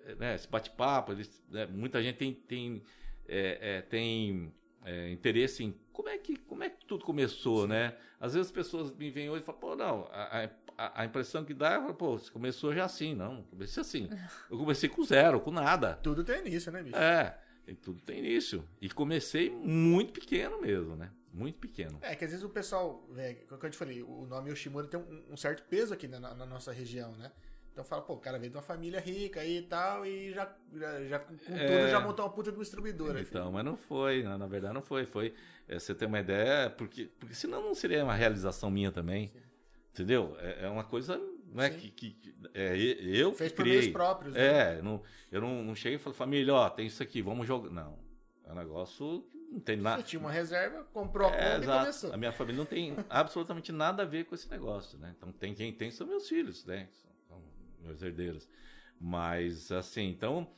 é, 0.05 0.15
né, 0.15 0.35
esse 0.35 0.47
bate-papo, 0.47 1.13
né, 1.49 1.67
muita 1.67 2.03
gente 2.03 2.17
tem, 2.17 2.33
tem, 2.35 2.83
é, 3.27 3.77
é, 3.79 3.83
tem 3.83 4.53
é, 4.85 5.11
interesse 5.11 5.65
em 5.65 5.75
como 5.93 6.09
é, 6.11 6.19
que, 6.19 6.37
como 6.37 6.63
é 6.63 6.71
que 6.71 6.85
tudo 6.87 7.05
começou, 7.05 7.67
né? 7.67 7.97
Às 8.21 8.35
vezes 8.35 8.49
as 8.49 8.53
pessoas 8.53 8.95
me 8.95 9.11
vêm 9.11 9.31
hoje 9.31 9.43
e 9.43 9.45
falam, 9.45 9.61
pô, 9.61 9.75
não, 9.75 10.09
a, 10.13 10.45
a, 10.77 11.03
a 11.03 11.05
impressão 11.05 11.45
que 11.45 11.55
dá 11.55 11.73
é, 11.75 11.93
pô, 11.93 12.19
você 12.19 12.31
começou 12.31 12.73
já 12.75 12.85
assim, 12.85 13.15
não, 13.15 13.43
comecei 13.45 13.81
assim. 13.81 14.09
Eu 14.51 14.59
comecei 14.59 14.89
com 14.89 15.03
zero, 15.03 15.41
com 15.41 15.51
nada. 15.51 15.95
Tudo 15.97 16.23
tem 16.23 16.47
início, 16.47 16.71
né, 16.71 16.83
bicho? 16.83 16.97
É, 16.97 17.37
e 17.69 17.75
tudo 17.75 18.01
tem 18.03 18.19
início. 18.19 18.65
E 18.81 18.89
comecei 18.89 19.51
muito 19.51 20.13
pequeno 20.13 20.61
mesmo, 20.61 20.97
né? 20.97 21.11
Muito 21.33 21.59
pequeno. 21.59 21.99
É, 22.01 22.17
que 22.17 22.25
às 22.25 22.31
vezes 22.31 22.45
o 22.45 22.49
pessoal, 22.49 23.07
é, 23.17 23.35
como 23.49 23.63
eu 23.63 23.71
te 23.71 23.77
falei, 23.77 24.03
o 24.03 24.27
nome 24.27 24.51
Yoshimura 24.51 24.87
tem 24.87 24.99
um, 24.99 25.33
um 25.33 25.37
certo 25.37 25.63
peso 25.69 25.93
aqui 25.93 26.09
na, 26.09 26.19
na 26.19 26.47
nossa 26.47 26.73
região, 26.73 27.13
né? 27.17 27.31
Então 27.73 27.85
fala, 27.85 28.03
pô, 28.03 28.15
o 28.15 28.19
cara 28.19 28.39
veio 28.41 28.51
de 28.51 28.57
uma 28.57 28.63
família 28.63 28.99
rica 28.99 29.41
aí 29.41 29.59
e 29.59 29.63
tal, 29.63 30.05
e 30.05 30.33
já, 30.33 30.53
já, 30.75 31.05
já 31.05 31.19
com 31.21 31.35
É. 31.35 31.37
tudo 31.37 31.91
já 31.91 32.01
montou 32.01 32.25
uma 32.25 32.33
puta 32.33 32.51
de 32.51 32.57
uma 32.57 32.65
distribuidora. 32.65 33.21
Então, 33.21 33.53
mas 33.53 33.65
não 33.65 33.77
foi, 33.77 34.25
na, 34.25 34.47
verdade 34.49 34.75
não 34.75 34.83
foi. 34.83 35.07
Foi, 35.07 35.33
é, 35.69 35.79
você 35.79 35.95
ter 35.95 36.07
uma 36.07 36.19
ideia, 36.19 36.71
porque, 36.71 37.09
porque 37.21 37.37
senão 37.37 37.63
não 37.63 37.75
seria 37.77 38.03
uma 38.03 38.15
realização 38.17 38.69
minha 38.69 38.91
também. 38.91 39.31
Entendeu? 39.93 40.37
É, 40.41 40.65
é 40.65 40.69
uma 40.69 40.83
coisa 40.83 41.21
não 41.53 41.63
é, 41.63 41.71
Sim. 41.71 41.79
que, 41.79 42.11
que- 42.11 42.35
é, 42.55 42.77
eu 42.77 43.33
Fez 43.35 43.53
por 43.53 43.63
criei. 43.63 43.79
meios 43.79 43.93
próprios, 43.93 44.35
né? 44.35 44.77
É, 44.79 44.83
não, 44.83 45.03
eu 45.33 45.41
não, 45.41 45.63
não 45.65 45.75
cheguei 45.75 45.97
e 45.97 45.99
falei, 45.99 46.17
família, 46.17 46.55
ó, 46.55 46.69
tem 46.71 46.87
isso 46.87 47.03
aqui, 47.03 47.21
vamos 47.23 47.47
jogar. 47.47 47.71
Não. 47.71 47.99
É 48.45 48.53
um 48.53 48.55
negócio 48.55 49.23
que 49.31 49.37
não 49.39 49.61
tem 49.61 49.77
nada. 49.77 50.01
Você 50.03 50.09
tinha 50.09 50.21
uma 50.21 50.31
reserva, 50.33 50.85
comprou 50.93 51.29
a 51.29 51.35
É, 51.35 51.55
conta 51.57 51.65
e 51.73 51.79
começou. 51.81 52.13
A 52.13 52.17
minha 52.17 52.33
família 52.33 52.59
não 52.59 52.65
tem 52.67 52.97
absolutamente 53.11 53.73
nada 53.73 54.03
a 54.03 54.07
ver 54.07 54.25
com 54.25 54.35
esse 54.35 54.51
negócio, 54.51 54.99
né? 54.99 55.15
Então 55.17 55.31
tem 55.33 55.55
quem 55.55 55.73
tem 55.73 55.91
são 55.91 56.07
meus 56.07 56.29
filhos, 56.29 56.65
né? 56.65 56.89
São 57.29 57.43
meus 57.83 58.01
herdeiros. 58.03 58.49
Mas 59.01 59.71
assim, 59.71 60.09
então 60.09 60.49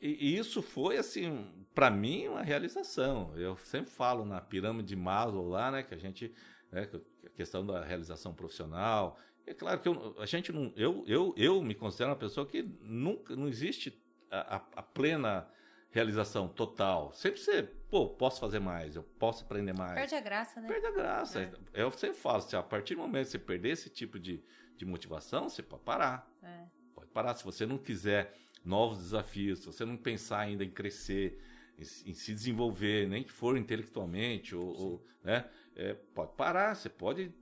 e, 0.00 0.36
isso 0.38 0.62
foi 0.62 0.96
assim 0.96 1.44
para 1.74 1.90
mim 1.90 2.28
uma 2.28 2.42
realização. 2.42 3.32
Eu 3.36 3.56
sempre 3.56 3.90
falo 3.90 4.24
na 4.24 4.40
pirâmide 4.40 4.88
de 4.88 4.96
Maslow 4.96 5.48
lá, 5.48 5.70
né? 5.70 5.82
Que 5.82 5.94
a 5.94 5.98
gente, 5.98 6.32
né, 6.70 6.88
a 7.24 7.28
questão 7.30 7.64
da 7.66 7.84
realização 7.84 8.32
profissional. 8.34 9.18
É 9.46 9.52
claro 9.54 9.80
que 9.80 9.88
eu, 9.88 10.14
a 10.18 10.26
gente 10.26 10.52
não, 10.52 10.72
eu, 10.76 11.04
eu, 11.06 11.34
eu 11.36 11.62
me 11.62 11.74
considero 11.74 12.10
uma 12.10 12.16
pessoa 12.16 12.46
que 12.46 12.62
nunca, 12.80 13.34
não 13.34 13.48
existe 13.48 14.00
a, 14.30 14.56
a- 14.56 14.66
a 14.76 14.82
plena 14.82 15.48
realização 15.90 16.48
total. 16.48 17.12
Sempre 17.12 17.40
você, 17.40 17.62
pô, 17.62 18.08
posso 18.08 18.40
fazer 18.40 18.60
mais, 18.60 18.96
eu 18.96 19.02
posso 19.02 19.44
aprender 19.44 19.72
mais. 19.74 19.94
Perde 19.94 20.14
a 20.14 20.20
graça, 20.20 20.60
né? 20.60 20.68
Perde 20.68 20.86
a 20.86 20.90
graça. 20.90 21.40
É. 21.42 21.82
Eu 21.82 21.90
sempre 21.90 22.16
falo, 22.16 22.40
se 22.40 22.56
a 22.56 22.62
partir 22.62 22.94
do 22.94 23.02
momento 23.02 23.26
que 23.26 23.32
você 23.32 23.38
perder 23.38 23.70
esse 23.70 23.90
tipo 23.90 24.18
de, 24.18 24.42
de 24.76 24.86
motivação, 24.86 25.48
você 25.48 25.62
pode 25.62 25.82
parar. 25.82 26.30
É. 26.42 26.64
Pode 26.94 27.10
parar. 27.10 27.34
Se 27.34 27.44
você 27.44 27.66
não 27.66 27.76
quiser 27.76 28.34
novos 28.64 28.98
desafios, 28.98 29.58
se 29.58 29.66
você 29.66 29.84
não 29.84 29.96
pensar 29.96 30.38
ainda 30.38 30.64
em 30.64 30.70
crescer, 30.70 31.38
em, 31.76 31.84
se- 31.84 32.08
em 32.10 32.14
se 32.14 32.32
desenvolver, 32.32 33.06
nem 33.08 33.22
que 33.24 33.32
for 33.32 33.58
intelectualmente, 33.58 34.54
ou, 34.54 34.66
ou, 34.68 35.06
né, 35.22 35.44
é, 35.76 35.92
pode 35.92 36.32
parar. 36.36 36.74
Você 36.74 36.88
pode 36.88 37.34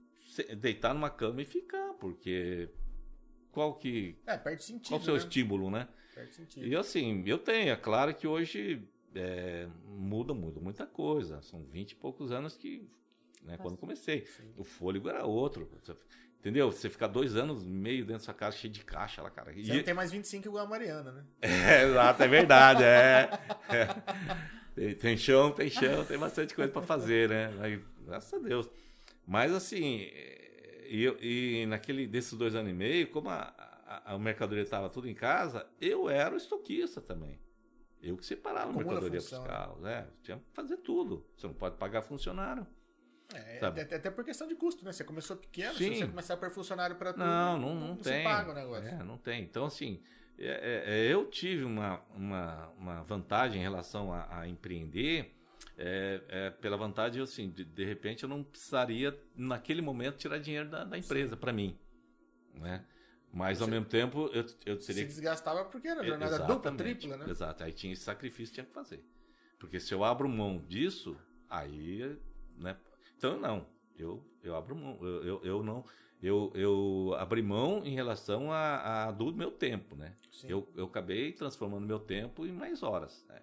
deitar 0.57 0.94
numa 0.94 1.11
cama 1.11 1.43
e 1.43 1.44
ficar, 1.44 1.94
porque 1.94 2.69
qual 3.52 3.74
que 3.74 4.16
É, 4.27 4.36
perde 4.36 4.65
sentido. 4.65 4.89
qual 4.89 5.01
o 5.01 5.05
seu 5.05 5.15
né? 5.15 5.19
estímulo, 5.20 5.70
né? 5.70 5.89
Perde 6.15 6.35
sentido. 6.35 6.66
E 6.66 6.77
assim, 6.77 7.23
eu 7.27 7.39
tenho, 7.39 7.70
é 7.70 7.77
claro 7.77 8.15
que 8.15 8.27
hoje 8.27 8.82
é, 9.15 9.66
muda, 9.86 10.32
muda 10.35 10.61
muita 10.61 10.86
coisa. 10.86 11.40
São 11.43 11.62
20 11.65 11.93
e 11.93 11.94
poucos 11.97 12.31
anos 12.32 12.57
que, 12.57 12.89
né, 13.43 13.57
quando 13.57 13.77
comecei. 13.77 14.27
O 14.57 14.65
fôlego 14.65 15.09
era 15.09 15.24
outro. 15.24 15.69
Entendeu? 16.39 16.73
Você 16.73 16.89
ficar 16.89 17.07
dois 17.09 17.36
anos 17.36 17.62
e 17.62 17.66
meio 17.66 17.98
dentro 17.98 18.15
da 18.15 18.24
sua 18.24 18.32
casa, 18.35 18.57
cheio 18.57 18.73
de 18.73 18.82
caixa 18.82 19.20
lá, 19.20 19.31
cara. 19.31 19.52
E- 19.52 19.65
Você 19.66 19.74
não 19.77 19.82
tem 19.82 19.93
mais 19.94 20.11
25 20.11 20.47
igual 20.48 20.65
a 20.65 20.69
Mariana, 20.69 21.12
né? 21.12 21.24
é, 21.43 21.82
exato, 21.85 22.23
é 22.23 22.28
verdade, 22.28 22.82
é. 22.82 23.28
É. 23.69 23.86
Tem, 24.73 24.94
tem 24.94 25.16
chão, 25.16 25.51
tem 25.51 25.69
chão, 25.69 26.05
tem 26.07 26.16
bastante 26.16 26.55
coisa 26.55 26.70
para 26.73 26.81
fazer, 26.81 27.28
né? 27.28 27.52
Aí, 27.61 27.82
graças 28.07 28.32
a 28.32 28.39
Deus. 28.39 28.70
Mas 29.31 29.52
assim, 29.52 30.01
é, 30.12 30.86
e, 30.89 31.05
eu- 31.05 31.16
e 31.23 31.65
naquele 31.66 32.05
desses 32.05 32.32
dois 32.36 32.52
anos 32.57 32.69
e 32.69 32.74
meio, 32.74 33.07
como 33.12 33.28
a, 33.28 33.55
a, 33.86 34.15
a 34.15 34.19
mercadoria 34.19 34.65
estava 34.65 34.90
tudo 34.90 35.09
em 35.09 35.15
casa, 35.15 35.65
eu 35.81 36.11
era 36.11 36.35
o 36.35 36.36
estoquista 36.36 37.01
também. 37.01 37.39
Eu 38.02 38.16
que 38.16 38.27
separava 38.27 38.70
a 38.70 38.74
mercadoria 38.74 39.20
função, 39.20 39.44
fiscal, 39.44 39.78
né? 39.78 40.09
Tinha 40.24 40.36
que 40.36 40.43
fazer 40.52 40.78
tudo. 40.78 41.24
Você 41.36 41.47
não 41.47 41.55
pode 41.55 41.77
pagar 41.77 42.02
funcionário. 42.02 42.66
É, 43.32 43.65
até, 43.65 43.82
até 43.94 44.11
por 44.11 44.24
questão 44.24 44.48
de 44.48 44.57
custo, 44.57 44.85
né? 44.85 44.93
Você 44.93 45.05
começou 45.05 45.36
pequeno, 45.36 45.74
Sim. 45.74 45.93
se 45.94 45.98
você 46.01 46.07
começar 46.09 46.35
a 46.35 46.36
pôr 46.36 46.51
funcionário 46.51 46.97
para 46.97 47.12
tudo, 47.12 47.24
Não, 47.24 47.57
não, 47.57 47.74
não, 47.77 47.97
se 47.98 48.11
tem. 48.11 48.24
paga 48.24 48.51
o 48.51 48.55
negócio. 48.55 48.89
É, 48.89 49.05
não 49.05 49.16
tem. 49.16 49.44
Então, 49.44 49.65
assim, 49.65 50.02
é, 50.36 50.48
é, 50.48 51.07
é, 51.07 51.12
eu 51.12 51.27
tive 51.31 51.62
uma, 51.62 52.02
uma, 52.16 52.69
uma 52.70 53.02
vantagem 53.05 53.61
em 53.61 53.62
relação 53.62 54.12
a, 54.12 54.40
a 54.40 54.48
empreender, 54.48 55.36
é, 55.82 56.20
é, 56.28 56.51
pela 56.51 56.77
vantagem, 56.77 57.23
assim, 57.23 57.48
de, 57.51 57.65
de 57.65 57.85
repente 57.85 58.23
eu 58.23 58.28
não 58.28 58.44
precisaria, 58.44 59.19
naquele 59.35 59.81
momento, 59.81 60.19
tirar 60.19 60.39
dinheiro 60.39 60.69
da, 60.69 60.85
da 60.85 60.98
empresa 60.98 61.36
para 61.39 61.52
mim. 61.52 61.78
Né? 62.55 62.85
Mas, 63.32 63.61
ao 63.61 63.66
Você- 63.66 63.70
mesmo 63.70 63.86
tempo, 63.86 64.28
eu, 64.32 64.44
eu 64.66 64.81
Se 64.81 64.89
teria 64.89 65.02
que 65.05 65.09
desgastava 65.09 65.65
porque 65.65 65.89
era 65.89 66.05
jornada 66.05 66.39
dupla, 66.40 66.73
tripla, 66.73 67.16
né? 67.16 67.31
Exato, 67.31 67.65
aí 67.65 67.73
tinha 67.73 67.93
esse 67.93 68.02
sacrifício 68.02 68.52
que 68.52 68.55
tinha 68.55 68.66
que 68.66 68.73
fazer. 68.74 69.02
Porque 69.59 69.81
se 69.81 69.94
eu 69.94 70.05
abro 70.05 70.28
mão 70.28 70.59
disso, 70.59 71.16
aí, 71.48 72.19
né? 72.59 72.77
Então 73.16 73.39
não, 73.39 73.66
eu, 73.97 74.23
eu 74.43 74.55
abro 74.57 74.74
mão, 74.77 74.98
eu, 75.01 75.23
eu, 75.24 75.40
eu 75.44 75.62
não, 75.62 75.85
eu, 76.23 76.51
eu 76.55 77.15
abri 77.19 77.43
mão 77.43 77.82
em 77.85 77.94
relação 77.94 78.52
a, 78.52 79.07
a 79.07 79.12
do 79.12 79.32
meu 79.32 79.51
tempo, 79.51 79.97
né? 79.97 80.15
Sim. 80.31 80.48
Eu, 80.48 80.69
eu 80.74 80.86
acabei 80.86 81.32
transformando 81.32 81.86
meu 81.86 81.98
tempo 81.98 82.44
em 82.47 82.52
mais 82.52 82.82
horas, 82.82 83.24
né? 83.28 83.40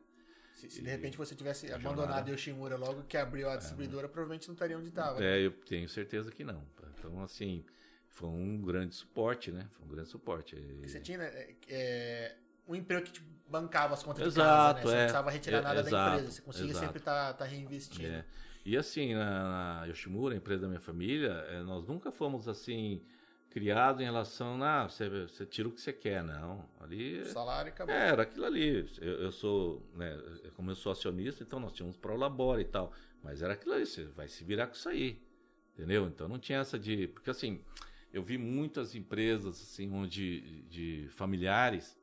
Se, 0.58 0.68
se 0.72 0.82
de 0.82 0.90
repente 0.90 1.16
você 1.16 1.36
tivesse 1.36 1.72
abandonado 1.72 2.30
Yoshimura 2.30 2.76
logo 2.76 3.04
que 3.04 3.16
abriu 3.16 3.48
a 3.48 3.58
distribuidora, 3.58 4.10
provavelmente 4.10 4.48
não 4.48 4.54
estaria 4.54 4.76
onde 4.76 4.90
estava. 4.90 5.24
É, 5.24 5.40
eu 5.40 5.52
tenho 5.52 5.88
certeza 5.88 6.32
que 6.32 6.44
não. 6.44 6.64
Então, 6.98 7.22
assim, 7.22 7.64
foi 8.10 8.28
um 8.28 8.60
grande 8.64 8.96
suporte, 8.96 9.52
né? 9.52 9.68
Foi 9.74 9.86
um 9.86 9.90
grande 9.90 10.10
suporte. 10.10 10.56
E- 10.56 10.88
você 10.90 11.00
tinha 11.00 11.20
né, 11.20 11.56
é, 11.70 12.38
um 12.68 12.74
emprego 12.74 13.06
que 13.06 13.12
te 13.12 13.22
bancava 13.48 13.94
as 13.94 14.02
contas 14.02 14.26
Exato, 14.26 14.40
de 14.40 14.46
casa, 14.48 14.74
né? 14.74 14.82
Você 14.82 14.88
não 14.88 14.94
é. 14.94 15.04
precisava 15.04 15.30
retirar 15.30 15.58
É, 15.60 15.62
nada 15.62 15.84
da 15.84 15.90
exato, 15.90 16.14
empresa. 16.16 16.32
Você 16.32 16.42
conseguia 16.42 16.72
exato. 16.72 16.86
sempre 16.86 16.98
estar 17.00 17.46
reinvestindo. 17.46 18.08
É. 18.08 18.26
E 18.66 18.76
assim, 18.76 19.14
na, 19.14 19.80
na 19.80 19.86
Yoshimura, 19.86 20.34
a 20.34 20.38
empresa 20.38 20.64
da 20.64 20.68
minha 20.68 20.82
família, 20.82 21.64
nós 21.66 21.86
nunca 21.86 22.12
fomos 22.12 22.48
assim 22.48 23.00
criados 23.50 24.02
em 24.02 24.06
relação 24.06 24.62
a 24.64 24.88
você, 24.88 25.10
você 25.10 25.46
tira 25.46 25.68
o 25.68 25.72
que 25.72 25.82
você 25.82 25.94
quer, 25.94 26.24
não. 26.24 26.68
Ali 26.80 27.26
salário 27.26 27.72
acabou. 27.72 27.94
é, 27.94 28.10
era 28.10 28.24
aquilo 28.24 28.46
ali. 28.46 28.88
Eu, 29.00 29.14
eu 29.22 29.32
sou, 29.32 29.84
né, 29.96 30.18
como 30.56 30.72
eu 30.72 30.76
sou 30.76 30.92
acionista, 30.92 31.44
então 31.44 31.60
nós 31.60 31.74
tínhamos 31.74 31.98
prolabore 31.98 32.62
e 32.62 32.66
tal. 32.66 32.94
Mas 33.24 33.42
era 33.42 33.54
aquilo 33.54 33.74
ali, 33.74 33.86
você 33.86 34.06
vai 34.06 34.28
se 34.28 34.44
virar 34.44 34.68
com 34.68 34.74
isso 34.74 34.90
aí. 34.90 35.22
Entendeu? 35.74 36.08
Então 36.08 36.28
não 36.28 36.40
tinha 36.40 36.60
essa 36.60 36.78
de. 36.78 37.08
Porque 37.08 37.30
assim, 37.30 37.62
eu 38.12 38.24
vi 38.24 38.38
muitas 38.38 38.96
empresas 38.96 39.62
assim, 39.62 39.92
onde 39.92 40.64
de 40.64 41.08
familiares 41.12 41.98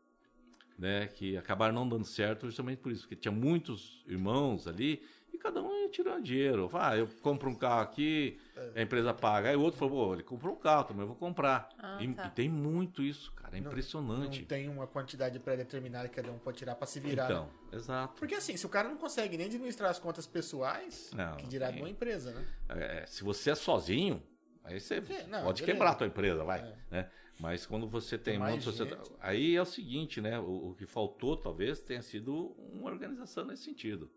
né, 0.79 1.07
que 1.07 1.37
acabaram 1.37 1.75
não 1.75 1.89
dando 1.89 2.05
certo 2.05 2.47
justamente 2.47 2.79
por 2.79 2.93
isso, 2.93 3.03
porque 3.03 3.17
tinha 3.17 3.33
muitos 3.33 4.05
irmãos 4.07 4.67
ali 4.67 5.03
e 5.35 5.39
cada 5.39 5.63
um 5.63 5.73
ia 5.83 5.89
tirando 5.89 6.23
dinheiro. 6.23 6.71
Ah, 6.73 6.97
eu 6.97 7.07
compro 7.23 7.51
um 7.51 7.55
carro 7.55 7.83
aqui, 7.83 8.39
a 8.75 8.81
empresa 8.81 9.13
paga. 9.13 9.51
Aí 9.51 9.57
o 9.57 9.61
outro 9.61 9.79
falou, 9.79 10.07
pô, 10.09 10.15
ele 10.15 10.23
comprou 10.23 10.55
um 10.55 10.59
carro, 10.59 10.85
também 10.85 11.03
eu 11.03 11.07
vou 11.09 11.17
comprar. 11.17 11.69
Ah, 11.79 11.99
e, 12.01 12.13
tá. 12.15 12.27
e 12.27 12.31
tem 12.31 12.49
muito 12.49 13.03
isso, 13.03 13.33
cara, 13.33 13.57
é 13.57 13.61
Não- 13.61 13.69
impressionante. 13.71 14.41
Não 14.41 14.47
tem 14.47 14.69
uma 14.69 14.87
quantidade 14.87 15.39
pré-determinada 15.39 16.09
que 16.09 16.15
cada 16.17 16.31
um 16.33 16.39
pode 16.39 16.59
tirar 16.59 16.75
para 16.77 16.87
se 16.87 17.01
virar. 17.01 17.25
então, 17.25 17.45
né? 17.47 17.51
exato. 17.73 18.15
Porque 18.19 18.35
assim, 18.35 18.57
se 18.57 18.65
o 18.65 18.69
cara 18.69 18.89
não 18.89 18.97
consegue 18.97 19.37
nem 19.37 19.47
administrar 19.47 19.91
as 19.91 19.99
contas 19.99 20.27
pessoais, 20.27 21.11
Não, 21.15 21.37
que 21.37 21.47
dirá 21.47 21.71
de 21.71 21.79
uma 21.81 21.89
empresa, 21.91 22.33
né? 22.33 22.47
É, 22.69 23.07
se 23.07 23.23
você 23.25 23.51
é 23.51 23.55
sozinho, 23.55 24.23
aí 24.63 24.81
você 24.81 25.03
Sim, 25.03 25.27
não, 25.29 25.43
pode 25.45 25.61
beleza. 25.61 25.65
quebrar 25.65 25.91
a 25.91 25.95
tua 25.95 26.07
empresa, 26.07 26.45
vai. 26.45 26.61
É. 26.61 26.77
Né? 26.91 27.11
Mas 27.41 27.67
quando 27.67 27.89
você 27.89 28.17
tem, 28.17 28.39
Tem 28.41 28.55
um 28.55 28.59
de 28.59 28.63
sociedade. 28.63 29.09
gente. 29.09 29.17
Aí 29.21 29.57
é 29.57 29.61
o 29.61 29.65
seguinte, 29.67 30.21
né? 30.21 30.39
O, 30.39 30.71
o 30.71 30.75
que 30.77 30.87
faltou 30.87 31.37
talvez 31.37 31.81
tenha 31.81 32.01
sido 32.01 32.55
uma 32.73 32.89
organização 32.89 33.45
nesse 33.45 33.65
sentido. 33.65 34.09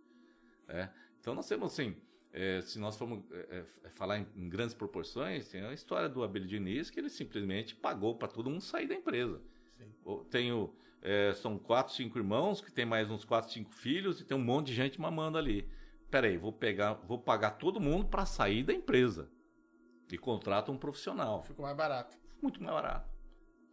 né? 0.67 0.93
Então 1.27 1.35
nós 1.35 1.45
temos 1.45 1.73
assim. 1.73 1.93
é, 2.31 2.61
se 2.61 2.79
nós 2.79 2.95
formos 2.95 3.21
é, 3.33 3.65
é, 3.83 3.89
falar 3.89 4.17
em, 4.17 4.25
em 4.33 4.47
grandes 4.47 4.73
proporções, 4.73 5.49
tem 5.49 5.59
a 5.59 5.73
história 5.73 6.07
do 6.07 6.23
Abel 6.23 6.45
Diniz 6.47 6.89
que 6.89 7.01
ele 7.01 7.09
simplesmente 7.09 7.75
pagou 7.75 8.15
para 8.15 8.29
todo 8.29 8.49
mundo 8.49 8.61
sair 8.61 8.87
da 8.87 8.95
empresa. 8.95 9.41
Sim. 9.77 10.23
Tenho, 10.31 10.73
é, 11.01 11.33
são 11.33 11.59
quatro, 11.59 11.93
cinco 11.93 12.17
irmãos 12.17 12.61
que 12.61 12.71
tem 12.71 12.85
mais 12.85 13.11
uns 13.11 13.25
quatro, 13.25 13.51
cinco 13.51 13.73
filhos 13.73 14.21
e 14.21 14.23
tem 14.23 14.37
um 14.37 14.41
monte 14.41 14.67
de 14.67 14.73
gente 14.75 15.01
mamando 15.01 15.37
ali. 15.37 15.69
Peraí, 16.09 16.37
vou 16.37 16.53
pegar, 16.53 16.93
vou 16.93 17.19
pagar 17.19 17.51
todo 17.57 17.77
mundo 17.77 18.07
para 18.07 18.25
sair 18.25 18.63
da 18.63 18.71
empresa 18.71 19.29
e 20.09 20.17
contrata 20.17 20.71
um 20.71 20.77
profissional 20.77 21.43
Ficou 21.43 21.65
mais 21.65 21.75
barato. 21.75 22.17
muito 22.41 22.63
mais 22.63 22.73
barato. 22.73 23.09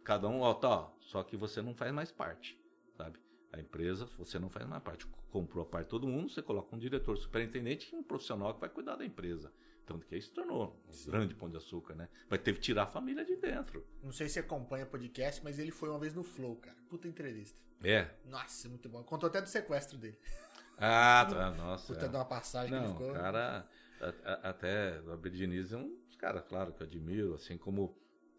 Cada 0.03 0.27
um, 0.27 0.41
ó, 0.41 0.53
tá, 0.53 0.69
ó, 0.69 0.91
só 0.99 1.23
que 1.23 1.37
você 1.37 1.61
não 1.61 1.73
faz 1.73 1.93
mais 1.93 2.11
parte, 2.11 2.59
sabe? 2.97 3.17
A 3.53 3.61
empresa, 3.61 4.05
você 4.17 4.37
não 4.37 4.49
faz 4.49 4.67
mais 4.67 4.83
parte. 4.83 5.07
Comprou 5.35 5.63
a 5.63 5.65
parte 5.67 5.87
de 5.87 5.89
todo 5.89 6.07
mundo, 6.07 6.29
você 6.29 6.41
coloca 6.41 6.73
um 6.73 6.79
diretor 6.79 7.17
superintendente 7.17 7.93
e 7.93 7.97
um 7.97 8.01
profissional 8.01 8.53
que 8.53 8.61
vai 8.61 8.69
cuidar 8.69 8.95
da 8.95 9.03
empresa. 9.05 9.51
Tanto 9.85 10.05
que 10.07 10.15
aí 10.15 10.21
se 10.21 10.31
tornou 10.31 10.81
um 10.89 11.11
grande 11.11 11.35
pão 11.35 11.49
de 11.49 11.57
açúcar, 11.57 11.93
né? 11.93 12.07
Vai 12.29 12.39
ter 12.39 12.53
que 12.53 12.61
tirar 12.61 12.83
a 12.83 12.87
família 12.87 13.25
de 13.25 13.35
dentro. 13.35 13.85
Não 14.01 14.13
sei 14.13 14.29
se 14.29 14.39
acompanha 14.39 14.85
podcast, 14.85 15.43
mas 15.43 15.59
ele 15.59 15.71
foi 15.71 15.89
uma 15.89 15.99
vez 15.99 16.13
no 16.13 16.23
Flow, 16.23 16.55
cara. 16.55 16.77
Puta 16.89 17.05
entrevista. 17.09 17.59
É. 17.83 18.07
Nossa, 18.29 18.69
muito 18.69 18.87
bom. 18.87 19.03
Contou 19.03 19.27
até 19.27 19.41
do 19.41 19.49
sequestro 19.49 19.97
dele. 19.97 20.17
Ah, 20.77 21.27
tá, 21.29 21.51
nossa. 21.51 21.93
Puta 21.93 22.05
é. 22.05 22.07
de 22.07 22.15
uma 22.15 22.23
passagem 22.23 22.69
que 22.69 22.75
ele 22.77 22.85
Não, 22.87 22.93
ficou. 22.97 23.11
cara, 23.13 23.67
a- 23.99 24.31
a- 24.31 24.49
até 24.51 25.01
o 25.01 25.11
Abel 25.11 25.31
Diniz 25.33 25.73
é 25.73 25.77
um 25.77 25.97
dos 26.07 26.15
caras, 26.15 26.43
claro, 26.47 26.71
que 26.71 26.81
eu 26.81 26.87
admiro, 26.87 27.33
assim 27.33 27.57
como 27.57 27.93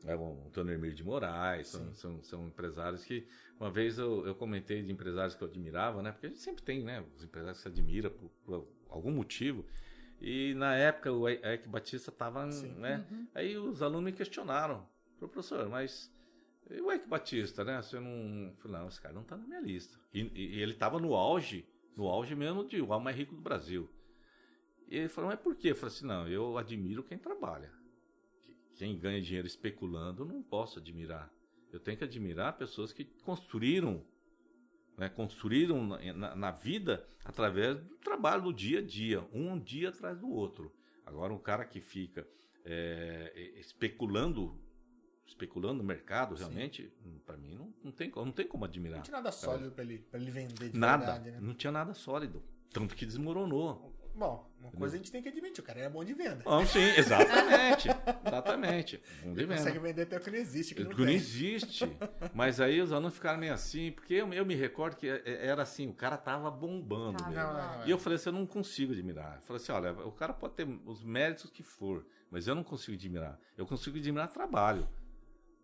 é, 0.04 0.14
o 0.14 0.44
Antônio 0.46 0.72
Hermílio 0.72 0.94
de 0.96 1.02
Moraes, 1.04 1.68
são, 1.68 1.94
são, 1.94 2.22
são 2.22 2.46
empresários 2.48 3.04
que, 3.04 3.26
uma 3.58 3.70
vez 3.70 3.98
eu, 3.98 4.26
eu 4.26 4.34
comentei 4.34 4.82
de 4.82 4.92
empresários 4.92 5.34
que 5.34 5.42
eu 5.42 5.48
admirava, 5.48 6.02
né, 6.02 6.12
porque 6.12 6.26
a 6.26 6.28
gente 6.28 6.40
sempre 6.40 6.62
tem, 6.62 6.82
né, 6.84 7.04
os 7.16 7.24
empresários 7.24 7.58
que 7.58 7.62
se 7.62 7.68
admira 7.68 8.10
por, 8.10 8.30
por 8.44 8.68
algum 8.88 9.10
motivo, 9.10 9.64
e 10.20 10.54
na 10.54 10.74
época 10.76 11.12
o 11.12 11.28
Eike 11.28 11.68
Batista 11.68 12.10
estava, 12.10 12.46
né, 12.46 13.04
aí 13.34 13.56
os 13.56 13.82
alunos 13.82 14.04
me 14.04 14.12
questionaram, 14.12 14.86
"Ô, 15.20 15.28
professor, 15.28 15.68
mas 15.68 16.12
e 16.70 16.80
o 16.80 16.90
Eike 16.90 17.06
Batista, 17.08 17.64
né, 17.64 17.80
você 17.80 17.98
não, 18.00 18.10
eu 18.48 18.54
falei, 18.56 18.78
não, 18.78 18.88
esse 18.88 19.00
cara 19.00 19.14
não 19.14 19.22
está 19.22 19.36
na 19.36 19.46
minha 19.46 19.60
lista, 19.60 19.98
e, 20.12 20.20
e- 20.34 20.60
ele 20.60 20.72
estava 20.72 20.98
no 20.98 21.14
auge, 21.14 21.64
no 21.96 22.06
auge 22.08 22.34
mesmo 22.34 22.64
de 22.66 22.80
o 22.80 22.88
homem 22.88 23.04
mais 23.04 23.16
rico 23.16 23.34
do 23.34 23.40
Brasil. 23.40 23.88
E 24.88 24.96
ele 24.98 25.08
falou, 25.08 25.30
mas 25.30 25.40
por 25.40 25.56
quê? 25.56 25.70
Eu 25.70 25.74
falei 25.76 25.94
assim, 25.94 26.06
não, 26.06 26.28
eu 26.28 26.56
admiro 26.58 27.02
quem 27.02 27.18
trabalha. 27.18 27.72
Quem 28.76 28.98
ganha 28.98 29.20
dinheiro 29.22 29.46
especulando, 29.46 30.22
eu 30.22 30.26
não 30.26 30.42
posso 30.42 30.78
admirar. 30.78 31.32
Eu 31.72 31.80
tenho 31.80 31.96
que 31.98 32.04
admirar 32.04 32.56
pessoas 32.56 32.92
que 32.92 33.04
construíram, 33.24 34.04
né, 34.96 35.08
construíram 35.08 35.86
na, 35.86 36.12
na- 36.12 36.36
na 36.36 36.50
vida 36.50 37.06
através 37.24 37.78
do 37.78 37.96
trabalho 37.96 38.42
do 38.44 38.52
dia 38.52 38.78
a 38.78 38.82
dia, 38.82 39.26
um 39.32 39.58
dia 39.58 39.88
atrás 39.88 40.18
do 40.18 40.28
outro. 40.28 40.72
Agora, 41.04 41.32
um 41.32 41.38
cara 41.38 41.64
que 41.64 41.80
fica 41.80 42.26
é, 42.64 43.52
especulando, 43.58 44.58
especulando 45.26 45.74
no 45.82 45.84
mercado, 45.84 46.34
realmente, 46.34 46.92
para 47.24 47.36
mim, 47.36 47.54
não, 47.54 47.72
não, 47.84 47.92
tem, 47.92 48.10
como- 48.10 48.26
não 48.26 48.32
tem 48.32 48.46
como 48.46 48.64
admirar. 48.64 48.96
Não 48.96 49.02
tinha 49.04 49.16
nada 49.16 49.30
sólido 49.32 49.70
pra 49.70 49.84
ele, 49.84 49.98
pra 49.98 50.18
ele 50.20 50.30
vender 50.30 50.70
de 50.70 50.78
Nada, 50.78 51.04
verdade, 51.12 51.30
né? 51.30 51.38
não 51.40 51.54
tinha 51.54 51.70
nada 51.72 51.94
sólido. 51.94 52.42
Tanto 52.70 52.94
que 52.96 53.06
desmoronou. 53.06 53.95
Bom, 54.16 54.50
uma 54.58 54.70
coisa 54.72 54.94
a 54.94 54.98
gente 54.98 55.12
tem 55.12 55.20
que 55.22 55.28
admitir, 55.28 55.60
o 55.60 55.62
cara 55.62 55.80
era 55.80 55.90
bom 55.90 56.02
de 56.02 56.14
venda. 56.14 56.42
Ah, 56.46 56.64
sim, 56.64 56.80
exatamente. 56.96 57.88
exatamente. 58.26 59.02
Vamos 59.20 59.36
de 59.36 59.42
Ele 59.42 59.52
consegue 59.52 59.78
venda. 59.78 59.88
vender 59.88 60.02
até 60.02 60.16
o 60.16 60.20
que 60.20 60.30
não 60.30 60.38
existe, 60.38 60.74
que 60.74 60.82
não 60.84 60.90
Que 60.90 61.02
não 61.02 61.08
existe. 61.10 61.84
Mas 62.34 62.60
aí 62.60 62.80
os 62.80 62.92
alunos 62.92 63.14
ficaram 63.14 63.38
meio 63.38 63.52
assim, 63.52 63.92
porque 63.92 64.14
eu, 64.14 64.32
eu 64.32 64.46
me 64.46 64.54
recordo 64.54 64.96
que 64.96 65.06
é- 65.08 65.22
era 65.46 65.62
assim, 65.62 65.86
o 65.88 65.92
cara 65.92 66.16
tava 66.16 66.50
bombando 66.50 67.18
Tava. 67.18 67.30
mesmo. 67.30 67.44
Não, 67.44 67.52
não, 67.52 67.78
não. 67.80 67.86
E 67.86 67.90
eu 67.90 67.98
falei 67.98 68.16
assim, 68.16 68.30
eu 68.30 68.32
não 68.32 68.46
consigo 68.46 68.92
admirar. 68.92 69.36
Eu 69.36 69.42
falei 69.42 69.62
assim, 69.62 69.72
olha, 69.72 69.92
o 69.92 70.12
cara 70.12 70.32
pode 70.32 70.54
ter 70.54 70.66
os 70.86 71.04
méritos 71.04 71.50
que 71.50 71.62
for, 71.62 72.06
mas 72.30 72.48
eu 72.48 72.54
não 72.54 72.64
consigo 72.64 72.96
admirar. 72.96 73.38
Eu 73.56 73.66
consigo 73.66 73.98
admirar 73.98 74.28
trabalho. 74.28 74.88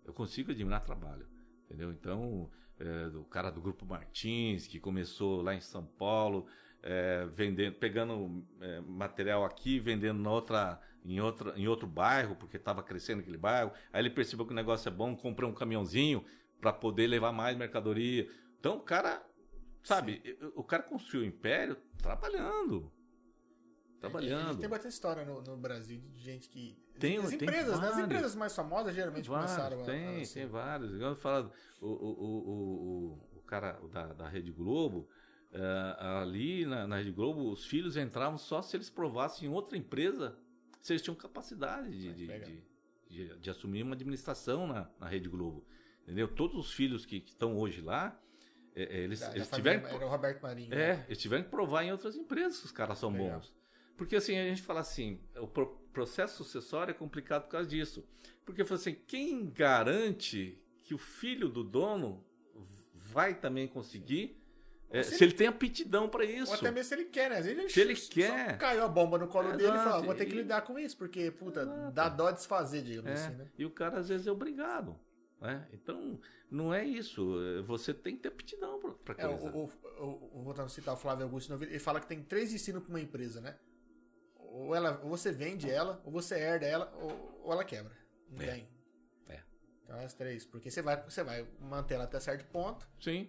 Eu 0.04 0.12
consigo 0.12 0.50
admirar 0.52 0.80
trabalho. 0.84 1.26
Entendeu? 1.64 1.90
Então, 1.90 2.50
é, 2.78 3.08
do 3.08 3.24
cara 3.24 3.50
do 3.50 3.60
Grupo 3.62 3.86
Martins, 3.86 4.66
que 4.66 4.78
começou 4.78 5.40
lá 5.40 5.54
em 5.54 5.60
São 5.60 5.84
Paulo, 5.86 6.46
é, 6.82 7.26
vendendo, 7.32 7.74
pegando 7.76 8.44
é, 8.60 8.80
material 8.80 9.44
aqui, 9.44 9.78
vendendo 9.78 10.20
na 10.20 10.30
outra, 10.30 10.80
em, 11.04 11.20
outra, 11.20 11.52
em 11.58 11.68
outro 11.68 11.86
bairro, 11.86 12.34
porque 12.36 12.56
estava 12.56 12.82
crescendo 12.82 13.20
aquele 13.20 13.38
bairro. 13.38 13.72
Aí 13.92 14.00
ele 14.02 14.10
percebeu 14.10 14.44
que 14.46 14.52
o 14.52 14.56
negócio 14.56 14.88
é 14.88 14.92
bom, 14.92 15.16
comprou 15.16 15.50
um 15.50 15.54
caminhãozinho 15.54 16.24
para 16.60 16.72
poder 16.72 17.06
levar 17.06 17.32
mais 17.32 17.56
mercadoria. 17.56 18.28
Então, 18.58 18.76
o 18.76 18.80
cara, 18.80 19.24
sabe, 19.82 20.22
o 20.54 20.62
cara 20.62 20.82
construiu 20.82 21.22
o 21.24 21.26
império 21.26 21.76
trabalhando. 21.98 22.92
A 23.98 24.00
Trabalhando. 24.02 24.48
gente 24.48 24.58
tem 24.60 24.68
bastante 24.68 24.92
história 24.92 25.24
no, 25.24 25.40
no 25.42 25.56
Brasil 25.56 26.00
de 26.12 26.20
gente 26.20 26.48
que. 26.48 26.76
Tem- 26.98 27.18
as 27.18 27.26
tem 27.30 27.34
empresas, 27.36 27.80
né? 27.80 27.86
As 27.88 27.98
empresas 27.98 28.34
mais 28.34 28.54
famosas 28.54 28.94
geralmente 28.94 29.28
Vários, 29.28 29.52
começaram 29.52 29.80
a- 29.80 29.84
tem, 29.84 30.06
a. 30.18 30.20
assim. 30.22 30.34
tem 30.34 30.46
vários. 30.46 31.00
Eu 31.00 31.14
falo, 31.14 31.52
o, 31.80 31.86
o, 31.86 31.90
o, 31.90 32.52
o, 32.52 33.38
o 33.38 33.42
cara 33.42 33.78
da, 33.92 34.06
da 34.12 34.28
Rede 34.28 34.50
Globo, 34.50 35.08
eh, 35.52 35.96
ali 35.98 36.64
na, 36.66 36.86
na 36.86 36.96
Rede 36.96 37.10
Globo, 37.12 37.50
os 37.50 37.64
filhos 37.66 37.96
entravam 37.96 38.38
só 38.38 38.62
se 38.62 38.76
eles 38.76 38.88
provassem 38.90 39.48
em 39.48 39.52
outra 39.52 39.76
empresa 39.76 40.38
se 40.80 40.92
eles 40.92 41.02
tinham 41.02 41.14
capacidade 41.14 41.90
de, 41.90 42.12
de, 42.12 42.26
de, 42.26 42.62
de- 43.08 43.38
de 43.38 43.50
assumir 43.50 43.82
uma 43.82 43.94
administração 43.94 44.66
na, 44.66 44.90
na 44.98 45.06
Rede 45.08 45.28
Globo. 45.28 45.64
Entendeu? 46.02 46.26
Todos 46.26 46.56
os 46.58 46.72
filhos 46.72 47.06
que, 47.06 47.16
estão 47.18 47.56
hoje 47.56 47.80
lá, 47.80 48.18
é, 48.74 48.82
é, 48.82 48.98
eles, 49.04 49.20
Da- 49.20 49.28
da 49.28 49.36
eles 49.36 49.48
família- 49.48 49.78
tiveram. 49.78 49.96
Era 49.96 50.06
o 50.06 50.08
Roberto 50.08 50.42
Marinho. 50.42 50.70
né? 50.70 50.76
É, 50.90 51.04
eles 51.06 51.18
tiveram 51.18 51.44
que 51.44 51.50
provar 51.50 51.84
em 51.84 51.92
outras 51.92 52.16
empresas 52.16 52.58
que 52.58 52.66
os 52.66 52.72
caras 52.72 52.98
são 52.98 53.10
Legal. 53.12 53.38
bons. 53.38 53.54
Porque 53.96 54.16
assim, 54.16 54.36
a 54.36 54.48
gente 54.48 54.62
fala 54.62 54.80
assim, 54.80 55.20
o 55.36 55.46
pro- 55.46 55.76
processo 55.92 56.42
sucessório 56.42 56.90
é 56.90 56.94
complicado 56.94 57.42
por 57.44 57.50
causa 57.50 57.68
disso. 57.68 58.04
Porque 58.44 58.64
fala 58.64 58.80
assim, 58.80 58.96
quem 59.06 59.48
garante 59.50 60.58
que 60.82 60.94
o 60.94 60.98
filho 60.98 61.48
do 61.48 61.62
dono 61.62 62.24
vai 62.94 63.38
também 63.38 63.68
conseguir, 63.68 64.41
é, 64.92 65.02
se 65.02 65.16
se 65.16 65.24
ele 65.24 65.32
tem 65.32 65.46
aptidão 65.46 66.08
para 66.08 66.24
Ou 66.24 66.30
isso? 66.30 66.54
até 66.54 66.70
mesmo 66.70 66.88
se 66.88 66.94
ele 66.94 67.04
quer, 67.06 67.30
né? 67.30 67.38
Às 67.38 67.46
vezes 67.46 67.72
Se 67.72 67.80
ele 67.80 67.94
quer. 67.96 68.58
caiu 68.58 68.84
a 68.84 68.88
bomba 68.88 69.18
no 69.18 69.28
colo 69.28 69.56
dele 69.56 69.76
e 69.76 69.78
fala, 69.78 70.02
vou 70.02 70.14
ter 70.14 70.26
que 70.26 70.34
lidar 70.34 70.62
com 70.62 70.78
isso, 70.78 70.96
porque, 70.96 71.30
puta, 71.30 71.62
Exato. 71.62 71.92
dá 71.92 72.08
dó 72.08 72.30
desfazer, 72.30 72.82
digamos 72.82 73.10
É, 73.10 73.14
assim, 73.14 73.34
né? 73.36 73.50
E 73.58 73.64
o 73.64 73.70
cara 73.70 73.98
às 74.00 74.08
vezes 74.08 74.26
é 74.26 74.30
obrigado. 74.32 74.98
Né? 75.40 75.66
Então, 75.72 76.20
não 76.48 76.72
é 76.72 76.84
isso. 76.84 77.36
é, 77.58 77.62
Você 77.62 77.92
tem 77.92 78.14
que 78.14 78.22
ter 78.22 78.28
aptidão 78.28 78.78
para 79.04 79.14
É, 79.18 79.26
coisa. 79.26 79.50
o, 79.50 79.64
o, 79.64 79.70
o, 80.04 80.38
o- 80.38 80.42
voltando 80.44 80.66
a 80.66 80.68
citar 80.68 80.94
o 80.94 80.96
Flávio 80.96 81.24
Augusto, 81.24 81.52
ele 81.60 81.78
fala 81.80 81.98
que 82.00 82.06
tem 82.06 82.22
três 82.22 82.52
destinos 82.52 82.82
para 82.82 82.90
uma 82.90 83.00
empresa, 83.00 83.40
né? 83.40 83.58
Ou, 84.36 84.74
ela, 84.74 85.00
ou 85.02 85.08
você 85.10 85.32
vende 85.32 85.68
ela, 85.70 86.00
ou 86.04 86.12
você 86.12 86.34
herda 86.36 86.66
ela, 86.66 86.92
ou, 87.00 87.40
ou 87.44 87.52
ela 87.52 87.64
quebra. 87.64 87.92
Não 88.30 88.40
É. 88.42 88.46
tem. 88.52 88.68
É. 89.28 89.40
Então, 89.82 89.98
as 89.98 90.14
três. 90.14 90.44
Porque 90.44 90.70
você 90.70 90.80
vai, 90.82 91.02
você 91.02 91.24
vai 91.24 91.44
manter 91.58 91.94
ela 91.94 92.04
até 92.04 92.20
certo 92.20 92.46
ponto, 92.52 92.88
Sim, 93.00 93.28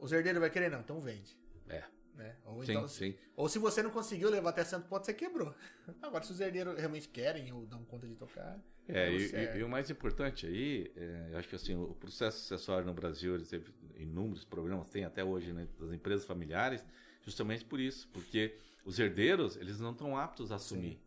os 0.00 0.12
herdeiros 0.12 0.40
vai 0.40 0.50
querer, 0.50 0.70
não, 0.70 0.80
então 0.80 1.00
vende. 1.00 1.36
é. 1.68 1.82
Né? 2.14 2.36
Ou, 2.44 2.62
Sim, 2.64 2.72
então, 2.72 2.88
sim. 2.88 3.14
ou 3.34 3.48
se 3.48 3.58
você 3.58 3.82
não 3.82 3.90
conseguiu 3.90 4.28
levar 4.28 4.50
até 4.50 4.62
certo 4.64 4.86
ponto, 4.88 5.06
você 5.06 5.14
quebrou. 5.14 5.54
Agora, 6.02 6.22
se 6.22 6.32
os 6.32 6.40
herdeiros 6.40 6.76
realmente 6.76 7.08
querem 7.08 7.50
ou 7.52 7.64
dão 7.64 7.82
conta 7.84 8.06
de 8.06 8.14
tocar. 8.14 8.60
É, 8.88 9.04
aí 9.06 9.16
e, 9.16 9.28
você 9.28 9.58
e- 9.58 9.62
o 9.62 9.68
mais 9.68 9.88
importante 9.88 10.46
aí, 10.46 10.92
é, 10.96 11.28
eu 11.32 11.38
acho 11.38 11.48
que 11.48 11.54
assim, 11.54 11.74
o 11.76 11.94
processo 11.94 12.38
sucessório 12.40 12.84
no 12.84 12.92
Brasil, 12.92 13.34
ele 13.36 13.46
teve 13.46 13.72
inúmeros 13.96 14.44
problemas, 14.44 14.90
tem 14.90 15.04
até 15.04 15.24
hoje, 15.24 15.52
né, 15.52 15.66
das 15.78 15.92
empresas 15.92 16.26
familiares, 16.26 16.84
justamente 17.22 17.64
por 17.64 17.80
isso, 17.80 18.08
porque 18.12 18.58
os 18.84 18.98
herdeiros, 18.98 19.56
eles 19.56 19.78
não 19.80 19.92
estão 19.92 20.14
aptos 20.16 20.50
a 20.52 20.56
assumir. 20.56 21.00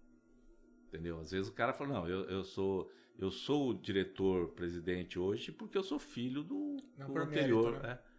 Entendeu? 0.88 1.20
Às 1.20 1.32
vezes 1.32 1.48
o 1.50 1.54
cara 1.54 1.74
fala, 1.74 1.94
não, 1.94 2.08
eu, 2.08 2.24
eu 2.30 2.44
sou 2.44 2.90
eu 3.20 3.30
sou 3.30 3.70
o 3.70 3.74
diretor 3.76 4.50
presidente 4.50 5.20
hoje 5.20 5.52
porque 5.52 5.78
eu 5.78 5.84
sou 5.84 6.00
filho 6.00 6.44
do, 6.44 6.78
Não 6.98 7.08
do 7.08 7.18
anterior. 7.20 7.74
mérito, 7.74 7.88
né? 7.88 7.94
É, 7.94 8.13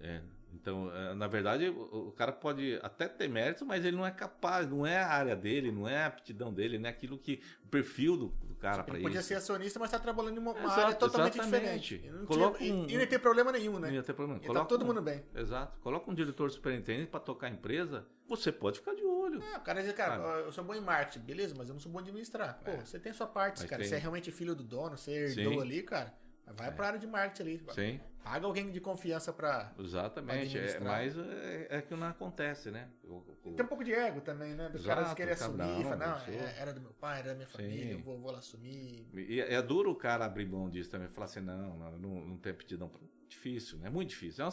é, 0.00 0.20
então, 0.54 0.94
é, 0.94 1.14
na 1.14 1.26
verdade, 1.26 1.68
o, 1.68 2.08
o 2.08 2.12
cara 2.12 2.30
pode 2.30 2.78
até 2.82 3.08
ter 3.08 3.26
mérito, 3.28 3.64
mas 3.64 3.84
ele 3.84 3.96
não 3.96 4.06
é 4.06 4.10
capaz, 4.10 4.68
não 4.68 4.86
é 4.86 4.98
a 4.98 5.08
área 5.08 5.34
dele, 5.34 5.72
não 5.72 5.88
é 5.88 6.02
a 6.02 6.06
aptidão 6.06 6.52
dele, 6.52 6.78
não 6.78 6.86
é 6.88 6.90
aquilo 6.90 7.16
que. 7.18 7.40
o 7.64 7.68
perfil 7.68 8.16
do, 8.16 8.26
do 8.28 8.54
cara 8.56 8.84
para 8.84 8.94
Ele 8.94 8.98
isso. 9.02 9.08
podia 9.08 9.22
ser 9.22 9.34
acionista, 9.36 9.78
mas 9.80 9.88
está 9.88 9.98
trabalhando 9.98 10.36
em 10.36 10.40
uma, 10.40 10.52
Exato, 10.52 10.80
área 10.80 10.94
totalmente 10.94 11.38
exatamente. 11.38 11.96
diferente. 11.96 12.06
E 12.06 12.10
não, 12.10 12.26
Coloca 12.26 12.58
tinha, 12.58 12.68
e- 12.70 12.72
um- 12.72 12.86
e, 12.86 12.92
não 12.94 13.00
ia 13.00 13.06
ter 13.06 13.18
problema 13.18 13.50
nenhum, 13.50 13.78
né? 13.78 13.88
Não 13.88 13.94
ia 13.94 14.02
ter 14.02 14.12
problema. 14.12 14.40
Ia 14.44 14.52
tá 14.52 14.64
todo 14.66 14.84
mundo 14.84 15.00
bem. 15.00 15.24
Exato. 15.34 15.80
Coloca 15.80 16.10
um 16.10 16.14
diretor 16.14 16.50
superintendente 16.50 17.10
para 17.10 17.20
tocar 17.20 17.46
a 17.46 17.50
empresa, 17.50 18.06
você 18.28 18.52
pode 18.52 18.78
ficar 18.78 18.94
de 18.94 19.02
olho. 19.04 19.42
É, 19.42 19.56
o 19.56 19.60
cara 19.62 19.82
diz, 19.82 19.92
cara, 19.94 20.16
eu 20.40 20.52
sou 20.52 20.62
bom 20.62 20.74
em 20.74 20.80
marketing, 20.80 21.24
beleza, 21.24 21.54
mas 21.56 21.68
eu 21.68 21.72
não 21.74 21.80
sou 21.80 21.90
bom 21.90 21.98
em 21.98 22.02
administrar. 22.02 22.60
Pô, 22.62 22.70
É. 22.70 22.76
você 22.84 22.98
tem 22.98 23.12
sua 23.14 23.26
parte, 23.26 23.60
Mas 23.62 23.70
cara. 23.70 23.80
tem. 23.80 23.88
Você 23.88 23.96
é 23.96 23.98
realmente 23.98 24.30
filho 24.30 24.54
do 24.54 24.62
dono, 24.62 24.98
você 24.98 25.10
herdou 25.12 25.54
Sim. 25.54 25.60
ali, 25.60 25.82
cara. 25.82 26.12
Vai 26.56 26.68
É. 26.68 26.70
pra 26.70 26.86
área 26.88 26.98
de 26.98 27.06
marketing 27.06 27.42
ali. 27.42 27.64
Sim, 27.74 28.00
Paga 28.22 28.46
alguém 28.46 28.70
de 28.70 28.80
confiança 28.80 29.32
pra. 29.32 29.72
exatamente. 29.78 30.56
É, 30.56 30.60
administrar. 30.60 30.82
mas 30.84 31.18
é, 31.18 31.66
é 31.70 31.82
que 31.82 31.92
não 31.94 32.06
acontece, 32.06 32.70
né? 32.70 32.88
Tem 33.02 33.64
um 33.64 33.68
pouco 33.68 33.82
de 33.82 33.92
ego 33.92 34.20
também, 34.20 34.54
né? 34.54 34.68
Dos 34.68 34.82
Exato, 34.82 35.00
caras 35.00 35.14
querer 35.14 35.36
cara, 35.36 35.50
assumir, 35.50 35.82
não, 35.84 35.90
falar, 35.90 36.06
não, 36.28 36.34
é- 36.34 36.54
era 36.58 36.72
do 36.72 36.80
meu 36.80 36.92
pai, 36.92 37.18
era 37.18 37.28
da 37.30 37.34
minha 37.34 37.48
família, 37.48 37.84
Sim. 37.84 37.90
eu 37.92 37.98
vou, 37.98 38.20
vou 38.20 38.30
lá 38.30 38.38
assumir. 38.38 39.08
E 39.12 39.40
é 39.40 39.54
é 39.54 39.60
duro 39.62 39.90
o 39.90 39.96
cara 39.96 40.24
abrir 40.24 40.46
mão 40.46 40.70
disso 40.70 40.88
também, 40.88 41.08
falar 41.08 41.24
assim, 41.24 41.40
não, 41.40 41.76
não, 41.76 41.98
não, 42.26 42.36
tem 42.38 42.52
aptidão. 42.52 42.88
pra- 42.88 43.00
Difícil, 43.28 43.78
né? 43.78 43.88
Muito 43.90 44.10
difícil. 44.10 44.44
É 44.44 44.46
uma, 44.46 44.52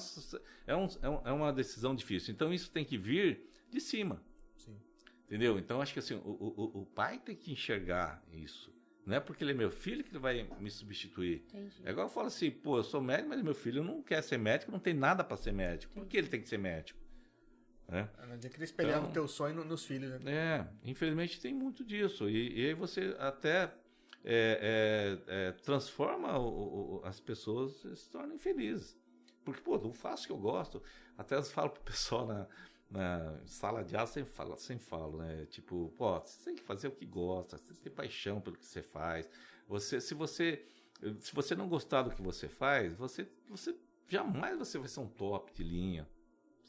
é, 0.66 0.76
um- 0.76 0.88
é 1.04 1.10
um- 1.10 1.28
é 1.28 1.32
uma 1.34 1.54
decisão 1.54 1.94
difícil. 1.94 2.34
Então 2.34 2.52
isso 2.54 2.72
tem 2.72 2.84
que 2.86 2.98
vir 2.98 3.46
de 3.70 3.80
cima. 3.82 4.24
Sim. 4.56 4.80
Entendeu? 5.26 5.60
Então 5.60 5.80
acho 5.82 5.92
que 5.94 6.00
assim, 6.00 6.16
o, 6.16 6.20
o, 6.30 6.82
o 6.82 6.86
pai 6.88 7.20
tem 7.20 7.36
que 7.36 7.52
enxergar 7.52 8.24
isso. 8.32 8.74
Não 9.10 9.18
é 9.18 9.20
porque 9.20 9.44
ele 9.44 9.52
é 9.52 9.56
meu 9.56 9.72
filho 9.72 10.04
que 10.04 10.12
ele 10.12 10.20
vai 10.20 10.48
me 10.60 10.70
substituir. 10.70 11.44
Entendi. 11.50 11.82
É 11.84 11.90
igual 11.90 12.06
eu 12.06 12.12
falo 12.12 12.28
assim, 12.28 12.52
pô, 12.52 12.78
eu 12.78 12.84
sou 12.84 13.02
médico, 13.02 13.30
mas 13.30 13.42
meu 13.42 13.56
filho 13.56 13.84
não 13.84 14.02
quer 14.04 14.22
ser 14.22 14.38
médico, 14.38 14.72
não 14.72 14.80
tem 14.80 14.94
nada 14.94 15.24
para 15.24 15.36
ser 15.36 15.52
médico. 15.52 15.94
Por 15.94 16.06
que 16.06 16.16
ele 16.18 16.28
tem 16.28 16.40
que 16.42 16.48
ser 16.48 16.60
médico? 16.60 17.00
Né? 17.88 18.08
Não 18.20 18.26
adianta 18.26 18.50
querer 18.50 18.64
espelhar 18.66 19.00
Então- 19.00 19.10
o 19.10 19.14
teu 19.14 19.28
sonho 19.28 19.56
no- 19.56 19.66
nos 19.66 19.84
filhos, 19.84 20.12
né? 20.24 20.32
É, 20.32 20.68
infelizmente 20.88 21.42
tem 21.42 21.54
muito 21.56 21.84
disso. 21.84 22.30
E, 22.30 22.60
e 22.62 22.68
aí 22.68 22.74
você 22.76 23.16
até 23.20 23.74
é, 24.24 25.18
é, 25.26 25.48
é, 25.48 25.52
transforma 25.54 26.38
o- 26.38 26.98
o- 27.00 27.02
as 27.06 27.20
pessoas 27.20 27.84
e 27.86 27.96
se 27.96 28.10
tornam 28.12 28.36
infelizes. 28.36 28.96
Porque, 29.44 29.62
pô, 29.62 29.78
não 29.80 29.94
faço 29.94 30.26
o 30.26 30.28
que 30.28 30.34
eu 30.34 30.38
gosto. 30.38 30.84
Até 31.18 31.36
eu 31.36 31.42
falo 31.44 31.70
pro 31.72 31.82
pessoal 31.82 32.28
na, 32.28 32.46
na 32.90 33.40
sala 33.46 33.84
de 33.84 33.96
aula, 33.96 34.08
sempre 34.08 34.34
falo, 34.34 34.58
sempre 34.58 34.86
falo, 34.86 35.18
né? 35.18 35.46
Tipo, 35.46 35.94
pô, 35.98 36.20
você 36.20 36.44
tem 36.46 36.56
que 36.56 36.64
fazer 36.64 36.88
o 36.88 36.92
que 36.92 37.06
gosta, 37.06 37.58
você 37.58 37.74
tem 37.76 37.92
paixão 37.92 38.42
pelo 38.42 38.58
que 38.58 38.66
você 38.66 38.82
faz. 38.82 39.30
Você, 39.68 40.02
se 40.02 40.14
você 40.14 40.66
se 41.20 41.34
você 41.34 41.56
não 41.56 41.68
gostar 41.68 42.04
do 42.04 42.12
que 42.12 42.22
você 42.22 42.48
faz, 42.48 42.94
você, 42.96 43.28
você 43.48 43.76
jamais 44.08 44.58
você 44.58 44.78
vai 44.78 44.88
ser 44.88 45.00
um 45.00 45.08
top 45.08 45.54
de 45.54 45.64
linha. 45.64 46.08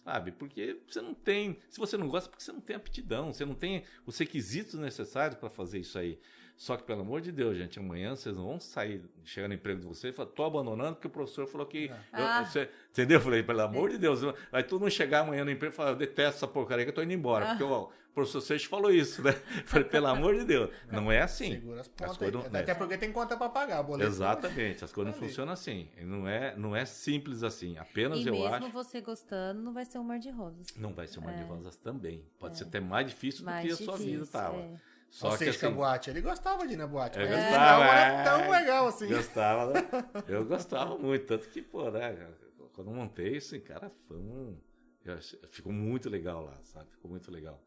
Sabe? 0.05 0.33
Porque 0.33 0.81
você 0.89 1.03
não 1.03 1.13
tem. 1.13 1.59
Se 1.69 1.79
você 1.79 1.97
não 1.97 2.09
gosta, 2.09 2.29
é 2.29 2.31
porque 2.31 2.45
você 2.45 2.53
não 2.53 2.61
tem 2.61 2.77
aptidão, 2.77 3.33
você 3.33 3.45
não 3.45 3.55
tem 3.55 3.85
os 4.07 4.17
requisitos 4.17 4.75
necessários 4.75 5.39
para 5.39 5.51
fazer 5.51 5.79
isso 5.79 5.99
aí. 5.99 6.19
Só 6.61 6.77
que, 6.77 6.83
pelo 6.83 7.01
amor 7.01 7.23
de 7.23 7.33
Deus, 7.33 7.57
gente, 7.57 7.79
amanhã 7.79 8.15
vocês 8.15 8.37
não 8.37 8.45
vão 8.45 8.61
sair, 8.61 9.03
chegar 9.25 9.49
no 9.49 9.55
emprego 9.55 9.81
de 9.81 9.87
vocês 9.87 10.13
e 10.13 10.15
falar, 10.15 10.29
tô 10.29 10.45
abandonando 10.45 10.93
porque 10.97 11.07
o 11.07 11.11
professor 11.11 11.47
falou 11.47 11.67
que. 11.67 11.87
eu- 11.87 11.95
Ah. 12.13 12.45
você- 12.45 12.69
entendeu? 12.91 13.17
Eu 13.17 13.23
falei, 13.23 13.43
pelo 13.43 13.63
amor 13.63 13.89
de 13.89 13.97
Deus, 13.97 14.21
vai 14.53 14.63
tu 14.63 14.79
não 14.79 14.91
chegar 14.91 15.21
amanhã 15.21 15.43
no 15.43 15.51
emprego 15.51 15.73
e 15.73 15.75
falar, 15.75 15.93
eu 15.93 15.97
detesto 15.97 16.37
essa 16.37 16.47
porcaria 16.47 16.85
que 16.85 16.91
eu 16.91 16.95
tô 16.95 17.03
indo 17.03 17.15
embora. 17.15 17.47
Porque 17.47 17.63
ó, 17.65 17.85
o 17.85 17.91
professor 18.13 18.43
Seixas 18.43 18.69
falou 18.69 18.91
isso, 18.91 19.23
né? 19.23 19.31
Eu 19.57 19.67
falei, 19.67 19.89
pelo 19.89 20.07
amor 20.09 20.35
de 20.37 20.45
Deus. 20.45 20.69
Não 20.93 21.11
é 21.11 21.23
assim. 21.23 21.53
Segura 21.53 21.81
as 21.81 21.87
As 21.87 21.95
pontas 21.95 22.17
coisas 22.19 22.45
aí. 22.45 22.51
não- 22.53 22.61
Até 22.61 22.75
porque 22.75 22.99
tem 22.99 23.11
conta 23.11 23.39
pra 23.39 23.49
pagar, 23.49 23.83
boleto. 23.83 24.11
Exatamente, 24.11 24.85
as 24.85 24.93
coisas 24.93 25.15
não 25.15 25.19
funcionam 25.19 25.55
assim. 25.55 25.89
Não 26.03 26.29
é, 26.29 26.55
não 26.57 26.77
é 26.77 26.85
simples 26.85 27.43
assim. 27.43 27.79
Apenas 27.79 28.19
E 28.19 28.27
eu 28.27 28.35
mesmo 28.35 28.49
acho. 28.55 28.69
você 28.69 29.01
gostando, 29.01 29.63
não 29.63 29.73
vai 29.73 29.87
ser 29.87 29.99
um 29.99 30.05
mar 30.05 30.19
de 30.19 30.29
rosas. 30.29 30.67
Não 30.77 30.93
vai 30.93 31.07
ser 31.07 31.21
uma 31.21 31.33
de 31.33 31.41
É. 31.41 31.45
rosas 31.45 31.75
também. 31.77 32.23
Pode 32.39 32.59
ser 32.59 32.65
até 32.65 32.81
mais 32.81 33.07
difícil 33.07 33.47
Mais 33.47 33.63
do 33.67 33.67
que 33.79 33.83
a 33.83 33.87
sua 33.87 33.97
vida 33.97 34.25
estava. 34.25 34.57
é. 34.59 34.90
Só 35.11 35.27
Ou 35.27 35.33
que 35.33 35.39
seja, 35.39 35.59
que 35.59 35.65
a 35.65 35.69
assim, 35.69 35.77
boate. 35.77 36.11
Ele 36.11 36.21
gostava 36.21 36.67
de 36.67 36.75
ir 36.75 36.77
na 36.77 36.87
boate, 36.87 37.19
Eu 37.19 37.27
gostava, 37.29 37.85
não 37.85 37.93
é. 37.93 38.05
era 38.05 38.25
tão 38.25 38.51
legal 38.51 38.87
assim. 38.87 39.09
gostava, 39.09 39.73
né? 39.73 39.81
Eu 40.29 40.45
gostava 40.45 40.97
muito, 40.97 41.27
tanto 41.27 41.49
que, 41.49 41.61
pô, 41.61 41.91
né, 41.91 42.29
quando 42.73 42.91
montei 42.93 43.37
isso, 43.37 43.61
cara, 43.63 43.91
foi 44.07 44.17
um... 44.17 44.57
eu 45.05 45.15
achei- 45.15 45.41
Ficou 45.49 45.73
muito 45.73 46.09
legal 46.09 46.45
lá, 46.45 46.57
sabe? 46.63 46.89
Ficou 46.93 47.11
muito 47.11 47.31
legal. 47.31 47.61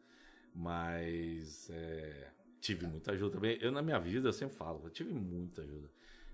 Mas 0.56 1.70
é, 1.70 2.30
tive 2.61 2.88
muita 2.88 3.11
ajuda 3.11 3.36
também. 3.36 3.57
Eu, 3.61 3.72
na 3.72 3.82
minha 3.82 3.99
vida, 3.99 4.30
eu 4.30 4.34
sempre 4.34 4.56
falo, 4.56 4.82
eu 4.86 4.90
tive 4.90 5.11
muita 5.14 5.61
ajuda. 5.61 5.90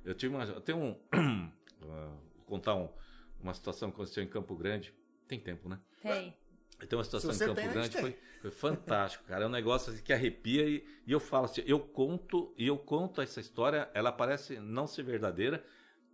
Eu 0.05 0.13
tive 0.13 0.35
uma... 0.35 0.43
Eu 0.43 0.61
tenho 0.61 0.77
um... 0.77 0.95
ah, 1.11 1.49
vou 2.35 2.45
contar 2.45 2.75
um- 2.75 2.89
uma 3.41 3.53
situação 3.53 3.89
que 3.89 3.95
aconteceu 3.95 4.23
em 4.23 4.27
Campo 4.27 4.55
Grande. 4.55 4.93
Tem 5.27 5.39
tempo, 5.39 5.67
né? 5.69 5.79
Tem. 6.01 6.37
Então 6.81 6.99
a 6.99 7.03
situação 7.03 7.31
em 7.31 7.33
Campo 7.47 7.61
Grande 7.73 7.89
foi, 8.01 8.17
foi 8.41 8.51
fantástico, 8.51 9.23
cara. 9.25 9.43
É 9.43 9.47
um 9.47 9.51
negócio 9.51 9.91
assim, 9.91 10.01
que 10.01 10.13
arrepia 10.13 10.63
e, 10.67 10.85
e 11.05 11.11
eu 11.11 11.19
falo 11.19 11.45
assim, 11.45 11.61
eu 11.65 11.79
conto 11.79 12.53
e 12.57 12.67
eu 12.67 12.77
conto 12.77 13.21
essa 13.21 13.39
história, 13.39 13.89
ela 13.93 14.11
parece 14.11 14.59
não 14.59 14.87
ser 14.87 15.03
verdadeira, 15.03 15.63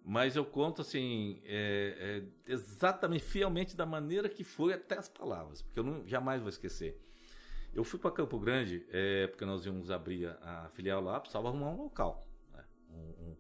mas 0.04 0.36
eu 0.36 0.44
conto 0.46 0.82
assim 0.82 1.40
é, 1.46 2.24
é, 2.48 2.52
exatamente, 2.52 3.24
fielmente 3.24 3.76
da 3.76 3.86
maneira 3.86 4.28
que 4.30 4.44
foi 4.44 4.74
até 4.74 4.98
as 4.98 5.08
palavras, 5.08 5.62
porque 5.62 5.80
eu 5.80 5.84
não, 5.84 6.08
jamais 6.08 6.42
vou 6.42 6.50
esquecer. 6.50 7.00
Eu 7.74 7.84
fui 7.84 8.00
para 8.00 8.10
Campo 8.12 8.40
Grande 8.40 8.86
é, 8.90 9.28
porque 9.28 9.44
nós 9.46 9.66
íamos 9.66 9.92
abrir 9.92 10.28
a, 10.28 10.66
a 10.66 10.70
filial 10.70 11.02
lá, 11.02 11.20
precisava 11.20 11.50
arrumar 11.50 11.72
um 11.72 11.84
local, 11.84 12.26
né? 12.54 12.64
um, 12.90 12.96
um- 12.96 13.38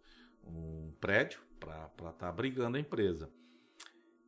um 0.48 0.94
prédio 1.02 1.40
para 1.60 1.90
estar 2.12 2.30
abrigando 2.30 2.78
a 2.78 2.80
empresa. 2.80 3.32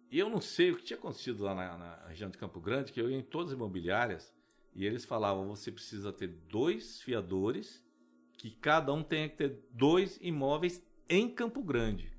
E 0.10 0.18
eu 0.20 0.30
não 0.30 0.40
sei 0.42 0.72
o 0.72 0.78
que 0.78 0.84
tinha 0.84 0.98
acontecido 0.98 1.44
lá 1.44 1.54
na, 1.54 1.78
na 1.78 2.08
região 2.08 2.30
de 2.30 2.38
Campo 2.38 2.60
Grande, 2.62 2.92
que 2.94 3.02
eu 3.02 3.10
ia 3.10 3.18
em 3.18 3.24
todas 3.24 3.52
as 3.52 3.58
imobiliárias 3.58 4.34
e 4.74 4.86
eles 4.86 5.04
falavam: 5.06 5.48
você 5.48 5.72
precisa 5.72 6.14
ter 6.14 6.28
dois 6.28 7.02
fiadores, 7.02 7.84
que 8.38 8.52
cada 8.52 8.94
um 8.94 9.04
tenha 9.04 9.28
que 9.28 9.36
ter 9.38 9.60
dois 9.72 10.18
imóveis 10.22 10.82
em 11.10 11.30
Campo 11.30 11.62
Grande. 11.62 12.12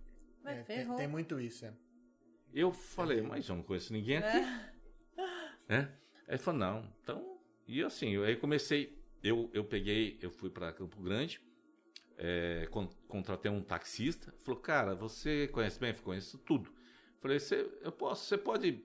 Mas 0.42 0.58
É, 0.58 0.62
tem, 0.62 0.76
ferrou. 0.78 0.96
tem 0.96 1.08
muito 1.08 1.40
isso, 1.40 1.64
é. 1.64 1.72
Eu 2.52 2.72
falei, 2.72 3.20
mas 3.20 3.48
eu 3.48 3.56
não 3.56 3.62
conheço 3.62 3.92
ninguém 3.92 4.16
aqui. 4.18 4.36
É. 4.36 5.22
né? 5.68 5.92
Aí 6.26 6.34
ele 6.34 6.38
falou, 6.38 6.60
não, 6.60 6.92
então. 7.02 7.38
E 7.66 7.82
assim, 7.82 8.10
eu, 8.10 8.24
aí 8.24 8.36
comecei, 8.36 8.98
eu, 9.22 9.50
eu 9.52 9.64
peguei, 9.64 10.18
eu 10.22 10.30
fui 10.30 10.48
para 10.48 10.72
Campo 10.72 11.00
Grande, 11.02 11.40
é, 12.16 12.66
con- 12.70 12.88
contratei 13.06 13.50
um 13.50 13.62
taxista, 13.62 14.32
falou, 14.38 14.58
cara, 14.60 14.94
você 14.94 15.48
conhece 15.48 15.78
bem? 15.78 15.90
Eu 15.90 15.94
falei, 15.94 16.04
conheço 16.04 16.38
tudo. 16.38 16.70
Falei, 17.20 17.38
você, 17.38 17.68
eu 17.82 17.92
posso, 17.92 18.24
você 18.24 18.38
pode 18.38 18.84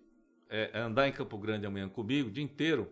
é, 0.50 0.78
andar 0.78 1.08
em 1.08 1.12
Campo 1.12 1.38
Grande 1.38 1.66
amanhã 1.66 1.88
comigo 1.88 2.30
o 2.30 2.32
dia 2.32 2.44
inteiro 2.44 2.92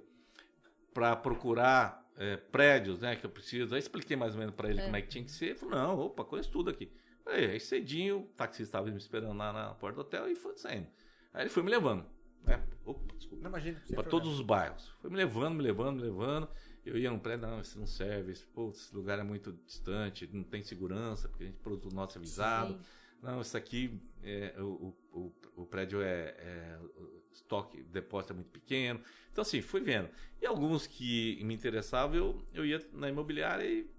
para 0.93 1.15
procurar 1.15 2.09
é, 2.17 2.37
prédios, 2.37 2.99
né, 2.99 3.15
que 3.15 3.25
eu 3.25 3.29
preciso. 3.29 3.73
Aí 3.73 3.79
expliquei 3.79 4.15
mais 4.15 4.33
ou 4.33 4.39
menos 4.39 4.55
para 4.55 4.69
ele 4.69 4.81
É. 4.81 4.83
como 4.83 4.95
é 4.95 5.01
que 5.01 5.07
tinha 5.07 5.23
que 5.23 5.31
ser. 5.31 5.47
Ele 5.47 5.55
falou, 5.55 5.75
não, 5.75 5.99
opa, 5.99 6.23
conheço 6.23 6.51
tudo 6.51 6.69
aqui. 6.69 6.91
Falei, 7.23 7.51
aí 7.51 7.59
cedinho, 7.59 8.19
o 8.21 8.23
taxista 8.35 8.63
estava 8.63 8.89
me 8.89 8.97
esperando 8.97 9.37
lá 9.37 9.53
na 9.53 9.73
porta 9.75 9.95
do 9.95 10.01
hotel 10.01 10.27
e 10.29 10.35
foi 10.35 10.57
saindo. 10.57 10.87
Aí 11.33 11.43
ele 11.43 11.49
foi 11.49 11.63
me 11.63 11.69
levando, 11.69 12.05
né? 12.43 12.63
Opa, 12.85 13.13
desculpa. 13.15 13.43
Não 13.43 13.49
imagina. 13.49 13.81
sem 13.85 13.95
Para 13.95 14.09
todos 14.09 14.27
os 14.33 14.41
bairros. 14.41 14.93
Foi 15.01 15.09
me 15.09 15.15
levando, 15.15 15.55
me 15.55 15.63
levando, 15.63 15.97
me 15.97 16.03
levando. 16.03 16.49
Eu 16.83 16.97
ia 16.97 17.11
num 17.11 17.19
prédio, 17.19 17.47
não, 17.47 17.61
isso 17.61 17.77
não 17.79 17.85
serve. 17.85 18.31
Esse, 18.31 18.45
pô, 18.47 18.71
esse 18.71 18.93
lugar 18.95 19.19
é 19.19 19.23
muito 19.23 19.53
distante, 19.65 20.27
não 20.33 20.43
tem 20.43 20.63
segurança, 20.63 21.29
porque 21.29 21.43
a 21.43 21.47
gente 21.47 21.59
produto 21.59 21.93
nosso 21.93 22.17
é 22.17 22.19
avisado. 22.19 22.73
Sim. 22.73 22.79
Não, 23.21 23.39
isso 23.39 23.55
aqui, 23.55 24.01
é, 24.23 24.55
o, 24.59 24.97
o, 25.11 25.31
o, 25.55 25.65
prédio 25.65 26.01
é, 26.01 26.35
é- 26.37 26.79
O 26.79 27.21
estoque, 27.33 27.81
o 27.81 27.85
depósito 27.85 28.33
é 28.33 28.35
muito 28.35 28.49
pequeno. 28.49 29.01
Então, 29.31 29.41
assim, 29.41 29.61
fui 29.61 29.81
vendo. 29.81 30.09
E 30.41 30.45
alguns 30.45 30.87
que 30.87 31.41
me 31.43 31.53
interessavam, 31.53 32.15
eu, 32.15 32.47
eu 32.53 32.65
ia 32.65 32.79
na 32.93 33.09
imobiliária 33.09 33.65
e. 33.65 33.89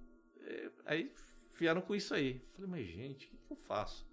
é, 0.41 0.71
aí 0.85 1.13
vieram 1.59 1.81
com 1.81 1.95
isso 1.95 2.15
aí. 2.15 2.41
Falei, 2.53 2.71
mas 2.71 2.87
gente, 2.87 3.27
o 3.27 3.47
que, 3.47 3.53
eu 3.53 3.57
faço? 3.57 4.07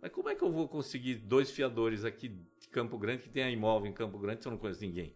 Mas 0.00 0.10
como 0.12 0.28
é 0.28 0.34
que 0.34 0.42
eu 0.42 0.50
vou 0.50 0.68
conseguir 0.68 1.16
dois 1.16 1.50
fiadores 1.50 2.04
aqui 2.04 2.28
de 2.28 2.68
Campo 2.68 2.98
Grande 2.98 3.22
que 3.22 3.28
tenha 3.28 3.50
imóvel 3.50 3.90
em 3.90 3.92
Campo 3.92 4.18
Grande 4.18 4.42
se 4.42 4.48
eu 4.48 4.52
não 4.52 4.58
conheço 4.58 4.80
ninguém? 4.80 5.14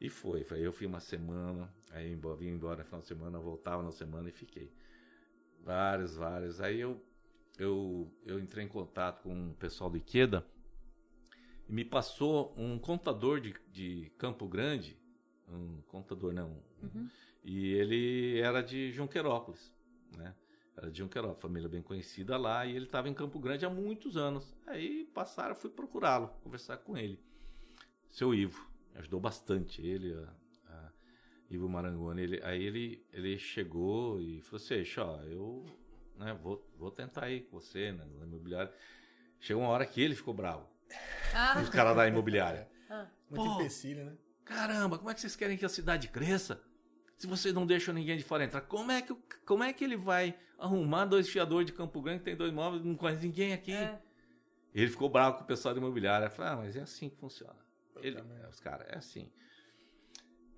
E 0.00 0.08
foi, 0.08 0.44
foi. 0.44 0.60
Eu 0.60 0.72
fui 0.72 0.86
uma 0.86 1.00
semana, 1.00 1.72
aí 1.90 2.14
vim 2.38 2.48
embora 2.48 2.78
no 2.78 2.84
final 2.84 3.00
de 3.00 3.06
semana, 3.06 3.38
voltava 3.38 3.82
na 3.82 3.90
semana 3.90 4.28
e 4.28 4.32
fiquei. 4.32 4.72
Vários, 5.64 6.16
vários. 6.16 6.60
Aí 6.60 6.80
eu, 6.80 7.02
eu, 7.58 8.10
eu 8.24 8.38
entrei 8.38 8.64
em 8.64 8.68
contato 8.68 9.22
com 9.22 9.50
o 9.50 9.54
pessoal 9.54 9.90
do 9.90 9.96
Iqueda 9.96 10.46
e 11.68 11.72
me 11.72 11.84
passou 11.84 12.54
um 12.56 12.78
contador 12.78 13.40
de, 13.40 13.54
de 13.70 14.10
Campo 14.16 14.48
Grande, 14.48 14.96
um 15.48 15.82
contador 15.88 16.32
não, 16.32 16.66
Uhum. 16.80 17.08
e 17.42 17.72
ele 17.72 18.38
era 18.38 18.62
de 18.62 18.92
Junquerópolis, 18.92 19.74
né? 20.16 20.32
Era 20.76 20.92
de 20.92 20.98
Junquerópolis, 20.98 21.42
família 21.42 21.68
bem 21.68 21.82
conhecida 21.82 22.36
lá, 22.36 22.64
e 22.64 22.76
ele 22.76 22.84
estava 22.84 23.08
em 23.08 23.14
Campo 23.14 23.40
Grande 23.40 23.66
há 23.66 23.70
muitos 23.70 24.16
anos. 24.16 24.54
Aí 24.64 25.04
passaram, 25.12 25.56
fui 25.56 25.68
procurá-lo, 25.68 26.28
conversar 26.44 26.76
com 26.76 26.96
ele. 26.96 27.18
Seu 28.08 28.32
Ivo, 28.32 28.64
ajudou 28.94 29.18
bastante, 29.18 29.84
ele, 29.84 30.14
a, 30.14 30.32
a 30.68 30.92
Ivo 31.50 31.68
Marangoni. 31.68 32.22
Ele, 32.22 32.40
aí 32.44 32.62
ele, 32.62 33.04
ele 33.12 33.36
chegou 33.38 34.20
e 34.20 34.40
falou 34.42 34.64
assim, 34.64 35.00
ó, 35.00 35.20
eu 35.24 35.66
né, 36.18 36.36
vou, 36.42 36.66
vou 36.76 36.90
tentar 36.90 37.30
ir 37.30 37.42
com 37.42 37.58
você, 37.60 37.92
né, 37.92 38.04
na 38.18 38.24
imobiliária. 38.26 38.72
Chegou 39.40 39.62
uma 39.62 39.70
hora 39.70 39.86
que 39.86 40.00
ele 40.02 40.14
ficou 40.14 40.34
bravo, 40.34 40.68
Ah, 41.34 41.60
os 41.62 41.68
caras 41.68 41.96
da 41.96 42.06
imobiliária. 42.08 42.68
ah, 42.90 43.06
Muito 43.30 43.44
Pô. 43.44 43.54
empecilho, 43.60 44.04
né? 44.04 44.12
Caramba, 44.44 44.98
como 44.98 45.10
é 45.10 45.14
que 45.14 45.20
vocês 45.20 45.36
querem 45.36 45.56
que 45.56 45.64
a 45.64 45.68
cidade 45.68 46.08
cresça? 46.08 46.60
Se 47.16 47.26
vocês 47.26 47.52
não 47.54 47.66
deixam 47.66 47.92
ninguém 47.94 48.16
de 48.16 48.24
fora 48.24 48.44
entrar, 48.44 48.60
como 48.62 48.90
é 48.90 49.02
que, 49.02 49.14
como 49.44 49.62
é 49.62 49.72
que 49.72 49.84
ele 49.84 49.96
vai 49.96 50.34
arrumar 50.58 51.04
dois 51.04 51.28
fiadores 51.28 51.66
de 51.66 51.72
Campo 51.72 52.00
Grande 52.00 52.20
que 52.20 52.24
tem 52.24 52.36
dois 52.36 52.52
móveis 52.52 52.82
não 52.84 52.94
conhece 52.96 53.24
ninguém 53.26 53.52
aqui? 53.52 53.72
é. 53.72 54.00
Ele 54.74 54.88
ficou 54.90 55.08
bravo 55.08 55.38
com 55.38 55.44
o 55.44 55.46
pessoal 55.46 55.74
da 55.74 55.80
imobiliária. 55.80 56.28
Falei, 56.30 56.52
ah, 56.52 56.56
mas 56.56 56.76
é 56.76 56.80
assim 56.80 57.08
que 57.08 57.16
funciona. 57.16 57.56
Ele, 57.96 58.18
é, 58.18 58.48
os 58.48 58.60
caras, 58.60 58.86
é 58.88 58.96
assim. 58.98 59.30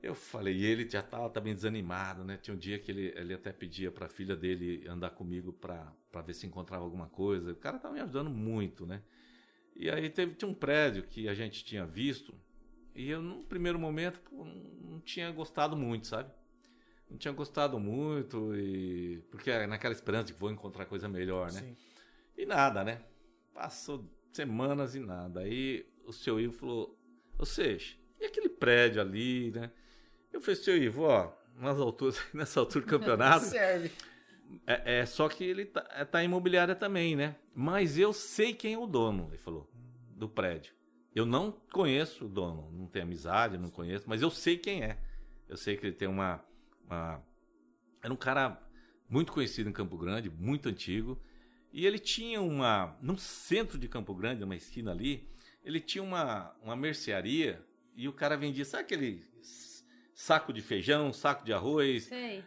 Eu 0.03 0.15
falei, 0.15 0.57
e 0.57 0.65
ele 0.65 0.89
já 0.89 1.03
tava 1.03 1.29
também 1.29 1.55
desanimado, 1.55 2.25
né? 2.25 2.39
Tinha 2.39 2.55
um 2.55 2.59
dia 2.59 2.79
que 2.79 2.91
ele, 2.91 3.13
ele 3.15 3.35
até 3.35 3.53
pedia 3.53 3.91
pra 3.91 4.09
filha 4.09 4.35
dele 4.35 4.87
andar 4.89 5.11
comigo 5.11 5.53
pra 5.53 5.93
ver 6.25 6.33
se 6.33 6.47
encontrava 6.47 6.83
alguma 6.83 7.09
coisa. 7.09 7.53
O 7.53 7.57
cara 7.57 7.79
tava 7.79 7.95
me 7.95 8.01
ajudando 8.01 8.31
muito, 8.31 8.87
né? 8.87 9.03
E 9.77 9.91
aí 9.91 10.09
teve, 10.09 10.35
tinha 10.35 10.51
um 10.51 10.55
prédio 10.55 11.03
que 11.03 11.29
a 11.29 11.35
gente 11.35 11.65
tinha 11.65 11.87
visto, 11.87 12.35
e 12.95 13.09
eu, 13.09 13.23
no 13.23 13.45
primeiro 13.45 13.79
momento, 13.79 14.21
pô, 14.21 14.45
não, 14.45 15.01
tinha 15.01 15.31
gostado 15.31 15.77
muito, 15.77 16.07
sabe? 16.07 16.31
Não 17.09 17.17
tinha 17.17 17.33
gostado 17.33 17.79
muito, 17.79 18.55
e 18.55 19.23
porque 19.31 19.67
naquela 19.67 19.95
esperança 19.95 20.25
de 20.25 20.33
que 20.35 20.41
vou 20.41 20.51
encontrar 20.51 20.87
coisa 20.87 21.09
melhor, 21.09 21.53
né? 21.53 21.61
Sim. 21.61 21.77
E 22.37 22.47
nada, 22.47 22.85
né? 22.85 23.03
Passou 23.53 24.09
semanas 24.33 24.95
e 24.95 25.01
nada. 25.01 25.41
Aí 25.41 25.87
o 26.05 26.13
seu 26.13 26.41
Ivo 26.41 26.53
falou: 26.53 26.99
Ou 27.39 27.47
seja, 27.47 27.97
e 28.21 28.25
aquele 28.25 28.49
prédio 28.49 29.01
ali, 29.01 29.51
né? 29.51 29.71
Eu 30.33 30.41
falei, 30.41 30.57
seu 30.57 30.77
Ivo, 30.77 31.03
ó, 31.03 31.33
nas 31.57 31.79
alturas, 31.79 32.21
nessa 32.33 32.61
altura 32.61 32.85
do 32.85 32.89
campeonato, 32.91 33.47
Serve. 33.47 33.91
é, 34.67 35.01
é 35.01 35.07
só 35.07 35.29
que 35.29 35.45
ele 35.45 35.67
tá, 35.67 35.87
é, 35.93 36.05
tá 36.05 36.23
imobiliária 36.23 36.75
também, 36.75 37.17
né? 37.17 37.37
Mas 37.55 37.99
eu 37.99 38.13
sei 38.13 38.55
quem 38.55 38.75
é 38.75 38.79
o 38.79 38.87
dono, 38.87 39.29
ele 39.31 39.39
falou, 39.39 39.71
do 40.17 40.29
prédio. 40.29 40.73
Eu 41.15 41.27
não 41.27 41.51
conheço 41.73 42.27
o 42.27 42.29
dono, 42.29 42.71
não 42.73 42.87
tenho 42.87 43.05
amizade, 43.05 43.59
não 43.59 43.69
conheço, 43.69 44.05
mas 44.09 44.23
eu 44.23 44.31
sei 44.31 44.57
quem 44.57 44.83
é. 44.85 44.99
Eu 45.49 45.57
sei 45.57 45.77
que 45.77 45.85
ele 45.87 45.97
tem 45.97 46.07
uma. 46.07 46.45
uma- 46.87 47.21
Era 48.03 48.13
um 48.13 48.17
cara 48.17 48.63
muito 49.09 49.33
conhecido 49.33 49.69
em 49.69 49.73
Campo 49.73 49.99
Grande, 49.99 50.31
muito 50.31 50.69
antigo. 50.69 51.21
E 51.73 51.85
ele 51.85 51.99
tinha 51.99 52.41
uma. 52.41 52.97
No 53.03 53.19
centro 53.19 53.77
de 53.77 53.89
Campo 53.89 54.15
Grande, 54.15 54.41
numa 54.43 54.55
esquina 54.55 54.93
ali, 54.93 55.29
ele 55.65 55.81
tinha 55.81 56.03
uma, 56.05 56.55
uma 56.63 56.77
mercearia 56.77 57.61
e 57.97 58.07
o 58.07 58.13
cara 58.13 58.37
vendia, 58.37 58.65
sabe 58.65 58.85
aquele 58.85 59.25
saco 60.21 60.53
de 60.53 60.61
feijão, 60.61 61.13
saco 61.15 61.45
de 61.45 61.53
arroz, 61.53 62.05
Sei. 62.05 62.45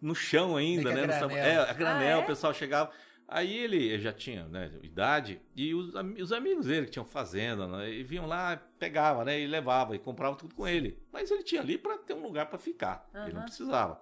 no 0.00 0.14
chão 0.14 0.56
ainda, 0.56 0.90
né? 0.92 1.06
que 1.06 1.12
a 1.12 1.20
no- 1.20 1.28
granel. 1.28 1.44
é, 1.62 1.70
a 1.70 1.72
granel, 1.74 2.18
Ah, 2.18 2.20
é? 2.20 2.24
o 2.24 2.26
pessoal 2.26 2.54
chegava. 2.54 2.90
Aí 3.28 3.56
ele 3.58 3.96
já 4.00 4.12
tinha 4.12 4.44
né, 4.48 4.72
idade 4.82 5.40
e 5.54 5.72
os, 5.72 5.92
os 6.20 6.32
amigos 6.32 6.66
dele 6.66 6.86
que 6.86 6.92
tinham 6.92 7.04
fazenda, 7.04 7.66
né, 7.68 7.88
e 7.92 8.02
vinham 8.02 8.26
lá, 8.26 8.56
pegava, 8.78 9.24
né, 9.24 9.38
e 9.38 9.46
levava 9.46 9.94
e 9.94 10.00
comprava 10.00 10.34
tudo 10.34 10.52
com 10.54 10.66
ele. 10.66 10.98
Mas 11.12 11.30
ele 11.30 11.44
tinha 11.44 11.60
ali 11.60 11.78
para 11.78 11.96
ter 11.98 12.14
um 12.14 12.22
lugar 12.22 12.46
para 12.46 12.58
ficar. 12.58 13.08
Ele 13.14 13.32
não 13.34 13.42
precisava. 13.42 14.00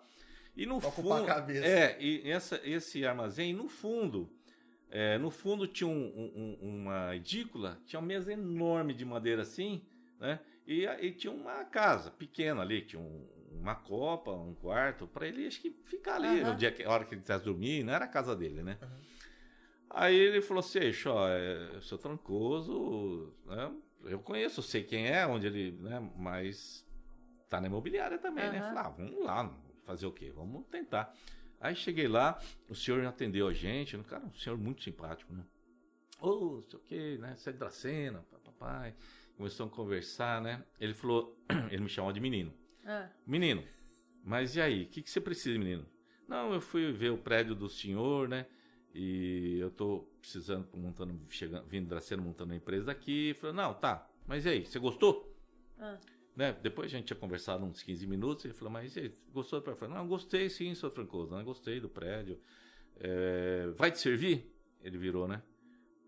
E 0.57 0.65
no 0.65 0.81
Pra 0.81 0.91
fundo, 0.91 1.25
cabeça. 1.27 1.67
é, 1.67 1.97
e 2.01 2.31
essa, 2.31 2.59
esse 2.65 3.05
armazém 3.05 3.53
no 3.53 3.69
fundo, 3.69 4.31
é, 4.91 5.19
no 5.19 5.31
fundo 5.31 5.67
tinha 5.67 5.89
um- 5.89 6.33
um- 6.35 6.59
uma 6.62 7.15
edícula, 7.15 7.79
tinha 7.85 8.01
uma 8.01 8.07
mesa 8.07 8.33
enorme 8.33 8.95
de 8.95 9.05
madeira 9.05 9.43
assim, 9.43 9.83
né? 10.19 10.41
E, 10.69 10.85
e 10.85 11.13
tinha 11.13 11.33
uma 11.33 11.65
casa 11.65 12.11
pequena 12.11 12.61
ali, 12.61 12.83
tinha 12.83 13.01
um- 13.01 13.27
uma 13.53 13.75
copa, 13.75 14.31
um 14.31 14.55
quarto, 14.55 15.07
para 15.09 15.27
ele 15.27 15.47
acho 15.47 15.63
que 15.63 15.71
ficar 15.87 16.17
ali, 16.17 16.43
Aham. 16.43 16.53
o 16.53 16.57
dia 16.57 16.71
que, 16.71 16.83
a 16.85 16.91
hora 16.91 17.07
que 17.07 17.15
ele 17.15 17.23
quisesse 17.23 17.43
dormir, 17.43 17.83
não 17.83 17.95
era 17.95 18.05
a 18.05 18.09
casa 18.09 18.37
dele, 18.37 18.63
né? 18.63 18.79
Aham. 18.83 19.01
Aí 19.91 20.15
ele 20.15 20.43
falou 20.43 20.61
assim, 20.61 20.81
"Eixo, 20.81 21.09
ó, 21.11 21.27
é, 21.27 21.71
eu 21.77 21.81
sou 21.81 21.97
trancoso, 21.97 23.35
né? 23.47 23.75
Eu 24.05 24.21
conheço, 24.21 24.63
sei 24.63 24.85
quem 24.85 25.07
é, 25.09 25.27
onde 25.27 25.47
ele, 25.47 25.73
né? 25.81 25.99
Mas 26.15 26.87
tá 27.49 27.59
na 27.61 27.67
imobiliária 27.67 28.19
também, 28.19 28.51
né? 28.51 28.59
Aham. 28.59 28.69
Falei, 28.75 28.83
ah, 28.85 28.89
vamos 28.91 29.25
lá, 29.25 29.59
fazer 29.87 30.05
o 30.07 30.13
quê? 30.13 30.31
Vamos 30.31 30.67
tentar. 30.67 31.15
Aí 31.59 31.75
cheguei 31.75 32.07
lá, 32.07 32.39
o 32.69 32.75
senhor 32.75 33.03
atendeu 33.07 33.49
a 33.49 33.55
gente, 33.55 33.97
cara, 34.01 34.27
um 34.27 34.35
senhor 34.35 34.59
muito 34.59 34.83
simpático, 34.83 35.33
né? 35.33 35.45
Ô, 36.21 36.57
não 36.57 36.65
sei 36.69 36.79
o 36.79 36.83
quê, 36.83 37.19
né? 37.19 37.35
Você 37.37 37.49
é 37.49 37.53
de 37.53 37.59
Dracena, 37.59 38.23
papai. 38.45 38.95
Começamos 39.39 39.73
a 39.73 39.76
conversar, 39.76 40.42
né? 40.42 40.65
Ele 40.81 40.92
falou, 40.92 41.41
ele 41.70 41.81
me 41.81 41.89
chamou 41.89 42.12
de 42.12 42.18
menino. 42.18 42.52
Ah, 42.84 43.08
Menino, 43.25 43.62
mas 44.25 44.57
e 44.57 44.60
aí? 44.60 44.83
O 44.83 44.89
que, 44.89 45.00
que 45.00 45.08
você 45.08 45.20
precisa, 45.20 45.57
menino? 45.57 45.86
Não, 46.26 46.52
eu 46.52 46.60
fui 46.60 46.91
ver 46.91 47.10
o 47.12 47.18
prédio 47.18 47.55
do 47.55 47.68
senhor, 47.68 48.28
né? 48.28 48.47
E 48.92 49.58
eu 49.60 49.70
tô 49.70 50.08
precisando, 50.20 50.68
montando, 50.76 51.17
chegando, 51.31 51.65
vindo 51.68 51.84
de 51.84 51.91
Dracena, 51.91 52.20
montando 52.20 52.50
uma 52.50 52.57
empresa 52.57 52.91
aqui. 52.91 53.33
Falei, 53.34 53.55
não, 53.55 53.75
tá, 53.75 54.10
mas 54.26 54.44
e 54.44 54.49
aí? 54.49 54.67
Você 54.67 54.78
gostou? 54.81 55.33
ah. 55.78 55.97
Né? 56.34 56.52
Depois 56.60 56.86
a 56.86 56.97
gente 56.97 57.07
tinha 57.07 57.17
conversado 57.17 57.65
uns 57.65 57.83
15 57.83 58.07
minutos. 58.08 58.44
Ele 58.44 58.55
falou, 58.55 58.73
mas 58.73 58.97
e 58.97 59.00
aí, 59.00 59.15
gostou 59.33 59.60
do 59.60 59.62
prédio? 59.62 59.76
Eu 59.76 59.89
falei, 59.89 60.02
não, 60.02 60.08
gostei 60.08 60.50
sim, 60.50 60.75
seu 60.75 60.91
Francoso, 60.91 61.36
né? 61.36 61.44
gostei 61.44 61.78
do 61.78 61.89
prédio. 61.89 62.41
É, 62.97 63.68
vai 63.76 63.92
te 63.92 63.99
servir? 64.00 64.52
Ele 64.83 64.99
virou, 64.99 65.28
né? 65.28 65.42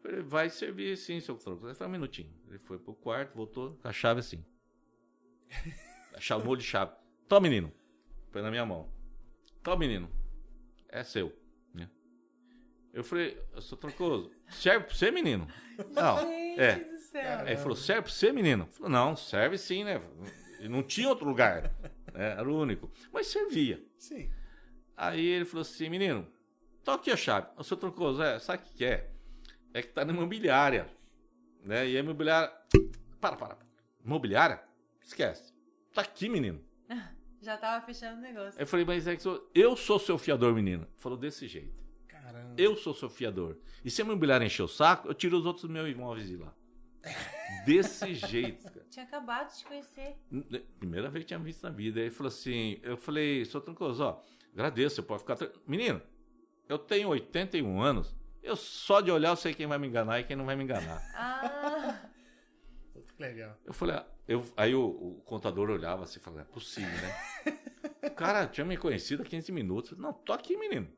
Falei, 0.02 0.22
vai 0.22 0.48
servir 0.48 0.96
sim, 0.96 1.20
seu 1.20 1.36
Francoso. 1.36 1.66
Ele 1.68 1.74
falou, 1.74 1.88
um 1.90 1.92
minutinho. 1.92 2.32
Ele 2.48 2.58
foi 2.58 2.78
pro 2.78 2.94
quarto, 2.94 3.34
voltou 3.34 3.76
com 3.82 3.88
a 3.88 3.92
chave 3.92 4.20
assim. 4.20 4.44
Molho 6.44 6.60
de 6.60 6.66
chave. 6.66 6.92
Toma, 7.28 7.42
menino. 7.42 7.72
Foi 8.30 8.42
na 8.42 8.50
minha 8.50 8.64
mão. 8.64 8.88
Toma, 9.62 9.76
menino. 9.76 10.10
É 10.88 11.02
seu. 11.02 11.32
né? 11.74 11.88
Eu 12.92 13.04
falei, 13.04 13.40
eu 13.54 13.60
sou 13.62 13.76
trancoso. 13.78 14.30
Serve 14.48 14.86
pra 14.86 14.94
você, 14.94 15.10
menino? 15.10 15.46
Não. 15.92 16.18
Gente 16.18 16.60
É. 16.60 16.76
do 16.76 16.98
céu. 16.98 17.38
Aí 17.40 17.48
ele 17.48 17.56
falou, 17.56 17.76
serve 17.76 18.02
pra 18.02 18.10
você, 18.10 18.32
menino? 18.32 18.64
Eu 18.64 18.68
falei, 18.68 18.92
não, 18.92 19.16
serve 19.16 19.56
sim, 19.58 19.84
né? 19.84 20.00
E 20.60 20.68
Não 20.68 20.82
tinha 20.82 21.08
outro 21.08 21.26
lugar. 21.26 21.62
né? 22.12 22.32
Era 22.32 22.48
o 22.50 22.58
único. 22.60 22.90
Mas 23.12 23.26
servia. 23.28 23.82
Sim. 23.98 24.30
Aí 24.96 25.24
ele 25.24 25.44
falou 25.44 25.62
assim, 25.62 25.88
menino, 25.88 26.26
toque 26.84 27.10
a 27.10 27.16
chave. 27.16 27.46
O 27.56 27.64
seu 27.64 27.76
Troncoso, 27.76 28.22
é, 28.22 28.38
sabe 28.38 28.62
o 28.62 28.66
que 28.76 28.84
é? 28.84 29.09
É 29.72 29.82
que 29.82 29.88
tá 29.88 30.04
na 30.04 30.12
imobiliária. 30.12 30.88
Né? 31.64 31.88
E 31.88 31.96
a 31.96 32.00
imobiliária... 32.00 32.52
Para, 33.20 33.36
para. 33.36 33.58
Imobiliária? 34.04 34.62
Esquece. 35.02 35.52
Tá 35.92 36.02
aqui, 36.02 36.28
menino. 36.28 36.60
Já 37.42 37.56
tava 37.56 37.84
fechando 37.84 38.18
o 38.18 38.20
negócio. 38.20 38.60
Eu 38.60 38.66
falei, 38.66 38.84
mas 38.84 39.06
é 39.06 39.16
que 39.16 39.22
sou... 39.22 39.50
eu 39.54 39.76
sou 39.76 39.98
seu 39.98 40.18
fiador, 40.18 40.54
menino. 40.54 40.86
Falou 40.96 41.16
desse 41.16 41.46
jeito. 41.46 41.72
Caramba. 42.06 42.54
Eu 42.56 42.76
sou 42.76 42.92
seu 42.94 43.08
fiador. 43.08 43.56
E 43.84 43.90
se 43.90 44.02
a 44.02 44.04
imobiliária 44.04 44.44
encher 44.44 44.62
o 44.62 44.68
saco, 44.68 45.08
eu 45.08 45.14
tiro 45.14 45.38
os 45.38 45.46
outros 45.46 45.64
meus 45.70 45.88
imóveis 45.88 46.28
de 46.28 46.36
lá. 46.36 46.54
Desse 47.64 48.14
jeito, 48.14 48.64
cara. 48.64 48.86
Tinha 48.90 49.04
acabado 49.06 49.50
de 49.50 49.58
te 49.58 49.64
conhecer. 49.64 50.16
N- 50.30 50.60
Primeira 50.78 51.08
vez 51.08 51.24
que 51.24 51.28
tinha 51.28 51.38
visto 51.38 51.62
na 51.62 51.70
vida. 51.70 51.98
Aí 51.98 52.06
ele 52.06 52.14
falou 52.14 52.28
assim: 52.28 52.78
eu 52.82 52.96
falei, 52.96 53.42
seu 53.46 53.60
Trancoso, 53.60 54.02
ó, 54.04 54.22
agradeço, 54.52 54.96
você 54.96 55.02
pode 55.02 55.20
ficar. 55.22 55.38
Menino, 55.66 56.00
eu 56.68 56.78
tenho 56.78 57.08
81 57.08 57.80
anos, 57.80 58.14
eu 58.42 58.56
só 58.56 59.00
de 59.00 59.10
olhar 59.10 59.30
eu 59.30 59.36
sei 59.36 59.54
quem 59.54 59.66
vai 59.66 59.78
me 59.78 59.86
enganar 59.88 60.20
e 60.20 60.24
quem 60.24 60.36
não 60.36 60.46
vai 60.46 60.56
me 60.56 60.64
enganar. 60.64 61.02
Ah, 61.14 62.10
Legal. 63.18 63.54
Eu 63.66 63.74
falei, 63.74 63.96
ah, 63.96 64.06
eu, 64.26 64.44
aí 64.56 64.74
o, 64.74 64.82
o 64.82 65.22
contador 65.26 65.68
olhava 65.68 66.04
assim 66.04 66.18
e 66.18 66.22
falava, 66.22 66.42
é 66.42 66.44
possível, 66.46 66.90
né? 66.90 67.58
o 68.02 68.10
cara 68.12 68.46
tinha 68.46 68.64
me 68.64 68.76
conhecido 68.78 69.22
há 69.22 69.26
15 69.26 69.52
minutos. 69.52 69.98
Não, 69.98 70.12
tô 70.12 70.32
aqui, 70.32 70.56
menino. 70.56 70.88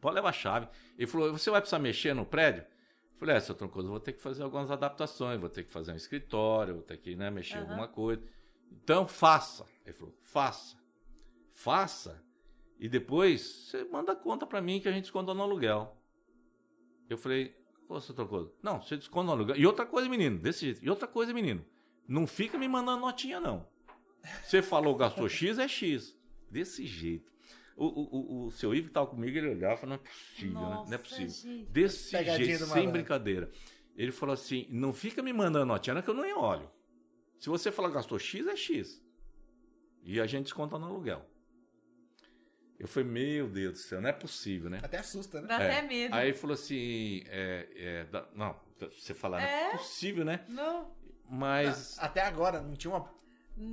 Pode 0.00 0.14
levar 0.14 0.28
a 0.28 0.32
chave. 0.32 0.68
Ele 0.96 1.06
falou, 1.08 1.32
você 1.32 1.50
vai 1.50 1.60
precisar 1.60 1.80
mexer 1.80 2.14
no 2.14 2.24
prédio? 2.24 2.62
Eu 2.62 3.18
falei, 3.18 3.36
é, 3.36 3.40
seu 3.40 3.54
Troncoso, 3.54 3.88
eu 3.88 3.90
vou 3.90 4.00
ter 4.00 4.12
que 4.12 4.20
fazer 4.20 4.44
algumas 4.44 4.70
adaptações, 4.70 5.40
vou 5.40 5.50
ter 5.50 5.64
que 5.64 5.72
fazer 5.72 5.92
um 5.92 5.96
escritório, 5.96 6.74
vou 6.74 6.82
ter 6.84 6.96
que 6.98 7.16
né, 7.16 7.30
mexer 7.30 7.54
em 7.54 7.58
Aham. 7.58 7.70
alguma 7.70 7.88
coisa. 7.88 8.22
Então, 8.70 9.08
faça. 9.08 9.66
Ele 9.84 9.92
falou, 9.92 10.14
faça. 10.22 10.76
Faça. 11.50 12.22
E 12.78 12.88
depois, 12.88 13.40
você 13.42 13.82
manda 13.84 14.12
a 14.12 14.16
conta 14.16 14.46
pra 14.46 14.60
mim 14.62 14.78
que 14.80 14.88
a 14.88 14.92
gente 14.92 15.02
desconta 15.04 15.34
no 15.34 15.42
aluguel. 15.42 15.96
Eu 17.08 17.16
falei, 17.16 17.56
ô, 17.88 18.00
seu 18.00 18.14
não, 18.62 18.82
você 18.82 18.96
desconta 18.96 19.26
no 19.26 19.32
aluguel. 19.32 19.56
E 19.56 19.66
outra 19.66 19.86
coisa, 19.86 20.08
menino, 20.08 20.38
desse 20.38 20.66
jeito. 20.66 20.84
E 20.84 20.90
outra 20.90 21.06
coisa, 21.06 21.32
menino, 21.32 21.64
não 22.06 22.26
fica 22.26 22.58
me 22.58 22.68
mandando 22.68 23.00
notinha, 23.00 23.40
não. 23.40 23.66
Você 24.44 24.60
falou 24.60 24.94
gastou 24.96 25.28
X, 25.28 25.58
é 25.58 25.68
X. 25.68 26.16
Desse 26.50 26.86
jeito. 26.86 27.32
O, 27.76 27.86
o, 27.86 28.16
o, 28.44 28.46
o 28.46 28.50
seu 28.50 28.74
Ivo 28.74 28.88
que 28.88 28.92
tava 28.92 29.06
comigo, 29.06 29.38
ele 29.38 29.50
olhava 29.50 29.74
e 29.74 29.76
falou, 29.78 29.96
não 29.96 30.04
é 30.04 30.08
possível, 30.08 30.52
né? 30.54 30.60
Não 30.60 30.72
é 30.72 30.74
Nossa, 30.74 30.98
possível. 30.98 31.28
gente. 31.28 31.70
Desse 31.70 32.10
Pegadinha 32.10 32.58
jeito, 32.58 32.66
sem 32.66 32.90
brincadeira. 32.90 33.50
Ele 33.96 34.12
falou 34.12 34.32
assim: 34.32 34.66
não 34.70 34.92
fica 34.92 35.22
me 35.22 35.32
mandando 35.32 35.66
notinha, 35.66 35.94
não, 35.94 36.02
que 36.02 36.08
eu 36.08 36.14
nem 36.14 36.32
olho. 36.34 36.70
Se 37.38 37.48
você 37.48 37.70
falar 37.70 37.90
gastou 37.90 38.18
X, 38.18 38.46
é 38.46 38.56
X. 38.56 39.04
E 40.04 40.20
a 40.20 40.26
gente 40.26 40.44
desconta 40.44 40.78
no 40.78 40.86
aluguel. 40.86 41.24
Eu 42.78 42.86
falei, 42.86 43.08
meu 43.08 43.48
Deus 43.48 43.72
do 43.72 43.78
céu, 43.78 44.00
não 44.00 44.08
é 44.08 44.12
possível, 44.12 44.70
né? 44.70 44.78
Até 44.82 44.98
assusta, 44.98 45.40
né? 45.40 45.48
Dá 45.48 45.60
É. 45.62 45.78
até 45.78 45.86
medo. 45.88 46.14
Aí 46.14 46.32
falou 46.32 46.54
assim: 46.54 47.22
é, 47.26 47.68
é, 47.74 48.04
dá- 48.04 48.28
não, 48.34 48.54
você 48.96 49.12
falar, 49.14 49.38
não 49.40 49.46
é 49.46 49.64
É? 49.66 49.70
possível, 49.76 50.24
né? 50.24 50.44
Não. 50.48 50.90
Mas. 51.28 51.98
Até 51.98 52.22
agora, 52.22 52.60
não 52.62 52.74
tinha 52.74 52.94
uma 52.94 53.10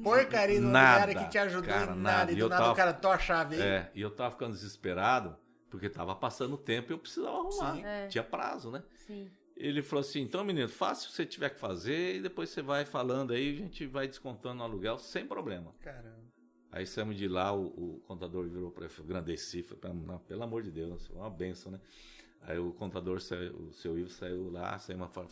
porcaria 0.03 0.59
no 0.59 0.69
Nada, 0.71 1.05
lugar 1.07 1.23
que 1.25 1.29
te 1.31 1.37
ajudou 1.37 1.69
cara, 1.69 1.83
em 1.93 1.95
nada. 1.99 2.01
nada. 2.17 2.31
E 2.31 2.35
do 2.35 2.41
eu 2.41 2.49
nada 2.49 2.61
tava- 2.63 2.73
o 2.73 2.75
cara 2.75 2.93
tô 2.93 3.09
a 3.11 3.19
chave 3.19 3.55
aí. 3.55 3.61
É, 3.61 3.91
e 3.93 4.01
eu 4.01 4.09
tava 4.09 4.31
ficando 4.31 4.53
desesperado, 4.53 5.37
porque 5.69 5.87
tava 5.89 6.15
passando 6.15 6.53
o 6.55 6.57
tempo 6.57 6.91
e 6.91 6.93
eu 6.93 6.97
precisava 6.99 7.37
arrumar. 7.37 7.75
Sim. 7.75 7.85
É. 7.85 8.07
Tinha 8.07 8.23
prazo, 8.23 8.71
né? 8.71 8.83
Sim. 9.05 9.29
Ele 9.55 9.81
falou 9.83 10.01
assim: 10.01 10.21
então, 10.21 10.43
menino, 10.43 10.67
faça 10.67 11.05
o 11.05 11.09
que 11.09 11.15
você 11.15 11.25
tiver 11.25 11.49
que 11.51 11.59
fazer 11.59 12.15
e 12.15 12.21
depois 12.21 12.49
você 12.49 12.61
vai 12.61 12.83
falando 12.85 13.31
aí, 13.33 13.53
a 13.53 13.57
gente 13.57 13.85
vai 13.85 14.07
descontando 14.07 14.55
no 14.55 14.63
aluguel 14.63 14.97
sem 14.97 15.25
problema. 15.27 15.73
Caramba. 15.81 16.24
Aí 16.75 16.85
saímos 16.85 17.15
de 17.15 17.25
lá, 17.27 17.53
o, 17.55 17.67
o 17.67 18.01
contador 18.05 18.45
virou 18.49 18.69
para 18.69 18.85
ele, 18.85 18.93
grandeci, 19.05 19.63
falei, 19.63 19.79
"Pelo- 19.79 19.93
não, 19.93 20.19
pelo 20.19 20.43
amor 20.43 20.61
de 20.61 20.69
Deus, 20.71 21.07
foi 21.07 21.15
uma 21.15 21.29
benção, 21.29 21.71
né? 21.71 21.79
Aí 22.41 22.59
o 22.59 22.71
contador, 22.73 23.21
saiu, 23.21 23.53
o 23.55 23.71
seu 23.71 23.97
Ivo 23.97 24.09
saiu 24.09 24.51
lá, 24.51 24.77
saiu 24.77 24.97
uma 24.97 25.07
fala, 25.07 25.27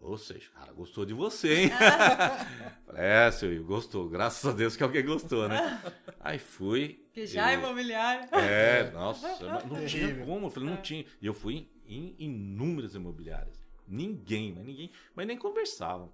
ou 0.00 0.16
seja, 0.16 0.48
cara, 0.54 0.72
gostou 0.72 1.04
de 1.04 1.12
você, 1.12 1.64
hein? 1.64 1.70
Falei, 2.86 3.02
é, 3.04 3.30
seu 3.30 3.52
Ivo, 3.52 3.64
gostou, 3.66 4.08
graças 4.08 4.44
a 4.50 4.54
Deus 4.56 4.74
que 4.74 4.82
alguém 4.82 5.04
gostou, 5.04 5.46
né? 5.46 5.80
Aí 6.18 6.38
fui. 6.38 7.04
Que 7.12 7.26
já 7.26 7.50
é 7.50 7.54
eu- 7.56 7.60
imobiliário. 7.60 8.26
é, 8.34 8.90
nossa, 8.92 9.28
não 9.66 9.84
tinha 9.86 10.24
como. 10.24 10.46
Eu 10.46 10.50
falei, 10.50 10.68
não 10.70 10.78
tinha. 10.80 11.04
E 11.20 11.26
eu 11.26 11.34
fui 11.34 11.68
em, 11.86 12.16
em 12.18 12.24
inúmeras 12.24 12.94
imobiliárias. 12.94 13.62
Ninguém, 13.86 14.54
mas 14.54 14.64
ninguém, 14.64 14.90
mas 15.14 15.26
nem 15.26 15.36
conversavam. 15.36 16.10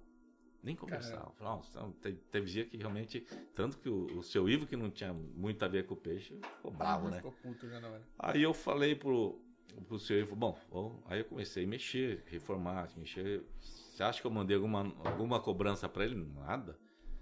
Nem 0.61 0.75
conversavam. 0.75 1.31
Falei, 1.33 1.53
Nossa, 1.53 1.79
não, 1.79 1.91
te- 1.93 2.13
teve 2.31 2.45
dia 2.47 2.65
que 2.65 2.75
realmente, 2.77 3.25
tanto 3.55 3.77
que 3.77 3.87
o, 3.89 4.17
o 4.17 4.23
seu 4.23 4.49
Ivo, 4.49 4.65
que 4.67 4.75
não 4.75 4.89
tinha 4.89 5.13
muito 5.13 5.63
a 5.63 5.67
ver 5.67 5.85
com 5.85 5.93
o 5.93 5.97
peixe, 5.97 6.37
ficou 6.57 6.71
bravo, 6.71 7.09
né? 7.09 7.17
Ficou 7.17 7.31
puto 7.31 7.69
já 7.69 7.79
na 7.79 7.87
hora. 7.87 8.03
Aí 8.19 8.43
eu 8.43 8.53
falei 8.53 8.93
pro, 8.93 9.41
pro 9.87 9.97
seu 9.97 10.19
Ivo, 10.19 10.35
bom, 10.35 10.57
bom, 10.69 11.01
aí 11.05 11.19
eu 11.19 11.25
comecei 11.25 11.63
a 11.63 11.67
mexer, 11.67 12.23
reformar, 12.27 12.89
mexer. 12.97 13.43
Você 13.59 14.03
acha 14.03 14.19
que 14.19 14.27
eu 14.27 14.31
mandei 14.31 14.55
alguma, 14.57 14.93
alguma 15.05 15.39
cobrança 15.39 15.87
pra 15.87 16.03
ele? 16.05 16.15
Nada. 16.15 16.77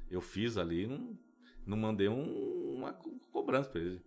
Eu 0.10 0.22
fiz 0.22 0.58
ali, 0.58 0.88
não, 0.88 1.18
não 1.66 1.78
mandei 1.78 2.08
um- 2.10 2.74
uma 2.76 2.94
co- 2.94 3.20
cobrança 3.32 3.70
pra 3.70 3.82
ele. 3.82 4.02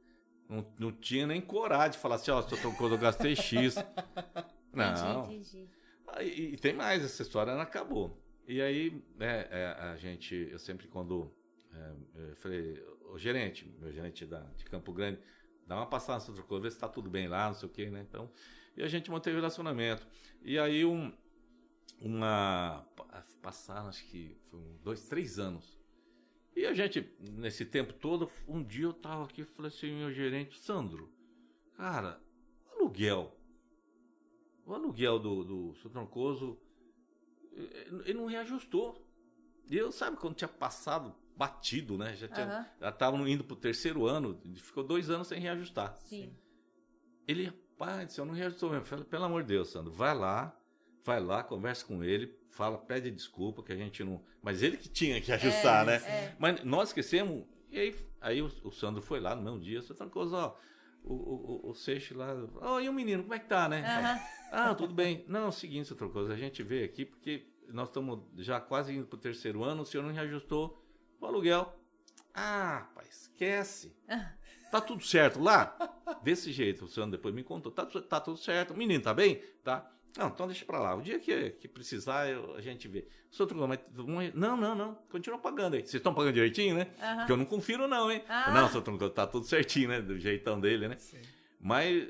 Não, 0.48 0.66
não 0.78 0.90
tinha 0.92 1.24
nem 1.28 1.40
coragem 1.40 1.92
de 1.92 1.98
falar 1.98 2.16
assim, 2.16 2.32
ó, 2.32 2.42
seu 2.42 2.58
Troncoso, 2.58 2.94
eu 2.94 2.98
gastei 2.98 3.36
X. 3.36 3.76
Não. 4.72 5.24
Entendi, 5.24 5.36
entendi. 5.54 5.68
Aí, 6.08 6.52
e 6.54 6.56
tem 6.56 6.72
mais, 6.74 7.04
essa 7.04 7.22
história 7.22 7.54
não 7.54 7.60
acabou. 7.60 8.19
E 8.50 8.60
aí, 8.60 9.00
né, 9.14 9.46
é, 9.48 9.66
a 9.78 9.96
gente, 9.96 10.34
eu 10.50 10.58
sempre 10.58 10.88
quando 10.88 11.32
é, 11.72 12.30
eu 12.30 12.34
falei, 12.34 12.84
o 13.12 13.16
gerente, 13.16 13.64
meu 13.78 13.92
gerente 13.92 14.26
da, 14.26 14.40
de 14.56 14.64
Campo 14.64 14.92
Grande, 14.92 15.20
dá 15.68 15.76
uma 15.76 15.86
passada 15.86 16.24
no 16.32 16.42
Coisa, 16.42 16.64
vê 16.64 16.68
se 16.68 16.76
tá 16.76 16.88
tudo 16.88 17.08
bem 17.08 17.28
lá, 17.28 17.46
não 17.46 17.54
sei 17.54 17.68
o 17.68 17.70
quê, 17.70 17.88
né? 17.88 18.00
Então, 18.00 18.28
e 18.76 18.82
a 18.82 18.88
gente 18.88 19.08
manteve 19.08 19.36
o 19.36 19.38
relacionamento. 19.38 20.04
E 20.42 20.58
aí, 20.58 20.84
um, 20.84 21.12
uma. 22.00 22.84
pa- 22.96 23.24
Passaram, 23.40 23.88
acho 23.88 24.04
que 24.06 24.36
foi 24.50 24.58
um, 24.58 24.78
dois, 24.82 25.06
três 25.06 25.38
anos. 25.38 25.78
E 26.56 26.66
a 26.66 26.74
gente, 26.74 27.08
nesse 27.20 27.64
tempo 27.64 27.92
todo, 27.92 28.28
um 28.48 28.64
dia 28.64 28.86
eu 28.86 28.92
tava 28.92 29.26
aqui 29.26 29.42
e 29.42 29.44
falei 29.44 29.68
assim, 29.68 29.96
meu 29.96 30.12
gerente, 30.12 30.58
Sandro, 30.58 31.08
cara, 31.76 32.20
aluguel. 32.72 33.32
O 34.66 34.74
aluguel 34.74 35.20
do, 35.20 35.44
do 35.44 35.74
eh, 35.74 36.58
ele 38.04 38.14
não 38.14 38.26
reajustou. 38.26 39.06
E 39.68 39.76
eu, 39.76 39.92
sabe, 39.92 40.16
quando 40.16 40.34
tinha 40.34 40.48
passado, 40.48 41.14
batido, 41.36 41.96
né? 41.96 42.14
Já 42.16 42.28
tinha, 42.28 42.70
já 42.80 42.88
estavam 42.90 43.26
indo 43.26 43.42
pro 43.42 43.56
terceiro 43.56 44.06
ano, 44.06 44.40
ficou 44.56 44.84
dois 44.84 45.08
anos 45.08 45.28
sem 45.28 45.40
reajustar. 45.40 45.96
Sim. 45.96 46.36
Ele, 47.26 47.50
pai 47.78 48.08
céu, 48.08 48.24
não 48.24 48.34
reajustou 48.34 48.70
mesmo. 48.70 48.82
Eu 48.82 48.86
falei, 48.86 49.04
pelo 49.04 49.24
amor 49.24 49.42
de 49.42 49.48
Deus, 49.48 49.70
Sandro, 49.70 49.92
vai 49.92 50.14
lá, 50.14 50.54
vai 51.04 51.20
lá, 51.20 51.42
conversa 51.42 51.86
com 51.86 52.02
ele, 52.04 52.36
fala, 52.50 52.76
pede 52.76 53.10
desculpa 53.10 53.62
que 53.62 53.72
a 53.72 53.76
gente 53.76 54.04
não. 54.04 54.22
Mas 54.42 54.62
ele 54.62 54.76
que 54.76 54.88
tinha 54.88 55.20
que 55.20 55.32
ajustar, 55.32 55.86
né? 55.86 55.96
é. 56.06 56.36
Mas 56.38 56.62
nós 56.64 56.90
esquecemos. 56.90 57.46
E 57.70 57.78
aí, 57.78 57.96
aí 58.20 58.42
o, 58.42 58.50
o 58.64 58.70
Sandro 58.70 59.00
foi 59.00 59.20
lá 59.20 59.34
no 59.34 59.42
mesmo 59.42 59.60
dia, 59.60 59.80
seu 59.80 59.94
Trancoso, 59.94 60.34
ó. 60.36 60.56
O, 61.02 61.14
o, 61.14 61.70
o, 61.70 61.74
Seixo 61.74 62.16
lá. 62.16 62.28
Ó, 62.56 62.80
e 62.80 62.88
o 62.88 62.92
menino, 62.92 63.22
como 63.22 63.34
é 63.34 63.38
que 63.38 63.48
tá, 63.48 63.68
né? 63.68 63.82
Ah, 64.52 64.74
tudo 64.74 64.92
bem. 64.94 65.24
Não, 65.28 65.44
é 65.44 65.48
o 65.48 65.52
seguinte, 65.52 65.88
seu 65.88 65.96
Trancoso, 65.96 66.30
a 66.30 66.36
gente 66.36 66.62
veio 66.62 66.84
aqui 66.84 67.04
porque 67.04 67.46
nós 67.68 67.88
estamos 67.88 68.20
já 68.36 68.60
quase 68.60 68.94
indo 68.94 69.06
pro 69.06 69.18
terceiro 69.18 69.62
ano, 69.62 69.82
o 69.82 69.86
senhor 69.86 70.02
não 70.02 70.12
reajustou 70.12 70.84
o 71.20 71.26
aluguel. 71.26 71.74
Ah, 72.34 72.88
pai, 72.94 73.06
esquece. 73.08 73.96
Tá 74.70 74.80
tudo 74.80 75.04
certo 75.04 75.40
lá? 75.40 75.76
Desse 76.22 76.52
jeito, 76.52 76.84
o 76.84 76.88
Sandro 76.88 77.12
depois 77.12 77.34
me 77.34 77.42
contou. 77.42 77.72
Tá, 77.72 77.84
tá 77.86 78.20
tudo 78.20 78.36
certo. 78.36 78.72
O 78.72 78.76
menino 78.76 79.02
tá 79.02 79.12
bem? 79.12 79.42
Tá. 79.64 79.90
Não, 80.18 80.28
então 80.28 80.46
deixa 80.46 80.64
pra 80.64 80.78
lá. 80.80 80.94
O 80.96 81.02
dia 81.02 81.18
que, 81.18 81.50
que 81.50 81.68
precisar, 81.68 82.28
eu- 82.28 82.54
a 82.56 82.60
gente 82.60 82.88
vê. 82.88 83.06
Seu 83.30 83.46
Trancoso, 83.46 83.68
mas 83.68 83.78
vamos- 83.92 84.34
não, 84.34 84.56
não, 84.56 84.74
não. 84.74 84.94
Continua 85.10 85.38
pagando 85.38 85.74
aí. 85.76 85.80
Vocês 85.82 85.94
estão 85.94 86.12
pagando 86.12 86.34
direitinho, 86.34 86.74
né? 86.76 86.88
Aham. 87.00 87.16
Porque 87.18 87.32
eu 87.32 87.36
não 87.36 87.44
confiro, 87.44 87.86
não, 87.86 88.10
hein? 88.10 88.22
Ah. 88.28 88.50
Não, 88.52 88.68
seu 88.68 88.82
Trancoso, 88.82 89.10
tá 89.12 89.26
tudo 89.26 89.46
certinho, 89.46 89.88
né? 89.88 90.00
Do 90.00 90.18
jeitão 90.18 90.60
dele, 90.60 90.88
né? 90.88 90.96
Sim. 90.98 91.20
Mas, 91.60 92.08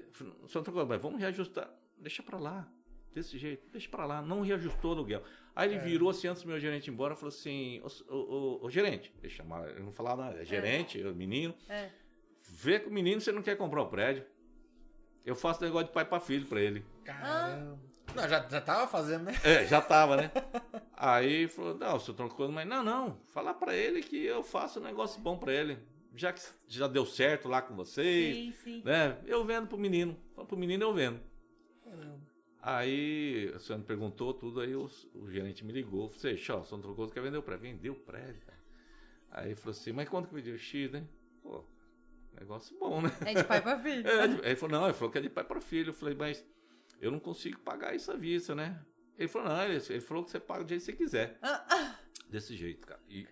seu 0.49 0.63
Trancoso, 0.63 0.87
mas 0.87 1.01
vamos 1.01 1.21
reajustar. 1.21 1.71
Deixa 1.99 2.23
pra 2.23 2.39
lá. 2.39 2.67
Desse 3.13 3.37
jeito, 3.37 3.69
deixa 3.73 3.89
pra 3.89 4.07
lá. 4.07 4.23
Não 4.23 4.41
reajustou 4.41 4.93
o 4.93 4.95
aluguel. 4.95 5.23
Aí 5.55 5.69
ele 5.69 5.79
virou 5.81 6.09
assim, 6.11 6.29
antes 6.29 6.43
do 6.43 6.49
meu 6.49 6.61
gerente 6.61 6.87
ir 6.87 6.93
embora, 6.93 7.17
falou 7.17 7.29
assim: 7.35 7.81
Ô, 7.83 8.15
ô, 8.15 8.17
ô, 8.63 8.67
ô, 8.67 8.71
gerente, 8.71 9.13
deixa 9.21 9.43
eu 9.43 9.45
chamar, 9.45 9.69
eu 9.69 9.83
não 9.83 9.91
falava 9.93 10.27
nada, 10.27 10.41
é 10.41 10.45
gerente, 10.45 11.03
o 11.03 11.13
menino. 11.15 11.53
É. 11.69 11.91
Vê 12.49 12.79
com 12.79 12.89
o 12.89 12.93
menino 12.93 13.21
você 13.21 13.33
não 13.33 13.43
quer 13.43 13.57
comprar 13.57 13.83
o 13.83 13.87
prédio. 13.89 14.25
Eu 15.27 15.35
faço 15.35 15.61
negócio 15.63 15.89
de 15.89 15.93
pai 15.93 16.05
pra 16.05 16.21
filho 16.21 16.47
pra 16.47 16.61
ele. 16.61 16.85
Caramba. 17.05 17.79
Não, 18.15 18.29
já, 18.29 18.49
já 18.49 18.61
tava 18.61 18.87
fazendo, 18.87 19.25
né? 19.25 19.33
É, 19.45 19.67
já 19.67 19.81
tava, 19.81 20.17
né? 20.17 20.31
Aí 20.97 21.49
falou, 21.49 21.75
não, 21.79 21.99
seu 21.99 22.13
Troncoso, 22.15 22.53
mas 22.53 22.67
não, 22.67 22.83
não, 22.83 23.21
falar 23.33 23.55
pra 23.55 23.75
ele 23.75 24.03
que 24.03 24.25
eu 24.25 24.43
faço 24.43 24.81
um 24.81 24.83
negócio 24.83 25.21
bom 25.21 25.39
pra 25.39 25.53
ele. 25.53 25.79
Já 26.15 26.33
que 26.33 26.43
já 26.67 26.87
deu 26.89 27.07
certo 27.07 27.49
lá 27.49 27.63
com 27.63 27.75
vocês, 27.75 28.35
Sim, 28.37 28.53
sim. 28.65 28.83
né? 28.85 29.19
Eu 29.25 29.45
vendo 29.45 29.69
pro 29.69 29.79
menino. 29.79 30.17
Pro 30.47 30.57
menino 30.57 30.85
eu 30.85 30.93
vendo. 30.93 31.21
Aí 32.63 33.51
o 33.55 33.59
senhor 33.61 33.79
me 33.79 33.85
perguntou 33.85 34.35
tudo, 34.35 34.61
aí 34.61 34.75
o, 34.77 34.91
o 35.15 35.31
gerente 35.31 35.65
me 35.65 35.73
ligou. 35.73 36.11
Falei, 36.11 36.39
ó, 36.51 36.61
o 36.61 36.65
São 36.65 36.81
Troncoso 36.81 37.13
quer 37.13 37.23
vender 37.23 37.39
o 37.39 37.43
prédio. 37.43 37.63
Vendeu 37.63 37.93
o 37.95 37.97
prédio, 37.97 38.41
cara. 38.45 38.59
Aí 39.31 39.47
ele 39.49 39.55
falou 39.55 39.71
assim, 39.71 39.93
mas 39.93 40.09
quanto 40.09 40.29
que 40.29 40.35
pediu? 40.35 40.59
X, 40.59 40.91
né? 40.91 41.05
Pô, 41.43 41.65
negócio 42.39 42.77
bom, 42.79 43.01
né? 43.01 43.11
É 43.25 43.35
de 43.35 43.45
pai 43.45 43.63
pra 43.63 43.79
filho. 43.79 44.05
É, 44.45 44.49
ele 44.49 44.57
falou, 44.57 44.79
não, 44.79 44.85
ele 44.87 44.95
falou 44.95 45.11
que 45.11 45.19
é 45.19 45.23
de 45.23 45.31
pai 45.31 45.45
para 45.45 45.61
filho. 45.61 45.91
Eu 45.91 45.95
falei, 45.95 46.15
mas 46.15 46.45
eu 47.01 47.11
não 47.11 47.19
consigo 47.19 47.59
pagar 47.61 47.95
isso 47.95 48.11
à 48.13 48.17
vista, 48.17 48.55
né? 48.55 48.81
Ele 49.19 49.29
falou, 49.29 49.49
não, 49.49 49.63
ele, 49.65 49.83
ele 49.91 50.01
falou 50.01 50.25
que 50.25 50.31
você 50.31 50.41
paga 50.41 50.65
do 50.65 50.69
jeito 50.69 50.81
que 50.85 50.93
você 50.93 50.93
quiser. 50.97 51.39
Desse 52.29 52.57
jeito, 52.57 52.87
cara. 52.87 53.01
E 53.09 53.27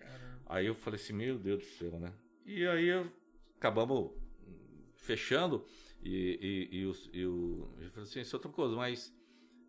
aí 0.45 0.65
eu 0.65 0.75
falei 0.75 0.99
assim, 0.99 1.13
meu 1.13 1.37
Deus 1.37 1.59
do 1.63 1.65
céu, 1.69 1.99
né? 1.99 2.13
E 2.45 2.65
aí 2.67 2.87
eu- 2.87 3.11
acabamos 3.57 4.11
fechando 4.95 5.65
e, 6.03 6.67
e, 6.71 6.77
e, 6.79 6.85
o, 6.85 6.95
e 7.13 7.25
o- 7.25 7.73
ele 7.79 7.89
falou 7.89 8.03
assim, 8.07 8.23
seu 8.23 8.39
Troncoso, 8.39 8.75
mas 8.75 9.13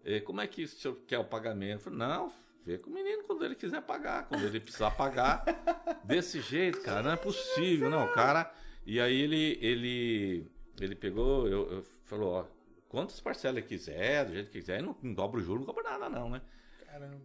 eh, 0.04 0.20
como 0.20 0.40
é 0.40 0.46
que 0.46 0.64
o 0.64 0.68
senhor 0.68 0.96
quer 1.06 1.18
o 1.18 1.24
pagamento? 1.24 1.78
Eu 1.78 1.80
falei, 1.80 1.98
não, 1.98 2.32
vê 2.64 2.78
com 2.78 2.90
o 2.90 2.92
menino 2.92 3.24
quando 3.24 3.44
ele 3.44 3.54
quiser 3.54 3.82
pagar, 3.82 4.28
quando 4.28 4.44
ele 4.44 4.60
precisar 4.60 4.90
pagar. 4.92 5.44
Desse 6.04 6.40
jeito, 6.40 6.80
cara, 6.82 7.02
não 7.02 7.12
é 7.12 7.16
possível, 7.16 7.88
não, 7.90 8.10
cara. 8.12 8.52
E 8.86 9.00
aí 9.00 9.14
ele, 9.20 9.58
ele, 9.60 10.46
ele 10.80 10.94
pegou, 10.94 11.46
eu, 11.48 11.70
eu 11.70 11.82
falou, 12.04 12.32
ó, 12.32 12.46
quantas 12.90 13.20
parcelas 13.20 13.58
ele 13.58 13.66
quiser, 13.66 14.26
do 14.26 14.34
jeito 14.34 14.50
que 14.50 14.58
quiser, 14.58 14.82
não, 14.82 14.94
não 15.00 15.14
dobra 15.14 15.40
o 15.40 15.42
juro, 15.42 15.60
não 15.60 15.66
cobra 15.66 15.84
nada 15.84 16.08
não, 16.08 16.28
né? 16.28 16.42
Caramba. 16.84 17.20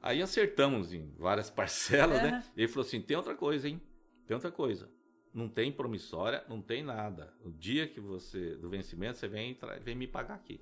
Aí 0.00 0.22
acertamos 0.22 0.94
em 0.94 1.12
várias 1.18 1.50
parcelas, 1.50 2.22
né? 2.22 2.44
Ele 2.56 2.68
falou 2.68 2.86
assim: 2.86 3.02
tem 3.02 3.16
outra 3.16 3.34
coisa, 3.34 3.68
hein? 3.68 3.82
Tem 4.26 4.34
outra 4.34 4.50
coisa. 4.50 4.88
Não 5.34 5.48
tem 5.48 5.70
promissória, 5.70 6.42
não 6.48 6.62
tem 6.62 6.82
nada. 6.82 7.34
O 7.44 7.50
dia 7.50 7.86
que 7.86 8.00
você, 8.00 8.54
do 8.56 8.70
vencimento, 8.70 9.18
você 9.18 9.28
vem, 9.28 9.58
vem 9.82 9.94
me 9.94 10.06
pagar 10.06 10.34
aqui. 10.34 10.60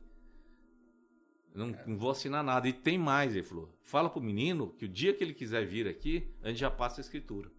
Não, 1.54 1.68
não 1.86 1.96
vou 1.96 2.10
assinar 2.10 2.42
nada. 2.42 2.68
E 2.68 2.72
tem 2.72 2.98
mais, 2.98 3.34
ele 3.34 3.44
falou. 3.44 3.72
Fala 3.82 4.10
pro 4.10 4.20
menino 4.20 4.72
que 4.72 4.84
o 4.84 4.88
dia 4.88 5.14
que 5.14 5.22
ele 5.22 5.32
quiser 5.32 5.64
vir 5.66 5.86
aqui, 5.86 6.28
a 6.42 6.48
gente 6.48 6.58
já 6.58 6.70
passa 6.70 7.00
a 7.00 7.02
escritura. 7.02 7.50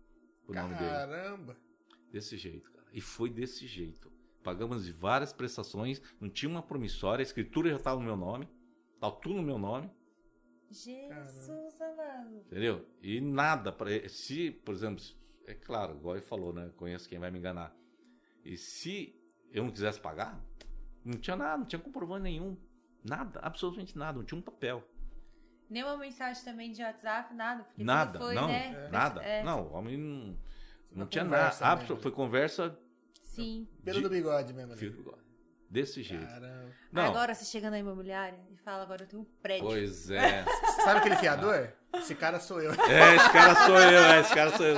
O 0.48 0.54
nome 0.54 0.76
dele. 0.76 0.90
Caramba. 0.90 1.58
Desse 2.12 2.38
jeito, 2.38 2.72
cara. 2.72 2.88
E 2.92 3.02
foi 3.02 3.30
desse 3.30 3.66
jeito. 3.66 4.12
Pagamos 4.48 4.86
de 4.86 4.94
várias 4.94 5.34
prestações, 5.34 6.02
não 6.22 6.30
tinha 6.30 6.50
uma 6.50 6.62
promissória, 6.64 7.22
a 7.22 7.28
escritura 7.28 7.70
já 7.70 7.76
estava 7.76 8.00
no 8.00 8.06
meu 8.06 8.16
nome, 8.16 8.48
estava 8.96 9.14
tudo 9.18 9.36
no 9.36 9.42
meu 9.42 9.58
nome, 9.60 9.92
Jesus 10.72 11.82
amado. 11.82 12.34
entendeu? 12.46 12.86
E 13.02 13.20
nada 13.20 13.74
para 13.74 14.08
se, 14.08 14.52
por 14.52 14.74
exemplo, 14.74 15.04
é 15.46 15.54
claro, 15.54 15.98
igual 15.98 16.16
ele 16.16 16.24
falou, 16.26 16.54
né? 16.54 16.72
Conheço 16.78 17.10
quem 17.10 17.20
vai 17.20 17.30
me 17.30 17.40
enganar. 17.40 17.76
E 18.46 18.56
se 18.56 19.22
eu 19.52 19.66
não 19.66 19.70
quisesse 19.72 20.00
pagar, 20.00 20.42
não 21.04 21.20
tinha 21.20 21.36
nada, 21.36 21.58
não 21.58 21.66
tinha 21.66 21.82
comprovante 21.82 22.24
nenhum, 22.24 22.56
nada, 23.04 23.42
absolutamente 23.42 23.98
nada, 23.98 24.18
não 24.18 24.24
tinha 24.26 24.40
um 24.40 24.42
papel, 24.42 24.82
Nenhuma 25.70 25.98
mensagem 25.98 26.42
também 26.46 26.72
de 26.72 26.82
WhatsApp, 26.82 27.34
nada. 27.34 27.66
Porque 27.66 27.84
nada, 27.84 28.18
foi, 28.18 28.34
não, 28.34 28.48
né? 28.48 28.88
nada, 28.90 29.22
É, 29.22 29.44
não, 29.44 29.68
o 29.68 29.74
homem 29.74 29.98
não, 29.98 30.40
não 30.90 31.06
tinha 31.06 31.26
conversa 31.26 31.66
nada, 31.66 31.82
absol- 31.82 32.02
foi 32.02 32.12
conversa 32.12 32.80
Sim. 33.44 33.68
Pelo 33.84 33.98
De- 33.98 34.04
do 34.04 34.10
bigode 34.10 34.54
mesmo. 34.54 34.72
né? 34.72 34.78
fio 34.78 34.92
do 34.92 34.98
bigode. 34.98 35.22
desse 35.70 36.02
jeito. 36.04 36.26
Caramba. 36.26 36.68
Não, 36.92 37.04
Agora 37.06 37.34
você 37.36 37.46
chega 37.46 37.70
na 37.70 37.78
imobiliária 37.80 38.40
e 38.52 38.58
fala, 38.58 38.84
agora 38.84 39.04
eu 39.04 39.08
tenho 39.08 39.22
um 39.22 39.26
prédio. 39.42 39.66
pois 39.66 40.10
é. 40.10 40.44
Sabe 40.84 41.00
aquele 41.00 41.16
fiador? 41.18 41.72
Esse 41.96 42.16
cara 42.16 42.40
sou 42.40 42.62
eu. 42.62 42.72
É, 42.72 43.16
esse 43.16 43.32
cara 43.32 43.56
sou 43.66 43.78
eu, 43.80 44.00
é, 44.06 44.20
esse 44.22 44.34
cara 44.34 44.58
sou 44.58 44.66
eu. 44.66 44.78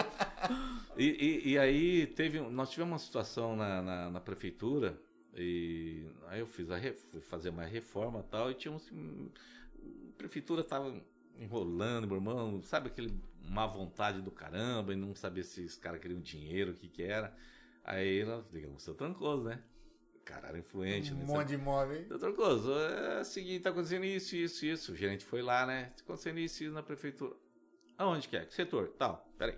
E, 0.98 1.06
e- 1.06 1.50
e 1.52 1.60
aí 1.60 2.08
teve, 2.08 2.40
um- 2.40 2.50
nós 2.50 2.70
tivemos 2.72 2.92
uma 2.94 3.00
situação 3.00 3.56
na, 3.56 3.82
na, 3.82 4.10
na 4.12 4.20
prefeitura 4.20 5.00
e 5.36 6.06
aí 6.28 6.40
eu 6.40 6.48
fiz 6.48 6.70
a 6.72 6.76
re- 6.78 6.94
fui 6.94 7.22
fazer 7.22 7.52
mais 7.52 7.72
reforma 7.72 8.20
e 8.20 8.24
tal 8.24 8.52
e 8.52 8.54
tinha 8.56 8.72
um, 8.72 8.76
assim, 8.78 9.32
a 10.10 10.18
prefeitura 10.18 10.64
tava 10.64 10.94
enrolando, 11.38 12.06
meu 12.08 12.18
irmão, 12.18 12.62
sabe 12.64 12.88
aquele 12.88 13.18
má 13.42 13.66
vontade 13.66 14.22
do 14.22 14.32
caramba 14.32 14.92
e 14.94 14.96
não 14.98 15.16
sabia 15.16 15.44
se 15.44 15.62
os 15.62 15.78
caras 15.78 16.02
queriam 16.02 16.20
dinheiro, 16.20 16.72
o 16.72 16.76
que 16.76 16.90
que 16.90 17.04
era. 17.04 17.34
Aí 17.84 18.24
nós 18.26 18.46
ligamos, 18.52 18.84
seu 18.84 18.94
Trancoso, 18.94 19.44
né? 19.44 19.64
O 20.16 20.20
cara 20.24 20.50
era 20.50 20.60
influente, 20.60 21.12
Um 21.14 21.18
né? 21.18 21.26
monte 21.26 21.48
de 21.50 21.54
imóvel. 21.56 22.08
Doutor 22.08 22.20
Trancoso, 22.34 22.72
é 22.74 23.22
o 23.22 23.26
seguinte, 23.26 23.64
tá 23.64 23.72
acontecendo 23.72 24.06
isso, 24.06 24.36
isso, 24.36 24.66
isso. 24.66 24.92
O 24.92 24.96
gerente 24.96 25.26
foi 25.26 25.42
lá, 25.42 25.66
né? 25.66 25.86
Tá 25.98 26.04
acontecendo 26.04 26.40
isso, 26.40 26.64
isso 26.64 26.74
na 26.74 26.84
prefeitura. 26.84 27.36
Aonde 27.98 28.28
que 28.28 28.38
é? 28.38 28.46
Que 28.46 28.54
setor? 28.54 28.90
Tal. 28.98 29.28
Peraí. 29.38 29.58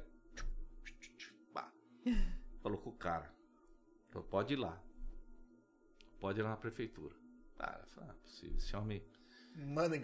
Falou 2.62 2.78
com 2.78 2.90
o 2.90 2.94
cara. 2.96 3.32
Falou, 4.10 4.28
pode 4.28 4.54
ir 4.54 4.58
lá. 4.58 4.82
Pode 6.20 6.40
ir 6.40 6.44
lá 6.44 6.52
na 6.52 6.58
prefeitura. 6.58 7.16
Cara, 7.58 7.82
eu 7.84 7.88
falei, 7.90 8.10
ah, 8.10 8.14
possível, 8.24 8.58
esse 8.58 8.76
homem. 8.76 9.04
Manda 9.56 9.96
é- 9.98 10.00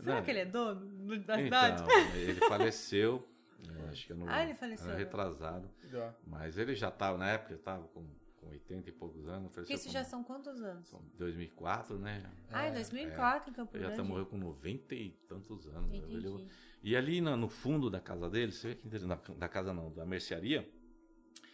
Será 0.00 0.16
não. 0.16 0.22
que 0.24 0.30
ele 0.30 0.40
é 0.40 0.44
dono 0.44 1.18
da 1.24 1.38
cidade? 1.38 1.82
Então, 1.82 2.14
ele 2.16 2.40
faleceu. 2.46 3.28
Eu 3.68 3.88
acho 3.88 4.06
que 4.06 4.12
eu 4.12 4.16
não. 4.16 4.28
Ah, 4.28 4.42
ele 4.42 4.54
faleceu. 4.54 4.88
Era 4.90 4.98
retrasado. 4.98 5.70
Ó. 5.94 6.10
Mas 6.26 6.58
ele 6.58 6.74
já 6.74 6.90
tava, 6.90 7.18
na 7.18 7.28
época, 7.30 7.52
ele 7.54 7.62
tava 7.62 7.86
com, 7.88 8.04
com 8.40 8.48
80 8.48 8.88
e 8.88 8.92
poucos 8.92 9.26
anos. 9.28 9.44
Porque 9.52 9.54
faleceu 9.54 9.76
isso 9.76 9.86
com- 9.86 9.92
já 9.92 10.04
são 10.04 10.24
quantos 10.24 10.60
anos? 10.62 10.88
são 10.88 11.00
2004, 11.18 11.98
né? 11.98 12.24
ah, 12.50 12.68
em 12.68 12.72
2004 12.72 13.50
em 13.50 13.52
Campo 13.54 13.76
Ele 13.76 13.82
já 13.84 13.88
Grande. 13.90 14.02
tá, 14.02 14.08
morreu 14.08 14.26
com 14.26 14.36
90 14.36 14.94
e 14.94 15.10
tantos 15.28 15.66
anos. 15.68 15.90
né? 15.90 15.96
Entendi. 15.98 16.26
Ele- 16.26 16.48
E 16.82 16.96
ali 16.96 17.20
na- 17.20 17.36
no 17.36 17.48
fundo 17.48 17.88
da 17.88 18.00
casa 18.00 18.28
dele, 18.28 18.50
você 18.50 18.74
vê 18.84 18.98
que 18.98 19.04
na- 19.06 19.14
da 19.38 19.48
casa 19.48 19.72
não, 19.72 19.92
da 19.92 20.04
mercearia, 20.04 20.68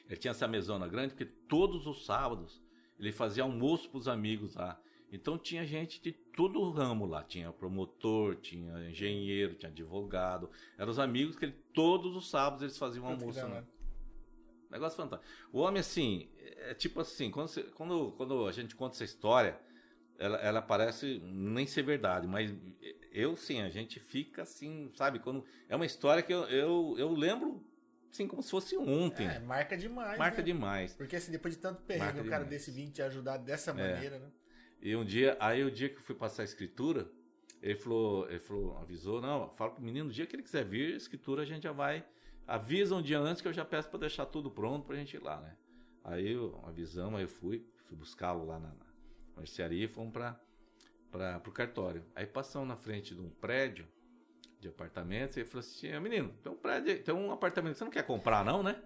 ele 0.09 0.17
tinha 0.17 0.31
essa 0.31 0.49
mesona 0.49 0.89
grande, 0.89 1.09
porque 1.15 1.27
todos 1.27 1.87
os 1.87 2.07
sábados 2.07 2.63
ele 2.99 3.13
fazia 3.13 3.43
almoço 3.43 3.91
para 3.91 3.99
os 3.99 4.09
amigos 4.09 4.55
lá. 4.55 4.81
Então 5.11 5.39
tinha 5.39 5.67
gente 5.67 6.01
de 6.03 6.13
todo 6.13 6.61
o 6.61 6.71
ramo 6.71 7.07
lá. 7.07 7.23
Tinha 7.23 7.51
promotor, 7.53 8.37
tinha 8.37 8.91
engenheiro, 8.91 9.55
tinha 9.55 9.71
advogado. 9.71 10.51
Eram 10.77 10.91
os 10.91 10.99
amigos 10.99 11.37
que 11.37 11.47
ele, 11.47 11.57
todos 11.73 12.15
os 12.15 12.29
sábados 12.31 12.63
eles 12.63 12.77
faziam 12.77 13.05
um 13.05 13.09
almoço. 13.09 13.39
lá. 13.41 13.47
hora. 13.47 13.69
Negócio 14.71 14.97
fantástico. 14.99 15.33
O 15.51 15.61
homem, 15.61 15.81
assim, 15.81 16.29
é 16.37 16.75
tipo 16.75 17.01
assim, 17.01 17.31
quando, 17.31 17.49
você- 17.49 17.63
quando, 17.63 18.13
quando 18.13 18.47
a 18.47 18.53
gente 18.53 18.77
conta 18.77 18.97
essa 18.97 19.05
história, 19.05 19.59
ela, 20.19 20.37
ela 20.39 20.61
parece 20.61 21.21
nem 21.25 21.67
ser 21.67 21.83
verdade, 21.83 22.27
mas 22.27 22.55
eu, 23.11 23.35
sim, 23.37 23.63
a 23.63 23.71
gente 23.71 23.99
fica 23.99 24.43
assim, 24.43 24.91
sabe? 24.95 25.21
Quando, 25.21 25.45
é 25.69 25.75
uma 25.77 25.87
história 25.87 26.23
que 26.23 26.33
eu, 26.35 26.43
eu, 26.51 26.95
eu 26.99 27.11
lembro, 27.13 27.65
assim, 28.11 28.27
como 28.29 28.43
se 28.43 28.51
fosse 28.51 28.77
ontem. 28.77 29.27
É, 29.27 29.39
marca 29.39 29.75
demais. 29.77 30.19
Marca 30.19 30.39
né? 30.39 30.43
demais. 30.43 30.95
Porque 30.95 31.17
assim, 31.17 31.33
depois 31.33 31.55
de 31.55 31.61
tanto 31.61 31.81
perrengue, 31.83 32.05
Marca 32.07 32.21
o 32.21 32.31
cara 32.31 32.45
demais. 32.45 32.51
desse 32.51 32.71
vir 32.71 32.91
te 32.91 33.01
ajudar 33.01 33.39
dessa 33.39 33.73
maneira, 33.73 34.19
né? 34.19 34.31
E 34.81 34.95
um 34.95 35.05
dia, 35.05 35.37
aí 35.41 35.65
o 35.65 35.71
dia 35.71 35.89
que 35.89 35.97
eu 35.97 36.03
fui 36.03 36.15
passar 36.15 36.43
a 36.43 36.45
escritura, 36.45 37.11
ele 37.61 37.75
falou, 37.75 38.29
ele 38.29 38.39
falou, 38.39 38.79
avisou, 38.79 39.21
não, 39.21 39.51
fala 39.51 39.73
pro 39.73 39.83
menino, 39.83 40.09
o 40.09 40.13
dia 40.13 40.27
que 40.27 40.37
ele 40.37 40.43
quiser 40.43 40.65
vir, 40.65 40.95
escritura 40.95 41.43
a 41.43 41.45
gente 41.45 41.65
já 41.65 41.73
vai, 41.73 42.05
avisa 42.47 42.95
um 42.95 43.03
dia 43.03 43.19
antes 43.19 43.43
que 43.43 43.49
eu 43.49 43.53
já 43.53 43.65
peço 43.65 43.91
pra 43.91 43.99
deixar 43.99 44.27
tudo 44.27 44.51
pronto 44.51 44.87
pra 44.87 44.97
gente 44.97 45.15
ir 45.15 45.23
lá, 45.23 45.41
né? 45.41 45.57
Aí 46.05 46.33
eu, 46.33 46.63
avisamos, 46.65 47.17
aí 47.19 47.25
eu 47.25 47.29
fui, 47.29 47.67
fui 47.87 47.97
buscá-lo 47.97 48.47
lá 48.47 48.59
na, 48.59 48.69
na 48.69 48.87
mercearia 49.37 49.85
e 49.85 49.89
fomos 49.89 50.13
pra, 50.13 50.41
pra, 51.11 51.41
pro 51.41 51.53
cartório. 51.53 52.05
Aí 52.15 52.27
passamos 52.27 52.69
na 52.69 52.77
frente 52.77 53.15
de 53.15 53.21
um 53.21 53.29
prédio 53.29 53.87
de 54.61 54.69
apartamentos 54.69 55.37
e 55.37 55.41
ele 55.41 55.49
falou 55.49 55.61
assim, 55.61 55.93
"Ah, 55.93 56.01
menino, 56.01 56.33
tem 56.43 56.51
um 56.51 56.57
prédio, 56.57 57.03
tem 57.03 57.15
um 57.15 57.31
apartamento 57.31 57.73
que 57.73 57.79
você 57.79 57.85
não 57.85 57.91
quer 57.91 58.05
comprar 58.05 58.45
não, 58.45 58.63
né? 58.63 58.81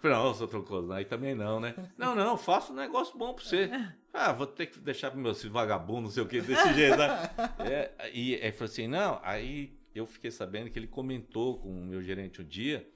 Falei, 0.00 0.16
não, 0.16 0.34
seu 0.34 0.46
Troncoso, 0.46 0.92
aí 0.92 1.04
também 1.04 1.34
não, 1.34 1.60
né? 1.60 1.74
Não, 1.96 2.14
não, 2.14 2.36
faço 2.36 2.72
um 2.72 2.76
negócio 2.76 3.16
bom 3.16 3.34
pra 3.34 3.44
você. 3.44 3.70
Ah, 4.12 4.32
vou 4.32 4.46
ter 4.46 4.66
que 4.66 4.78
deixar 4.78 5.10
pro 5.10 5.18
meu 5.20 5.34
filho 5.34 5.52
vagabundo, 5.52 6.02
não 6.02 6.10
sei 6.10 6.22
o 6.22 6.26
que, 6.26 6.40
desse 6.40 6.74
jeito, 6.74 6.96
né? 6.96 7.30
É, 7.58 8.10
e 8.12 8.34
aí 8.36 8.52
falou 8.52 8.70
assim, 8.70 8.86
não, 8.86 9.20
aí 9.22 9.76
eu 9.94 10.06
fiquei 10.06 10.30
sabendo 10.30 10.70
que 10.70 10.78
ele 10.78 10.86
comentou 10.86 11.58
com 11.58 11.68
o 11.68 11.84
meu 11.84 12.02
gerente 12.02 12.40
um 12.40 12.44
dia, 12.44 12.88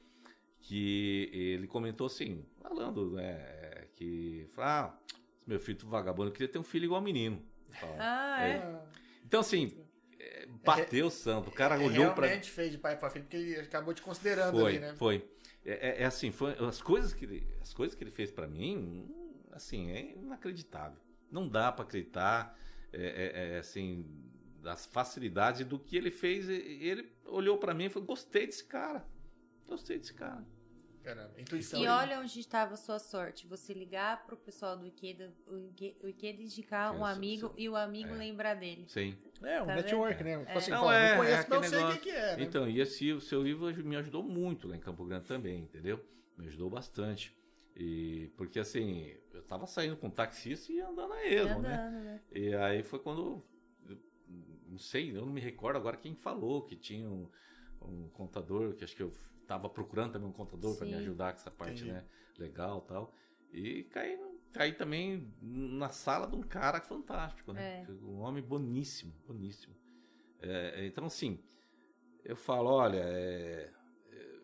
que 0.60 1.30
ele 1.32 1.66
comentou 1.66 2.06
assim, 2.06 2.44
falando, 2.60 3.12
né, 3.12 3.86
que, 3.96 4.46
falou, 4.54 4.70
ah, 4.70 4.98
meu 5.46 5.58
filho 5.58 5.78
vagabundo, 5.88 6.28
eu 6.28 6.32
queria 6.32 6.48
ter 6.48 6.58
um 6.58 6.64
filho 6.64 6.84
igual 6.84 7.00
menino. 7.00 7.42
Falava. 7.72 7.98
Ah, 8.00 8.46
é. 8.46 8.56
Ah, 8.56 8.80
Então, 9.24 9.40
assim, 9.40 9.72
é, 10.18 10.46
bateu 10.64 11.06
o 11.06 11.10
santo, 11.10 11.48
o 11.48 11.52
cara 11.52 11.76
ele 11.76 11.84
olhou 11.84 12.12
pra... 12.12 12.26
realmente 12.26 12.50
fez 12.50 12.70
de 12.72 12.78
pai 12.78 12.96
pra 12.96 13.08
filho, 13.10 13.24
porque 13.24 13.36
ele 13.36 13.60
acabou 13.60 13.94
te 13.94 14.02
considerando 14.02 14.58
Foi, 14.58 14.70
ali, 14.72 14.78
né? 14.78 14.94
foi. 14.96 15.28
É, 15.64 15.72
é- 16.00 16.02
é 16.02 16.04
assim, 16.06 16.30
foi, 16.30 16.52
as 16.66 16.80
coisas 16.80 17.12
que 17.12 17.24
ele, 17.24 17.46
as 17.60 17.74
coisas 17.74 17.94
que 17.96 18.02
ele 18.02 18.10
fez 18.10 18.30
pra 18.30 18.46
mim, 18.46 19.08
assim, 19.52 19.90
é 19.90 20.12
inacreditável. 20.16 20.98
Não 21.30 21.48
dá 21.48 21.70
pra 21.72 21.84
acreditar, 21.84 22.58
é, 22.92 23.02
é- 23.02 23.54
é, 23.54 23.58
assim, 23.58 24.06
das 24.62 24.86
facilidades 24.86 25.66
do 25.66 25.78
que 25.78 25.96
ele 25.96 26.10
fez. 26.10 26.48
Ele 26.48 27.12
olhou 27.26 27.58
pra 27.58 27.74
mim 27.74 27.84
e 27.84 27.88
falou: 27.88 28.06
"Gostei 28.06 28.46
desse 28.46 28.64
cara, 28.64 29.06
gostei 29.66 29.98
desse 29.98 30.14
cara". 30.14 30.44
Caramba, 31.08 31.40
intuição. 31.40 31.80
E 31.80 31.84
né? 31.84 31.90
olha 31.90 32.20
onde 32.20 32.38
estava 32.38 32.74
a 32.74 32.76
sua 32.76 32.98
sorte. 32.98 33.46
Você 33.46 33.72
ligar 33.72 34.26
pro 34.26 34.36
pessoal 34.36 34.76
do 34.76 34.84
Ikeda, 34.86 35.32
o 35.46 35.56
Ike- 35.56 35.96
o 36.02 36.08
Ikeda 36.08 36.42
indicar 36.42 36.94
um 36.94 37.02
amigo 37.02 37.54
e 37.56 37.66
o 37.66 37.74
amigo 37.76 38.10
É. 38.10 38.18
lembrar 38.18 38.54
dele. 38.54 38.84
Sim. 38.88 39.16
É, 39.42 39.62
um 39.62 39.66
Tá 39.66 39.76
network, 39.76 40.22
vendo? 40.22 40.40
né? 40.40 40.44
Tipo 40.44 40.58
assim, 40.58 40.70
Não, 40.70 40.80
fala, 40.80 40.94
é, 40.98 41.10
não 41.10 41.16
conheço, 41.16 41.34
é 41.42 41.46
mas 41.48 41.72
eu 41.72 41.78
sei 41.78 41.96
o 41.96 42.00
que, 42.00 42.10
é, 42.10 42.36
né? 42.36 42.42
Então, 42.42 42.68
e 42.68 42.80
esse 42.80 43.10
o 43.12 43.20
seu 43.22 43.46
Ivo 43.46 43.72
me 43.84 43.96
ajudou 43.96 44.22
muito 44.22 44.68
lá 44.68 44.76
em 44.76 44.80
Campo 44.80 45.02
Grande 45.06 45.24
também, 45.24 45.60
entendeu? 45.62 46.04
Me 46.36 46.46
ajudou 46.48 46.68
bastante. 46.68 47.34
E 47.74 48.30
porque 48.36 48.58
assim, 48.58 49.16
eu 49.32 49.42
tava 49.44 49.66
saindo 49.66 49.96
com 49.96 50.08
um 50.08 50.10
taxista 50.10 50.70
e 50.70 50.80
andando 50.80 51.12
a 51.14 51.24
esmo, 51.26 51.60
né? 51.60 51.74
Andando, 51.74 52.04
né? 52.04 52.20
E 52.32 52.54
aí 52.54 52.82
foi 52.82 52.98
quando. 52.98 53.42
eu 53.88 53.96
Não 54.68 54.78
sei, 54.78 55.16
eu 55.16 55.24
não 55.24 55.32
me 55.32 55.40
recordo 55.40 55.76
agora 55.76 55.96
quem 55.96 56.14
falou 56.14 56.62
que 56.66 56.76
tinha 56.76 57.08
um, 57.08 57.26
um 57.80 58.08
contador, 58.10 58.74
que 58.74 58.84
acho 58.84 58.94
que 58.94 59.02
eu 59.02 59.10
tava 59.48 59.68
procurando 59.68 60.12
também 60.12 60.28
um 60.28 60.32
contador 60.32 60.76
para 60.76 60.86
me 60.86 60.94
ajudar 60.94 61.32
com 61.32 61.40
essa 61.40 61.50
parte, 61.50 61.82
Entendi. 61.82 61.90
né? 61.92 62.04
Legal 62.38 62.82
tal. 62.82 63.12
E 63.50 63.84
caí, 63.84 64.16
caí 64.52 64.72
também 64.74 65.32
na 65.40 65.88
sala 65.88 66.26
de 66.28 66.36
um 66.36 66.42
cara 66.42 66.80
fantástico, 66.82 67.52
né? 67.52 67.86
É. 67.88 67.92
Um 68.04 68.18
homem 68.20 68.42
boníssimo, 68.42 69.12
boníssimo. 69.26 69.74
É, 70.40 70.86
então, 70.86 71.06
assim, 71.06 71.42
eu 72.24 72.36
falo, 72.36 72.68
olha, 72.68 73.00
é, 73.02 73.72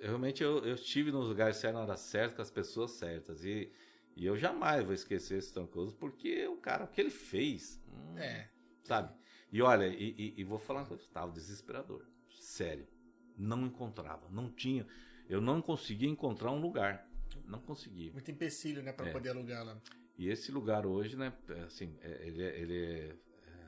eu, 0.01 0.09
realmente 0.09 0.43
eu, 0.43 0.65
eu 0.65 0.75
estive 0.75 1.13
nos 1.13 1.29
lugares 1.29 1.57
certos, 1.59 1.77
na 1.79 1.83
hora 1.87 1.97
certa, 1.97 2.37
com 2.37 2.43
as 2.43 2.51
pessoas 2.51 2.93
certas. 2.93 3.45
E, 3.45 3.71
e 4.17 4.25
eu 4.25 4.37
jamais 4.39 4.83
vou 4.85 4.95
esquecer 4.95 5.39
esse 5.39 5.53
Trancoso, 5.53 5.95
porque 5.97 6.47
o 6.49 6.57
cara, 6.57 6.85
o 6.85 6.89
que 6.89 7.01
ele 7.01 7.11
fez, 7.11 7.79
hum, 7.93 8.17
É. 8.19 8.49
sabe? 8.83 9.15
E 9.53 9.61
olha, 9.63 9.87
e, 9.87 10.15
e- 10.19 10.35
e 10.41 10.45
vou 10.45 10.59
falar 10.59 10.81
uma 10.81 10.87
coisa, 10.87 11.03
estava 11.03 11.31
desesperador. 11.31 12.05
Sério. 12.31 12.89
Não 13.37 13.67
encontrava, 13.67 14.29
não 14.31 14.51
tinha. 14.51 14.87
Eu 15.29 15.41
não 15.41 15.61
conseguia 15.61 16.09
encontrar 16.09 16.51
um 16.53 16.61
lugar. 16.61 17.09
Não 17.47 17.61
conseguia. 17.61 18.13
Muito 18.13 18.31
empecilho, 18.31 18.83
né, 18.83 18.93
pra 18.93 19.09
É. 19.09 19.13
poder 19.13 19.31
alugar 19.31 19.65
lá. 19.65 19.77
E 20.17 20.29
esse 20.29 20.53
lugar 20.53 20.87
hoje, 20.87 21.17
né, 21.17 21.33
é, 21.49 21.61
assim, 21.63 21.97
é, 22.01 22.27
ele, 22.27 22.43
é- 22.43 22.61
ele 22.61 22.79
é, 22.87 23.17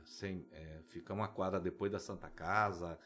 sem, 0.05 0.47
é, 0.53 0.81
fica 0.89 1.13
uma 1.13 1.27
quadra 1.27 1.59
depois 1.59 1.91
da 1.91 1.99
Santa 1.99 2.31
Casa, 2.31 2.99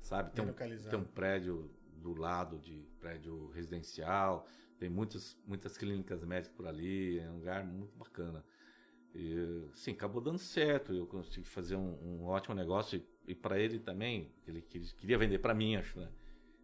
sabe? 0.00 0.32
Tem 0.32 0.44
um, 0.44 0.52
tem 0.88 0.98
um 0.98 1.04
prédio 1.04 1.70
do 1.96 2.14
lado 2.14 2.58
de 2.58 2.86
prédio 2.98 3.50
residencial, 3.50 4.46
tem 4.78 4.88
muitas, 4.88 5.36
muitas 5.46 5.76
clínicas 5.76 6.24
médicas 6.24 6.56
por 6.56 6.66
ali, 6.66 7.18
é 7.18 7.28
um 7.30 7.36
lugar 7.36 7.64
muito 7.64 7.94
bacana. 7.96 8.42
E, 9.18 9.68
sim, 9.72 9.92
acabou 9.92 10.20
dando 10.20 10.38
certo, 10.38 10.92
eu 10.92 11.06
consegui 11.06 11.46
fazer 11.48 11.74
um, 11.74 11.96
um 12.20 12.24
ótimo 12.26 12.54
negócio 12.54 13.02
e, 13.26 13.32
e 13.32 13.34
para 13.34 13.58
ele 13.58 13.78
também, 13.78 14.30
ele 14.46 14.60
queria, 14.60 15.16
vender 15.16 15.38
para 15.38 15.54
mim, 15.54 15.74
acho, 15.76 15.98
né? 15.98 16.08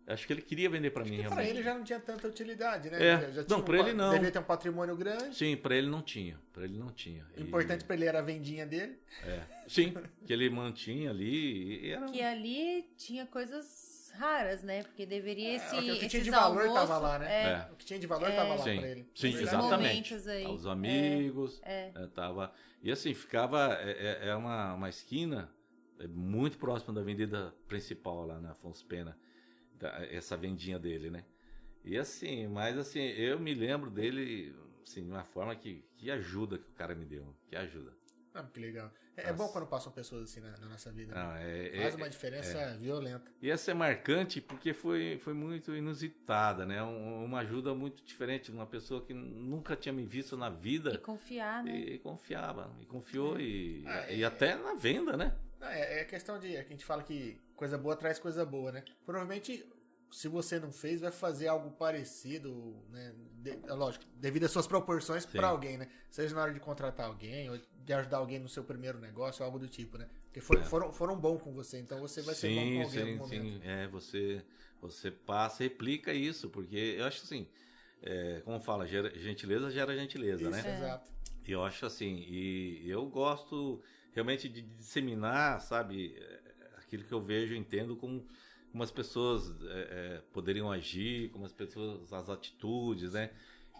Acho 0.06 0.26
que 0.26 0.32
ele 0.32 0.42
queria 0.42 0.68
vender 0.68 0.90
para 0.90 1.04
mim 1.04 1.16
realmente. 1.20 1.48
ele 1.48 1.62
já 1.62 1.74
não 1.74 1.84
tinha 1.84 2.00
tanta 2.00 2.26
utilidade, 2.26 2.90
né? 2.90 2.96
É. 3.02 3.20
Já- 3.20 3.30
já 3.30 3.44
Não, 3.48 3.60
um 3.60 3.62
pra 3.62 3.78
ele 3.78 3.92
não. 3.94 4.10
Devia 4.12 4.32
ter 4.32 4.38
um 4.40 4.42
patrimônio 4.42 4.96
grande. 4.96 5.34
Sim, 5.34 5.56
para 5.56 5.76
ele 5.76 5.86
não 5.86 6.02
tinha, 6.02 6.38
para 6.52 6.64
ele 6.64 6.76
não 6.76 6.90
tinha. 6.90 7.24
O 7.36 7.40
E- 7.40 7.44
importante 7.44 7.84
pra 7.84 7.94
ele 7.94 8.04
era 8.04 8.18
a 8.18 8.22
vendinha 8.22 8.66
dele. 8.66 8.98
é, 9.24 9.42
sim, 9.68 9.94
que 10.26 10.32
ele 10.32 10.50
mantinha 10.50 11.08
ali 11.10 11.86
e 11.86 11.90
era 11.92 12.06
Que 12.06 12.20
ali 12.20 12.82
tinha 12.96 13.24
coisas 13.26 13.64
raras, 14.12 14.62
né? 14.62 14.82
Porque 14.84 15.04
deveria 15.06 15.56
esse, 15.56 15.74
É, 15.74 15.78
o 15.78 15.82
que 15.82 15.94
tinha 15.96 16.06
esses 16.06 16.24
de 16.24 16.30
valor 16.30 16.62
almoços, 16.66 16.88
tava 16.88 16.98
lá, 16.98 17.18
né? 17.18 17.26
É, 17.32 17.44
É. 17.52 17.68
O 17.72 17.76
que 17.76 17.84
tinha 17.84 17.98
de 17.98 18.06
valor 18.06 18.30
É. 18.30 18.36
tava 18.36 18.54
lá 18.54 18.58
Sim, 18.64 18.76
pra 18.78 18.88
ele. 18.88 19.08
sim, 19.14 19.28
É 19.28 19.30
verdade. 19.36 19.56
exatamente. 19.56 20.14
aí. 20.30 20.46
Os 20.46 20.66
amigos, 20.66 21.60
É. 21.64 21.90
tava 22.14 22.52
e 22.82 22.90
assim 22.90 23.14
ficava 23.14 23.74
é, 23.80 23.90
é- 24.24 24.28
é 24.28 24.34
uma, 24.36 24.74
uma 24.74 24.88
esquina 24.88 25.50
é, 25.98 26.06
muito 26.06 26.58
próxima 26.58 26.92
da 26.94 27.00
avenida 27.00 27.54
principal 27.68 28.26
lá 28.26 28.40
na 28.40 28.52
Afonso 28.52 28.84
Pena, 28.86 29.16
essa 30.10 30.36
vendinha 30.36 30.78
dele, 30.78 31.10
né? 31.10 31.24
E 31.84 31.98
assim, 31.98 32.46
mas 32.46 32.78
assim 32.78 33.00
eu 33.00 33.38
me 33.40 33.54
lembro 33.54 33.90
dele 33.90 34.54
assim 34.84 35.02
de 35.04 35.10
uma 35.10 35.24
forma 35.24 35.54
que 35.56 35.84
que 35.96 36.10
ajuda 36.10 36.58
que 36.58 36.68
o 36.68 36.72
cara 36.74 36.94
me 36.94 37.04
deu, 37.04 37.34
que 37.48 37.56
ajuda. 37.56 37.92
Ah, 38.34 38.42
que 38.44 38.58
legal. 38.60 38.90
É, 39.16 39.28
é 39.28 39.32
bom 39.32 39.48
quando 39.48 39.66
passam 39.66 39.92
pessoas 39.92 40.24
assim 40.30 40.40
na, 40.40 40.56
na 40.58 40.66
nossa 40.68 40.90
vida. 40.90 41.14
né? 41.14 41.20
Não, 41.22 41.36
é, 41.36 41.82
Faz 41.82 41.94
é- 41.94 41.96
uma 41.98 42.08
diferença 42.08 42.78
violenta. 42.78 43.30
E 43.42 43.50
essa 43.50 43.70
é 43.70 43.74
marcante 43.74 44.40
porque 44.40 44.72
foi, 44.72 45.18
foi 45.18 45.34
muito 45.34 45.74
inusitada, 45.76 46.64
né? 46.64 46.82
Um- 46.82 47.24
uma 47.24 47.40
ajuda 47.40 47.74
muito 47.74 48.02
diferente 48.02 48.50
de 48.50 48.56
uma 48.56 48.66
pessoa 48.66 49.04
que 49.04 49.12
nunca 49.12 49.76
tinha 49.76 49.92
me 49.92 50.04
visto 50.04 50.34
na 50.36 50.48
E 50.48 50.56
vida 50.56 50.96
confiar, 50.98 51.62
né? 51.62 51.76
e, 51.78 51.98
confiava, 51.98 52.74
e 52.80 52.86
confiou 52.86 53.38
e, 53.38 53.84
Ah, 53.86 54.10
e 54.10 54.22
é- 54.22 54.24
até 54.24 54.56
na 54.56 54.74
venda, 54.74 55.14
né? 55.16 55.36
Não, 55.60 55.68
é, 55.68 56.00
é 56.00 56.04
questão 56.04 56.38
de. 56.38 56.56
É 56.56 56.62
que 56.62 56.68
a 56.68 56.76
gente 56.76 56.84
fala 56.84 57.02
que 57.02 57.38
coisa 57.54 57.76
boa 57.76 57.94
traz 57.94 58.18
coisa 58.18 58.44
boa, 58.46 58.72
né? 58.72 58.82
Provavelmente, 59.04 59.64
se 60.10 60.26
você 60.26 60.58
não 60.58 60.72
fez, 60.72 61.02
vai 61.02 61.12
fazer 61.12 61.48
algo 61.48 61.70
parecido, 61.72 62.82
né? 62.90 63.14
De- 63.42 63.58
é 63.66 63.72
lógico, 63.72 64.04
devido 64.14 64.44
às 64.44 64.52
suas 64.52 64.66
proporções 64.66 65.24
Sim. 65.24 65.30
pra 65.32 65.48
alguém, 65.48 65.76
né? 65.76 65.88
Seja 66.10 66.34
na 66.34 66.42
hora 66.42 66.52
de 66.54 66.60
contratar 66.60 67.06
alguém, 67.06 67.50
ou 67.50 67.58
de 67.84 67.92
ajudar 67.92 68.18
alguém 68.18 68.38
no 68.38 68.48
seu 68.48 68.62
primeiro 68.62 68.98
negócio, 69.00 69.44
algo 69.44 69.58
do 69.58 69.66
tipo, 69.68 69.98
né? 69.98 70.08
Porque 70.26 70.40
for- 70.40 70.58
É. 70.58 70.62
foram, 70.62 70.92
foram 70.92 71.16
bons 71.18 71.42
com 71.42 71.52
você, 71.52 71.78
então 71.78 71.98
você 72.00 72.22
vai 72.22 72.34
ser 72.34 72.48
bom 72.48 72.54
com 72.54 72.60
sim, 72.60 72.82
alguém 72.84 73.02
sim, 73.02 73.12
algum 73.14 73.18
momento. 73.18 73.62
sim. 73.62 73.68
É, 73.68 73.88
você, 73.88 74.44
você 74.80 75.10
passa, 75.10 75.64
replica 75.64 76.12
isso, 76.14 76.48
porque 76.50 76.76
eu 76.98 77.04
acho 77.04 77.22
assim, 77.24 77.46
é, 78.00 78.40
como 78.44 78.60
fala, 78.60 78.86
gera- 78.86 79.12
gentileza 79.18 79.70
gera 79.70 79.96
gentileza, 79.96 80.48
Isso, 80.48 80.50
né? 80.50 80.76
exato. 80.76 81.10
E 81.46 81.50
eu 81.50 81.64
acho 81.64 81.84
assim, 81.84 82.24
e 82.28 82.88
eu 82.88 83.04
gosto 83.06 83.82
realmente 84.12 84.48
de 84.48 84.62
disseminar, 84.62 85.60
sabe, 85.60 86.14
eh, 86.16 86.40
aquilo 86.78 87.02
que 87.02 87.12
eu 87.12 87.20
vejo 87.20 87.54
e 87.54 87.58
entendo 87.58 87.96
como, 87.96 88.24
como 88.72 88.82
as 88.82 88.90
pessoas 88.90 89.50
eh, 89.62 89.88
eh, 89.90 90.22
poderiam 90.32 90.72
agir, 90.72 91.30
como 91.30 91.44
as 91.46 91.52
pessoas, 91.52 92.12
as 92.12 92.28
atitudes, 92.30 93.12
né? 93.12 93.30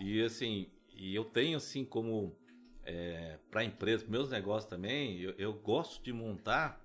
E 0.01 0.23
assim, 0.23 0.69
e 0.95 1.15
eu 1.15 1.25
tenho 1.25 1.57
assim 1.57 1.85
como 1.85 2.37
para 3.51 3.61
a 3.61 3.65
empresa, 3.65 4.05
meus 4.09 4.29
negócios 4.31 4.69
também, 4.69 5.21
eu, 5.21 5.33
eu 5.39 5.53
gosto 5.53 6.03
de 6.03 6.13
montar 6.13 6.85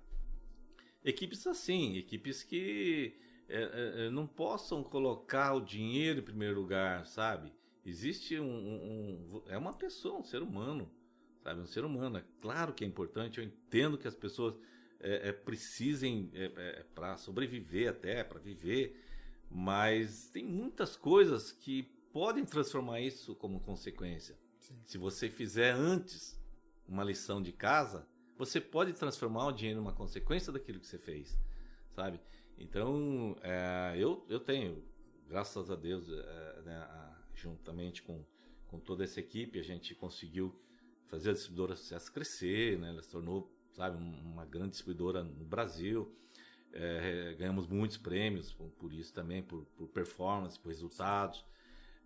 equipes 1.04 1.46
assim, 1.46 1.96
equipes 1.96 2.42
que 2.42 3.14
eh, 3.48 3.62
eh, 3.72 4.06
eh, 4.06 4.10
não 4.10 4.26
possam 4.26 4.82
colocar 4.82 5.54
o 5.54 5.60
dinheiro 5.60 6.20
em 6.20 6.22
primeiro 6.22 6.60
lugar, 6.60 7.06
sabe? 7.06 7.52
Existe 7.84 8.38
um, 8.38 8.44
um- 8.44 9.36
um- 9.36 9.42
é 9.46 9.56
uma 9.56 9.72
pessoa, 9.72 10.18
um 10.20 10.24
ser 10.24 10.42
humano, 10.42 10.90
sabe? 11.42 11.60
Um 11.60 11.66
ser 11.66 11.84
humano. 11.84 12.18
É 12.18 12.24
claro 12.40 12.74
que 12.74 12.84
é 12.84 12.86
importante. 12.86 13.38
Eu 13.38 13.44
entendo 13.44 13.96
que 13.96 14.06
as 14.06 14.14
pessoas 14.14 14.54
é, 15.00 15.28
é, 15.28 15.32
precisem 15.32 16.30
para 16.94 17.16
sobreviver 17.16 17.90
até, 17.90 18.24
para 18.24 18.38
viver, 18.38 19.00
mas 19.50 20.28
tem 20.30 20.44
muitas 20.44 20.96
coisas 20.96 21.52
que 21.52 21.84
podem 22.12 22.44
transformar 22.44 23.00
isso 23.00 23.34
como 23.34 23.60
consequência. 23.60 24.36
Sim. 24.58 24.74
Se 24.84 24.98
você 24.98 25.30
fizer 25.30 25.72
antes 25.72 26.38
uma 26.86 27.04
lição 27.04 27.40
de 27.42 27.52
casa, 27.52 28.06
você 28.36 28.60
pode 28.60 28.92
transformar 28.92 29.46
o 29.46 29.52
dinheiro 29.52 29.80
numa 29.80 29.92
consequência 29.92 30.52
daquilo 30.52 30.80
que 30.80 30.86
você 30.86 30.98
fez, 30.98 31.36
sabe? 31.90 32.20
Então, 32.56 33.36
é, 33.42 33.94
eu, 33.96 34.24
eu 34.28 34.40
tenho, 34.40 34.84
graças 35.28 35.70
a 35.70 35.76
Deus, 35.76 36.08
é, 36.08 36.62
né, 36.62 37.16
juntamente 37.34 38.02
com, 38.02 38.24
com 38.66 38.80
toda 38.80 39.04
essa 39.04 39.20
equipe, 39.20 39.58
a 39.58 39.62
gente 39.62 39.94
conseguiu 39.94 40.54
fazer 41.06 41.30
a 41.30 41.32
distribuidora 41.32 41.76
Sucesso 41.76 42.12
crescer, 42.12 42.78
né? 42.78 42.90
Ela 42.90 43.02
se 43.02 43.10
tornou, 43.10 43.50
sabe, 43.78 43.96
um- 43.96 44.32
uma 44.32 44.44
grande 44.44 44.70
distribuidora 44.70 45.22
no 45.22 45.44
Brasil. 45.44 46.12
É, 46.72 47.34
ganhamos 47.38 47.66
muitos 47.66 47.96
prêmios 47.96 48.52
por, 48.52 48.68
por 48.72 48.92
isso 48.92 49.12
também, 49.14 49.42
por, 49.42 49.64
por 49.76 49.88
performance, 49.88 50.58
por 50.58 50.68
resultados. 50.68 51.44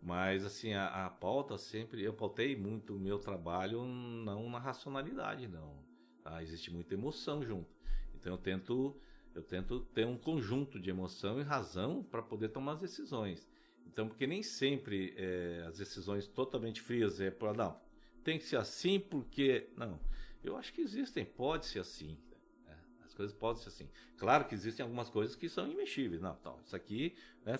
Mas, 0.01 0.45
assim, 0.45 0.73
a, 0.75 1.07
a 1.07 1.11
pauta 1.11 1.57
sempre... 1.59 2.03
Eu 2.03 2.13
pautei 2.13 2.57
muito 2.57 2.95
o 2.97 2.99
meu 2.99 3.19
trabalho 3.19 3.85
não 3.85 4.51
na 4.51 4.59
racionalidade, 4.59 5.49
não. 5.49 5.77
tá? 6.23 6.43
Existe 6.43 6.71
muita 6.71 6.95
emoção 6.95 7.43
junto. 7.43 7.75
Então, 8.15 8.33
eu 8.35 8.39
tento, 8.39 8.97
eu 9.35 9.43
tento 9.43 9.81
ter 9.95 10.07
um 10.07 10.17
conjunto 10.19 10.79
de 10.79 10.91
emoção 10.91 11.41
e 11.41 11.43
razão 11.43 12.03
para 12.03 12.23
poder 12.23 12.49
tomar 12.51 12.73
as 12.73 12.81
decisões. 12.81 13.49
Então, 13.87 14.09
porque 14.09 14.27
nem 14.27 14.43
sempre 14.43 15.15
é, 15.17 15.65
as 15.67 15.79
decisões 15.79 16.27
totalmente 16.27 16.81
frias 16.81 17.21
é 17.21 17.35
não, 17.57 17.79
tem 18.25 18.39
que 18.39 18.45
ser 18.45 18.57
assim 18.57 18.99
porque 18.99 19.69
não. 19.77 19.99
Eu 20.43 20.57
acho 20.57 20.73
que 20.73 20.81
existem, 20.81 21.25
pode 21.25 21.67
ser 21.67 21.79
assim. 21.81 22.19
né? 22.67 22.77
As 23.05 23.15
coisas 23.15 23.35
podem 23.35 23.63
ser 23.63 23.69
assim. 23.69 23.89
Claro 24.17 24.47
que 24.47 24.55
existem 24.55 24.83
algumas 24.83 25.09
coisas 25.09 25.37
que 25.37 25.49
são 25.49 25.71
imexíveis. 25.71 26.21
Não, 26.21 26.35
tal, 26.37 26.61
isso 26.65 26.75
aqui, 26.75 27.17
né? 27.45 27.57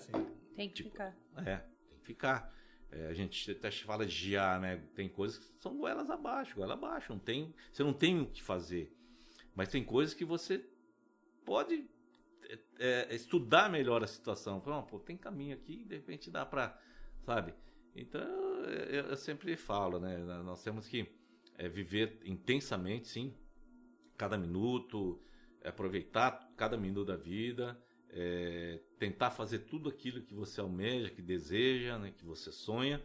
Tem 0.55 0.67
que 0.69 0.75
Tipo, 0.75 0.89
ficar. 0.91 1.15
É, 1.45 1.57
tem 1.89 1.97
que 1.99 2.05
ficar. 2.05 2.53
É, 2.91 3.07
a 3.07 3.13
gente 3.13 3.49
até 3.51 3.71
fala 3.71 4.05
de 4.05 4.11
giar, 4.13 4.59
né? 4.59 4.77
Tem 4.93 5.09
coisas 5.09 5.37
que 5.39 5.45
são 5.61 5.75
goelas 5.77 6.09
abaixo, 6.09 6.55
goela 6.55 6.73
abaixo. 6.73 7.11
Não 7.11 7.19
tem, 7.19 7.53
você 7.71 7.83
não 7.83 7.93
tem 7.93 8.21
o 8.21 8.27
que 8.27 8.41
fazer. 8.43 8.95
Mas 9.55 9.69
tem 9.69 9.83
coisas 9.83 10.13
que 10.13 10.25
você 10.25 10.63
pode 11.45 11.89
é, 12.49 12.59
é, 13.09 13.15
estudar 13.15 13.69
melhor 13.69 14.03
a 14.03 14.07
situação. 14.07 14.61
Fala, 14.61 14.77
"Não, 14.77 14.83
pô, 14.85 14.99
tem 14.99 15.17
caminho 15.17 15.55
aqui, 15.55 15.83
de 15.85 15.95
repente 15.95 16.29
dá 16.29 16.45
pra, 16.45 16.79
sabe? 17.25 17.53
Então, 17.95 18.21
eu, 18.65 19.05
eu 19.05 19.17
sempre 19.17 19.55
falo, 19.55 19.99
né? 19.99 20.17
Nós 20.43 20.63
temos 20.63 20.87
que 20.87 21.07
é, 21.57 21.67
viver 21.69 22.19
intensamente, 22.25 23.07
sim, 23.07 23.35
cada 24.17 24.37
minuto, 24.37 25.21
aproveitar 25.63 26.51
cada 26.57 26.77
minuto 26.77 27.05
da 27.07 27.15
vida, 27.17 27.79
é, 28.09 28.79
tentar 28.99 29.31
fazer 29.31 29.59
tudo 29.59 29.89
aquilo 29.89 30.21
que 30.21 30.33
você 30.33 30.61
almeja, 30.61 31.09
que 31.09 31.21
deseja, 31.21 31.97
né, 31.97 32.11
que 32.11 32.23
você 32.25 32.51
sonha, 32.51 33.03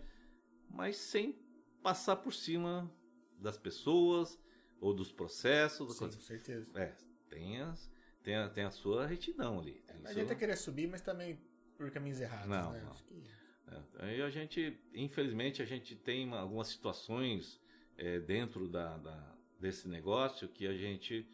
mas 0.69 0.97
sem 0.97 1.39
passar 1.83 2.17
por 2.17 2.33
cima 2.35 2.91
das 3.39 3.57
pessoas 3.57 4.39
ou 4.81 4.93
dos 4.93 5.11
processos. 5.13 5.93
Sim, 5.95 5.99
coisa- 6.01 6.17
com 6.17 6.23
certeza. 6.23 6.71
É, 6.75 6.95
tem, 7.31 7.61
as, 7.61 7.91
tem, 8.23 8.35
a, 8.37 8.49
tem 8.51 8.65
a 8.65 8.71
sua 8.71 9.07
retidão 9.07 9.61
ali. 9.61 9.83
tem 9.87 9.97
Não 10.01 10.07
a 10.07 10.11
adianta 10.11 10.29
sua- 10.29 10.37
querer 10.37 10.57
subir, 10.57 10.89
mas 10.89 11.01
também 11.01 11.41
por 11.77 11.91
caminhos 11.91 12.21
errados, 12.21 12.49
Não, 12.49 12.73
né? 12.73 12.83
não. 12.85 12.93
Que- 12.95 13.39
É, 13.71 13.83
aí 14.07 14.23
a 14.23 14.31
gente, 14.31 14.79
infelizmente, 14.95 15.61
a 15.63 15.65
gente 15.67 15.95
tem 15.95 16.27
uma- 16.27 16.41
algumas 16.41 16.69
situações 16.69 17.61
é, 17.99 18.21
dentro 18.21 18.69
da, 18.69 18.97
da- 18.99 19.37
desse 19.61 19.89
negócio 19.89 20.49
que 20.49 20.67
a 20.67 20.75
gente, 20.75 21.29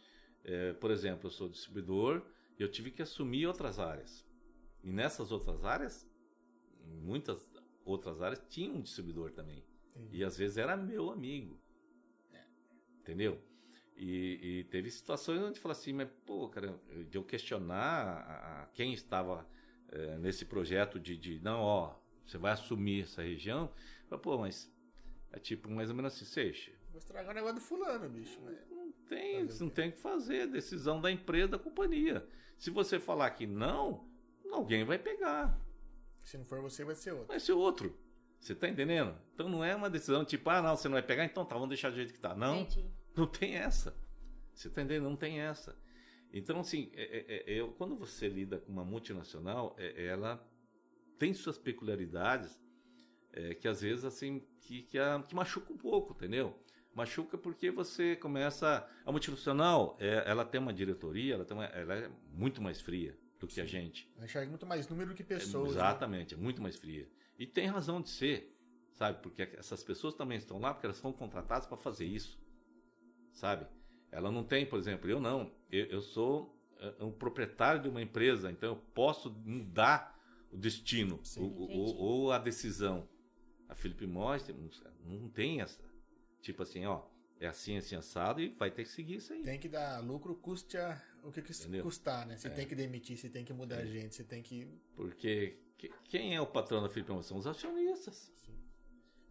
é, 0.45 0.73
por 0.75 0.91
exemplo, 0.91 1.27
eu 1.29 1.31
sou 1.31 1.49
distribuidor 1.49 2.23
e 2.59 2.63
eu 2.63 2.71
tive 2.71 2.91
que 2.91 3.03
assumir 3.03 3.47
outras 3.47 3.79
áreas. 3.79 4.27
E 4.83 4.91
nessas 4.93 5.31
outras 5.33 5.65
áreas, 5.65 6.09
muitas 7.03 7.49
outras 7.85 8.23
áreas, 8.23 8.43
tinha 8.49 8.73
um 8.73 8.81
distribuidor 8.83 9.33
também. 9.33 9.65
Entendi. 9.95 10.19
E 10.19 10.25
às 10.25 10.37
vezes 10.37 10.57
era 10.57 10.77
meu 10.77 11.11
amigo. 11.11 11.61
Entendeu? 13.01 13.41
E, 13.97 14.61
e 14.61 14.65
teve 14.65 14.91
situações 14.91 15.41
onde 15.41 15.61
fala 15.61 15.73
assim, 15.73 15.93
mas 15.93 16.09
pô, 16.27 16.49
cara, 16.49 16.81
de 17.09 17.17
eu 17.17 17.23
questionar 17.23 18.25
a, 18.27 18.63
a 18.63 18.67
quem 18.69 18.93
estava 18.93 19.47
eh, 19.89 20.19
nesse 20.19 20.45
projeto 20.47 20.99
de, 20.99 21.17
de, 21.17 21.39
não, 21.41 21.61
ó, 21.61 21.95
você 22.25 22.39
vai 22.39 22.53
assumir 22.53 23.03
essa 23.05 23.23
região. 23.23 23.71
Fala, 24.09 24.21
pô, 24.21 24.39
mas 24.39 24.74
é 25.35 25.39
tipo 25.41 25.71
mais 25.71 25.91
ou 25.91 25.97
menos 25.97 26.15
assim, 26.15 26.25
Seixe, 26.25 26.73
Vou 26.91 26.99
estragar 26.99 27.33
o 27.33 27.35
negócio 27.35 27.57
do 27.57 27.61
fulano, 27.61 28.09
bicho. 28.09 28.39
mas- 28.45 28.57
não 28.71 28.93
tem, 29.09 29.45
não 29.61 29.69
tem 29.69 29.89
o 29.89 29.93
que 29.93 29.99
fazer, 29.99 30.37
é 30.43 30.47
decisão 30.47 31.01
da 31.01 31.11
empresa, 31.11 31.49
da 31.49 31.59
companhia. 31.59 32.27
Se 32.57 32.71
você 32.71 32.99
falar 33.01 33.29
que 33.31 33.47
não, 33.47 34.09
alguém 34.51 34.85
vai 34.85 34.99
pegar. 34.99 35.59
Se 36.21 36.39
não 36.39 36.45
for 36.45 36.61
você, 36.61 36.85
vai 36.85 36.95
ser 36.95 37.11
outro. 37.13 37.27
vai 37.27 37.41
ser 37.41 37.53
outro. 37.53 37.99
Você 38.41 38.55
tá 38.55 38.69
entendendo? 38.69 39.15
Então 39.35 39.49
não 39.49 39.63
é 39.65 39.75
uma 39.75 39.91
decisão 39.91 40.25
tipo, 40.25 40.49
ah, 40.51 40.63
não, 40.63 40.77
você 40.77 40.89
não 40.89 40.95
vai 40.95 41.03
pegar, 41.03 41.25
então 41.25 41.45
tá, 41.45 41.55
vamos 41.55 41.69
deixar 41.69 41.91
do 41.91 41.97
jeito 41.97 42.13
que 42.15 42.21
tá. 42.21 42.35
Não, 42.35 42.61
Entendi. 42.61 42.89
não 43.17 43.27
tem 43.27 43.57
essa. 43.57 43.95
Você 44.55 44.71
tá 44.71 44.81
entendendo? 44.83 45.05
Não 45.05 45.17
tem 45.17 45.41
essa. 45.41 45.77
Então, 46.33 46.61
assim, 46.61 46.91
é, 46.95 47.53
é, 47.53 47.59
é, 47.59 47.69
quando 47.77 47.97
você 47.97 48.29
lida 48.29 48.59
com 48.59 48.71
uma 48.73 48.85
multinacional, 48.85 49.75
é, 49.79 50.07
ela 50.07 50.45
tem 51.19 51.33
suas 51.35 51.59
peculiaridades 51.59 52.59
é, 53.35 53.55
que 53.55 53.69
às 53.69 53.81
vezes, 53.81 54.05
assim, 54.05 54.43
que, 54.61 54.83
que, 54.83 54.99
a, 54.99 55.23
que 55.23 55.35
machuca 55.35 55.73
um 55.73 55.77
pouco, 55.77 56.13
entendeu? 56.13 56.59
Machuca 56.95 57.37
porque 57.37 57.71
você 57.71 58.15
começa. 58.15 58.89
A 59.05 59.11
multinacional, 59.11 59.97
é, 59.99 60.23
ela 60.27 60.45
tem 60.45 60.61
uma 60.61 60.73
diretoria, 60.73 61.35
ela, 61.35 61.45
tem 61.45 61.57
uma, 61.57 61.65
ela 61.67 61.95
é 61.95 62.11
muito 62.33 62.63
mais 62.63 62.81
fria 62.81 63.19
do 63.39 63.47
que 63.47 63.55
Sim. 63.55 63.61
a 63.63 63.67
gente. 63.67 64.09
A 64.21 64.25
enxerga 64.25 64.49
muito 64.49 64.65
mais 64.65 64.89
número 64.89 65.13
que 65.13 65.25
pessoas. 65.25 65.71
É, 65.71 65.73
exatamente, 65.73 66.35
né? 66.35 66.41
é 66.41 66.43
muito 66.43 66.63
mais 66.63 66.77
fria. 66.77 67.09
E 67.37 67.47
tem 67.47 67.67
razão 67.67 68.01
de 68.01 68.09
ser, 68.09 68.57
sabe? 68.93 69.21
Porque 69.21 69.43
essas 69.59 69.83
pessoas 69.83 70.15
também 70.15 70.39
estão 70.39 70.61
lá 70.61 70.73
porque 70.73 70.87
elas 70.87 71.01
foram 71.01 71.15
contratadas 71.15 71.67
para 71.67 71.77
fazer 71.77 72.05
isso, 72.05 72.41
sabe? 73.33 73.67
Ela 74.13 74.31
não 74.31 74.45
tem, 74.45 74.65
por 74.65 74.79
exemplo, 74.79 75.11
eu 75.11 75.19
não. 75.19 75.53
Eu, 75.73 75.87
eu 75.87 76.01
sou 76.01 76.57
eh, 76.79 76.95
um 77.01 77.11
proprietário 77.11 77.83
de 77.83 77.89
uma 77.89 78.01
empresa, 78.01 78.51
então 78.53 78.69
eu 78.71 78.77
posso 78.77 79.31
mudar 79.45 80.15
o 80.53 80.57
destino 80.57 81.21
ou, 81.37 81.97
ou, 81.97 82.33
a 82.33 82.39
decisão. 82.39 83.09
A 83.75 83.77
Felipe 83.77 84.07
Morris 84.07 84.47
não 85.05 85.29
tem 85.29 85.61
essa. 85.61 85.83
Tipo 86.41 86.63
assim, 86.63 86.87
ó, 86.87 87.03
é 87.41 87.49
assim, 87.49 87.77
assim, 87.77 87.97
assado 87.97 88.41
e 88.41 88.51
vai 88.51 88.71
ter 88.71 88.85
que 88.85 88.89
seguir 88.89 89.17
isso 89.17 89.33
aí. 89.33 89.43
Tem 89.43 89.59
que 89.59 89.69
dar 89.69 89.99
lucro, 89.99 90.37
custe 90.37 90.77
a, 90.77 91.03
o 91.25 91.33
que, 91.33 91.43
que 91.43 91.53
custar, 91.83 92.25
né? 92.25 92.37
Você 92.37 92.47
é. 92.47 92.51
tem 92.53 92.69
que 92.69 92.75
demitir, 92.77 93.17
você 93.17 93.29
tem 93.29 93.45
que 93.45 93.53
mudar 93.53 93.81
é. 93.81 93.87
gente, 93.87 94.15
você 94.15 94.23
tem 94.23 94.45
que. 94.45 94.69
Porque 94.95 95.59
quem 96.05 96.37
é 96.37 96.41
o 96.41 96.47
patrão 96.47 96.81
da 96.81 96.89
Felipe 96.89 97.11
Morris? 97.11 97.27
São 97.27 97.37
os 97.37 97.49
acionistas. 97.49 98.33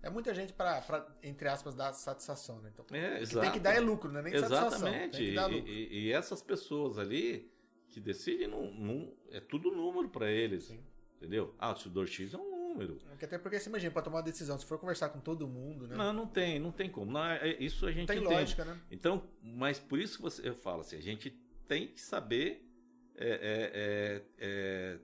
É 0.01 0.09
muita 0.09 0.33
gente 0.33 0.51
para, 0.51 1.07
entre 1.23 1.47
aspas, 1.47 1.73
dar 1.73 1.93
satisfação, 1.93 2.59
né? 2.59 2.69
Então, 2.73 2.85
é, 2.91 3.22
exato. 3.22 3.39
tem 3.39 3.51
que 3.53 3.59
dar 3.61 3.73
é 3.73 3.80
lucro, 3.80 4.11
né? 4.11 4.22
Nem 4.22 4.33
Exatamente. 4.33 5.23
E, 5.23 5.38
e, 5.38 6.07
e, 6.07 6.11
essas 6.11 6.41
pessoas 6.41 6.99
ali 6.99 7.49
que 7.88 8.01
decidem, 8.01 8.49
não, 8.49 9.15
é 9.31 9.39
tudo 9.39 9.72
número 9.72 10.09
para 10.09 10.30
eles. 10.30 10.65
Sim. 10.65 10.83
Entendeu? 11.15 11.55
Ah, 11.57 11.72
o 11.72 12.05
X 12.05 12.33
é 12.33 12.38
um 12.38 12.52
número. 12.74 13.00
É 13.19 13.26
até 13.26 13.38
porque 13.38 13.60
você 13.60 13.69
imagina, 13.69 13.92
para 13.92 14.02
tomar 14.02 14.18
uma 14.18 14.24
decisão, 14.24 14.58
se 14.58 14.66
for 14.66 14.77
conversar 14.77 15.10
com 15.10 15.19
todo 15.19 15.48
mundo, 15.48 15.88
né? 15.88 15.95
Não, 15.95 16.11
não 16.11 16.27
tem, 16.27 16.60
não 16.60 16.72
tem 16.72 16.90
como. 16.90 17.11
Não, 17.11 17.26
é, 17.26 17.56
isso 17.60 17.85
a 17.85 17.92
gente 17.92 18.08
tem 18.08 18.18
entende. 18.18 18.34
lógica, 18.34 18.66
né? 18.66 18.80
Então, 18.92 19.24
mas 19.42 19.80
por 19.80 20.00
isso 20.00 20.18
que 20.18 20.24
você, 20.24 20.48
eu 20.48 20.56
falo 20.56 20.82
assim, 20.82 20.98
a 20.98 21.02
gente 21.02 21.30
tem 21.68 21.88
que 21.88 22.02
saber 22.02 22.68
é, 23.16 23.27
é, 23.27 23.72
é, 23.74 24.24
é 24.40 25.00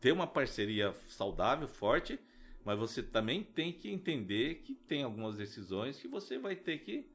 ter 0.00 0.12
uma 0.12 0.26
parceria 0.26 0.94
saudável, 1.08 1.68
forte, 1.68 2.18
mas 2.64 2.78
você 2.78 3.02
também 3.02 3.42
tem 3.42 3.72
que 3.72 3.90
entender 3.90 4.56
que 4.56 4.74
tem 4.74 5.02
algumas 5.02 5.36
decisões 5.36 5.98
que 5.98 6.08
você 6.08 6.38
vai 6.38 6.56
ter 6.56 6.78
que, 6.78 7.06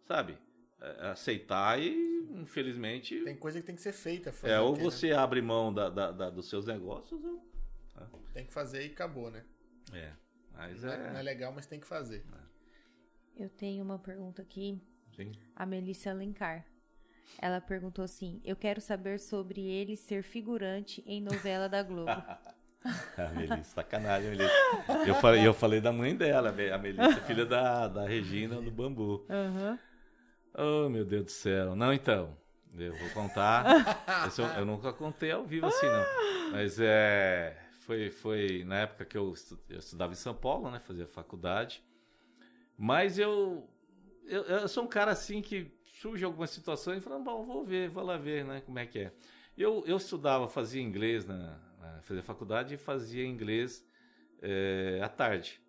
sabe, 0.00 0.36
é, 0.80 1.10
aceitar 1.10 1.80
e, 1.80 2.26
infelizmente. 2.34 3.20
Tem 3.22 3.36
coisa 3.36 3.60
que 3.60 3.66
tem 3.66 3.76
que 3.76 3.82
ser 3.82 3.92
feita. 3.92 4.34
É, 4.42 4.60
ou 4.60 4.76
né? 4.76 4.82
você 4.82 5.10
né? 5.10 5.14
abre 5.14 5.40
mão 5.40 5.72
da, 5.72 5.88
da, 5.88 6.10
da, 6.10 6.30
dos 6.30 6.48
seus 6.48 6.66
negócios. 6.66 7.22
Ou... 7.24 7.51
Tá? 7.94 8.08
Tem 8.32 8.46
que 8.46 8.52
fazer 8.52 8.86
e 8.86 8.92
acabou, 8.92 9.30
né? 9.30 9.44
É. 9.92 10.12
Mas 10.52 10.82
não 10.82 10.92
é... 10.92 10.94
é... 10.94 11.12
não 11.12 11.18
é 11.18 11.22
legal, 11.22 11.52
mas 11.52 11.66
tem 11.66 11.80
que 11.80 11.86
fazer. 11.86 12.24
É. 12.32 13.44
Eu 13.44 13.48
tenho 13.50 13.82
uma 13.82 13.98
pergunta 13.98 14.42
aqui. 14.42 14.80
Sim. 15.16 15.32
A 15.54 15.66
Melissa 15.66 16.10
Alencar. 16.10 16.64
Ela 17.38 17.60
perguntou 17.60 18.04
assim: 18.04 18.40
Eu 18.44 18.56
quero 18.56 18.80
saber 18.80 19.18
sobre 19.18 19.60
ele 19.60 19.96
ser 19.96 20.22
figurante 20.22 21.02
em 21.06 21.20
novela 21.20 21.68
da 21.68 21.82
Globo. 21.82 22.10
A 23.16 23.28
Melissa, 23.28 23.74
sacanagem, 23.74 24.30
Melissa. 24.30 24.52
Eu 25.06 25.14
falei, 25.14 25.46
eu 25.46 25.54
falei 25.54 25.80
da 25.80 25.92
mãe 25.92 26.16
dela, 26.16 26.48
a 26.48 26.78
Melissa, 26.78 27.20
filha 27.22 27.46
da, 27.46 27.86
da 27.86 28.04
Regina 28.04 28.60
do 28.60 28.72
Bambu. 28.72 29.24
Uhum. 29.28 29.78
Oh, 30.52 30.88
meu 30.88 31.04
Deus 31.04 31.26
do 31.26 31.30
céu. 31.30 31.76
Não, 31.76 31.92
então, 31.92 32.36
eu 32.76 32.92
vou 32.92 33.08
contar. 33.10 33.64
eu, 34.36 34.46
eu, 34.58 34.66
nunca 34.66 34.92
contei 34.92 35.30
ao 35.30 35.44
vivo 35.44 35.66
assim, 35.66 35.86
não. 35.86 36.50
Mas 36.50 36.80
é, 36.80 37.56
foi, 37.84 38.10
foi 38.10 38.64
na 38.64 38.80
época 38.80 39.04
que 39.04 39.16
eu, 39.16 39.34
estudava 39.70 40.12
em 40.12 40.16
São 40.16 40.34
Paulo, 40.34 40.70
né? 40.70 40.78
Fazia 40.78 41.06
faculdade. 41.06 41.82
Mas 42.76 43.18
eu, 43.18 43.68
eu, 44.26 44.42
eu 44.42 44.68
sou 44.68 44.84
um 44.84 44.88
cara 44.88 45.12
assim 45.12 45.42
que 45.42 45.70
surge 45.84 46.24
algumas 46.24 46.50
situações 46.50 46.98
e 46.98 47.00
fala, 47.00 47.18
bom, 47.18 47.44
vou 47.44 47.64
ver, 47.64 47.88
vou 47.88 48.04
lá 48.04 48.16
ver, 48.16 48.44
né? 48.44 48.60
Como 48.60 48.78
é 48.78 48.86
que 48.86 48.98
é. 48.98 49.12
Eu, 49.56 49.84
eu 49.86 49.96
estudava, 49.96 50.48
fazia 50.48 50.82
inglês 50.82 51.26
na, 51.26 51.58
fazia 52.02 52.22
faculdade 52.22 52.74
e 52.74 52.78
fazia 52.78 53.24
inglês 53.24 53.86
é, 54.40 55.00
à 55.02 55.08
tarde. 55.08 55.60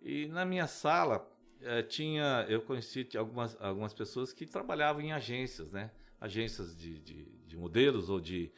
E 0.00 0.26
na 0.26 0.44
minha 0.44 0.66
sala 0.66 1.28
é, 1.60 1.82
tinha, 1.82 2.44
eu 2.48 2.62
conheci 2.62 3.08
algumas, 3.16 3.60
algumas 3.60 3.94
pessoas 3.94 4.32
que 4.32 4.46
trabalhavam 4.46 5.00
em 5.00 5.12
agências, 5.12 5.70
né? 5.70 5.90
Agências 6.20 6.76
de, 6.76 6.98
de, 7.00 7.24
de 7.46 7.56
modelos 7.56 8.08
ou 8.08 8.20
de, 8.20 8.52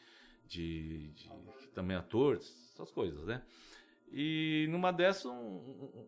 de, 0.47 1.09
de, 1.09 1.29
também 1.73 1.97
atores, 1.97 2.64
essas 2.75 2.91
coisas, 2.91 3.25
né? 3.25 3.41
E 4.11 4.67
numa 4.69 4.91
dessas, 4.91 5.25
um, 5.25 5.31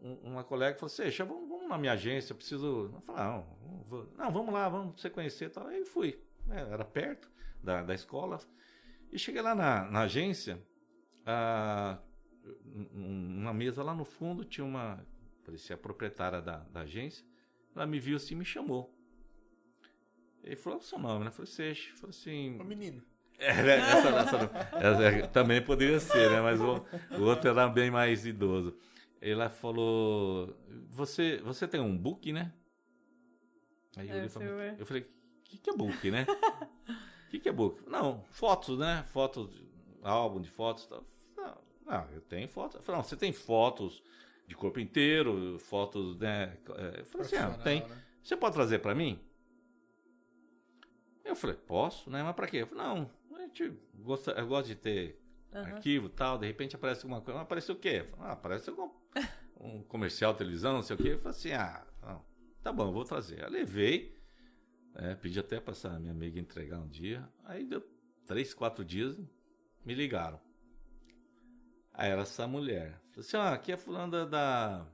um, 0.03 0.19
uma 0.23 0.43
colega 0.43 0.77
falou 0.77 0.93
assim, 0.93 1.09
vamos, 1.23 1.49
vamos 1.49 1.67
na 1.67 1.77
minha 1.77 1.93
agência, 1.93 2.31
eu 2.33 2.37
preciso... 2.37 2.91
Eu 2.93 3.01
falei, 3.01 3.23
não, 3.23 4.07
não, 4.17 4.31
vamos 4.31 4.53
lá, 4.53 4.69
vamos 4.69 5.01
você 5.01 5.09
conhecer 5.09 5.49
tal. 5.49 5.67
Aí 5.67 5.83
fui, 5.85 6.21
é, 6.49 6.59
era 6.59 6.85
perto 6.85 7.31
da, 7.61 7.81
da 7.81 7.93
escola. 7.93 8.39
E 9.11 9.17
cheguei 9.17 9.41
lá 9.41 9.55
na, 9.55 9.89
na 9.89 10.01
agência, 10.01 10.61
ah, 11.25 11.99
uma 12.93 13.53
mesa 13.53 13.83
lá 13.83 13.95
no 13.95 14.05
fundo 14.05 14.45
tinha 14.45 14.65
uma, 14.65 15.05
parecia 15.43 15.75
a 15.75 15.79
proprietária 15.79 16.41
da, 16.41 16.57
da 16.59 16.81
agência, 16.81 17.25
ela 17.75 17.85
me 17.85 17.99
viu 17.99 18.17
assim 18.17 18.35
e 18.35 18.37
me 18.37 18.45
chamou. 18.45 18.93
Ele 20.43 20.55
falou 20.55 20.79
o 20.79 20.81
seu 20.81 20.97
nome, 20.97 21.25
né? 21.25 21.31
Falei, 21.31 21.51
Seixo. 21.51 21.95
Falei 21.97 22.11
assim. 22.11 22.57
O 22.59 22.63
menino. 22.63 23.03
É, 23.37 23.53
né? 23.63 23.77
essa, 23.77 24.09
essa, 24.09 24.51
essa, 24.77 25.27
também 25.27 25.61
poderia 25.61 25.99
ser, 25.99 26.31
né? 26.31 26.41
Mas 26.41 26.59
o, 26.59 26.85
o 27.17 27.23
outro 27.23 27.49
era 27.49 27.67
bem 27.67 27.91
mais 27.91 28.25
idoso. 28.25 28.75
Ela 29.21 29.49
falou: 29.49 30.55
Você, 30.89 31.37
você 31.43 31.67
tem 31.67 31.79
um 31.79 31.95
book, 31.95 32.31
né? 32.33 32.51
Aí 33.95 34.09
eu, 34.09 34.29
falei, 34.29 34.75
eu 34.79 34.85
falei: 34.85 35.03
O 35.03 35.43
que, 35.43 35.57
que 35.57 35.69
é 35.69 35.73
book, 35.73 36.11
né? 36.11 36.25
O 37.27 37.29
que, 37.29 37.39
que 37.39 37.49
é 37.49 37.51
book? 37.51 37.87
Não, 37.87 38.23
fotos, 38.31 38.79
né? 38.79 39.05
Fotos, 39.11 39.49
álbum 40.01 40.41
de 40.41 40.49
fotos 40.49 40.85
e 40.85 40.89
tal. 40.89 41.05
Ah, 41.87 42.05
eu 42.13 42.21
tenho 42.21 42.47
fotos. 42.47 42.75
Eu 42.75 42.81
falei, 42.81 43.01
não, 43.01 43.07
você 43.07 43.15
tem 43.15 43.31
fotos 43.31 44.03
de 44.45 44.55
corpo 44.55 44.79
inteiro, 44.79 45.57
fotos, 45.59 46.17
né? 46.17 46.57
É, 46.75 46.99
eu 46.99 47.05
falei 47.05 47.25
assim, 47.25 47.37
ah, 47.37 47.57
tem. 47.63 47.81
Né? 47.81 48.03
Você 48.21 48.35
pode 48.35 48.55
trazer 48.55 48.79
para 48.79 48.93
mim? 48.93 49.19
Eu 51.23 51.35
falei, 51.35 51.55
posso, 51.55 52.09
né? 52.09 52.21
Mas 52.23 52.35
para 52.35 52.47
quê? 52.47 52.57
Eu 52.57 52.67
falei, 52.67 52.83
não, 52.83 53.09
a 53.43 53.45
gente 53.47 53.73
gosta, 53.95 54.31
eu 54.31 54.47
gosto 54.47 54.67
de 54.67 54.75
ter 54.75 55.21
uhum. 55.53 55.59
arquivo 55.61 56.09
tal, 56.09 56.37
de 56.37 56.47
repente 56.47 56.75
aparece 56.75 57.03
alguma 57.03 57.21
coisa. 57.21 57.39
Apareceu 57.41 57.75
o 57.75 57.77
quê? 57.77 58.05
Ah, 58.19 58.33
aparece 58.33 58.69
algum, 58.69 58.89
um 59.59 59.83
comercial, 59.83 60.33
televisão, 60.33 60.73
não 60.73 60.83
sei 60.83 60.95
o 60.95 60.99
quê. 60.99 61.09
Eu 61.09 61.19
falei 61.19 61.37
assim, 61.37 61.51
ah, 61.51 61.85
não, 62.01 62.25
tá 62.61 62.71
bom, 62.71 62.91
vou 62.91 63.05
trazer. 63.05 63.43
Eu 63.43 63.49
levei, 63.49 64.15
é, 64.95 65.15
pedi 65.15 65.39
até 65.39 65.59
para 65.59 65.71
essa 65.71 65.99
minha 65.99 66.11
amiga 66.11 66.39
entregar 66.39 66.79
um 66.79 66.87
dia. 66.87 67.27
Aí 67.45 67.65
deu 67.65 67.83
três, 68.25 68.53
quatro 68.53 68.83
dias, 68.83 69.17
me 69.85 69.93
ligaram. 69.93 70.39
Aí 71.93 72.11
era 72.11 72.21
essa 72.21 72.47
mulher. 72.47 73.01
Falei 73.11 73.19
assim, 73.19 73.37
ah, 73.37 73.53
aqui 73.53 73.71
é 73.71 73.77
fulana 73.77 74.25
da. 74.25 74.85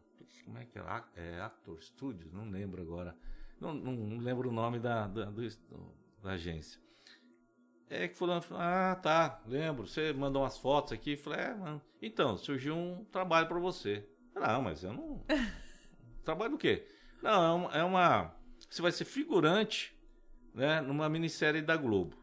Como 0.45 0.57
é 0.57 0.65
que 0.65 0.77
é? 0.77 0.83
É 1.15 1.41
Actor 1.41 1.81
Studios? 1.81 2.31
Não 2.33 2.49
lembro 2.49 2.81
agora. 2.81 3.15
Não, 3.59 3.73
não, 3.73 3.93
não 3.93 4.17
lembro 4.17 4.49
o 4.49 4.51
nome 4.51 4.77
da, 4.77 5.07
da, 5.07 5.25
do, 5.25 5.41
da 6.21 6.31
agência. 6.31 6.82
É 7.93 8.07
que 8.07 8.15
fulano 8.15 8.41
falou, 8.41 8.63
ah, 8.63 8.95
tá, 8.95 9.41
lembro. 9.45 9.87
Você 9.87 10.13
mandou 10.13 10.41
umas 10.41 10.57
fotos 10.57 10.93
aqui. 10.93 11.15
Falei, 11.15 11.39
é, 11.39 11.53
mano. 11.53 11.81
Então, 12.01 12.37
surgiu 12.37 12.75
um 12.75 13.05
trabalho 13.05 13.47
para 13.47 13.59
você. 13.59 14.07
Não, 14.35 14.61
mas 14.61 14.83
eu 14.83 14.93
não. 14.93 15.23
trabalho 16.23 16.51
do 16.51 16.57
quê? 16.57 16.87
Não, 17.21 17.71
é, 17.71 17.79
é 17.79 17.83
uma. 17.83 18.35
Você 18.69 18.81
vai 18.81 18.91
ser 18.91 19.05
figurante, 19.05 19.95
né, 20.53 20.81
numa 20.81 21.07
minissérie 21.09 21.61
da 21.61 21.77
Globo. 21.77 22.17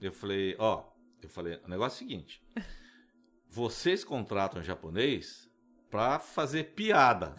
Eu 0.00 0.12
falei, 0.12 0.56
ó, 0.58 0.84
eu 1.22 1.28
falei, 1.28 1.60
o 1.64 1.68
negócio 1.68 2.02
é 2.02 2.06
o 2.06 2.08
seguinte 2.08 2.42
vocês 3.54 4.02
contratam 4.02 4.64
japonês 4.64 5.48
para 5.88 6.18
fazer 6.18 6.74
piada. 6.74 7.36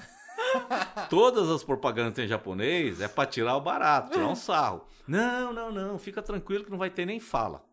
Todas 1.09 1.50
as 1.50 1.64
propagandas 1.64 2.17
em 2.19 2.27
japonês 2.27 3.01
é 3.01 3.08
para 3.08 3.27
tirar 3.27 3.56
o 3.56 3.61
barato, 3.61 4.11
tirar 4.11 4.27
um 4.27 4.35
sarro. 4.35 4.85
Não, 5.08 5.53
não, 5.53 5.72
não, 5.72 6.00
fica 6.00 6.22
tranquilo 6.22 6.64
que 6.64 6.72
não 6.72 6.77
vai 6.77 6.90
ter 6.90 7.06
nem 7.06 7.19
fala. 7.19 7.64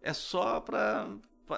É 0.00 0.12
só 0.12 0.60
para 0.60 1.08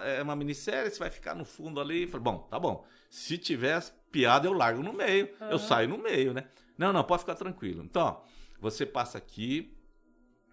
é 0.04 0.22
uma 0.22 0.34
minissérie, 0.34 0.90
você 0.90 0.98
vai 0.98 1.10
ficar 1.10 1.34
no 1.34 1.44
fundo 1.44 1.80
ali. 1.80 2.06
Bom, 2.06 2.38
tá 2.50 2.58
bom. 2.58 2.84
Se 3.08 3.38
tiver 3.38 3.80
piada, 4.10 4.48
eu 4.48 4.52
largo 4.52 4.82
no 4.82 4.92
meio, 4.92 5.28
uhum. 5.40 5.50
eu 5.50 5.58
saio 5.58 5.88
no 5.88 5.98
meio, 5.98 6.32
né? 6.32 6.44
Não, 6.76 6.92
não, 6.92 7.04
pode 7.04 7.20
ficar 7.20 7.34
tranquilo. 7.34 7.82
Então, 7.84 8.20
você 8.60 8.84
passa 8.84 9.16
aqui, 9.16 9.76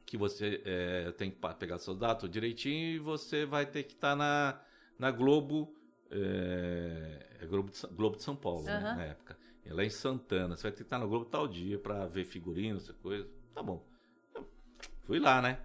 que 0.05 0.17
você 0.17 0.61
é, 0.65 1.11
tem 1.13 1.31
que 1.31 1.37
pegar 1.57 1.79
seus 1.79 1.97
dados 1.97 2.29
direitinho 2.29 2.95
e 2.95 2.99
você 2.99 3.45
vai 3.45 3.65
ter 3.65 3.83
que 3.83 3.93
estar 3.93 4.11
tá 4.11 4.15
na 4.15 4.59
na 4.97 5.11
Globo, 5.11 5.73
é, 6.09 7.25
é 7.41 7.45
Globo, 7.45 7.71
de, 7.71 7.87
Globo 7.87 8.15
de 8.15 8.23
São 8.23 8.35
Paulo, 8.35 8.59
uhum. 8.59 8.65
né, 8.65 8.79
na 8.79 9.03
época. 9.03 9.37
É 9.65 9.83
em 9.83 9.89
Santana. 9.89 10.55
Você 10.55 10.63
vai 10.63 10.71
ter 10.71 10.77
que 10.77 10.83
estar 10.83 10.99
na 10.99 11.05
Globo 11.05 11.25
tal 11.25 11.47
dia 11.47 11.79
para 11.79 12.05
ver 12.05 12.25
figurino, 12.25 12.77
essa 12.77 12.93
coisa. 12.93 13.27
Tá 13.53 13.63
bom. 13.63 13.85
Eu 14.35 14.45
fui 15.03 15.19
lá, 15.19 15.41
né? 15.41 15.59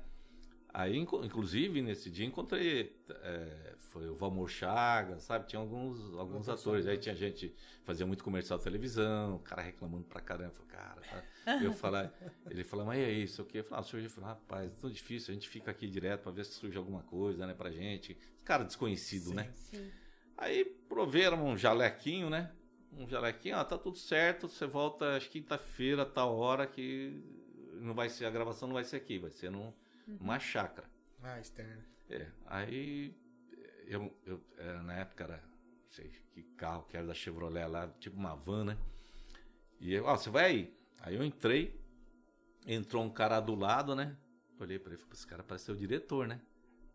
Aí, 0.73 0.97
inclusive, 0.97 1.83
nesse 1.83 2.10
dia 2.10 2.27
encontrei. 2.27 2.97
é, 3.09 3.75
foi 3.89 4.09
o 4.09 4.15
Valmor 4.15 4.49
Chagas, 4.49 5.23
sabe? 5.23 5.47
Tinha 5.47 5.60
alguns, 5.60 6.15
alguns 6.15 6.49
atores. 6.49 6.86
Aí 6.86 6.99
tinha 6.99 7.15
gente 7.15 7.55
fazia 7.85 8.07
muito 8.07 8.23
comercial 8.23 8.59
de 8.59 8.65
televisão, 8.65 9.36
o 9.36 9.39
cara 9.41 9.62
reclamando 9.62 10.05
pra 10.05 10.20
caramba. 10.20 10.52
Falei, 10.52 10.70
cara, 10.70 11.01
tá. 11.01 11.65
Eu 11.65 11.73
falar, 11.73 12.12
ele 12.49 12.62
falou, 12.62 12.85
mas 12.85 12.99
aí, 12.99 13.25
isso 13.25 13.43
o 13.43 13.44
quê? 13.44 13.59
Eu 13.59 13.65
falei, 13.65 13.85
ah. 13.85 13.97
Eu 13.97 14.10
falei, 14.10 14.28
rapaz, 14.31 14.70
é 14.70 14.81
tão 14.81 14.91
difícil, 14.91 15.33
a 15.33 15.35
gente 15.35 15.49
fica 15.49 15.70
aqui 15.70 15.89
direto 15.89 16.23
pra 16.23 16.33
ver 16.33 16.44
se 16.44 16.52
surge 16.52 16.77
alguma 16.77 17.02
coisa, 17.02 17.47
né, 17.47 17.55
pra 17.55 17.70
gente. 17.70 18.17
Cara 18.44 18.65
desconhecido, 18.65 19.31
Sim. 19.31 19.35
né? 19.35 19.51
Sim. 19.55 19.91
Aí 20.36 20.65
proveram 20.65 21.44
um 21.44 21.57
jalequinho, 21.57 22.31
né? 22.31 22.52
Um 22.99 23.09
jalequinho, 23.09 23.57
ah, 23.57 23.65
tá 23.65 23.78
tudo 23.78 23.97
certo, 23.97 24.49
você 24.49 24.67
volta 24.67 25.20
que 25.20 25.28
quinta-feira, 25.28 26.05
tal 26.05 26.36
hora 26.36 26.67
que 26.67 27.23
não 27.75 27.94
vai 27.94 28.09
ser, 28.09 28.25
a 28.27 28.31
gravação 28.31 28.67
não 28.67 28.75
vai 28.75 28.83
ser 28.83 28.97
aqui, 28.97 29.18
vai 29.18 29.31
ser 29.31 29.51
num, 29.52 29.73
numa 30.05 30.41
chácara. 30.41 30.91
Ah, 31.23 31.39
externo. 31.39 31.85
É, 32.10 32.27
aí 32.47 33.15
eu, 33.86 34.12
eu 34.27 34.43
era, 34.57 34.83
na 34.83 34.94
época 34.94 35.25
era, 35.25 35.36
não 35.36 35.91
sei 35.91 36.10
que 36.33 36.43
carro 36.43 36.83
que 36.89 36.97
era 36.97 37.07
da 37.07 37.15
Chevrolet 37.15 37.68
lá, 37.68 37.86
tipo 38.01 38.17
uma 38.17 38.35
van, 38.35 38.65
né? 38.65 38.78
E 39.78 39.94
eu, 39.94 40.05
ó, 40.05 40.17
você 40.17 40.28
vai 40.28 40.44
aí? 40.47 40.78
Aí 41.01 41.15
eu 41.15 41.23
entrei, 41.23 41.81
entrou 42.67 43.05
um 43.05 43.10
cara 43.10 43.39
do 43.39 43.55
lado, 43.55 43.94
né? 43.94 44.17
Olhei 44.59 44.78
pra 44.78 44.93
ele 44.93 45.01
e 45.01 45.05
falei, 45.05 45.15
esse 45.15 45.27
cara 45.27 45.44
parece 45.44 45.67
ser 45.67 45.73
o 45.73 45.77
diretor, 45.77 46.27
né? 46.27 46.41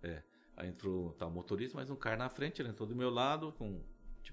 É. 0.02 0.22
Aí 0.58 0.68
entrou, 0.68 1.14
tá 1.14 1.26
o 1.26 1.32
motorista, 1.32 1.78
mas 1.78 1.90
um 1.90 1.96
cara 1.96 2.18
na 2.18 2.28
frente, 2.30 2.62
ele 2.62 2.70
entrou 2.70 2.88
do 2.88 2.96
meu 2.96 3.10
lado, 3.10 3.54
com, 3.54 3.82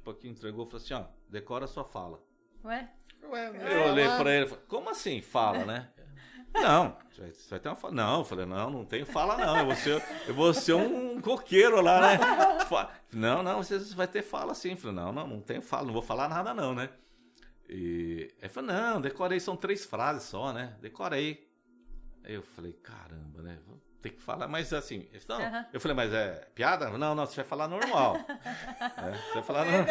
tipo 0.00 0.10
aqui, 0.10 0.28
entregou, 0.28 0.66
falou 0.66 0.82
assim, 0.82 0.94
ó, 0.94 1.04
decora 1.28 1.66
a 1.66 1.68
sua 1.68 1.84
fala. 1.84 2.22
Ué? 2.64 2.90
Ué, 3.22 3.50
mas 3.52 3.62
Eu 3.72 3.82
olhei 3.92 4.08
pra 4.08 4.32
ele 4.32 4.46
e 4.46 4.48
falei, 4.48 4.64
como 4.66 4.90
assim 4.90 5.20
fala, 5.20 5.64
né? 5.64 5.90
Não, 6.52 6.96
você 7.12 7.48
vai- 7.50 7.60
ter 7.60 7.68
uma 7.68 7.76
fala. 7.76 7.94
Não, 7.94 8.18
eu 8.18 8.24
falei, 8.24 8.44
não, 8.44 8.70
não 8.70 8.84
tem 8.84 9.04
fala 9.04 9.36
não. 9.36 9.58
Eu 9.58 9.66
vou 9.66 9.76
ser, 9.76 10.02
eu 10.26 10.34
vou 10.34 10.52
ser 10.52 10.72
um 10.74 11.20
coqueiro 11.20 11.80
lá, 11.80 12.00
né? 12.00 12.18
Não, 13.12 13.40
não, 13.40 13.62
você 13.62 13.78
vai 13.94 14.08
ter 14.08 14.22
fala 14.22 14.52
sim. 14.52 14.70
Eu 14.70 14.76
falei, 14.76 14.96
não, 14.96 15.12
não, 15.12 15.26
não 15.28 15.40
tenho 15.40 15.62
fala, 15.62 15.86
não 15.86 15.92
vou 15.92 16.02
falar 16.02 16.28
nada 16.28 16.52
não, 16.52 16.74
né? 16.74 16.90
E 17.68 18.34
aí 18.42 18.48
falou, 18.48 18.72
não, 18.72 19.00
decorei, 19.00 19.38
são 19.38 19.56
três 19.56 19.84
frases 19.84 20.24
só, 20.24 20.52
né? 20.52 20.76
Decorei. 20.80 21.48
Aí 22.24 22.34
eu 22.34 22.42
falei, 22.42 22.72
caramba, 22.72 23.42
né? 23.42 23.58
Ter 24.02 24.10
que 24.10 24.22
falar, 24.22 24.48
mas 24.48 24.72
assim, 24.72 25.06
não. 25.28 25.38
Eu 25.74 25.78
falei, 25.80 25.94
mas 25.94 26.12
é 26.12 26.48
piada? 26.54 26.88
Não, 26.96 27.14
não, 27.14 27.26
você 27.26 27.36
vai 27.36 27.44
falar 27.44 27.68
normal. 27.68 28.16
É, 28.80 29.12
você 29.12 29.34
vai 29.34 29.42
falar 29.42 29.64
normal. 29.66 29.84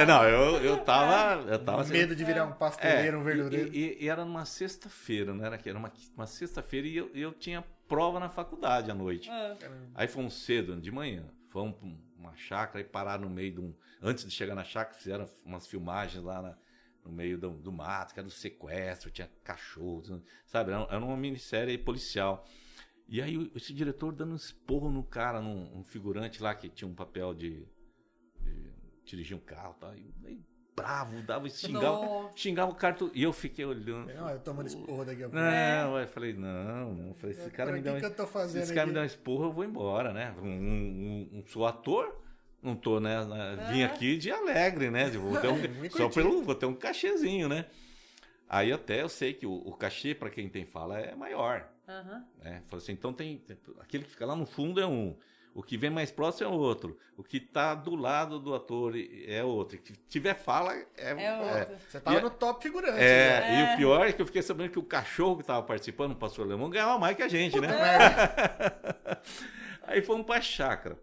É, 0.00 0.06
não, 0.06 0.24
eu, 0.24 0.56
eu 0.64 0.78
tava. 0.84 1.42
Eu 1.48 1.64
tava 1.64 1.82
assim, 1.82 1.92
Medo 1.92 2.16
de 2.16 2.24
virar 2.24 2.44
um 2.44 2.52
pastoreiro, 2.52 3.16
é, 3.16 3.20
um 3.20 3.22
verdureiro. 3.22 3.72
E, 3.72 3.78
e- 4.00 4.04
e 4.04 4.08
era 4.08 4.24
numa 4.24 4.44
sexta-feira, 4.44 5.32
não 5.32 5.44
era 5.44 5.56
que 5.56 5.68
era 5.68 5.78
uma, 5.78 5.92
uma 6.16 6.26
sexta-feira 6.26 6.86
e 6.88 6.96
eu, 6.96 7.10
eu 7.14 7.32
tinha 7.32 7.62
prova 7.86 8.18
na 8.18 8.28
faculdade 8.28 8.90
à 8.90 8.94
noite. 8.94 9.30
Ah. 9.30 9.56
Aí 9.94 10.08
fomos 10.08 10.44
cedo, 10.44 10.80
de 10.80 10.90
manhã. 10.90 11.24
Fomos 11.50 11.76
pra 11.76 11.86
um- 11.86 11.98
uma 12.18 12.34
chácara 12.36 12.80
e 12.80 12.84
pararam 12.84 13.22
no 13.24 13.30
meio 13.30 13.52
de 13.52 13.60
um. 13.60 13.74
Antes 14.02 14.24
de 14.24 14.30
chegar 14.32 14.54
na 14.56 14.64
chácara, 14.64 14.98
fizeram 14.98 15.30
umas 15.44 15.66
filmagens 15.66 16.22
lá 16.24 16.42
na- 16.42 16.56
no 17.04 17.12
meio 17.12 17.38
do, 17.38 17.50
do 17.50 17.70
mato, 17.70 18.14
que 18.14 18.18
era 18.20 18.26
do 18.26 18.32
sequestro, 18.32 19.10
tinha 19.10 19.30
cachorros, 19.44 20.10
sabe? 20.46 20.72
Era, 20.72 20.82
era 20.90 20.98
uma 21.04 21.16
minissérie 21.16 21.76
policial. 21.78 22.44
E 23.08 23.20
aí 23.20 23.50
esse 23.54 23.72
diretor 23.72 24.12
dando 24.12 24.32
um 24.32 24.36
esporro 24.36 24.90
no 24.90 25.02
cara, 25.02 25.40
num 25.40 25.78
um 25.78 25.84
figurante 25.84 26.42
lá 26.42 26.54
que 26.54 26.68
tinha 26.68 26.88
um 26.88 26.94
papel 26.94 27.34
de, 27.34 27.66
de 28.40 28.70
dirigir 29.04 29.36
um 29.36 29.40
carro 29.40 29.74
e 29.76 29.80
tal. 29.80 29.94
E, 29.94 30.14
aí, 30.26 30.40
bravo, 30.74 31.22
dava 31.22 31.46
e 31.46 31.50
xingava, 31.50 32.30
xingava 32.34 32.72
o 32.72 32.74
cara. 32.74 32.94
todo- 32.94 33.12
E 33.14 33.22
eu 33.22 33.32
fiquei 33.32 33.64
olhando. 33.64 34.12
Não, 34.12 34.28
eu 34.30 34.40
tomando 34.40 34.66
esporro 34.66 35.04
daqui 35.04 35.22
a 35.22 35.28
pouco. 35.28 35.36
Não, 35.36 35.98
eu 35.98 36.08
falei, 36.08 36.32
não, 36.32 36.94
não. 36.94 37.08
Eu 37.08 37.14
falei, 37.14 37.36
esse 37.36 37.50
cara 37.50 37.70
Pra 37.70 37.76
me 37.78 37.82
dá 37.84 37.92
um 37.92 37.96
esse 37.98 38.74
cara 38.74 38.86
me 38.86 38.90
aqui? 38.90 38.92
der 38.94 39.00
uma 39.00 39.06
esporra, 39.06 39.44
eu 39.46 39.52
vou 39.52 39.64
embora, 39.64 40.12
né? 40.12 40.34
Um, 40.42 40.46
um- 40.48 41.30
um- 41.40 41.44
sou 41.46 41.66
ator, 41.66 42.20
não 42.62 42.74
tô, 42.74 42.98
né? 43.00 43.18
Vim 43.70 43.82
aqui 43.82 44.16
de 44.16 44.30
alegre, 44.30 44.90
né? 44.90 45.10
Vou 45.10 45.38
ter 45.40 45.48
um, 45.48 45.56
só 45.90 46.08
pelo, 46.08 46.42
vou 46.42 46.54
ter 46.54 46.66
um 46.66 46.74
cachezinho, 46.74 47.48
né? 47.48 47.66
Aí 48.54 48.72
até 48.72 49.02
eu 49.02 49.08
sei 49.08 49.34
que 49.34 49.46
o, 49.46 49.52
o 49.52 49.72
cachê, 49.76 50.14
para 50.14 50.30
quem 50.30 50.48
tem 50.48 50.64
fala, 50.64 50.98
é 51.00 51.14
maior. 51.14 51.68
Aham. 51.88 52.24
Né? 52.42 52.62
Falei 52.66 52.82
assim, 52.82 52.92
então 52.92 53.12
tem, 53.12 53.38
tem- 53.38 53.58
Aquele 53.80 54.04
que 54.04 54.10
fica 54.10 54.24
lá 54.24 54.36
no 54.36 54.46
fundo 54.46 54.80
é 54.80 54.86
um. 54.86 55.16
O 55.52 55.62
que 55.62 55.76
vem 55.76 55.90
mais 55.90 56.10
próximo 56.10 56.48
é 56.50 56.52
outro. 56.52 56.98
O 57.16 57.22
que 57.22 57.38
tá 57.40 57.74
do 57.74 57.94
lado 57.94 58.38
do 58.40 58.54
ator 58.54 58.94
é 59.26 59.42
outro. 59.44 59.76
O 59.78 59.80
que 59.80 59.92
tiver 60.08 60.34
fala 60.34 60.72
é. 60.74 60.86
É 60.96 61.36
outro. 61.60 61.76
Você 61.88 62.00
tava 62.00 62.18
E- 62.18 62.22
no 62.22 62.30
top 62.30 62.62
figurante. 62.62 62.98
É, 63.00 63.40
né? 63.40 63.60
e 63.72 63.74
o 63.74 63.76
pior 63.76 64.06
é 64.06 64.12
que 64.12 64.22
eu 64.22 64.26
fiquei 64.26 64.42
sabendo 64.42 64.70
que 64.70 64.78
o 64.78 64.82
cachorro 64.84 65.36
que 65.38 65.44
tava 65.44 65.62
participando, 65.64 66.12
o 66.12 66.16
pastor 66.16 66.44
Alemão, 66.46 66.70
ganhava 66.70 66.98
mais 66.98 67.16
que 67.16 67.22
a 67.24 67.28
gente, 67.28 67.60
né? 67.60 67.68
Merda. 67.68 69.20
Aí 69.82 70.00
fomos 70.02 70.26
pra 70.26 70.40
chácara. 70.40 70.96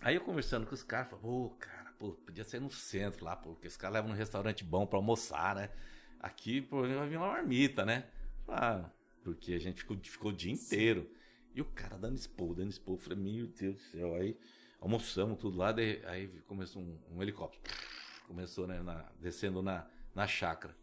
Aí 0.00 0.14
eu 0.14 0.20
conversando 0.20 0.66
com 0.66 0.74
os 0.74 0.82
caras, 0.82 1.08
falei, 1.10 1.22
pô, 1.24 1.50
cara, 1.58 1.92
pô, 1.98 2.12
podia 2.12 2.44
ser 2.44 2.60
no 2.60 2.70
centro 2.70 3.24
lá, 3.24 3.34
pô, 3.36 3.50
porque 3.50 3.66
os 3.68 3.76
caras 3.76 3.94
levam 3.94 4.10
num 4.10 4.16
restaurante 4.16 4.62
bom 4.64 4.86
pra 4.86 4.98
almoçar, 4.98 5.54
né? 5.56 5.70
Aqui, 6.20 6.60
pô, 6.60 6.82
vai 6.82 7.08
vir 7.08 7.16
uma 7.16 7.28
marmita, 7.28 7.84
né? 7.84 8.04
Ah, 8.48 8.90
porque 9.22 9.52
a 9.54 9.58
gente 9.58 9.78
ficou, 9.82 9.96
ficou 10.02 10.30
o 10.30 10.34
dia 10.34 10.52
inteiro. 10.52 11.10
E 11.54 11.60
o 11.60 11.64
cara 11.64 11.96
dando 11.96 12.16
expor, 12.16 12.54
dando 12.54 12.70
expor. 12.70 12.94
Eu 12.94 12.98
falei, 12.98 13.18
meu 13.18 13.46
Deus 13.46 13.76
do 13.76 13.80
céu. 13.82 14.14
Aí 14.14 14.38
almoçamos 14.80 15.38
tudo 15.38 15.56
lá, 15.58 15.72
daí, 15.72 16.02
aí 16.06 16.28
começou 16.46 16.82
um, 16.82 16.98
um 17.10 17.22
helicóptero. 17.22 17.62
Começou, 18.26 18.66
né, 18.66 18.82
na- 18.82 19.10
descendo 19.20 19.62
na, 19.62 19.86
na 20.14 20.26
chácara. 20.26 20.76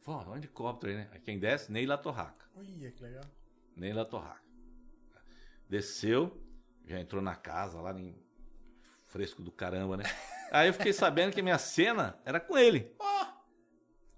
Falei, 0.00 0.26
ó, 0.26 0.30
um 0.32 0.36
helicóptero 0.36 0.92
aí, 0.92 0.98
né? 0.98 1.08
Aí 1.12 1.20
quem 1.20 1.38
desce, 1.38 1.70
Neila 1.70 1.98
Torraca. 1.98 2.46
Olha 2.54 2.90
que 2.90 3.02
legal. 3.02 3.24
Neila 3.76 4.04
Torraca. 4.04 4.42
Desceu, 5.68 6.40
já 6.86 7.00
entrou 7.00 7.20
na 7.20 7.34
casa 7.34 7.80
lá, 7.80 7.92
em 7.98 8.14
fresco 9.04 9.42
do 9.42 9.50
caramba, 9.50 9.96
né? 9.96 10.04
Aí 10.52 10.68
eu 10.68 10.72
fiquei 10.74 10.92
sabendo 10.92 11.32
que 11.32 11.42
minha 11.42 11.58
cena 11.58 12.16
era 12.24 12.38
com 12.38 12.56
ele. 12.56 12.94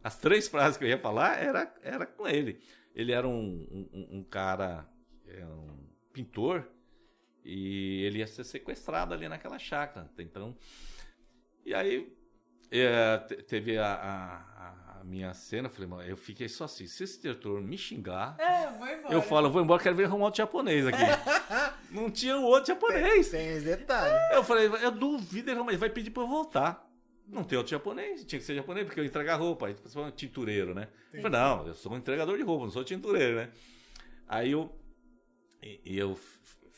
As 0.02 0.16
três 0.18 0.48
frases 0.48 0.76
que 0.76 0.84
eu 0.84 0.88
ia 0.88 0.98
falar 0.98 1.38
era, 1.42 1.72
era 1.82 2.06
com 2.06 2.26
ele. 2.26 2.60
Ele 2.94 3.12
era 3.12 3.26
um, 3.28 3.88
um, 3.92 4.18
um 4.18 4.22
cara, 4.24 4.86
é 5.26 5.44
um 5.44 5.78
pintor, 6.12 6.66
e 7.44 8.02
ele 8.04 8.18
ia 8.18 8.26
ser 8.26 8.44
sequestrado 8.44 9.14
ali 9.14 9.28
naquela 9.28 9.58
chácara. 9.58 10.10
Então, 10.18 10.56
e 11.64 11.74
aí 11.74 12.12
é, 12.70 13.18
te- 13.18 13.42
teve 13.42 13.78
a, 13.78 13.86
a- 13.94 14.98
a 15.00 15.04
minha 15.04 15.32
cena, 15.32 15.68
eu 15.68 15.72
falei, 15.72 15.88
mano, 15.88 16.02
eu 16.02 16.16
fiquei 16.16 16.48
só 16.48 16.64
assim, 16.64 16.86
se 16.86 17.04
esse 17.04 17.22
diretor 17.22 17.60
me 17.60 17.78
xingar, 17.78 18.36
É, 18.38 19.14
eu 19.14 19.22
falo, 19.22 19.48
vou 19.48 19.62
embora, 19.62 19.80
quero 19.82 19.94
ver 19.94 20.04
arrumar 20.06 20.26
outro 20.26 20.38
japonês 20.38 20.86
aqui. 20.86 20.98
não 21.90 22.10
tinha 22.10 22.36
o 22.36 22.42
outro 22.42 22.68
japonês. 22.74 23.30
Tem 23.30 23.48
esse 23.48 23.64
detalhe. 23.64 24.34
Eu 24.34 24.42
falei, 24.42 24.66
eu 24.66 24.90
duvido, 24.90 25.50
ele 25.50 25.76
vai 25.76 25.88
pedir 25.88 26.10
pra 26.10 26.22
eu 26.24 26.28
voltar. 26.28 26.84
Não 27.28 27.44
tem 27.44 27.58
outro 27.58 27.70
japonês, 27.70 28.24
tinha 28.24 28.38
que 28.38 28.44
ser 28.44 28.54
japonês, 28.54 28.86
porque 28.86 28.98
eu 28.98 29.04
entregar 29.04 29.36
roupa. 29.36 29.66
Aí 29.66 29.74
você 29.74 29.94
fala, 29.94 30.10
tintureiro, 30.10 30.74
né? 30.74 30.88
Eu 31.12 31.20
falei, 31.20 31.38
não, 31.38 31.66
eu 31.66 31.74
sou 31.74 31.92
um 31.92 31.96
entregador 31.96 32.36
de 32.36 32.42
roupa, 32.42 32.64
não 32.64 32.72
sou 32.72 32.84
tintureiro, 32.84 33.36
né? 33.36 33.52
Aí 34.26 34.52
eu. 34.52 34.74
Eu 35.84 36.18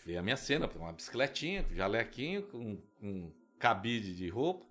vi 0.05 0.17
a 0.17 0.23
minha 0.23 0.37
cena, 0.37 0.69
uma 0.75 0.93
bicicletinha, 0.93 1.63
com 1.63 1.75
jalequinho, 1.75 2.43
com, 2.45 2.83
com 2.99 3.33
cabide 3.59 4.15
de 4.15 4.29
roupa, 4.29 4.67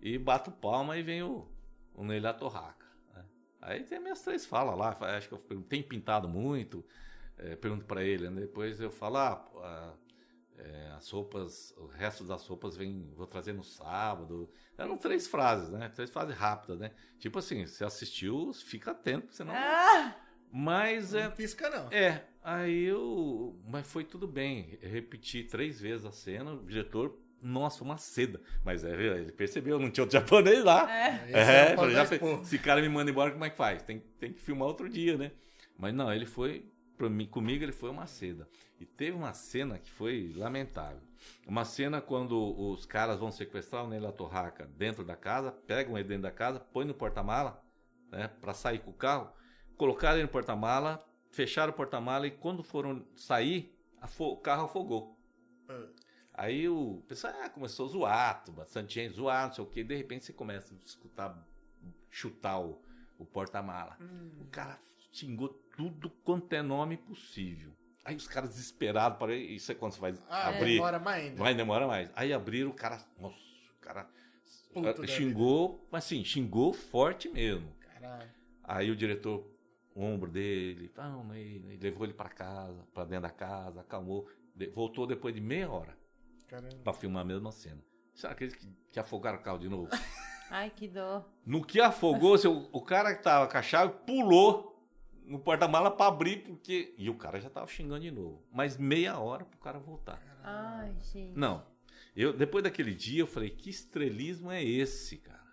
e 0.00 0.18
bato 0.18 0.50
palma 0.50 0.98
e 0.98 1.02
vem 1.02 1.22
o, 1.22 1.48
o 1.94 2.04
Neila 2.04 2.34
Torraca. 2.34 2.86
né? 3.14 3.24
Aí 3.60 3.84
tem 3.84 4.00
minhas 4.00 4.20
três 4.20 4.44
falas 4.44 4.76
lá, 4.76 4.96
acho 5.16 5.28
que 5.28 5.34
eu 5.34 5.62
tem 5.62 5.82
pintado 5.82 6.28
muito? 6.28 6.84
É, 7.38 7.54
pergunto 7.54 7.84
pra 7.84 8.02
ele, 8.02 8.28
né? 8.28 8.40
depois 8.40 8.80
eu 8.80 8.90
falo, 8.90 9.18
ah, 9.18 9.36
pô, 9.36 9.60
ah, 9.60 9.94
é, 10.58 10.92
as 10.96 11.08
roupas, 11.10 11.74
o 11.76 11.86
resto 11.86 12.24
das 12.24 12.46
roupas 12.46 12.76
vem, 12.76 13.10
vou 13.14 13.26
trazer 13.26 13.52
no 13.52 13.62
sábado. 13.64 14.48
Eram 14.76 14.96
três 14.96 15.26
frases, 15.26 15.70
né? 15.70 15.88
Três 15.88 16.10
frases 16.10 16.34
rápidas, 16.36 16.78
né? 16.78 16.90
Tipo 17.18 17.38
assim, 17.38 17.66
você 17.66 17.84
assistiu, 17.84 18.52
fica 18.52 18.90
atento, 18.92 19.32
senão. 19.34 19.54
Ah, 19.54 20.16
Mas 20.50 21.14
é, 21.14 21.24
Não 21.24 21.32
pisca, 21.32 21.68
não. 21.68 21.88
é, 21.90 22.24
aí 22.42 22.84
eu. 22.84 23.58
Mas 23.68 23.86
foi 23.86 24.04
tudo 24.04 24.26
bem. 24.26 24.78
Eu 24.80 24.90
repeti 24.90 25.44
três 25.44 25.80
vezes 25.80 26.04
a 26.06 26.12
cena, 26.12 26.52
o 26.52 26.64
diretor, 26.64 27.18
nossa, 27.42 27.84
uma 27.84 27.98
seda. 27.98 28.40
Mas 28.64 28.82
é, 28.84 28.92
ele 28.92 29.32
percebeu, 29.32 29.78
não 29.78 29.90
tinha 29.90 30.04
outro 30.04 30.16
japonês 30.18 30.64
lá. 30.64 30.90
é. 30.90 31.24
Esse 31.28 31.34
É, 31.38 31.72
o 31.72 31.76
falei, 31.76 31.94
já, 31.94 32.04
esse 32.42 32.58
cara 32.58 32.80
me 32.80 32.88
manda 32.88 33.10
embora, 33.10 33.30
como 33.30 33.44
é 33.44 33.50
que 33.50 33.56
faz? 33.56 33.82
Tem, 33.82 34.00
tem 34.18 34.32
que 34.32 34.40
filmar 34.40 34.68
outro 34.68 34.88
dia, 34.88 35.16
né? 35.18 35.32
Mas 35.78 35.92
não, 35.94 36.10
ele 36.12 36.24
foi, 36.24 36.64
mim, 37.10 37.26
comigo 37.26 37.64
ele 37.64 37.72
foi 37.72 37.90
uma 37.90 38.06
seda. 38.06 38.48
E 38.80 38.84
teve 38.84 39.16
uma 39.16 39.32
cena 39.32 39.78
que 39.78 39.90
foi 39.90 40.32
lamentável. 40.36 41.00
Uma 41.46 41.64
cena 41.64 42.00
quando 42.00 42.36
os 42.58 42.84
caras 42.86 43.18
vão 43.18 43.30
sequestrar 43.30 43.84
o 43.84 43.88
Neila 43.88 44.12
Torraca 44.12 44.66
dentro 44.76 45.04
da 45.04 45.16
casa, 45.16 45.50
pegam 45.50 45.96
ele 45.96 46.08
dentro 46.08 46.22
da 46.22 46.30
casa, 46.30 46.60
põe 46.60 46.84
no 46.84 46.94
porta-mala, 46.94 47.62
né, 48.10 48.28
pra 48.40 48.54
sair 48.54 48.78
com 48.80 48.90
o 48.90 48.94
carro, 48.94 49.30
colocaram 49.76 50.16
ele 50.16 50.24
no 50.24 50.32
porta-mala, 50.32 51.04
fecharam 51.30 51.72
o 51.72 51.76
porta-mala 51.76 52.26
e 52.26 52.30
quando 52.30 52.62
foram 52.62 53.04
sair, 53.14 53.74
o 54.18 54.36
carro 54.36 54.64
afogou. 54.64 55.18
Ah. 55.68 55.86
Aí 56.34 56.68
o 56.68 57.02
pessoal 57.08 57.32
ah, 57.42 57.48
começou 57.48 57.86
a 57.86 57.88
zoar, 57.88 58.44
bastante 58.50 58.94
gente 58.94 59.14
zoar, 59.14 59.46
não 59.46 59.54
sei 59.54 59.64
o 59.64 59.66
que. 59.66 59.82
De 59.82 59.96
repente 59.96 60.26
você 60.26 60.34
começa 60.34 60.74
a 60.74 60.78
escutar, 60.84 61.48
chutar 62.10 62.60
o, 62.60 62.78
o 63.18 63.24
porta-mala. 63.24 63.96
O 64.38 64.44
cara 64.50 64.78
xingou 65.10 65.58
tudo 65.76 66.10
quanto 66.24 66.52
é 66.52 66.62
nome 66.62 66.96
possível. 66.96 67.72
Aí 68.04 68.14
os 68.14 68.28
caras 68.28 68.50
desesperados, 68.50 69.18
para 69.18 69.34
isso 69.34 69.70
é 69.72 69.74
quando 69.74 69.92
você 69.92 70.00
vai 70.00 70.14
Ah, 70.28 70.48
abrir. 70.48 70.74
demora 70.74 70.98
mais 70.98 71.24
ainda. 71.24 71.36
Vai 71.36 71.54
demorar 71.54 71.86
mais. 71.86 72.10
Aí 72.14 72.32
abriram, 72.32 72.70
o 72.70 72.74
cara. 72.74 73.04
Nossa, 73.18 73.36
o 73.76 73.80
cara 73.80 74.08
Puto 74.72 75.06
xingou, 75.06 75.86
mas 75.90 76.04
assim, 76.04 76.22
xingou 76.22 76.72
forte 76.72 77.28
mesmo. 77.28 77.74
Caralho. 77.80 78.30
Aí 78.62 78.90
o 78.90 78.96
diretor, 78.96 79.44
o 79.94 80.02
ombro 80.02 80.30
dele, 80.30 80.92
mas 81.26 81.38
ele 81.38 81.78
levou 81.80 82.04
ele 82.04 82.12
para 82.12 82.28
casa, 82.28 82.86
para 82.92 83.04
dentro 83.04 83.22
da 83.22 83.30
casa, 83.30 83.80
acalmou. 83.80 84.28
Voltou 84.74 85.06
depois 85.06 85.34
de 85.34 85.40
meia 85.40 85.70
hora 85.70 85.96
Caramba. 86.46 86.76
para 86.84 86.92
filmar 86.92 87.22
a 87.22 87.24
mesma 87.24 87.50
cena. 87.50 87.82
Você 88.14 88.26
acredita 88.26 88.58
que, 88.60 88.68
que 88.92 89.00
afogaram 89.00 89.38
o 89.38 89.42
carro 89.42 89.58
de 89.58 89.68
novo? 89.68 89.88
Ai, 90.50 90.70
que 90.70 90.86
dó. 90.86 91.24
No 91.44 91.64
que 91.64 91.80
afogou, 91.80 92.36
o 92.72 92.80
cara 92.82 93.14
que 93.14 93.22
tava 93.22 93.50
com 93.50 93.58
a 93.58 93.62
chave 93.62 93.92
pulou 94.06 94.75
no 95.26 95.38
porta-mala 95.38 95.90
para 95.90 96.06
abrir, 96.06 96.42
porque. 96.44 96.94
E 96.96 97.10
o 97.10 97.14
cara 97.14 97.40
já 97.40 97.50
tava 97.50 97.66
xingando 97.66 98.00
de 98.00 98.10
novo. 98.10 98.42
Mas 98.52 98.76
meia 98.76 99.18
hora 99.18 99.44
pro 99.44 99.58
cara 99.58 99.78
voltar. 99.78 100.22
Ai, 100.42 100.94
gente. 101.12 101.36
Não. 101.36 101.64
Eu, 102.14 102.32
depois 102.32 102.64
daquele 102.64 102.94
dia, 102.94 103.20
eu 103.20 103.26
falei, 103.26 103.50
que 103.50 103.68
estrelismo 103.68 104.50
é 104.50 104.64
esse, 104.64 105.18
cara? 105.18 105.44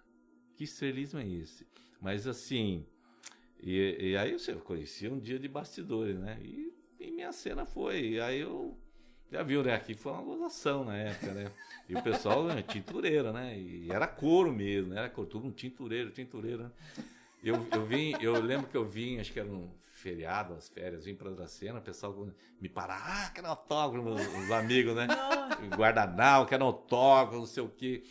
Que 0.55 0.63
estrelismo 0.63 1.19
é 1.19 1.27
esse? 1.27 1.67
Mas 1.99 2.27
assim. 2.27 2.85
E, 3.59 4.11
e 4.11 4.17
aí 4.17 4.35
eu 4.47 4.59
conheci 4.59 5.07
um 5.07 5.19
dia 5.19 5.39
de 5.39 5.47
bastidores, 5.47 6.17
né? 6.19 6.37
E, 6.41 6.73
e 6.99 7.11
minha 7.11 7.31
cena 7.31 7.65
foi. 7.65 8.11
E 8.11 8.19
aí 8.19 8.41
eu. 8.41 8.77
Já 9.31 9.41
viu, 9.41 9.63
né? 9.63 9.73
Aqui 9.73 9.95
foi 9.95 10.11
uma 10.11 10.21
gozação 10.21 10.85
na 10.85 10.95
época, 10.95 11.33
né? 11.33 11.51
E 11.89 11.95
o 11.95 12.03
pessoal, 12.03 12.43
né, 12.43 12.61
tintureira, 12.61 13.33
né? 13.33 13.57
E 13.57 13.91
era 13.91 14.05
couro 14.05 14.53
mesmo, 14.53 14.93
né? 14.93 14.99
Era 14.99 15.09
couro, 15.09 15.29
tudo 15.29 15.47
um 15.47 15.51
tintureiro, 15.51 16.11
tintureiro, 16.11 16.63
né? 16.63 16.71
Eu, 17.43 17.67
eu 17.73 17.85
vim, 17.85 18.13
eu 18.21 18.41
lembro 18.41 18.67
que 18.67 18.77
eu 18.77 18.85
vim, 18.85 19.19
acho 19.19 19.33
que 19.33 19.39
era 19.39 19.49
um 19.49 19.69
feriado, 19.91 20.53
as 20.53 20.69
férias, 20.69 21.03
vim 21.03 21.13
pra 21.13 21.29
Dracena, 21.29 21.79
o 21.79 21.81
pessoal 21.81 22.27
me 22.59 22.69
parar, 22.69 23.01
ah, 23.05 23.29
quero 23.31 23.47
autógrafo, 23.47 24.09
os 24.09 24.51
amigos, 24.51 24.95
né? 24.95 25.07
Guardanal, 25.75 26.45
quero 26.45 26.63
autógrafo, 26.63 27.39
não 27.39 27.45
sei 27.45 27.63
o 27.63 27.69
quê. 27.69 28.03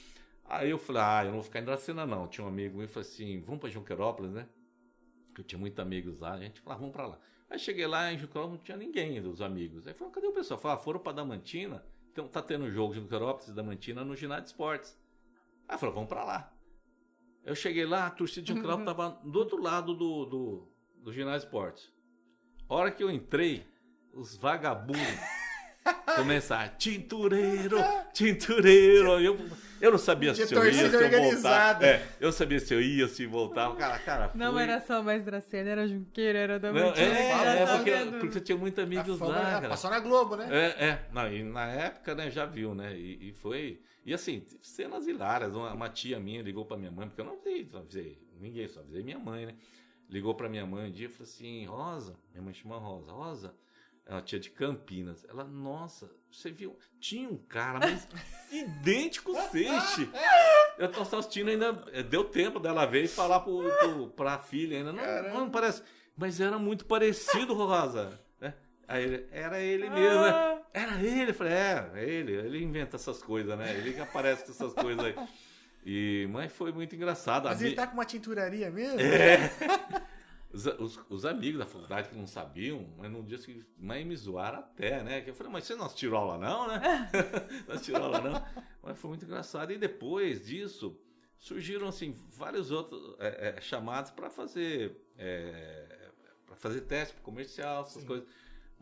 Aí 0.44 0.68
eu 0.68 0.78
falei, 0.78 1.02
ah, 1.02 1.22
eu 1.22 1.26
não 1.26 1.34
vou 1.34 1.42
ficar 1.42 1.60
em 1.60 1.64
Dracena, 1.64 2.04
não. 2.04 2.28
Tinha 2.28 2.44
um 2.44 2.48
amigo 2.48 2.76
meu 2.76 2.88
falou 2.88 3.08
assim, 3.08 3.40
vamos 3.40 3.60
pra 3.60 3.70
Junquerópolis, 3.70 4.32
né? 4.32 4.46
Eu 5.36 5.42
tinha 5.42 5.58
muitos 5.58 5.78
amigos 5.78 6.20
lá, 6.20 6.34
a 6.34 6.38
gente 6.38 6.60
falou, 6.60 6.76
ah, 6.76 6.80
vamos 6.80 6.92
pra 6.92 7.06
lá. 7.06 7.18
Aí 7.48 7.58
cheguei 7.58 7.86
lá 7.86 8.12
em 8.12 8.18
Junquerópolis, 8.18 8.58
não 8.58 8.64
tinha 8.64 8.76
ninguém 8.76 9.22
dos 9.22 9.40
amigos. 9.40 9.86
Aí 9.86 9.94
falou, 9.94 10.12
cadê 10.12 10.26
o 10.26 10.32
pessoal? 10.32 10.60
Falei, 10.60 10.76
ah, 10.76 10.80
foram 10.80 11.00
pra 11.00 11.12
Damantina, 11.12 11.82
então 12.12 12.28
tá 12.28 12.42
tendo 12.42 12.66
um 12.66 12.70
jogo 12.70 12.92
de 12.92 13.00
Junquerópolis 13.00 13.48
e 13.48 13.52
Damantina 13.54 14.04
no 14.04 14.14
ginásio 14.14 14.44
de 14.44 14.50
esportes. 14.50 14.98
Aí 15.66 15.78
falou, 15.78 15.94
vamos 15.94 16.10
pra 16.10 16.22
lá. 16.22 16.52
Eu 17.44 17.54
cheguei 17.54 17.84
lá, 17.84 18.06
a 18.06 18.10
torcida 18.10 18.46
de 18.46 18.52
Junquerópolis 18.52 18.86
tava 18.86 19.20
do 19.24 19.38
outro 19.38 19.60
lado 19.60 19.94
do, 19.94 20.24
do, 20.26 20.68
do 20.96 21.12
ginásio 21.12 21.40
de 21.40 21.46
esportes. 21.46 21.92
A 22.68 22.74
hora 22.74 22.90
que 22.90 23.02
eu 23.02 23.10
entrei, 23.10 23.66
os 24.12 24.36
vagabundos 24.36 25.00
começaram, 26.16 26.72
tintureiro, 26.78 27.76
tintureiro. 28.12 29.12
Eu, 29.22 29.38
eu 29.80 29.90
não 29.90 29.98
sabia 29.98 30.32
se 30.32 30.42
eu 30.54 30.64
ia, 30.64 30.88
se 30.88 30.94
eu 30.94 31.10
voltava. 31.32 31.84
É, 31.84 32.06
eu 32.20 32.30
sabia 32.30 32.60
se 32.60 32.72
eu 32.72 32.80
ia, 32.80 33.08
se 33.08 33.26
voltava. 33.26 33.74
Cara, 33.74 33.98
cara, 33.98 34.30
Não 34.32 34.52
fui- 34.52 34.62
era 34.62 34.80
só 34.80 35.02
mais 35.02 35.24
Dracena, 35.24 35.70
era 35.70 35.88
Junqueira, 35.88 36.38
era 36.38 36.60
da 36.60 36.72
Não, 36.72 36.92
é, 36.94 37.02
é, 37.02 37.66
tá 37.66 37.76
porque, 37.76 37.90
vendo? 37.90 38.18
porque 38.20 38.38
eu 38.38 38.42
tinha 38.44 38.56
muitos 38.56 38.78
amigos 38.84 39.18
fama, 39.18 39.32
lá, 39.32 39.42
cara. 39.50 39.68
Passou 39.70 39.90
na 39.90 39.98
Globo, 39.98 40.36
né? 40.36 40.48
É, 40.52 40.84
é. 40.86 41.06
Não, 41.12 41.32
e 41.32 41.42
na 41.42 41.66
época, 41.66 42.14
né, 42.14 42.30
já 42.30 42.46
viu, 42.46 42.76
né? 42.76 42.96
E, 42.96 43.30
e 43.30 43.32
foi. 43.32 43.80
E 44.06 44.14
assim, 44.14 44.46
cenas 44.60 45.08
hilárias. 45.08 45.52
Uma, 45.52 45.72
uma 45.72 45.88
tia 45.88 46.20
minha 46.20 46.42
ligou 46.42 46.64
pra 46.64 46.76
minha 46.76 46.92
mãe, 46.92 47.08
porque 47.08 47.20
eu 47.20 47.24
não 47.24 47.32
avisei, 47.32 47.66
só 47.68 47.78
avisei 47.78 48.22
ninguém, 48.40 48.68
só 48.68 48.78
avisei 48.80 49.02
minha 49.02 49.18
mãe, 49.18 49.46
né? 49.46 49.54
Ligou 50.08 50.32
pra 50.36 50.48
minha 50.48 50.64
mãe 50.64 50.88
um 50.90 50.92
dia 50.92 51.06
e 51.06 51.10
falou 51.10 51.24
assim: 51.24 51.64
Rosa, 51.66 52.16
minha 52.32 52.42
mãe 52.44 52.54
chama 52.54 52.76
Rosa, 52.78 53.10
Rosa, 53.10 53.54
é 54.06 54.12
uma 54.12 54.22
tia 54.22 54.38
de 54.40 54.50
Campinas. 54.50 55.24
Ela, 55.28 55.44
nossa, 55.44 56.10
você 56.30 56.50
viu? 56.50 56.76
Tinha 57.00 57.28
um 57.28 57.36
cara, 57.36 57.78
mas 57.80 58.08
idêntico 58.50 59.36
ao 59.36 59.48
Seixe. 59.50 60.08
Eu 60.78 60.90
tô 60.90 61.00
assistindo 61.02 61.48
ainda. 61.50 61.84
eh, 61.92 62.02
Deu 62.02 62.24
tempo 62.24 62.58
dela 62.58 62.84
ver 62.86 63.04
e 63.04 63.08
falar 63.08 63.40
pro, 63.40 63.62
pro, 63.80 64.08
pra 64.10 64.38
filha 64.38 64.78
ainda. 64.78 64.92
Não, 64.92 65.34
não, 65.40 65.50
parece. 65.50 65.82
Mas 66.16 66.40
era 66.40 66.58
muito 66.58 66.84
parecido, 66.86 67.54
Rosa. 67.54 68.18
né? 68.40 68.54
Aí 68.88 69.04
ele, 69.04 69.26
era 69.30 69.60
ele 69.60 69.88
mesmo, 69.88 70.20
né? 70.22 70.60
Era 70.74 71.00
ele. 71.02 71.30
Eu 71.30 71.34
falei, 71.34 71.52
é, 71.54 71.90
é 71.94 72.04
ele. 72.04 72.32
Ele 72.32 72.62
inventa 72.62 72.96
essas 72.96 73.22
coisas, 73.22 73.56
né? 73.58 73.72
Ele 73.74 73.94
que 73.94 74.00
aparece 74.00 74.44
com 74.44 74.50
essas 74.52 74.72
coisas 74.74 75.02
aí. 75.04 75.14
E, 75.84 76.28
mas 76.30 76.52
foi 76.52 76.70
muito 76.72 76.94
engraçado. 76.94 77.44
Mas 77.48 77.58
A 77.58 77.60
ele 77.62 77.70
mi- 77.70 77.76
tá 77.76 77.86
com 77.86 77.94
uma 77.94 78.04
tinturaria 78.04 78.70
mesmo? 78.70 79.00
É. 79.00 79.50
Os, 80.52 80.66
os- 80.66 81.00
os 81.08 81.24
amigos 81.24 81.58
da 81.58 81.66
faculdade 81.66 82.08
que 82.10 82.16
não 82.16 82.26
sabiam, 82.26 82.86
mas 82.98 83.10
no 83.10 83.22
dia 83.22 83.38
seguinte, 83.38 83.66
mas 83.78 84.04
me 84.04 84.14
zoaram 84.16 84.58
até, 84.58 85.02
né? 85.02 85.20
Que 85.22 85.30
eu 85.30 85.34
falei, 85.34 85.50
mas 85.52 85.64
você 85.64 85.74
não 85.74 85.86
assistiu 85.86 86.14
aula 86.16 86.36
não, 86.38 86.68
né? 86.68 86.80
não 87.66 87.74
assistiu 87.74 87.96
aula 87.96 88.20
não. 88.20 88.46
Mas 88.82 88.98
foi 88.98 89.08
muito 89.10 89.24
engraçado. 89.24 89.72
E 89.72 89.78
depois 89.78 90.44
disso, 90.44 90.98
surgiram, 91.38 91.88
assim, 91.88 92.12
vários 92.36 92.70
outros 92.70 93.16
é, 93.18 93.54
é, 93.56 93.60
chamados 93.60 94.10
para 94.10 94.28
fazer, 94.28 94.96
é, 95.16 96.10
para 96.46 96.56
fazer 96.56 96.82
teste 96.82 97.16
comercial, 97.22 97.84
essas 97.84 98.04
coisas. 98.04 98.28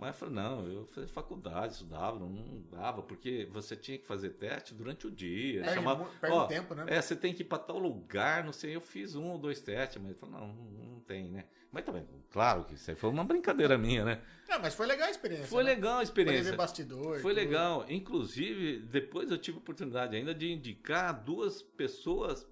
Mas 0.01 0.09
eu 0.09 0.15
falei, 0.15 0.35
não, 0.35 0.67
eu 0.67 0.87
fazia 0.87 1.09
faculdade, 1.09 1.75
estudava, 1.75 2.19
não, 2.19 2.65
dava, 2.71 3.03
porque 3.03 3.47
você 3.51 3.77
tinha 3.77 3.99
que 3.99 4.07
fazer 4.07 4.31
teste 4.31 4.73
durante 4.73 5.07
o 5.07 5.11
dia. 5.11 5.61
Perde 5.61 5.75
chamava, 5.75 6.07
perde 6.19 6.37
ó, 6.37 6.47
tempo, 6.47 6.75
né? 6.75 6.87
É, 6.89 7.03
você 7.03 7.15
tem 7.15 7.35
que 7.35 7.43
ir 7.43 7.45
para 7.45 7.59
tal 7.59 7.79
lugar, 7.79 8.43
não 8.43 8.53
sei, 8.53 8.75
eu 8.75 8.81
fiz 8.81 9.15
um 9.15 9.29
ou 9.29 9.37
dois 9.39 9.61
testes, 9.61 10.01
mas 10.01 10.13
eu 10.13 10.17
falei, 10.17 10.37
não, 10.37 10.55
não, 10.55 11.01
tem, 11.01 11.29
né? 11.29 11.45
Mas 11.71 11.85
também, 11.85 12.07
claro 12.31 12.65
que 12.65 12.75
isso 12.75 12.91
aí 12.91 12.97
foi 12.97 13.11
uma 13.11 13.25
brincadeira 13.25 13.77
minha, 13.77 14.03
né? 14.03 14.23
Não, 14.49 14.59
mas 14.59 14.75
foi 14.75 14.87
legal 14.87 15.07
a 15.07 15.11
experiência. 15.11 15.47
Foi 15.47 15.63
né? 15.63 15.75
legal 15.75 15.99
a 15.99 16.03
experiência. 16.03 16.51
ver 16.51 16.57
bastidor. 16.57 17.21
Foi 17.21 17.35
tudo. 17.35 17.45
legal. 17.45 17.85
Inclusive, 17.89 18.79
depois 18.81 19.31
eu 19.31 19.37
tive 19.37 19.59
a 19.59 19.61
oportunidade 19.61 20.17
ainda 20.17 20.35
de 20.35 20.51
indicar 20.51 21.23
duas 21.23 21.63
pessoas 21.63 22.49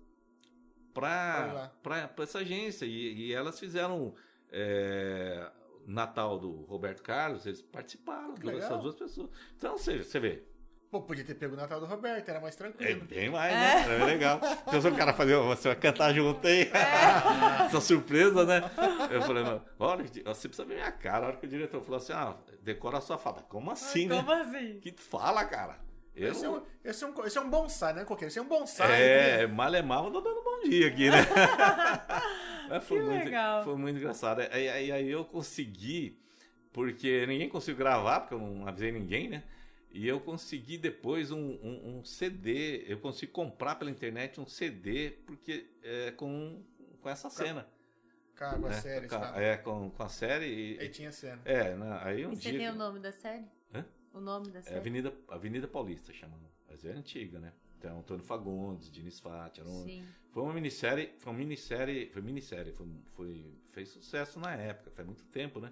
para 0.92 1.72
essa 2.18 2.40
agência. 2.40 2.84
E, 2.84 3.28
e 3.28 3.32
elas 3.32 3.58
fizeram 3.58 4.14
é, 4.52 5.50
Natal 5.92 6.38
do 6.38 6.62
Roberto 6.64 7.02
Carlos, 7.02 7.46
eles 7.46 7.62
participaram, 7.62 8.34
Que 8.34 8.42
duas- 8.42 8.54
legal. 8.54 8.70
essas 8.70 8.82
duas 8.82 8.94
pessoas. 8.94 9.30
Então, 9.56 9.76
você, 9.78 9.98
você 10.02 10.20
vê, 10.20 10.42
Pô, 10.90 11.02
podia 11.02 11.22
ter 11.22 11.34
pego 11.34 11.52
o 11.52 11.56
Natal 11.56 11.80
do 11.80 11.84
Roberto, 11.86 12.26
era 12.30 12.40
mais 12.40 12.54
é 12.54 12.58
tranquilo. 12.58 13.04
bem 13.04 13.28
mais, 13.28 13.52
né? 13.52 14.00
É 14.00 14.04
legal. 14.06 14.40
Então, 14.66 14.90
o 14.90 14.96
cara 14.96 15.12
fazer, 15.12 15.36
você 15.36 15.68
vai 15.68 15.76
cantar 15.76 16.14
junto 16.14 16.46
aí. 16.46 16.70
Essa 17.66 17.78
surpresa, 17.78 18.46
né? 18.46 18.62
Eu 19.10 19.20
falei, 19.20 19.44
olha, 19.78 20.04
você 20.24 20.48
precisa 20.48 20.64
ver 20.64 20.76
minha 20.76 20.90
cara. 20.90 21.26
A 21.26 21.28
hora 21.28 21.36
que 21.36 21.44
o 21.44 21.48
diretor 21.48 21.82
falou 21.82 21.98
assim, 21.98 22.14
ah, 22.14 22.34
decora 22.62 22.96
a 22.96 23.00
sua 23.02 23.18
fala. 23.18 23.42
Como 23.50 23.70
assim, 23.70 24.06
né? 24.06 24.16
Como 24.16 24.32
assim? 24.32 24.80
que 24.80 24.90
tu 24.92 25.02
fala, 25.02 25.44
cara? 25.44 25.78
Eu, 26.16 26.32
Esse, 26.32 26.46
é 26.46 26.48
um, 26.48 26.62
esse, 26.82 27.04
é 27.04 27.06
um, 27.06 27.24
esse 27.26 27.36
é 27.38 27.40
um 27.42 27.50
bonsai, 27.50 27.92
né, 27.92 28.04
Coqueiro? 28.06 28.28
Esse 28.30 28.38
é 28.38 28.42
um 28.42 28.48
bonsai. 28.48 28.90
é, 29.02 29.36
né? 29.38 29.46
mal 29.46 29.74
é 29.74 29.82
mal, 29.82 30.06
eu 30.06 30.10
tô 30.10 30.20
dando 30.22 30.42
bom 30.42 30.60
dia 30.68 30.88
aqui, 30.88 31.10
né? 31.10 31.18
Mas 32.68 32.84
foi, 32.84 32.98
Que 32.98 33.04
muito, 33.04 33.24
legal. 33.24 33.64
foi 33.64 33.76
muito 33.76 33.96
engraçado. 33.98 34.40
Aí, 34.40 34.68
aí, 34.68 34.92
aí 34.92 35.08
eu 35.10 35.24
consegui, 35.24 36.18
porque 36.72 37.26
ninguém 37.26 37.48
conseguiu 37.48 37.78
gravar, 37.78 38.20
porque 38.20 38.34
eu 38.34 38.38
não 38.40 38.66
avisei 38.66 38.92
ninguém, 38.92 39.28
né? 39.28 39.42
E 39.90 40.06
eu 40.06 40.20
consegui 40.20 40.76
depois 40.76 41.30
um, 41.30 41.38
um, 41.62 41.98
um 41.98 42.04
CD, 42.04 42.84
eu 42.86 42.98
consegui 43.00 43.32
comprar 43.32 43.76
pela 43.76 43.90
internet 43.90 44.38
um 44.40 44.46
CD, 44.46 45.10
porque 45.26 45.66
é 45.82 46.10
com, 46.12 46.62
com 47.00 47.08
essa 47.08 47.30
cena. 47.30 47.66
Cara, 48.34 48.58
com 48.58 48.66
a 48.66 48.68
né? 48.68 48.74
série. 48.80 49.08
Com 49.08 49.18
sabe? 49.18 49.42
É, 49.42 49.56
com, 49.56 49.90
com 49.90 50.02
a 50.02 50.08
série. 50.08 50.46
E, 50.76 50.78
Aí 50.78 50.88
tinha 50.90 51.10
cena. 51.10 51.40
é, 51.44 51.74
né? 51.74 51.98
aí 52.02 52.26
um 52.26 52.32
E 52.32 52.36
você 52.36 52.50
dia. 52.50 52.58
tem 52.60 52.68
o 52.70 52.74
nome 52.74 53.00
da 53.00 53.10
série? 53.12 53.46
Hã? 53.74 53.84
O 54.12 54.20
nome 54.20 54.50
da 54.50 54.58
É 54.58 54.62
série? 54.62 54.76
Avenida, 54.76 55.12
Avenida 55.28 55.66
Paulista, 55.66 56.12
chamando. 56.12 56.46
Mas 56.68 56.84
é 56.84 56.92
antiga, 56.92 57.38
né? 57.40 57.52
Então, 57.78 58.00
Antônio 58.00 58.24
Fagundes, 58.24 58.90
Diniz 58.90 59.20
Fati, 59.20 59.60
era 59.60 59.68
um, 59.68 59.84
foi 60.30 60.42
uma 60.42 60.52
minissérie, 60.52 61.12
foi 61.18 61.32
uma 61.32 61.38
minissérie, 61.38 62.06
foi 62.10 62.20
minissérie, 62.22 62.72
foi, 62.72 62.86
foi, 63.14 63.54
fez 63.70 63.88
sucesso 63.90 64.40
na 64.40 64.52
época, 64.54 64.90
faz 64.90 65.06
muito 65.06 65.24
tempo, 65.26 65.60
né? 65.60 65.70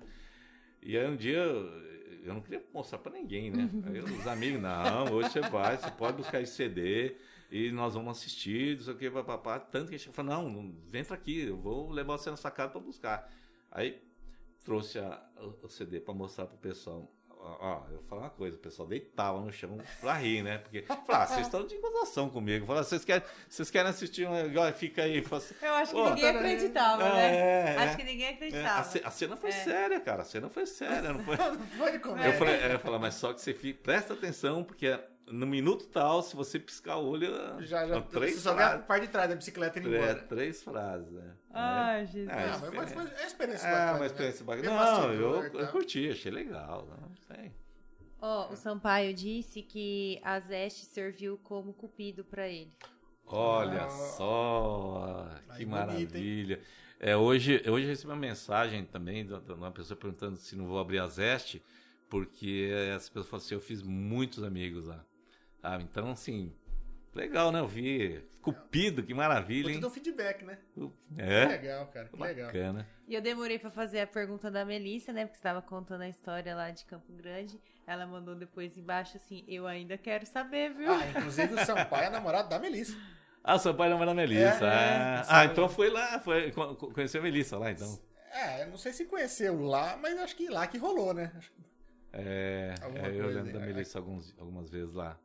E 0.80 0.96
aí 0.96 1.06
um 1.08 1.16
dia 1.16 1.38
eu, 1.38 2.32
não 2.32 2.40
queria 2.40 2.64
mostrar 2.72 2.98
pra 3.00 3.10
ninguém, 3.12 3.50
né? 3.50 3.68
Aí 3.84 4.00
os 4.00 4.26
amigos, 4.28 4.60
não, 4.62 5.12
hoje 5.12 5.30
você 5.30 5.40
vai, 5.40 5.76
você 5.76 5.90
pode 5.90 6.16
buscar 6.18 6.40
esse 6.40 6.54
CD 6.54 7.16
e 7.50 7.72
nós 7.72 7.94
vamos 7.94 8.16
assistir, 8.16 8.76
não 8.76 8.84
sei 8.84 8.94
o 8.94 8.96
que, 8.96 9.10
papapá. 9.10 9.58
Tanto 9.58 9.88
que 9.88 9.96
a 9.96 9.98
gente 9.98 10.10
falou, 10.14 10.30
não, 10.32 10.74
pra 10.90 11.12
aqui, 11.12 11.40
eu 11.40 11.56
vou 11.56 11.90
levar 11.90 12.18
você 12.18 12.30
na 12.30 12.36
sua 12.36 12.50
casa 12.52 12.70
pra 12.72 12.80
buscar. 12.80 13.28
Aí 13.70 14.00
trouxe 14.64 14.98
a- 15.00 15.28
o, 15.38 15.66
o 15.66 15.68
CD 15.68 15.98
pra 16.00 16.14
mostrar 16.14 16.46
pro 16.46 16.58
pessoal. 16.58 17.10
Ó, 17.60 17.82
eu 17.90 17.96
vou 17.96 18.02
falar 18.04 18.22
uma 18.22 18.30
coisa, 18.30 18.56
o 18.56 18.60
pessoal 18.60 18.88
deitava 18.88 19.40
no 19.40 19.52
chão 19.52 19.78
pra 20.00 20.14
rir, 20.14 20.42
né? 20.42 20.58
Porque, 20.58 20.82
falar, 20.82 21.22
ah, 21.22 21.26
vocês 21.26 21.46
estão 21.46 21.66
de 21.66 21.76
gozação 21.78 22.28
comigo. 22.28 22.66
Vocês 22.66 23.04
querem, 23.04 23.26
vocês 23.48 23.70
querem 23.70 23.88
assistir 23.90 24.26
um 24.26 24.32
negócio? 24.32 24.74
Fica 24.74 25.02
aí. 25.02 25.22
Fala 25.22 25.40
assim, 25.42 25.54
Eu 25.62 25.74
acho 25.74 25.92
que 25.94 26.02
ninguém 26.02 26.28
acreditava, 26.28 27.02
é, 27.04 27.12
né? 27.14 27.74
é. 27.74 27.76
Acho 27.78 27.96
que 27.96 28.04
ninguém 28.04 28.26
É, 28.26 28.30
a, 28.30 28.32
acreditava. 28.34 28.84
ce- 28.84 29.02
a 29.04 29.10
cena 29.10 29.36
foi 29.36 29.50
É. 29.50 29.52
séria, 29.52 30.00
cara. 30.00 30.22
A 30.22 30.24
cena 30.24 30.48
foi 30.48 30.66
séria, 30.66 31.12
não 31.12 31.20
foi? 31.24 31.36
Não 31.36 31.58
foi 31.78 31.90
de 31.92 31.96
Eu 31.96 32.00
comédia. 32.02 32.32
falei, 32.38 32.54
é, 32.56 32.74
eu 32.74 32.78
falei, 32.80 32.98
mas 32.98 33.14
só 33.14 33.32
que 33.32 33.40
você 33.40 33.54
fica, 33.54 33.78
presta 33.82 34.14
atenção, 34.14 34.64
porque 34.64 34.98
no 35.28 35.46
minuto 35.46 35.86
tal, 35.88 36.22
se 36.22 36.36
você 36.36 36.58
piscar 36.58 36.96
o 36.98 37.08
olho, 37.08 37.28
Já, 37.64 37.86
já. 37.86 38.00
três 38.02 38.34
você 38.34 38.40
só 38.40 38.54
vê 38.54 38.62
a 38.62 38.78
parte 38.78 39.06
de 39.06 39.12
trás 39.12 39.28
da 39.28 39.34
bicicleta 39.36 39.78
indo 39.78 39.92
É, 39.94 39.98
embora. 39.98 40.14
três 40.22 40.62
frases, 40.62 41.10
né? 41.10 41.34
Ai, 41.52 42.06
Jesus. 42.06 42.28
Ah, 42.28 42.34
Ah, 42.36 42.46
isso 42.50 42.60
mas, 42.60 42.72
é- 42.72 42.76
mas, 42.76 42.94
mas 42.94 43.10
é 43.12 43.14
uma 43.20 43.26
experiência 43.26 43.66
É, 43.66 43.72
bacana. 43.72 43.98
uma 43.98 44.06
experiência 44.06 44.40
né? 44.40 44.46
bacana. 44.46 44.68
Ver 44.70 44.76
Não, 44.76 45.12
eu, 45.12 45.42
e 45.42 45.46
eu 45.46 45.50
tal. 45.52 45.66
curti, 45.72 46.08
achei 46.10 46.30
legal. 46.32 46.86
Não 47.00 47.16
sei. 47.26 47.52
Ó, 48.20 48.52
o 48.52 48.56
Sampaio 48.56 49.12
disse 49.12 49.62
que 49.62 50.20
a 50.22 50.40
Zeste 50.40 50.84
serviu 50.86 51.38
como 51.42 51.72
cupido 51.74 52.24
pra 52.24 52.48
ele. 52.48 52.72
Olha 53.26 53.84
Ah. 53.84 53.90
só, 53.90 55.28
que 55.56 55.64
bonito, 55.64 55.68
maravilha. 55.70 56.60
É, 56.98 57.16
hoje, 57.16 57.56
hoje 57.68 57.84
eu 57.84 57.90
recebi 57.90 58.10
uma 58.10 58.16
mensagem 58.16 58.84
também 58.84 59.26
de 59.26 59.38
de 59.40 59.52
uma 59.52 59.70
pessoa 59.70 59.96
perguntando 59.98 60.36
se 60.36 60.56
não 60.56 60.66
vou 60.66 60.78
abrir 60.78 60.98
a 60.98 61.06
Zeste, 61.08 61.62
porque 62.08 62.70
essa 62.94 63.08
pessoa 63.08 63.24
falou 63.24 63.44
assim, 63.44 63.54
eu 63.54 63.60
fiz 63.60 63.82
muitos 63.82 64.42
amigos 64.44 64.86
lá. 64.86 65.04
Sabe? 65.60 65.84
Então, 65.84 66.10
assim, 66.10 66.52
legal, 67.14 67.50
né? 67.52 67.60
Eu 67.60 67.66
vi. 67.66 68.22
Cupido, 68.42 69.02
que 69.02 69.12
maravilha, 69.12 69.70
hein? 69.72 69.80
dar 69.80 69.88
um 69.88 69.90
feedback, 69.90 70.44
né? 70.44 70.56
Que 70.72 70.88
É, 71.18 71.46
legal, 71.46 71.86
cara. 71.88 72.08
Que 72.08 72.16
legal. 72.22 72.46
bacana. 72.46 72.86
E 73.08 73.14
eu 73.14 73.20
demorei 73.20 73.58
pra 73.58 73.70
fazer 73.70 74.00
a 74.00 74.06
pergunta 74.06 74.50
da 74.50 74.64
Melissa, 74.64 75.12
né? 75.12 75.24
Porque 75.24 75.36
estava 75.36 75.60
contando 75.60 76.02
a 76.02 76.08
história 76.08 76.54
lá 76.54 76.70
de 76.70 76.84
Campo 76.84 77.12
Grande. 77.12 77.60
Ela 77.86 78.06
mandou 78.06 78.36
depois 78.36 78.76
embaixo 78.78 79.16
assim: 79.16 79.44
Eu 79.48 79.66
ainda 79.66 79.98
quero 79.98 80.24
saber, 80.26 80.72
viu? 80.74 80.92
Ah, 80.92 81.08
inclusive 81.10 81.54
o 81.54 81.64
Sampaio 81.66 82.06
é 82.06 82.10
namorado 82.10 82.48
da 82.48 82.58
Melissa. 82.58 82.96
Ah, 83.42 83.58
seu 83.60 83.72
pai 83.74 83.88
namora 83.88 84.10
a 84.10 84.14
Melissa. 84.14 84.64
É, 84.64 84.68
ah, 84.68 85.22
é, 85.22 85.24
ah, 85.28 85.44
então 85.44 85.68
foi 85.68 85.88
lá, 85.88 86.18
foi, 86.18 86.50
co- 86.50 86.74
co- 86.74 86.90
conheceu 86.92 87.20
a 87.20 87.24
Melissa 87.24 87.56
lá, 87.56 87.70
então. 87.70 87.96
É, 88.32 88.62
eu 88.64 88.68
não 88.68 88.76
sei 88.76 88.92
se 88.92 89.04
conheceu 89.06 89.60
lá, 89.62 89.96
mas 89.96 90.18
acho 90.18 90.34
que 90.34 90.48
lá 90.48 90.66
que 90.66 90.78
rolou, 90.78 91.14
né? 91.14 91.32
Que- 91.40 91.64
É, 92.12 92.74
é, 92.82 93.08
eu 93.20 93.28
lembro 93.28 93.52
da 93.52 93.60
né? 93.60 93.66
Melissa 93.66 93.98
alguns, 93.98 94.34
algumas 94.38 94.68
vezes 94.68 94.92
lá. 94.94 95.16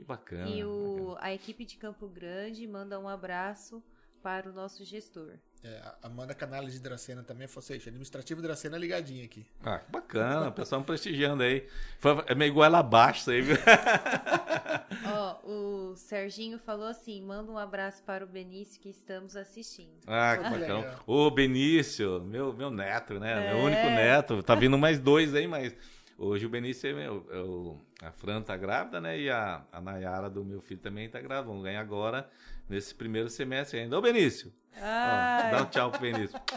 Que 0.00 0.06
bacana. 0.06 0.48
E 0.48 0.62
bacana. 0.62 0.66
o, 0.66 1.16
a 1.20 1.32
equipe 1.32 1.64
de 1.64 1.76
Campo 1.76 2.08
Grande 2.08 2.66
manda 2.66 2.98
um 2.98 3.08
abraço 3.08 3.82
para 4.22 4.48
o 4.48 4.52
nosso 4.52 4.84
gestor. 4.84 5.34
É, 5.62 5.76
a 6.02 6.06
Amanda 6.06 6.34
Canales 6.34 6.72
de 6.72 6.80
Dracena 6.80 7.22
também, 7.22 7.46
ou 7.54 7.62
seja, 7.62 7.90
administrativo 7.90 8.40
de 8.40 8.46
Dracena 8.46 8.78
ligadinho 8.78 9.22
aqui. 9.22 9.46
Ah, 9.62 9.78
que 9.78 9.92
bacana, 9.92 10.48
o 10.48 10.52
pessoal 10.52 10.80
me 10.80 10.86
prestigiando 10.86 11.42
aí. 11.42 11.66
Foi, 11.98 12.24
é 12.26 12.34
meio 12.34 12.64
ela 12.64 12.78
abaixo 12.78 13.20
isso 13.20 13.30
aí, 13.30 13.42
viu? 13.42 13.56
Ó, 15.06 15.90
o 15.90 15.96
Serginho 15.96 16.58
falou 16.58 16.86
assim: 16.86 17.20
manda 17.22 17.52
um 17.52 17.58
abraço 17.58 18.02
para 18.04 18.24
o 18.24 18.26
Benício 18.26 18.80
que 18.80 18.88
estamos 18.88 19.36
assistindo. 19.36 20.00
Ah, 20.06 20.34
que 20.38 20.44
bacana. 20.44 20.98
Ô, 21.06 21.30
Benício, 21.30 22.22
meu, 22.22 22.54
meu 22.54 22.70
neto, 22.70 23.20
né? 23.20 23.48
É. 23.48 23.54
Meu 23.54 23.64
único 23.64 23.82
neto. 23.82 24.42
Tá 24.42 24.54
vindo 24.54 24.78
mais 24.78 24.98
dois 24.98 25.34
aí, 25.34 25.46
mas 25.46 25.76
hoje 26.20 26.46
o 26.46 26.48
Benício 26.48 26.88
é 26.90 26.92
meu. 26.92 27.26
é 27.30 27.38
o- 27.38 27.78
a 28.02 28.12
Fran 28.12 28.42
tá 28.42 28.56
grávida, 28.56 29.00
né? 29.00 29.18
E 29.18 29.28
a, 29.30 29.64
a 29.72 29.80
Nayara 29.80 30.28
do 30.30 30.44
meu 30.44 30.60
filho 30.60 30.80
também 30.80 31.08
tá 31.08 31.20
grávida. 31.20 31.48
Vamos 31.48 31.64
ganhar 31.64 31.80
agora, 31.80 32.30
nesse 32.68 32.94
primeiro 32.94 33.28
semestre 33.28 33.80
ainda. 33.80 33.98
Ô, 33.98 34.02
Benício! 34.02 34.52
Ó, 34.76 35.50
dá 35.50 35.62
um 35.62 35.66
tchau 35.66 35.90
pro 35.90 36.00
Benício. 36.00 36.38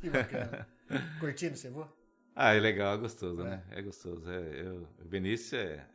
Que 0.00 0.10
bacana. 0.10 0.68
Curtindo, 1.18 1.56
você 1.56 1.70
voa? 1.70 1.90
Ah, 2.34 2.52
é 2.52 2.60
legal, 2.60 2.94
é 2.94 2.98
gostoso, 2.98 3.42
né? 3.42 3.64
É 3.70 3.80
gostoso. 3.80 4.30
É, 4.30 4.60
eu- 4.60 4.86
o 5.00 5.04
Benício 5.08 5.56
é, 5.58 5.86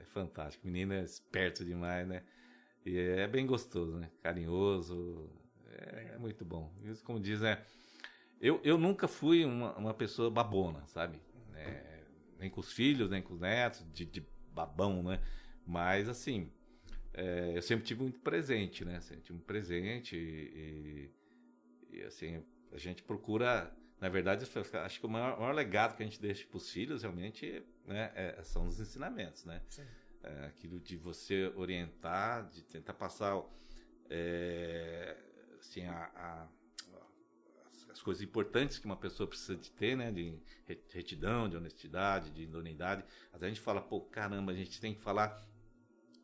é 0.00 0.04
fantástico. 0.06 0.66
Menino 0.66 0.94
é 0.94 1.02
esperto 1.02 1.62
demais, 1.62 2.08
né? 2.08 2.22
E 2.84 2.98
é 2.98 3.28
bem 3.28 3.46
gostoso, 3.46 3.98
né? 3.98 4.10
Carinhoso. 4.22 5.28
É, 5.72 6.12
é 6.14 6.18
muito 6.18 6.42
bom. 6.44 6.72
Isso, 6.82 7.04
como 7.04 7.20
diz, 7.20 7.40
né? 7.42 7.58
Eu, 8.40 8.58
eu 8.64 8.78
nunca 8.78 9.06
fui 9.06 9.44
uma, 9.44 9.74
uma 9.76 9.92
pessoa 9.94 10.30
babona, 10.30 10.82
sabe? 10.86 11.20
É, 11.54 11.89
nem 12.40 12.50
com 12.50 12.60
os 12.60 12.72
filhos, 12.72 13.10
nem 13.10 13.22
com 13.22 13.34
os 13.34 13.40
netos, 13.40 13.86
de, 13.92 14.04
de 14.04 14.26
babão, 14.52 15.02
né? 15.02 15.20
Mas, 15.66 16.08
assim, 16.08 16.50
é, 17.14 17.52
eu 17.54 17.62
sempre 17.62 17.84
tive 17.84 18.02
muito 18.02 18.20
presente, 18.20 18.84
né? 18.84 19.00
Sempre 19.00 19.22
tive 19.22 19.34
muito 19.34 19.46
presente 19.46 20.16
e, 20.16 21.10
e, 21.92 21.98
e, 21.98 22.02
assim, 22.02 22.42
a 22.72 22.78
gente 22.78 23.02
procura 23.02 23.72
na 24.00 24.08
verdade, 24.08 24.46
acho 24.82 24.98
que 24.98 25.04
o 25.06 25.10
maior, 25.10 25.38
maior 25.38 25.54
legado 25.54 25.94
que 25.94 26.02
a 26.02 26.06
gente 26.06 26.20
deixa 26.20 26.46
para 26.46 26.56
os 26.56 26.70
filhos 26.70 27.02
realmente 27.02 27.62
né, 27.86 28.10
é- 28.14 28.42
são 28.42 28.66
os 28.66 28.80
ensinamentos, 28.80 29.44
né? 29.44 29.60
Sim. 29.68 29.84
É, 30.22 30.46
aquilo 30.46 30.80
de 30.80 30.96
você 30.96 31.52
orientar, 31.54 32.48
de 32.48 32.62
tentar 32.64 32.94
passar 32.94 33.42
é, 34.08 35.16
assim, 35.58 35.84
a- 35.84 36.10
a- 36.14 36.48
as, 38.00 38.02
as 38.02 38.02
coisas 38.02 38.22
importantes 38.22 38.78
que 38.78 38.86
uma 38.86 38.96
pessoa 38.96 39.26
precisa 39.28 39.56
de 39.56 39.70
ter, 39.70 39.96
né? 39.96 40.10
De 40.10 40.34
re- 40.66 40.80
retidão, 40.90 41.48
de 41.48 41.56
honestidade, 41.56 42.30
de 42.30 42.42
idoneidade. 42.42 43.04
Até 43.32 43.46
a 43.46 43.48
gente 43.48 43.60
fala, 43.60 43.80
pô, 43.80 44.00
caramba, 44.00 44.52
a 44.52 44.54
gente 44.54 44.80
tem 44.80 44.94
que 44.94 45.00
falar, 45.00 45.46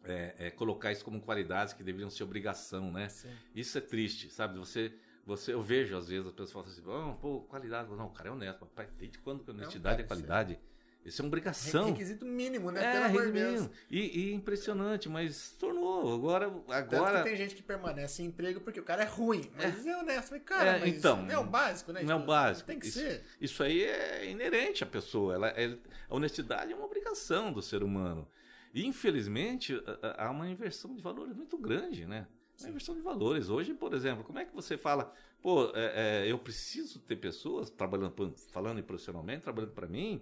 é, 0.04 0.34
é, 0.38 0.50
colocar 0.50 0.90
isso 0.90 1.04
como 1.04 1.20
qualidades 1.20 1.74
que 1.74 1.82
deveriam 1.82 2.10
ser 2.10 2.24
obrigação, 2.24 2.90
né? 2.90 3.08
Sim. 3.08 3.30
Isso 3.54 3.76
é 3.76 3.80
triste, 3.80 4.30
sabe? 4.30 4.58
Você, 4.58 4.92
você, 5.24 5.52
eu 5.52 5.62
vejo 5.62 5.96
às 5.96 6.08
vezes 6.08 6.26
as 6.26 6.32
pessoas 6.32 6.52
falam 6.52 6.68
assim, 6.68 6.82
oh, 6.86 7.14
pô, 7.20 7.40
qualidade. 7.42 7.90
Não, 7.90 8.06
o 8.06 8.10
cara 8.10 8.30
é 8.30 8.32
honesto. 8.32 8.58
Mas, 8.60 8.70
pai, 8.70 8.88
desde 8.96 9.18
quando 9.18 9.44
que 9.44 9.50
a 9.50 9.54
honestidade 9.54 10.00
é 10.02 10.04
qualidade? 10.04 10.58
Isso 11.06 11.22
é 11.22 11.24
uma 11.24 11.28
obrigação. 11.28 11.86
Requisito 11.86 12.26
mínimo, 12.26 12.70
né? 12.72 12.84
É, 12.84 12.92
Pelo 12.92 13.04
amor 13.06 13.26
de. 13.26 13.32
Deus. 13.32 13.70
E, 13.90 14.00
e 14.30 14.34
impressionante, 14.34 15.08
mas 15.08 15.52
tornou. 15.58 16.12
Agora, 16.14 16.50
Tanto 16.50 16.72
agora 16.72 17.18
que 17.22 17.28
tem 17.28 17.36
gente 17.36 17.54
que 17.54 17.62
permanece 17.62 18.22
em 18.22 18.26
emprego 18.26 18.60
porque 18.60 18.80
o 18.80 18.82
cara 18.82 19.02
é 19.04 19.06
ruim. 19.06 19.48
Mas 19.56 19.86
é, 19.86 19.96
honesto. 19.96 20.30
Mas, 20.32 20.42
cara, 20.42 20.78
É, 20.84 20.88
então, 20.88 21.22
não 21.22 21.30
é 21.30 21.38
o 21.38 21.44
básico, 21.44 21.92
né? 21.92 22.02
não 22.02 22.10
é 22.12 22.14
o 22.14 22.18
Tipo, 22.18 22.26
básico. 22.26 22.66
Tem 22.66 22.78
que 22.78 22.88
Isso- 22.88 22.98
ser. 22.98 23.24
Isso 23.40 23.62
aí 23.62 23.84
é 23.84 24.28
inerente 24.30 24.82
à 24.82 24.86
pessoa. 24.86 25.34
Ela, 25.34 25.48
é- 25.50 25.78
a 26.08 26.14
honestidade 26.14 26.72
é 26.72 26.74
uma 26.74 26.84
obrigação 26.84 27.52
do 27.52 27.62
ser 27.62 27.82
humano. 27.84 28.28
E, 28.74 28.84
infelizmente, 28.84 29.80
há 30.18 30.30
uma 30.30 30.48
inversão 30.50 30.94
de 30.94 31.00
valores 31.00 31.34
muito 31.34 31.56
grande, 31.56 32.04
né? 32.04 32.26
Uma 32.60 32.68
inversão 32.70 32.94
de 32.94 33.00
valores. 33.00 33.48
Hoje, 33.48 33.72
por 33.74 33.94
exemplo, 33.94 34.24
como 34.24 34.38
é 34.38 34.44
que 34.44 34.54
você 34.54 34.76
fala, 34.76 35.12
pô, 35.40 35.70
é, 35.74 36.24
é, 36.24 36.30
eu 36.30 36.38
preciso 36.38 36.98
ter 36.98 37.16
pessoas 37.16 37.70
trabalhando, 37.70 38.12
falando 38.52 38.82
profissionalmente, 38.82 39.42
trabalhando 39.42 39.72
para 39.72 39.86
mim, 39.86 40.20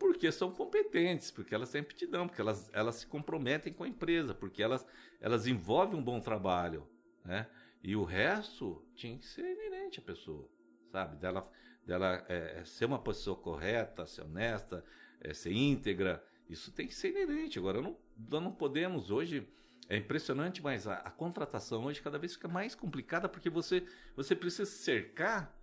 porque 0.00 0.32
são 0.32 0.50
competentes, 0.50 1.30
porque 1.30 1.54
elas 1.54 1.70
têm 1.70 1.82
aptidão, 1.82 2.26
porque 2.26 2.40
elas, 2.40 2.70
elas 2.72 2.94
se 2.94 3.06
comprometem 3.06 3.70
com 3.70 3.84
a 3.84 3.88
empresa, 3.88 4.34
porque 4.34 4.62
elas, 4.62 4.84
elas 5.20 5.46
envolvem 5.46 6.00
um 6.00 6.02
bom 6.02 6.18
trabalho, 6.18 6.88
né? 7.22 7.46
E 7.82 7.94
o 7.94 8.02
resto 8.02 8.82
tinha 8.94 9.18
que 9.18 9.26
ser 9.26 9.44
inerente 9.44 10.00
à 10.00 10.02
pessoa, 10.02 10.48
sabe? 10.90 11.16
Dela, 11.16 11.46
dela 11.84 12.24
é, 12.30 12.60
é, 12.60 12.64
ser 12.64 12.86
uma 12.86 12.98
pessoa 12.98 13.36
correta, 13.36 14.06
ser 14.06 14.22
honesta, 14.22 14.82
é, 15.20 15.34
ser 15.34 15.52
íntegra, 15.52 16.24
isso 16.48 16.72
tem 16.72 16.86
que 16.86 16.94
ser 16.94 17.10
inerente. 17.10 17.58
Agora, 17.58 17.82
não, 17.82 17.94
nós 18.16 18.42
não 18.42 18.52
podemos 18.52 19.10
hoje. 19.10 19.46
É 19.86 19.96
impressionante, 19.96 20.62
mas 20.62 20.86
a, 20.86 20.94
a 20.94 21.10
contratação 21.10 21.84
hoje 21.84 22.00
cada 22.00 22.16
vez 22.16 22.34
fica 22.34 22.48
mais 22.48 22.74
complicada 22.74 23.28
porque 23.28 23.50
você, 23.50 23.84
você 24.16 24.34
precisa 24.34 24.64
cercar 24.64 25.59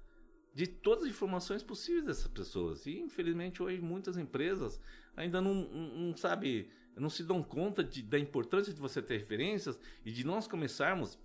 de 0.53 0.66
todas 0.67 1.03
as 1.06 1.09
informações 1.11 1.61
possíveis 1.64 2.03
dessas 2.06 2.27
pessoas. 2.27 2.85
E, 2.85 3.00
infelizmente, 3.00 3.61
hoje 3.61 3.80
muitas 3.80 4.17
empresas 4.17 4.80
ainda 5.16 5.40
não, 5.42 5.53
não, 5.53 5.98
não 6.09 6.17
sabe, 6.17 6.69
não 6.95 7.09
se 7.09 7.24
dão 7.24 7.43
conta 7.43 7.84
de- 7.84 8.01
da 8.01 8.17
importância 8.17 8.74
de 8.74 8.80
você 8.80 9.01
ter 9.01 9.17
referências 9.19 9.80
e 10.03 10.11
de 10.11 10.26
nós 10.26 10.48
começarmos 10.48 11.19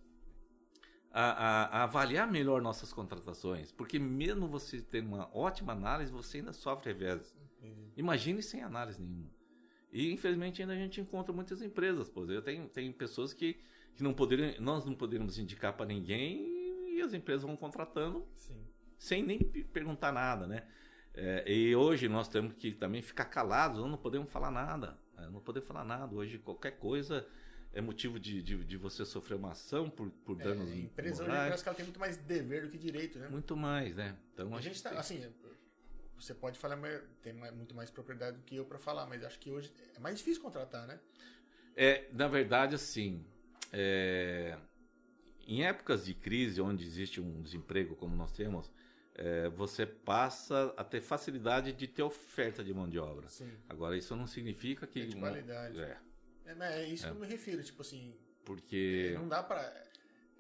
a, 1.11 1.23
a- 1.23 1.65
a 1.81 1.83
avaliar 1.85 2.31
melhor 2.31 2.61
nossas 2.63 2.93
contratações. 2.93 3.71
Porque 3.73 3.99
mesmo 3.99 4.47
você 4.49 4.81
tendo 4.81 5.09
uma 5.09 5.31
ótima 5.37 5.73
análise, 5.73 6.11
você 6.13 6.39
ainda 6.39 6.53
sofre 6.53 6.93
revés. 6.93 7.35
Imagine 7.97 8.43
sem 8.43 8.63
análise 8.63 9.01
nenhuma. 9.01 9.31
E 9.93 10.11
infelizmente 10.11 10.63
ainda 10.63 10.73
a 10.75 10.77
gente 10.77 11.01
encontra 11.01 11.33
muitas 11.33 11.61
empresas. 11.63 12.09
Por 12.09 12.25
exemplo, 12.25 12.43
tem, 12.43 12.67
tem 12.69 12.93
pessoas 12.93 13.33
que, 13.35 13.59
que 13.95 14.03
não 14.03 14.15
poderiam, 14.15 14.55
nós 14.61 14.85
não 14.87 14.95
poderíamos 14.95 15.39
indicar 15.39 15.75
para 15.77 15.85
ninguém 15.87 16.97
e 16.97 17.01
as 17.03 17.13
empresas 17.15 17.43
vão 17.43 17.57
contratando 17.57 18.27
Sim. 18.35 18.67
Sem 19.03 19.23
nem 19.23 19.39
pe- 19.39 19.65
perguntar 19.65 20.13
nada, 20.13 20.47
né? 20.47 20.63
É, 21.15 21.45
e 21.53 21.75
hoje 21.75 22.09
nós 22.09 22.29
temos 22.29 22.55
que 22.55 22.73
também 22.73 23.03
ficar 23.03 23.25
calados, 23.27 23.81
nós 23.81 23.91
não 23.91 23.99
podemos 23.99 24.31
falar 24.31 24.51
nada. 24.51 24.97
né? 25.17 25.29
Não 25.31 25.41
podemos 25.41 25.67
falar 25.67 25.85
nada. 25.85 26.15
Hoje 26.15 26.39
qualquer 26.39 26.73
coisa 26.79 27.27
é 27.73 27.81
motivo 27.81 28.19
de, 28.21 28.41
de, 28.43 28.65
de 28.65 28.77
você 28.77 29.05
sofrer 29.05 29.35
uma 29.35 29.51
ação 29.53 29.91
por, 29.91 30.09
por 30.25 30.39
É, 30.39 30.45
danos 30.45 30.71
a 30.71 30.77
empresa 30.77 31.15
hoje 31.23 31.25
morais. 31.25 31.45
parece 31.47 31.63
que 31.65 31.69
ela 31.69 31.77
tem 31.77 31.85
muito 31.85 32.01
mais 32.01 32.17
dever 32.17 32.63
do 32.63 32.71
que 32.71 32.79
direito, 32.79 33.19
né? 33.19 33.29
Muito 33.29 33.57
mais, 33.57 33.97
né? 33.97 34.17
Então 34.35 34.53
A 34.55 34.57
acho 34.57 34.63
gente 34.63 34.77
que 34.77 34.83
tá, 34.83 34.91
tem- 34.91 34.99
assim, 34.99 35.27
você 36.19 36.33
pode 36.35 36.59
falar, 36.59 36.79
tem 37.23 37.33
muito 37.33 37.75
mais 37.75 37.91
propriedade 37.91 38.37
do 38.39 38.43
que 38.45 38.57
eu 38.57 38.65
pra 38.65 38.79
falar, 38.79 39.07
mas 39.07 39.25
acho 39.25 39.39
que 39.39 39.51
hoje 39.51 39.73
é 39.97 40.01
mais 40.01 40.17
difícil 40.19 40.41
contratar, 40.41 40.87
né? 40.87 41.01
É, 41.75 42.09
na 42.13 42.29
verdade, 42.29 42.75
assim, 42.75 43.25
é, 43.73 44.57
em 45.47 45.65
épocas 45.65 46.05
de 46.05 46.15
crise, 46.15 46.61
onde 46.61 46.85
existe 46.85 47.21
um 47.21 47.43
desemprego 47.43 47.97
como 47.97 48.15
nós 48.15 48.33
temos, 48.33 48.71
é, 49.15 49.49
você 49.51 49.85
passa 49.87 50.73
a 50.77 50.83
ter 50.85 51.01
facilidade 51.01 51.73
de 51.73 51.87
ter 51.87 52.03
oferta 52.03 52.63
de 52.65 52.73
mão 52.73 52.89
de 52.89 52.99
obra. 52.99 53.29
Sim. 53.29 53.51
Agora, 53.69 53.97
isso 53.97 54.15
não 54.17 54.27
significa 54.27 54.87
que... 54.87 55.03
É 55.03 55.07
de 55.07 55.17
qualidade. 55.17 55.81
É, 55.81 55.97
É, 56.47 56.83
é 56.83 56.87
isso 56.87 57.05
que 57.07 57.11
eu 57.13 57.21
me 57.21 57.27
refiro, 57.27 57.63
tipo 57.63 57.83
assim, 57.83 58.15
porque... 58.45 59.13
não 59.19 59.29
dá 59.29 59.43
pra. 59.43 59.61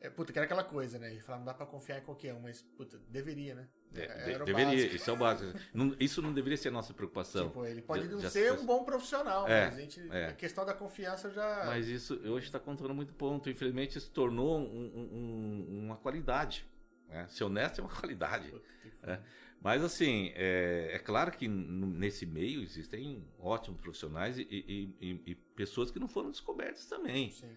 É, 0.00 0.10
puta, 0.10 0.32
que 0.32 0.38
era 0.38 0.46
aquela 0.46 0.64
coisa, 0.64 0.98
né? 0.98 1.14
E 1.14 1.20
falar, 1.20 1.38
não 1.38 1.44
dá 1.44 1.54
pra 1.54 1.64
confiar 1.64 1.98
em 1.98 2.02
qualquer 2.02 2.34
um, 2.34 2.40
mas, 2.40 2.60
puta, 2.76 2.98
deveria, 3.08 3.54
né? 3.54 3.68
É, 3.94 4.02
Era 4.32 4.38
de- 4.40 4.44
deveria, 4.46 4.64
básico. 4.74 4.96
isso 4.96 5.10
é 5.10 5.12
o 5.12 5.16
básico. 5.16 5.58
Não- 5.72 5.96
isso 6.00 6.20
não 6.20 6.32
deveria 6.32 6.56
ser 6.56 6.68
a 6.68 6.72
nossa 6.72 6.92
preocupação. 6.92 7.46
Tipo, 7.48 7.64
ele 7.64 7.82
pode 7.82 8.06
Já- 8.06 8.10
não 8.10 8.20
já 8.20 8.30
ser 8.30 8.52
se- 8.52 8.60
um 8.62 8.66
bom 8.66 8.82
profissional, 8.82 9.46
É, 9.46 9.66
mas 9.66 9.76
a, 9.76 9.80
gente, 9.80 10.00
é. 10.10 10.26
a 10.26 10.32
questão 10.32 10.64
da 10.64 10.74
confiança 10.74 11.30
já. 11.30 11.66
Mas 11.66 11.86
isso 11.86 12.14
hoje 12.24 12.46
está 12.46 12.58
contando 12.58 12.92
muito 12.92 13.14
ponto. 13.14 13.48
Infelizmente, 13.48 13.96
isso 13.96 14.10
tornou 14.10 14.58
um- 14.58 14.64
um- 15.12 15.84
uma 15.84 15.96
qualidade. 15.96 16.66
Né? 17.12 17.26
Ser 17.28 17.44
honesto 17.44 17.80
é 17.80 17.84
uma 17.84 17.90
qualidade. 17.94 18.48
Puta 18.50 18.64
que 18.82 18.92
É. 19.10 19.20
Mas, 19.60 19.84
assim, 19.84 20.32
é, 20.34 20.90
é 20.94 20.98
claro 20.98 21.30
que 21.30 21.46
nesse 21.46 22.26
meio 22.26 22.62
existem 22.62 23.24
ótimos 23.38 23.80
profissionais 23.80 24.36
e, 24.36 24.42
e- 24.50 24.96
e- 25.00 25.22
e 25.30 25.34
pessoas 25.34 25.90
que 25.90 26.00
não 26.00 26.08
foram 26.08 26.30
descobertas 26.32 26.86
também. 26.86 27.30
Sim. 27.30 27.48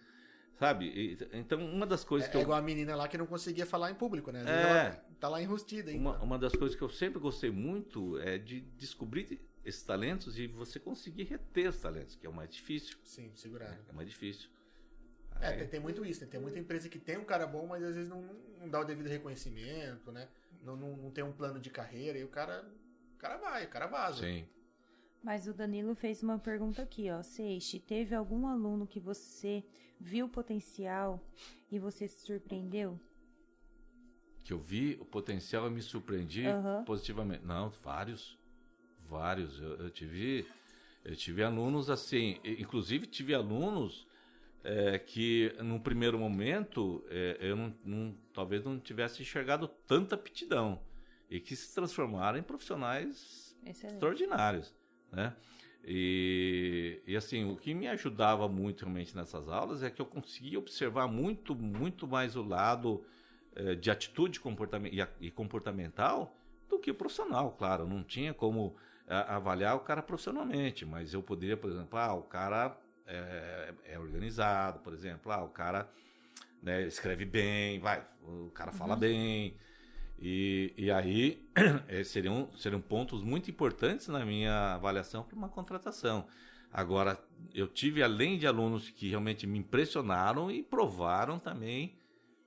Sabe? 0.59 1.17
Então, 1.34 1.59
uma 1.66 1.85
das 1.85 2.03
coisas 2.03 2.30
É, 2.30 2.32
que 2.32 2.38
é 2.38 2.40
eu. 2.40 2.43
igual 2.43 2.58
a 2.58 2.61
menina 2.61 2.95
lá 2.95 3.08
que 3.08 3.17
não 3.17 3.25
conseguia 3.25 3.66
falar 3.66 3.90
em 3.92 3.95
público, 3.95 4.32
né? 4.32 4.43
É. 4.48 4.61
ela 4.61 5.06
tá 5.19 5.27
lá 5.27 5.42
enrustida 5.42 5.90
ainda. 5.92 6.00
Uma, 6.01 6.17
uma 6.22 6.40
das 6.40 6.53
coisas 6.56 6.77
que 6.77 6.84
eu 6.84 6.90
sempre 6.90 7.19
gostei 7.19 7.50
muito 7.50 8.17
é 8.19 8.38
de 8.38 8.61
descobrir 8.77 9.42
esses 9.66 9.82
talentos 9.82 10.38
e 10.38 10.45
você 10.48 10.80
conseguir 10.80 11.24
reter 11.24 11.69
os 11.69 11.77
talentos, 11.77 12.16
que 12.16 12.25
é 12.25 12.30
o 12.30 12.34
mais 12.34 12.50
difícil. 12.51 12.98
Sim, 13.03 13.32
segurar. 13.35 13.77
É 13.90 13.92
o 13.92 13.95
mais 13.95 14.08
difícil. 14.08 14.48
É, 15.41 15.51
tem, 15.51 15.67
tem 15.67 15.80
muito 15.80 16.05
isso, 16.05 16.22
né? 16.22 16.27
Tem 16.30 16.39
muita 16.39 16.59
empresa 16.59 16.89
que 16.89 16.99
tem 16.99 17.17
um 17.17 17.25
cara 17.25 17.45
bom, 17.45 17.67
mas 17.67 17.83
às 17.83 17.95
vezes 17.95 18.09
não, 18.09 18.22
não 18.59 18.69
dá 18.69 18.80
o 18.80 18.85
devido 18.85 19.07
reconhecimento, 19.07 20.11
né? 20.11 20.27
Não, 20.61 20.75
não, 20.75 20.97
não 20.97 21.11
tem 21.11 21.23
um 21.23 21.31
plano 21.31 21.59
de 21.59 21.69
carreira 21.69 22.17
e 22.17 22.23
o 22.23 22.30
cara. 22.30 22.65
O 23.14 23.17
cara 23.17 23.38
vai, 23.38 23.65
o 23.65 23.69
cara 23.69 23.88
vaza. 23.88 24.23
Sim. 24.23 24.47
Mas 25.23 25.47
o 25.47 25.53
Danilo 25.53 25.95
fez 25.95 26.22
uma 26.22 26.38
pergunta 26.38 26.81
aqui, 26.81 27.09
ó. 27.09 27.23
Seixi, 27.23 27.80
teve 27.80 28.14
algum 28.14 28.47
aluno 28.47 28.85
que 28.85 28.99
você 28.99 29.64
viu 29.99 30.30
potencial 30.30 31.19
e 31.72 31.80
você 31.80 32.07
se 32.07 32.25
surpreendeu? 32.25 32.99
que 34.45 34.53
eu 34.53 34.59
vi 34.59 34.95
o 35.01 35.05
potencial 35.05 35.67
e 35.67 35.72
me 35.72 35.81
surpreendi 35.81 36.45
Aham. 36.45 36.83
positivamente. 36.85 37.43
Não, 37.43 37.72
vários, 37.83 38.38
vários. 38.99 39.59
Eu, 39.59 39.75
eu 39.77 39.89
tive, 39.89 40.45
eu 41.03 41.15
tive 41.15 41.43
alunos 41.43 41.89
assim, 41.89 42.39
inclusive 42.43 43.07
tive 43.07 43.33
alunos 43.33 44.07
é, 44.66 44.98
que 45.00 45.53
no 45.64 45.80
primeiro 45.80 46.18
momento 46.18 47.06
é, 47.10 47.38
eu 47.40 47.56
não, 47.56 47.74
não- 47.85 48.18
talvez 48.34 48.64
não 48.66 48.80
tivesse 48.80 49.22
enxergado 49.22 49.68
tanta 49.88 50.16
aptidão 50.16 50.82
e 51.30 51.40
que 51.40 51.56
se 51.56 51.74
transformaram 51.74 52.38
em 52.38 52.44
profissionais 52.44 53.56
Excelente. 53.64 53.94
extraordinários, 53.95 54.76
né? 55.11 55.35
E, 55.88 57.00
e 57.06 57.16
assim, 57.16 57.45
o 57.50 57.56
que 57.56 57.74
me 57.76 57.88
ajudava 57.88 58.48
muito 58.50 58.82
realmente 58.82 59.16
nessas 59.16 59.48
aulas 59.48 59.84
é 59.84 59.92
que 59.92 60.02
eu 60.02 60.06
conseguia 60.06 60.58
observar 60.58 61.08
muito, 61.08 61.53
muito 61.53 62.08
mais 62.08 62.35
o 62.35 62.42
lado 62.42 63.06
eh, 63.56 63.76
de 63.76 63.92
atitude 63.92 64.42
e, 64.92 65.27
e 65.27 65.30
comportamental 65.32 66.35
do 66.68 66.80
que 66.80 66.90
o 66.90 66.95
profissional, 66.95 67.52
claro. 67.52 67.88
Não 67.88 68.03
tinha 68.03 68.34
como 68.34 68.76
a- 69.08 69.35
avaliar 69.35 69.76
o 69.76 69.82
cara 69.82 70.02
profissionalmente, 70.02 70.85
mas 70.88 71.14
eu 71.14 71.22
poderia, 71.22 71.56
por 71.56 71.69
exemplo, 71.69 72.00
ah, 72.00 72.16
o 72.16 72.24
cara 72.24 72.76
é, 73.06 73.74
é 73.85 74.00
organizado, 74.00 74.80
por 74.80 74.93
exemplo, 74.93 75.32
ah, 75.32 75.43
o 75.43 75.50
cara 75.50 75.90
né, 76.61 76.85
escreve 76.88 77.25
bem, 77.25 77.80
vai, 77.80 78.06
o 78.24 78.50
cara 78.51 78.72
fala 78.72 78.95
bem. 78.95 79.56
E, 80.17 80.74
e 80.77 80.90
aí 80.90 81.45
eh, 81.88 82.03
seriam, 82.06 82.50
seriam 82.58 82.82
pontos 82.82 83.22
muito 83.22 83.51
importantes 83.51 84.08
na 84.08 84.25
minha 84.25 84.75
avaliação 84.75 85.24
para 85.24 85.35
uma 85.35 85.50
contratação. 85.50 86.25
Agora, 86.72 87.17
eu 87.53 87.67
tive, 87.67 88.01
além 88.03 88.38
de 88.38 88.48
alunos 88.48 88.90
que 88.90 89.09
realmente 89.09 89.45
me 89.45 89.59
impressionaram 89.59 90.51
e 90.51 90.64
provaram 90.64 91.40
também 91.40 91.98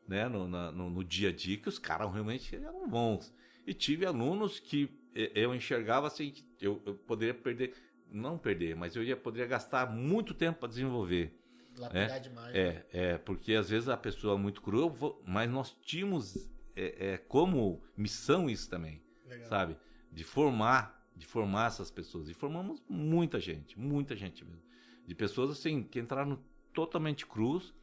né, 0.06 0.28
no, 0.28 0.48
no, 0.48 0.90
no 0.90 1.04
dia 1.04 1.28
a 1.28 1.32
dia 1.32 1.56
que 1.56 1.68
os 1.68 1.78
caras 1.78 2.12
realmente 2.12 2.56
eram 2.56 2.88
bons. 2.88 3.32
E 3.66 3.74
tive 3.74 4.06
alunos 4.06 4.58
que 4.58 4.90
eu 5.14 5.54
enxergava 5.54 6.06
assim, 6.06 6.30
que 6.30 6.44
eu, 6.60 6.80
eu 6.86 6.94
poderia 6.94 7.34
perder, 7.34 7.74
não 8.10 8.38
perder, 8.38 8.74
mas 8.76 8.96
eu 8.96 9.02
ia 9.02 9.16
poderia 9.16 9.46
gastar 9.46 9.90
muito 9.90 10.34
tempo 10.34 10.60
para 10.60 10.68
desenvolver. 10.68 11.34
Lapidar 11.76 12.20
demais. 12.20 12.52
né? 12.52 12.60
É, 12.60 12.86
é, 12.92 13.18
porque 13.18 13.54
às 13.54 13.68
vezes 13.70 13.88
a 13.88 13.96
pessoa 13.96 14.34
é 14.34 14.38
muito 14.38 14.60
vou- 14.90 15.22
mas 15.26 15.48
nós 15.50 15.76
tínhamos 15.82 16.50
é, 16.74 17.12
é, 17.14 17.18
como 17.18 17.82
missão 17.96 18.48
isso 18.48 18.68
também, 18.70 19.02
Legal. 19.26 19.48
sabe? 19.48 19.76
De 20.12 20.24
formar, 20.24 21.08
de 21.16 21.26
formar 21.26 21.66
essas 21.68 21.90
pessoas. 21.90 22.28
E 22.28 22.34
formamos 22.34 22.82
muita 22.88 23.38
gente, 23.40 23.78
muita 23.78 24.14
gente 24.16 24.44
mesmo. 24.44 24.62
De 25.06 25.14
pessoas 25.14 25.50
assim, 25.50 25.82
que 25.82 25.98
entraram 25.98 26.38
totalmente 26.72 27.26
crus 27.26 27.74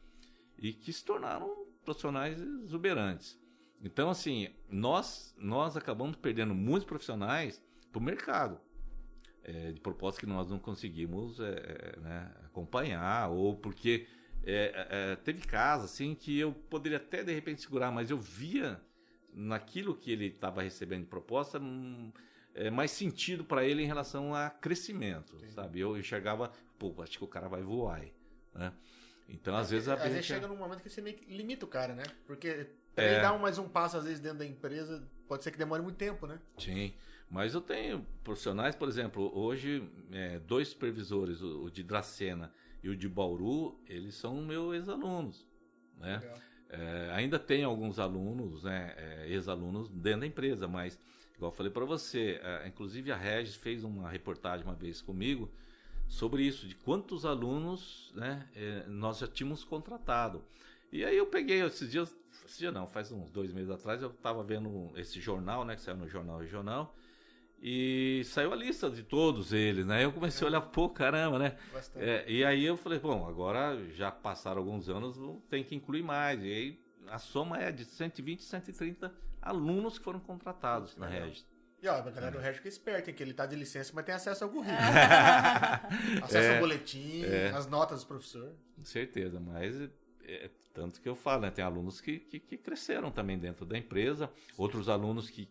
e 0.58 0.72
que 0.72 0.92
se 0.92 1.04
tornaram 1.04 1.66
profissionais 1.84 2.40
exuberantes. 2.40 3.38
Então, 3.82 4.08
assim, 4.08 4.48
nós, 4.70 5.34
nós 5.38 5.76
acabamos 5.76 6.16
perdendo 6.16 6.54
muitos 6.54 6.86
profissionais 6.86 7.62
para 7.92 7.98
o 7.98 8.02
mercado. 8.02 8.58
É, 9.48 9.70
de 9.70 9.80
propósito 9.80 10.20
que 10.20 10.26
nós 10.26 10.50
não 10.50 10.58
conseguimos 10.58 11.38
é, 11.38 11.44
é, 11.44 12.00
né, 12.00 12.32
acompanhar, 12.46 13.30
ou 13.30 13.54
porque 13.56 14.08
é, 14.42 14.88
é, 14.90 15.16
teve 15.16 15.46
casos 15.46 15.92
assim 15.92 16.16
que 16.16 16.36
eu 16.36 16.52
poderia 16.52 16.98
até 16.98 17.22
de 17.22 17.32
repente 17.32 17.62
segurar, 17.62 17.92
mas 17.92 18.10
eu 18.10 18.18
via 18.18 18.80
naquilo 19.32 19.94
que 19.94 20.10
ele 20.10 20.26
estava 20.26 20.62
recebendo 20.62 21.02
de 21.02 21.06
proposta 21.06 21.60
hum, 21.60 22.10
é, 22.56 22.70
mais 22.70 22.90
sentido 22.90 23.44
para 23.44 23.64
ele 23.64 23.82
em 23.82 23.86
relação 23.86 24.34
a 24.34 24.50
crescimento, 24.50 25.38
sabe? 25.54 25.78
Eu 25.78 25.96
enxergava, 25.96 26.50
pô, 26.76 26.92
acho 27.00 27.16
que 27.16 27.24
o 27.24 27.28
cara 27.28 27.48
vai 27.48 27.62
voar, 27.62 28.00
aí, 28.00 28.12
né? 28.52 28.72
Então, 29.28 29.54
às 29.56 29.70
vezes 29.70 29.88
Às 29.88 30.00
vezes 30.02 30.24
chega 30.26 30.48
num 30.48 30.56
momento 30.56 30.82
que 30.82 30.90
você 30.90 31.00
meio 31.00 31.16
que 31.16 31.24
limita 31.32 31.64
o 31.64 31.68
cara, 31.68 31.94
né? 31.94 32.04
Porque 32.26 32.66
É. 32.96 33.14
ele 33.14 33.26
um- 33.26 33.38
mais 33.38 33.58
um 33.58 33.68
passo, 33.68 33.96
às 33.96 34.04
vezes, 34.04 34.20
dentro 34.20 34.38
da 34.38 34.46
empresa, 34.46 35.06
pode 35.28 35.44
ser 35.44 35.50
que 35.50 35.58
demore 35.58 35.82
muito 35.82 35.96
tempo, 35.96 36.26
né? 36.26 36.40
Sim, 36.58 36.94
mas 37.30 37.54
eu 37.54 37.60
tenho 37.60 38.06
profissionais, 38.22 38.74
por 38.74 38.88
exemplo, 38.88 39.30
hoje, 39.36 39.88
é, 40.12 40.38
dois 40.38 40.68
supervisores, 40.68 41.42
o, 41.42 41.64
o 41.64 41.70
de 41.70 41.82
Dracena 41.82 42.52
e 42.82 42.88
o 42.88 42.96
de 42.96 43.08
Bauru, 43.08 43.78
eles 43.88 44.14
são 44.14 44.36
meus 44.42 44.74
ex-alunos, 44.74 45.46
né? 45.98 46.22
É, 46.68 47.10
ainda 47.12 47.38
tem 47.38 47.62
alguns 47.62 47.98
alunos, 47.98 48.64
né, 48.64 48.92
é, 48.96 49.28
ex-alunos 49.28 49.88
dentro 49.88 50.20
da 50.20 50.26
empresa, 50.26 50.66
mas, 50.66 50.98
igual 51.36 51.52
eu 51.52 51.56
falei 51.56 51.70
para 51.70 51.84
você, 51.84 52.40
é, 52.42 52.66
inclusive 52.66 53.12
a 53.12 53.16
Regis 53.16 53.54
fez 53.54 53.84
uma 53.84 54.10
reportagem 54.10 54.66
uma 54.66 54.74
vez 54.74 55.00
comigo 55.00 55.48
sobre 56.08 56.42
isso, 56.42 56.66
de 56.66 56.74
quantos 56.74 57.24
alunos 57.24 58.12
né, 58.14 58.48
é, 58.54 58.84
nós 58.88 59.18
já 59.18 59.28
tínhamos 59.28 59.62
contratado. 59.62 60.44
E 60.90 61.04
aí 61.04 61.16
eu 61.16 61.26
peguei 61.26 61.62
esses 61.62 61.90
dias, 61.90 62.16
esse 62.44 62.58
dia 62.58 62.72
não, 62.72 62.86
faz 62.86 63.12
uns 63.12 63.30
dois 63.30 63.52
meses 63.52 63.70
atrás, 63.70 64.02
eu 64.02 64.10
estava 64.10 64.42
vendo 64.42 64.92
esse 64.96 65.20
jornal, 65.20 65.64
né, 65.64 65.76
que 65.76 65.82
saiu 65.82 65.96
no 65.96 66.08
Jornal 66.08 66.38
Regional, 66.38 66.96
e 67.60 68.22
saiu 68.24 68.52
a 68.52 68.56
lista 68.56 68.90
de 68.90 69.02
todos 69.02 69.52
eles, 69.52 69.86
né? 69.86 70.04
Eu 70.04 70.12
comecei 70.12 70.46
a 70.46 70.50
olhar, 70.50 70.60
pô, 70.60 70.88
caramba, 70.88 71.38
né? 71.38 71.56
É, 71.96 72.24
e 72.30 72.44
aí 72.44 72.64
eu 72.64 72.76
falei, 72.76 72.98
bom, 72.98 73.26
agora 73.26 73.78
já 73.92 74.10
passaram 74.10 74.58
alguns 74.58 74.88
anos, 74.88 75.16
tem 75.48 75.64
que 75.64 75.74
incluir 75.74 76.02
mais. 76.02 76.42
E 76.42 76.52
aí 76.52 76.80
a 77.08 77.18
soma 77.18 77.58
é 77.58 77.72
de 77.72 77.84
120, 77.84 78.42
130 78.42 79.12
alunos 79.40 79.98
que 79.98 80.04
foram 80.04 80.20
contratados 80.20 80.96
na 80.96 81.06
Legal. 81.06 81.26
Regis. 81.28 81.46
E 81.82 81.88
ó, 81.88 81.94
a 81.94 82.00
galera 82.00 82.30
do 82.30 82.38
Regis 82.38 82.56
fica 82.56 82.68
esperta, 82.68 83.10
hein? 83.10 83.16
Que 83.16 83.22
ele 83.22 83.34
tá 83.34 83.46
de 83.46 83.56
licença, 83.56 83.92
mas 83.94 84.04
tem 84.04 84.14
acesso 84.14 84.44
ao 84.44 84.50
currículo. 84.50 84.78
É. 84.78 86.18
acesso 86.24 86.52
ao 86.54 86.60
boletim, 86.60 87.24
as 87.54 87.66
notas 87.66 88.02
do 88.02 88.06
professor. 88.06 88.52
Com 88.76 88.84
certeza, 88.84 89.40
mas 89.40 89.74
é, 90.24 90.50
tanto 90.74 91.00
que 91.00 91.08
eu 91.08 91.14
falo, 91.14 91.42
né? 91.42 91.50
Tem 91.50 91.64
alunos 91.64 92.00
que, 92.00 92.18
que, 92.18 92.40
que 92.40 92.56
cresceram 92.56 93.10
também 93.10 93.38
dentro 93.38 93.64
da 93.64 93.78
empresa, 93.78 94.30
outros 94.56 94.88
alunos 94.88 95.30
que 95.30 95.48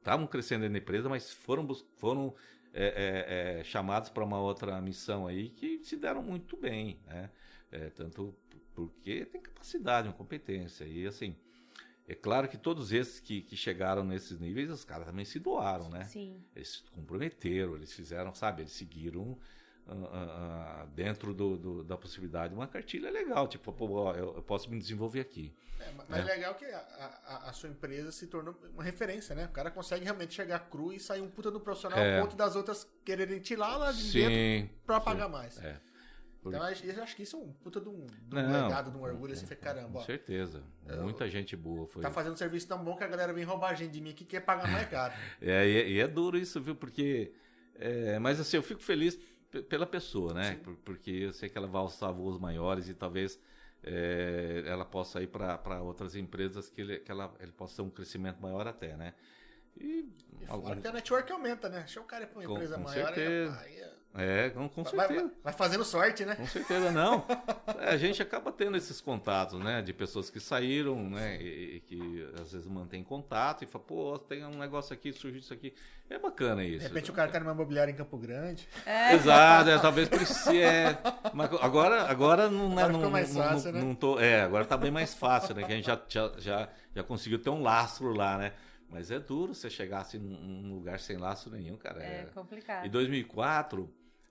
estavam 0.00 0.26
crescendo 0.26 0.68
da 0.68 0.78
empresa, 0.78 1.08
mas 1.08 1.32
foram, 1.32 1.66
foram 1.96 2.34
é, 2.72 3.56
é, 3.56 3.60
é, 3.60 3.64
chamados 3.64 4.10
para 4.10 4.24
uma 4.24 4.40
outra 4.40 4.80
missão 4.80 5.26
aí 5.26 5.50
que 5.50 5.84
se 5.84 5.96
deram 5.96 6.22
muito 6.22 6.56
bem, 6.56 6.98
né? 7.06 7.30
É, 7.70 7.90
tanto 7.90 8.34
porque 8.74 9.26
tem 9.26 9.40
capacidade, 9.40 10.08
uma 10.08 10.14
competência. 10.14 10.84
E 10.84 11.06
assim, 11.06 11.36
é 12.08 12.14
claro 12.14 12.48
que 12.48 12.56
todos 12.56 12.92
esses 12.92 13.20
que, 13.20 13.42
que 13.42 13.56
chegaram 13.56 14.02
nesses 14.02 14.40
níveis, 14.40 14.70
os 14.70 14.84
caras 14.84 15.06
também 15.06 15.24
se 15.24 15.38
doaram, 15.38 15.88
né? 15.88 16.04
Sim. 16.04 16.42
Eles 16.56 16.68
se 16.68 16.82
comprometeram, 16.90 17.76
eles 17.76 17.92
fizeram, 17.92 18.34
sabe, 18.34 18.62
eles 18.62 18.72
seguiram 18.72 19.38
dentro 20.94 21.32
do, 21.34 21.56
do- 21.56 21.84
da 21.84 21.96
possibilidade 21.96 22.54
uma 22.54 22.66
cartilha 22.66 23.10
legal, 23.10 23.46
tipo, 23.48 23.72
pô, 23.72 23.90
ó, 23.92 24.14
eu, 24.14 24.34
eu 24.36 24.42
posso 24.42 24.70
me 24.70 24.78
desenvolver 24.78 25.20
aqui. 25.20 25.52
É, 25.78 25.90
ma- 25.92 26.04
mas 26.08 26.20
é 26.28 26.34
legal 26.34 26.54
que 26.54 26.64
a, 26.64 26.78
a- 26.78 27.48
a 27.50 27.52
sua 27.52 27.68
empresa 27.68 28.12
se 28.12 28.26
tornou 28.26 28.54
uma 28.74 28.82
referência, 28.82 29.34
né? 29.34 29.46
O 29.46 29.50
cara 29.52 29.70
consegue 29.70 30.04
realmente 30.04 30.34
chegar 30.34 30.58
cru 30.70 30.92
e 30.92 31.00
sair 31.00 31.20
um 31.22 31.28
puta 31.30 31.50
do 31.50 31.60
profissional 31.60 31.98
É. 31.98 32.18
ao 32.18 32.24
ponto 32.24 32.36
das 32.36 32.54
outras 32.56 32.86
quererem 33.04 33.40
tirar 33.40 33.76
lá 33.76 33.92
de 33.92 34.12
dentro 34.12 34.30
Sim. 34.34 34.70
pra 34.86 34.98
sim, 34.98 35.04
pagar 35.04 35.28
mais. 35.28 35.58
É, 35.62 35.80
Então 36.40 36.52
eu 36.52 36.62
acho, 37.02 37.16
que 37.16 37.22
isso 37.22 37.36
é 37.36 37.38
um 37.38 37.52
puta 37.52 37.80
de 37.80 37.88
um, 37.88 38.06
de 38.06 38.36
um 38.36 38.42
Não, 38.42 38.62
legado, 38.64 38.90
de 38.90 38.96
um 38.98 39.02
orgulho, 39.02 39.32
assim, 39.32 39.46
foi 39.46 39.56
caramba, 39.56 39.92
com 39.92 39.98
ó. 39.98 40.02
certeza. 40.04 40.62
Muita 41.02 41.28
gente 41.28 41.56
boa 41.56 41.86
foi. 41.86 42.02
Tá 42.02 42.10
fazendo 42.10 42.32
um 42.34 42.36
serviço 42.36 42.66
tão 42.68 42.82
bom 42.82 42.96
que 42.96 43.04
a 43.04 43.08
galera 43.08 43.32
vem 43.32 43.44
roubar 43.44 43.70
a 43.70 43.74
gente 43.74 43.92
de 43.92 44.00
mim 44.00 44.12
que 44.12 44.24
quer 44.24 44.40
pagar 44.40 44.68
mais 44.70 44.86
caro. 44.90 45.14
É, 45.40 45.66
e, 45.66 45.76
é- 45.76 45.88
e 45.88 46.00
é 46.00 46.06
duro 46.08 46.36
isso, 46.38 46.60
viu? 46.60 46.74
Porque. 46.74 47.32
é, 47.76 48.18
mas 48.18 48.38
assim, 48.40 48.56
eu 48.56 48.62
fico 48.62 48.82
feliz 48.82 49.18
pela 49.68 49.86
pessoa, 49.86 50.32
né? 50.32 50.56
Por- 50.62 50.76
porque 50.76 51.10
eu 51.10 51.32
sei 51.32 51.48
que 51.48 51.58
ela 51.58 51.66
vai 51.66 51.80
alçar 51.80 52.12
voos 52.12 52.38
maiores 52.38 52.88
e 52.88 52.94
talvez 52.94 53.40
é, 53.82 54.62
ela 54.66 54.84
possa 54.84 55.22
ir 55.22 55.28
para 55.28 55.82
outras 55.82 56.14
empresas 56.14 56.68
que, 56.68 56.80
ele, 56.80 56.98
que 56.98 57.10
ela, 57.10 57.34
ele 57.40 57.52
possa 57.52 57.76
ter 57.76 57.82
um 57.82 57.90
crescimento 57.90 58.40
maior 58.40 58.66
até, 58.66 58.96
né? 58.96 59.14
E, 59.76 60.08
e 60.40 60.46
algum... 60.46 60.80
que 60.80 60.86
a 60.86 60.92
network 60.92 61.32
aumenta, 61.32 61.68
né? 61.68 61.80
Deixa 61.80 62.00
o 62.00 62.04
cara 62.04 62.24
ir 62.24 62.26
para 62.28 62.38
uma 62.38 62.46
com, 62.46 62.52
empresa 62.52 62.76
com 62.76 62.82
maior. 62.82 63.06
Certeza. 63.06 63.60
Aí, 63.60 63.82
aí, 63.82 63.90
é, 64.12 64.50
com, 64.50 64.68
com 64.68 64.84
certeza. 64.84 65.20
Vai, 65.22 65.30
vai, 65.44 65.52
fazendo 65.52 65.84
sorte, 65.84 66.24
né? 66.24 66.34
Com 66.34 66.46
certeza, 66.46 66.90
não. 66.90 67.24
É, 67.78 67.90
a 67.90 67.96
gente 67.96 68.20
acaba 68.20 68.50
tendo 68.50 68.76
esses 68.76 69.00
contatos, 69.00 69.60
né? 69.60 69.80
De 69.82 69.92
pessoas 69.92 70.28
que 70.28 70.40
saíram, 70.40 71.08
né? 71.08 71.40
E, 71.40 71.76
e, 71.76 71.80
que 71.80 72.28
às 72.40 72.52
vezes 72.52 72.66
mantém 72.66 73.04
contato 73.04 73.62
e 73.62 73.66
fala, 73.66 73.84
pô, 73.84 74.18
tem 74.18 74.44
um 74.44 74.58
negócio 74.58 74.92
aqui, 74.92 75.12
surgiu 75.12 75.38
isso 75.38 75.54
aqui. 75.54 75.72
É 76.08 76.18
bacana 76.18 76.64
isso. 76.64 76.80
De 76.80 76.88
repente 76.88 77.10
o 77.10 77.14
cara 77.14 77.30
tá 77.30 77.38
numa 77.38 77.52
imobiliária 77.52 77.92
em 77.92 77.94
Campo 77.94 78.18
Grande. 78.18 78.68
É. 78.84 79.14
Exato, 79.14 79.70
é, 79.70 79.78
talvez 79.78 80.08
precise. 80.08 80.60
É, 80.60 80.98
mas 81.32 81.48
agora, 81.62 82.02
agora 82.10 82.50
não, 82.50 82.74
né, 82.74 82.82
agora 82.82 83.04
não, 83.04 83.10
mais 83.10 83.32
não, 83.32 83.42
fácil, 83.42 83.72
não, 83.72 83.78
né? 83.78 83.86
não 83.86 83.94
tô. 83.94 84.18
É, 84.18 84.42
agora 84.42 84.64
tá 84.64 84.76
bem 84.76 84.90
mais 84.90 85.14
fácil, 85.14 85.54
né? 85.54 85.62
Que 85.62 85.72
a 85.72 85.76
gente 85.76 85.86
já, 85.86 86.00
já, 86.08 86.32
já, 86.36 86.68
já 86.96 87.02
conseguiu 87.04 87.38
ter 87.38 87.50
um 87.50 87.62
lastro 87.62 88.12
lá, 88.12 88.36
né? 88.36 88.52
Mas 88.88 89.12
é 89.12 89.20
duro 89.20 89.54
você 89.54 89.70
chegar 89.70 90.00
assim 90.00 90.18
num 90.18 90.74
lugar 90.74 90.98
sem 90.98 91.16
lastro 91.16 91.52
nenhum, 91.52 91.76
cara. 91.76 92.02
É, 92.02 92.22
é 92.22 92.28
complicado. 92.34 92.84
Em 92.84 92.90
2004 92.90 93.88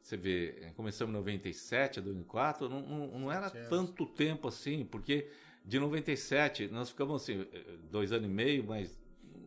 você 0.10 0.18
vê, 0.18 0.72
começamos 0.76 1.14
em 1.14 1.18
97 1.18 2.00
a 2.00 2.02
2004, 2.02 2.68
não, 2.68 2.82
não, 2.82 3.20
não 3.20 3.32
era 3.32 3.50
tanto 3.52 4.08
tempo 4.08 4.48
assim, 4.48 4.84
porque 4.84 5.30
de 5.64 5.80
97 5.80 6.68
nós 6.70 6.90
ficamos 6.90 7.22
assim, 7.22 7.46
dois 7.92 8.12
anos 8.12 8.26
e 8.26 8.34
meio, 8.34 8.64
mais 8.64 9.00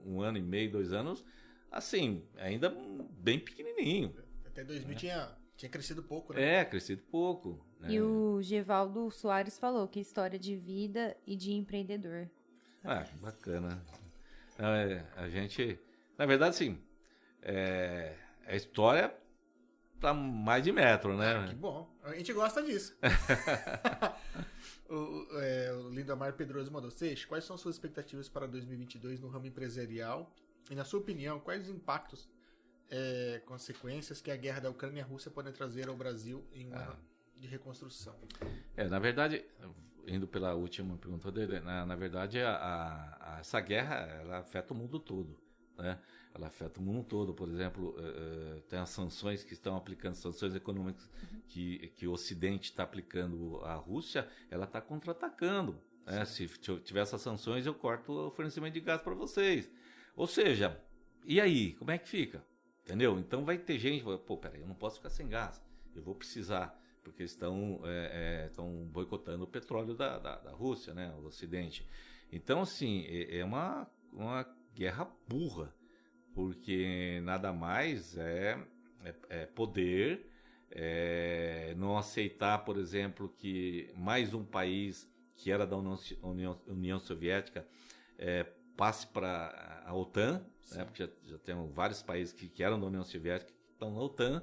um 0.07 0.21
ano 0.21 0.39
e 0.39 0.43
meio, 0.43 0.71
dois 0.71 0.93
anos, 0.93 1.25
assim, 1.69 2.23
ainda 2.37 2.71
bem 3.11 3.41
pequenininho. 3.41 4.15
Até 4.47 4.63
2000 4.63 4.97
tinha, 4.97 5.37
tinha 5.57 5.69
crescido 5.69 6.01
pouco, 6.01 6.33
né? 6.33 6.61
É, 6.61 6.65
crescido 6.65 7.03
pouco. 7.11 7.59
Né? 7.81 7.95
E 7.95 8.01
o 8.01 8.41
Gevaldo 8.41 9.11
Soares 9.11 9.59
falou 9.59 9.89
que 9.89 9.99
história 9.99 10.39
de 10.39 10.55
vida 10.55 11.17
e 11.27 11.35
de 11.35 11.55
empreendedor. 11.55 12.31
Ah, 12.85 13.05
bacana. 13.21 13.85
É, 14.57 15.05
a 15.17 15.29
gente, 15.29 15.77
na 16.17 16.25
verdade, 16.25 16.55
sim, 16.55 16.79
é, 17.43 18.15
a 18.47 18.55
história 18.55 19.22
para 20.03 20.13
mais 20.13 20.65
de 20.65 20.73
metro, 20.73 21.17
né? 21.17 21.37
Ah, 21.37 21.49
que 21.49 21.55
bom. 21.55 21.89
A 22.03 22.13
gente 22.15 22.33
gosta 22.33 22.61
disso. 22.61 22.99
o, 24.91 25.39
é, 25.39 25.73
o 25.75 25.91
Lindomar 25.91 26.33
Pedroso 26.33 26.73
mandou. 26.73 26.91
Seixas, 26.91 27.25
quais 27.25 27.45
são 27.45 27.57
suas 27.57 27.77
expectativas 27.77 28.29
para 28.29 28.49
2022 28.49 29.21
no 29.21 29.29
ramo 29.29 29.47
empresarial? 29.47 30.35
E, 30.69 30.75
na 30.75 30.85
sua 30.85 30.99
opinião, 30.99 31.39
quais 31.39 31.63
os 31.63 31.69
impactos, 31.69 32.29
é, 32.91 33.41
consequências 33.47 34.21
que 34.21 34.31
a 34.33 34.37
guerra 34.37 34.61
da 34.61 34.71
Ucrânia 34.71 34.99
e 34.99 35.03
a 35.03 35.07
Rússia 35.07 35.31
podem 35.31 35.53
trazer 35.53 35.89
ao 35.89 35.97
Brasil 35.97 36.45
em 36.53 36.69
um 36.69 36.75
ano 36.75 36.99
de 37.37 37.47
reconstrução? 37.47 38.17
É, 38.77 38.89
na 38.89 38.99
verdade, 38.99 39.45
indo 40.07 40.27
pela 40.27 40.53
última 40.55 40.97
pergunta 40.97 41.31
dele, 41.31 41.61
na, 41.61 41.87
na 41.87 41.95
verdade, 41.95 42.41
a, 42.41 42.57
a, 43.21 43.39
essa 43.39 43.61
guerra 43.61 43.97
ela 44.21 44.39
afeta 44.39 44.75
o 44.75 44.77
mundo 44.77 44.99
todo, 44.99 45.39
né? 45.77 45.99
ela 46.35 46.47
afeta 46.47 46.81
o 46.81 46.83
mundo 46.83 47.05
todo. 47.05 47.35
Por 47.35 47.49
exemplo, 47.49 47.95
uh, 47.99 48.61
tem 48.63 48.79
as 48.79 48.89
sanções 48.91 49.45
que 49.45 49.53
estão 49.53 49.77
aplicando, 49.77 50.15
sanções 50.15 50.55
econômicas 50.55 51.09
que, 51.49 51.89
que 51.97 52.07
o 52.07 52.13
Ocidente 52.13 52.71
está 52.71 52.83
aplicando 52.83 53.61
à 53.65 53.75
Rússia, 53.75 54.29
ela 54.51 54.65
está 54.65 54.81
contra-atacando. 54.81 55.79
Né? 56.07 56.25
Se 56.25 56.47
tiver 56.83 57.01
essas 57.01 57.21
sanções, 57.21 57.67
eu 57.67 57.75
corto 57.75 58.13
o 58.13 58.31
fornecimento 58.31 58.75
de 58.75 58.81
gás 58.81 59.01
para 59.01 59.15
vocês. 59.15 59.71
Ou 60.17 60.27
seja, 60.27 60.81
e 61.25 61.41
aí? 61.41 61.75
Como 61.75 61.91
é 61.91 61.99
que 61.99 62.09
fica? 62.09 62.45
Entendeu? 62.85 63.19
Então 63.19 63.45
vai 63.45 63.59
ter 63.59 63.79
gente, 63.79 64.05
pô, 64.27 64.37
peraí, 64.37 64.61
eu 64.61 64.67
não 64.67 64.75
posso 64.75 64.97
ficar 64.97 65.11
sem 65.11 65.29
gás. 65.29 65.63
Eu 65.95 66.03
vou 66.03 66.15
precisar, 66.15 66.77
porque 67.05 67.23
estão, 67.23 67.81
é, 67.85 68.45
é, 68.45 68.47
estão 68.47 68.89
boicotando 68.91 69.45
o 69.45 69.47
petróleo 69.47 69.95
da, 69.95 70.19
da, 70.19 70.37
da, 70.39 70.51
Rússia, 70.51 70.93
né? 70.93 71.15
O 71.23 71.27
Ocidente. 71.27 71.87
Então, 72.31 72.63
assim, 72.63 73.05
é, 73.07 73.39
é 73.39 73.45
uma, 73.45 73.89
uma 74.13 74.45
guerra 74.75 75.09
burra 75.29 75.75
porque 76.35 77.21
nada 77.23 77.53
mais 77.53 78.17
é, 78.17 78.59
é, 79.05 79.15
é 79.29 79.47
poder, 79.47 80.27
é 80.71 81.75
não 81.77 81.97
aceitar, 81.97 82.65
por 82.65 82.77
exemplo, 82.79 83.29
que 83.37 83.91
mais 83.97 84.33
um 84.35 84.45
país 84.45 85.11
que 85.37 85.51
era 85.51 85.67
da 85.67 85.77
União, 85.77 86.61
União, 86.67 86.99
Soviética 86.99 87.67
é, 88.19 88.45
passe 88.77 89.07
para 89.07 89.83
a 89.85 89.95
OTAN, 89.95 90.45
né, 90.73 90.85
porque 90.85 91.05
já, 91.05 91.11
já 91.25 91.39
temos 91.39 91.73
vários 91.73 92.03
países 92.03 92.33
que, 92.33 92.49
que, 92.49 92.63
eram 92.63 92.81
da 92.81 92.87
União 92.87 93.05
Soviética 93.05 93.53
que 93.53 93.73
estão 93.73 93.93
na 93.93 94.01
OTAN, 94.01 94.43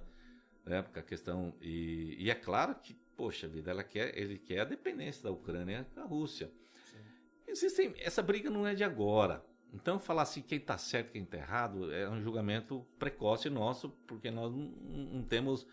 né, 0.66 0.82
porque 0.82 1.00
a 1.00 1.04
questão 1.04 1.56
e, 1.62 2.16
e, 2.20 2.30
é 2.30 2.36
claro 2.36 2.76
que 2.76 2.94
poxa 3.16 3.48
vida, 3.48 3.72
ela 3.72 3.84
quer, 3.84 4.18
ele 4.18 4.38
quer 4.38 4.62
a 4.62 4.66
dependência 4.66 5.24
da 5.24 5.32
Ucrânia 5.32 5.88
da 5.96 6.04
Rússia. 6.04 6.52
Sim. 6.86 6.98
Existem, 7.48 7.94
essa 7.98 8.22
briga 8.22 8.50
não 8.50 8.66
é 8.66 8.74
de 8.74 8.84
agora. 8.84 9.44
Então, 9.74 10.00
falar 10.00 10.24
assim, 10.24 10.42
quem 10.42 10.58
está 10.58 10.78
certo, 10.78 11.12
quem 11.12 11.24
está 11.24 11.38
errado, 11.38 11.94
é 11.94 12.10
um 12.10 12.22
julgamento 12.22 12.86
precoce 12.98 13.50
nosso, 13.50 13.90
porque 14.08 14.32
nós 14.32 14.52
não, 14.52 14.66
não 14.66 15.24
temos, 15.24 15.68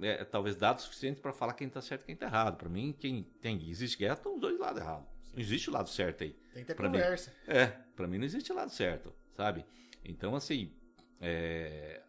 é, 0.00 0.22
talvez, 0.24 0.54
dados 0.54 0.84
suficientes 0.84 1.20
para 1.20 1.32
falar 1.32 1.54
quem 1.54 1.66
está 1.66 1.80
certo 1.80 2.02
e 2.02 2.06
quem 2.06 2.14
está 2.14 2.26
errado. 2.26 2.56
Para 2.56 2.68
mim, 2.68 2.94
quem 2.98 3.22
tem, 3.40 3.68
existe 3.68 3.96
guerra, 3.96 4.14
estão 4.14 4.34
os 4.34 4.40
dois 4.40 4.58
lados 4.58 4.80
errados. 4.80 5.08
Não 5.32 5.40
existe 5.40 5.70
o 5.70 5.72
lado 5.72 5.88
certo 5.88 6.24
aí. 6.24 6.32
Tem 6.52 6.62
que 6.62 6.68
ter 6.68 6.74
pra 6.74 6.88
conversa. 6.88 7.30
Mim, 7.30 7.54
é, 7.54 7.66
para 7.96 8.06
mim 8.06 8.18
não 8.18 8.24
existe 8.24 8.52
lado 8.52 8.70
certo, 8.70 9.14
sabe? 9.34 9.64
Então, 10.04 10.34
assim, 10.34 10.72
é, 11.20 12.02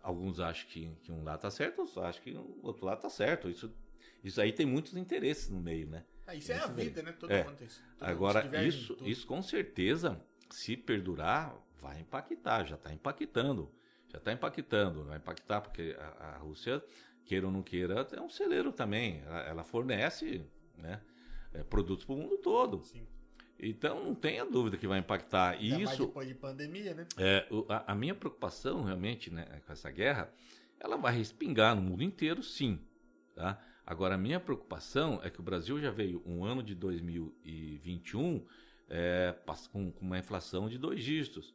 alguns 0.00 0.38
acham 0.38 0.68
que, 0.68 0.90
que 1.02 1.10
um 1.10 1.24
lado 1.24 1.36
está 1.36 1.50
certo, 1.50 1.80
outros 1.80 1.98
acham 1.98 2.22
que 2.22 2.32
o 2.32 2.60
outro 2.62 2.86
lado 2.86 2.98
está 2.98 3.10
certo. 3.10 3.50
Isso, 3.50 3.74
isso 4.22 4.40
aí 4.40 4.52
tem 4.52 4.64
muitos 4.64 4.96
interesses 4.96 5.50
no 5.50 5.60
meio, 5.60 5.88
né? 5.88 6.04
Ah, 6.26 6.34
isso 6.34 6.52
é 6.52 6.56
a 6.56 6.66
vida, 6.66 7.02
né? 7.02 7.12
Todo 7.12 7.32
é. 7.32 7.44
mundo 7.44 7.56
tem 7.56 7.66
isso. 7.66 7.82
Agora, 8.00 8.64
isso, 8.64 8.96
isso 9.02 9.26
com 9.26 9.42
certeza 9.42 10.22
se 10.54 10.76
perdurar, 10.76 11.56
vai 11.80 12.00
impactar, 12.00 12.64
já 12.64 12.76
está 12.76 12.92
impactando. 12.92 13.70
Já 14.08 14.18
está 14.18 14.32
impactando, 14.32 15.04
vai 15.04 15.16
impactar 15.16 15.60
porque 15.60 15.96
a, 15.98 16.28
a, 16.28 16.38
Rússia, 16.38 16.82
queira 17.24 17.46
ou 17.46 17.52
não 17.52 17.62
queira, 17.62 18.06
é 18.12 18.20
um 18.20 18.30
celeiro 18.30 18.70
também. 18.70 19.20
Ela, 19.26 19.40
ela 19.40 19.64
fornece 19.64 20.46
né, 20.78 21.00
é, 21.52 21.64
produtos 21.64 22.04
para 22.04 22.14
o 22.14 22.18
mundo 22.18 22.38
todo. 22.38 22.84
Sim. 22.84 23.04
Então 23.58 24.04
não 24.04 24.14
tenha 24.14 24.44
dúvida 24.44 24.76
que 24.76 24.86
vai 24.86 25.00
impactar. 25.00 25.54
Ainda 25.54 25.82
isso 25.82 26.06
depois 26.06 26.28
de 26.28 26.34
pandemia, 26.34 26.94
né? 26.94 27.06
É, 27.18 27.48
a, 27.68 27.92
a, 27.92 27.94
minha 27.94 28.14
preocupação 28.14 28.84
realmente 28.84 29.32
né, 29.32 29.60
com 29.66 29.72
essa 29.72 29.90
guerra, 29.90 30.32
ela 30.78 30.96
vai 30.96 31.16
respingar 31.16 31.74
no 31.74 31.82
mundo 31.82 32.04
inteiro, 32.04 32.44
sim. 32.44 32.78
Tá? 33.34 33.60
Agora, 33.84 34.14
a 34.14 34.18
minha 34.18 34.38
preocupação 34.38 35.20
é 35.24 35.30
que 35.30 35.40
o 35.40 35.42
Brasil 35.42 35.80
já 35.80 35.90
veio 35.90 36.22
um 36.24 36.44
ano 36.44 36.62
de 36.62 36.76
2021 36.76 38.46
é, 38.88 39.34
com, 39.72 39.90
com 39.90 40.04
uma 40.04 40.18
inflação 40.18 40.68
de 40.68 40.78
dois 40.78 41.02
dígitos. 41.02 41.54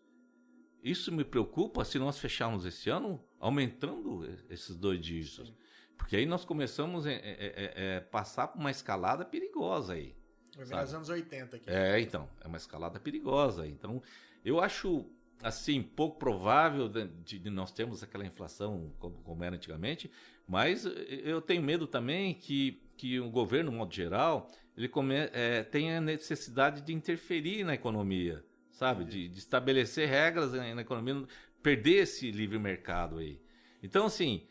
Isso 0.83 1.11
me 1.11 1.23
preocupa 1.23 1.83
se 1.83 1.99
nós 1.99 2.17
fecharmos 2.19 2.65
esse 2.65 2.89
ano 2.89 3.21
aumentando 3.39 4.23
esses 4.49 4.75
dois 4.75 4.99
dígitos. 4.99 5.53
Porque 5.97 6.15
aí 6.15 6.25
nós 6.25 6.45
começamos 6.45 7.05
a 7.05 7.11
é, 7.11 7.15
é, 7.15 7.73
é, 7.75 7.99
passar 7.99 8.47
por 8.47 8.59
uma 8.59 8.71
escalada 8.71 9.25
perigosa 9.25 9.93
aí. 9.93 10.15
Vai 10.55 10.81
nos 10.81 10.93
anos 10.93 11.09
80 11.09 11.55
aqui. 11.57 11.69
É, 11.69 11.99
então, 11.99 12.27
é 12.41 12.47
uma 12.47 12.57
escalada 12.57 12.99
perigosa. 12.99 13.67
Então, 13.67 14.01
eu 14.43 14.59
acho, 14.59 15.05
assim, 15.43 15.81
pouco 15.81 16.17
provável 16.17 16.87
de, 16.89 17.39
de 17.39 17.49
nós 17.49 17.71
termos 17.71 18.01
aquela 18.01 18.25
inflação 18.25 18.93
como, 18.99 19.21
como, 19.21 19.43
era 19.43 19.55
antigamente, 19.55 20.11
mas 20.47 20.85
eu 20.85 21.41
tenho 21.41 21.61
medo 21.61 21.85
também 21.85 22.33
que, 22.33 22.81
que 22.97 23.19
o 23.19 23.29
governo, 23.29 23.71
no 23.71 23.77
modo 23.77 23.93
geral, 23.93 24.49
ele 24.79 24.87
come, 24.87 25.13
é, 25.33 25.61
tem 25.61 25.93
a 25.93 25.99
necessidade 25.99 26.81
de 26.81 26.93
interferir 26.93 27.65
na 27.65 27.73
economia, 27.73 28.43
sabe? 28.71 29.03
De, 29.03 29.27
de 29.27 29.37
estabelecer 29.37 30.07
regras 30.07 30.53
na 30.53 30.81
economia, 30.81 31.27
perder 31.61 32.03
esse 32.03 32.31
livre 32.31 32.57
mercado 32.57 33.17
aí. 33.17 33.41
Então, 33.83 34.05
assim, 34.05 34.47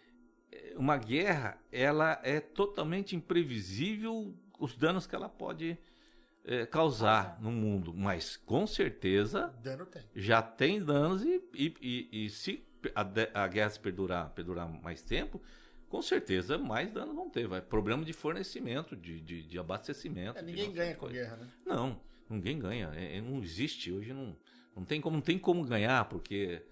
uma 0.76 0.98
guerra, 0.98 1.58
ela 1.72 2.20
é 2.22 2.40
totalmente 2.40 3.16
imprevisível 3.16 4.34
os 4.58 4.76
danos 4.76 5.06
que 5.06 5.14
ela 5.14 5.30
pode 5.30 5.78
é, 6.44 6.66
causar 6.66 7.40
no 7.40 7.50
mundo, 7.50 7.94
mas 7.94 8.36
com 8.36 8.66
certeza 8.66 9.48
tem. 9.86 10.02
já 10.14 10.42
tem 10.42 10.84
danos 10.84 11.24
e, 11.24 11.42
e, 11.54 11.74
e, 11.80 12.24
e 12.26 12.30
se 12.30 12.66
a, 12.94 13.44
a, 13.44 13.48
guerra 13.48 13.70
se 13.70 13.80
perdurar, 13.80 14.30
perdurar 14.30 14.68
mais 14.68 15.02
tempo, 15.02 15.40
com 15.88 16.02
certeza 16.02 16.58
mais 16.58 16.92
danos 16.92 17.14
vão 17.14 17.30
ter. 17.30 17.46
Vai. 17.46 17.60
Problema 17.60 18.04
de 18.04 18.12
fornecimento, 18.12 18.96
de, 18.96 19.20
de, 19.20 19.42
de 19.42 19.58
abastecimento. 19.58 20.38
É, 20.38 20.42
ninguém 20.42 20.72
ganha 20.72 20.94
com 20.94 21.08
guerra, 21.08 21.36
né? 21.36 21.48
Não, 21.64 22.00
ninguém 22.28 22.58
ganha. 22.58 22.92
É, 22.94 23.16
é, 23.16 23.20
não 23.20 23.42
existe. 23.42 23.90
Hoje 23.90 24.12
não, 24.12 24.36
não, 24.76 24.84
tem 24.84 25.00
como, 25.00 25.16
não 25.16 25.22
tem 25.22 25.38
como 25.38 25.64
ganhar, 25.64 26.04
porque 26.06 26.62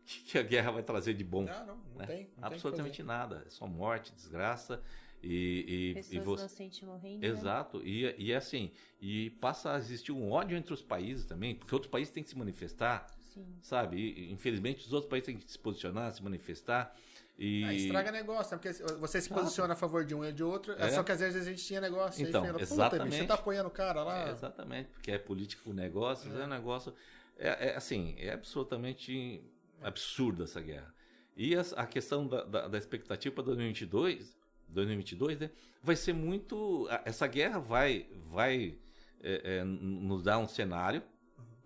o 0.00 0.04
que, 0.04 0.22
que, 0.22 0.38
a 0.38 0.42
guerra 0.42 0.70
vai 0.70 0.82
trazer 0.82 1.14
de 1.14 1.24
bom? 1.24 1.44
Não, 1.44 1.66
não, 1.66 1.76
não 1.76 1.96
né? 1.96 2.06
tem. 2.06 2.30
Não 2.36 2.48
Absolutamente 2.48 2.96
tem 2.96 3.06
nada. 3.06 3.44
É 3.46 3.50
só 3.50 3.66
morte, 3.66 4.12
desgraça. 4.14 4.82
E, 5.22 5.64
e, 5.66 5.94
Pessoas 5.94 6.12
e 6.12 6.18
você... 6.18 6.42
inocentes 6.42 6.80
morrendo. 6.82 7.20
Né? 7.20 7.28
Exato. 7.28 7.78
Né? 7.78 7.84
E, 7.86 8.14
e 8.26 8.34
assim, 8.34 8.70
e 9.00 9.30
passa 9.30 9.72
a 9.72 9.78
existir 9.78 10.12
um 10.12 10.30
ódio 10.30 10.56
entre 10.56 10.72
os 10.72 10.82
países 10.82 11.24
também, 11.24 11.54
porque 11.54 11.74
outros 11.74 11.90
países 11.90 12.12
têm 12.12 12.22
que 12.22 12.28
se 12.28 12.36
manifestar. 12.36 13.06
Sim. 13.22 13.46
Sabe? 13.62 13.96
E, 13.96 14.32
infelizmente, 14.32 14.86
os 14.86 14.92
outros 14.92 15.10
países 15.10 15.26
têm 15.26 15.36
que 15.36 15.50
se 15.50 15.58
posicionar, 15.58 16.12
se 16.12 16.22
manifestar. 16.22 16.94
E... 17.38 17.64
Ah, 17.64 17.74
estraga 17.74 18.12
negócio, 18.12 18.56
né? 18.56 18.62
Porque 18.62 18.72
você 19.00 19.20
se 19.20 19.28
posiciona 19.28 19.72
a 19.72 19.76
favor 19.76 20.04
de 20.04 20.14
um 20.14 20.24
e 20.24 20.32
de 20.32 20.44
outro, 20.44 20.72
é. 20.74 20.86
É. 20.86 20.90
só 20.90 21.02
que 21.02 21.10
às 21.10 21.18
vezes 21.20 21.42
a 21.42 21.50
gente 21.50 21.64
tinha 21.64 21.80
negócio 21.80 22.22
Então, 22.26 22.42
aí 22.42 22.46
fala, 22.48 22.58
puta, 22.60 22.72
exatamente. 22.74 23.04
bicho, 23.10 23.22
você 23.22 23.26
tá 23.26 23.34
apoiando 23.34 23.68
o 23.68 23.72
cara 23.72 24.02
lá. 24.04 24.28
É, 24.28 24.30
exatamente, 24.30 24.88
porque 24.90 25.10
é 25.10 25.18
política 25.18 25.62
com 25.64 25.72
negócios, 25.72 26.32
é, 26.34 26.44
um 26.44 26.46
negócio. 26.46 26.94
É, 27.36 27.70
é, 27.70 27.76
assim, 27.76 28.14
é 28.18 28.32
absolutamente 28.32 29.42
absurda 29.82 30.44
essa 30.44 30.60
guerra. 30.60 30.94
E 31.36 31.56
as- 31.56 31.72
a, 31.72 31.84
questão 31.86 32.26
da, 32.28 32.44
da- 32.44 32.68
da 32.68 32.78
expectativa 32.78 33.34
para 33.34 33.42
2022, 33.44 34.36
2022 34.68 35.40
né, 35.40 35.50
vai 35.82 35.96
ser 35.96 36.12
muito. 36.12 36.86
a- 36.88 37.02
Essa 37.04 37.26
guerra 37.26 37.58
vai, 37.58 38.06
vai 38.30 38.78
é, 39.20 39.58
é, 39.58 39.64
nos 39.64 40.22
dar 40.22 40.38
um 40.38 40.46
cenário, 40.46 41.02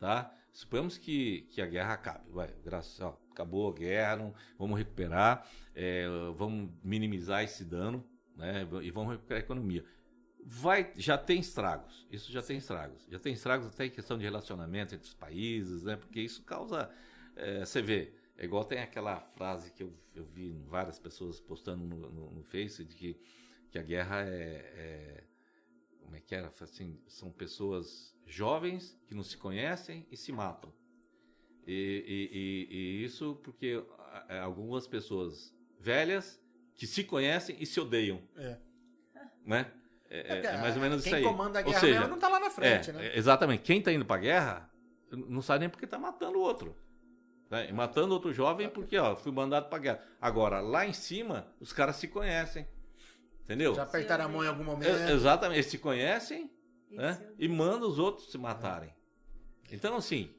tá? 0.01 0.35
Suponhamos 0.51 0.97
que, 0.97 1.43
que 1.51 1.61
a 1.61 1.67
guerra 1.67 1.93
acabe, 1.93 2.25
vai, 2.31 2.49
graças, 2.65 2.99
ó, 3.01 3.17
acabou 3.39 3.71
a 3.71 3.73
guerra, 3.73 4.17
não- 4.17 4.35
vamos 4.59 4.77
recuperar, 4.77 5.49
é, 5.75 6.07
vamos 6.35 6.71
minimizar 6.83 7.45
esse 7.45 7.65
dano, 7.65 8.05
né? 8.37 8.67
E 8.83 8.91
vamos 8.91 9.13
recuperar 9.13 9.43
a 9.43 9.45
economia. 9.45 9.85
Vai 10.45 10.93
já 10.97 11.19
tem 11.19 11.41
estragos 11.41 12.07
isso 12.11 12.33
já 12.33 12.41
tem 12.41 12.57
estragos. 12.57 13.07
Já 13.11 13.19
tem 13.19 13.35
estragos 13.35 13.67
até 13.67 13.87
em 13.87 13.91
questão 13.91 14.17
de 14.17 14.25
relacionamento 14.25 14.95
entre 14.95 15.07
os 15.07 15.13
países 15.13 15.83
né 15.83 15.97
porque 15.97 16.21
isso 16.21 16.43
causa 16.43 16.91
é, 17.37 17.65
você 17.67 17.83
vê 17.83 18.15
é 18.37 18.45
igual 18.45 18.65
tem 18.65 18.79
aquela 18.79 19.21
frase 19.21 19.71
que 19.73 19.83
eu, 19.83 19.93
eu 20.15 20.25
vi 20.25 20.53
várias 20.67 20.99
pessoas 20.99 21.41
postando 21.41 21.85
no, 21.85 22.11
no, 22.11 22.31
no 22.31 22.43
Face 22.45 22.85
de 22.85 22.95
que, 22.95 23.21
que 23.71 23.79
a 23.79 23.83
guerra 23.83 24.23
é, 24.23 24.73
é 24.85 25.25
como 26.03 26.17
é 26.17 26.21
que 26.21 26.35
era? 26.35 26.47
Assim 26.47 26.99
são 27.07 27.31
pessoas 27.31 28.17
jovens 28.25 28.99
que 29.07 29.15
não 29.15 29.25
se 29.25 29.37
conhecem 29.37 30.07
e 30.11 30.17
se 30.17 30.33
matam 30.33 30.73
e, 31.69 32.05
e, 32.07 32.39
e- 32.39 32.77
e 32.77 33.05
isso 33.05 33.39
porque 33.45 33.85
ah, 34.29 34.41
algumas 34.43 34.87
pessoas 34.87 35.55
velhas 35.79 36.41
que 36.75 36.87
se 36.87 37.05
conhecem 37.05 37.57
e 37.61 37.67
se 37.67 37.79
odeiam 37.79 38.23
É. 38.37 38.57
né? 39.45 39.71
É, 40.11 40.19
é- 40.21 40.23
porque 40.35 40.47
é 40.47 40.57
mais 40.59 40.75
ou 40.77 40.81
menos 40.83 41.03
quem 41.03 41.13
isso 41.13 41.17
aí. 41.17 41.23
comanda 41.23 41.59
a 41.59 41.63
Ou 41.63 41.69
guerra 41.69 41.81
seja, 41.81 42.01
mesmo 42.01 42.09
não 42.15 42.19
tá 42.19 42.29
lá 42.29 42.41
na 42.41 42.51
frente, 42.51 42.91
é, 42.91 42.93
né? 42.95 43.07
é, 43.09 43.19
exatamente. 43.19 43.63
Quem 43.63 43.83
tá 43.83 43.93
indo 43.93 44.05
pra 44.07 44.17
guerra 44.17 44.71
não 45.11 45.43
sabe 45.43 45.61
nem 45.61 45.69
porque 45.69 45.87
tá 45.87 45.99
matando 45.99 46.39
o 46.39 46.41
outro. 46.41 46.75
Né? 47.51 47.69
E 47.69 47.73
matando 47.73 48.13
outro 48.15 48.33
jovem 48.33 48.69
porque, 48.69 48.97
ó, 48.99 49.17
fui 49.17 49.33
mandado 49.33 49.69
pra 49.69 49.79
guerra. 49.79 50.03
Agora, 50.21 50.61
lá 50.61 50.87
em 50.87 50.93
cima, 50.93 51.47
os 51.61 51.73
caras 51.73 51.97
se 51.97 52.09
conhecem. 52.09 52.67
Entendeu? 53.45 53.75
Já 53.75 53.83
apertaram 53.85 54.25
a 54.27 54.29
mão 54.29 54.45
em 54.45 54.49
algum 54.49 54.65
momento. 54.65 54.89
É, 54.91 55.13
exatamente. 55.13 55.57
Eles 55.61 55.67
se 55.71 55.79
conhecem 55.79 56.51
né? 56.91 57.19
e 57.39 57.49
mandam 57.49 57.89
os 57.89 57.99
outros 57.99 58.31
se 58.31 58.37
matarem. 58.39 58.95
Então, 59.71 59.97
assim, 59.97 60.31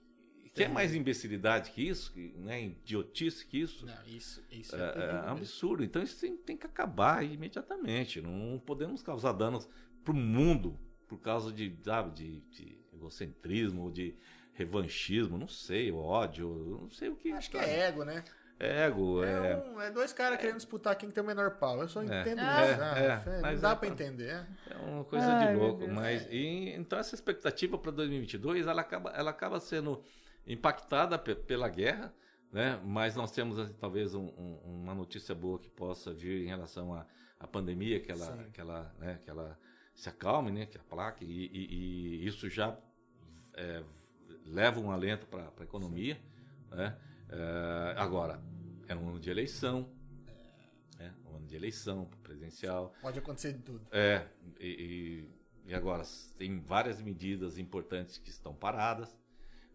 quer 0.63 0.69
mais 0.69 0.93
imbecilidade 0.95 1.71
que 1.71 1.88
isso? 1.88 2.11
Que, 2.13 2.33
né? 2.38 2.61
Idiotice 2.63 3.45
que 3.45 3.59
isso? 3.59 3.85
Não, 3.85 3.93
isso, 4.05 4.43
isso 4.51 4.75
É, 4.75 4.79
é, 4.79 5.09
é 5.09 5.13
um 5.29 5.31
absurdo. 5.33 5.83
Então 5.83 6.01
isso 6.01 6.19
tem, 6.19 6.35
tem 6.38 6.57
que 6.57 6.65
acabar 6.65 7.23
imediatamente. 7.25 8.21
Não 8.21 8.59
podemos 8.65 9.01
causar 9.01 9.33
danos 9.33 9.67
para 10.03 10.13
o 10.13 10.15
mundo 10.15 10.77
por 11.07 11.19
causa 11.19 11.51
de, 11.51 11.75
sabe, 11.83 12.11
de, 12.11 12.39
de 12.51 12.77
egocentrismo 12.93 13.83
ou 13.83 13.91
de 13.91 14.15
revanchismo, 14.53 15.38
não 15.38 15.47
sei, 15.47 15.91
ódio, 15.91 16.77
não 16.81 16.89
sei 16.89 17.09
o 17.09 17.15
que. 17.15 17.31
Acho 17.31 17.49
que 17.49 17.57
sabe? 17.57 17.69
é 17.69 17.79
ego, 17.88 18.03
né? 18.03 18.23
ego, 18.59 19.23
É, 19.23 19.51
é. 19.51 19.55
um- 19.55 19.81
é 19.81 19.89
dois 19.89 20.11
caras 20.11 20.38
querendo 20.38 20.57
disputar 20.57 20.93
quem 20.97 21.09
tem 21.09 21.23
o 21.23 21.25
menor 21.25 21.51
pau. 21.51 21.79
Eu 21.81 21.88
só 21.88 22.03
entendo 22.03 22.41
É, 22.41 22.71
isso. 22.73 22.81
ah, 22.81 22.99
é, 22.99 23.31
não 23.35 23.41
mas 23.41 23.61
dá 23.61 23.71
é 23.71 23.75
pra 23.75 23.88
entender. 23.88 24.29
é. 24.31 24.45
É 24.69 24.75
uma 24.77 25.05
coisa 25.05 25.25
Ai, 25.31 25.47
de 25.53 25.57
louco, 25.57 25.88
mas 25.88 26.27
e, 26.29 26.71
então 26.77 26.99
essa 26.99 27.15
expectativa 27.15 27.77
para 27.77 27.89
2022 27.91 28.67
ela 28.67 28.81
acaba, 28.81 29.11
ela 29.11 29.31
acaba 29.31 29.61
sendo 29.61 30.03
impactada 30.45 31.18
pe- 31.18 31.35
pela 31.35 31.69
guerra, 31.69 32.14
né? 32.51 32.80
Mas 32.84 33.16
nós 33.16 33.32
temos 33.32 33.58
assim, 33.59 33.74
talvez 33.74 34.14
um- 34.16 34.27
um- 34.38 34.59
uma 34.84 34.93
notícia 34.95 35.35
boa 35.35 35.59
que 35.59 35.69
possa 35.69 36.14
vir 36.14 36.43
em 36.43 36.48
relação 36.48 36.93
à, 36.93 37.06
à 37.40 37.48
pandemia, 37.48 38.00
que 38.00 38.11
ela, 38.11 38.26
Sim. 38.26 38.51
que 38.51 38.59
ela, 38.61 38.93
né? 39.00 39.19
Que 39.24 39.30
ela 39.30 39.59
se 39.93 40.09
acalme, 40.09 40.51
né? 40.51 40.66
Que 40.66 40.77
a 40.77 40.84
placa 40.84 41.24
e, 41.24 41.27
e- 41.48 42.22
e 42.24 42.26
isso 42.27 42.50
já 42.50 42.77
é, 43.53 43.84
leva 44.45 44.80
um 44.80 44.90
alento 44.92 45.26
para 45.27 45.51
a 45.59 45.64
economia, 45.64 46.19
né? 46.72 46.98
É, 47.30 47.93
agora 47.98 48.42
é 48.88 48.95
um 48.95 49.09
ano 49.09 49.19
de 49.19 49.30
eleição, 49.30 49.92
é 50.98 51.11
um 51.30 51.35
ano 51.35 51.45
de 51.45 51.56
eleição 51.56 52.06
presidencial. 52.24 52.93
Pode 53.01 53.19
acontecer 53.19 53.53
de 53.53 53.59
tudo. 53.61 53.85
É, 53.92 54.26
e, 54.59 54.68
e- 55.66 55.69
e 55.69 55.76
agora 55.76 56.03
tem 56.38 56.59
várias 56.59 57.00
medidas 57.01 57.58
importantes 57.59 58.18
que 58.18 58.30
estão 58.32 58.56
paradas. 58.56 59.16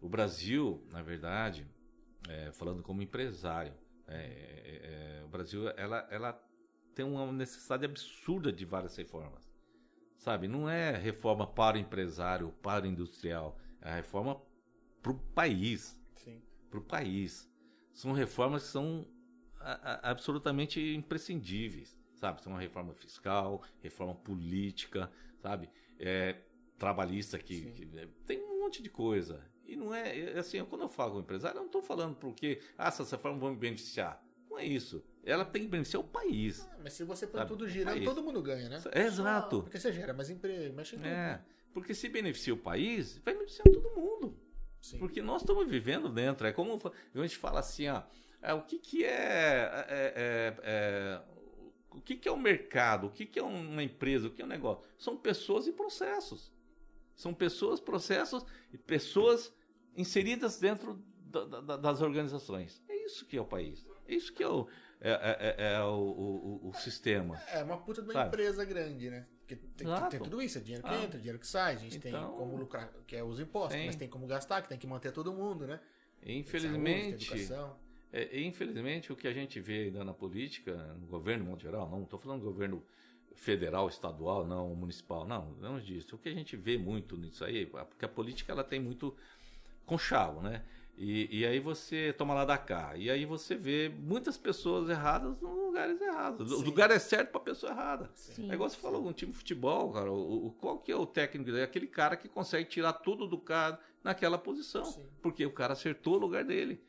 O 0.04 0.08
Brasil, 0.08 0.86
na 0.92 1.02
verdade, 1.02 1.66
é, 2.28 2.52
falando 2.52 2.82
como 2.82 3.00
empresário, 3.00 3.72
é, 4.06 4.16
é, 4.16 5.20
é, 5.20 5.24
o 5.24 5.28
Brasil 5.28 5.66
ela, 5.78 6.06
ela 6.10 6.32
tem 6.94 7.06
uma 7.06 7.32
necessidade 7.32 7.86
absurda 7.86 8.52
de 8.52 8.66
várias 8.66 8.94
reformas. 8.96 9.50
Sabe, 10.18 10.46
não 10.46 10.68
é 10.68 10.94
reforma 10.94 11.46
para 11.46 11.78
o 11.78 11.80
empresário, 11.80 12.52
para 12.62 12.84
o 12.84 12.86
industrial, 12.86 13.58
é 13.80 13.92
a 13.92 13.94
reforma 13.94 14.40
para 15.02 15.12
o 15.12 15.18
país 15.34 15.98
para 16.70 16.78
o 16.78 16.82
país. 16.84 17.50
São 17.94 18.12
reformas 18.12 18.64
que 18.64 18.68
são 18.68 19.06
a- 19.58 19.92
a- 19.92 20.10
absolutamente 20.10 20.80
imprescindíveis, 20.94 21.98
sabe? 22.14 22.42
São 22.42 22.52
uma 22.52 22.60
reforma 22.60 22.92
fiscal, 22.94 23.62
reforma 23.82 24.14
política, 24.14 25.10
sabe? 25.38 25.70
É, 25.98 26.42
trabalhista 26.78 27.38
que, 27.38 27.70
que- 27.72 27.98
é, 27.98 28.06
tem 28.26 28.38
um 28.44 28.60
monte 28.60 28.82
de 28.82 28.90
coisa. 28.90 29.42
E 29.66 29.76
não 29.76 29.94
é, 29.94 30.18
é 30.18 30.38
assim, 30.38 30.62
quando 30.64 30.82
eu 30.82 30.88
falo 30.88 31.12
com 31.12 31.16
o 31.18 31.20
empresário, 31.20 31.56
eu 31.56 31.60
não 31.60 31.66
estou 31.66 31.82
falando 31.82 32.14
porque 32.16 32.60
ah, 32.76 32.88
essas 32.88 33.10
reformas 33.10 33.40
vão 33.40 33.50
me 33.50 33.56
beneficiar. 33.56 34.22
Não 34.50 34.58
é 34.58 34.64
isso. 34.64 35.02
Ela 35.24 35.44
tem 35.44 35.62
que 35.62 35.68
beneficiar 35.68 36.00
o 36.02 36.06
país. 36.06 36.68
Ah, 36.70 36.78
mas 36.82 36.92
se 36.92 37.02
você 37.04 37.26
põe 37.26 37.44
tudo 37.46 37.68
girando, 37.68 38.04
todo 38.04 38.22
mundo 38.22 38.42
ganha, 38.42 38.68
né? 38.68 38.82
É 38.92 39.02
exato. 39.02 39.62
Porque 39.62 39.78
você 39.78 39.92
gera 39.92 40.12
mais 40.12 40.30
emprego, 40.30 40.74
mexe 40.74 40.96
em 40.96 40.98
tudo. 40.98 41.08
É, 41.08 41.42
porque 41.72 41.94
se 41.94 42.08
beneficia 42.08 42.54
o 42.54 42.58
país, 42.58 43.18
vai 43.24 43.34
beneficiar 43.34 43.64
todo 43.64 43.90
mundo. 43.96 44.38
Sim. 44.80 44.98
Porque 44.98 45.22
nós 45.22 45.40
estamos 45.42 45.68
vivendo 45.68 46.08
dentro. 46.10 46.46
É 46.46 46.52
como 46.52 46.78
a 47.14 47.18
gente 47.22 47.38
fala 47.38 47.60
assim, 47.60 47.88
ó, 47.88 48.02
é, 48.42 48.52
o 48.52 48.62
que, 48.62 48.78
que 48.78 49.04
é, 49.04 49.08
é- 49.08 50.12
é- 50.14 50.56
é- 50.62 51.22
o 51.90 52.00
que, 52.00 52.16
que 52.16 52.28
é 52.28 52.32
o 52.32 52.36
mercado, 52.36 53.06
o 53.06 53.10
que, 53.10 53.24
que 53.24 53.38
é 53.38 53.42
uma 53.42 53.82
empresa, 53.82 54.28
o 54.28 54.30
que 54.30 54.42
é 54.42 54.44
um 54.44 54.48
negócio? 54.48 54.84
São 54.98 55.16
pessoas 55.16 55.66
e 55.66 55.72
processos. 55.72 56.52
São 57.14 57.32
pessoas, 57.34 57.80
processos 57.80 58.44
e 58.72 58.78
pessoas 58.78 59.52
inseridas 59.96 60.58
dentro 60.58 61.02
da- 61.26 61.44
da- 61.60 61.76
das 61.76 62.00
organizações. 62.00 62.82
É 62.88 63.04
isso 63.06 63.24
que 63.26 63.36
é 63.36 63.40
o 63.40 63.44
país. 63.44 63.86
É 64.06 64.14
isso 64.14 64.32
que 64.32 64.42
é 64.42 64.48
o, 64.48 64.66
é, 65.00 65.10
é- 65.10 65.54
é- 65.58 65.74
é 65.74 65.80
o, 65.82 65.94
o- 65.94 66.68
o- 66.68 66.74
sistema. 66.74 67.36
É 67.48 67.62
uma 67.62 67.76
puta 67.78 68.00
de 68.02 68.08
uma 68.08 68.12
Sabe? 68.14 68.28
empresa 68.28 68.64
grande, 68.64 69.10
né? 69.10 69.26
Porque 69.40 69.56
tem, 69.56 69.86
Exato. 69.86 70.10
tem 70.10 70.20
tudo 70.20 70.40
isso, 70.42 70.56
é 70.58 70.60
dinheiro 70.60 70.82
que 70.82 70.90
Ah. 70.94 71.02
entra, 71.02 71.18
dinheiro 71.18 71.38
que 71.38 71.46
sai, 71.46 71.74
a 71.74 71.78
gente 71.78 71.98
tem 72.00 72.10
Então- 72.12 72.32
como 72.36 72.56
lucrar, 72.56 72.90
que 73.06 73.14
é 73.14 73.22
os 73.22 73.38
impostos, 73.38 73.78
Sim. 73.78 73.86
mas 73.86 73.96
tem 73.96 74.08
como 74.08 74.26
gastar, 74.26 74.62
que 74.62 74.68
tem 74.68 74.78
que 74.78 74.86
manter 74.86 75.12
todo 75.12 75.32
mundo, 75.32 75.66
né? 75.66 75.80
Tem 76.20 76.38
Infelizmente, 76.38 77.26
saúde, 77.46 77.46
tem. 78.12 78.20
É, 78.20 78.40
infelizmente, 78.40 79.12
o 79.12 79.16
que 79.16 79.26
a 79.28 79.32
gente 79.32 79.60
vê 79.60 79.84
ainda 79.84 80.02
na 80.04 80.14
política, 80.14 80.74
no 81.00 81.06
governo, 81.06 81.44
no 81.44 81.50
modo 81.50 81.62
geral, 81.62 81.88
não 81.90 82.04
estou 82.04 82.18
falando 82.18 82.40
do 82.40 82.46
governo 82.46 82.82
federal, 83.34 83.88
estadual, 83.88 84.46
não 84.46 84.74
municipal, 84.74 85.26
não, 85.26 85.50
não 85.60 85.78
disso. 85.80 86.16
O 86.16 86.18
que 86.18 86.28
a 86.28 86.34
gente 86.34 86.56
vê 86.56 86.78
muito 86.78 87.16
nisso 87.16 87.44
aí, 87.44 87.66
porque 87.66 88.04
a 88.04 88.08
política 88.08 88.52
ela 88.52 88.64
tem 88.64 88.80
muito 88.80 89.14
conchavo, 89.86 90.40
né? 90.40 90.62
E, 90.96 91.40
e 91.40 91.44
aí 91.44 91.58
você 91.58 92.14
toma 92.16 92.32
lá 92.34 92.44
da 92.44 92.56
cá, 92.56 92.96
e 92.96 93.10
aí 93.10 93.24
você 93.26 93.56
vê 93.56 93.88
muitas 93.88 94.36
pessoas 94.36 94.88
erradas 94.88 95.40
nos 95.40 95.50
lugares 95.50 96.00
errados. 96.00 96.52
O 96.52 96.58
Sim. 96.58 96.64
lugar 96.64 96.88
é 96.92 97.00
certo 97.00 97.32
para 97.32 97.40
pessoa 97.40 97.72
errada. 97.72 98.10
Sim. 98.14 98.48
É 98.48 98.54
igual 98.54 98.70
você 98.70 98.76
falou, 98.76 99.04
um 99.04 99.12
time 99.12 99.32
de 99.32 99.38
futebol, 99.38 99.92
cara, 99.92 100.12
o, 100.12 100.46
o- 100.46 100.52
qual 100.52 100.78
que 100.78 100.92
é 100.92 100.96
o 100.96 101.04
técnico? 101.04 101.50
É 101.56 101.64
aquele 101.64 101.88
cara 101.88 102.16
que 102.16 102.28
consegue 102.28 102.68
tirar 102.68 102.92
tudo 102.92 103.26
do 103.26 103.38
cara 103.38 103.80
naquela 104.04 104.38
posição. 104.38 104.84
Sim. 104.84 105.04
Porque 105.20 105.44
o 105.44 105.50
cara 105.50 105.72
acertou 105.72 106.14
o 106.14 106.18
lugar 106.18 106.44
dele. 106.44 106.80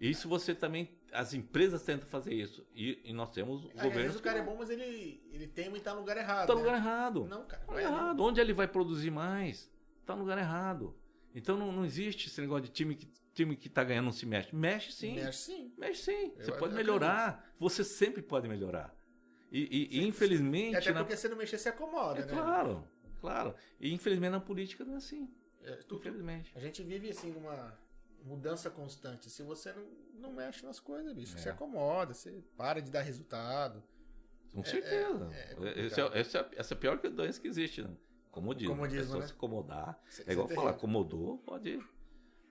Isso 0.00 0.28
você 0.28 0.52
também, 0.52 0.90
as 1.14 1.32
empresas 1.32 1.82
tentam 1.82 2.08
fazer 2.08 2.34
isso. 2.34 2.66
E, 2.74 3.00
e 3.04 3.12
nós 3.12 3.30
temos 3.30 3.66
Às 3.76 3.92
vezes 3.92 4.16
o 4.16 4.22
cara 4.22 4.40
é 4.40 4.42
bom, 4.42 4.56
mas 4.58 4.68
ele, 4.68 5.22
ele 5.32 5.46
tem 5.46 5.74
e 5.74 5.80
tá 5.80 5.94
no 5.94 6.00
lugar 6.00 6.16
errado. 6.16 6.42
está 6.42 6.54
no 6.54 6.60
né? 6.60 6.66
lugar 6.66 6.76
errado. 6.78 7.26
Não, 7.26 7.44
cara. 7.46 7.62
Tá 7.64 7.72
vai 7.72 7.84
errado. 7.84 8.20
Onde 8.20 8.40
ele 8.40 8.52
vai 8.52 8.66
produzir 8.68 9.10
mais? 9.10 9.70
Está 10.00 10.14
no 10.14 10.22
lugar 10.22 10.36
errado. 10.38 10.94
Então 11.34 11.56
não, 11.56 11.72
não 11.72 11.84
existe 11.84 12.28
esse 12.28 12.40
negócio 12.40 12.64
de 12.64 12.70
time 12.70 12.94
que 12.94 13.08
time 13.32 13.56
que 13.56 13.68
tá 13.68 13.82
ganhando 13.82 14.04
não 14.04 14.12
se 14.12 14.24
mexe. 14.26 14.54
Mexe 14.54 14.92
sim. 14.92 15.14
Mexe 15.16 15.38
sim. 15.38 15.72
Mexe 15.76 16.02
sim. 16.02 16.32
Você 16.36 16.50
Eu- 16.52 16.56
pode 16.58 16.72
eu 16.72 16.76
melhorar. 16.76 17.52
Você 17.58 17.82
sempre 17.82 18.22
pode 18.22 18.48
melhorar. 18.48 18.94
E, 19.50 19.88
e- 19.90 20.00
Sim, 20.02 20.06
infelizmente. 20.08 20.76
Até 20.76 20.92
na- 20.92 21.00
porque 21.00 21.16
se 21.16 21.28
não 21.28 21.36
mexer, 21.36 21.58
você 21.58 21.68
acomoda, 21.68 22.20
É 22.20 22.24
né? 22.26 22.32
claro, 22.32 22.84
claro. 23.20 23.54
E 23.80 23.92
infelizmente 23.92 24.30
na 24.32 24.40
política 24.40 24.84
não 24.84 24.94
é 24.94 24.96
assim. 24.98 25.28
É, 25.62 25.72
tu- 25.88 25.96
Infelizmente. 25.96 26.52
a 26.54 26.60
gente 26.60 26.82
vive 26.82 27.08
assim 27.10 27.30
numa 27.30 27.76
mudança 28.24 28.70
constante. 28.70 29.28
Se 29.30 29.42
você 29.42 29.72
não, 29.72 29.86
não 30.14 30.32
mexe 30.32 30.64
nas 30.64 30.80
coisas, 30.80 31.12
bicho, 31.12 31.36
É. 31.36 31.40
você 31.40 31.48
acomoda, 31.50 32.12
você 32.14 32.42
para 32.56 32.80
de 32.80 32.90
dar 32.90 33.02
resultado. 33.02 33.82
Com 34.52 34.62
certeza. 34.64 35.28
é 35.32 35.40
Esse 35.40 35.54
complicado. 35.54 35.66
é- 36.14 36.20
esse 36.20 36.36
é- 36.38 36.50
essa 36.56 36.74
é 36.74 36.76
a 36.76 36.80
pior 36.80 36.96
doença 36.98 37.40
que 37.40 37.48
existe, 37.48 37.82
né? 37.82 37.90
Comodismo. 38.30 38.74
Comodismo, 38.74 39.02
pessoa 39.04 39.20
né? 39.20 39.26
se 39.26 39.32
acomodar. 39.32 40.00
Isso- 40.08 40.22
É 40.26 40.32
igual 40.32 40.50
é 40.50 40.54
falar, 40.54 40.70
acomodou, 40.70 41.38
pode, 41.38 41.78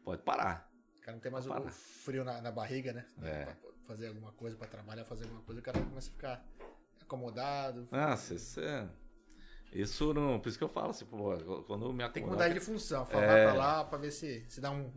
pode 0.03 0.21
parar. 0.21 0.69
cara 1.01 1.15
não 1.15 1.21
tem 1.21 1.31
mais 1.31 1.45
o, 1.45 1.49
Para. 1.49 1.65
o 1.65 1.69
frio 1.69 2.23
na, 2.23 2.41
na 2.41 2.51
barriga, 2.51 2.93
né? 2.93 3.05
É. 3.21 3.45
Pra 3.45 3.55
fazer 3.83 4.07
alguma 4.07 4.31
coisa, 4.33 4.55
pra 4.55 4.67
trabalhar, 4.67 5.03
fazer 5.03 5.23
alguma 5.25 5.41
coisa, 5.43 5.59
o 5.59 5.63
cara 5.63 5.81
começa 5.81 6.09
a 6.09 6.13
ficar 6.13 6.45
acomodado. 7.01 7.87
Isso 8.35 8.59
é. 8.61 8.89
Isso 9.73 10.13
não. 10.13 10.39
Por 10.39 10.49
isso 10.49 10.57
que 10.57 10.63
eu 10.63 10.69
falo 10.69 10.91
assim, 10.91 11.05
pô, 11.05 11.35
quando 11.67 11.85
eu 11.85 11.91
me 11.93 12.03
Tem 12.03 12.11
que 12.11 12.19
acomodar. 12.19 12.47
mudar 12.47 12.59
de 12.59 12.59
função, 12.65 13.05
falar 13.05 13.23
É. 13.23 13.43
pra 13.45 13.53
lá 13.53 13.83
pra 13.83 13.97
ver 13.97 14.11
se, 14.11 14.45
se 14.47 14.61
dá 14.61 14.71
um, 14.71 14.91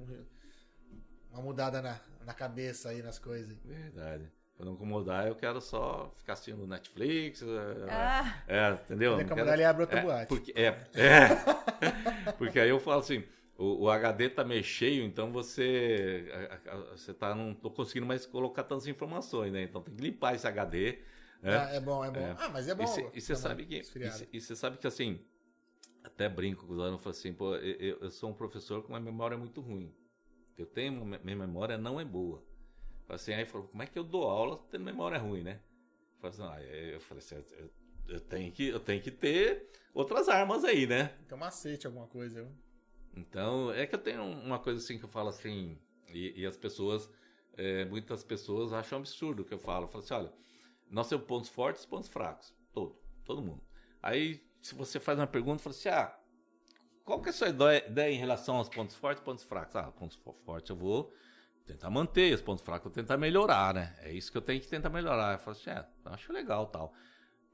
uma 1.37 1.43
mudada 1.45 1.81
na, 1.83 1.99
na 2.25 2.35
cabeça 2.35 2.89
aí 2.91 3.03
nas 3.03 3.19
coisas. 3.19 3.57
Verdade. 3.65 4.31
Quando 4.57 4.71
eu 4.71 4.75
acomodar, 4.75 5.27
eu 5.27 5.35
quero 5.35 5.61
só 5.61 6.11
ficar 6.17 6.33
assistindo 6.33 6.67
Netflix. 6.67 7.43
é, 7.43 7.47
Ah, 7.93 8.35
É, 8.49 8.71
entendeu? 8.71 9.17
Não 9.17 9.25
acomodar, 9.25 9.47
quero- 9.47 9.53
ele 9.61 9.65
abre 9.65 9.83
outra 9.83 9.99
é, 9.99 10.03
boate. 10.03 10.27
Porque, 10.29 10.53
é, 10.57 10.67
é. 10.95 11.29
porque 12.39 12.59
aí 12.59 12.71
eu 12.71 12.81
falo 12.81 13.01
assim, 13.01 13.23
o, 13.59 13.85
o 13.85 13.91
HD 13.91 14.31
tá 14.31 14.45
meio 14.45 14.65
cheio, 14.65 15.05
então 15.05 15.31
você 15.31 16.25
você 16.93 17.13
tá 17.13 17.35
não 17.35 17.55
tô 17.55 17.71
conseguindo 17.71 18.07
mais 18.07 18.25
colocar 18.25 18.65
tantas 18.65 18.87
informações, 18.87 19.53
né? 19.53 19.63
Então 19.63 19.83
tem 19.83 19.95
que 19.95 20.03
limpar 20.03 20.35
esse 20.35 20.47
HD, 20.47 20.99
né? 21.43 21.57
Ah, 21.59 21.75
é 21.75 21.81
bom, 21.81 22.05
é 22.05 22.11
bom. 22.11 22.21
É. 22.21 22.35
Ah, 22.39 22.49
mas 22.49 22.69
é 22.69 22.75
bom. 22.75 23.11
E 23.15 23.21
você 23.21 23.37
sabe 23.37 23.65
que 23.67 23.83
e 24.33 24.41
você 24.41 24.57
sabe 24.57 24.79
que 24.79 24.87
assim, 24.87 25.21
até 26.05 26.29
brinco 26.29 26.67
com 26.67 26.75
eu 26.75 26.99
falo 26.99 27.11
assim, 27.11 27.33
pô, 27.33 27.55
eu, 27.57 27.77
eu- 27.79 27.99
eu 28.03 28.11
sou 28.11 28.31
um 28.31 28.35
professor 28.35 28.83
com 28.83 28.93
uma 28.93 29.01
memória 29.01 29.37
muito 29.37 29.61
ruim. 29.61 29.93
Eu 30.57 30.67
tenho 30.67 31.05
minha 31.05 31.37
memória 31.37 31.77
não 31.77 32.01
é 32.01 32.05
boa. 32.05 32.43
Assim, 33.09 33.33
aí 33.33 33.45
falou, 33.45 33.69
como 33.69 33.83
é 33.83 33.87
que 33.87 33.99
eu 33.99 34.05
dou 34.05 34.25
aula 34.25 34.59
tendo 34.71 34.85
memória 34.85 35.19
ruim, 35.19 35.43
né? 35.43 35.61
Eu 36.23 36.31
falei 36.31 36.31
assim, 36.31 36.43
ah, 36.43 36.63
eu 36.63 37.01
falei 37.01 37.23
assim, 37.23 37.37
eu, 37.37 37.71
eu 38.09 38.21
tenho 38.21 38.53
que 38.53 38.69
eu 38.69 38.81
tenho 38.81 39.03
que 39.03 39.11
ter 39.11 39.71
outras 39.95 40.29
armas 40.29 40.65
aí, 40.65 40.87
né? 40.87 41.15
Tem 41.29 41.37
um 41.37 41.41
macete, 41.41 41.87
alguma 41.87 42.07
coisa. 42.07 42.43
viu? 42.43 42.53
Então, 43.17 43.73
é 43.73 43.87
que 43.87 43.95
eu 43.95 43.99
tenho 43.99 44.23
uma 44.23 44.59
coisa 44.59 44.81
assim 44.81 44.99
que 44.99 45.05
eu 45.05 45.09
falo 45.09 45.29
assim, 45.29 45.79
e, 46.09 46.41
e 46.41 46.47
as 46.47 46.57
pessoas, 46.57 47.09
é, 47.57 47.85
muitas 47.85 48.25
pessoas 48.25 48.73
acham 48.73 48.99
absurdo 48.99 49.43
o 49.43 49.45
que 49.45 49.55
eu 49.55 49.59
falo. 49.59 49.85
Eu 49.85 49.89
falo 49.89 50.05
assim, 50.05 50.15
olha, 50.15 50.33
nós 50.91 51.09
temos 51.09 51.27
pontos 51.27 51.49
fortes 51.49 51.85
e 51.85 51.89
pontos 51.89 52.09
fracos. 52.09 52.55
Todo, 52.73 52.99
todo 53.25 53.43
mundo. 53.43 53.63
Aí, 54.03 54.45
se 54.61 54.75
você 54.75 55.01
faz 55.01 55.19
uma 55.19 55.27
pergunta, 55.27 55.63
fala 55.63 55.75
assim, 55.75 55.89
ah, 55.89 56.16
qual 57.07 57.23
que 57.23 57.29
é 57.29 57.31
a 57.31 57.33
sua 57.33 57.49
ideia 57.49 58.13
em 58.13 58.19
relação 58.19 58.57
aos 58.57 58.69
pontos 58.69 58.95
fortes 58.97 59.23
e 59.23 59.25
pontos 59.25 59.45
fracos? 59.45 59.75
Ah, 59.77 59.91
pontos 59.93 60.17
fo- 60.19 60.35
fortes 60.45 60.69
eu 60.69 60.77
vou 60.77 61.13
tentar 61.65 61.89
manter, 61.89 62.35
os 62.35 62.43
pontos 62.43 62.63
fracos 62.65 62.87
eu 62.87 62.91
vou 62.91 62.95
tentar 63.03 63.17
melhorar, 63.17 63.73
né? 63.75 63.97
É 64.01 64.13
isso 64.13 64.31
que 64.31 64.37
eu 64.37 64.43
tenho 64.43 64.61
que 64.61 64.69
tentar 64.69 64.91
melhorar. 64.91 65.33
Eu 65.35 65.39
falo 65.39 65.57
assim, 65.57 65.71
é, 65.71 65.87
acho 66.07 66.33
legal 66.33 66.67
tal. 66.67 66.93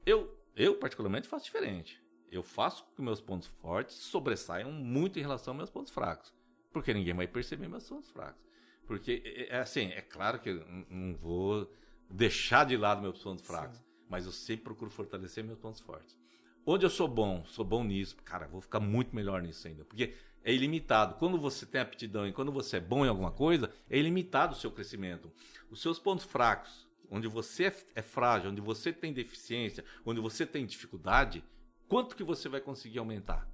Eu, 0.05 0.37
eu 0.55 0.75
particularmente 0.77 1.27
faço 1.27 1.45
diferente. 1.45 2.03
Eu 2.31 2.43
faço 2.43 2.83
com 2.83 2.95
que 2.95 3.01
meus 3.01 3.21
pontos 3.21 3.47
fortes 3.47 3.95
sobressaiam 3.95 4.71
muito 4.71 5.19
em 5.19 5.21
relação 5.21 5.51
aos 5.53 5.57
meus 5.57 5.69
pontos 5.69 5.93
fracos. 5.93 6.33
Porque 6.71 6.93
ninguém 6.93 7.13
vai 7.13 7.27
perceber 7.27 7.67
meus 7.67 7.87
pontos 7.87 8.09
fracos. 8.11 8.41
Porque, 8.87 9.21
é, 9.25 9.55
é 9.55 9.59
assim, 9.59 9.87
é 9.91 10.01
claro 10.01 10.39
que 10.39 10.49
eu 10.49 10.65
não- 10.65 10.85
não 10.89 11.15
vou 11.15 11.71
deixar 12.09 12.65
de 12.65 12.75
lado 12.75 13.01
meus 13.01 13.21
pontos 13.21 13.45
fracos. 13.45 13.79
Mas 14.09 14.25
eu 14.25 14.31
sempre 14.31 14.63
procuro 14.65 14.91
fortalecer 14.91 15.43
meus 15.43 15.59
pontos 15.59 15.79
fortes. 15.81 16.17
Onde 16.65 16.85
eu 16.85 16.89
sou 16.89 17.07
bom, 17.07 17.43
sou 17.45 17.65
bom 17.65 17.83
nisso, 17.83 18.15
cara, 18.23 18.47
vou 18.47 18.61
ficar 18.61 18.79
muito 18.79 19.15
melhor 19.15 19.41
nisso 19.41 19.67
ainda. 19.67 19.83
Porque 19.83 20.13
é 20.43 20.53
ilimitado. 20.53 21.15
Quando 21.15 21.37
você 21.37 21.65
tem 21.65 21.81
aptidão 21.81 22.27
e 22.27 22.33
quando 22.33 22.51
você 22.51 22.77
é 22.77 22.79
bom 22.79 23.05
em 23.05 23.09
alguma 23.09 23.31
coisa, 23.31 23.69
é 23.89 23.97
ilimitado 23.97 24.53
o 24.53 24.57
seu 24.57 24.71
crescimento. 24.71 25.31
Os 25.69 25.81
seus 25.81 25.99
pontos 25.99 26.25
fracos, 26.25 26.87
onde 27.09 27.27
você 27.27 27.65
é, 27.65 27.75
é 27.95 28.01
frágil, 28.01 28.51
onde 28.51 28.61
você 28.61 28.91
tem 28.91 29.13
deficiência, 29.13 29.83
onde 30.05 30.19
você 30.19 30.45
tem 30.45 30.65
dificuldade, 30.65 31.43
quanto 31.87 32.15
que 32.15 32.23
você 32.23 32.49
vai 32.49 32.61
conseguir 32.61 32.99
aumentar? 32.99 33.47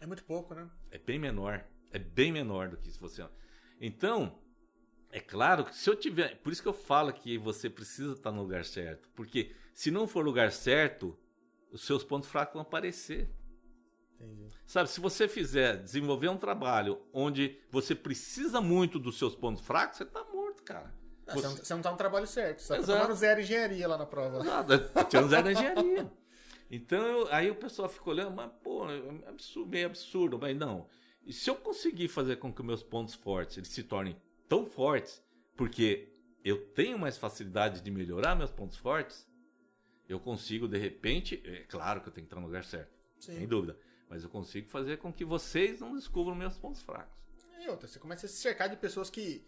É 0.00 0.06
muito 0.06 0.24
pouco, 0.24 0.54
né? 0.54 0.68
É 0.90 0.98
bem 0.98 1.18
menor. 1.18 1.64
É 1.92 1.98
bem 1.98 2.32
menor 2.32 2.68
do 2.68 2.76
que 2.76 2.90
se 2.90 2.98
você. 2.98 3.26
Então, 3.80 4.38
é 5.10 5.20
claro 5.20 5.64
que 5.64 5.76
se 5.76 5.90
eu 5.90 5.96
tiver. 5.96 6.36
Por 6.36 6.52
isso 6.52 6.62
que 6.62 6.68
eu 6.68 6.72
falo 6.72 7.12
que 7.12 7.36
você 7.36 7.68
precisa 7.68 8.12
estar 8.12 8.30
no 8.30 8.42
lugar 8.42 8.64
certo. 8.64 9.08
Porque 9.14 9.52
se 9.74 9.90
não 9.90 10.06
for 10.06 10.24
lugar 10.24 10.52
certo, 10.52 11.18
os 11.72 11.82
seus 11.84 12.04
pontos 12.04 12.28
fracos 12.28 12.54
vão 12.54 12.62
aparecer. 12.62 13.30
Entendi. 14.14 14.48
Sabe, 14.66 14.90
se 14.90 15.00
você 15.00 15.26
fizer, 15.26 15.76
desenvolver 15.82 16.28
um 16.28 16.36
trabalho 16.36 17.00
onde 17.12 17.58
você 17.70 17.94
precisa 17.94 18.60
muito 18.60 18.98
dos 18.98 19.18
seus 19.18 19.34
pontos 19.34 19.62
fracos, 19.64 19.98
você 19.98 20.04
tá 20.04 20.22
morto, 20.24 20.62
cara. 20.62 20.92
Ah, 21.26 21.34
você... 21.34 21.46
não, 21.46 21.56
você 21.56 21.74
não 21.74 21.82
tá 21.82 21.90
no 21.90 21.96
trabalho 21.96 22.26
certo. 22.26 22.60
Você 22.60 22.76
tá 22.76 22.82
tomando 22.82 23.14
zero 23.14 23.40
engenharia 23.40 23.88
lá 23.88 23.96
na 23.96 24.06
prova. 24.06 24.42
Nada, 24.42 24.78
tá 24.90 25.04
tirando 25.04 25.28
zero 25.30 25.44
na 25.44 25.52
engenharia. 25.52 26.12
Então, 26.70 27.02
eu- 27.04 27.28
aí 27.32 27.50
o 27.50 27.54
pessoal 27.54 27.88
fica 27.88 28.10
olhando, 28.10 28.34
mas, 28.34 28.50
pô, 28.62 28.88
é 28.90 29.28
absurdo, 29.28 29.70
meio 29.70 29.86
absurdo. 29.86 30.38
Mas 30.38 30.56
não. 30.56 30.86
E 31.24 31.32
se 31.32 31.48
eu 31.48 31.54
conseguir 31.56 32.08
fazer 32.08 32.36
com 32.36 32.52
que 32.52 32.62
meus 32.62 32.82
pontos 32.82 33.14
fortes 33.14 33.56
eles 33.58 33.68
se 33.68 33.82
tornem 33.82 34.16
tão 34.48 34.66
fortes, 34.66 35.22
porque 35.56 36.12
eu 36.44 36.66
tenho 36.72 36.98
mais 36.98 37.16
facilidade 37.16 37.80
de 37.80 37.90
melhorar 37.90 38.34
meus 38.34 38.50
pontos 38.50 38.76
fortes, 38.76 39.26
eu 40.10 40.18
consigo, 40.18 40.66
de 40.66 40.76
repente, 40.76 41.40
é 41.44 41.64
claro 41.68 42.00
que 42.00 42.08
eu 42.08 42.12
tenho 42.12 42.26
que 42.26 42.32
estar 42.32 42.40
no 42.40 42.46
lugar 42.46 42.64
certo, 42.64 42.92
Sim. 43.18 43.36
sem 43.36 43.46
dúvida. 43.46 43.78
Mas 44.08 44.24
eu 44.24 44.28
consigo 44.28 44.68
fazer 44.68 44.96
com 44.98 45.12
que 45.12 45.24
vocês 45.24 45.80
não 45.80 45.94
descubram 45.94 46.34
meus 46.34 46.58
pontos 46.58 46.82
fracos. 46.82 47.14
E 47.60 47.68
outra, 47.68 47.86
você 47.86 47.98
começa 47.98 48.26
a 48.26 48.28
se 48.28 48.36
cercar 48.36 48.68
de 48.68 48.76
pessoas 48.76 49.08
que, 49.08 49.46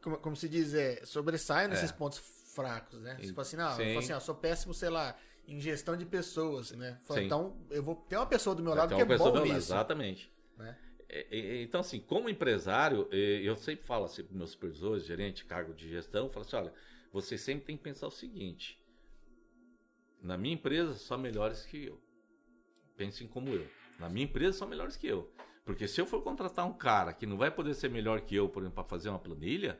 como, 0.00 0.18
como 0.18 0.36
se 0.36 0.48
diz, 0.48 0.72
é, 0.72 1.04
sobressaem 1.04 1.68
nesses 1.68 1.90
pontos 1.90 2.18
fracos, 2.54 3.00
né? 3.00 3.16
E- 3.20 3.26
Tipo 3.26 3.40
assim, 3.40 3.56
não, 3.56 3.80
eu 3.80 3.98
assim, 3.98 4.12
ó, 4.12 4.20
sou 4.20 4.34
péssimo, 4.36 4.72
sei 4.72 4.88
lá, 4.88 5.18
em 5.48 5.60
gestão 5.60 5.96
de 5.96 6.06
pessoas, 6.06 6.70
né? 6.72 7.00
Fala. 7.02 7.22
Então, 7.22 7.56
eu 7.70 7.82
vou 7.82 7.96
ter 7.96 8.16
uma 8.16 8.26
pessoa 8.26 8.54
do 8.54 8.62
meu 8.62 8.74
lado 8.74 8.94
Então, 8.94 9.04
que 9.06 9.12
é 9.12 9.18
bom 9.18 9.42
nisso. 9.42 9.56
Exatamente. 9.56 10.32
Né? 10.56 10.78
É, 11.08 11.26
é, 11.30 11.62
Então, 11.62 11.80
assim, 11.80 12.00
como 12.00 12.28
empresário, 12.28 13.08
é, 13.10 13.16
eu 13.42 13.56
sempre 13.56 13.84
falo 13.84 14.04
assim 14.04 14.22
para 14.22 14.36
meus 14.36 14.50
supervisores, 14.50 15.04
gerente, 15.04 15.44
cargo 15.44 15.74
de 15.74 15.88
gestão, 15.88 16.26
eu 16.26 16.30
falo 16.30 16.46
assim, 16.46 16.56
olha, 16.56 16.72
vocês 17.12 17.40
sempre 17.40 17.64
têm 17.66 17.76
que 17.76 17.82
pensar 17.82 18.06
o 18.06 18.10
seguinte, 18.10 18.78
na 20.22 20.36
minha 20.36 20.54
empresa 20.54 20.94
só 20.94 21.16
melhores 21.16 21.64
que 21.64 21.86
eu. 21.86 22.00
Pensem 22.96 23.26
como 23.28 23.48
eu. 23.50 23.66
Na 23.98 24.08
minha 24.08 24.24
empresa 24.24 24.58
são 24.58 24.68
melhores 24.68 24.96
que 24.96 25.06
eu. 25.06 25.30
Porque 25.64 25.86
se 25.88 26.00
eu 26.00 26.06
for 26.06 26.22
contratar 26.22 26.66
um 26.66 26.72
cara 26.72 27.12
que 27.12 27.26
não 27.26 27.36
vai 27.36 27.50
poder 27.50 27.74
ser 27.74 27.90
melhor 27.90 28.20
que 28.20 28.34
eu, 28.34 28.48
por 28.48 28.62
exemplo, 28.62 28.76
para 28.76 28.84
fazer 28.88 29.08
uma 29.08 29.18
planilha, 29.18 29.78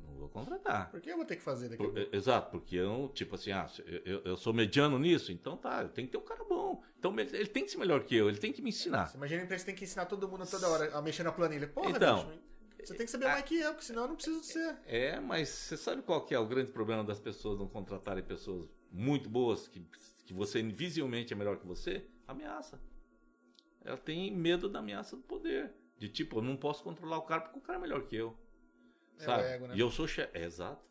não 0.00 0.14
vou 0.14 0.28
contratar. 0.28 0.90
Por 0.90 1.00
que 1.00 1.10
eu 1.10 1.16
vou 1.16 1.26
ter 1.26 1.36
que 1.36 1.42
fazer 1.42 1.68
daqui 1.68 1.82
a 1.84 1.88
Por- 1.88 1.98
é, 1.98 2.08
exato, 2.12 2.50
porque 2.50 2.76
eu, 2.76 3.10
tipo 3.14 3.34
assim, 3.34 3.52
ah, 3.52 3.66
eu, 4.04 4.22
eu- 4.24 4.36
sou 4.36 4.52
mediano 4.54 4.98
nisso, 4.98 5.30
então 5.32 5.56
tá, 5.56 5.82
eu 5.82 5.88
tenho 5.90 6.08
que 6.08 6.12
ter 6.12 6.18
um 6.18 6.24
cara 6.24 6.42
bom. 6.44 6.82
Então 6.98 7.14
ele 7.18 7.46
tem 7.46 7.64
que 7.64 7.70
ser 7.70 7.76
melhor 7.78 8.02
que 8.04 8.16
eu, 8.16 8.28
ele 8.28 8.38
tem 8.38 8.52
que 8.52 8.62
me 8.62 8.70
ensinar. 8.70 9.06
Você 9.06 9.16
imagina 9.16 9.42
a 9.42 9.44
empresa 9.44 9.64
que 9.64 9.66
tem 9.70 9.74
que 9.78 9.84
ensinar 9.84 10.06
todo 10.06 10.26
mundo 10.28 10.46
toda 10.50 10.68
hora 10.68 10.96
a 10.96 11.02
mexer 11.02 11.22
na 11.22 11.32
planilha. 11.32 11.68
Porra, 11.68 11.90
Então, 11.90 12.26
bicho, 12.26 12.40
você 12.86 12.94
tem 12.94 13.04
que 13.04 13.12
saber 13.12 13.26
mais 13.26 13.44
que 13.44 13.56
eu, 13.58 13.72
porque 13.72 13.84
senão 13.84 14.02
eu 14.02 14.08
não 14.08 14.16
preciso 14.16 14.40
de 14.40 14.46
você. 14.46 14.76
É, 14.86 15.20
mas 15.20 15.48
você 15.50 15.76
sabe 15.76 16.00
qual 16.02 16.24
que 16.24 16.34
é 16.34 16.38
o 16.38 16.46
grande 16.46 16.72
problema 16.72 17.04
das 17.04 17.20
pessoas 17.20 17.58
não 17.58 17.68
contratarem 17.68 18.24
pessoas 18.24 18.66
muito 18.96 19.28
boas, 19.28 19.68
que, 19.68 19.80
que 20.24 20.32
você 20.32 20.62
visivelmente 20.62 21.32
é 21.32 21.36
melhor 21.36 21.58
que 21.58 21.66
você? 21.66 22.06
Ameaça. 22.26 22.80
Ela 23.84 23.96
tem 23.96 24.34
medo 24.34 24.68
da 24.68 24.78
ameaça 24.78 25.16
do 25.16 25.22
poder. 25.22 25.72
De 25.98 26.08
tipo, 26.08 26.38
eu 26.38 26.42
não 26.42 26.56
posso 26.56 26.82
controlar 26.82 27.18
o 27.18 27.22
cara 27.22 27.42
porque 27.42 27.58
o 27.58 27.62
cara 27.62 27.78
é 27.78 27.82
melhor 27.82 28.06
que 28.06 28.16
eu. 28.16 28.36
É 29.18 29.24
Sabe? 29.24 29.42
ego, 29.44 29.66
né? 29.68 29.76
E 29.76 29.80
eu 29.80 29.90
sou 29.90 30.08
chefe. 30.08 30.36
É, 30.36 30.44
exato. 30.44 30.84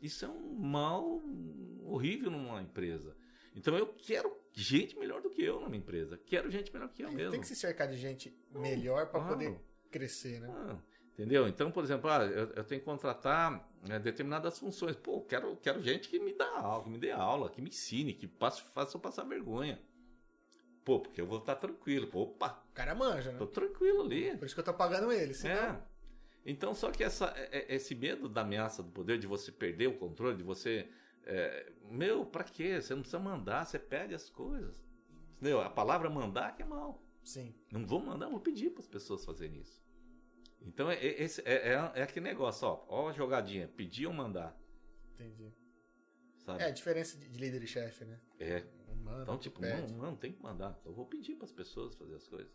Isso 0.00 0.24
é 0.24 0.28
um 0.28 0.54
mal 0.54 1.22
horrível 1.84 2.30
numa 2.30 2.62
empresa. 2.62 3.16
Então 3.54 3.76
eu 3.76 3.86
quero 3.86 4.34
gente 4.52 4.98
melhor 4.98 5.20
do 5.20 5.28
que 5.28 5.42
eu 5.42 5.60
numa 5.60 5.76
empresa. 5.76 6.18
Quero 6.24 6.50
gente 6.50 6.72
melhor 6.72 6.88
que 6.88 7.02
eu 7.02 7.12
mesmo. 7.12 7.32
Tem 7.32 7.40
que 7.40 7.46
se 7.46 7.56
cercar 7.56 7.88
de 7.88 7.96
gente 7.96 8.34
melhor 8.50 9.08
pra 9.10 9.20
claro. 9.20 9.34
poder 9.34 9.60
crescer, 9.90 10.40
né? 10.40 10.48
Ah, 10.50 10.78
entendeu? 11.20 11.46
Então, 11.46 11.70
por 11.70 11.84
exemplo, 11.84 12.08
ah, 12.10 12.24
eu, 12.24 12.46
eu 12.54 12.64
tenho 12.64 12.80
que 12.80 12.84
contratar 12.84 13.68
né, 13.86 13.98
determinadas 13.98 14.58
funções. 14.58 14.96
Pô, 14.96 15.20
quero, 15.20 15.54
quero 15.56 15.82
gente 15.82 16.08
que 16.08 16.18
me 16.18 16.32
dá 16.32 16.48
aula, 16.58 16.84
que 16.84 16.88
me 16.90 16.98
dê 16.98 17.10
aula, 17.10 17.50
que 17.50 17.60
me 17.60 17.68
ensine, 17.68 18.14
que 18.14 18.26
passe, 18.26 18.62
faça 18.74 18.96
eu 18.96 19.00
passar 19.00 19.24
vergonha. 19.24 19.78
Pô, 20.84 20.98
porque 20.98 21.20
eu 21.20 21.26
vou 21.26 21.38
estar 21.38 21.56
tranquilo. 21.56 22.06
Pô, 22.06 22.22
opa, 22.22 22.64
O 22.70 22.74
cara 22.74 22.94
manja, 22.94 23.32
né? 23.32 23.38
tô 23.38 23.46
tranquilo 23.46 24.02
ali. 24.02 24.34
Por 24.38 24.46
isso 24.46 24.54
que 24.54 24.60
eu 24.60 24.64
tô 24.64 24.72
pagando 24.74 25.12
ele. 25.12 25.34
Senão... 25.34 25.54
É. 25.54 25.82
Então, 26.46 26.74
só 26.74 26.90
que 26.90 27.04
essa, 27.04 27.26
é- 27.36 27.58
é- 27.70 27.74
esse 27.74 27.94
medo 27.94 28.26
da 28.26 28.40
ameaça 28.40 28.82
do 28.82 28.90
poder, 28.90 29.18
de 29.18 29.26
você 29.26 29.52
perder 29.52 29.88
o 29.88 29.98
controle, 29.98 30.38
de 30.38 30.42
você. 30.42 30.88
é, 31.26 31.70
meu, 31.90 32.24
pra 32.24 32.42
quê? 32.44 32.80
Você 32.80 32.94
não 32.94 33.02
precisa 33.02 33.18
mandar, 33.18 33.66
você 33.66 33.78
pede 33.78 34.14
as 34.14 34.30
coisas. 34.30 34.82
Entendeu? 35.36 35.60
A 35.60 35.68
palavra 35.68 36.08
mandar 36.08 36.56
que 36.56 36.62
é 36.62 36.64
mal. 36.64 37.02
Sim. 37.22 37.54
Não 37.70 37.86
vou 37.86 38.00
mandar, 38.00 38.28
vou 38.30 38.40
pedir 38.40 38.70
para 38.70 38.80
as 38.80 38.88
pessoas 38.88 39.22
fazerem 39.22 39.60
isso. 39.60 39.80
Então 40.62 40.90
é, 40.90 40.94
é, 40.94 41.24
é, 41.24 41.28
é, 41.44 41.92
é 41.94 42.02
aquele 42.02 42.24
negócio, 42.24 42.66
ó, 42.68 42.84
ó 42.88 43.08
a 43.08 43.12
jogadinha, 43.12 43.68
pedir 43.68 44.06
ou 44.06 44.12
mandar, 44.12 44.58
Entendi. 45.14 45.52
sabe? 46.38 46.62
É 46.62 46.66
a 46.66 46.70
diferença 46.70 47.16
de 47.16 47.28
de 47.28 47.38
líder 47.38 47.62
e 47.62 47.66
chefe, 47.66 48.04
né? 48.04 48.20
É. 48.38 48.64
Manda, 49.02 49.22
Então, 49.22 49.38
tipo, 49.38 49.60
pede. 49.60 49.92
não, 49.92 50.10
não, 50.10 50.16
tem 50.16 50.32
que 50.32 50.42
mandar. 50.42 50.78
Eu 50.84 50.92
vou 50.92 51.06
pedir 51.06 51.34
para 51.34 51.46
as 51.46 51.52
pessoas 51.52 51.94
fazer 51.94 52.14
as 52.14 52.28
coisas, 52.28 52.52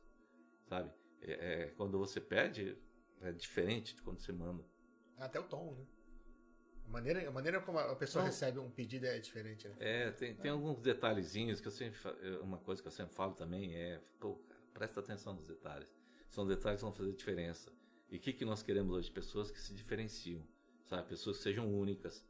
sabe? 0.65 0.91
É, 1.21 1.63
é, 1.63 1.65
quando 1.71 1.97
você 1.97 2.21
pede, 2.21 2.77
é 3.21 3.31
diferente 3.31 3.95
de 3.95 4.01
quando 4.03 4.19
você 4.19 4.31
manda. 4.31 4.63
Até 5.17 5.39
o 5.39 5.43
tom, 5.43 5.73
né? 5.73 5.85
A 6.85 6.89
maneira, 6.89 7.27
a 7.27 7.31
maneira 7.31 7.59
como 7.61 7.79
a 7.79 7.95
pessoa 7.95 8.21
Não. 8.21 8.29
recebe 8.29 8.59
um 8.59 8.69
pedido 8.69 9.07
é 9.07 9.17
diferente, 9.19 9.67
né? 9.67 9.75
É, 9.79 10.11
tem, 10.11 10.35
tem 10.35 10.51
alguns 10.51 10.79
detalhezinhos 10.79 11.59
que 11.59 11.67
eu 11.67 11.71
sempre 11.71 11.99
uma 12.41 12.59
coisa 12.59 12.79
que 12.81 12.87
eu 12.87 12.91
sempre 12.91 13.15
falo 13.15 13.33
também 13.33 13.75
é, 13.75 13.99
pô, 14.19 14.35
cara, 14.35 14.61
presta 14.71 14.99
atenção 14.99 15.33
nos 15.33 15.47
detalhes. 15.47 15.91
São 16.29 16.45
detalhes 16.45 16.79
que 16.79 16.85
vão 16.85 16.93
fazer 16.93 17.11
diferença. 17.13 17.71
E 18.15 18.17
o 18.17 18.21
que, 18.21 18.31
que 18.31 18.45
nós 18.45 18.63
queremos 18.63 18.95
hoje? 18.95 19.11
Pessoas 19.11 19.51
que 19.51 19.59
se 19.59 19.73
diferenciam, 19.73 20.41
sabe? 20.85 21.09
Pessoas 21.09 21.35
que 21.35 21.43
sejam 21.43 21.67
únicas. 21.67 22.23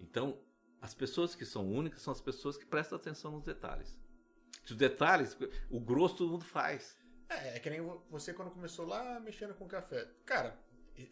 Então, 0.00 0.40
as 0.80 0.92
pessoas 0.92 1.36
que 1.36 1.46
são 1.46 1.70
únicas 1.70 2.02
são 2.02 2.12
as 2.12 2.20
pessoas 2.20 2.56
que 2.56 2.66
prestam 2.66 2.96
atenção 2.98 3.30
nos 3.30 3.44
detalhes. 3.44 3.96
Os 4.68 4.74
detalhes, 4.76 5.36
o 5.70 5.78
grosso 5.78 6.16
todo 6.16 6.30
mundo 6.32 6.44
faz. 6.44 6.98
É, 7.28 7.56
é 7.56 7.60
que 7.60 7.70
nem 7.70 7.80
você 8.10 8.34
quando 8.34 8.50
começou 8.50 8.86
lá 8.86 9.20
mexendo 9.20 9.54
com 9.54 9.68
café. 9.68 10.08
Cara, 10.26 10.58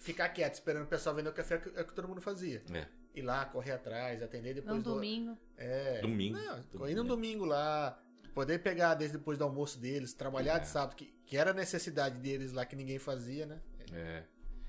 ficar 0.00 0.28
quieto 0.30 0.54
esperando 0.54 0.82
o 0.84 0.88
pessoal 0.88 1.14
vender 1.14 1.28
o 1.28 1.32
café 1.32 1.54
é 1.54 1.58
o 1.58 1.60
que- 1.60 1.78
é 1.78 1.82
o 1.82 1.86
que 1.86 1.94
todo 1.94 2.08
mundo 2.08 2.20
fazia. 2.20 2.64
É. 2.74 2.88
Ir 3.14 3.22
lá, 3.22 3.44
correr 3.46 3.70
atrás, 3.72 4.20
atender 4.20 4.52
depois 4.54 4.76
No 4.78 4.82
do. 4.82 4.94
domingo. 4.94 5.38
É. 5.56 6.00
Domingo. 6.00 6.36
Não, 6.36 6.60
Domingo. 6.62 6.88
ir 6.88 6.94
no 6.96 7.04
domingo 7.04 7.44
lá, 7.44 8.02
poder 8.34 8.58
pegar 8.58 8.94
desde 8.94 9.16
depois 9.16 9.38
do 9.38 9.44
almoço 9.44 9.78
deles, 9.78 10.12
trabalhar 10.12 10.56
É. 10.56 10.58
de 10.58 10.68
sábado, 10.68 10.96
que, 10.96 11.06
que 11.24 11.36
era 11.36 11.52
necessidade 11.54 12.18
deles 12.18 12.52
lá 12.52 12.66
que 12.66 12.74
ninguém 12.76 12.98
fazia, 12.98 13.46
né? 13.46 13.62
É. 13.92 14.24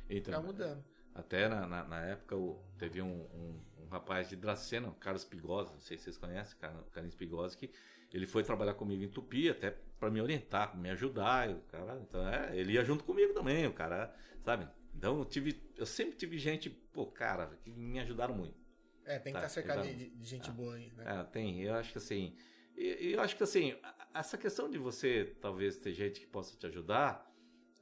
Então, 0.09 0.33
Tá 0.33 0.41
mudando. 0.41 0.83
Até 1.13 1.47
na, 1.49 1.65
na, 1.67 1.83
na 1.83 2.01
época 2.05 2.35
o- 2.35 2.63
teve 2.77 3.01
um, 3.01 3.07
um, 3.33 3.59
um 3.83 3.87
rapaz 3.87 4.29
de 4.29 4.35
Dracena, 4.35 4.87
o 4.89 4.93
Carlos 4.93 5.25
Pigosa, 5.25 5.71
não 5.73 5.79
sei 5.79 5.97
se 5.97 6.03
vocês 6.05 6.17
conhecem, 6.17 6.55
o 6.55 6.59
Car- 6.59 6.79
o 6.79 6.91
Carlinhos 6.91 7.15
Pigosa, 7.15 7.57
que 7.57 7.71
ele 8.13 8.27
foi 8.27 8.43
trabalhar 8.43 8.75
comigo 8.75 9.03
em 9.03 9.09
Tupi, 9.09 9.49
até 9.49 9.71
para 9.99 10.11
me 10.11 10.21
orientar, 10.21 10.77
me 10.77 10.89
ajudar. 10.91 11.49
o 11.49 11.61
cara, 11.63 11.99
então, 12.01 12.27
é, 12.27 12.55
ele 12.55 12.73
ia 12.73 12.83
junto 12.85 13.03
comigo 13.03 13.33
também, 13.33 13.65
o 13.65 13.73
cara, 13.73 14.15
sabe? 14.43 14.67
Então 14.95 15.17
eu 15.19 15.25
tive, 15.25 15.59
eu 15.75 15.85
sempre 15.85 16.15
tive 16.15 16.37
gente, 16.37 16.69
pô, 16.69 17.07
cara, 17.07 17.47
que 17.63 17.71
me 17.71 17.99
ajudaram 17.99 18.35
muito. 18.35 18.57
É, 19.03 19.17
tem 19.19 19.33
que 19.33 19.39
Tá, 19.39 19.45
estar 19.47 19.49
cercado 19.61 19.81
de, 19.83 19.89
exato. 19.89 20.03
de- 20.03 20.09
de 20.17 20.25
gente 20.25 20.49
Ah. 20.49 20.53
boa 20.53 20.75
aí, 20.75 20.91
né? 20.93 21.19
É, 21.19 21.23
tem, 21.23 21.61
eu 21.63 21.73
acho 21.73 21.91
que 21.93 21.97
assim, 21.97 22.35
eu 22.75 23.19
acho 23.21 23.35
que 23.35 23.43
assim, 23.43 23.75
essa 24.13 24.37
questão 24.37 24.69
de 24.69 24.77
você 24.77 25.35
talvez 25.41 25.77
ter 25.77 25.93
gente 25.93 26.19
que 26.19 26.27
possa 26.27 26.55
te 26.57 26.65
ajudar, 26.67 27.25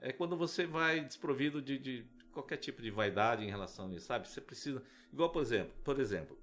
é 0.01 0.11
quando 0.11 0.35
você 0.37 0.65
vai 0.65 1.03
desprovido 1.03 1.61
de, 1.61 1.77
de 1.79 2.05
qualquer 2.31 2.57
tipo 2.57 2.81
de 2.81 2.91
vaidade 2.91 3.43
em 3.43 3.49
relação 3.49 3.87
a 3.87 3.93
isso, 3.93 4.05
sabe? 4.07 4.27
Você 4.27 4.41
precisa, 4.41 4.83
igual 5.11 5.31
por 5.31 5.41
exemplo, 5.41 5.73
por 5.83 5.99
exemplo, 5.99 6.37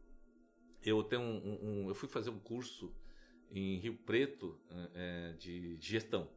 eu 0.83 1.03
tenho 1.05 1.23
um, 1.23 1.37
um- 1.37 1.85
um- 1.85 1.89
eu 1.89 1.95
fui 1.95 2.09
fazer 2.09 2.31
um 2.31 2.39
curso 2.39 2.95
em 3.51 3.77
Rio 3.79 3.95
Preto 3.99 4.59
eh, 4.95 5.35
de 5.39 5.77
gestão, 5.81 6.29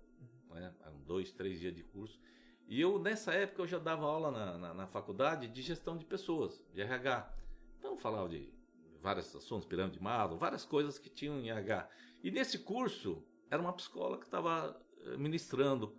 né? 0.50 0.74
Dois, 1.06 1.32
três 1.32 1.60
dias 1.60 1.74
de 1.74 1.84
curso. 1.84 2.20
E 2.68 2.82
eu, 2.82 2.98
nessa 3.00 3.32
época, 3.34 3.62
eu 3.62 3.68
já 3.68 3.78
dava 3.80 4.06
aula 4.06 4.32
na, 4.32 4.58
na, 4.58 4.74
na 4.74 4.88
faculdade 4.88 5.48
de 5.48 5.62
gestão 5.62 5.98
de 5.98 6.04
pessoas, 6.06 6.64
de 6.74 6.82
RH. 6.82 7.32
Então, 7.78 7.96
falava 7.96 8.28
de 8.28 8.52
vários 9.02 9.34
assuntos, 9.36 9.68
pirâmide 9.68 9.98
de 9.98 10.04
Maslow, 10.04 10.38
várias 10.38 10.66
coisas 10.66 10.98
que 10.98 11.10
tinham 11.10 11.40
em 11.40 11.50
RH. 11.50 11.88
E 12.24 12.32
nesse 12.32 12.60
curso, 12.60 13.24
era 13.52 13.62
uma 13.62 13.72
psicóloga 13.72 14.18
que 14.20 14.26
estava 14.26 14.80
eh, 15.06 15.18
ministrando. 15.18 15.96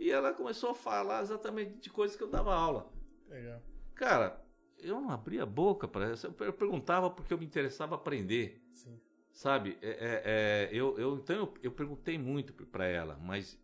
E 0.00 0.10
ela 0.10 0.32
começou 0.32 0.70
a 0.70 0.74
falar 0.74 1.20
exatamente 1.22 1.76
de 1.78 1.90
coisas 1.90 2.16
que 2.16 2.22
eu 2.22 2.28
dava 2.30 2.54
aula. 2.54 2.90
Legal. 3.28 3.60
Cara, 3.94 4.42
eu 4.78 4.98
não 4.98 5.10
abria 5.10 5.42
a 5.42 5.46
boca 5.46 5.86
para 5.86 6.12
isso. 6.14 6.26
Eu 6.26 6.32
per- 6.32 6.46
eu 6.46 6.52
perguntava 6.54 7.10
porque 7.10 7.34
eu 7.34 7.38
me 7.38 7.44
interessava 7.44 7.94
aprender. 7.96 8.62
Sim. 8.72 8.98
Sabe? 9.30 9.76
É, 9.82 9.88
é, 9.90 10.22
é, 10.24 10.68
eu, 10.72 10.98
eu, 10.98 11.16
então 11.16 11.36
eu, 11.36 11.54
eu 11.62 11.70
perguntei 11.72 12.18
muito 12.18 12.52
para 12.66 12.86
ela, 12.86 13.16
mas 13.20 13.58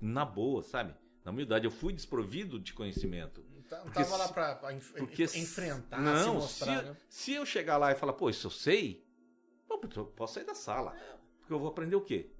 na 0.00 0.24
boa, 0.24 0.62
sabe? 0.64 0.92
Na 1.24 1.30
humildade, 1.30 1.64
eu 1.64 1.70
fui 1.70 1.92
desprovido 1.92 2.58
de 2.58 2.72
conhecimento. 2.74 3.44
Não 3.54 3.62
tá- 3.62 3.78
Porque 3.78 4.02
tava 4.04 4.16
lá 4.16 4.28
pra 4.28 4.72
enf- 4.72 4.94
enfrentar, 5.36 6.00
não, 6.00 6.16
se 6.16 6.30
mostrar, 6.30 6.80
se, 6.82 6.88
né? 6.90 6.96
se 7.08 7.32
eu 7.32 7.46
chegar 7.46 7.76
lá 7.76 7.92
e 7.92 7.94
falar, 7.94 8.12
pô, 8.12 8.28
isso 8.28 8.48
eu 8.48 8.50
sei, 8.50 9.06
eu 9.70 9.78
posso 10.06 10.34
sair 10.34 10.44
da 10.44 10.54
sala. 10.54 10.96
Porque 11.38 11.52
eu 11.52 11.58
vou 11.60 11.68
aprender 11.68 11.94
o 11.96 12.00
quê? 12.00 12.30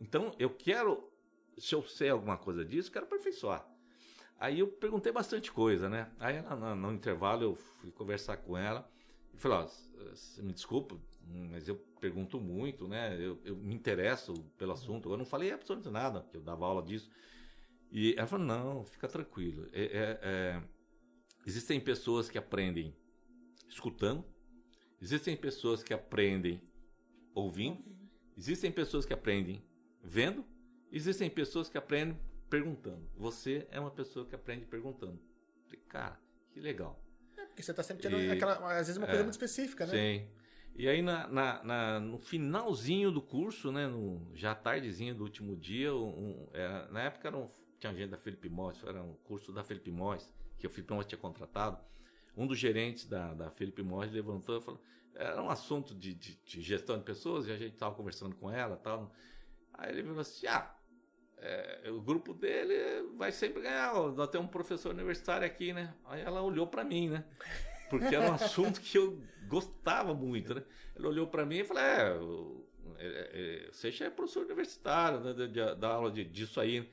Então, 0.00 0.34
eu 0.38 0.50
quero, 0.50 1.10
se 1.58 1.74
eu 1.74 1.82
sei 1.82 2.08
alguma 2.10 2.36
coisa 2.36 2.64
disso, 2.64 2.90
quero 2.92 3.06
aperfeiçoar. 3.06 3.66
Aí 4.38 4.58
eu 4.58 4.68
perguntei 4.68 5.12
bastante 5.12 5.52
coisa, 5.52 5.88
né? 5.88 6.10
Aí 6.18 6.36
ela, 6.36 6.56
no, 6.56 6.74
no 6.74 6.92
intervalo 6.92 7.42
eu 7.44 7.54
fui 7.54 7.90
conversar 7.92 8.38
com 8.38 8.56
ela 8.58 8.90
e 9.32 9.38
falei, 9.38 9.58
ó, 9.58 9.64
s- 10.12 10.42
me 10.42 10.52
desculpa, 10.52 11.00
mas 11.50 11.68
eu 11.68 11.76
pergunto 12.00 12.40
muito, 12.40 12.88
né? 12.88 13.16
Eu, 13.18 13.40
eu 13.44 13.56
me 13.56 13.74
interesso 13.74 14.34
pelo 14.58 14.72
assunto. 14.72 15.10
Eu 15.10 15.16
não 15.16 15.24
falei 15.24 15.52
absolutamente 15.52 15.92
nada, 15.92 16.26
que 16.30 16.36
eu 16.36 16.40
dava 16.42 16.66
aula 16.66 16.82
disso. 16.82 17.08
E 17.90 18.14
ela 18.18 18.26
falou, 18.26 18.44
não, 18.46 18.84
fica 18.84 19.08
tranquilo. 19.08 19.68
É- 19.72 19.84
é- 19.84 20.18
é, 20.22 20.62
existem 21.46 21.80
pessoas 21.80 22.28
que 22.28 22.36
aprendem 22.36 22.94
escutando, 23.68 24.24
existem 25.00 25.36
pessoas 25.36 25.82
que 25.82 25.94
aprendem 25.94 26.60
ouvindo, 27.34 27.82
existem 28.36 28.70
pessoas 28.70 29.06
que 29.06 29.12
aprendem 29.12 29.64
vendo, 30.02 30.44
existem 30.96 31.28
pessoas 31.30 31.68
que 31.68 31.76
aprendem 31.78 32.18
perguntando. 32.48 33.02
Você 33.16 33.66
é 33.70 33.80
uma 33.80 33.90
pessoa 33.90 34.24
que 34.26 34.34
aprende 34.34 34.64
perguntando. 34.66 35.18
Cara, 35.88 36.18
que 36.52 36.60
legal. 36.60 37.00
Porque 37.48 37.62
você 37.62 37.72
tá 37.74 37.82
sempre 37.82 38.02
tendo 38.02 38.18
E- 38.20 38.30
aquela, 38.30 38.54
às 38.72 38.86
vezes 38.86 38.96
uma 38.96 39.06
é. 39.06 39.10
coisa 39.10 39.22
muito 39.22 39.34
específica, 39.34 39.86
né? 39.86 39.92
Sim. 39.92 40.28
E 40.76 40.88
aí 40.88 41.02
na, 41.02 41.26
na- 41.28 41.62
na- 41.62 42.00
no 42.00 42.18
finalzinho 42.18 43.12
do 43.12 43.22
curso, 43.22 43.70
né, 43.70 43.86
no, 43.86 44.28
já 44.34 44.54
tardezinho 44.54 45.14
do 45.14 45.22
último 45.22 45.56
dia, 45.56 45.94
um- 45.94 46.48
era- 46.52 46.88
na 46.90 47.02
época 47.02 47.28
era 47.28 47.36
um, 47.36 47.48
tinha 47.78 47.94
gente 47.94 48.10
da 48.10 48.16
Felipe 48.16 48.48
Mois, 48.48 48.82
era 48.84 49.00
um 49.02 49.14
curso 49.24 49.52
da 49.52 49.62
Felipe 49.62 49.90
Mois, 49.92 50.28
que 50.58 50.66
o 50.66 50.70
Felipe 50.70 50.92
Mois 50.92 51.06
tinha 51.06 51.18
contratado. 51.18 51.78
Um 52.36 52.46
dos 52.46 52.58
gerentes 52.58 53.06
da, 53.06 53.32
da 53.34 53.50
Felipe 53.50 53.82
Mois 53.84 54.10
levantou 54.10 54.58
e 54.58 54.60
falou, 54.60 54.80
era 55.14 55.40
um 55.40 55.48
assunto 55.48 55.94
de, 55.94 56.12
de- 56.12 56.36
de 56.44 56.60
gestão 56.60 56.98
de 56.98 57.04
pessoas, 57.04 57.46
e 57.46 57.52
a 57.52 57.56
gente 57.56 57.74
estava 57.74 57.94
conversando 57.94 58.34
com 58.34 58.50
ela 58.50 58.76
tal. 58.76 59.12
Aí 59.74 59.90
ele 59.92 60.02
falou 60.02 60.20
assim, 60.20 60.46
ah, 60.48 60.74
é, 61.38 61.90
o 61.90 62.00
grupo 62.00 62.32
dele 62.32 63.08
vai 63.16 63.30
sempre 63.30 63.62
ganhar, 63.62 63.94
nós 64.12 64.28
temos 64.28 64.46
um 64.46 64.50
professor 64.50 64.94
universitário 64.94 65.46
aqui, 65.46 65.72
né? 65.72 65.94
Aí 66.06 66.22
ela 66.22 66.42
olhou 66.42 66.66
para 66.66 66.84
mim, 66.84 67.10
né? 67.10 67.24
Porque 67.90 68.14
era 68.14 68.30
um 68.30 68.34
assunto 68.34 68.80
que 68.80 68.96
eu 68.96 69.20
gostava 69.46 70.14
muito, 70.14 70.54
né? 70.54 70.62
Ele 70.96 71.06
olhou 71.06 71.26
para 71.26 71.44
mim 71.44 71.58
e 71.58 71.64
falou: 71.64 72.66
É, 72.98 73.06
é, 73.06 73.66
é, 73.66 73.72
você 73.72 73.90
já 73.90 74.06
é 74.06 74.10
professor 74.10 74.44
universitário, 74.44 75.20
né? 75.20 75.74
da 75.74 75.88
aula 75.88 76.10
de, 76.10 76.24
disso 76.24 76.60
aí. 76.60 76.90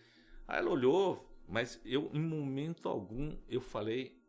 Aí 0.47 0.59
ela 0.59 0.69
olhou, 0.69 1.29
mas 1.47 1.79
eu, 1.85 2.09
em 2.13 2.19
momento 2.19 2.89
algum, 2.89 3.37
eu 3.47 3.61
falei 3.61 4.19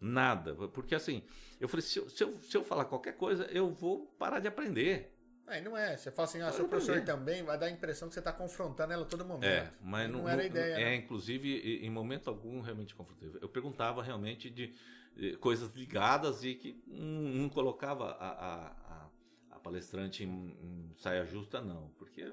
nada. 0.00 0.54
Porque 0.68 0.94
assim, 0.94 1.22
eu 1.58 1.68
falei: 1.68 1.82
se 1.82 1.98
eu, 1.98 2.08
se 2.08 2.22
eu, 2.22 2.38
se 2.42 2.56
eu 2.56 2.64
falar 2.64 2.84
qualquer 2.84 3.16
coisa, 3.16 3.44
eu 3.44 3.70
vou 3.70 4.06
parar 4.18 4.40
de 4.40 4.48
aprender. 4.48 5.16
Aí 5.50 5.60
não 5.60 5.76
é. 5.76 5.96
Você 5.96 6.12
fala 6.12 6.28
assim, 6.28 6.40
ah, 6.40 6.52
sou 6.52 6.68
professor 6.68 7.00
também, 7.02 7.42
vai 7.42 7.58
dar 7.58 7.66
a 7.66 7.70
impressão 7.70 8.08
que 8.08 8.14
você 8.14 8.22
tá 8.22 8.32
confrontando 8.32 8.92
ela 8.92 9.04
todo 9.04 9.24
momento. 9.24 9.44
É, 9.50 9.68
mas 9.82 10.08
não, 10.08 10.20
não, 10.20 10.28
era 10.28 10.42
a 10.42 10.46
ideia. 10.46 10.76
É, 10.76 10.84
né? 10.90 10.94
inclusive, 10.94 11.84
em 11.84 11.90
momento 11.90 12.30
algum, 12.30 12.60
realmente 12.60 12.94
conflitivo. 12.94 13.36
Eu 13.42 13.48
perguntava 13.48 14.00
realmente 14.00 14.48
de, 14.48 14.72
eh, 15.16 15.36
coisas 15.40 15.74
ligadas 15.74 16.44
e 16.44 16.54
que 16.54 16.80
não, 16.86 17.22
não 17.42 17.48
colocava 17.48 18.12
a, 18.12 18.28
a, 18.28 19.10
a, 19.50 19.58
palestrante 19.58 20.22
em, 20.22 20.28
em 20.28 20.94
saia 20.96 21.24
justa, 21.26 21.60
não. 21.60 21.90
Porque 21.98 22.32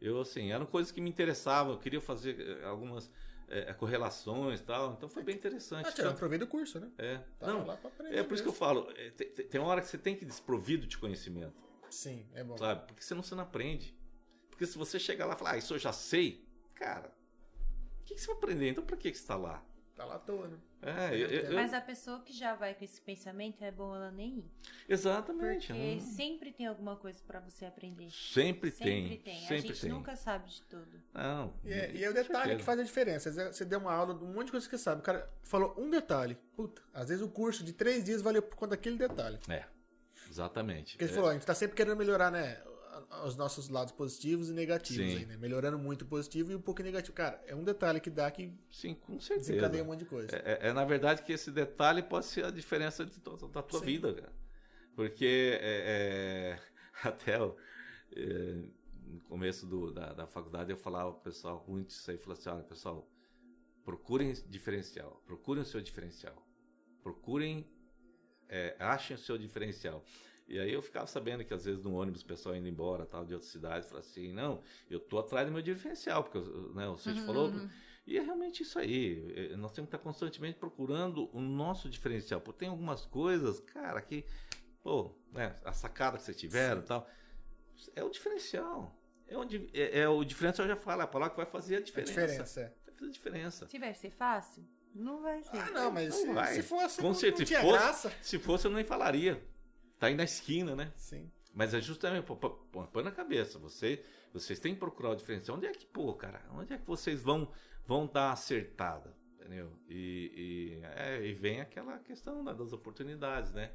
eu- 0.00 0.20
assim, 0.22 0.50
eram 0.50 0.64
coisas 0.64 0.90
que 0.90 1.02
me 1.02 1.10
interessavam, 1.10 1.72
eu 1.74 1.78
queria 1.78 2.00
fazer 2.00 2.40
eh, 2.40 2.64
algumas 2.64 3.10
eh, 3.48 3.74
correlações 3.74 4.60
e 4.60 4.62
tal, 4.62 4.94
então 4.94 5.06
foi 5.06 5.22
bem 5.22 5.34
interessante. 5.34 5.86
Ah, 5.86 5.92
tirando 5.92 6.16
proveito 6.16 6.40
do 6.40 6.46
curso, 6.46 6.80
né? 6.80 6.90
é, 6.96 7.18
Tá 7.38 7.46
não, 7.46 7.66
é 8.10 8.22
por 8.22 8.32
isso 8.34 8.42
que 8.42 8.48
eu 8.48 8.54
falo, 8.54 8.90
tem, 9.16 9.28
tem- 9.28 9.60
hora 9.60 9.82
que 9.82 9.86
você 9.86 9.98
tem 9.98 10.16
que 10.16 10.24
desprovido 10.24 10.86
de 10.86 10.96
conhecimento 10.96 11.63
Sim, 11.94 12.26
é 12.34 12.42
bom. 12.44 12.56
sabe? 12.58 12.86
Porque 12.86 13.02
senão 13.02 13.22
você 13.22 13.34
não 13.34 13.42
aprende. 13.44 13.96
Porque 14.50 14.66
se 14.66 14.76
você 14.78 14.98
chegar 14.98 15.26
lá 15.26 15.34
e 15.34 15.38
falar, 15.38 15.52
ah, 15.52 15.56
isso 15.58 15.74
eu 15.74 15.78
já 15.78 15.92
sei, 15.92 16.46
cara, 16.74 17.12
o 18.00 18.04
que, 18.04 18.14
que 18.14 18.20
você 18.20 18.26
vai 18.28 18.36
aprender? 18.36 18.68
Então 18.70 18.84
pra 18.84 18.96
que, 18.96 19.10
que 19.10 19.16
você 19.16 19.22
está 19.24 19.36
lá? 19.36 19.64
Tá 19.96 20.04
lá 20.04 20.16
à 20.16 20.18
toa, 20.18 20.48
né? 20.48 20.58
É, 20.82 21.14
eu- 21.16 21.28
eu- 21.28 21.54
Mas 21.54 21.72
a 21.72 21.80
pessoa 21.80 22.20
que 22.20 22.32
já 22.32 22.54
vai 22.54 22.74
com 22.74 22.84
esse 22.84 23.00
pensamento 23.00 23.62
é 23.62 23.70
bom 23.70 23.94
ela 23.94 24.10
nem 24.10 24.38
ir. 24.38 24.50
exatamente. 24.88 25.68
Porque 25.68 25.94
não- 25.96 26.00
sempre 26.00 26.52
tem 26.52 26.66
alguma 26.66 26.96
coisa 26.96 27.22
pra 27.26 27.38
você 27.40 27.64
aprender. 27.64 28.10
Sempre, 28.10 28.70
tem. 28.72 29.02
Sempre 29.08 29.18
tem. 29.18 29.40
Sempre 29.40 29.54
a 29.54 29.60
gente 29.60 29.80
tem. 29.80 29.90
nunca 29.90 30.16
sabe 30.16 30.48
de 30.50 30.62
tudo. 30.62 31.00
Não. 31.12 31.54
E 31.64 31.72
é, 31.72 31.92
e 31.94 32.04
é 32.04 32.10
o 32.10 32.12
detalhe 32.12 32.34
certeza. 32.38 32.56
que 32.58 32.64
faz 32.64 32.80
a 32.80 32.82
diferença. 32.82 33.28
Às 33.30 33.36
vezes 33.36 33.56
Você 33.56 33.64
deu 33.64 33.78
uma 33.78 33.92
aula 33.94 34.14
de 34.14 34.24
um 34.24 34.32
monte 34.32 34.46
de 34.46 34.50
coisa 34.52 34.68
que 34.68 34.76
você 34.76 34.82
sabe. 34.82 35.00
O 35.00 35.04
cara 35.04 35.30
falou 35.44 35.74
um 35.78 35.88
detalhe. 35.88 36.36
Puta, 36.56 36.82
às 36.92 37.08
vezes 37.08 37.22
o 37.24 37.28
curso 37.28 37.62
de 37.64 37.72
três 37.72 38.04
dias 38.04 38.20
valeu 38.20 38.42
por 38.42 38.56
conta 38.56 38.70
daquele 38.70 38.96
detalhe. 38.98 39.38
É, 39.48 39.64
exatamente. 40.34 40.92
Porque 40.92 41.04
ele 41.04 41.12
É, 41.12 41.14
falou, 41.14 41.30
a 41.30 41.32
gente 41.34 41.46
tá 41.46 41.54
sempre 41.54 41.76
querendo 41.76 41.96
melhorar, 41.96 42.30
né? 42.30 42.60
Os 43.24 43.36
nossos 43.36 43.68
lados 43.68 43.92
positivos 43.92 44.48
e 44.50 44.52
negativos 44.52 45.12
Sim. 45.12 45.18
aí, 45.18 45.26
né? 45.26 45.36
Melhorando 45.36 45.78
muito 45.78 46.02
o 46.02 46.06
positivo 46.06 46.52
e 46.52 46.56
um 46.56 46.60
pouco 46.60 46.82
negativo. 46.82 47.14
Cara, 47.14 47.42
é 47.46 47.54
um 47.54 47.64
detalhe 47.64 48.00
que 48.00 48.10
dá 48.10 48.30
que 48.30 48.52
Sim, 48.70 48.94
com 48.94 49.18
certeza. 49.20 49.50
desencadeia 49.50 49.82
um 49.82 49.86
monte 49.86 50.00
de 50.00 50.04
coisa. 50.06 50.36
É, 50.36 50.52
é- 50.52 50.68
é, 50.68 50.72
na 50.72 50.84
verdade 50.84 51.22
que 51.22 51.32
esse 51.32 51.50
detalhe 51.50 52.02
pode 52.02 52.26
ser 52.26 52.44
a 52.44 52.50
diferença 52.50 53.04
de 53.04 53.18
to- 53.20 53.48
da 53.48 53.62
tua 53.62 53.80
Sim. 53.80 53.86
vida, 53.86 54.14
cara. 54.14 54.32
Porque 54.94 55.58
é, 55.60 56.56
é, 56.56 56.60
até 57.02 57.40
o, 57.42 57.56
é, 58.16 58.62
no 59.06 59.20
começo 59.22 59.66
do- 59.66 59.92
da, 59.92 60.12
da 60.12 60.26
faculdade 60.26 60.70
eu 60.70 60.76
falava 60.76 61.12
pro 61.12 61.22
pessoal 61.22 61.64
muito 61.68 61.90
isso 61.90 62.08
aí, 62.10 62.16
falava 62.18 62.40
assim, 62.40 62.50
olha 62.50 62.62
pessoal, 62.64 63.08
procurem 63.84 64.32
diferencial, 64.48 65.20
procurem 65.26 65.62
o 65.62 65.66
seu 65.66 65.80
diferencial, 65.82 66.46
procurem, 67.02 67.66
é, 68.54 68.76
achem 68.78 69.16
o 69.16 69.18
seu 69.18 69.36
diferencial. 69.36 70.04
E 70.46 70.58
aí 70.58 70.72
eu 70.72 70.82
ficava 70.82 71.06
sabendo 71.06 71.42
que 71.44 71.54
às 71.54 71.64
vezes 71.64 71.82
no 71.82 71.94
ônibus 71.94 72.20
o 72.22 72.26
pessoal 72.26 72.54
indo 72.54 72.68
embora, 72.68 73.06
tal, 73.06 73.24
de 73.24 73.32
outra 73.34 73.48
cidade, 73.48 73.86
falava 73.86 74.06
assim, 74.06 74.32
não, 74.32 74.62
eu 74.90 75.00
tô 75.00 75.18
atrás 75.18 75.46
do 75.46 75.52
meu 75.52 75.62
diferencial, 75.62 76.22
porque 76.22 76.38
né, 76.74 76.86
o 76.88 76.96
Sérgio 76.98 77.24
falou, 77.24 77.50
E 78.06 78.18
é 78.18 78.20
realmente 78.20 78.62
isso 78.62 78.78
aí. 78.78 79.32
É, 79.34 79.56
Nós 79.56 79.72
temos 79.72 79.88
que 79.88 79.96
estar 79.96 80.04
constantemente 80.04 80.58
procurando 80.58 81.30
o 81.34 81.40
nosso 81.40 81.88
diferencial. 81.88 82.38
Porque 82.40 82.58
tem 82.60 82.68
algumas 82.68 83.06
coisas, 83.06 83.60
cara, 83.60 83.98
que, 84.02 84.26
pô, 84.82 85.14
né, 85.32 85.56
a 85.64 85.72
sacada 85.72 86.18
que 86.18 86.22
vocês 86.24 86.36
tiveram 86.36 86.82
e 86.82 86.84
tal, 86.84 87.08
é 87.96 88.04
o 88.04 88.10
diferencial. 88.10 88.94
É, 89.26 89.38
onde, 89.38 89.70
é, 89.72 90.00
é 90.00 90.08
o 90.08 90.22
diferencial, 90.22 90.68
já 90.68 90.76
fala, 90.76 91.04
a 91.04 91.06
palavra 91.06 91.30
que 91.34 91.40
vai 91.42 91.46
fazer 91.50 91.76
a 91.76 91.78
A 91.78 91.82
diferença. 91.82 92.12
diferença. 92.12 92.60
é. 92.60 92.74
Vai 92.84 92.94
fazer 92.94 93.08
a 93.08 93.12
diferença. 93.12 93.66
Se 93.66 93.78
vai 93.78 93.94
ser 93.94 94.10
fácil, 94.10 94.62
não 94.94 95.22
vai 95.22 95.42
ser. 95.42 95.56
Ah, 95.58 95.70
não, 95.70 95.90
mas 95.90 96.08
Não 96.10 96.16
se, 96.16 96.32
vai. 96.32 96.54
se 96.54 96.62
fosse, 96.62 97.00
Com 97.00 97.08
não, 97.08 97.14
certeza. 97.14 97.40
não 97.42 97.46
tinha 97.46 97.60
Se 97.60 97.66
fosse- 97.66 97.78
graça. 97.78 98.12
Se 98.22 98.38
fosse, 98.38 98.66
eu 98.66 98.70
nem 98.70 98.84
falaria. 98.84 99.42
Tá 99.98 100.06
aí 100.08 100.14
na 100.14 100.24
esquina, 100.24 100.74
né? 100.76 100.92
Sim. 100.96 101.30
Mas 101.52 101.72
é 101.74 101.80
justamente, 101.80 102.24
pô, 102.24 102.36
pô, 102.36 102.50
pô, 102.50 102.84
põe 102.86 103.02
na 103.04 103.12
cabeça, 103.12 103.58
você, 103.58 104.02
vocês 104.32 104.58
têm 104.58 104.74
que 104.74 104.80
procurar 104.80 105.10
o 105.10 105.14
diferencial. 105.16 105.56
Onde 105.56 105.66
é 105.66 105.72
que, 105.72 105.86
pô, 105.86 106.12
cara, 106.14 106.42
onde 106.52 106.72
é 106.72 106.78
que 106.78 106.86
vocês 106.86 107.22
vão, 107.22 107.50
vão 107.86 108.06
dar 108.06 108.32
acertada? 108.32 109.16
Entendeu? 109.38 109.72
E, 109.88 110.80
e, 110.80 110.84
é, 110.96 111.24
e 111.26 111.32
vem 111.34 111.60
aquela 111.60 111.98
questão 111.98 112.42
né, 112.42 112.52
das 112.54 112.72
oportunidades, 112.72 113.52
né? 113.52 113.72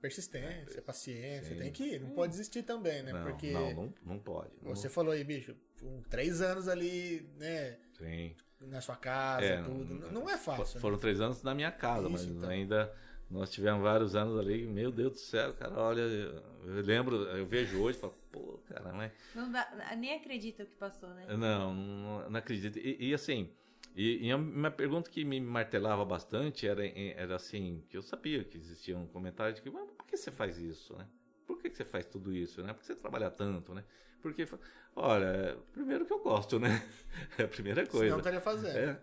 Persistência, 0.00 0.82
paciência, 0.82 1.54
Sim. 1.54 1.60
tem 1.60 1.72
que 1.72 1.82
ir. 1.94 2.00
Não 2.00 2.10
pode 2.10 2.32
desistir 2.32 2.62
também, 2.62 3.02
né? 3.02 3.12
Não, 3.12 3.22
Porque 3.22 3.50
não, 3.52 3.72
não, 3.74 3.94
não 4.04 4.18
pode. 4.18 4.50
Não- 4.62 4.74
você 4.74 4.88
falou 4.88 5.12
aí, 5.12 5.24
bicho, 5.24 5.56
com 5.80 6.02
três 6.02 6.40
anos 6.42 6.68
ali, 6.68 7.26
né? 7.36 7.78
Sim. 7.96 8.36
Na 8.60 8.80
sua 8.80 8.96
casa, 8.96 9.44
É, 9.44 9.62
tudo. 9.62 9.94
não- 9.94 10.12
Não, 10.12 10.30
é 10.30 10.36
fácil. 10.38 10.64
For- 10.66 10.74
né? 10.76 10.80
Foram 10.80 10.98
três 10.98 11.20
anos 11.20 11.42
na 11.42 11.54
minha 11.54 11.70
casa, 11.70 12.04
Isso, 12.08 12.12
mas 12.12 12.26
então. 12.26 12.48
ainda 12.48 12.92
nós 13.30 13.50
tivemos 13.50 13.82
vários 13.82 14.14
anos 14.16 14.38
ali. 14.38 14.66
Meu 14.66 14.90
Deus 14.90 15.12
do 15.12 15.18
céu, 15.18 15.52
cara, 15.54 15.74
olha, 15.78 16.00
eu, 16.00 16.42
eu 16.64 16.82
lembro, 16.82 17.16
eu 17.16 17.46
vejo 17.46 17.80
hoje 17.80 17.98
e 17.98 18.00
falo, 18.00 18.14
pô, 18.32 18.58
cara, 18.68 18.92
mas 18.92 19.12
Não 19.34 19.50
dá, 19.50 19.68
nem 19.96 20.14
acredita 20.14 20.62
o 20.62 20.66
que 20.66 20.74
passou, 20.76 21.08
né? 21.10 21.26
Não, 21.36 21.74
não, 21.74 22.30
não 22.30 22.38
acredito. 22.38 22.78
E, 22.78 23.08
e 23.10 23.14
assim, 23.14 23.50
e, 23.94 24.26
e 24.26 24.32
a 24.32 24.38
minha 24.38 24.70
pergunta 24.70 25.10
que 25.10 25.24
me 25.24 25.40
martelava 25.40 26.04
bastante 26.04 26.66
era, 26.66 26.86
era 26.86 27.36
assim, 27.36 27.84
que 27.88 27.96
eu 27.96 28.02
sabia 28.02 28.42
que 28.42 28.56
existia 28.56 28.96
um 28.96 29.06
comentário 29.06 29.54
de 29.54 29.60
que, 29.62 29.70
mas 29.70 29.90
por 29.90 30.06
que 30.06 30.16
você 30.16 30.30
faz 30.30 30.58
isso, 30.58 30.96
né? 30.96 31.06
Por 31.46 31.58
que 31.60 31.70
que 31.70 31.76
você 31.76 31.84
faz 31.84 32.06
tudo 32.06 32.32
isso, 32.32 32.62
né? 32.62 32.72
Por 32.72 32.80
que 32.80 32.86
você 32.86 32.96
trabalha 32.96 33.30
tanto, 33.30 33.72
né? 33.74 33.84
Porque, 34.20 34.46
olha, 34.94 35.56
primeiro 35.72 36.04
que 36.04 36.12
eu 36.12 36.20
gosto, 36.22 36.58
né? 36.58 36.68
É 37.38 37.44
a 37.44 37.48
primeira 37.48 37.80
Senão 37.82 37.92
coisa. 37.92 38.14
eu 38.14 38.18
estaria 38.18 38.40
fazendo. 38.40 38.76
É. 38.76 39.00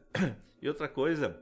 E 0.62 0.68
outra 0.68 0.88
coisa, 0.88 1.42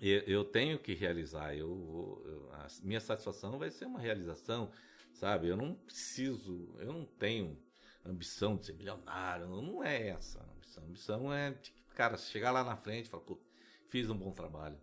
eu, 0.00 0.20
eu 0.20 0.44
tenho 0.44 0.78
que 0.78 0.94
realizar. 0.94 1.54
Eu, 1.56 2.22
eu- 2.26 2.50
a 2.52 2.66
minha 2.82 3.00
satisfação 3.00 3.58
vai 3.58 3.70
ser 3.70 3.86
uma 3.86 4.00
realização, 4.00 4.70
sabe? 5.12 5.48
Eu 5.48 5.56
não 5.56 5.74
preciso, 5.74 6.74
eu 6.78 6.92
não 6.92 7.04
tenho 7.04 7.58
ambição 8.04 8.56
de 8.56 8.66
ser 8.66 8.72
milionário. 8.74 9.46
Não, 9.48 9.62
não 9.62 9.84
é 9.84 10.08
essa 10.08 10.40
a 10.40 10.52
ambição. 10.54 10.82
A 10.82 10.86
ambição 10.86 11.32
é, 11.32 11.54
cara, 11.94 12.16
chegar 12.16 12.50
lá 12.50 12.64
na 12.64 12.76
frente 12.76 13.06
e 13.06 13.08
falar, 13.08 13.22
pô, 13.24 13.38
fiz 13.88 14.08
um 14.10 14.16
bom 14.16 14.32
trabalho. 14.32 14.78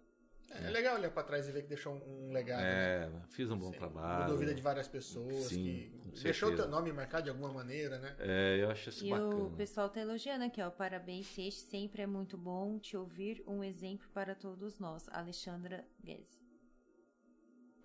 É, 0.53 0.69
legal 0.69 0.95
olhar 0.95 1.09
pra 1.11 1.23
trás 1.23 1.47
e 1.47 1.51
ver 1.51 1.61
que 1.63 1.69
deixou 1.69 1.95
um, 1.95 2.31
legado. 2.31 2.61
né? 2.61 3.05
É, 3.05 3.11
fiz 3.29 3.49
um 3.49 3.57
bom 3.57 3.71
Sim. 3.71 3.77
trabalho. 3.77 4.21
Mudou 4.23 4.35
a 4.35 4.39
vida 4.39 4.53
de 4.53 4.61
várias 4.61 4.87
pessoas. 4.87 5.45
Sim, 5.45 5.91
que 6.13 6.21
deixou 6.23 6.51
o 6.51 6.55
teu 6.55 6.67
nome 6.67 6.91
marcado 6.91 7.23
de 7.23 7.29
alguma 7.29 7.51
maneira, 7.53 7.97
né? 7.99 8.15
É, 8.19 8.57
eu 8.61 8.69
acho 8.69 8.89
isso 8.89 9.05
E 9.05 9.09
bacana. 9.09 9.35
o 9.35 9.51
pessoal 9.55 9.89
tá 9.89 10.01
elogiando 10.01 10.43
aqui, 10.43 10.61
ó. 10.61 10.69
Parabéns, 10.69 11.27
Seixas. 11.27 11.61
Sempre 11.63 12.01
é 12.01 12.07
muito 12.07 12.37
bom 12.37 12.77
te 12.79 12.97
ouvir. 12.97 13.43
Um 13.47 13.63
exemplo 13.63 14.07
para 14.13 14.35
todos 14.35 14.77
nós. 14.79 15.07
Alexandra 15.09 15.85
Guedes. 16.03 16.41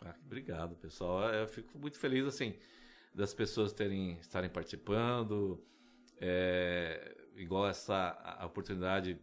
Ah, 0.00 0.14
obrigado, 0.24 0.76
pessoal. 0.76 1.30
Eu 1.32 1.48
fico 1.48 1.78
muito 1.78 1.98
feliz, 1.98 2.24
assim, 2.26 2.56
das 3.14 3.32
pessoas 3.32 3.72
terem, 3.72 4.18
estarem 4.18 4.50
participando. 4.50 5.62
É, 6.20 7.14
igual 7.36 7.68
essa 7.68 8.10
a 8.38 8.46
oportunidade 8.46 9.18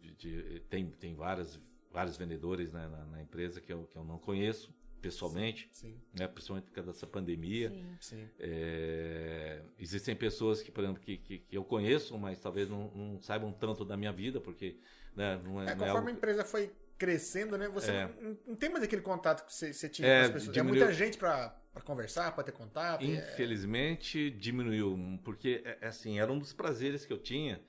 de, 0.00 0.12
de- 0.14 0.60
tem, 0.68 0.90
tem 0.90 1.14
várias, 1.14 1.60
vários 1.98 2.16
vendedores 2.16 2.72
né, 2.72 2.86
na, 2.88 3.04
na 3.06 3.20
empresa 3.22 3.60
que 3.60 3.72
eu, 3.72 3.84
que 3.90 3.96
eu 3.96 4.04
não 4.04 4.18
conheço 4.18 4.72
pessoalmente, 5.00 5.68
Sim, 5.72 5.96
né, 6.12 6.26
principalmente 6.28 6.66
por 6.66 6.72
causa 6.72 6.92
dessa 6.92 7.06
pandemia. 7.06 7.70
Sim. 7.70 7.96
sim. 8.00 8.28
É, 8.38 9.62
existem 9.78 10.14
pessoas 10.14 10.62
que, 10.62 10.70
por 10.70 10.82
exemplo, 10.84 11.00
que, 11.02 11.16
que, 11.18 11.38
que 11.38 11.56
eu 11.56 11.64
conheço, 11.64 12.16
mas 12.18 12.40
talvez 12.40 12.68
não, 12.68 12.88
não 12.94 13.20
saibam 13.20 13.52
tanto 13.52 13.84
da 13.84 13.96
minha 13.96 14.12
vida, 14.12 14.40
porque 14.40 14.76
né, 15.16 15.40
não 15.44 15.60
é, 15.60 15.64
É, 15.64 15.66
não 15.66 15.72
é 15.72 15.74
conforme 15.74 15.90
algo 15.98 16.08
a 16.08 16.12
empresa 16.12 16.44
foi 16.44 16.70
crescendo, 16.96 17.56
né? 17.56 17.68
Você 17.68 17.90
É. 17.92 18.08
não, 18.20 18.36
não 18.48 18.56
tem 18.56 18.68
mais 18.70 18.82
aquele 18.84 19.02
contato 19.02 19.44
que 19.46 19.54
você, 19.54 19.72
você 19.72 19.88
tinha 19.88 20.06
É, 20.08 20.18
com 20.20 20.26
as 20.26 20.30
pessoas. 20.32 20.54
diminuiu. 20.54 20.82
É 20.82 20.86
muita 20.86 20.96
gente 20.98 21.16
pra 21.16 21.56
conversar, 21.84 22.32
pra 22.32 22.42
ter 22.44 22.52
contato. 22.52 23.02
é- 23.02 23.06
Infelizmente 23.06 24.30
diminuiu, 24.30 24.96
porque 25.24 25.62
é, 25.64 25.78
é 25.82 25.86
assim, 25.88 26.18
era 26.18 26.32
um 26.32 26.38
dos 26.38 26.52
prazeres 26.52 27.04
que 27.06 27.12
eu 27.12 27.18
tinha. 27.18 27.60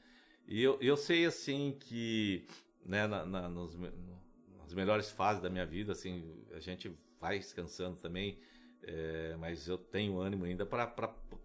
E 0.48 0.62
eu, 0.64 0.80
eu 0.82 0.98
sei 0.98 1.26
assim 1.26 1.78
que 1.80 2.48
né, 2.84 3.06
na, 3.06 3.24
na- 3.24 3.48
nos 3.50 3.76
nas 4.70 4.74
melhores 4.76 5.10
fases 5.10 5.42
da 5.42 5.50
minha 5.50 5.66
vida, 5.66 5.92
assim, 5.94 6.24
a 6.54 6.60
gente 6.60 6.92
vai 7.20 7.40
descansando 7.40 7.98
também, 7.98 8.38
é, 8.84 9.36
mas 9.40 9.68
eu 9.68 9.78
tenho 9.80 10.20
ânimo 10.20 10.46
ainda 10.46 10.64
para 10.66 10.86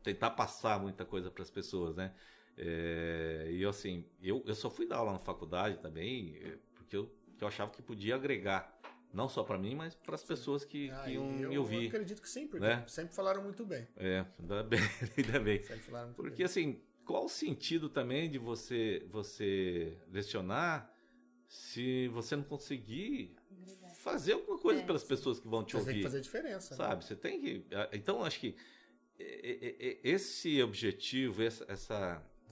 tentar 0.02 0.30
passar 0.32 0.78
muita 0.78 1.04
coisa 1.06 1.30
para 1.30 1.42
as 1.42 1.50
pessoas, 1.50 1.96
né? 1.96 2.12
É, 2.56 3.48
e 3.50 3.62
eu 3.62 3.70
assim, 3.70 4.04
eu, 4.22 4.42
eu 4.46 4.54
só 4.54 4.68
fui 4.70 4.86
dar 4.86 4.98
aula 4.98 5.12
na 5.12 5.18
faculdade 5.18 5.78
também, 5.78 6.36
é, 6.42 6.58
porque 6.74 6.96
eu, 6.96 7.10
eu 7.40 7.48
achava 7.48 7.70
que 7.70 7.80
podia 7.82 8.14
agregar, 8.14 8.78
não 9.12 9.26
só 9.28 9.42
para 9.42 9.56
mim, 9.56 9.74
mas 9.74 9.94
para 9.94 10.14
as 10.16 10.22
pessoas 10.22 10.62
que, 10.64 10.90
Ah, 10.90 11.04
que 11.04 11.12
iam 11.12 11.24
eu 11.24 11.48
me 11.48 11.58
ouvir. 11.58 11.88
acredito 11.88 12.20
que 12.20 12.28
sim, 12.28 12.46
porque 12.46 12.66
né? 12.66 12.84
sempre 12.88 13.14
falaram 13.14 13.42
muito 13.42 13.64
bem. 13.64 13.88
É, 13.96 14.24
ainda 14.38 14.62
bem, 14.62 14.80
ainda 15.16 15.40
bem. 15.40 15.62
Sempre 15.62 15.78
falaram 15.80 16.06
muito 16.08 16.16
Porque 16.18 16.36
bem. 16.36 16.44
assim, 16.44 16.80
qual 17.06 17.24
o 17.24 17.28
sentido 17.28 17.88
também 17.88 18.30
de 18.30 18.38
você 18.38 19.02
você 19.10 19.96
lecionar 20.12 20.93
se 21.48 22.08
você 22.08 22.36
não 22.36 22.44
conseguir 22.44 23.34
fazer 23.96 24.32
alguma 24.34 24.58
coisa 24.58 24.80
É. 24.82 24.84
pelas 24.86 25.04
pessoas 25.04 25.38
que 25.40 25.48
vão 25.48 25.64
te 25.64 25.72
Você 25.72 25.78
tem 25.78 25.84
que 25.84 25.90
ouvir? 25.90 26.02
fazer 26.02 26.20
diferença. 26.20 26.70
né? 26.70 26.76
Sabe? 26.76 27.04
Você 27.04 27.16
tem 27.16 27.40
que. 27.40 27.66
Então, 27.92 28.22
acho 28.22 28.40
que 28.40 28.54
é, 29.18 29.24
é, 29.24 29.88
é, 29.88 30.00
esse 30.02 30.62
objetivo, 30.62 31.42
essa, 31.42 31.64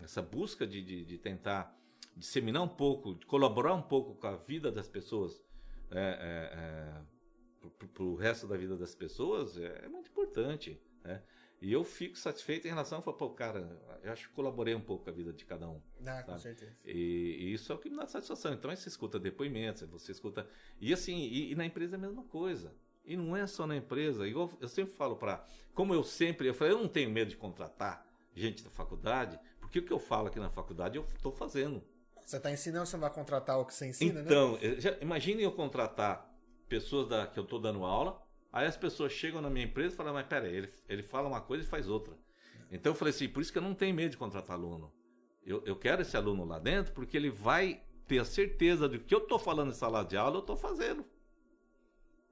essa, 0.01 0.23
busca 0.23 0.67
de, 0.67 0.81
de, 0.83 1.05
de 1.05 1.19
tentar 1.19 1.77
disseminar 2.17 2.63
um 2.63 2.69
pouco, 2.69 3.15
de 3.15 3.27
colaborar 3.27 3.75
um 3.75 3.83
pouco 3.83 4.15
com 4.15 4.27
a 4.27 4.37
vida 4.37 4.71
das 4.71 4.89
pessoas, 4.89 5.43
é, 5.91 7.01
para 7.93 8.03
o 8.03 8.15
resto 8.15 8.47
da 8.47 8.57
vida 8.57 8.77
das 8.77 8.95
pessoas, 8.95 9.57
é, 9.59 9.83
é 9.85 9.89
muito 9.89 10.11
importante. 10.11 10.81
Né? 11.05 11.23
E 11.63 11.73
eu 11.73 11.85
fico 11.85 12.19
satisfeito 12.19 12.67
em 12.67 12.71
relação 12.71 12.99
a 12.99 13.03
falar, 13.03 13.17
pô, 13.17 13.31
cara, 13.31 13.81
eu 14.03 14.13
acho 14.13 14.29
que 14.29 14.35
colaborei 14.35 14.75
um 14.75 14.81
pouco 14.81 15.05
com 15.05 15.11
a 15.11 15.13
vida 15.13 15.33
de 15.33 15.45
cada 15.45 15.69
um. 15.69 15.81
Ah, 16.05 16.23
com 16.25 16.37
certeza. 16.37 16.77
E, 16.85 17.37
e 17.39 17.53
isso 17.53 17.71
é 17.71 17.75
o 17.75 17.79
que 17.79 17.89
me 17.89 17.97
dá 17.97 18.07
satisfação. 18.07 18.53
Então, 18.53 18.69
aí 18.69 18.77
você 18.77 18.89
escuta 18.89 19.17
depoimentos, 19.17 19.83
você 19.83 20.11
escuta. 20.11 20.45
E 20.81 20.93
assim, 20.93 21.17
e, 21.17 21.53
e 21.53 21.55
na 21.55 21.65
empresa 21.65 21.95
é 21.95 21.99
a 21.99 22.01
mesma 22.01 22.25
coisa. 22.25 22.75
E 23.05 23.17
não 23.17 23.37
é 23.37 23.47
só 23.47 23.65
na 23.65 23.77
empresa. 23.77 24.27
Igual 24.27 24.51
eu 24.61 24.69
sempre 24.69 24.93
falo 24.93 25.15
para. 25.15 25.47
Como 25.73 25.95
eu 25.95 26.03
sempre. 26.03 26.49
Eu 26.49 26.55
falei, 26.55 26.75
eu 26.75 26.79
não 26.79 26.89
tenho 26.89 27.09
medo 27.11 27.31
de 27.31 27.37
contratar 27.37 28.05
gente 28.35 28.65
da 28.65 28.71
faculdade, 28.71 29.39
porque 29.61 29.79
o 29.79 29.85
que 29.85 29.93
eu 29.93 29.99
falo 29.99 30.29
aqui 30.29 30.41
na 30.41 30.51
faculdade 30.51 30.97
eu 30.97 31.07
estou 31.15 31.31
fazendo. 31.31 31.83
Você 32.25 32.41
tá 32.41 32.51
ensinando, 32.51 32.87
você 32.87 32.97
não 32.97 33.03
vai 33.03 33.13
contratar 33.13 33.59
o 33.59 33.65
que 33.65 33.75
você 33.75 33.87
ensina, 33.87 34.21
né? 34.21 34.23
então, 34.25 34.59
eh, 34.63 34.99
imagine 35.01 35.43
eu 35.43 35.53
contratar 35.53 36.33
pessoas 36.69 37.09
da, 37.09 37.27
que 37.27 37.39
eu 37.39 37.45
estou 37.45 37.61
dando 37.61 37.85
aula, 37.85 38.21
aí 38.53 38.67
as 38.67 38.77
pessoas 38.77 39.13
chegam 39.13 39.41
na 39.41 39.49
minha 39.49 39.65
empresa 39.65 39.95
e 39.95 39.97
falam, 39.97 40.13
mas 40.13 40.27
peraí, 40.27 40.55
ele, 40.55 40.69
ele 40.89 41.03
fala 41.03 41.29
uma 41.29 41.41
coisa 41.41 41.65
e 41.65 41.67
faz 41.67 41.89
outra. 41.89 42.15
Então 42.71 42.93
eu 42.93 42.97
falei 42.97 43.13
assim, 43.13 43.29
por 43.29 43.41
isso 43.41 43.53
que 43.53 43.59
eu 43.59 43.63
não 43.63 43.75
tenho 43.75 43.95
medo 43.95 44.11
de 44.11 44.17
contratar 44.17 44.57
aluno. 44.57 44.93
Eu, 45.45 45.63
eu 45.65 45.77
quero 45.77 46.03
esse 46.03 46.17
aluno 46.17 46.45
lá 46.45 46.59
dentro 46.59 46.93
porque 46.93 47.17
ele 47.17 47.31
vai 47.31 47.83
ter 48.07 48.19
a 48.19 48.25
certeza 48.25 48.89
de 48.89 48.99
que 48.99 49.15
eu 49.15 49.21
estou 49.21 49.39
falando 49.39 49.71
em 49.71 49.75
sala 49.75 50.05
de 50.05 50.17
aula, 50.17 50.37
eu 50.37 50.41
estou 50.41 50.57
fazendo. 50.57 51.05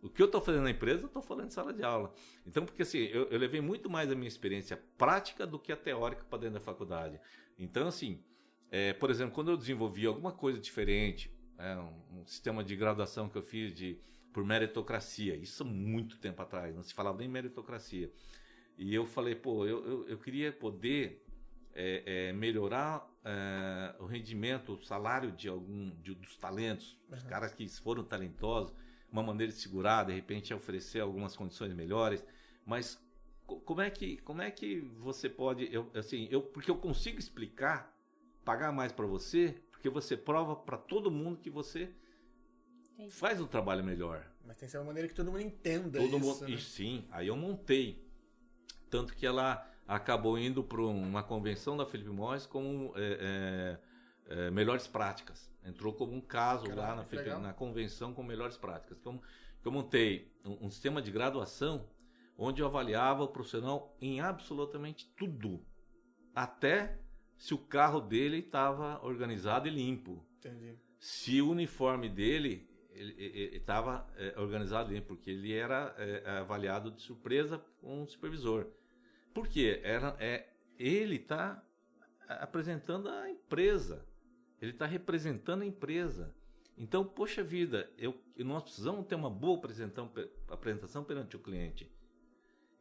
O 0.02 0.08
que 0.08 0.23
eu 0.23 0.26
estou 0.26 0.40
fazendo 0.40 0.62
na 0.62 0.70
empresa, 0.70 1.02
eu 1.02 1.07
estou 1.08 1.23
falando 1.23 1.49
em 1.49 1.50
sala 1.50 1.73
de 1.73 1.82
aula. 1.82 2.12
Então, 2.47 2.65
porque 2.65 2.82
assim, 2.82 2.99
eu, 2.99 3.24
eu 3.24 3.39
levei 3.39 3.60
muito 3.60 3.90
mais 3.90 4.10
a 4.10 4.15
minha 4.15 4.28
experiência 4.28 4.82
prática 4.97 5.47
do 5.47 5.58
que 5.58 5.73
a 5.73 5.76
teórica 5.76 6.24
para 6.24 6.39
dentro 6.39 6.55
da 6.55 6.60
faculdade. 6.60 7.20
Então, 7.58 7.86
assim, 7.86 8.23
é, 8.70 8.94
por 8.94 9.10
exemplo, 9.10 9.34
quando 9.34 9.50
eu 9.50 9.57
desenvolvi 9.57 10.07
alguma 10.07 10.32
coisa 10.32 10.58
diferente, 10.58 11.31
é, 11.58 11.76
um, 11.76 12.20
um 12.20 12.26
sistema 12.26 12.65
de 12.65 12.74
graduação 12.76 13.28
que 13.28 13.36
eu 13.36 13.42
fiz 13.42 13.74
de, 13.74 14.00
por 14.33 14.44
meritocracia, 14.44 15.36
isso 15.36 15.65
muito 15.65 16.18
tempo 16.18 16.41
atrás, 16.42 16.75
não 16.75 16.83
se 16.83 16.94
falava 16.94 17.18
nem 17.18 17.28
meritocracia. 17.28 18.10
E 18.78 18.94
eu 18.94 19.07
falei, 19.07 19.34
pô, 19.34 19.67
eu, 19.67 19.84
eu, 19.86 20.09
eu 20.09 20.18
queria 20.18 20.52
poder 20.52 21.25
é, 21.75 22.28
é, 22.28 22.33
melhorar 22.33 23.07
é, 23.25 23.94
o 24.00 24.07
rendimento, 24.07 24.73
o 24.75 24.83
salário 24.84 25.33
de 25.33 25.49
algum 25.49 25.91
de- 26.02 26.15
dos 26.15 26.36
talentos, 26.36 26.99
os 27.10 27.23
caras 27.25 27.55
que 27.55 27.68
foram 27.68 28.02
talentosos, 28.05 28.73
uma 29.12 29.23
maneira 29.23 29.52
de 29.52 29.59
segurar, 29.59 30.05
de 30.05 30.12
repente 30.12 30.55
oferecer 30.55 31.00
algumas 31.00 31.36
condições 31.36 31.73
melhores, 31.75 32.25
mas 32.65 32.99
co- 33.47 33.60
como 33.60 33.81
é 33.81 33.91
que 33.91 34.17
como 34.18 34.41
é 34.42 34.50
que 34.50 34.81
você 34.99 35.28
pode, 35.28 35.68
eu, 35.73 35.91
assim, 35.94 36.28
eu 36.31 36.42
porque 36.42 36.70
eu 36.70 36.76
consigo 36.76 37.18
explicar, 37.18 37.94
pagar 38.44 38.73
mais 38.73 38.92
para 38.92 39.07
você, 39.07 39.60
porque 39.70 39.89
você 39.89 40.17
prova 40.17 40.57
para 40.57 40.76
todo 40.78 41.10
mundo 41.10 41.39
que 41.39 41.50
você 41.50 41.92
Entendi. 43.01 43.15
faz 43.15 43.41
um 43.41 43.47
trabalho 43.47 43.83
melhor. 43.83 44.25
Mas 44.45 44.57
tem 44.57 44.67
que 44.67 44.73
ser 44.73 44.79
uma 44.79 44.87
maneira 44.87 45.09
que 45.09 45.15
todo 45.15 45.31
mundo 45.31 45.41
entenda 45.41 45.99
Todo 45.99 46.17
isso, 46.17 46.27
mundo, 46.27 46.41
né? 46.43 46.51
e 46.51 46.59
sim, 46.59 47.07
aí 47.11 47.29
eu 47.29 47.37
montei. 47.37 48.05
Tanto 48.89 49.15
que 49.15 49.25
ela 49.25 49.67
acabou 49.87 50.39
indo 50.39 50.62
para 50.62 50.81
uma 50.83 51.23
convenção 51.23 51.77
da 51.77 51.87
Felipe 51.87 52.11
Morris 52.11 52.47
como 52.47 52.93
é, 52.97 53.79
é, 54.29 54.47
é, 54.47 54.51
melhores 54.51 54.87
práticas. 54.87 55.51
Entrou 55.65 55.93
como 55.93 56.12
um 56.12 56.20
caso 56.20 56.65
Caramba, 56.65 56.83
lá 56.83 56.97
na, 56.97 57.07
legal. 57.11 57.41
na 57.41 57.53
convenção 57.53 58.12
com 58.12 58.23
melhores 58.23 58.57
práticas. 58.57 58.99
Que 58.99 59.07
eu, 59.07 59.20
que 59.62 59.69
eu 59.69 59.73
montei 59.73 60.33
um, 60.45 60.67
um 60.67 60.70
sistema 60.70 61.01
de 61.01 61.11
graduação 61.11 61.89
onde 62.37 62.62
eu 62.62 62.67
avaliava 62.67 63.23
o 63.25 63.29
profissional 63.29 63.97
em 64.01 64.20
absolutamente 64.20 65.07
tudo. 65.17 65.65
Até 66.35 66.99
se 67.37 67.53
o 67.55 67.59
carro 67.59 68.01
dele 68.01 68.39
estava 68.39 69.05
organizado 69.05 69.69
e 69.69 69.70
limpo. 69.70 70.25
Entendi. 70.39 70.79
Se 70.99 71.41
o 71.43 71.51
uniforme 71.51 72.09
dele 72.09 72.69
estava 72.94 74.07
é, 74.17 74.39
organizado 74.39 74.93
limpo, 74.93 75.09
porque 75.09 75.31
ele 75.31 75.52
era 75.52 75.94
é, 75.99 76.39
avaliado 76.39 76.91
de 76.91 77.01
surpresa 77.01 77.59
com 77.81 78.02
o 78.02 78.07
supervisor. 78.07 78.67
Por 79.33 79.49
quê? 79.49 79.81
Era, 79.83 80.17
é, 80.19 80.49
ele 80.78 81.17
está 81.17 81.62
apresentando 82.28 83.09
a 83.09 83.31
empresa. 83.31 84.07
Ele 84.60 84.73
está 84.73 84.86
representando 84.86 85.62
a 85.62 85.67
empresa. 85.67 86.35
Então, 86.77 87.05
poxa 87.05 87.43
vida, 87.43 87.91
eu, 87.99 88.19
nós 88.39 88.62
precisamos 88.62 89.07
ter 89.07 89.15
uma 89.15 89.31
boa 89.31 89.59
apresentação, 89.59 90.10
apresentação 90.49 91.05
perante 91.05 91.36
o 91.36 91.39
cliente. 91.39 91.91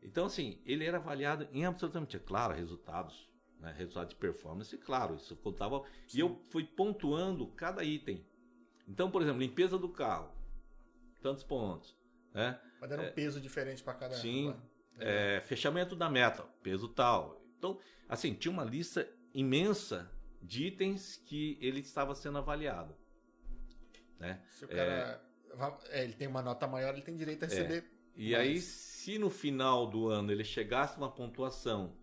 Então, 0.01 0.25
assim, 0.25 0.61
ele 0.65 0.85
era 0.85 0.97
avaliado 0.97 1.47
em 1.51 1.65
absolutamente, 1.65 2.15
é 2.15 2.19
claro, 2.19 2.53
resultados, 2.53 3.29
né, 3.59 3.73
resultados 3.77 4.13
de 4.13 4.15
performance, 4.15 4.77
claro, 4.77 5.15
isso 5.15 5.35
contava. 5.35 5.83
Sim. 6.07 6.17
E 6.17 6.21
eu 6.21 6.41
fui 6.49 6.63
pontuando 6.63 7.45
cada 7.47 7.83
item. 7.83 8.25
Então, 8.89 9.11
por 9.11 9.21
exemplo, 9.21 9.39
limpeza 9.39 9.77
do 9.77 9.87
carro, 9.87 10.33
tantos 11.21 11.43
pontos. 11.43 11.95
Né? 12.33 12.59
Mas 12.81 12.91
era 12.91 13.01
um 13.03 13.05
é, 13.05 13.11
peso 13.11 13.39
diferente 13.39 13.83
para 13.83 13.93
cada 13.93 14.15
Sim. 14.15 14.55
É, 14.97 15.41
fechamento 15.45 15.95
da 15.95 16.09
meta, 16.09 16.43
peso 16.63 16.89
tal. 16.89 17.41
Então, 17.57 17.79
assim, 18.07 18.33
tinha 18.33 18.51
uma 18.51 18.63
lista 18.63 19.07
imensa 19.33 20.11
de 20.41 20.65
itens 20.65 21.17
que 21.25 21.57
ele 21.61 21.79
estava 21.79 22.15
sendo 22.15 22.39
avaliado. 22.39 22.95
Né? 24.17 24.41
Se 24.49 24.65
o 24.65 24.67
cara 24.67 25.21
é, 25.89 26.03
ele 26.03 26.13
tem 26.13 26.27
uma 26.27 26.41
nota 26.41 26.67
maior, 26.67 26.93
ele 26.93 27.03
tem 27.03 27.15
direito 27.15 27.43
a 27.43 27.47
receber. 27.47 27.85
E 28.15 28.31
mais. 28.31 28.47
aí, 28.47 28.59
se 28.59 29.17
no 29.19 29.29
final 29.29 29.87
do 29.87 30.07
ano 30.07 30.31
ele 30.31 30.43
chegasse 30.43 30.97
uma 30.97 31.11
pontuação 31.11 31.95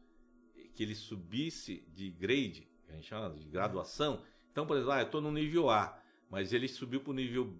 que 0.75 0.83
ele 0.83 0.95
subisse 0.95 1.87
de 1.93 2.11
grade, 2.11 2.71
que 2.85 2.93
a 2.93 2.95
gente 2.95 3.09
chama 3.09 3.35
de 3.35 3.49
graduação, 3.49 4.23
então, 4.53 4.67
por 4.67 4.77
exemplo, 4.77 4.93
ah, 4.93 5.01
eu 5.01 5.07
estou 5.07 5.21
no 5.21 5.33
nível 5.33 5.69
A, 5.69 6.01
mas 6.31 6.53
ele 6.53 6.69
subiu 6.69 7.01
para 7.01 7.11
o 7.11 7.15
nível. 7.15 7.55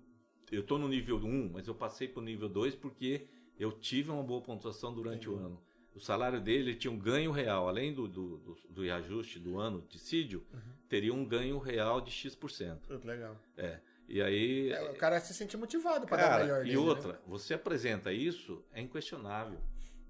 Eu 0.51 0.61
estou 0.61 0.79
no 0.79 0.89
nível 0.89 1.17
1, 1.17 1.51
mas 1.53 1.67
eu 1.67 1.75
passei 1.75 2.07
para 2.07 2.21
o 2.21 2.25
nível 2.25 2.49
2 2.49 2.75
porque 2.77 3.27
eu 3.59 3.73
tive 3.73 4.11
uma 4.11 4.23
boa 4.23 4.41
pontuação 4.41 4.95
durante 4.95 5.29
Entendi. 5.29 5.43
o 5.43 5.47
ano. 5.47 5.63
O 5.95 6.01
salário 6.01 6.41
dele 6.41 6.75
tinha 6.75 6.93
um 6.93 6.99
ganho 6.99 7.33
real, 7.33 7.69
além 7.69 7.93
do, 7.95 8.07
do, 8.07 8.37
do, 8.37 8.55
do 8.69 8.83
reajuste 8.83 9.39
do 9.39 9.59
ano 9.59 9.83
de 9.89 9.99
CIDIO, 9.99 10.45
uhum. 10.53 10.61
teria 10.89 11.15
um 11.15 11.25
ganho 11.25 11.59
real 11.59 12.03
de 12.03 12.11
X%. 12.11 12.91
Muito 12.91 13.07
legal. 13.07 13.35
É. 13.57 13.81
E 14.07 14.21
aí. 14.21 14.71
É, 14.73 14.91
o 14.91 14.95
cara 14.95 15.19
se 15.21 15.33
sente 15.33 15.57
motivado 15.57 16.07
para 16.07 16.29
dar 16.29 16.41
melhor. 16.41 16.61
E 16.63 16.69
dele, 16.69 16.77
outra, 16.77 17.15
né? 17.15 17.19
você 17.27 17.55
apresenta 17.55 18.13
isso, 18.13 18.63
é 18.73 18.81
inquestionável. 18.81 19.59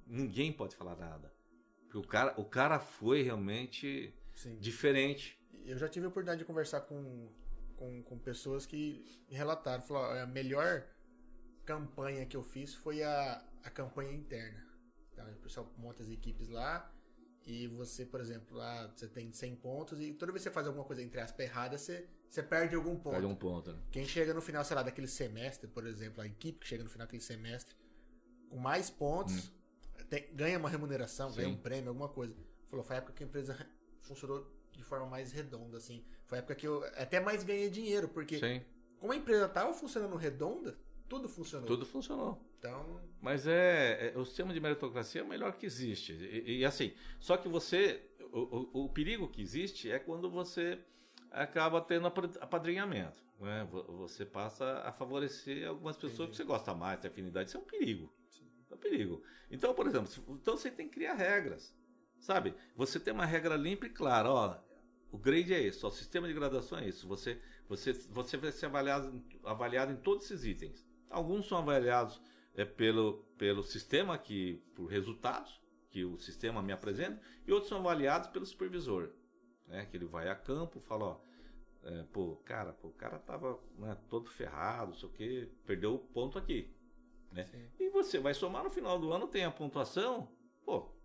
Ninguém 0.06 0.52
pode 0.52 0.74
falar 0.74 0.96
nada. 0.96 1.32
Porque 1.84 1.98
o 1.98 2.02
cara, 2.02 2.34
o 2.36 2.44
cara 2.44 2.78
foi 2.78 3.22
realmente 3.22 4.12
Sim. 4.34 4.58
diferente. 4.58 5.38
Eu 5.64 5.78
já 5.78 5.88
tive 5.88 6.06
a 6.06 6.08
oportunidade 6.08 6.40
de 6.40 6.44
conversar 6.44 6.80
com, 6.82 7.28
com, 7.76 8.02
com 8.02 8.18
pessoas 8.18 8.66
que 8.66 9.05
relataram. 9.28 9.82
Falaram, 9.82 10.22
a 10.22 10.26
melhor 10.26 10.86
campanha 11.64 12.26
que 12.26 12.36
eu 12.36 12.42
fiz 12.42 12.74
foi 12.74 13.02
a, 13.02 13.44
a 13.62 13.70
campanha 13.70 14.12
interna. 14.12 14.64
Então, 15.12 15.26
o 15.30 15.36
pessoal 15.36 15.72
monta 15.78 16.02
as 16.02 16.10
equipes 16.10 16.48
lá 16.48 16.92
e 17.46 17.68
você, 17.68 18.05
por 18.05 18.20
exemplo, 18.20 18.56
lá 18.56 18.86
você 18.88 19.06
tem 19.06 19.32
100 19.32 19.56
pontos 19.56 20.00
e 20.00 20.12
toda 20.12 20.32
vez 20.32 20.42
que 20.42 20.48
você 20.48 20.55
faz 20.55 20.66
alguma 20.66 20.84
coisa 20.84 21.02
entre 21.02 21.20
aspas 21.20 21.46
errada, 21.46 21.78
você, 21.78 22.08
você 22.28 22.42
perde 22.42 22.74
algum 22.74 22.96
ponto. 22.96 23.12
Perde 23.12 23.26
um 23.26 23.34
ponto. 23.34 23.72
Né? 23.72 23.78
Quem 23.90 24.05
chega 24.05 24.34
no 24.34 24.42
final, 24.42 24.64
sei 24.64 24.76
lá, 24.76 24.82
daquele 24.82 25.06
semestre, 25.06 25.68
por 25.68 25.86
exemplo, 25.86 26.22
a 26.22 26.26
equipe 26.26 26.58
que 26.58 26.66
chega 26.66 26.82
no 26.82 26.90
final 26.90 27.06
daquele 27.06 27.22
semestre 27.22 27.74
com 28.48 28.56
mais 28.56 28.90
pontos, 28.90 29.48
hum. 29.48 30.05
tem, 30.08 30.34
ganha 30.34 30.58
uma 30.58 30.68
remuneração, 30.68 31.30
Sim. 31.30 31.36
ganha 31.36 31.48
um 31.48 31.56
prêmio, 31.56 31.88
alguma 31.88 32.08
coisa. 32.08 32.34
Falou, 32.68 32.84
foi 32.84 32.96
a 32.96 32.98
época 32.98 33.12
que 33.12 33.22
a 33.22 33.26
empresa 33.26 33.56
funcionou 34.02 34.52
de 34.72 34.82
forma 34.82 35.06
mais 35.06 35.32
redonda, 35.32 35.78
assim. 35.78 36.05
Foi 36.26 36.38
a 36.38 36.40
época 36.40 36.55
que 36.55 36.66
eu 36.66 36.84
até 36.96 37.20
mais 37.20 37.44
ganhei 37.44 37.70
dinheiro, 37.70 38.08
porque 38.08 38.38
Sim. 38.38 38.62
como 38.98 39.12
a 39.12 39.16
empresa 39.16 39.46
estava 39.46 39.72
funcionando 39.72 40.16
redonda, 40.16 40.76
tudo 41.08 41.28
funcionou. 41.28 41.66
Tudo 41.66 41.86
funcionou. 41.86 42.40
Então. 42.58 43.00
Mas 43.20 43.46
é, 43.46 44.12
é, 44.12 44.18
o 44.18 44.24
sistema 44.24 44.52
de 44.52 44.60
meritocracia 44.60 45.20
é 45.20 45.24
o 45.24 45.28
melhor 45.28 45.52
que 45.52 45.66
existe. 45.66 46.12
E, 46.12 46.58
e 46.58 46.64
assim, 46.64 46.92
só 47.20 47.36
que 47.36 47.48
você. 47.48 48.02
O, 48.32 48.40
o, 48.40 48.84
o, 48.84 48.88
perigo 48.88 49.28
que 49.28 49.40
existe 49.40 49.90
é 49.90 49.98
quando 49.98 50.28
você 50.28 50.78
acaba 51.30 51.80
tendo 51.80 52.06
apadrinhamento. 52.06 53.24
Né? 53.40 53.66
Você 53.98 54.26
passa 54.26 54.80
a 54.80 54.92
favorecer 54.92 55.68
algumas 55.68 55.96
pessoas 55.96 56.28
Entendi. 56.28 56.30
que 56.30 56.36
você 56.38 56.44
gosta 56.44 56.74
mais, 56.74 57.00
tem 57.00 57.08
afinidade. 57.08 57.48
Isso 57.48 57.56
é 57.56 57.60
um 57.60 57.64
perigo. 57.64 58.12
Sim. 58.28 58.50
É 58.70 58.74
um 58.74 58.78
perigo. 58.78 59.22
Então, 59.50 59.72
por 59.74 59.86
exemplo, 59.86 60.10
então 60.28 60.56
você 60.56 60.70
tem 60.70 60.88
que 60.88 60.94
criar 60.94 61.14
regras. 61.14 61.74
Sabe? 62.18 62.55
Você 62.74 62.98
tem 62.98 63.14
uma 63.14 63.26
regra 63.26 63.55
limpa 63.55 63.86
e 63.86 63.90
clara, 63.90 64.30
ó. 64.30 64.58
O 65.10 65.18
grade 65.18 65.54
é 65.54 65.62
esse, 65.62 65.84
o 65.84 65.90
sistema 65.90 66.26
de 66.26 66.34
graduação 66.34 66.78
é 66.78 66.88
isso. 66.88 67.06
Você, 67.08 67.40
você, 67.68 67.92
você 67.92 68.36
vai 68.36 68.52
ser 68.52 68.66
avaliado, 68.66 69.22
avaliado 69.44 69.92
em 69.92 69.96
todos 69.96 70.24
esses 70.24 70.44
itens. 70.44 70.86
Alguns 71.08 71.46
são 71.46 71.58
avaliados 71.58 72.20
é, 72.54 72.64
pelo, 72.64 73.24
pelo 73.38 73.62
sistema, 73.62 74.18
que, 74.18 74.62
por 74.74 74.86
resultados 74.86 75.60
que 75.90 76.04
o 76.04 76.18
sistema 76.18 76.62
me 76.62 76.72
apresenta, 76.72 77.20
e 77.46 77.52
outros 77.52 77.68
são 77.68 77.78
avaliados 77.78 78.28
pelo 78.28 78.44
supervisor. 78.44 79.10
Né, 79.66 79.84
que 79.86 79.96
ele 79.96 80.04
vai 80.04 80.28
a 80.28 80.34
campo 80.34 80.78
fala, 80.78 81.04
ó, 81.04 81.20
é, 81.82 82.04
pô, 82.12 82.36
cara, 82.44 82.72
pô, 82.72 82.88
o 82.88 82.92
cara 82.92 83.18
tava 83.18 83.58
né, 83.78 83.96
todo 84.08 84.30
ferrado, 84.30 84.94
sei 84.94 85.08
o 85.08 85.12
que, 85.12 85.48
perdeu 85.64 85.94
o 85.94 85.98
ponto 85.98 86.38
aqui. 86.38 86.72
Né? 87.32 87.48
E 87.78 87.88
você 87.90 88.18
vai 88.18 88.34
somar 88.34 88.64
no 88.64 88.70
final 88.70 88.98
do 88.98 89.12
ano, 89.12 89.26
tem 89.26 89.44
a 89.44 89.50
pontuação, 89.50 90.28
pô, 90.64 90.95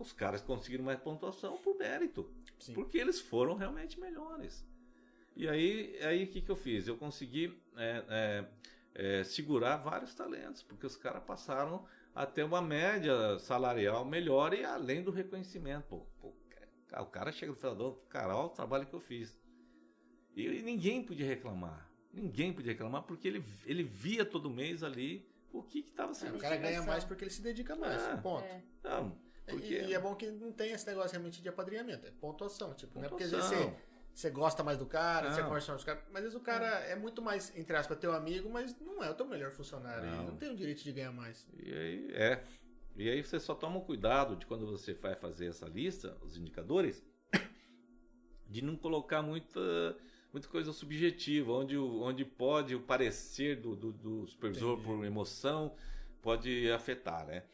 os 0.00 0.12
caras 0.12 0.40
conseguiram 0.40 0.84
mais 0.84 0.98
pontuação 0.98 1.58
por 1.58 1.76
mérito. 1.76 2.30
Sim. 2.58 2.72
Porque 2.72 2.98
eles 2.98 3.20
foram 3.20 3.54
realmente 3.54 4.00
melhores. 4.00 4.66
E 5.36 5.48
aí, 5.48 5.98
aí 6.02 6.24
o 6.24 6.26
que, 6.26 6.40
que 6.40 6.50
eu 6.50 6.56
fiz? 6.56 6.86
Eu 6.86 6.96
consegui 6.96 7.58
é, 7.76 8.04
é, 8.08 8.44
é, 8.94 9.24
segurar 9.24 9.76
vários 9.76 10.14
talentos, 10.14 10.62
porque 10.62 10.86
os 10.86 10.96
caras 10.96 11.22
passaram 11.22 11.86
a 12.14 12.26
ter 12.26 12.42
uma 12.42 12.60
média 12.60 13.38
salarial 13.38 14.04
melhor 14.04 14.52
e 14.52 14.64
além 14.64 15.02
do 15.02 15.10
reconhecimento. 15.10 15.84
Pô, 15.88 16.06
pô, 16.20 16.34
o 16.98 17.06
cara 17.06 17.30
chega 17.30 17.52
no 17.52 17.56
final 17.56 17.94
cara, 18.08 18.36
olha 18.36 18.46
o 18.46 18.50
trabalho 18.50 18.86
que 18.86 18.94
eu 18.94 19.00
fiz. 19.00 19.38
E, 20.34 20.46
e, 20.46 20.62
ninguém 20.62 21.02
podia 21.02 21.26
reclamar. 21.26 21.90
Ninguém 22.12 22.52
podia 22.52 22.72
reclamar 22.72 23.02
porque 23.02 23.28
ele, 23.28 23.44
ele 23.64 23.82
via 23.82 24.24
todo 24.24 24.50
mês 24.50 24.82
ali 24.82 25.28
o 25.52 25.62
que 25.62 25.80
estava 25.80 26.12
sendo 26.14 26.30
feito. 26.32 26.40
O 26.40 26.42
cara 26.42 26.56
ganha 26.56 26.82
mais 26.82 27.04
porque 27.04 27.24
ele 27.24 27.30
se 27.30 27.42
dedica 27.42 27.76
mais. 27.76 28.02
Ah, 28.02 28.16
ponto. 28.16 28.44
É. 28.44 28.62
Não, 28.82 29.16
porque... 29.50 29.74
E, 29.74 29.86
e, 29.88 29.94
é 29.94 29.98
bom 29.98 30.14
que 30.14 30.30
não 30.30 30.52
tem 30.52 30.72
esse 30.72 30.86
negócio 30.86 31.12
realmente 31.12 31.42
de 31.42 31.48
apadrinhamento, 31.48 32.06
é 32.06 32.10
pontuação, 32.10 32.74
tipo, 32.74 32.92
pontuação. 32.94 33.02
né? 33.02 33.08
Porque 33.08 33.24
às 33.24 33.30
vezes 33.30 33.46
você, 33.48 33.74
você 34.14 34.30
gosta 34.30 34.62
mais 34.62 34.78
do 34.78 34.86
cara, 34.86 35.28
não. 35.28 35.34
você 35.34 35.42
conversa 35.42 35.72
mais 35.72 35.84
com 35.84 35.90
o 35.90 35.94
cara, 35.94 36.06
mas 36.08 36.16
às 36.16 36.22
vezes 36.22 36.38
o 36.38 36.40
cara 36.40 36.84
é. 36.86 36.92
é 36.92 36.96
muito 36.96 37.22
mais, 37.22 37.56
entre 37.56 37.76
aspas, 37.76 37.98
teu 37.98 38.12
amigo, 38.12 38.48
mas 38.50 38.78
não 38.80 39.02
é 39.02 39.10
o 39.10 39.14
teu 39.14 39.26
melhor 39.26 39.50
funcionário, 39.50 40.10
não, 40.10 40.26
não 40.26 40.36
tem 40.36 40.50
o 40.50 40.56
direito 40.56 40.82
de 40.82 40.92
ganhar 40.92 41.12
mais. 41.12 41.46
E 41.58 41.72
aí, 41.72 42.10
é. 42.12 42.42
E 42.96 43.08
aí 43.08 43.22
você 43.22 43.38
só 43.38 43.54
toma 43.54 43.80
cuidado 43.80 44.36
de 44.36 44.44
quando 44.46 44.66
você 44.66 44.92
vai 44.92 45.14
fazer 45.14 45.46
essa 45.46 45.66
lista, 45.66 46.16
os 46.22 46.36
indicadores, 46.36 47.02
de 48.46 48.62
não 48.62 48.76
colocar 48.76 49.22
muita, 49.22 49.60
muita 50.32 50.48
coisa 50.48 50.72
subjetiva, 50.72 51.52
onde, 51.52 51.78
onde 51.78 52.24
pode 52.24 52.74
o 52.74 52.80
parecer 52.80 53.56
do, 53.60 53.74
do, 53.74 53.92
do 53.92 54.26
supervisor 54.26 54.78
Entendi. 54.78 54.86
por 54.86 55.04
emoção 55.04 55.74
pode 56.20 56.70
afetar, 56.70 57.26
né? 57.26 57.44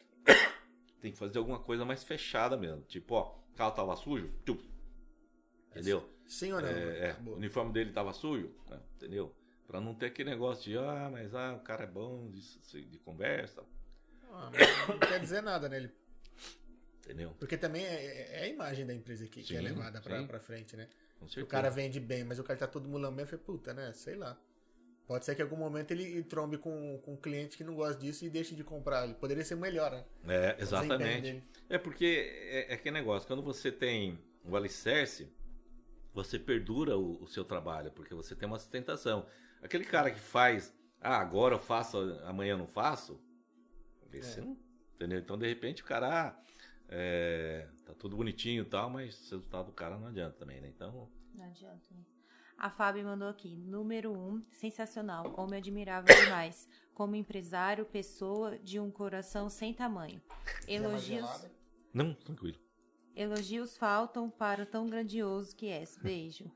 Tem 1.06 1.12
que 1.12 1.18
fazer 1.18 1.38
alguma 1.38 1.60
coisa 1.60 1.84
mais 1.84 2.02
fechada 2.02 2.56
mesmo. 2.56 2.82
Tipo, 2.82 3.14
ó, 3.14 3.38
o 3.52 3.56
carro 3.56 3.70
tava 3.70 3.94
sujo, 3.94 4.28
tchum, 4.44 4.58
entendeu? 5.70 6.08
Sim 6.26 6.52
ou 6.52 6.60
não? 6.60 6.68
É, 6.68 7.10
é, 7.10 7.16
o 7.24 7.34
uniforme 7.34 7.72
dele 7.72 7.92
tava 7.92 8.12
sujo, 8.12 8.52
né? 8.68 8.80
entendeu? 8.96 9.32
Pra 9.68 9.80
não 9.80 9.94
ter 9.94 10.06
aquele 10.06 10.30
negócio 10.30 10.64
de, 10.64 10.76
ah, 10.76 11.08
mas 11.10 11.32
ah, 11.32 11.54
o 11.54 11.60
cara 11.60 11.84
é 11.84 11.86
bom 11.86 12.28
de, 12.28 12.84
de 12.86 12.98
conversa. 12.98 13.62
Ah, 14.32 14.50
não 14.88 14.98
quer 14.98 15.20
dizer 15.20 15.42
nada, 15.42 15.68
né? 15.68 15.76
Ele... 15.76 15.92
Entendeu? 17.04 17.32
Porque 17.38 17.56
também 17.56 17.84
é, 17.84 18.40
é, 18.40 18.42
a 18.42 18.48
imagem 18.48 18.84
da 18.84 18.92
empresa 18.92 19.28
que, 19.28 19.42
sim, 19.42 19.46
que 19.46 19.56
é 19.56 19.60
levada 19.60 20.00
pra, 20.00 20.24
pra 20.24 20.40
frente, 20.40 20.76
né? 20.76 20.88
O 21.40 21.46
cara 21.46 21.70
vende 21.70 22.00
bem, 22.00 22.24
mas 22.24 22.40
o 22.40 22.44
cara 22.44 22.58
tá 22.58 22.66
todo 22.66 22.88
mulambento, 22.88 23.32
eu 23.32 23.38
falei, 23.38 23.44
puta, 23.44 23.72
né? 23.72 23.92
Sei 23.92 24.16
lá. 24.16 24.36
Pode 25.06 25.24
ser 25.24 25.36
que 25.36 25.40
em 25.40 25.44
algum 25.44 25.56
momento 25.56 25.92
ele 25.92 26.20
trombe 26.24 26.58
com, 26.58 26.98
com 27.04 27.12
um 27.12 27.16
cliente 27.16 27.56
que 27.56 27.62
não 27.62 27.76
gosta 27.76 28.00
disso 28.00 28.24
e 28.24 28.30
deixe 28.30 28.56
de 28.56 28.64
comprar. 28.64 29.04
Ele 29.04 29.14
poderia 29.14 29.44
ser 29.44 29.54
melhor, 29.54 29.92
né? 29.92 30.04
É, 30.26 30.56
exatamente. 30.60 31.44
É 31.68 31.78
porque 31.78 32.28
é, 32.50 32.74
é 32.74 32.76
que 32.76 32.90
negócio, 32.90 33.26
quando 33.26 33.42
você 33.42 33.70
tem 33.70 34.18
o 34.44 34.56
alicerce, 34.56 35.28
você 36.12 36.40
perdura 36.40 36.98
o, 36.98 37.22
o, 37.22 37.26
seu 37.28 37.44
trabalho, 37.44 37.92
porque 37.92 38.14
você 38.14 38.34
tem 38.34 38.48
uma 38.48 38.58
sustentação. 38.58 39.26
Aquele 39.62 39.84
cara 39.84 40.10
que 40.10 40.18
faz, 40.18 40.74
ah, 41.00 41.18
agora 41.18 41.54
eu 41.54 41.60
faço, 41.60 41.98
amanhã 42.24 42.54
eu 42.54 42.58
não 42.58 42.66
faço, 42.66 43.20
é. 44.12 44.40
não, 44.40 44.58
entendeu? 44.94 45.20
Então, 45.20 45.38
de 45.38 45.46
repente, 45.46 45.82
o 45.82 45.84
cara, 45.84 46.08
ah, 46.08 46.42
é, 46.88 47.68
tá 47.84 47.94
tudo 47.94 48.16
bonitinho 48.16 48.62
e 48.62 48.66
tal, 48.66 48.90
mas 48.90 49.14
o 49.30 49.36
resultado 49.36 49.66
do 49.66 49.72
cara 49.72 49.96
não 49.98 50.08
adianta 50.08 50.36
também, 50.36 50.60
né? 50.60 50.68
Então... 50.68 51.08
Não 51.34 51.44
adianta, 51.44 51.86
né? 51.94 52.02
A 52.58 52.70
Fábio 52.70 53.04
mandou 53.04 53.28
aqui. 53.28 53.56
Número 53.56 54.12
um, 54.12 54.42
sensacional. 54.50 55.34
Homem 55.36 55.58
admirável 55.58 56.14
demais. 56.24 56.68
Como 56.94 57.14
empresário, 57.14 57.84
pessoa 57.84 58.58
de 58.58 58.80
um 58.80 58.90
coração 58.90 59.50
sem 59.50 59.74
tamanho. 59.74 60.20
Mais 60.28 60.66
Elogios? 60.68 61.46
Não, 61.92 62.14
tranquilo. 62.14 62.58
elogios 63.14 63.76
faltam 63.76 64.28
para 64.30 64.62
o 64.62 64.66
tão 64.66 64.86
grandioso 64.86 65.54
que 65.54 65.68
és. 65.68 65.96
Beijo. 66.02 66.50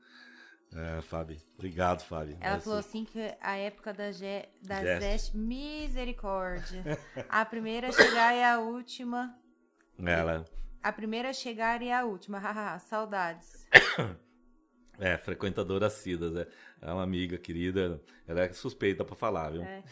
É, 0.73 1.01
Fábio. 1.01 1.37
Obrigado, 1.55 2.01
Fábio. 2.03 2.37
Ela 2.39 2.55
Esse- 2.57 2.63
falou 2.63 2.79
assim 2.79 3.03
que 3.05 3.19
a 3.41 3.57
época 3.57 3.93
da, 3.93 4.11
Ge, 4.11 4.47
da 4.63 4.81
Zeste. 4.81 5.01
Zeste, 5.01 5.37
misericórdia. 5.37 6.83
A 7.29 7.43
primeira 7.45 7.89
a 7.89 7.91
chegar 7.91 8.33
e 8.35 8.41
a 8.43 8.57
última. 8.59 9.37
Ela 9.99 10.45
A 10.81 10.91
primeira 10.91 11.29
a 11.29 11.33
chegar 11.33 11.81
e 11.81 11.91
a 11.91 12.05
última. 12.05 12.39
Saudades. 12.79 13.67
é 15.01 15.17
frequentadora 15.17 15.87
assídua, 15.87 16.47
é, 16.81 16.87
é 16.87 16.93
uma 16.93 17.03
amiga 17.03 17.37
querida. 17.37 18.01
Ela 18.27 18.41
é 18.41 18.53
suspeita 18.53 19.03
pra 19.03 19.15
falar, 19.15 19.49
viu? 19.49 19.63
É. 19.63 19.83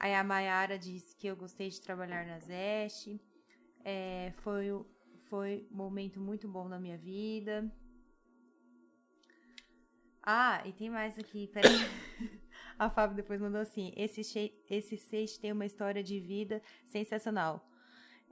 Aí 0.00 0.14
a 0.14 0.24
Mayara 0.24 0.78
disse 0.78 1.14
que 1.14 1.26
eu 1.26 1.36
gostei 1.36 1.68
de 1.68 1.80
trabalhar 1.80 2.26
na 2.26 2.38
Zeste. 2.38 3.20
É, 3.84 4.32
foi, 4.38 4.66
foi 5.28 5.66
um 5.70 5.76
momento 5.76 6.20
muito 6.20 6.48
bom 6.48 6.68
na 6.68 6.78
minha 6.78 6.96
vida. 6.96 7.70
Ah, 10.22 10.62
e 10.66 10.72
tem 10.72 10.90
mais 10.90 11.18
aqui, 11.18 11.46
peraí. 11.48 11.72
A 12.78 12.88
Fábio 12.88 13.16
depois 13.16 13.40
mandou 13.40 13.60
assim: 13.60 13.92
esse, 13.96 14.22
che- 14.22 14.54
esse 14.70 14.96
tem 15.40 15.52
uma 15.52 15.66
história 15.66 16.02
de 16.02 16.20
vida 16.20 16.62
sensacional. 16.86 17.68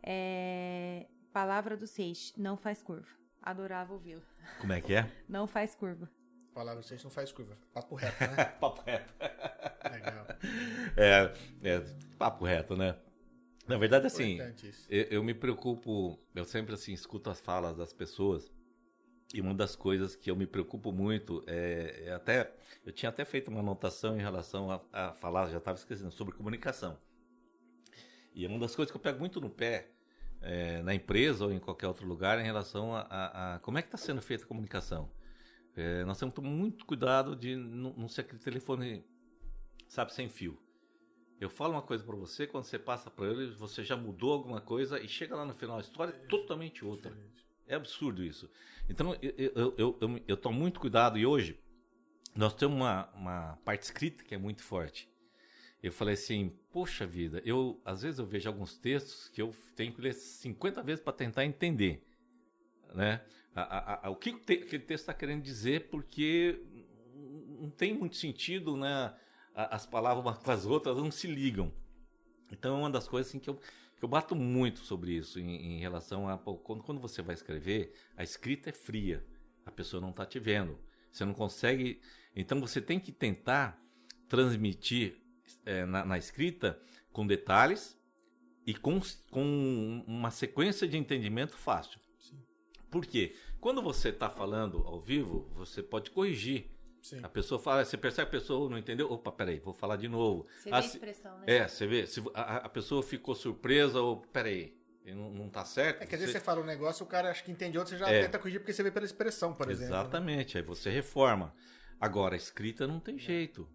É, 0.03 1.09
palavra 1.33 1.77
do 1.77 1.87
Seixi, 1.87 2.33
não 2.41 2.57
faz 2.57 2.83
curva. 2.83 3.09
Adorava 3.47 3.93
ouvi-lo. 3.93 4.23
Como 4.61 4.73
é 4.73 4.81
que 4.81 4.93
é? 4.93 5.09
Não 5.29 5.47
faz 5.47 5.73
curva. 5.73 6.11
Palavra 6.53 6.83
vocês 6.83 7.05
não 7.05 7.11
faz 7.11 7.31
curva. 7.31 7.57
Papo 7.73 7.95
reto, 7.95 8.19
né? 8.19 8.45
Papo 8.59 8.83
reto. 8.83 9.15
Legal. 9.93 10.27
É, 10.97 11.33
é, 11.63 11.81
papo 12.19 12.47
reto, 12.47 12.75
né? 12.75 12.97
Na 13.69 13.77
verdade, 13.77 14.07
assim, 14.07 14.39
eu, 14.89 15.03
eu 15.11 15.23
me 15.23 15.35
preocupo, 15.35 16.19
eu 16.35 16.47
sempre 16.47 16.75
assim 16.75 16.95
escuto 16.95 17.29
as 17.29 17.39
falas 17.41 17.77
das 17.77 17.93
pessoas 17.93 18.51
e 19.35 19.41
uma 19.41 19.55
das 19.55 19.77
coisas 19.77 20.17
que 20.17 20.31
eu 20.31 20.35
me 20.35 20.47
preocupo 20.47 20.91
muito 20.91 21.45
é, 21.47 22.05
é 22.07 22.13
até 22.15 22.53
eu 22.85 22.93
tinha 22.93 23.11
até 23.11 23.25
feito 23.25 23.49
uma 23.49 23.61
anotação 23.61 24.17
em 24.17 24.23
relação 24.23 24.71
a, 24.71 24.81
a 24.93 25.13
falar, 25.13 25.51
já 25.51 25.59
estava 25.59 25.77
esquecendo 25.77 26.11
sobre 26.11 26.35
comunicação. 26.35 26.99
E 28.35 28.45
é 28.45 28.49
uma 28.49 28.59
das 28.59 28.75
coisas 28.75 28.91
que 28.91 28.97
eu 28.97 29.03
pego 29.03 29.21
muito 29.21 29.41
no 29.41 29.51
pé 29.51 29.91
é, 30.41 30.83
na 30.83 30.95
empresa 30.95 31.45
ou 31.47 31.53
em 31.53 31.59
qualquer 31.59 31.87
outro 31.89 32.07
lugar 32.07 32.39
em 32.39 32.45
relação 32.45 32.95
a, 32.95 33.01
a- 33.03 33.55
a 33.55 33.59
como 33.61 33.79
é 33.79 33.83
que 33.83 33.89
está 33.89 33.99
sendo 33.99 34.21
feita 34.23 34.45
a 34.45 34.47
comunicação. 34.47 35.11
É, 35.75 36.05
nós 36.05 36.19
temos 36.19 36.33
que 36.35 36.41
tomar 36.41 36.51
muito 36.55 36.87
cuidado 36.87 37.37
de 37.37 37.55
não, 37.57 37.93
não 37.95 38.09
ser 38.09 38.23
aquele 38.23 38.39
telefone, 38.39 39.05
sabe, 39.89 40.13
sem 40.13 40.29
fio. 40.29 40.59
Eu 41.39 41.51
falo 41.51 41.75
uma 41.75 41.83
coisa 41.83 42.03
para 42.03 42.17
você, 42.17 42.47
quando 42.47 42.65
você 42.65 42.79
passa 42.79 43.11
para 43.11 43.27
ele, 43.27 43.51
você 43.55 43.85
já 43.85 43.95
mudou 43.95 44.33
alguma 44.33 44.61
coisa 44.61 44.99
e 44.99 45.07
chega 45.07 45.37
lá 45.37 45.45
no 45.45 45.53
final, 45.53 45.77
a 45.77 45.81
história 45.81 46.13
é 46.13 46.27
totalmente 46.27 46.83
outra. 46.85 47.13
É 47.67 47.75
absurdo 47.75 48.25
isso. 48.25 48.49
Então, 48.89 49.15
eu, 49.21 49.35
eu, 49.37 49.75
eu, 49.77 49.97
eu, 50.01 50.21
eu 50.27 50.37
tomo 50.37 50.59
muito 50.59 50.81
cuidado 50.81 51.19
e 51.19 51.27
hoje 51.27 51.61
nós 52.35 52.55
temos 52.55 52.77
uma, 52.77 53.09
uma 53.15 53.57
parte 53.65 53.83
escrita 53.83 54.25
que 54.25 54.35
é 54.35 54.39
muito 54.39 54.63
forte. 54.63 55.09
Eu 55.87 55.93
falei 55.93 56.15
assim, 56.15 56.53
poxa 56.73 57.07
vida, 57.07 57.41
eu 57.45 57.81
às 57.85 58.03
vezes 58.03 58.19
eu 58.19 58.27
vejo 58.27 58.49
alguns 58.49 58.77
textos 58.77 59.29
que 59.29 59.41
eu 59.41 59.55
tenho 59.77 59.93
que 59.93 60.01
ler 60.01 60.13
50 60.15 60.83
vezes 60.83 61.01
para 61.03 61.13
tentar 61.13 61.45
entender, 61.45 62.05
né? 62.93 63.25
A- 63.55 63.63
a- 63.63 64.07
a- 64.07 64.11
o 64.11 64.17
que 64.17 64.33
te- 64.33 64.55
aquele 64.65 64.83
texto 64.83 65.03
está 65.03 65.15
querendo 65.15 65.43
dizer, 65.43 65.89
porque 65.89 66.61
não 67.61 67.71
tem 67.71 67.95
muito 67.95 68.17
sentido, 68.17 68.77
né? 68.77 69.15
As 69.55 69.87
palavras 69.87 70.25
umas 70.25 70.39
com 70.39 70.51
as 70.51 70.67
outras 70.67 70.97
não 70.97 71.11
se 71.11 71.29
ligam. 71.29 71.73
Então 72.51 72.77
é 72.77 72.79
uma 72.81 72.91
das 72.91 73.07
coisas 73.07 73.29
assim, 73.31 73.39
que, 73.39 73.49
eu, 73.49 73.55
que 73.55 74.05
eu 74.05 74.09
bato 74.09 74.35
muito 74.35 74.81
sobre 74.81 75.13
isso 75.13 75.39
em, 75.39 75.77
em 75.77 75.79
relação 75.79 76.29
a 76.29 76.37
quando, 76.37 76.83
quando 76.83 77.01
você 77.01 77.23
vai 77.23 77.35
escrever, 77.35 77.93
a 78.17 78.25
escrita 78.25 78.71
é 78.71 78.73
fria, 78.73 79.25
a 79.65 79.71
pessoa 79.71 80.01
não 80.01 80.11
está 80.11 80.27
te 80.27 80.41
vendo, 80.41 80.79
você 81.13 81.25
não 81.25 81.33
consegue. 81.33 82.01
Então 82.35 82.61
você 82.61 82.81
tem 82.81 82.99
que 82.99 83.13
tentar 83.13 83.81
transmitir 84.29 85.17
eh, 85.65 85.85
na, 85.87 86.05
na 86.05 86.19
escrita 86.19 86.79
com 87.13 87.27
detalhes 87.27 87.99
e 88.67 88.75
com, 88.75 89.01
com 89.31 90.05
uma 90.07 90.31
sequência 90.31 90.87
de 90.89 90.97
entendimento 90.97 91.57
fácil. 91.57 92.01
Por 92.91 93.05
quê? 93.05 93.35
Quando 93.61 93.83
você 93.83 94.11
está 94.11 94.31
falando 94.31 94.79
ao 94.87 95.01
vivo, 95.01 95.51
você 95.55 95.83
pode 95.83 96.11
corrigir. 96.11 96.71
Sim. 97.03 97.21
A 97.23 97.29
pessoa 97.29 97.61
fala, 97.61 97.85
você 97.85 97.97
percebe 97.97 98.31
que 98.31 98.37
a 98.37 98.41
pessoa 98.41 98.69
não 98.71 98.79
entendeu? 98.79 99.11
Opa, 99.13 99.31
peraí, 99.31 99.59
vou 99.61 99.75
falar 99.75 99.97
de 99.97 100.09
novo. 100.09 100.47
Você 100.59 100.71
vê 100.71 100.75
a 100.75 100.79
Ah, 100.79 100.83
se- 100.83 100.89
expressão, 100.97 101.39
né? 101.39 101.45
é, 101.47 101.69
você 101.69 101.87
vê, 101.87 102.07
se 102.07 102.21
a, 102.35 102.57
a 102.59 102.69
pessoa 102.69 103.03
ficou 103.03 103.35
surpresa 103.35 104.01
ou, 104.01 104.17
peraí, 104.19 104.77
não, 105.05 105.31
não 105.31 105.49
tá 105.49 105.65
certo. 105.65 106.03
É 106.03 106.07
que 106.07 106.15
às 106.15 106.21
vezes 106.21 106.33
você 106.33 106.41
fala 106.41 106.61
um 106.61 106.65
negócio, 106.65 107.05
o 107.05 107.09
cara 107.09 107.31
acha 107.31 107.45
que 107.45 107.53
entende 107.53 107.79
outro, 107.79 107.93
você 107.93 107.99
já 107.99 108.09
É. 108.11 108.23
tenta 108.23 108.39
corrigir 108.39 108.61
porque 108.61 108.73
você 108.73 108.83
vê 108.83 108.91
pela 108.91 109.05
expressão, 109.07 109.55
por 109.55 109.71
exemplo. 109.71 109.95
né? 109.95 110.01
Exatamente, 110.01 110.57
aí 110.59 110.65
você 110.65 110.91
reforma. 110.91 111.55
Agora, 112.01 112.35
a 112.35 112.37
escrita 112.39 112.87
não 112.89 112.99
tem 112.99 113.19
jeito, 113.19 113.69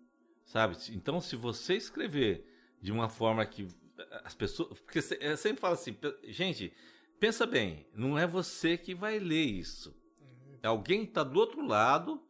sabe? 0.52 0.76
Então, 0.90 1.22
se 1.22 1.38
você 1.38 1.76
escrever 1.76 2.46
de 2.82 2.92
uma 2.92 3.08
forma 3.08 3.46
que 3.46 3.70
eh, 3.98 4.22
as 4.26 4.34
pessoas... 4.34 4.78
Porque 4.82 5.00
eu 5.22 5.38
sempre 5.38 5.62
falo 5.62 5.76
assim, 5.76 5.96
gente, 6.26 6.74
pensa 7.22 7.46
bem, 7.46 7.88
não 7.96 8.20
é 8.20 8.28
você 8.28 8.78
que 8.78 8.94
vai 8.94 9.18
ler 9.18 9.46
isso. 9.46 9.96
É 10.62 10.68
alguém 10.68 11.04
que 11.06 11.12
está 11.12 11.24
do 11.24 11.40
outro 11.40 11.66
lado, 11.66 12.22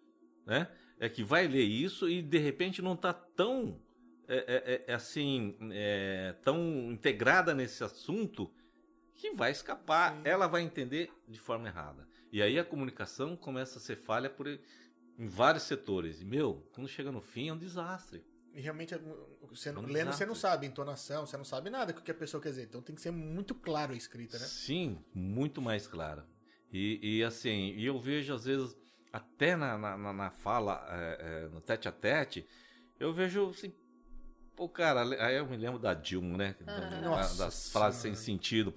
né? 0.46 0.70
É 1.00 1.10
que 1.10 1.24
vai 1.24 1.48
ler 1.48 1.64
isso 1.64 2.08
e, 2.08 2.22
de 2.22 2.38
repente, 2.38 2.80
não 2.80 2.94
está 2.94 3.12
tão... 3.12 3.82
é, 4.28 4.38
é, 4.38 4.86
é, 4.88 4.94
assim, 4.94 5.58
é, 5.72 6.36
tão 6.44 6.92
integrada 6.92 7.56
nesse 7.56 7.84
assunto 7.84 8.54
que 9.16 9.32
vai 9.32 9.50
escapar, 9.50 10.14
Sim. 10.14 10.22
ela 10.26 10.46
vai 10.46 10.62
entender 10.62 11.12
de 11.28 11.40
forma 11.40 11.68
errada. 11.68 12.08
E 12.32 12.40
aí 12.40 12.60
a 12.60 12.64
comunicação 12.64 13.36
começa 13.36 13.80
a 13.80 13.82
ser 13.82 13.96
falha 13.96 14.30
por, 14.30 14.48
em 15.22 15.28
vários 15.28 15.64
setores. 15.64 16.22
E, 16.22 16.26
meu, 16.26 16.68
quando 16.74 16.88
chega 16.88 17.12
no 17.12 17.22
fim 17.22 17.50
é 17.50 17.54
um 17.54 17.58
desastre. 17.58 18.24
E 18.54 18.60
realmente, 18.60 18.94
você, 19.50 19.72
não- 19.72 19.84
É 19.84 19.86
um 19.86 19.88
lendo, 19.90 20.12
você 20.12 20.26
não 20.26 20.36
sabe 20.36 20.66
entonação, 20.68 21.26
você 21.26 21.38
não 21.38 21.46
sabe 21.46 21.70
nada 21.70 21.94
do 21.94 22.02
que 22.02 22.12
a 22.12 22.14
pessoa 22.14 22.42
quer 22.42 22.50
dizer. 22.50 22.64
Então 22.64 22.82
tem 22.82 22.96
que 22.96 23.02
ser 23.02 23.12
muito 23.12 23.54
claro 23.56 23.94
a 23.94 23.96
escrita, 23.96 24.38
né? 24.38 24.46
Sim, 24.46 24.98
muito 25.14 25.62
mais 25.62 25.88
clara. 25.88 26.26
E, 26.74 27.00
e, 27.20 27.24
assim, 27.24 27.74
e 27.76 27.86
eu 27.86 28.00
vejo 28.00 28.34
às 28.34 28.46
vezes, 28.46 28.76
até 29.14 29.56
na, 29.56 29.78
na, 29.78 30.12
na- 30.14 30.32
fala, 30.32 30.86
é, 30.90 31.44
é, 31.46 31.48
no 31.50 31.62
tete 31.62 31.88
a 31.88 31.92
tete, 31.92 32.46
eu 33.00 33.14
vejo 33.14 33.50
assim, 33.50 33.74
pô, 34.56 34.68
cara, 34.68 35.02
aí 35.26 35.38
eu 35.38 35.46
me 35.46 35.56
lembro 35.58 35.80
da 35.80 35.94
Dilma, 35.94 36.38
né? 36.38 36.56
Da- 36.62 36.80
da- 36.90 37.02
Nossa 37.02 37.38
das 37.38 37.70
frases 37.72 38.02
sem 38.02 38.16
sentido. 38.16 38.74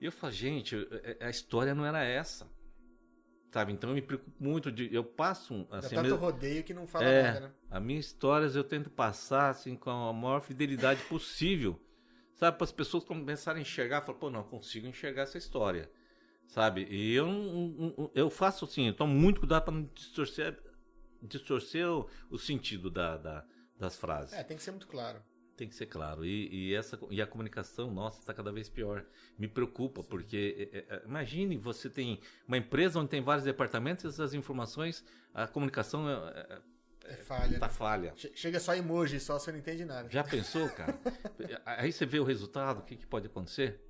E 0.00 0.04
eu 0.06 0.12
falo, 0.12 0.32
gente, 0.32 0.74
é- 1.02 1.16
é- 1.20 1.26
a 1.26 1.30
história 1.30 1.74
não 1.74 1.86
era 1.86 2.02
essa. 2.04 2.46
Sabe? 3.54 3.72
Então 3.72 3.90
eu 3.90 3.94
me 3.94 4.02
preocupo 4.02 4.32
muito 4.42 4.72
de. 4.72 4.92
Eu 4.92 5.04
passo 5.04 5.54
um. 5.54 5.64
Já 5.70 5.78
Assim, 5.78 5.94
tanto 5.94 6.02
mesmo- 6.02 6.18
rodeio 6.18 6.64
que 6.64 6.74
não 6.74 6.88
fala 6.88 7.04
é, 7.04 7.22
nada, 7.22 7.40
né? 7.40 7.52
a 7.70 7.78
minha 7.78 8.00
história 8.00 8.46
eu 8.46 8.64
tento 8.64 8.90
passar 8.90 9.48
assim 9.50 9.76
com 9.76 9.90
a 9.90 10.12
maior 10.12 10.40
fidelidade 10.40 11.00
possível. 11.08 11.80
Sabe, 12.34 12.56
para 12.58 12.64
as 12.64 12.72
pessoas 12.72 13.04
começarem 13.04 13.60
a 13.60 13.62
enxergar, 13.62 14.00
falar, 14.00 14.18
pô, 14.18 14.28
não, 14.28 14.40
eu 14.40 14.44
consigo 14.46 14.88
enxergar 14.88 15.22
essa 15.22 15.38
história. 15.38 15.88
Sabe? 16.48 16.84
E 16.90 17.14
eu 17.14 18.10
eu 18.12 18.28
faço 18.28 18.64
assim, 18.64 18.88
eu 18.88 18.92
tomo 18.96 19.14
muito 19.14 19.38
cuidado 19.38 19.62
para 19.66 19.72
não 19.74 19.88
distorcer, 19.94 20.60
distorcer 21.22 21.88
o, 21.88 22.08
o 22.30 22.36
sentido 22.36 22.90
da, 22.90 23.16
da- 23.16 23.44
das 23.78 23.94
frases. 23.96 24.32
É, 24.32 24.42
tem 24.42 24.56
que 24.56 24.64
ser 24.64 24.72
muito 24.72 24.88
claro. 24.88 25.22
Tem 25.56 25.68
que 25.68 25.74
ser 25.74 25.86
claro. 25.86 26.24
E, 26.24 26.48
e 26.70 26.74
essa, 26.74 26.98
e 27.10 27.22
a 27.22 27.26
comunicação, 27.26 27.92
nossa, 27.92 28.18
está 28.18 28.34
cada 28.34 28.50
vez 28.50 28.68
pior. 28.68 29.04
Me 29.38 29.46
preocupa, 29.46 30.02
porque 30.02 30.68
é, 30.72 30.78
é, 30.96 31.02
imagine, 31.04 31.56
você 31.56 31.88
tem 31.88 32.20
uma 32.48 32.56
empresa 32.58 32.98
onde 32.98 33.10
tem 33.10 33.22
vários 33.22 33.44
departamentos, 33.44 34.04
essas 34.04 34.34
informações, 34.34 35.04
a 35.32 35.46
comunicação 35.46 36.08
é, 36.08 36.60
É 37.04 37.14
falha. 37.16 37.58
tá 37.60 37.68
né? 37.68 37.72
falha. 37.72 38.12
Che- 38.16 38.32
Chega 38.34 38.58
só 38.58 38.74
emoji, 38.74 39.20
só 39.20 39.38
você 39.38 39.52
não 39.52 39.58
entende 39.60 39.84
nada. 39.84 40.08
Já 40.10 40.24
pensou, 40.24 40.68
cara? 40.70 40.98
Aí 41.64 41.92
você 41.92 42.04
vê 42.04 42.18
o 42.18 42.24
resultado, 42.24 42.80
o 42.80 42.82
que, 42.82 42.96
que 42.96 43.06
pode 43.06 43.26
acontecer? 43.26 43.80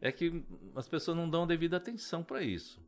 É 0.00 0.10
que 0.10 0.44
as 0.74 0.88
pessoas 0.88 1.16
não 1.16 1.30
dão 1.30 1.46
devida 1.46 1.76
atenção 1.76 2.24
para 2.24 2.42
isso. 2.42 2.82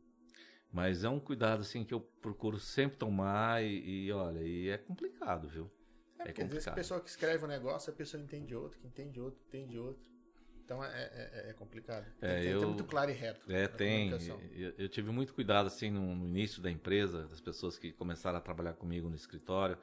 Mas 0.69 1.05
é 1.05 1.09
um 1.09 1.19
cuidado 1.19 1.61
assim 1.61 1.85
que 1.85 1.93
eu 1.93 2.01
procuro 2.01 2.59
sempre 2.59 2.97
tomar 2.97 3.63
e, 3.63 4.07
e, 4.07 4.11
olha, 4.11 4.41
e 4.43 4.67
é 4.67 4.77
complicado, 4.77 5.47
viu? 5.47 5.71
É, 6.19 6.23
É 6.23 6.25
porque 6.25 6.41
às 6.41 6.47
vezes 6.47 6.67
a 6.67 6.71
complicado. 6.71 6.75
pessoa 6.75 6.99
que 7.01 7.09
escreve 7.09 7.45
um 7.45 7.47
negócio, 7.47 7.91
a 7.91 7.95
pessoa 7.95 8.21
entende 8.21 8.55
outro, 8.55 8.79
que 8.79 8.87
entende 8.87 9.19
outro, 9.19 9.39
entende 9.47 9.77
outro. 9.77 10.03
Então 10.65 10.83
é, 10.83 10.87
é- 10.89 11.45
é- 11.47 11.49
é 11.51 11.53
complicado. 11.53 12.05
Tem, 12.19 12.29
É, 12.29 12.35
que- 12.35 12.41
tem 12.41 12.49
que 12.49 12.55
eu- 12.55 12.59
ser 12.59 12.65
muito 12.65 12.83
claro 12.85 13.09
e 13.11 13.13
reto. 13.13 13.51
É, 13.51 13.67
tem. 13.67 14.11
Eu, 14.53 14.73
eu 14.77 14.89
tive 14.89 15.11
muito 15.11 15.33
cuidado 15.33 15.67
assim 15.67 15.89
no, 15.89 16.13
no 16.15 16.27
início 16.27 16.61
da 16.61 16.69
empresa, 16.69 17.25
das 17.27 17.39
pessoas 17.39 17.77
que 17.77 17.93
começaram 17.93 18.37
a 18.37 18.41
trabalhar 18.41 18.73
comigo 18.73 19.07
no 19.09 19.15
escritório. 19.15 19.77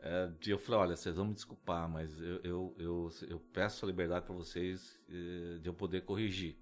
É, 0.00 0.28
de 0.38 0.50
eu 0.50 0.58
falei, 0.58 0.80
olha, 0.80 0.96
vocês 0.96 1.16
vão 1.16 1.26
me 1.26 1.34
desculpar, 1.34 1.88
mas 1.88 2.20
eu, 2.20 2.40
eu, 2.44 2.76
eu, 2.78 3.10
eu 3.28 3.40
peço 3.52 3.84
a 3.84 3.88
liberdade 3.88 4.26
para 4.26 4.34
vocês 4.34 5.00
eh, 5.08 5.58
de 5.60 5.68
eu 5.68 5.74
poder 5.74 6.02
corrigir. 6.02 6.56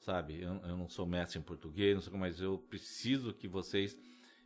Sabe? 0.00 0.42
Eu, 0.42 0.54
eu 0.56 0.76
não 0.76 0.88
sou 0.88 1.06
mestre 1.06 1.38
em 1.38 1.42
português, 1.42 1.94
não 1.94 2.02
sei 2.02 2.10
como, 2.10 2.22
mas 2.22 2.40
eu 2.40 2.58
preciso 2.58 3.32
que 3.34 3.46
vocês 3.46 3.96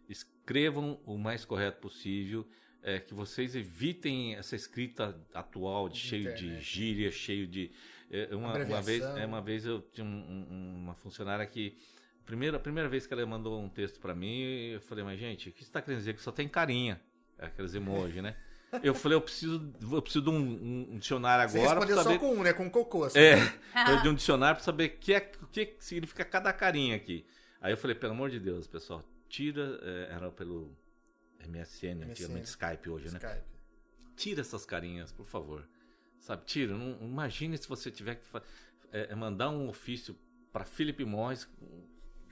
es- 0.09 0.21
escrevam 0.21 1.01
o 1.07 1.17
mais 1.17 1.45
correto 1.45 1.81
possível, 1.81 2.47
é, 2.85 3.01
que 3.01 3.13
vocês 3.15 3.57
evitem 3.57 4.37
essa 4.37 4.55
escrita 4.55 5.19
atual, 5.33 5.89
de, 5.89 5.99
cheio 5.99 6.35
de 6.35 6.61
gíria, 6.61 7.11
cheio 7.11 7.47
de. 7.47 7.71
é, 8.11 8.29
uma, 8.37 8.53
uma 8.57 8.83
vez, 8.83 9.03
é, 9.03 9.25
uma 9.27 9.41
vez 9.41 9.65
eu 9.67 9.81
tinha 9.93 10.05
um- 10.07 10.47
um- 10.51 10.75
uma 10.85 10.95
funcionária 10.95 11.45
que. 11.47 11.77
Primeira, 12.27 12.57
a 12.57 12.61
primeira 12.61 12.89
vez 12.89 13.07
que 13.07 13.13
ela 13.13 13.25
mandou 13.27 13.61
um 13.61 13.69
texto 13.69 14.01
para 14.01 14.15
mim, 14.15 14.41
eu 14.73 14.81
falei, 14.81 15.05
mas 15.05 15.19
gente, 15.19 15.49
o 15.49 15.53
que 15.53 15.59
você 15.59 15.65
está 15.69 15.83
querendo 15.83 15.99
dizer? 15.99 16.15
Que 16.15 16.23
só 16.23 16.31
tem 16.33 16.47
carinha. 16.49 17.01
Aqueles 17.39 17.75
emojis, 17.75 18.23
né? 18.23 18.37
Eu 18.83 18.93
falei, 18.93 19.15
eu 19.17 19.21
preciso, 19.21 19.73
eu 19.93 20.03
preciso 20.03 20.25
de 20.25 20.31
um, 20.31 20.89
um- 20.95 20.99
dicionário 20.99 21.49
Você 21.49 21.59
agora. 21.59 21.75
respondeu 21.79 21.95
pra 21.95 22.03
só 22.03 22.11
saber... 22.11 22.19
com 22.19 22.35
um, 22.35 22.43
né? 22.43 22.53
Com 22.53 22.69
cocô. 22.69 23.05
assim. 23.05 23.19
É, 23.21 23.35
eu 23.89 24.03
de 24.03 24.09
um 24.09 24.15
dicionário 24.17 24.57
para 24.57 24.65
saber 24.65 24.87
o 24.87 24.99
que, 24.99 25.15
é, 25.15 25.21
que 25.21 25.77
significa 25.79 26.25
cada 26.25 26.53
carinha 26.53 26.97
aqui. 26.97 27.25
Aí 27.61 27.73
eu 27.73 27.77
falei, 27.77 27.95
pelo 27.95 28.15
amor 28.15 28.31
de 28.31 28.41
Deus, 28.41 28.67
pessoal, 28.67 29.05
tira. 29.29 29.79
é, 29.81 30.09
era 30.17 30.29
pelo 30.33 30.77
MSN, 31.47 32.03
antigamente 32.11 32.49
Skype 32.49 32.89
hoje, 32.89 33.11
né? 33.11 33.19
Skype. 33.19 33.55
Tira 34.17 34.41
essas 34.41 34.65
carinhas, 34.65 35.13
por 35.13 35.27
favor. 35.27 35.67
Sabe, 36.21 36.45
tira. 36.45 36.77
Não, 36.77 36.99
imagine 37.03 37.59
se 37.59 37.69
você 37.69 37.91
tiver 37.91 38.15
que 38.15 38.25
é, 38.93 39.09
é, 39.11 39.15
mandar 39.15 39.51
um 39.51 39.69
ofício 39.69 40.17
para 40.53 40.65
Philip 40.65 41.05
Morris. 41.05 41.49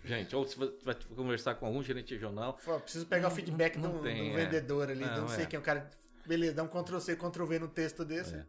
Gente, 0.04 0.34
ou 0.34 0.46
se 0.46 0.56
você 0.56 0.72
vai 0.82 0.94
conversar 1.14 1.56
com 1.56 1.66
algum 1.66 1.82
gerente 1.82 2.14
regional. 2.14 2.56
Fala, 2.58 2.80
preciso 2.80 3.06
pegar 3.06 3.28
o 3.28 3.30
feedback 3.30 3.76
não 3.76 3.98
um, 3.98 4.02
tem, 4.02 4.32
um 4.32 4.38
é. 4.38 4.44
vendedor 4.44 4.90
ali. 4.90 5.04
Não, 5.04 5.22
Não, 5.22 5.28
sei 5.28 5.44
é. 5.44 5.46
quem 5.46 5.56
é 5.56 5.60
o 5.60 5.62
cara. 5.62 5.90
Beleza, 6.26 6.54
dá 6.54 6.62
um 6.62 6.68
Ctrl 6.68 6.98
C, 6.98 7.16
Ctrl 7.16 7.44
V 7.44 7.58
no 7.58 7.68
texto 7.68 8.04
desse. 8.04 8.36
É. 8.36 8.46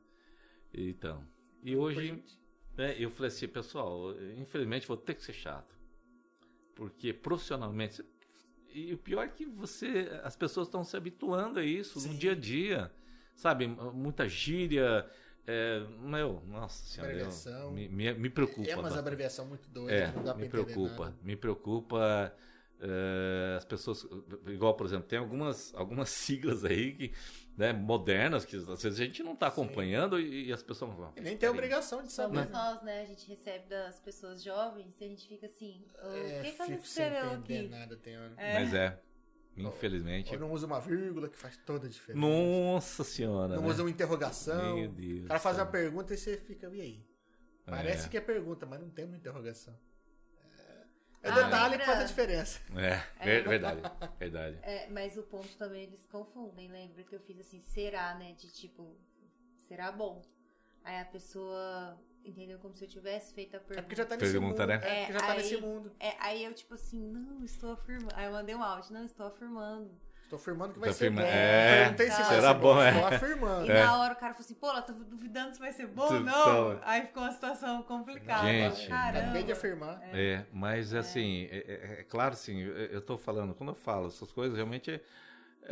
Então. 0.74 1.27
E 1.64 1.75
hoje. 1.75 2.24
né, 2.77 2.95
eu 2.98 3.09
falei 3.09 3.27
assim, 3.27 3.48
pessoal, 3.48 4.14
infelizmente 4.38 4.88
vou 4.88 4.98
ter 4.98 5.14
que 5.14 5.24
ser 5.24 5.33
chato. 5.33 5.75
Porque 6.75 7.14
profissionalmente. 7.14 8.03
E 8.74 8.93
o 8.93 8.98
pior 8.98 9.24
é 9.24 9.27
que 9.27 9.45
você. 9.45 10.10
As 10.24 10.35
pessoas 10.35 10.68
estão 10.68 10.84
se 10.84 10.98
habituando 10.98 11.60
a 11.60 11.64
isso 11.64 12.00
no 12.00 12.14
Sim. 12.14 12.18
dia 12.18 12.32
a 12.32 12.35
dia. 12.35 12.92
Sabe? 13.35 13.68
Muita 13.68 14.27
gíria. 14.27 15.06
É, 15.45 15.85
meu, 16.00 16.42
nossa 16.48 16.85
senhora. 16.85 17.14
eu- 17.14 17.72
me, 17.72 17.90
me, 17.90 18.14
me 18.14 18.30
preocupa. 18.30 18.61
É 18.69 18.74
umas 18.76 18.84
bastante. 18.84 19.00
abreviação 19.00 19.45
muito 19.45 19.69
doida, 19.69 19.93
É, 19.93 20.11
não 20.11 20.24
dá 20.24 20.34
me 20.34 20.48
preocupa. 20.48 21.06
nada. 21.06 21.18
Me 21.22 21.35
preocupa 21.35 22.34
eh, 22.80 23.56
as 23.58 23.66
pessoas. 23.66 24.08
Igual, 24.48 24.74
por 24.76 24.85
exemplo, 24.85 25.06
tem 25.08 25.19
algumas, 25.19 25.74
algumas 25.76 26.10
siglas 26.11 26.64
aí 26.64 26.93
que, 26.93 27.11
né, 27.58 27.72
modernas 27.72 28.46
que 28.46 28.56
às 28.56 28.66
vezes 28.82 29.00
a 29.00 29.04
gente 29.04 29.22
não 29.24 29.34
está 29.34 29.48
acompanhando 29.48 30.20
e, 30.20 30.48
e 30.48 30.54
as 30.54 30.64
pessoas 30.64 30.94
vão. 30.96 31.14
E 31.16 31.22
nem 31.22 31.38
tem 31.38 31.50
obrigação 31.50 32.04
de 32.04 32.12
saber. 32.12 32.38
Somos 32.38 32.52
né? 32.52 32.58
nós, 32.58 32.82
né? 32.84 33.02
A 33.02 33.06
gente 33.06 33.28
recebe 33.28 33.68
das 33.70 34.00
pessoas 34.00 34.42
jovens 34.44 35.00
e 35.00 35.04
a 35.04 35.08
gente 35.08 35.28
fica 35.28 35.46
assim, 35.46 35.86
"Ô, 36.04 36.08
É, 36.08 36.40
o 36.40 36.44
que, 36.44 36.52
que 36.52 36.62
ela 36.62 36.70
fico 36.72 36.88
sem 36.88 37.06
escreveu 37.06 37.34
entender 37.34 37.60
aqui? 37.60 37.68
nada, 37.70 37.98
tem 37.98 38.18
hora. 38.18 38.34
Mas 38.36 38.74
é, 38.74 39.00
infelizmente. 39.56 40.34
Ou 40.34 40.40
não 40.40 40.52
usa 40.52 40.66
uma 40.66 40.80
vírgula 40.80 41.30
que 41.30 41.38
faz 41.38 41.58
toda 41.58 41.86
a 41.86 41.90
diferença. 41.90 42.26
Nossa 42.26 43.04
senhora. 43.04 43.56
Não 43.56 43.62
né? 43.64 43.68
usa 43.70 43.84
uma 43.84 43.90
interrogação. 43.90 44.76
Meu 44.76 44.90
Deus 44.90 45.26
O 45.26 45.28
cara 45.28 45.40
faz 45.40 45.58
uma 45.58 45.66
pergunta 45.68 46.14
e 46.14 46.18
você 46.18 46.38
fica, 46.38 46.68
e 46.74 46.82
aí? 46.82 47.06
Parece 47.66 48.08
É. 48.08 48.10
que 48.10 48.18
é 48.18 48.22
pergunta, 48.22 48.66
mas 48.66 48.80
não 48.82 48.90
tem 48.90 49.06
uma 49.06 49.16
interrogação. 49.16 49.78
É, 51.24 51.30
é 51.30 51.32
Ah, 51.32 51.43
detalhe 51.43 51.77
que 51.77 51.85
faz 51.85 52.00
a 52.00 52.03
diferença. 52.03 52.60
É, 52.76 53.24
ver- 53.26 53.48
verdade. 53.48 53.82
Verdade. 54.19 54.60
É, 54.61 54.88
mas 54.90 55.18
o 55.18 55.24
ponto 55.24 55.48
também 55.58 55.84
eles 55.84 56.06
confundem. 56.06 56.69
Lembra 56.69 57.02
que 57.03 57.16
eu 57.16 57.19
fiz 57.22 57.40
assim, 57.40 57.61
será, 57.61 58.16
né? 58.16 58.34
De 58.34 58.52
tipo, 58.52 58.95
será 59.68 59.92
bom. 59.92 60.22
Aí 60.84 61.00
a 61.00 61.06
pessoa 61.06 61.98
entendeu 62.26 62.60
como 62.60 62.74
se 62.76 62.84
eu 62.84 62.90
tivesse 62.90 63.34
feito 63.34 63.53
a 63.56 63.58
É 63.58 63.60
pergunta. 63.61 63.82
porque 63.84 63.95
já 63.95 64.06
tá 64.06 64.18
nesse 64.18 64.32
Pergunta, 64.34 64.61
mundo. 64.61 64.68
né? 64.68 64.76
É, 64.84 65.00
porque 65.06 65.14
já 65.14 65.19
tá 65.19 65.34
É, 65.34 65.38
nesse 65.38 65.58
mundo. 65.58 65.95
É, 66.00 66.16
aí 66.19 66.43
eu, 66.43 66.53
tipo 66.53 66.74
assim, 66.74 67.00
não, 67.02 67.43
estou 67.45 67.72
afirmando. 67.72 68.14
Aí 68.16 68.26
eu 68.26 68.32
mandei 68.34 68.53
um 68.56 68.61
áudio, 68.64 68.93
não, 68.93 69.06
estou 69.06 69.26
afirmando. 69.26 69.98
Estou 70.34 70.42
afirmando 70.42 70.74
que 70.74 70.80
vai 70.80 70.90
Tá 70.90 70.95
ser 70.95 71.06
afirma- 71.06 71.22
bom. 71.22 71.28
é, 71.28 71.80
Perguntei 71.84 72.06
se 72.12 72.18
vai 72.22 72.26
será 72.36 72.48
ser 72.48 72.60
bom. 72.60 72.74
bom, 72.74 72.82
é. 72.82 72.90
Estou 72.90 73.06
afirmando. 73.06 73.66
E 73.68 73.72
É. 73.72 73.84
na 73.84 73.98
hora 74.00 74.14
o 74.14 74.16
cara 74.16 74.34
falou 74.34 74.45
assim, 74.45 74.53
pô, 74.56 74.70
ela 74.70 74.82
tá 74.82 74.94
duvidando 74.94 75.53
se 75.53 75.60
vai 75.60 75.72
ser 75.72 75.88
bom 75.88 76.06
ou 76.12 76.20
não. 76.20 76.80
Aí 76.84 77.02
ficou 77.03 77.22
uma 77.24 77.32
situação 77.32 77.84
complicada. 77.84 78.48
Gente. 78.48 78.88
Caramba. 78.88 79.20
Acabei 79.20 79.44
de 79.44 79.52
afirmar. 79.52 80.02
É, 80.12 80.44
mas 80.52 80.94
assim, 80.95 81.48
é, 81.52 81.58
é- 81.58 82.00
é 82.00 82.03
claro 82.03 82.34
assim, 82.34 82.60
eu, 82.62 83.00
tô 83.02 83.16
falando, 83.18 83.53
quando 83.53 83.70
eu 83.70 83.76
falo 83.76 84.08
essas 84.08 84.32
coisas, 84.32 84.56
realmente 84.56 84.90
é, 84.92 85.02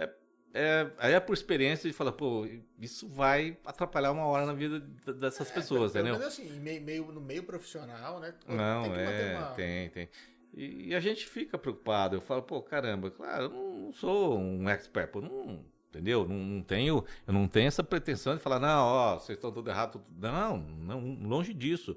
é, 0.04 0.10
é, 0.54 0.92
aí 1.00 1.14
é 1.14 1.20
por 1.20 1.34
experiência 1.34 1.90
de 1.90 1.96
falar, 1.96 2.12
pô, 2.12 2.48
isso 2.80 3.08
vai 3.10 3.58
atrapalhar 3.66 4.12
uma 4.12 4.26
hora 4.28 4.46
na 4.46 4.54
vida 4.54 4.80
dessas 4.80 5.50
pessoas, 5.50 5.92
entendeu? 5.96 6.14
menos 6.20 6.28
assim, 6.28 6.50
meio, 6.60 6.82
meio- 6.82 7.12
no 7.12 7.22
meio 7.22 7.42
profissional, 7.44 8.20
né? 8.20 8.32
Não, 8.48 8.84
tem 8.84 8.92
que 8.92 8.98
manter 9.00 9.22
é, 9.32 9.38
uma- 9.38 9.48
tem, 9.54 9.90
tem. 9.90 10.10
E, 10.54 10.90
e 10.90 10.96
a 10.96 11.00
gente 11.00 11.26
fica 11.28 11.58
preocupado. 11.58 12.16
Eu 12.16 12.22
falo, 12.22 12.42
pô, 12.44 12.62
caramba, 12.62 13.10
claro, 13.12 13.44
eu 13.46 13.50
não, 13.50 13.94
sou 13.94 14.38
um 14.38 14.68
expert, 14.70 15.10
pô, 15.12 15.22
não, 15.22 15.64
entendeu? 15.90 16.28
Não, 16.28 16.36
não 16.36 16.62
tenho, 16.64 17.04
eu 17.26 17.34
não 17.34 17.48
tenho 17.48 17.68
essa 17.68 17.84
pretensão 17.84 18.36
de 18.36 18.42
falar, 18.42 18.60
não, 18.60 18.84
ó, 18.86 19.20
vocês 19.20 19.38
estão 19.38 19.52
tudo 19.52 19.70
errado. 19.70 19.94
tudo- 19.94 20.06
Não, 20.20 20.58
não, 20.58 21.00
longe 21.22 21.54
disso. 21.54 21.96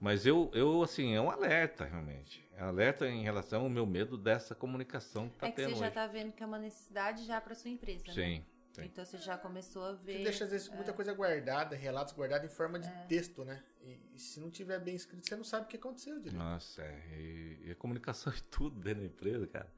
Mas 0.00 0.26
eu, 0.26 0.50
eu, 0.52 0.82
assim, 0.82 1.14
é 1.14 1.20
um 1.20 1.30
alerta, 1.30 1.84
realmente. 1.84 2.44
É 2.56 2.64
um 2.64 2.68
alerta 2.68 3.08
em 3.08 3.22
relação 3.22 3.62
ao 3.62 3.68
meu 3.70 3.86
medo 3.86 4.16
dessa 4.18 4.52
comunicação 4.52 5.28
que 5.28 5.38
tá 5.38 5.46
É 5.46 5.50
que 5.50 5.56
tendo 5.56 5.70
você 5.74 5.76
já 5.80 5.86
hoje. 5.86 5.94
tá 5.94 6.06
vendo 6.08 6.32
que 6.32 6.42
é 6.42 6.46
uma 6.46 6.58
necessidade 6.58 7.24
já 7.24 7.40
pra 7.40 7.54
sua 7.54 7.70
empresa, 7.70 8.02
né? 8.08 8.12
Então 8.80 9.04
você 9.04 9.18
já 9.18 9.36
começou 9.36 9.84
a 9.84 9.92
ver. 9.92 10.18
Você 10.18 10.24
deixa, 10.24 10.44
às 10.44 10.50
vezes, 10.50 10.68
É. 10.70 10.74
muita 10.74 10.92
coisa 10.92 11.12
guardada, 11.12 11.76
relatos 11.76 12.14
guardados 12.14 12.50
em 12.50 12.54
forma 12.54 12.78
de 12.78 12.88
texto, 13.08 13.44
né? 13.44 13.62
E, 13.82 13.98
e 14.14 14.18
se 14.18 14.40
não 14.40 14.50
tiver 14.50 14.78
bem 14.78 14.94
escrito, 14.94 15.26
você 15.28 15.36
não 15.36 15.44
sabe 15.44 15.66
o 15.66 15.68
que 15.68 15.76
aconteceu 15.76 16.16
direito. 16.18 16.36
Nossa, 16.38 16.80
é, 16.82 17.18
e, 17.18 17.58
e 17.66 17.70
a 17.70 17.74
comunicação 17.74 18.32
é 18.36 18.40
tudo 18.50 18.80
dentro 18.80 19.00
da 19.00 19.06
empresa, 19.06 19.46
cara. 19.46 19.68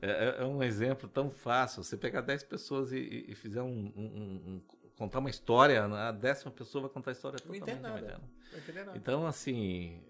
É, 0.00 0.10
é- 0.10 0.42
é 0.42 0.44
um 0.46 0.62
exemplo 0.62 1.08
tão 1.08 1.30
fácil. 1.30 1.84
Você 1.84 1.96
pegar 1.96 2.22
10 2.22 2.42
pessoas 2.44 2.92
e, 2.92 2.96
e- 2.98 3.32
e 3.32 3.34
fizer 3.34 3.60
um, 3.60 3.68
um- 3.68 4.00
um- 4.02 4.52
um- 4.54 4.62
contar 4.96 5.18
uma 5.18 5.28
história, 5.28 5.84
a 5.84 6.12
décima 6.12 6.50
pessoa 6.50 6.82
vai 6.82 6.90
contar 6.90 7.10
a 7.10 7.12
história 7.12 7.38
Não 7.44 7.52
totalmente 7.52 7.82
nada. 7.82 8.20
Não 8.52 8.58
entender 8.58 8.84
nada. 8.84 8.96
Então, 8.96 9.26
assim, 9.26 10.02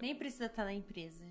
Nem 0.00 0.16
precisa 0.16 0.46
estar 0.46 0.64
na 0.64 0.72
empresa. 0.72 1.22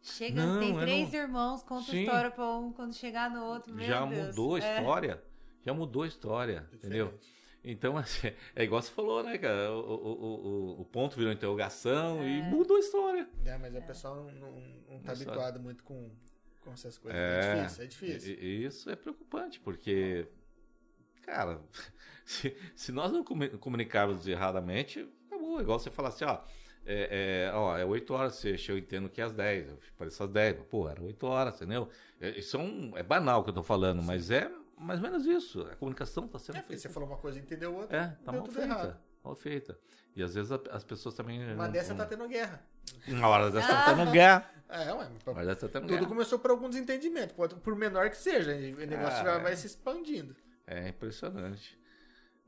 Chega, 0.00 0.34
Não, 0.44 0.60
tem 0.60 0.76
três 0.78 1.12
não- 1.12 1.18
irmãos, 1.20 1.62
conta 1.64 1.90
Sim. 1.90 2.02
história 2.02 2.30
pra 2.30 2.56
um, 2.56 2.72
quando 2.72 2.94
chegar 2.94 3.30
no 3.30 3.44
outro, 3.44 3.72
meu 3.74 3.84
já 3.86 4.04
Deus. 4.06 4.28
mudou 4.28 4.54
a 4.56 4.60
É. 4.60 4.78
história. 4.78 5.22
Já 5.64 5.72
mudou 5.74 6.02
a 6.02 6.06
história, 6.08 6.68
entendeu? 6.72 7.06
Diferente. 7.06 7.42
Então, 7.64 7.96
assim, 7.98 8.32
é 8.56 8.64
igual 8.64 8.82
você 8.82 8.90
falou, 8.90 9.22
né, 9.22 9.38
cara? 9.38 9.72
O, 9.72 9.80
o, 9.80 10.12
o, 10.76 10.80
o- 10.80 10.84
ponto 10.84 11.16
virou 11.16 11.32
interrogação 11.32 12.20
É. 12.22 12.28
e 12.28 12.42
mudou 12.42 12.76
a 12.76 12.80
história. 12.80 13.28
É, 13.44 13.56
mas 13.56 13.74
o 13.74 13.82
pessoal 13.82 14.16
não, 14.16 14.30
não, 14.32 14.60
não 14.90 15.00
tá 15.00 15.12
habituado 15.12 15.60
muito 15.60 15.84
com, 15.84 16.10
com 16.60 16.72
essas 16.72 16.98
coisas. 16.98 17.20
É, 17.20 17.62
difícil, 17.62 17.84
é 17.84 17.86
difícil. 17.86 18.34
E, 18.34 18.64
isso 18.64 18.90
é 18.90 18.96
preocupante, 18.96 19.60
porque, 19.60 20.26
cara, 21.22 21.60
se, 22.26 22.56
se 22.74 22.90
nós 22.92 23.12
não 23.12 23.22
comu- 23.22 23.56
comunicarmos 23.58 24.26
erradamente, 24.26 25.08
acabou. 25.26 25.60
Igual 25.60 25.78
você 25.78 25.90
falar 25.90 26.08
assim, 26.08 26.24
ó, 26.24 26.40
é, 26.84 27.46
é, 27.48 27.54
ó, 27.54 27.78
é 27.78 27.84
8 27.84 28.12
horas, 28.12 28.34
você, 28.34 28.56
eu 28.68 28.76
entendo 28.76 29.08
que 29.08 29.20
é 29.20 29.24
às 29.24 29.32
10, 29.32 29.68
eu 29.68 29.78
pareço 29.96 30.20
às 30.24 30.28
10, 30.30 30.58
mas, 30.58 30.66
pô, 30.66 30.88
era 30.88 31.00
8 31.00 31.24
horas, 31.28 31.54
entendeu? 31.54 31.88
É, 32.20 32.30
isso 32.30 32.56
é, 32.56 32.60
um, 32.60 32.96
é 32.96 33.04
banal 33.04 33.40
o 33.40 33.44
que 33.44 33.50
eu 33.50 33.54
tô 33.54 33.62
falando, 33.62 34.02
mas 34.02 34.32
é 34.32 34.50
mais 34.82 35.02
ou 35.02 35.10
menos 35.10 35.26
isso. 35.26 35.62
A 35.62 35.76
comunicação 35.76 36.26
tá 36.28 36.38
sendo 36.38 36.58
É, 36.58 36.62
feita. 36.62 36.82
você 36.82 36.88
falou 36.88 37.08
uma 37.08 37.18
coisa 37.18 37.38
e 37.38 37.42
entendeu 37.42 37.74
outra. 37.74 37.96
É, 37.96 38.06
tá 38.24 38.32
deu 38.32 38.40
mal 38.40 38.42
tudo 38.42 38.54
feita. 38.54 38.68
errado. 38.68 38.96
Mal 39.24 39.34
feita. 39.36 39.78
E 40.16 40.22
às 40.22 40.34
vezes 40.34 40.50
a- 40.52 40.60
as 40.70 40.84
pessoas 40.84 41.14
também. 41.14 41.42
Uma 41.54 41.64
não- 41.66 41.72
dessa 41.72 41.90
não- 41.94 41.98
tá 41.98 42.06
tendo 42.06 42.26
guerra. 42.28 42.62
Uma 43.08 43.28
hora 43.28 43.50
dessa 43.50 43.68
tá 43.68 43.94
tendo 43.94 44.10
guerra. 44.10 44.50
É, 44.68 44.92
ué, 44.92 45.08
Uma 45.26 45.36
hora 45.36 45.46
dessa 45.46 45.68
tá 45.68 45.68
tendo 45.68 45.82
tudo 45.88 45.94
guerra. 45.98 46.06
começou 46.08 46.38
por 46.38 46.50
algum 46.50 46.68
desentendimento, 46.68 47.34
por 47.34 47.76
menor 47.76 48.10
que 48.10 48.16
seja, 48.16 48.52
o 48.52 48.86
negócio 48.86 49.20
Ah, 49.20 49.24
já 49.24 49.32
é. 49.34 49.38
vai 49.38 49.56
se 49.56 49.66
expandindo. 49.66 50.34
É 50.66 50.88
impressionante. 50.88 51.78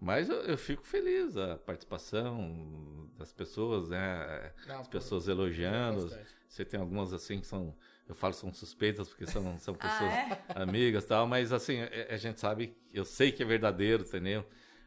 Mas 0.00 0.28
eu, 0.28 0.36
eu 0.42 0.58
fico 0.58 0.84
feliz 0.84 1.34
da 1.34 1.56
participação 1.56 3.08
das 3.16 3.32
pessoas, 3.32 3.88
né? 3.88 4.52
Não, 4.66 4.80
As 4.80 4.88
pessoas 4.88 5.28
elogiando. 5.28 6.02
bastante. 6.02 6.34
Você 6.48 6.64
tem 6.64 6.78
algumas 6.80 7.12
assim 7.12 7.40
que 7.40 7.46
são, 7.46 7.74
eu 8.08 8.14
falo 8.14 8.34
são 8.34 8.52
suspeitas 8.52 9.08
porque 9.08 9.26
são, 9.26 9.58
são 9.58 9.74
Ah, 9.78 9.78
pessoas 9.78 10.12
é? 10.12 10.62
amigas 10.62 11.04
tal, 11.04 11.26
mas 11.26 11.52
assim, 11.52 11.80
a, 11.80 12.14
a 12.14 12.16
gente 12.16 12.38
sabe, 12.40 12.76
eu 12.92 13.04
sei 13.04 13.32
que 13.32 13.42
é 13.42 13.46
verdadeiro, 13.46 14.02
entendeu? 14.04 14.44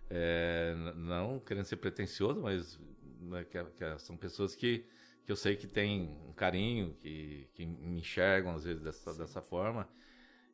É, 0.09 0.73
não 0.95 1.39
querendo 1.39 1.65
ser 1.65 1.77
pretencioso, 1.77 2.41
mas 2.41 2.79
né, 3.19 3.43
que, 3.43 3.61
que 3.63 3.99
são 3.99 4.15
pessoas 4.15 4.55
que, 4.55 4.85
que 5.25 5.31
eu 5.31 5.35
sei 5.35 5.55
que 5.55 5.67
têm 5.67 6.17
um 6.27 6.33
carinho, 6.33 6.93
que, 6.99 7.49
que 7.53 7.65
me 7.65 7.99
enxergam 7.99 8.55
às 8.55 8.63
vezes 8.63 8.81
dessa, 8.81 9.13
dessa 9.13 9.41
forma. 9.41 9.87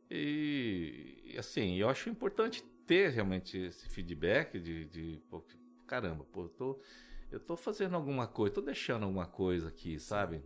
E, 0.09 1.22
e, 1.25 1.38
assim, 1.38 1.75
eu 1.75 1.90
acho 1.90 2.09
importante 2.09 2.64
ter 2.85 3.09
realmente 3.09 3.58
esse 3.58 3.88
feedback 3.90 4.59
de, 4.59 4.85
de 4.85 5.22
pô, 5.30 5.43
caramba, 5.88 6.24
pô, 6.25 6.43
eu 6.43 6.50
tô, 6.50 6.82
eu 7.32 7.40
tô 7.40 7.56
fazendo 7.56 7.95
alguma 7.95 8.27
coisa, 8.27 8.56
tô 8.56 8.61
deixando 8.61 9.03
alguma 9.03 9.25
coisa 9.25 9.69
aqui, 9.69 10.00
sabe? 10.00 10.43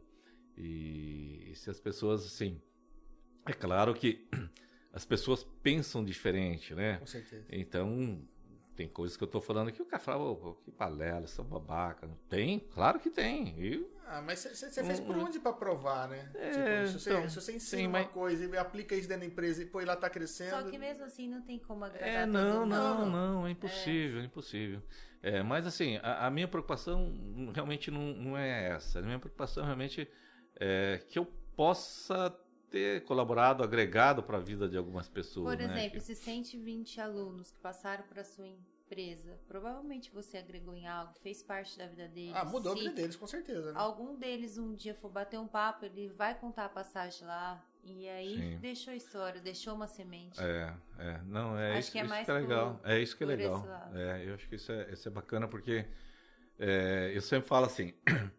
E, 0.58 1.52
e 1.52 1.56
se 1.56 1.69
as 1.69 1.80
pessoas, 1.80 2.26
assim, 2.26 2.60
é 3.45 3.53
claro 3.53 3.94
que 3.94 4.27
as 4.92 5.06
pessoas 5.06 5.44
pensam 5.61 6.03
diferente, 6.03 6.74
né? 6.74 6.98
Com 6.98 7.06
certeza. 7.06 7.45
Então, 7.50 8.22
tem 8.76 8.88
coisas 8.88 9.16
que 9.18 9.24
eu 9.24 9.27
tô 9.27 9.40
falando 9.42 9.72
que 9.72 9.82
o 9.82 9.86
cara 9.86 10.02
fala, 10.02 10.24
"Ô, 10.24 10.56
que 10.56 10.72
balela, 10.72 11.27
são 11.27 11.45
babaca. 11.45 12.10
Tem, 12.30 12.60
claro 12.60 13.00
que 13.00 13.10
tem. 13.10 13.60
E 13.60 13.88
Ah, 14.10 14.22
mas 14.22 14.40
você 14.44 14.84
fez 14.84 15.00
por 15.02 15.16
Hum, 15.16 15.24
onde 15.26 15.40
pra 15.40 15.52
provar, 15.52 16.08
né? 16.08 16.30
É, 16.36 16.50
tipo, 16.52 16.88
se 16.88 17.00
você, 17.00 17.10
então, 17.10 17.30
se 17.30 17.36
você 17.36 17.52
ensina 17.56 17.82
sim, 17.82 17.88
uma 17.88 18.00
mas- 18.00 18.11
coisa 18.11 18.45
e 18.45 18.58
aplica 18.58 18.95
isso 18.95 19.08
dentro 19.08 19.22
da 19.27 19.32
empresa 19.32 19.61
e 19.61 19.66
pô, 19.66 19.82
e 19.82 19.86
lá 19.86 19.95
tá 19.98 20.10
crescendo. 20.10 20.50
Só 20.52 20.64
que 20.64 20.77
mesmo 20.77 21.03
assim 21.03 21.27
não 21.27 21.42
tem 21.42 21.60
como 21.60 21.84
agradar 21.84 22.08
É, 22.10 22.26
todo 22.26 22.32
não, 22.32 22.60
mundo. 22.61 22.69
não, 22.69 23.06
Não, 23.06 23.34
não, 23.42 23.48
é 23.48 23.52
impossível, 23.52 24.22
é 24.22 24.24
impossível. 24.26 24.82
É, 25.22 25.44
mas 25.44 25.66
assim, 25.68 25.98
a, 25.98 26.27
a 26.27 26.32
minha 26.32 26.48
preocupação 26.48 27.52
realmente 27.53 27.92
não, 27.92 28.14
não 28.14 28.38
é 28.38 28.69
essa. 28.69 29.00
A 29.00 29.02
minha 29.02 29.19
preocupação 29.19 29.66
realmente 29.66 30.02
é 30.02 30.08
que 31.10 31.19
eu 31.19 31.26
possa 31.56 32.36
ter 32.69 33.03
colaborado, 33.06 33.64
agregado 33.64 34.22
para 34.22 34.38
a 34.38 34.42
vida 34.42 34.68
de 34.68 34.77
algumas 34.77 35.08
pessoas. 35.08 35.56
Por 35.56 35.58
né? 35.58 35.74
exemplo, 35.74 36.00
Que- 36.00 36.06
se 36.06 36.16
120 36.16 37.00
alunos 37.00 37.52
que 37.52 37.60
passaram 37.60 38.03
para 38.08 38.24
sua 38.24 38.45
empresa, 38.48 39.40
provavelmente 39.48 40.11
você 40.11 40.38
agregou 40.38 40.74
em 40.76 40.88
algo, 40.88 41.14
fez 41.22 41.42
parte 41.42 41.77
da 41.77 41.88
vida 41.88 42.08
deles. 42.08 42.34
Ah, 42.36 42.45
mudou 42.45 42.74
a 42.74 42.76
Se 42.76 42.82
vida 42.84 42.94
deles, 42.95 43.16
com 43.16 43.27
certeza, 43.27 43.72
né? 43.72 43.80
Algum 43.80 44.16
deles 44.16 44.58
um 44.58 44.74
dia 44.74 44.94
for 44.95 45.10
bater 45.10 45.40
um 45.40 45.48
papo, 45.48 45.86
ele 45.86 46.10
vai 46.10 46.36
contar 46.38 46.66
a 46.66 46.69
passagem 46.69 47.26
lá. 47.27 47.64
E 47.84 48.08
aí 48.10 48.36
Sim. 48.38 48.58
deixou 48.60 48.94
história, 48.94 49.40
deixou 49.40 49.74
uma 49.74 49.88
semente. 49.88 50.38
É, 50.42 50.74
é, 51.00 51.22
não, 51.26 51.58
é 51.58 51.69
Acho 51.72 51.80
isso 51.80 51.92
que 51.94 52.00
é 52.00 52.02
isso 52.02 52.10
mais 52.10 52.26
que 52.26 52.32
é 52.32 52.34
legal. 52.34 52.76
por- 52.76 52.90
é 52.92 53.00
isso 53.00 53.18
que 53.18 53.24
é 53.24 53.27
legal. 53.27 53.66
É, 53.94 54.24
eu 54.27 54.36
acho 54.36 54.50
que 54.50 54.56
isso 54.56 54.72
é, 54.74 54.92
isso 54.92 55.08
é 55.08 55.11
bacana 55.11 55.48
porque 55.48 55.86
é, 56.60 57.11
eu 57.16 57.22
sempre 57.22 57.48
falo 57.48 57.66
assim 57.66 57.94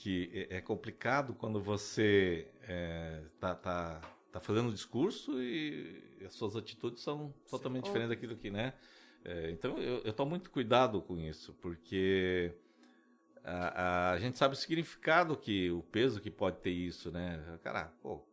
que 0.00 0.46
é 0.50 0.56
é 0.56 0.60
complicado 0.62 1.34
quando 1.34 1.60
você 1.60 2.48
é, 2.62 3.22
tá, 3.38 3.54
tá, 3.54 4.00
tá 4.32 4.40
fazendo 4.40 4.68
um 4.68 4.72
discurso 4.72 5.40
e 5.42 6.02
as 6.24 6.32
suas 6.32 6.56
atitudes 6.56 7.02
são 7.02 7.34
totalmente 7.48 7.84
diferentes 7.84 8.08
daquilo 8.08 8.34
que, 8.34 8.50
né? 8.50 8.72
É, 9.22 9.50
então 9.50 9.78
eu, 9.78 9.98
eu 9.98 10.12
tomo 10.14 10.30
muito 10.30 10.50
cuidado 10.50 11.02
com 11.02 11.18
isso, 11.18 11.52
porque 11.60 12.54
a, 13.44 14.12
a 14.12 14.18
gente 14.18 14.38
sabe 14.38 14.54
o 14.54 14.56
significado 14.56 15.36
que, 15.36 15.70
o 15.70 15.82
peso 15.82 16.18
que 16.18 16.30
pode 16.30 16.56
ter 16.60 16.70
isso, 16.70 17.10
né? 17.10 17.58
Cara, 17.62 17.92
pô, 18.02 18.24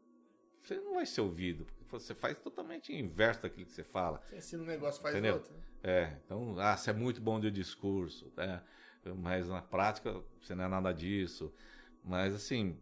você 0.64 0.80
não 0.80 0.96
vai 0.96 1.06
ser 1.06 1.20
ouvido, 1.20 1.66
porque 1.66 1.84
você 1.90 2.16
faz 2.16 2.38
totalmente 2.38 2.96
inverso 2.96 3.42
daquilo 3.42 3.66
que 3.66 3.74
você 3.74 3.84
fala. 3.84 4.22
Você 4.30 4.38
ensina 4.38 4.64
um 4.64 4.66
negócio, 4.66 5.02
faz 5.02 5.16
Entendeu? 5.16 5.36
outro. 5.36 5.54
É, 5.84 6.16
então, 6.24 6.58
ah, 6.60 6.78
você 6.78 6.92
é 6.92 6.94
muito 6.94 7.20
bom 7.20 7.42
de 7.42 7.52
discurso, 7.52 8.32
né? 8.38 8.64
Mas 9.16 9.48
na 9.48 9.61
prática 9.61 10.22
você 10.42 10.56
não 10.56 10.66
é 10.66 10.68
nada 10.68 10.94
disso. 10.94 11.53
Mas, 12.03 12.34
assim, 12.34 12.77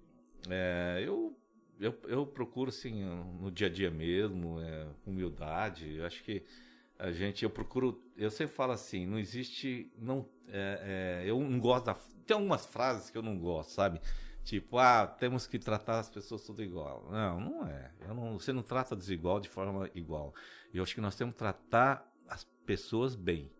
é, 0.49 1.03
eu, 1.05 1.37
eu, 1.79 1.95
eu 2.07 2.25
procuro, 2.25 2.69
assim, 2.69 3.03
no 3.39 3.51
dia 3.51 3.67
a 3.67 3.69
dia 3.69 3.91
mesmo, 3.91 4.59
é, 4.59 4.87
humildade. 5.05 5.95
Eu 5.95 6.05
acho 6.05 6.23
que 6.23 6.43
a 6.97 7.11
gente, 7.11 7.43
eu 7.43 7.49
procuro, 7.49 8.01
eu 8.15 8.31
sempre 8.31 8.55
falo 8.55 8.71
assim, 8.71 9.05
não 9.05 9.19
existe, 9.19 9.91
não, 9.97 10.27
é, 10.47 11.23
é, 11.23 11.29
eu 11.29 11.39
não 11.39 11.59
gosto 11.59 11.85
da, 11.85 11.95
tem 12.25 12.35
algumas 12.35 12.65
frases 12.65 13.09
que 13.09 13.17
eu 13.17 13.21
não 13.21 13.37
gosto, 13.37 13.71
sabe? 13.71 13.99
Tipo, 14.43 14.77
ah, 14.77 15.07
temos 15.07 15.47
que 15.47 15.57
tratar 15.57 15.99
as 15.99 16.09
pessoas 16.09 16.43
tudo 16.43 16.61
igual. 16.63 17.09
Não, 17.11 17.39
não 17.39 17.67
é. 17.67 17.91
Não, 18.07 18.39
você 18.39 18.53
não 18.53 18.61
trata 18.61 18.95
desigual 18.95 19.39
de 19.39 19.49
forma 19.49 19.89
igual. 19.95 20.35
Eu 20.71 20.83
acho 20.83 20.93
que 20.93 21.01
nós 21.01 21.15
temos 21.15 21.33
que 21.33 21.39
tratar 21.39 22.07
as 22.29 22.43
pessoas 22.65 23.15
bem. 23.15 23.51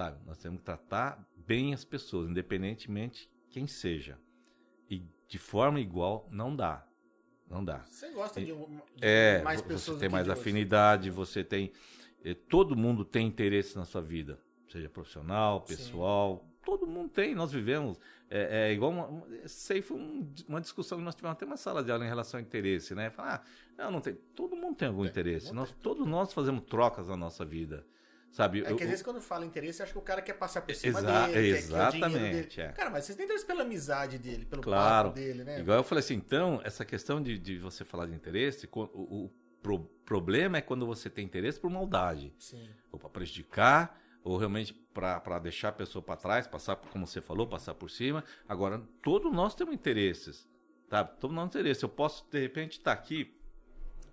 Sabe? 0.00 0.18
Nós 0.26 0.38
temos 0.38 0.60
que 0.60 0.64
tratar 0.64 1.28
bem 1.36 1.74
as 1.74 1.84
pessoas, 1.84 2.30
independentemente 2.30 3.30
quem 3.50 3.66
seja. 3.66 4.18
E 4.88 5.04
de 5.28 5.38
forma 5.38 5.78
igual, 5.78 6.26
não 6.30 6.56
dá. 6.56 6.86
Não 7.48 7.62
dá. 7.64 7.80
Você 7.84 8.10
gosta 8.12 8.40
de, 8.40 8.46
de 8.46 8.54
É, 9.00 9.42
mais 9.42 9.60
pessoas 9.60 9.96
você 9.98 10.00
tem 10.00 10.08
mais 10.08 10.28
afinidade, 10.28 11.10
você 11.10 11.44
tem. 11.44 11.70
eh, 12.24 12.34
Todo 12.34 12.76
mundo 12.76 13.04
tem 13.04 13.26
interesse 13.26 13.76
na 13.76 13.84
sua 13.84 14.00
vida, 14.00 14.40
seja 14.68 14.88
profissional, 14.88 15.60
Sim. 15.66 15.76
pessoal. 15.76 16.46
Todo 16.64 16.86
mundo 16.86 17.08
tem, 17.10 17.34
nós 17.34 17.50
vivemos. 17.52 17.98
É, 18.30 18.68
é 18.68 18.72
igual. 18.72 18.90
Uma, 18.92 19.26
aí 19.70 19.82
foi 19.82 19.96
um- 19.98 20.32
uma 20.48 20.60
discussão 20.60 20.98
que 20.98 21.04
nós 21.04 21.14
tivemos 21.14 21.34
até 21.36 21.44
uma 21.44 21.56
sala 21.56 21.82
de 21.82 21.90
aula 21.90 22.04
em 22.04 22.08
relação 22.08 22.38
ao 22.38 22.46
interesse, 22.46 22.94
né? 22.94 23.10
Falar, 23.10 23.44
ah, 23.76 23.84
não, 23.84 23.90
não 23.92 24.00
tem. 24.00 24.14
Todo 24.36 24.54
mundo 24.56 24.76
tem 24.76 24.86
algum 24.88 25.04
interesse. 25.04 25.52
Nós, 25.52 25.72
todos 25.82 26.06
nós 26.06 26.32
fazemos 26.32 26.62
trocas 26.64 27.08
na 27.08 27.16
nossa 27.16 27.44
vida. 27.44 27.84
Sabe? 28.30 28.60
É 28.60 28.70
Eu- 28.70 28.76
que 28.76 28.82
às 28.82 28.82
eu- 28.82 28.88
vezes 28.88 29.02
quando 29.02 29.20
fala 29.20 29.44
interesse, 29.44 29.82
acho 29.82 29.92
que 29.92 29.98
o 29.98 30.02
cara 30.02 30.22
quer 30.22 30.34
passar 30.34 30.60
por 30.62 30.72
cima 30.74 31.00
Exa- 31.00 31.26
dele, 31.26 31.48
exatamente, 31.48 32.56
dele. 32.56 32.68
é. 32.68 32.72
Cara, 32.72 32.88
mas 32.90 33.04
vocês 33.04 33.16
têm 33.16 33.24
interesse 33.24 33.44
pela 33.44 33.62
amizade 33.62 34.18
dele, 34.18 34.44
pelo 34.44 34.62
Claro. 34.62 35.10
dele, 35.10 35.42
né? 35.42 35.58
Igual 35.60 35.78
eu 35.78 35.84
falei 35.84 35.98
assim, 36.04 36.14
então, 36.14 36.60
essa 36.64 36.84
questão 36.84 37.20
de, 37.20 37.36
de 37.38 37.58
você 37.58 37.84
falar 37.84 38.06
de 38.06 38.14
interesse, 38.14 38.68
o, 38.72 38.80
o 39.26 39.30
pro- 39.60 39.84
problema 40.04 40.58
é 40.58 40.60
quando 40.60 40.86
você 40.86 41.10
tem 41.10 41.24
interesse 41.24 41.58
por 41.58 41.70
maldade. 41.70 42.32
Sim. 42.38 42.68
ou 42.92 42.98
para 42.98 43.08
prejudicar, 43.08 44.00
ou 44.22 44.36
realmente 44.36 44.72
para 44.94 45.38
deixar 45.38 45.68
a 45.68 45.72
pessoa 45.72 46.02
para 46.02 46.16
trás, 46.16 46.46
passar, 46.46 46.76
como 46.76 47.06
você 47.06 47.20
falou, 47.20 47.46
passar 47.46 47.74
por 47.74 47.90
cima. 47.90 48.22
Agora, 48.48 48.80
todos 49.02 49.32
nós 49.32 49.54
temos 49.54 49.74
interesses, 49.74 50.48
tá? 50.88 51.02
Todos 51.04 51.34
nós 51.34 51.44
temos 51.44 51.54
interesses. 51.56 51.82
Eu 51.82 51.88
posso, 51.88 52.26
de 52.30 52.38
repente, 52.40 52.72
estar 52.78 52.92
aqui, 52.92 53.32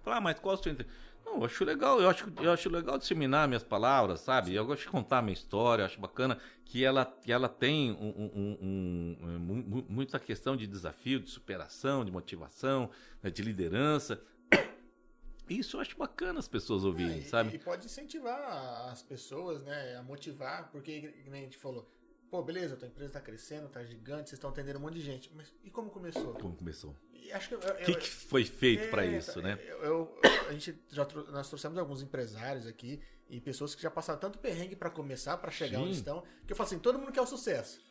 falar, 0.03 0.17
ah, 0.17 0.21
mas 0.21 0.39
qual 0.39 0.55
é 0.55 0.59
o 0.59 0.63
seu 0.63 0.71
interesse? 0.71 0.95
Não, 1.27 1.39
eu 1.39 1.45
acho 1.45 1.63
legal, 1.65 1.99
eu 2.01 2.09
acho, 2.09 2.31
eu 2.41 2.51
acho 2.51 2.69
legal 2.69 2.97
disseminar 2.97 3.47
minhas 3.47 3.63
palavras, 3.63 4.21
sabe? 4.21 4.53
Eu 4.55 4.65
gosto 4.65 4.83
de 4.83 4.87
contar 4.89 5.21
minha 5.21 5.33
história, 5.33 5.81
eu 5.81 5.85
acho 5.85 5.99
bacana 5.99 6.37
que 6.65 6.83
ela, 6.83 7.05
que 7.05 7.31
ela 7.31 7.49
tem 7.49 7.91
um, 7.91 8.07
um- 8.07 8.57
um- 8.61 9.39
mu- 9.39 9.85
muita 9.89 10.19
questão 10.19 10.55
de 10.55 10.65
desafio, 10.65 11.19
de 11.19 11.29
superação, 11.29 12.03
de 12.05 12.11
motivação, 12.11 12.89
né, 13.21 13.29
de 13.29 13.41
liderança. 13.41 14.21
Isso 15.49 15.77
eu 15.77 15.81
acho 15.81 15.97
bacana 15.97 16.39
as 16.39 16.47
pessoas 16.47 16.83
ouvirem, 16.83 17.19
É, 17.19 17.23
sabe? 17.23 17.55
E 17.55 17.59
pode 17.59 17.85
incentivar 17.85 18.89
as 18.91 19.01
pessoas, 19.01 19.63
né, 19.63 19.95
a 19.97 20.03
motivar, 20.03 20.69
porque, 20.71 21.01
que 21.23 21.29
nem 21.29 21.41
a 21.41 21.43
gente 21.45 21.57
falou, 21.57 21.89
pô, 22.29 22.41
beleza, 22.41 22.75
tua 22.75 22.87
empresa 22.87 23.13
tá 23.13 23.21
crescendo, 23.21 23.69
tá 23.69 23.83
gigante, 23.83 24.29
vocês 24.29 24.33
estão 24.33 24.49
atendendo 24.49 24.79
um 24.79 24.81
monte 24.81 24.95
de 24.95 25.01
gente, 25.01 25.31
mas 25.35 25.53
e 25.63 25.69
como 25.69 25.89
começou? 25.89 26.33
Como 26.33 26.55
começou? 26.55 26.95
Acho 27.33 27.49
que 27.49 27.55
eu- 27.55 27.59
O 27.59 27.63
eu- 27.63 27.85
que, 27.85 27.95
que 27.95 28.09
foi 28.09 28.45
feito 28.45 28.89
para 28.89 29.05
É, 29.05 29.17
isso, 29.17 29.41
né? 29.41 29.59
Eu, 29.67 29.83
eu- 29.83 30.21
a 30.49 30.53
gente 30.53 30.77
já 30.89 31.05
trou- 31.05 31.25
nós 31.31 31.47
trouxemos 31.49 31.77
alguns 31.77 32.01
empresários 32.01 32.65
aqui 32.65 33.01
e 33.29 33.41
pessoas 33.41 33.75
que 33.75 33.81
já 33.81 33.91
passaram 33.91 34.19
tanto 34.19 34.39
perrengue 34.39 34.75
para 34.75 34.89
começar, 34.89 35.37
para 35.37 35.51
chegar 35.51 35.77
Sim. 35.79 35.83
onde 35.85 35.93
estão, 35.97 36.23
que 36.45 36.53
eu 36.53 36.55
falo 36.55 36.67
assim, 36.67 36.79
todo 36.79 36.97
mundo 36.97 37.11
quer 37.11 37.21
o 37.21 37.25
sucesso. 37.27 37.81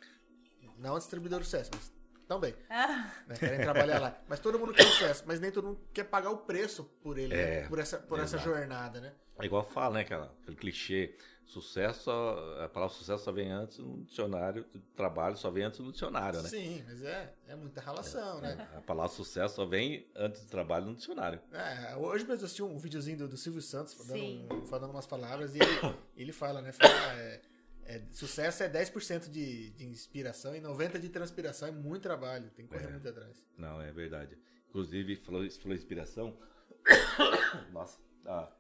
Não 0.79 0.95
o 0.95 0.99
distribuidor 0.99 1.39
do 1.41 1.45
sucesso, 1.45 1.71
mas 1.75 1.93
também. 2.27 2.55
Ah, 2.69 3.13
né, 3.27 3.37
querem 3.39 3.61
trabalhar 3.61 3.99
lá. 4.01 4.19
Mas 4.29 4.41
todo 4.41 4.59
mundo 4.59 4.73
quer 4.75 4.85
o 4.85 4.91
sucesso, 4.91 5.23
mas 5.27 5.39
nem 5.41 5.51
todo 5.53 5.69
mundo 5.69 5.81
quer 5.93 6.05
pagar 6.05 6.31
o 6.31 6.39
preço 6.39 6.85
por 7.03 7.19
ele, 7.19 7.33
É, 7.35 7.63
né, 7.63 7.69
por 7.69 7.79
essa, 7.79 7.99
por 7.99 8.19
essa 8.19 8.37
jornada, 8.39 9.01
né? 9.01 9.13
É 9.39 9.45
igual 9.45 9.63
fala, 9.65 9.95
né? 9.97 10.01
Aquela, 10.01 10.35
aquele 10.43 10.57
clichê. 10.57 11.15
Sucesso, 11.47 12.03
só- 12.05 12.61
a 12.65 12.69
palavra 12.69 12.95
sucesso 12.95 13.25
só 13.25 13.31
vem 13.33 13.51
antes 13.53 13.79
no 13.79 14.03
dicionário, 14.05 14.65
trabalho 14.97 15.37
só 15.37 15.49
vem 15.51 15.63
antes 15.65 15.79
no 15.79 15.93
dicionário, 15.93 16.43
né? 16.43 16.49
Sim, 16.49 16.83
mas 16.87 17.03
é, 17.03 17.33
é 17.47 17.55
muita 17.55 17.81
relação, 17.81 18.41
né? 18.41 18.69
A 18.77 18.81
palavra 18.81 19.13
sucesso 19.15 19.55
só 19.55 19.65
vem 19.65 20.07
antes 20.17 20.43
do 20.43 20.49
trabalho 20.51 20.87
no 20.87 20.95
dicionário. 20.97 21.41
É, 21.53 21.95
hoje 21.97 22.25
mesmo 22.25 22.43
eu 22.43 22.47
assisti 22.47 22.63
um 22.65 22.77
videozinho 22.79 23.19
do, 23.19 23.29
do 23.29 23.37
Silvio 23.37 23.63
Santos 23.63 23.95
um- 24.11 24.67
falando 24.67 24.91
umas 24.91 25.07
palavras 25.07 25.55
e 25.55 25.59
ele, 25.59 25.97
ele 26.17 26.33
fala, 26.33 26.61
né? 26.61 26.73
Fala, 26.73 26.91
ah, 26.93 27.15
é, 27.17 27.41
é, 27.85 28.03
sucesso 28.11 28.65
é 28.65 28.69
10% 28.69 29.31
de, 29.31 29.71
de 29.71 29.87
inspiração 29.87 30.55
e 30.57 30.61
90% 30.61 30.99
de 30.99 31.09
transpiração. 31.09 31.69
É 31.69 31.71
muito 31.71 32.03
trabalho, 32.03 32.51
tem 32.57 32.67
que 32.67 32.73
correr 32.73 32.87
É. 32.89 32.91
muito 32.91 33.09
atrás. 33.09 33.37
Não, 33.57 33.81
é 33.81 33.93
verdade. 33.93 34.37
Inclusive, 34.69 35.15
falou, 35.17 35.49
falou 35.49 35.77
inspiração. 35.77 36.37
Nossa, 37.73 37.99
ah, 38.27 38.51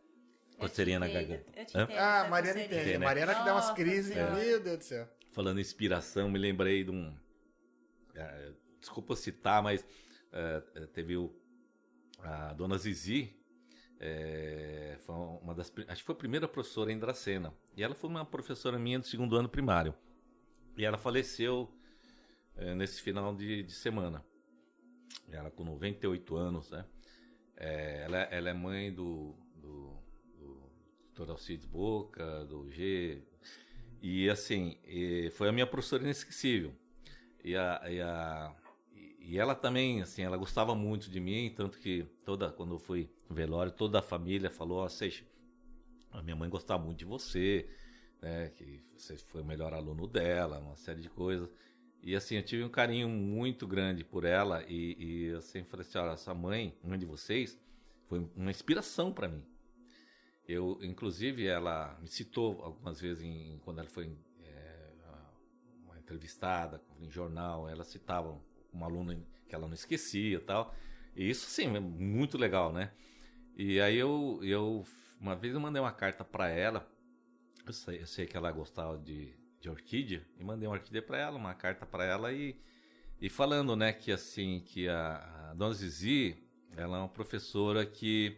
coceirinha 0.57 0.99
na 0.99 1.09
entendo, 1.09 1.29
garganta. 1.29 1.53
eu 1.61 1.65
te 1.67 1.77
Hã? 1.79 1.83
entendo 1.85 1.99
Ah, 1.99 2.27
Mariana 2.31 2.61
entende. 2.65 2.85
Tem, 2.85 2.99
né? 2.99 3.05
Mariana 3.05 3.35
que 3.35 3.45
dá 3.45 3.53
umas 3.55 3.71
crises, 3.73 4.13
Senhora. 4.13 4.35
meu 4.35 4.61
Deus 4.61 4.79
do 4.79 4.85
céu. 4.85 5.09
Falando 5.31 5.59
em 5.59 5.61
inspiração, 5.61 6.31
me 6.31 6.39
lembrei 6.39 6.83
de 6.85 6.91
um. 6.91 7.15
é, 8.15 8.53
desculpa 8.81 9.15
citar, 9.17 9.63
mas 9.63 9.85
é, 10.33 10.63
é, 10.75 10.87
teve 10.87 11.17
o, 11.17 11.35
a 12.21 12.53
dona 12.55 12.79
Zizi. 12.79 13.35
é, 14.01 14.97
foi 15.05 15.15
uma 15.15 15.55
das, 15.55 15.73
acho 15.89 16.01
que 16.03 16.07
foi 16.07 16.15
a 16.15 16.19
primeira 16.19 16.49
professora 16.49 16.91
em 16.93 16.99
Dracena. 16.99 17.53
E 17.77 17.83
ela 17.83 17.95
foi 17.95 18.09
uma 18.11 18.25
professora 18.25 18.79
minha 18.79 18.99
do 18.99 19.07
segundo 19.07 19.37
ano 19.37 19.49
primário. 19.49 19.95
E 20.77 20.85
ela 20.85 20.99
faleceu 20.99 21.71
é, 22.57 22.75
nesse 22.75 23.01
final 23.03 23.35
de, 23.35 23.63
de 23.63 23.73
semana. 23.73 24.25
Ela 25.31 25.51
com 25.51 25.65
98 25.65 26.37
anos, 26.37 26.71
né? 26.71 26.85
É, 27.57 28.03
ela, 28.05 28.19
ela 28.19 28.51
é 28.51 28.53
mãe 28.53 28.93
do, 28.93 29.35
do, 29.55 29.97
do 31.17 31.25
Dr. 31.25 31.31
Alcides 31.31 31.67
Boca, 31.67 32.45
do 32.45 32.71
G. 32.71 33.23
E 34.03 34.29
assim, 34.29 34.77
e 34.87 35.31
foi 35.31 35.49
a 35.49 35.53
minha 35.53 35.67
professora 35.67 36.03
inesquecível. 36.03 36.73
E, 37.43 37.57
a, 37.57 37.83
e, 37.89 38.01
a, 38.01 38.55
e 39.21 39.39
ela 39.39 39.55
também, 39.55 40.03
assim, 40.03 40.23
ela 40.23 40.37
gostava 40.37 40.75
muito 40.75 41.11
de 41.11 41.19
mim, 41.19 41.53
tanto 41.57 41.79
que 41.79 42.05
toda, 42.25 42.51
quando 42.51 42.75
eu 42.75 42.79
fui 42.79 43.09
no 43.29 43.35
velório, 43.35 43.73
toda 43.73 44.01
a 44.01 44.03
família 44.03 44.51
falou, 44.51 44.79
ó, 44.79 44.89
Seixas, 44.89 45.27
a 46.11 46.23
minha 46.23 46.37
mãe 46.37 46.49
gostava 46.49 46.83
muito 46.83 46.99
de 46.99 47.05
você, 47.05 47.69
né, 48.21 48.51
que 48.51 48.83
você 48.97 49.17
foi 49.17 49.43
o 49.43 49.45
melhor 49.45 49.73
aluno 49.73 50.07
dela, 50.07 50.59
uma 50.59 50.77
série 50.77 51.01
de 51.01 51.09
coisas. 51.09 51.51
E 52.03 52.15
assim, 52.15 52.37
eu 52.37 52.43
tive 52.43 52.63
um 52.63 52.69
carinho 52.69 53.09
muito 53.09 53.67
grande 53.67 54.05
por 54.05 54.25
ela 54.25 54.63
e, 54.69 54.97
e 54.99 55.25
eu 55.27 55.41
sempre 55.41 55.71
falei 55.71 55.87
assim, 55.87 55.99
olha, 55.99 56.13
essa 56.13 56.35
mãe, 56.35 56.77
mãe 56.83 56.99
de 56.99 57.07
vocês, 57.07 57.59
foi 58.07 58.29
uma 58.37 58.51
inspiração 58.51 59.13
para 59.13 59.29
mim. 59.29 59.43
Eu, 60.49 60.79
inclusive, 60.83 61.47
ela 61.47 61.99
me 62.01 62.09
citou 62.09 62.63
algumas 62.63 63.01
vezes 63.01 63.23
em, 63.25 63.59
quando 63.65 63.81
ela 63.81 63.89
foi 63.89 64.17
é, 64.45 64.91
uma 65.85 65.99
entrevistada 65.99 66.81
em 67.01 67.11
jornal, 67.11 67.69
ela 67.69 67.83
citava 67.83 68.41
um 68.73 68.85
aluno 68.85 69.27
que 69.49 69.55
ela 69.55 69.67
não 69.67 69.75
esquecia 69.75 70.41
tal. 70.41 70.75
E 71.17 71.29
isso, 71.29 71.47
sim, 71.47 71.75
é 71.75 71.81
muito 71.81 72.39
legal, 72.39 72.73
né? 72.73 72.93
E 73.57 73.81
aí 73.81 73.97
eu, 73.97 74.39
eu 74.43 74.85
uma 75.21 75.35
vez 75.35 75.55
eu 75.55 75.61
mandei 75.61 75.81
uma 75.81 75.93
carta 75.93 76.25
para 76.25 76.49
ela, 76.49 76.87
eu 77.67 77.73
sei, 77.73 78.01
eu 78.03 78.07
sei 78.07 78.27
que 78.27 78.37
ela 78.37 78.53
gostava 78.53 78.99
de, 78.99 79.35
de 79.61 79.69
orquídea, 79.69 80.25
e 80.39 80.45
mandei 80.45 80.69
uma 80.69 80.75
orquídea 80.75 81.03
para 81.03 81.19
ela, 81.19 81.37
uma 81.37 81.55
carta 81.55 81.87
para 81.87 82.05
ela 82.05 82.33
e, 82.33 82.55
e 83.21 83.29
falando, 83.29 83.75
né, 83.75 83.93
que 83.93 84.13
assim, 84.13 84.61
que 84.61 84.89
a, 84.89 85.51
a 85.51 85.55
Dona 85.55 85.75
Zizi, 85.75 86.37
ela 86.77 86.99
é 86.99 87.01
uma 87.01 87.09
professora 87.09 87.85
que 87.85 88.37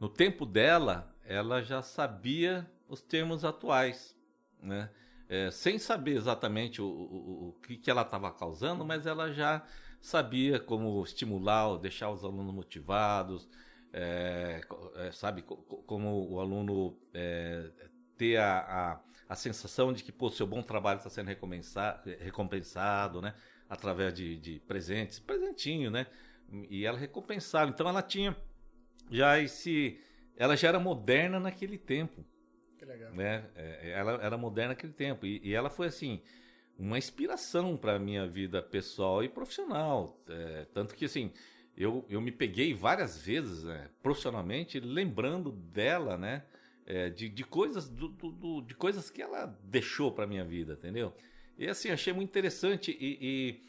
no 0.00 0.08
tempo 0.08 0.44
dela, 0.44 1.11
ela 1.24 1.62
já 1.62 1.82
sabia 1.82 2.68
os 2.88 3.00
termos 3.00 3.44
atuais, 3.44 4.16
né? 4.60 4.90
É, 5.28 5.50
sem 5.50 5.78
saber 5.78 6.16
exatamente 6.16 6.82
o, 6.82 6.86
o, 6.86 7.48
o 7.48 7.52
que, 7.62 7.76
que 7.76 7.90
ela 7.90 8.02
estava 8.02 8.30
causando, 8.30 8.84
mas 8.84 9.06
ela 9.06 9.32
já 9.32 9.64
sabia 10.00 10.60
como 10.60 11.02
estimular, 11.02 11.78
deixar 11.78 12.10
os 12.10 12.22
alunos 12.22 12.52
motivados, 12.52 13.48
é, 13.92 14.60
é, 14.96 15.12
sabe, 15.12 15.42
como 15.42 16.28
o 16.30 16.40
aluno 16.40 16.98
é, 17.12 17.70
ter 18.16 18.36
a, 18.36 18.58
a, 18.58 19.00
a, 19.28 19.36
sensação 19.36 19.92
de 19.92 20.02
que 20.02 20.10
pô, 20.10 20.30
seu 20.30 20.46
bom 20.46 20.62
trabalho 20.62 20.98
está 20.98 21.10
sendo 21.10 21.28
recompensado, 22.18 23.20
né? 23.20 23.34
Através 23.68 24.12
de, 24.14 24.36
de 24.36 24.60
presentes, 24.60 25.18
presentinho, 25.18 25.90
né? 25.90 26.06
E 26.68 26.84
ela 26.84 26.98
recompensava. 26.98 27.70
Então 27.70 27.88
ela 27.88 28.02
tinha 28.02 28.36
já 29.10 29.38
esse. 29.38 30.00
Ela 30.36 30.56
já 30.56 30.68
era 30.68 30.78
moderna 30.78 31.38
naquele 31.38 31.78
tempo. 31.78 32.24
Que 32.78 32.84
legal. 32.84 33.12
Né? 33.12 33.44
É, 33.54 33.90
ela 33.92 34.12
era 34.22 34.36
moderna 34.36 34.70
naquele 34.70 34.92
tempo. 34.92 35.26
E, 35.26 35.40
e 35.42 35.54
ela 35.54 35.70
foi 35.70 35.86
assim 35.86 36.20
uma 36.78 36.98
inspiração 36.98 37.76
para 37.76 37.96
a 37.96 37.98
minha 37.98 38.26
vida 38.26 38.62
pessoal 38.62 39.22
e 39.22 39.28
profissional. 39.28 40.20
É, 40.28 40.66
tanto 40.72 40.94
que, 40.94 41.04
assim, 41.04 41.32
eu, 41.76 42.04
eu 42.08 42.20
me 42.20 42.32
peguei 42.32 42.74
várias 42.74 43.20
vezes, 43.20 43.64
né, 43.64 43.88
profissionalmente, 44.02 44.80
lembrando 44.80 45.52
dela, 45.52 46.16
né? 46.16 46.44
É, 46.84 47.08
de, 47.08 47.28
de, 47.28 47.44
coisas 47.44 47.88
do, 47.88 48.08
do, 48.08 48.32
do, 48.32 48.60
de 48.62 48.74
coisas 48.74 49.08
que 49.08 49.22
ela 49.22 49.46
deixou 49.62 50.10
para 50.10 50.26
minha 50.26 50.44
vida, 50.44 50.72
entendeu? 50.72 51.14
E 51.56 51.68
assim, 51.68 51.90
achei 51.90 52.12
muito 52.12 52.30
interessante 52.30 52.90
e, 53.00 53.62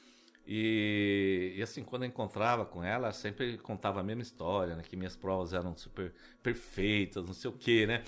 e, 0.46 1.54
e, 1.56 1.62
assim, 1.62 1.84
quando 1.84 2.04
eu 2.04 2.10
encontrava 2.10 2.66
com 2.66 2.84
ela, 2.84 3.12
sempre 3.14 3.58
contava 3.58 4.02
a 4.02 4.04
mesma 4.04 4.22
história, 4.22 4.76
né? 4.76 4.84
Que 4.84 4.98
minhas 4.98 5.16
provas 5.16 5.54
eram 5.54 5.76
super 5.78 6.14
perfeitas, 6.42 7.26
não 7.26 7.34
sei 7.34 7.50
o 7.50 7.54
quê, 7.54 7.86
né? 7.88 8.04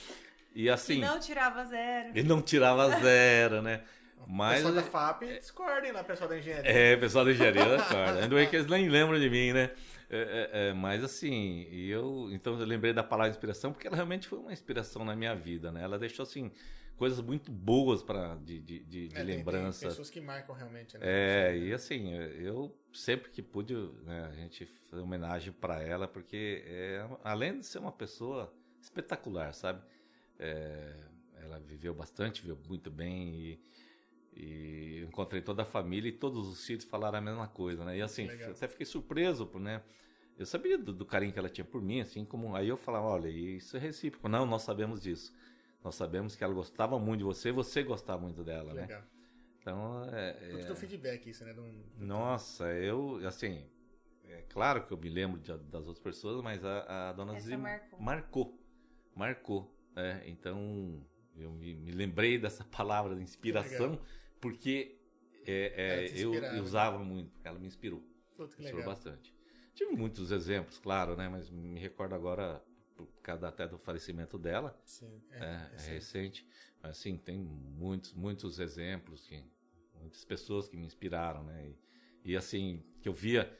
E 0.53 0.69
assim... 0.69 0.97
E 0.97 1.01
não 1.01 1.19
tirava 1.19 1.65
zero. 1.65 2.09
E 2.13 2.23
não 2.23 2.41
tirava 2.41 2.89
zero, 2.99 3.61
né? 3.61 3.81
Mas, 4.27 4.57
pessoal 4.57 4.73
da 4.73 4.83
FAP 4.83 5.23
é, 5.23 5.37
discordem 5.37 5.91
lá, 5.91 6.03
pessoal 6.03 6.29
da 6.29 6.37
engenharia. 6.37 6.71
É, 6.71 6.95
pessoal 6.97 7.25
da 7.25 7.31
engenharia 7.31 7.77
discorda. 7.77 8.21
Ainda 8.21 8.35
bem 8.35 8.49
que 8.49 8.55
eles 8.55 8.67
nem 8.67 8.89
lembram 8.89 9.19
de 9.19 9.29
mim, 9.29 9.53
né? 9.53 9.71
É, 10.09 10.17
é, 10.17 10.67
é, 10.69 10.73
mas 10.73 11.03
assim, 11.03 11.63
eu 11.71 12.29
então 12.31 12.59
eu 12.59 12.65
lembrei 12.65 12.93
da 12.93 13.03
palavra 13.03 13.31
inspiração 13.31 13.71
porque 13.71 13.87
ela 13.87 13.95
realmente 13.95 14.27
foi 14.27 14.39
uma 14.39 14.53
inspiração 14.53 15.03
na 15.03 15.15
minha 15.15 15.35
vida, 15.35 15.71
né? 15.71 15.81
Ela 15.81 15.97
deixou 15.97 16.23
assim 16.23 16.51
coisas 16.95 17.19
muito 17.19 17.51
boas 17.51 18.01
para 18.01 18.35
de, 18.35 18.59
de, 18.59 18.79
de, 18.79 19.07
de 19.09 19.17
é, 19.17 19.23
lembrança. 19.23 19.81
Tem, 19.81 19.89
pessoas 19.89 20.09
que 20.09 20.21
marcam 20.21 20.55
realmente. 20.55 20.97
Né? 20.97 21.03
É 21.03 21.57
e 21.57 21.73
assim 21.73 22.13
eu 22.13 22.75
sempre 22.93 23.31
que 23.31 23.41
pude, 23.41 23.73
né, 24.03 24.29
a 24.31 24.35
gente 24.35 24.65
fazer 24.65 25.01
homenagem 25.01 25.51
para 25.51 25.81
ela 25.81 26.07
porque 26.07 26.63
é, 26.65 27.07
além 27.23 27.59
de 27.59 27.65
ser 27.65 27.79
uma 27.79 27.91
pessoa 27.91 28.53
espetacular, 28.81 29.53
sabe? 29.53 29.81
É, 30.37 30.95
ela 31.41 31.59
viveu 31.59 31.93
bastante, 31.93 32.41
viveu 32.41 32.57
muito 32.67 32.91
bem 32.91 33.35
e 33.35 33.59
e 34.35 35.05
encontrei 35.07 35.41
toda 35.41 35.61
a 35.61 35.65
família 35.65 36.09
e 36.09 36.11
todos 36.11 36.47
os 36.47 36.65
filhos 36.65 36.83
falaram 36.83 37.19
a 37.19 37.21
mesma 37.21 37.47
coisa, 37.47 37.85
né? 37.85 37.97
E 37.97 38.01
assim, 38.01 38.27
Legal. 38.27 38.51
até 38.51 38.67
fiquei 38.67 38.85
surpreso, 38.85 39.49
né? 39.57 39.81
Eu 40.37 40.45
sabia 40.45 40.77
do, 40.77 40.91
do, 40.91 41.05
carinho 41.05 41.31
que 41.31 41.39
ela 41.39 41.47
tinha 41.47 41.63
por 41.63 41.81
mim, 41.81 42.01
assim 42.01 42.25
como. 42.25 42.53
Aí 42.55 42.67
eu 42.67 42.75
falava, 42.75 43.07
olha, 43.07 43.29
isso 43.29 43.77
é 43.77 43.79
recíproco. 43.79 44.27
Não, 44.27 44.45
nós 44.45 44.63
sabemos 44.63 45.01
disso. 45.01 45.33
Nós 45.81 45.95
sabemos 45.95 46.35
que 46.35 46.43
ela 46.43 46.53
gostava 46.53 46.99
muito 46.99 47.19
de 47.19 47.23
você 47.23 47.49
e 47.49 47.51
você 47.53 47.81
gostava 47.83 48.21
muito 48.21 48.43
dela, 48.43 48.73
né? 48.73 48.81
Legal. 48.81 49.01
né? 49.01 49.07
Então, 49.61 50.03
é. 50.11 50.49
Muito 50.51 50.63
é... 50.63 50.67
teu 50.67 50.75
feedback, 50.75 51.29
isso, 51.29 51.45
né? 51.45 51.53
Um... 51.53 51.83
Nossa, 51.97 52.65
eu, 52.73 53.25
assim. 53.25 53.65
É 54.25 54.41
claro 54.49 54.85
que 54.85 54.91
eu 54.91 54.97
me 54.97 55.07
lembro 55.07 55.39
de, 55.39 55.55
das 55.69 55.87
outras 55.87 55.99
pessoas, 55.99 56.43
mas 56.43 56.65
a, 56.65 57.09
a 57.09 57.13
dona 57.13 57.39
Zizi 57.39 57.55
marcou. 57.55 57.99
Marcou. 58.01 58.59
Marcou. 59.15 59.75
É, 59.95 60.23
então, 60.27 61.01
eu 61.37 61.51
me, 61.51 61.73
me 61.75 61.91
lembrei 61.91 62.37
dessa 62.37 62.65
palavra 62.69 63.15
de 63.15 63.21
inspiração 63.21 63.97
porque 64.39 64.97
é, 65.45 66.07
é, 66.11 66.19
eu, 66.19 66.33
eu, 66.33 66.63
usava 66.63 66.99
muito, 66.99 67.31
ela 67.43 67.59
me 67.59 67.67
inspirou. 67.67 68.03
Puta, 68.35 68.55
me 68.57 68.65
inspirou 68.65 68.85
bastante. 68.85 69.33
Tive 69.73 69.91
muitos 69.91 70.31
exemplos, 70.31 70.77
claro, 70.77 71.15
né? 71.15 71.29
Mas 71.29 71.49
me 71.49 71.77
recordo 71.79 72.15
agora, 72.15 72.63
por 72.95 73.07
causa 73.21 73.47
até 73.47 73.67
do 73.67 73.77
falecimento 73.77 74.37
dela. 74.37 74.79
Sim, 74.85 75.21
é, 75.31 75.37
é, 75.37 75.71
é 75.77 75.89
recente. 75.93 76.47
Mas 76.81 76.91
assim, 76.97 77.17
tem 77.17 77.37
muitos, 77.37 78.13
muitos 78.13 78.59
exemplos, 78.59 79.27
que, 79.27 79.43
muitas 79.99 80.23
pessoas 80.23 80.67
que 80.67 80.77
me 80.77 80.85
inspiraram, 80.85 81.43
né? 81.43 81.73
E, 82.23 82.31
e 82.31 82.37
assim, 82.37 82.83
que 83.01 83.09
eu 83.09 83.13
via. 83.13 83.55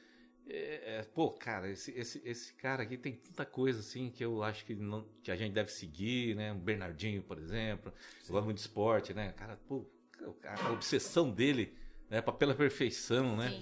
É, 0.48 0.98
é, 0.98 1.04
pô, 1.04 1.32
cara, 1.32 1.70
esse, 1.70 1.92
esse, 1.92 2.22
esse 2.24 2.54
cara 2.54 2.84
aqui 2.84 2.98
tem 2.98 3.16
tanta 3.16 3.46
coisa 3.46 3.80
assim 3.80 4.12
que 4.12 4.24
eu 4.24 4.44
acho 4.44 4.64
que, 4.64 4.76
não, 4.76 5.04
que 5.24 5.32
a 5.32 5.36
gente 5.36 5.54
deve 5.54 5.72
seguir, 5.72 6.36
né? 6.36 6.54
Um 6.54 6.60
Bernardinho, 6.60 7.22
por 7.24 7.40
exemplo. 7.40 7.92
Sim. 8.22 8.28
Eu 8.28 8.34
gosto 8.34 8.46
muito 8.46 8.58
de 8.58 8.62
esporte, 8.62 9.14
né? 9.14 9.34
Cara, 9.34 9.58
pô, 9.68 9.86
a 10.44 10.72
obsessão 10.72 11.32
dele 11.32 11.76
né, 12.10 12.22
pela 12.22 12.54
perfeição, 12.54 13.36
né? 13.36 13.62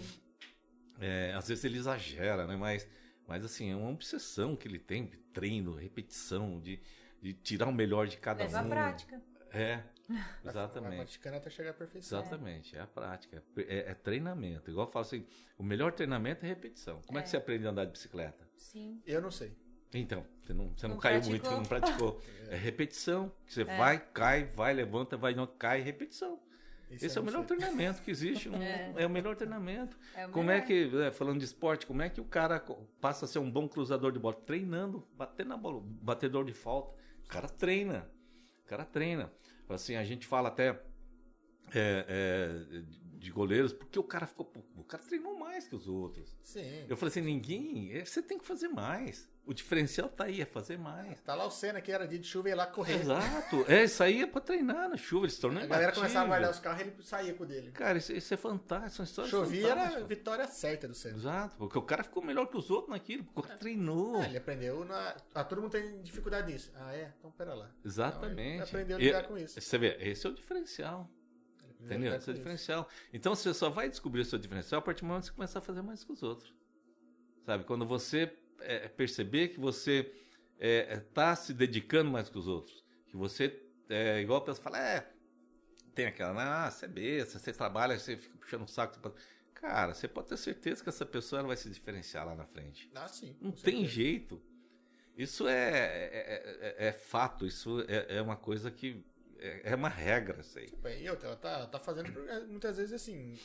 É, 0.99 1.33
às 1.33 1.48
vezes 1.48 1.64
ele 1.64 1.77
exagera, 1.77 2.45
né? 2.45 2.56
Mas, 2.56 2.88
mas 3.27 3.43
assim, 3.43 3.72
é 3.72 3.75
uma 3.75 3.90
obsessão 3.90 4.56
que 4.56 4.67
ele 4.67 4.80
tem 4.80 5.06
de 5.06 5.17
treino, 5.17 5.75
repetição, 5.75 6.59
de, 6.59 6.80
de 7.22 7.33
tirar 7.33 7.67
o 7.67 7.73
melhor 7.73 8.07
de 8.07 8.17
cada 8.17 8.43
Leva 8.43 8.61
um. 8.61 8.65
a 8.65 8.69
prática. 8.69 9.22
É, 9.51 9.83
exatamente. 10.43 10.90
Vai 10.90 10.98
praticando 10.98 11.38
até 11.38 11.49
chegar 11.49 11.72
à 11.72 11.73
perfeição. 11.73 12.19
Exatamente, 12.19 12.75
é, 12.75 12.82
a 12.82 12.88
prática. 12.88 13.43
É, 13.57 13.91
é, 13.91 13.93
treinamento. 13.93 14.69
Igual 14.69 14.88
eu 14.88 14.91
falo 14.91 15.06
assim, 15.06 15.25
o 15.57 15.64
melhor 15.64 15.91
treinamento 15.93 16.45
é 16.45 16.49
repetição. 16.49 17.01
Como 17.06 17.17
é, 17.17 17.22
é 17.22 17.23
que 17.23 17.30
você 17.30 17.38
aprende 17.38 17.65
a 17.67 17.69
andar 17.69 17.85
de 17.85 17.91
bicicleta? 17.91 18.48
Sim. 18.57 19.01
Eu 19.06 19.22
não 19.22 19.32
sei. 19.32 19.56
Então, 19.99 20.25
você 20.41 20.53
não, 20.53 20.69
você 20.69 20.88
não, 20.88 20.95
não 20.95 21.01
caiu 21.01 21.22
praticou. 21.22 21.30
muito, 21.30 21.47
você 21.47 21.55
não 21.55 21.65
praticou. 21.65 22.22
É 22.49 22.55
repetição. 22.55 23.31
Você 23.47 23.61
é. 23.61 23.65
vai, 23.65 23.97
cai, 23.97 24.43
vai, 24.43 24.73
levanta, 24.73 25.17
vai, 25.17 25.33
não 25.33 25.47
cai, 25.47 25.81
repetição. 25.81 26.39
Esse, 26.91 27.07
Esse 27.07 27.17
é, 27.17 27.22
o 27.22 27.23
melhor 27.23 27.43
treinamento 27.45 28.01
que 28.03 28.11
existe. 28.11 28.47
Um, 28.47 28.55
é. 28.61 28.93
é. 28.95 29.07
o 29.07 29.09
melhor 29.09 29.35
treinamento. 29.35 29.97
É 30.15 30.27
o 30.27 30.30
como 30.30 30.51
é 30.51 30.61
melhor. 30.61 30.63
é 30.63 31.09
que, 31.09 31.17
falando 31.17 31.39
de 31.39 31.45
esporte, 31.45 31.88
como 31.88 32.01
é 32.03 32.09
que 32.09 32.22
o 32.22 32.25
cara 32.25 32.63
passa 33.01 33.25
a 33.25 33.27
ser 33.27 33.39
um 33.39 33.49
bom 33.49 33.67
cruzador 33.67 34.11
de 34.11 34.19
bola? 34.19 34.35
Treinando, 34.35 35.07
batendo 35.15 35.47
na 35.47 35.57
bola, 35.57 35.81
batedor 35.83 36.45
de 36.45 36.53
falta. 36.53 36.93
O 37.25 37.27
cara 37.27 37.49
treina. 37.49 38.07
O 38.63 38.67
cara 38.67 38.85
treina. 38.85 39.31
Assim, 39.67 39.95
a 39.95 40.03
gente 40.03 40.27
fala 40.27 40.49
até 40.49 40.80
é, 41.73 42.05
é, 42.07 42.83
de 43.17 43.31
goleiros, 43.31 43.73
porque 43.73 43.97
o 43.97 44.03
cara 44.03 44.27
ficou. 44.27 44.51
O 44.75 44.83
cara 44.83 45.01
treinou 45.01 45.38
mais 45.38 45.67
que 45.67 45.75
os 45.75 45.88
outros. 45.88 46.38
Sim. 46.43 46.85
Eu 46.88 46.95
falei 46.95 47.09
assim: 47.09 47.22
ninguém. 47.22 47.91
É, 47.93 48.05
você 48.05 48.22
tem 48.22 48.38
que 48.38 48.45
fazer 48.45 48.67
mais. 48.67 49.27
O 49.45 49.53
diferencial 49.53 50.07
tá 50.07 50.23
aí, 50.23 50.39
é 50.39 50.45
fazer 50.45 50.77
mais. 50.77 51.19
Tá 51.22 51.35
lá 51.35 51.45
o 51.45 51.51
Senna, 51.51 51.81
que 51.81 51.91
era 51.91 52.07
dia 52.07 52.17
de 52.17 52.25
chuva, 52.25 52.47
ia 52.47 52.55
lá 52.55 52.65
correr. 52.65 53.01
Exato. 53.01 53.65
É, 53.67 53.83
isso 53.83 54.01
aí 54.01 54.22
é 54.22 54.27
pra 54.27 54.39
treinar 54.39 54.88
na 54.88 54.95
chuva, 54.95 55.25
ele 55.25 55.33
se 55.33 55.41
tornou 55.41 55.61
A 55.61 55.65
galera 55.65 55.91
começava 55.91 56.25
a 56.25 56.27
guardar 56.30 56.49
os 56.49 56.59
carros 56.59 56.80
e 56.80 56.83
ele 56.83 57.03
saía 57.03 57.33
com 57.33 57.43
o 57.43 57.45
dele. 57.45 57.72
Cara, 57.72 57.97
isso, 57.97 58.13
isso 58.13 58.33
é 58.33 58.38
fantástico, 58.38 58.95
são 58.95 59.03
histórias 59.03 59.31
Chovia 59.31 59.67
era 59.67 59.97
a 59.97 59.99
vitória 60.03 60.47
certa 60.47 60.88
do 60.88 60.93
Senna. 60.93 61.17
Exato, 61.17 61.57
porque 61.57 61.77
o 61.77 61.81
cara 61.81 62.03
ficou 62.03 62.23
melhor 62.23 62.45
que 62.47 62.55
os 62.55 62.72
outros 62.72 62.91
naquilo, 62.91 63.25
porque 63.33 63.51
é. 63.51 63.55
treinou. 63.55 64.22
Ah, 64.22 64.25
ele 64.25 64.38
aprendeu 64.38 64.85
na... 64.85 65.15
Ah, 65.35 65.43
todo 65.43 65.61
mundo 65.61 65.72
tem 65.72 66.01
dificuldade 66.01 66.49
nisso. 66.49 66.72
Ah, 66.75 66.95
é? 66.95 67.13
Então 67.19 67.30
pera 67.31 67.53
lá. 67.53 67.69
Exatamente. 67.83 68.39
Então, 68.39 68.53
ele 68.53 68.63
aprendeu 68.63 68.97
a 68.97 68.99
lidar 68.99 69.23
com 69.27 69.38
isso. 69.38 69.59
Você 69.59 69.77
vê, 69.77 69.97
esse 69.99 70.25
é 70.25 70.30
o 70.30 70.33
diferencial. 70.33 71.09
Entendeu? 71.81 72.15
Esse 72.15 72.30
é 72.30 72.31
o 72.31 72.35
diferencial. 72.35 72.88
Então 73.11 73.35
você 73.35 73.53
só 73.53 73.69
vai 73.69 73.89
descobrir 73.89 74.22
o 74.22 74.25
seu 74.25 74.39
diferencial 74.39 74.80
a 74.80 74.81
partir 74.81 75.01
do 75.01 75.07
momento 75.07 75.23
que 75.23 75.27
você 75.27 75.35
começar 75.35 75.59
a 75.59 75.61
fazer 75.61 75.81
mais 75.81 76.01
que 76.01 76.13
os 76.13 76.23
outros. 76.23 76.53
Sabe? 77.45 77.65
Quando 77.65 77.85
você 77.85 78.33
é, 78.66 78.88
perceber 78.88 79.50
que 79.50 79.59
você 79.59 80.00
está 80.00 80.14
é, 80.59 80.93
é 80.93 81.00
tá 81.00 81.35
se 81.35 81.53
dedicando 81.53 82.11
mais 82.11 82.30
que 82.30 82.38
os 82.38 82.48
outros. 82.48 82.83
Que 83.08 83.16
você, 83.16 83.61
é, 83.90 84.22
igual 84.22 84.40
a 84.40 84.45
pessoa 84.45 84.64
fala, 84.64 84.80
é, 84.80 85.11
tem 85.93 86.06
aquela, 86.06 86.66
ah, 86.66 86.72
você 86.72 86.85
é 86.85 86.88
besta, 86.88 87.40
você 87.40 87.53
trabalha, 87.53 87.98
você 87.98 88.17
fica 88.17 88.38
puxando 88.38 88.64
o 88.64 88.67
saco. 88.67 89.14
Cara, 89.53 89.93
você 89.93 90.08
pode 90.08 90.27
ter 90.27 90.38
certeza 90.38 90.83
que 90.83 90.90
essa 90.90 91.06
pessoa 91.06 91.40
ela 91.40 91.48
vai 91.48 91.58
se 91.58 91.69
diferenciar 91.69 92.25
lá 92.25 92.35
na 92.35 92.45
frente. 92.45 92.92
Ah, 92.95 93.08
sim. 93.08 93.35
Não 93.40 93.51
tem 93.51 93.75
certeza. 93.75 93.93
jeito. 93.93 94.42
Isso 95.16 95.48
é, 95.48 95.69
é, 95.69 96.75
é, 96.80 96.88
é 96.88 96.92
fato, 96.92 97.45
isso 97.45 97.85
é, 97.88 98.19
uma 98.22 98.35
coisa 98.35 98.72
que 98.72 99.06
é, 99.38 99.75
uma 99.75 99.90
regra, 99.90 100.42
sei. 100.42 100.66
Tipo, 100.66 100.88
e 100.88 101.08
outra, 101.09 101.27
ela 101.27 101.38
tá, 101.38 101.67
tá 101.67 101.80
fazendo 101.80 102.11
muitas 102.48 102.77
vezes 102.77 102.93
assim 102.93 103.38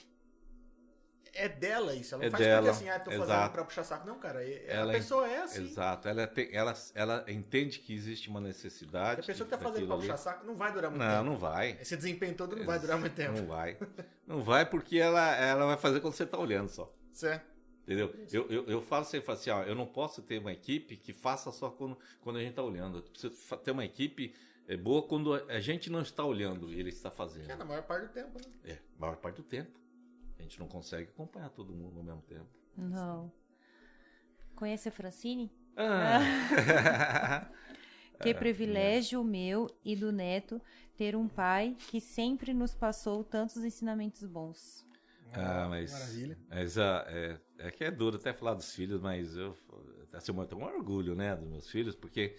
é 1.35 1.49
dela 1.49 1.95
isso. 1.95 2.15
Ela 2.15 2.23
não 2.23 2.29
É 2.29 2.31
faz 2.31 2.45
dela, 2.45 2.57
porque 2.63 2.71
assim, 2.71 2.89
ah, 2.89 2.99
tô 3.01 3.11
fazendo 3.11 3.25
exato. 3.25 3.53
pra 3.53 3.65
puxar 3.65 3.85
saco. 3.85 4.07
Não, 4.07 4.19
cara. 4.19 4.45
é- 4.45 4.65
Ela 4.69 4.93
a 4.93 4.95
pessoa 4.97 5.29
é 5.29 5.39
assim. 5.43 5.63
Exato. 5.65 6.09
Ela, 6.09 6.27
tem, 6.27 6.49
ela, 6.55 6.75
ela 6.95 7.25
entende 7.29 7.79
que 7.81 7.95
existe 7.95 8.29
uma 8.29 8.41
necessidade. 8.41 9.21
A 9.21 9.25
pessoa 9.25 9.45
que 9.49 9.51
tá 9.57 9.59
fazendo 9.59 9.87
pra 9.87 9.95
ali. 9.97 10.03
puxar 10.03 10.17
saco 10.17 10.47
não 10.47 10.55
vai 10.57 10.73
durar 10.73 10.91
muito 10.91 11.03
Não, 11.03 11.11
tempo. 11.11 11.25
não 11.25 11.37
vai. 11.39 11.79
Esse 11.81 11.97
desempenho 11.97 12.35
todo 12.35 12.57
não 12.57 12.65
vai 12.65 12.79
durar 12.79 12.99
muito 12.99 13.15
tempo. 13.15 13.39
Não 13.39 13.47
vai. 13.47 13.77
Não 14.27 14.43
vai 14.43 14.65
porque 14.69 14.99
ela, 14.99 15.35
ela 15.37 15.67
vai 15.67 15.77
fazer 15.77 16.01
quando 16.01 16.15
você 16.15 16.27
tá 16.27 16.39
olhando 16.39 16.69
só. 16.69 16.93
Certo? 17.13 17.47
Entendeu? 17.85 18.15
Eu, 18.31 18.47
eu, 18.51 18.67
eu 18.67 18.83
falo 18.83 19.05
sempre 19.07 19.33
assim, 19.33 19.49
ó, 19.49 19.63
eu 19.63 19.75
não 19.75 19.87
posso 19.87 20.21
ter 20.21 20.39
uma 20.39 20.53
equipe 20.53 20.95
que 20.97 21.13
faça 21.15 21.51
só 21.51 21.71
quando, 21.71 21.97
quando 22.21 22.37
a 22.37 22.41
gente 22.41 22.51
está 22.51 22.63
olhando. 22.63 22.99
Eu 22.99 23.03
preciso 23.03 23.33
ter 23.65 23.71
uma 23.71 23.85
equipe 23.85 24.35
é, 24.69 24.77
boa 24.77 25.03
quando 25.03 25.33
a 25.33 25.59
gente 25.61 25.89
não 25.89 26.03
está 26.03 26.23
olhando 26.23 26.71
e 26.71 26.79
ele 26.79 26.91
está 26.91 27.11
fazendo. 27.11 27.51
É 27.51 27.57
na 27.57 27.65
maior 27.65 27.83
parte 27.85 28.09
do 28.09 28.13
tempo, 28.13 28.39
né? 28.39 28.45
É, 28.75 28.79
maior 28.99 29.17
parte 29.17 29.37
do 29.37 29.43
tempo. 29.43 29.71
A 30.39 30.43
gente 30.43 30.59
não 30.59 30.69
consegue 30.69 31.11
acompanhar 31.11 31.51
todo 31.51 31.75
mundo 31.75 31.99
ao 31.99 32.05
mesmo 32.05 32.23
tempo. 32.23 32.49
Não. 32.77 33.33
Conhece 34.55 34.89
a 34.89 34.93
Francine? 34.93 35.53
Ah. 35.77 37.49
Que 38.21 38.35
privilégio 38.35 39.23
meu 39.23 39.69
e 39.85 39.95
do 39.95 40.11
neto 40.11 40.61
ter 40.97 41.15
um 41.15 41.29
pai 41.29 41.77
que 41.89 42.01
sempre 42.01 42.53
nos 42.53 42.75
passou 42.75 43.23
tantos 43.23 43.59
ensinamentos 43.59 44.25
bons. 44.25 44.85
Ah, 45.33 45.69
mas. 45.69 45.93
Maravilha. 45.93 46.39
Mas 46.49 46.79
ah, 46.79 47.05
é, 47.07 47.39
é 47.59 47.71
que 47.71 47.85
é 47.85 47.91
duro 47.91 48.17
até 48.17 48.33
falar 48.33 48.55
dos 48.55 48.75
filhos, 48.75 49.01
mas 49.01 49.37
eu, 49.37 49.57
assim, 50.13 50.37
eu 50.37 50.47
tenho 50.47 50.61
um 50.61 50.65
orgulho, 50.65 51.15
né, 51.15 51.37
dos 51.37 51.49
meus 51.49 51.71
filhos, 51.71 51.95
porque 51.95 52.35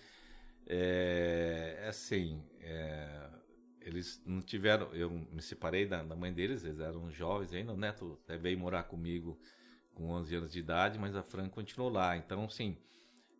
é, 0.67 1.77
é 1.83 1.87
assim, 1.87 2.43
é, 2.59 3.29
eles 3.89 4.21
não 4.25 4.41
tiveram. 4.41 4.93
Eu 4.93 5.09
me 5.09 5.41
separei 5.41 5.85
da, 5.85 6.03
da 6.03 6.15
mãe 6.15 6.31
deles, 6.33 6.63
eles 6.63 6.79
eram 6.79 7.09
jovens 7.11 7.53
ainda. 7.53 7.73
O 7.73 7.77
neto 7.77 8.19
até 8.23 8.37
veio 8.37 8.57
morar 8.57 8.83
comigo 8.83 9.39
com 9.93 10.09
11 10.11 10.35
anos 10.35 10.51
de 10.51 10.59
idade, 10.59 10.97
mas 10.97 11.15
a 11.15 11.23
Fran 11.23 11.49
continuou 11.49 11.89
lá. 11.91 12.15
Então, 12.15 12.45
assim, 12.45 12.77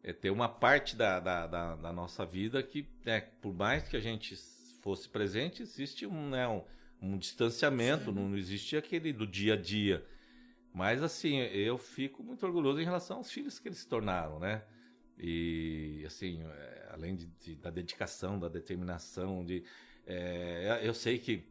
é, 0.03 0.11
tem 0.11 0.31
uma 0.31 0.49
parte 0.49 0.95
da, 0.95 1.19
da, 1.19 1.47
da, 1.47 1.75
da 1.75 1.93
nossa 1.93 2.25
vida 2.25 2.61
que, 2.61 2.87
né, 3.05 3.21
por 3.41 3.53
mais 3.53 3.87
que 3.87 3.95
a 3.95 3.99
gente 3.99 4.35
fosse 4.81 5.07
presente, 5.07 5.61
existe 5.61 6.05
um, 6.05 6.29
né, 6.29 6.47
um, 6.47 6.63
um 7.01 7.17
distanciamento, 7.17 8.11
não 8.11 8.35
existe 8.35 8.75
aquele 8.75 9.13
do 9.13 9.27
dia 9.27 9.53
a 9.53 9.57
dia. 9.57 10.05
Mas, 10.73 11.01
assim, 11.01 11.37
eu 11.39 11.77
fico 11.77 12.23
muito 12.23 12.45
orgulhoso 12.45 12.79
em 12.79 12.85
relação 12.85 13.17
aos 13.17 13.31
filhos 13.31 13.59
que 13.59 13.67
eles 13.67 13.79
se 13.79 13.87
tornaram, 13.87 14.39
né? 14.39 14.63
E, 15.17 16.03
assim, 16.05 16.41
é, 16.43 16.89
além 16.91 17.15
de, 17.15 17.25
de- 17.25 17.55
da 17.55 17.69
dedicação, 17.69 18.39
da 18.39 18.47
determinação, 18.47 19.43
de... 19.43 19.63
é, 20.09 20.81
eu 20.83 20.93
sei 20.93 21.19
que, 21.19 21.43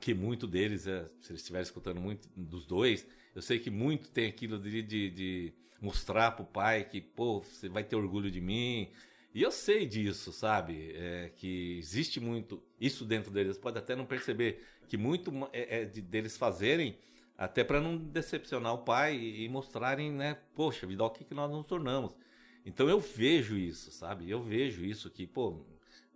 que 0.00 0.12
muito 0.12 0.46
deles, 0.46 0.86
é, 0.88 1.08
se 1.20 1.30
eles 1.30 1.40
estiverem 1.40 1.62
escutando 1.62 2.00
muito 2.00 2.28
dos 2.36 2.66
dois, 2.66 3.06
eu 3.34 3.40
sei 3.40 3.60
que 3.60 3.70
muito 3.70 4.10
tem 4.10 4.26
aquilo 4.26 4.58
de, 4.58 4.82
de, 4.82 5.10
de 5.10 5.52
mostrar 5.80 6.32
pro 6.32 6.44
pai 6.44 6.84
que, 6.84 7.00
pô, 7.00 7.40
você 7.40 7.68
vai 7.68 7.84
ter 7.84 7.94
orgulho 7.94 8.30
de 8.30 8.40
mim. 8.40 8.90
E 9.32 9.42
eu 9.42 9.52
sei 9.52 9.86
disso, 9.86 10.32
sabe? 10.32 10.92
É, 10.96 11.30
que 11.36 11.78
existe 11.78 12.18
muito 12.18 12.60
isso 12.80 13.04
dentro 13.04 13.30
deles. 13.30 13.56
Pode 13.56 13.78
até 13.78 13.94
não 13.94 14.06
perceber 14.06 14.64
que 14.88 14.96
muito 14.96 15.30
é, 15.52 15.82
é 15.82 15.84
de, 15.84 16.00
deles 16.00 16.36
fazerem 16.36 16.98
até 17.38 17.62
para 17.62 17.80
não 17.80 17.96
decepcionar 17.96 18.74
o 18.74 18.78
pai 18.78 19.16
e, 19.16 19.44
e 19.44 19.48
mostrarem, 19.48 20.10
né? 20.10 20.38
Poxa, 20.54 20.86
vida, 20.86 21.04
o 21.04 21.10
que, 21.10 21.24
que 21.24 21.34
nós 21.34 21.50
nos 21.50 21.66
tornamos. 21.66 22.16
Então 22.64 22.88
eu 22.88 22.98
vejo 22.98 23.56
isso, 23.56 23.92
sabe? 23.92 24.28
Eu 24.28 24.42
vejo 24.42 24.84
isso 24.84 25.10
que, 25.10 25.26
pô, 25.26 25.64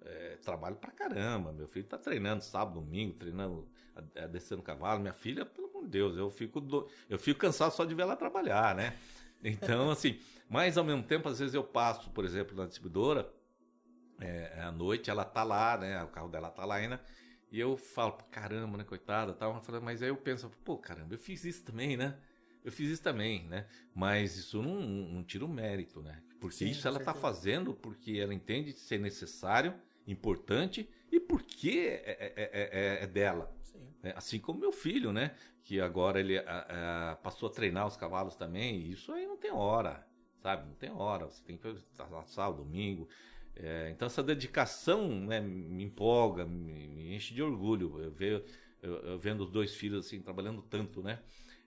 é, 0.05 0.37
trabalho 0.43 0.77
pra 0.77 0.91
caramba. 0.91 1.53
Meu 1.53 1.69
filho 1.69 1.87
tá 1.87 1.99
treinando 1.99 2.43
sábado, 2.43 2.75
domingo, 2.81 3.15
treinando, 3.15 3.69
a- 3.95 4.27
descendo 4.27 4.62
cavalo. 4.62 5.01
Minha 5.01 5.12
filha, 5.12 5.45
pelo 5.45 5.69
amor 5.69 5.85
de 5.85 5.91
Deus, 5.91 6.17
eu 6.17 6.31
fico, 6.31 6.61
do- 6.61 6.89
eu 7.09 7.19
fico 7.19 7.41
cansado 7.41 7.73
só 7.73 7.85
de 7.85 7.95
ver 7.95 8.03
ela 8.03 8.17
trabalhar, 8.17 8.75
né? 8.75 8.97
Então, 9.43 9.91
assim, 9.91 10.19
mas 10.49 10.77
ao 10.79 10.85
mesmo 10.85 11.03
tempo, 11.03 11.29
às 11.29 11.39
vezes 11.39 11.55
eu 11.55 11.65
passo, 11.65 12.11
por 12.11 12.25
exemplo, 12.25 12.57
na 12.57 12.67
distribuidora, 12.67 13.31
é, 14.20 14.61
à 14.62 14.70
noite, 14.73 15.11
ela 15.11 15.25
tá 15.25 15.43
lá, 15.43 15.77
né? 15.79 16.03
O 16.03 16.09
carro 16.09 16.29
dela 16.29 16.51
tá 16.51 16.65
lá 16.65 16.77
ainda. 16.77 17.01
E 17.51 17.59
eu 17.59 17.77
falo, 17.77 18.12
"Pô, 18.12 18.25
caramba, 18.31 18.79
né, 18.79 18.85
coitada, 18.85 19.33
tal. 19.33 19.61
Mas 19.83 20.03
aí 20.03 20.09
eu 20.09 20.17
penso, 20.17 20.51
pô, 20.65 20.79
caramba, 20.79 21.15
eu 21.15 21.19
fiz 21.19 21.45
isso 21.45 21.65
também, 21.65 21.97
né? 21.97 22.17
Eu 22.62 22.70
fiz 22.70 22.91
isso 22.91 23.03
também, 23.03 23.47
né? 23.49 23.67
Mas 23.95 24.37
isso 24.37 24.62
não, 24.62 24.81
não 24.81 25.25
tira 25.25 25.45
o 25.45 25.49
mérito, 25.49 26.03
né? 26.03 26.23
Porque 26.39 26.65
Sim, 26.65 26.70
isso 26.70 26.87
ela 26.87 27.01
tá 27.01 27.15
certeza. 27.15 27.20
fazendo 27.20 27.75
porque 27.75 28.19
ela 28.19 28.35
entende 28.35 28.73
ser 28.73 28.99
necessário, 28.99 29.75
importante 30.12 30.89
e 31.10 31.18
porque 31.20 32.00
é, 32.05 32.10
é- 32.10 32.34
é- 32.36 32.70
é- 33.00 33.05
é 33.05 33.06
dela. 33.06 33.52
Sim. 33.62 33.80
né? 34.02 34.12
Assim 34.16 34.39
como 34.39 34.60
meu 34.60 34.72
filho, 34.72 35.12
né? 35.12 35.34
Que 35.64 35.80
agora 35.80 36.20
ele 36.20 36.39
ah, 36.39 36.44
ah, 36.47 37.16
passou 37.22 37.48
a 37.48 37.52
treinar 37.52 37.86
os 37.86 37.97
cavalos 37.97 38.36
também. 38.36 38.76
e 38.80 38.92
Isso 38.92 39.12
aí 39.12 39.26
não 39.26 39.36
tem 39.36 39.52
hora, 39.52 40.06
sabe? 40.42 40.66
Não 40.66 40.74
tem 40.74 40.90
hora. 40.90 41.26
Você 41.26 41.42
tem 41.44 41.56
que 41.56 41.62
fazer 41.62 41.80
sábado, 42.26 42.64
domingo. 42.64 43.08
É, 43.56 43.90
então 43.90 44.06
essa 44.06 44.22
dedicação 44.22 45.08
né, 45.08 45.40
me 45.40 45.84
empolga, 45.84 46.44
me, 46.47 46.89
me 46.89 47.14
enche 47.14 47.34
de 47.34 47.42
orgulho. 47.42 48.00
Eu, 48.00 48.10
ver, 48.10 48.44
eu, 48.82 48.94
eu 49.02 49.18
vendo 49.18 49.42
os 49.42 49.50
dois 49.50 49.74
filhos 49.74 50.06
assim 50.06 50.20
trabalhando 50.20 50.62
tanto, 50.62 51.02
né? 51.02 51.20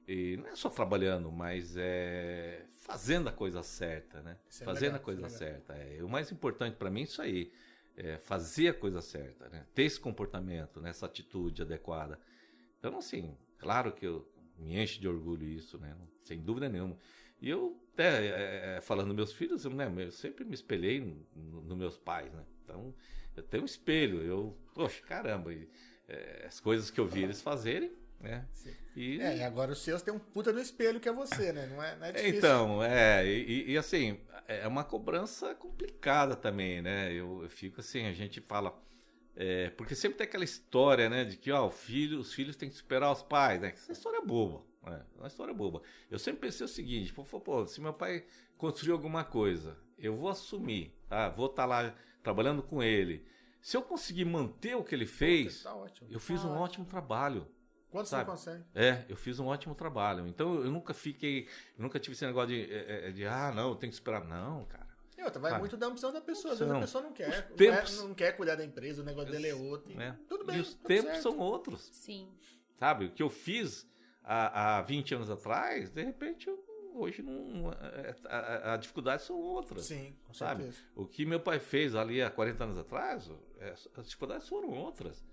E 0.08 0.36
não 0.38 0.48
é 0.48 0.56
só 0.56 0.70
trabalhando, 0.70 1.32
mas 1.32 1.76
é 1.78 2.66
fazendo 2.82 3.30
a 3.30 3.32
coisa 3.32 3.64
certa, 3.64 4.22
né? 4.22 4.38
É 4.62 4.66
fazendo 4.66 4.94
legal, 4.94 5.00
a 5.02 5.04
coisa 5.04 5.26
é 5.26 5.30
certa. 5.30 5.74
É, 5.74 6.04
o 6.04 6.10
mais 6.10 6.32
importante 6.32 6.76
para 6.76 6.90
mim 6.90 7.02
é 7.02 7.04
isso 7.04 7.22
aí. 7.22 7.52
É 7.96 8.18
fazer 8.18 8.70
a 8.70 8.74
coisa 8.74 9.02
certa, 9.02 9.48
né? 9.50 9.66
Ter 9.74 9.84
esse 9.84 10.00
comportamento, 10.00 10.82
né? 10.82 10.90
essa 10.90 11.06
atitude 11.06 11.62
adequada. 11.62 12.20
Então, 12.80 12.98
assim, 12.98 13.38
claro 13.60 13.92
que 13.92 14.06
eu 14.06 14.28
me 14.58 14.82
enche 14.82 15.00
de 15.00 15.08
orgulho 15.08 15.48
isso, 15.48 15.78
né? 15.78 15.96
Sem 16.24 16.40
dúvida 16.40 16.68
nenhuma. 16.68 16.98
E 17.42 17.50
eu, 17.50 17.80
até, 17.94 18.26
é, 18.26 18.78
é, 18.78 18.82
falando 18.82 19.08
dos 19.08 19.16
meus 19.16 19.34
filhos, 19.34 19.66
eu, 19.66 19.72
né, 19.72 19.92
eu 19.98 20.12
sempre 20.12 20.44
me 20.44 20.54
espelhei 20.54 21.02
nos 21.36 21.66
no 21.66 21.76
meus 21.76 21.98
pais, 21.98 22.34
né? 22.34 22.44
Então, 22.64 22.94
eu 23.36 23.44
tenho 23.44 23.64
um 23.64 23.66
espelho. 23.66 24.22
Eu, 24.22 24.58
poxa, 24.74 25.04
caramba, 25.04 25.54
e, 25.54 25.68
é, 26.08 26.46
as 26.48 26.60
coisas 26.60 26.90
que 26.90 27.00
eu 27.00 27.08
vi 27.08 27.24
eles 27.24 27.42
fazerem, 27.42 27.92
né? 28.24 28.48
E, 28.96 29.20
É, 29.22 29.38
e 29.38 29.44
agora 29.44 29.72
os 29.72 29.80
seus 29.84 30.02
tem 30.02 30.14
um 30.14 30.20
puta 30.20 30.52
no 30.52 30.60
espelho 30.60 31.00
que 31.00 31.10
é 31.10 31.14
você, 31.14 31.52
né? 31.52 31.68
Não 31.68 31.84
é, 31.84 31.96
não 31.96 32.06
é 32.06 32.12
difícil. 32.12 32.38
então, 32.38 32.84
é, 32.84 33.26
e, 33.28 33.72
e, 33.72 33.78
assim, 33.78 34.20
é 34.48 34.68
uma 34.68 34.84
cobrança 34.84 35.54
complicada 35.54 36.36
também, 36.36 36.82
né? 36.82 37.12
Eu, 37.14 37.44
eu 37.44 37.50
fico 37.50 37.80
assim, 37.82 38.06
a 38.06 38.14
gente 38.14 38.40
fala. 38.42 38.74
é, 39.36 39.70
porque 39.72 39.96
sempre 39.96 40.18
tem 40.18 40.26
aquela 40.28 40.44
história, 40.44 41.10
né, 41.10 41.26
de 41.26 41.38
que 41.38 41.52
ó, 41.52 41.70
filho, 41.70 42.20
os 42.20 42.34
filhos 42.34 42.56
têm 42.56 42.70
que 42.70 42.76
superar 42.76 43.12
os 43.12 43.22
pais, 43.24 43.60
né? 43.62 43.70
Essa 43.70 43.92
história 43.92 44.18
é 44.18 44.26
boba, 44.26 44.64
né? 44.84 45.04
É 45.16 45.20
uma 45.20 45.28
história 45.28 45.54
boba. 45.54 45.82
Eu 46.10 46.20
sempre 46.20 46.42
pensei 46.42 46.64
o 46.66 46.70
seguinte, 46.70 47.12
pô, 47.14 47.24
pô, 47.24 47.66
se 47.68 47.82
meu 47.82 47.94
pai 47.94 48.24
construiu 48.58 48.94
alguma 48.96 49.24
coisa, 49.24 49.76
eu 49.98 50.16
vou 50.16 50.30
assumir, 50.30 50.94
tá? 51.10 51.30
Vou 51.30 51.48
estar 51.48 51.66
lá 51.66 51.94
trabalhando 52.22 52.62
com 52.64 52.82
ele. 52.84 53.26
Se 53.60 53.76
eu 53.76 53.82
conseguir 53.82 54.26
manter 54.26 54.76
o 54.76 54.84
que 54.84 54.94
ele 54.94 55.06
fez, 55.08 55.64
Tá 55.64 55.76
eu 56.12 56.20
fiz 56.20 56.42
Tá 56.42 56.48
um 56.48 56.52
ótimo. 56.52 56.64
ótimo 56.64 56.86
trabalho. 56.86 57.48
Quanto 57.94 58.08
sabe? 58.08 58.26
você 58.26 58.32
consegue? 58.32 58.64
É, 58.76 59.06
eu 59.08 59.16
fiz 59.16 59.40
um 59.40 59.46
ótimo 59.46 59.76
trabalho. 59.76 60.28
Então 60.28 60.56
eu 60.56 60.72
nunca 60.72 60.94
fiquei, 60.94 61.48
eu 61.78 61.84
nunca 61.84 62.00
tive 62.00 62.14
esse 62.16 62.26
negócio 62.26 62.50
de, 62.50 62.74
é, 62.74 63.10
é, 63.10 63.12
de 63.12 63.26
ah, 63.26 63.52
não, 63.56 63.70
eu 63.70 63.76
tenho 63.76 63.92
que 63.92 63.96
esperar. 63.96 64.26
Não, 64.26 64.66
cara. 64.66 64.88
E 65.16 65.22
outra, 65.24 65.40
vai 65.40 65.52
Sabe? 65.52 65.62
muito 65.62 65.78
da 65.78 65.88
opção 65.88 66.12
da 66.12 66.20
pessoa. 66.20 66.54
Às 66.54 66.60
vezes 66.60 66.74
a 66.74 66.80
pessoa 66.80 67.04
não 67.04 67.14
quer. 67.14 67.30
Os 67.30 67.50
Não, 67.52 67.56
tempos- 67.56 68.00
é- 68.00 68.02
não 68.02 68.14
quer 68.16 68.32
cuidar 68.36 68.56
da 68.56 68.66
empresa, 68.66 69.02
o 69.04 69.06
negócio 69.06 69.32
dele 69.32 69.48
é 69.48 69.54
outro. 69.56 69.92
e 69.92 69.96
né? 69.96 70.18
Tudo 70.28 70.44
bem. 70.44 70.58
e 70.58 70.60
os 70.62 70.74
tudo 70.74 70.88
tempos 70.88 71.12
certo. 71.12 71.22
são 71.22 71.38
outros, 71.38 71.82
Sim. 71.94 72.28
sabe? 72.80 73.06
O 73.06 73.12
que 73.12 73.22
eu 73.22 73.30
fiz 73.30 73.88
há, 74.24 74.80
há 74.80 74.82
20 74.82 75.14
anos 75.14 75.30
atrás, 75.30 75.92
de 75.92 76.04
repente, 76.04 76.48
eu- 76.48 76.62
hoje 76.96 77.22
não, 77.22 77.72
é, 77.72 78.16
a, 78.26 78.38
a, 78.38 78.74
a 78.74 78.78
dificuldade 78.78 79.22
são 79.22 79.36
outras. 79.38 79.86
Sim, 79.86 80.16
com 80.26 80.34
Sabe? 80.34 80.64
certeza. 80.64 80.84
O 80.96 81.06
que 81.06 81.26
meu 81.26 81.40
pai 81.40 81.60
fez 81.60 81.96
ali 81.96 82.22
há 82.22 82.30
40 82.32 82.64
anos 82.64 82.78
atrás, 82.78 83.32
é, 83.60 83.70
as 83.96 84.06
dificuldades 84.06 84.48
foram 84.50 84.70
outras. 84.70 85.24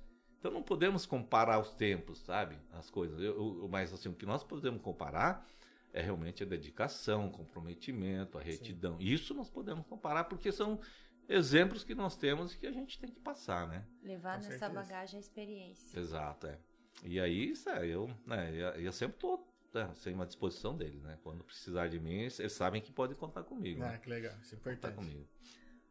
Então 0.41 0.51
não 0.51 0.63
podemos 0.63 1.05
comparar 1.07 1.61
os 1.61 1.71
tempos, 1.73 2.19
sabe? 2.21 2.59
As 2.73 2.91
coisas. 2.91 3.21
Eu, 3.21 3.37
eu- 3.61 3.69
mas 3.69 3.93
assim, 3.93 4.09
o 4.09 4.15
que 4.15 4.25
nós 4.27 4.43
podemos 4.43 4.81
comparar 4.83 5.47
é 5.93 6.01
realmente 6.01 6.43
a 6.43 6.47
dedicação, 6.47 7.31
comprometimento, 7.31 8.39
a 8.39 8.43
retidão. 8.43 8.97
Isso 8.99 9.35
nós 9.35 9.51
podemos 9.51 9.87
comparar 9.87 10.25
porque 10.25 10.51
são 10.51 10.81
exemplos 11.29 11.85
que 11.85 11.95
nós 11.95 12.17
temos 12.17 12.55
e 12.55 12.59
que 12.59 12.67
a 12.67 12.73
gente 12.73 12.99
tem 12.99 13.11
que 13.11 13.21
passar, 13.21 13.69
né? 13.69 13.85
Levar 14.03 14.39
Com 14.39 14.45
nessa 14.47 14.59
certeza. 14.59 14.73
bagagem 14.81 15.17
a 15.19 15.21
experiência. 15.21 15.99
Exato, 16.01 16.47
é. 16.47 16.59
E 17.05 17.21
aí, 17.21 17.51
isso 17.51 17.69
é, 17.69 17.87
eu, 17.87 18.11
né, 18.27 18.51
eu, 18.53 18.69
eu 18.83 18.93
sempre 18.93 19.19
tô 19.19 19.45
né, 19.75 19.91
sem 19.95 20.19
à 20.21 20.25
disposição 20.25 20.77
deles, 20.77 21.03
né? 21.03 21.19
Quando 21.23 21.45
precisar 21.45 21.87
de 21.89 22.01
mim, 22.01 22.15
eles 22.21 22.53
sabem 22.53 22.81
que 22.81 22.91
podem 22.93 23.17
contar 23.17 23.43
comigo. 23.45 23.83
Ah, 23.83 23.91
né? 23.93 23.99
que 23.99 24.09
legal. 24.09 24.35
Isso 24.43 24.55
é 24.55 24.59
Contar 24.59 24.73
importante. 24.73 24.95
comigo. 24.97 25.29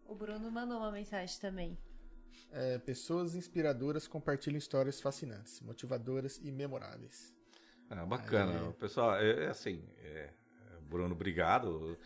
O 0.05 0.15
Bruno 0.15 0.49
mandou 0.51 0.77
uma 0.79 0.91
mensagem 0.91 1.39
também. 1.39 1.77
É, 2.51 2.77
pessoas 2.79 3.35
inspiradoras 3.35 4.07
compartilham 4.07 4.57
histórias 4.57 4.99
fascinantes, 4.99 5.61
motivadoras 5.61 6.39
e 6.43 6.51
memoráveis. 6.51 7.33
Ah, 7.89 8.05
bacana. 8.05 8.59
Aí. 8.59 8.67
O 8.67 8.73
pessoal, 8.73 9.15
é, 9.15 9.45
é 9.45 9.47
assim, 9.47 9.83
é, 9.97 10.07
é 10.07 10.33
Bruno, 10.89 11.13
obrigado. 11.13 11.97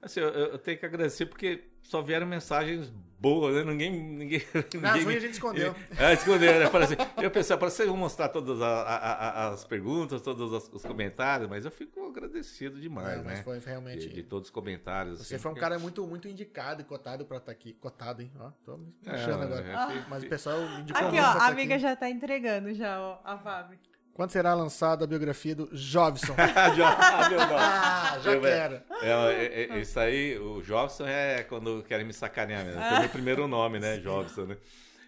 Assim, 0.00 0.20
eu, 0.20 0.28
eu 0.28 0.58
tenho 0.58 0.76
que 0.78 0.84
agradecer 0.86 1.26
porque 1.26 1.62
só 1.82 2.02
vieram 2.02 2.26
mensagens 2.26 2.92
boas, 3.20 3.54
né? 3.54 3.62
Ninguém. 3.62 3.92
ninguém, 3.92 4.42
Nas 4.80 4.94
ninguém 4.94 5.04
ruins 5.04 5.16
a 5.18 5.20
gente 5.20 5.32
escondeu. 5.34 5.74
É, 5.96 6.12
escondeu, 6.12 6.52
né? 6.58 6.64
Assim, 6.66 6.96
eu 7.22 7.30
pensei, 7.30 7.56
para 7.56 7.70
você 7.70 7.86
mostrar 7.86 8.28
todas 8.30 8.60
a- 8.60 8.66
a- 8.82 8.96
a- 8.96 9.48
as 9.50 9.64
perguntas, 9.64 10.20
todos 10.22 10.50
os, 10.52 10.68
os 10.72 10.82
comentários, 10.82 11.48
mas 11.48 11.64
eu 11.64 11.70
fico 11.70 12.04
agradecido 12.06 12.80
demais, 12.80 13.20
É, 13.20 13.22
mas 13.22 13.38
né? 13.38 13.42
foi 13.44 13.60
De, 13.60 13.66
realmente. 13.66 14.08
de 14.08 14.22
todos 14.24 14.48
os 14.48 14.52
comentários. 14.52 15.18
Você 15.18 15.36
assim, 15.36 15.42
foi 15.42 15.52
um 15.52 15.54
porque- 15.54 15.60
cara 15.68 15.78
muito, 15.78 16.04
muito 16.04 16.26
indicado 16.26 16.82
e 16.82 16.84
cotado 16.84 17.24
pra 17.24 17.36
estar 17.36 17.52
aqui. 17.52 17.74
Cotado, 17.74 18.22
hein? 18.22 18.32
Ó, 18.40 18.50
tô 18.64 18.76
me 18.76 18.92
É, 19.06 19.10
achando 19.12 19.44
agora. 19.44 19.64
é, 19.92 20.04
Mas 20.08 20.24
o 20.24 20.28
pessoal 20.28 20.60
indicou 20.80 21.06
Aqui, 21.06 21.18
ó, 21.18 21.22
a 21.24 21.34
tá 21.36 21.46
amiga 21.46 21.74
aqui. 21.74 21.82
já 21.82 21.94
tá 21.94 22.10
entregando 22.10 22.74
já, 22.74 23.00
ó, 23.00 23.20
a 23.24 23.38
Fábio. 23.38 23.78
Quando 24.14 24.30
será 24.30 24.52
lançada 24.54 25.04
a 25.04 25.06
biografia 25.06 25.54
do 25.54 25.66
Jobson? 25.74 26.34
Ah, 26.54 26.74
já- 26.74 26.90
ah, 26.90 27.30
meu 27.30 27.40
ah, 27.40 28.18
já 28.22 28.32
Eu- 28.32 28.40
quero. 28.40 28.82
É, 29.00 29.08
é, 29.10 29.62
é, 29.72 29.80
isso 29.80 29.98
aí, 29.98 30.38
o 30.38 30.60
Jobson 30.62 31.06
é 31.06 31.42
quando 31.44 31.82
querem 31.84 32.04
me 32.06 32.12
sacanear 32.12 32.64
mesmo. 32.64 32.80
É 32.80 32.96
o 32.96 33.00
meu 33.00 33.08
primeiro 33.08 33.48
nome, 33.48 33.78
né? 33.80 33.96
Jobson, 33.98 34.44
né? 34.44 34.58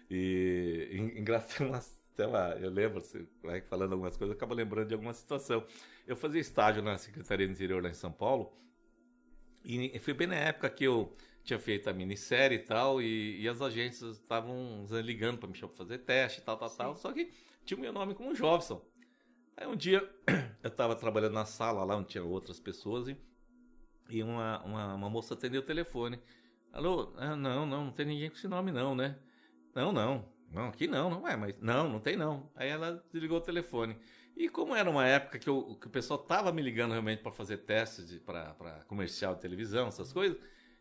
E 0.09 0.89
en- 0.91 1.19
engraçado, 1.19 1.67
uma, 1.69 1.81
sei 1.81 2.25
lá, 2.25 2.51
eu 2.57 2.69
lembro, 2.69 2.99
você 3.01 3.25
vai 3.43 3.61
falando 3.61 3.93
algumas 3.93 4.17
coisas, 4.17 4.33
eu 4.33 4.37
acabo 4.37 4.53
lembrando 4.55 4.87
de 4.87 4.93
alguma 4.93 5.13
situação. 5.13 5.63
Eu 6.07 6.15
fazia 6.15 6.41
estágio 6.41 6.81
na 6.83 6.97
Secretaria 6.97 7.45
do 7.47 7.53
Interior 7.53 7.81
lá 7.83 7.89
em 7.89 7.93
São 7.93 8.11
Paulo, 8.11 8.51
e 9.63 9.97
foi 9.99 10.13
bem 10.13 10.27
na 10.27 10.35
época 10.35 10.69
que 10.69 10.83
eu 10.83 11.15
tinha 11.43 11.57
feito 11.59 11.89
a 11.89 11.93
minissérie 11.93 12.57
e 12.57 12.59
tal, 12.59 13.01
e, 13.01 13.41
e 13.41 13.47
as 13.49 13.61
agências 13.61 14.17
estavam 14.17 14.85
ligando 15.03 15.37
para 15.39 15.49
me 15.49 15.55
chamar 15.55 15.73
pra 15.73 15.85
fazer 15.85 15.97
teste 15.99 16.39
e 16.39 16.43
tal, 16.43 16.57
tal, 16.57 16.69
tal, 16.69 16.95
só 16.95 17.11
que 17.11 17.31
tinha 17.65 17.77
o 17.77 17.81
meu 17.81 17.91
nome 17.93 18.13
como 18.13 18.33
Jobson. 18.35 18.81
Aí 19.57 19.65
um 19.67 19.75
dia 19.75 20.07
eu 20.63 20.67
estava 20.67 20.95
trabalhando 20.95 21.33
na 21.33 21.45
sala 21.45 21.83
lá, 21.83 21.95
onde 21.95 22.09
tinha 22.09 22.23
outras 22.23 22.59
pessoas, 22.59 23.07
e, 23.07 23.17
e 24.09 24.21
uma, 24.21 24.61
uma, 24.63 24.93
uma 24.95 25.09
moça 25.09 25.33
atendeu 25.33 25.61
o 25.61 25.65
telefone. 25.65 26.19
Alô? 26.73 27.13
Ah, 27.17 27.35
não, 27.35 27.65
não, 27.65 27.85
não 27.85 27.91
tem 27.91 28.05
ninguém 28.05 28.29
com 28.29 28.35
esse 28.35 28.47
nome 28.47 28.71
não, 28.71 28.93
né? 28.93 29.17
Não, 29.73 29.91
não, 29.93 30.27
não, 30.51 30.67
aqui 30.67 30.87
não, 30.87 31.09
não 31.09 31.27
é, 31.27 31.37
mas 31.37 31.55
não, 31.61 31.89
não 31.89 31.99
tem 31.99 32.17
não. 32.17 32.51
Aí 32.55 32.69
ela 32.69 33.03
desligou 33.11 33.37
o 33.37 33.41
telefone. 33.41 33.97
E 34.35 34.49
como 34.49 34.75
era 34.75 34.89
uma 34.89 35.07
época 35.07 35.39
que, 35.39 35.47
eu, 35.47 35.77
que 35.79 35.87
o 35.87 35.89
pessoal 35.89 36.19
tava 36.19 36.51
me 36.51 36.61
ligando 36.61 36.91
realmente 36.91 37.21
para 37.21 37.31
fazer 37.31 37.59
testes 37.59 38.19
para 38.19 38.83
comercial 38.87 39.35
de 39.35 39.41
televisão, 39.41 39.87
essas 39.87 40.11
coisas, 40.11 40.37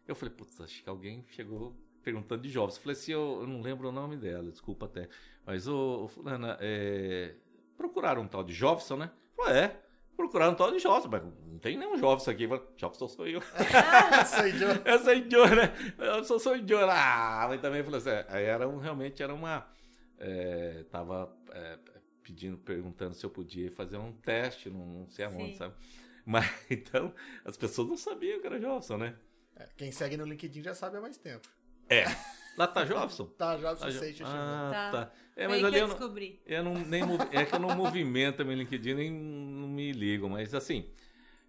eu 0.08 0.16
falei, 0.16 0.34
putz, 0.34 0.60
acho 0.60 0.82
que 0.82 0.88
alguém 0.88 1.24
chegou 1.28 1.76
perguntando 2.02 2.42
de 2.42 2.50
jovens. 2.50 2.76
Eu 2.76 2.82
falei 2.82 2.96
assim, 2.96 3.12
eu, 3.12 3.38
eu 3.42 3.46
não 3.46 3.60
lembro 3.60 3.88
o 3.88 3.92
nome 3.92 4.16
dela, 4.16 4.50
desculpa 4.50 4.86
até. 4.86 5.08
Mas, 5.46 5.68
ô, 5.68 6.04
ô 6.04 6.08
fulana, 6.08 6.58
é, 6.60 7.36
procuraram 7.76 8.22
um 8.22 8.28
tal 8.28 8.42
de 8.42 8.52
Jobson, 8.54 8.96
né? 8.96 9.10
Falei, 9.36 9.62
é, 9.62 9.80
procuraram 10.16 10.52
um 10.52 10.56
tal 10.56 10.70
de 10.70 10.78
Jobson, 10.78 11.08
mas 11.08 11.22
não 11.22 11.58
tem 11.58 11.76
nenhum 11.76 11.96
Jobson 11.96 12.30
aqui. 12.30 12.44
Eu 12.44 12.48
falei, 12.50 12.64
Jobson 12.76 13.08
sou 13.08 13.26
eu. 13.26 13.40
Isso 13.40 14.36
aí, 14.36 14.52
Joe. 14.52 14.82
Eu 14.84 14.98
sou 15.02 15.14
idiota, 15.14 15.54
né? 15.54 15.94
Eu 15.98 16.24
sou, 16.24 16.38
sou 16.38 16.56
idiota. 16.56 16.92
Ah, 16.92 17.46
mas 17.48 17.60
também 17.60 17.82
falou 17.82 17.98
assim, 17.98 18.10
é, 18.10 18.26
aí 18.28 18.44
era 18.44 18.68
um, 18.68 18.78
realmente 18.78 19.22
era 19.22 19.34
uma... 19.34 19.66
É, 20.18 20.84
tava 20.90 21.36
é, 21.50 21.78
pedindo, 22.22 22.56
perguntando 22.56 23.14
se 23.14 23.24
eu 23.24 23.30
podia 23.30 23.70
fazer 23.70 23.98
um 23.98 24.12
teste, 24.12 24.70
não, 24.70 24.86
não 24.86 25.10
sei 25.10 25.24
aonde, 25.24 25.52
Sim. 25.52 25.56
sabe? 25.56 25.74
Mas, 26.24 26.50
então, 26.70 27.12
as 27.44 27.56
pessoas 27.56 27.88
não 27.88 27.96
sabiam 27.96 28.40
que 28.40 28.46
era 28.46 28.58
Jobson, 28.58 28.96
né? 28.96 29.16
É, 29.56 29.68
Quem 29.76 29.92
segue 29.92 30.16
no 30.16 30.24
LinkedIn 30.24 30.62
já 30.62 30.74
sabe 30.74 30.96
há 30.96 31.00
mais 31.00 31.16
tempo. 31.18 31.48
É. 31.88 32.04
Lá 32.56 32.66
tá 32.66 32.84
Jobson? 32.84 33.26
Tá, 33.26 33.56
Jobson 33.56 33.84
Tá, 33.84 33.90
Jo- 33.90 33.98
Seixas 33.98 34.26
ah, 34.28 34.70
Tá. 34.72 34.90
tá. 35.06 35.12
É, 35.36 35.48
mas 35.48 35.64
ali 35.64 35.76
que 35.76 35.82
eu 35.82 35.88
descobri. 35.88 36.40
eu 36.46 36.62
não, 36.62 36.74
nem, 36.74 37.02
movi- 37.04 37.28
é 37.32 37.44
que 37.44 37.54
eu 37.54 37.58
não 37.58 37.74
movimento 37.76 38.44
meu 38.44 38.56
LinkedIn, 38.56 38.94
nem 38.94 39.10
não 39.10 39.66
me 39.68 39.90
ligo, 39.92 40.28
mas 40.30 40.54
assim, 40.54 40.88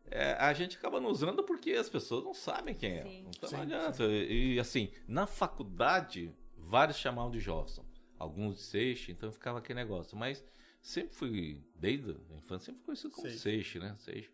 é, 0.10 0.34
a 0.34 0.52
gente 0.54 0.78
acaba 0.78 1.00
não 1.00 1.10
usando 1.12 1.44
porque 1.44 1.74
as 1.74 1.88
pessoas 1.88 2.24
não 2.24 2.34
sabem 2.34 2.74
quem 2.74 2.94
é. 2.94 3.04
Sim. 3.04 3.28
Então 3.38 3.50
Sim, 3.50 3.56
não 3.58 3.64
adianta. 3.64 4.04
E 4.06 4.60
assim, 4.60 4.92
na 5.08 5.28
faculdade, 5.28 6.34
vários 6.58 6.98
chamavam 6.98 7.30
de 7.30 7.40
Jobson, 7.40 7.86
alguns 8.18 8.56
de 8.56 8.62
Seixe, 8.64 9.12
então 9.12 9.32
ficava 9.32 9.60
aquele 9.60 9.78
negócio. 9.80 10.18
Mas 10.18 10.44
sempre 10.82 11.14
fui, 11.16 11.62
desde 11.76 12.10
a 12.32 12.38
infância, 12.38 12.66
sempre 12.66 12.80
fui 12.82 12.86
conhecido 12.96 13.12
como. 13.12 13.30
Seixe, 13.30 13.78
né? 13.78 13.96
Seixe. 14.00 14.30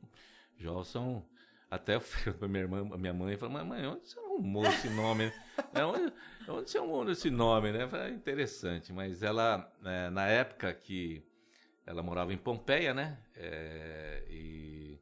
Jobson. 0.57 1.25
Até 1.71 1.95
eu 1.95 2.01
falei 2.01 2.37
pra 2.37 2.47
minha 2.49 2.63
irmã, 2.63 2.83
minha 2.97 3.13
mãe 3.13 3.37
falou, 3.37 3.53
mas 3.53 3.65
mãe, 3.65 3.87
onde 3.87 4.05
você 4.05 4.19
arrumou 4.19 4.65
esse 4.65 4.89
nome? 4.89 5.25
né? 5.27 5.33
É, 5.73 5.85
onde, 5.85 6.13
onde 6.49 6.69
você 6.69 6.77
arrumou 6.77 7.09
esse 7.09 7.29
nome, 7.29 7.71
né? 7.71 7.83
Eu 7.83 7.89
falei, 7.89 8.07
"Ah, 8.07 8.09
interessante, 8.09 8.91
mas 8.91 9.23
ela, 9.23 9.71
é, 9.85 10.09
na 10.09 10.27
época 10.27 10.73
que 10.73 11.25
ela 11.85 12.03
morava 12.03 12.33
em 12.33 12.37
Pompeia, 12.37 12.93
né? 12.93 13.23
É, 13.35 14.25
e 14.29 14.99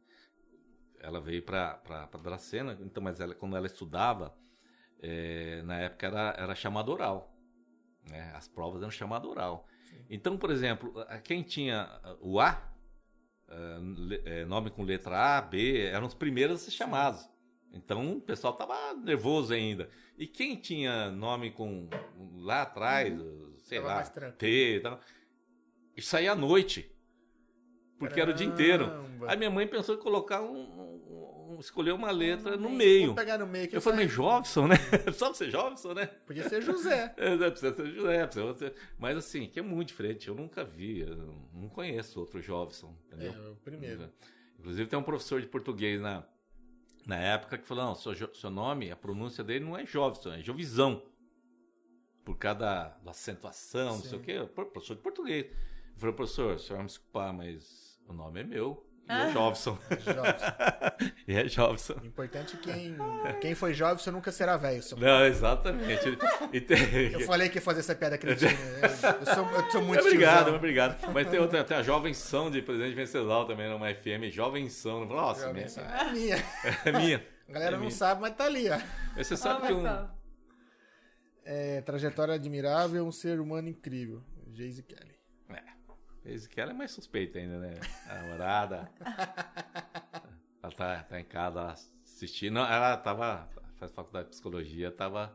ela 0.99 1.19
veio 1.19 1.41
para 1.41 1.81
Dracena, 2.21 2.77
então, 2.81 3.01
mas 3.01 3.19
ela, 3.19 3.33
quando 3.33 3.57
ela 3.57 3.65
estudava, 3.65 4.37
é, 5.01 5.63
na 5.63 5.79
época 5.79 6.05
era, 6.05 6.35
era 6.37 6.55
chamado 6.55 6.91
oral. 6.91 7.33
Né? 8.07 8.31
As 8.35 8.47
provas 8.47 8.81
eram 8.81 8.91
chamado 8.91 9.27
oral. 9.27 9.65
Então, 10.07 10.37
por 10.37 10.51
exemplo, 10.51 10.93
quem 11.23 11.41
tinha 11.41 11.89
o 12.19 12.39
A, 12.39 12.68
ah, 13.49 13.79
é, 14.25 14.45
nome 14.45 14.69
com 14.69 14.83
letra 14.83 15.37
A, 15.37 15.41
B, 15.41 15.87
eram 15.87 16.07
os 16.07 16.13
primeiros 16.13 16.61
a 16.61 16.65
ser 16.65 16.71
chamados. 16.71 17.29
Então 17.73 18.17
o 18.17 18.21
pessoal 18.21 18.53
tava 18.53 18.93
nervoso 18.93 19.53
ainda. 19.53 19.89
E 20.17 20.27
quem 20.27 20.55
tinha 20.55 21.11
nome 21.11 21.51
com 21.51 21.87
lá 22.35 22.63
atrás, 22.63 23.13
sei 23.57 23.79
Tava 23.79 23.93
lá. 23.93 24.31
T, 24.31 24.79
tal, 24.81 24.99
isso 25.95 26.15
aí 26.15 26.27
à 26.27 26.35
noite. 26.35 26.91
Porque 27.97 28.19
era 28.19 28.31
o 28.31 28.33
dia 28.33 28.47
inteiro. 28.47 28.87
Caramba. 28.87 29.31
Aí 29.31 29.37
minha 29.37 29.49
mãe 29.49 29.67
pensou 29.67 29.95
em 29.95 29.99
colocar 29.99 30.41
um, 30.41 31.08
escolher 31.59 31.91
uma 31.93 32.11
letra 32.11 32.55
no 32.57 32.69
meio. 32.69 32.77
meio. 32.77 33.05
Vou 33.07 33.15
pegar 33.15 33.37
no 33.37 33.47
meio 33.47 33.69
Eu 33.71 33.81
falei, 33.81 34.05
mas 34.05 34.13
Jobson, 34.13 34.67
né? 34.67 34.75
Só 35.13 35.33
ser 35.33 35.49
Jobson, 35.49 35.93
né? 35.93 36.05
Podia 36.05 36.47
ser 36.47 36.61
José. 36.61 37.13
É, 37.17 37.35
precisa 37.49 37.73
ser 37.73 37.87
José, 37.93 38.25
precisa 38.27 38.53
ser... 38.57 38.73
Mas 38.97 39.17
assim, 39.17 39.47
que 39.47 39.59
é 39.59 39.61
muito 39.61 39.87
diferente. 39.89 40.27
Eu 40.27 40.35
nunca 40.35 40.63
vi, 40.63 40.99
eu 41.01 41.15
não 41.53 41.69
conheço 41.69 42.19
outro 42.19 42.41
Jobson, 42.41 42.95
É, 43.11 43.15
entendeu? 43.27 43.51
o 43.53 43.55
primeiro. 43.57 44.09
Inclusive 44.59 44.89
tem 44.89 44.99
um 44.99 45.03
professor 45.03 45.39
de 45.41 45.47
português 45.47 46.01
na, 46.01 46.23
na 47.05 47.17
época 47.17 47.57
que 47.57 47.65
falou, 47.67 47.85
não, 47.85 47.95
seu, 47.95 48.13
seu 48.35 48.49
nome, 48.49 48.91
a 48.91 48.95
pronúncia 48.95 49.43
dele 49.43 49.63
não 49.65 49.77
é 49.77 49.83
Jobson, 49.83 50.33
é 50.33 50.41
Jovizão. 50.41 51.01
Por 52.25 52.37
causa 52.37 52.59
da, 52.59 52.87
da 53.03 53.11
acentuação, 53.11 53.95
não 53.95 54.01
sei 54.01 54.09
Sim. 54.11 54.15
o 54.17 54.19
quê, 54.19 54.49
Pro- 54.53 54.65
professor 54.67 54.95
de 54.95 55.01
português. 55.01 55.45
Eu 55.45 55.99
falei, 55.99 56.15
professor, 56.15 56.55
o 56.55 56.59
senhor 56.59 56.75
vai 56.77 56.83
me 56.83 56.87
desculpar, 56.87 57.33
mas 57.33 57.99
o 58.07 58.13
nome 58.13 58.41
é 58.41 58.43
meu. 58.43 58.85
E 59.09 59.11
Ah. 59.11 59.27
é 59.27 59.31
Jobson. 59.31 59.75
Jobson. 59.89 61.11
e 61.27 61.35
é 61.35 61.43
Jobson. 61.45 61.95
Importante 62.03 62.55
quem, 62.57 62.95
quem 63.41 63.55
foi 63.55 63.73
Jobson 63.73 64.11
nunca 64.11 64.31
será 64.31 64.55
velho. 64.55 64.83
seu- 64.83 64.97
Não, 64.99 65.25
exatamente. 65.25 66.05
E 66.53 67.13
Eu 67.13 67.21
falei 67.21 67.49
que 67.49 67.57
ia 67.57 67.61
fazer 67.61 67.79
essa 67.79 67.95
piada 67.95 68.17
cretina. 68.19 68.51
Eu, 68.81 68.89
eu 68.89 69.25
sou, 69.25 69.49
eu 69.51 69.71
sou 69.71 69.81
muito 69.81 70.01
obrigado, 70.01 70.37
tiozão. 70.37 70.55
obrigado. 70.55 71.11
Mas 71.11 71.27
tem 71.27 71.39
outra, 71.39 71.63
tem 71.63 71.77
a 71.77 71.81
Jovenção 71.81 72.51
de 72.51 72.61
Presidente 72.61 72.93
Venceslau 72.95 73.45
também, 73.47 73.67
numa 73.69 73.91
FM, 73.93 74.29
Jovenção. 74.31 75.05
Nossa, 75.05 75.51
minha, 75.51 75.67
Jovem, 75.67 75.85
É 75.91 76.11
minha. 76.11 76.35
é 76.85 76.91
minha. 76.91 77.25
A 77.47 77.51
galera 77.51 77.71
É 77.71 77.73
não 77.73 77.79
minha. 77.79 77.91
sabe, 77.91 78.21
mas 78.21 78.35
tá 78.35 78.45
ali, 78.45 78.69
ó. 78.69 78.77
Você 79.17 79.35
sabe 79.35 79.65
que 79.67 79.73
um. 79.73 79.83
É, 81.45 81.81
trajetória 81.81 82.35
admirável, 82.35 83.03
um 83.05 83.11
ser 83.11 83.39
humano 83.39 83.67
incrível. 83.69 84.21
Geise 84.53 84.83
Kelly. 84.83 85.08
Que 86.49 86.61
ela 86.61 86.71
é 86.71 86.73
mais 86.73 86.91
suspeita 86.91 87.39
ainda, 87.39 87.57
né? 87.59 87.75
A 88.07 88.15
namorada. 88.15 88.91
ela 90.61 90.71
tá, 90.71 91.03
tá 91.03 91.19
em 91.19 91.25
casa 91.25 91.73
assistindo. 92.03 92.53
Não, 92.53 92.65
ela 92.65 92.95
tava. 92.97 93.47
Faz 93.75 93.91
faculdade 93.91 94.25
de 94.25 94.31
psicologia, 94.31 94.91
tava. 94.91 95.33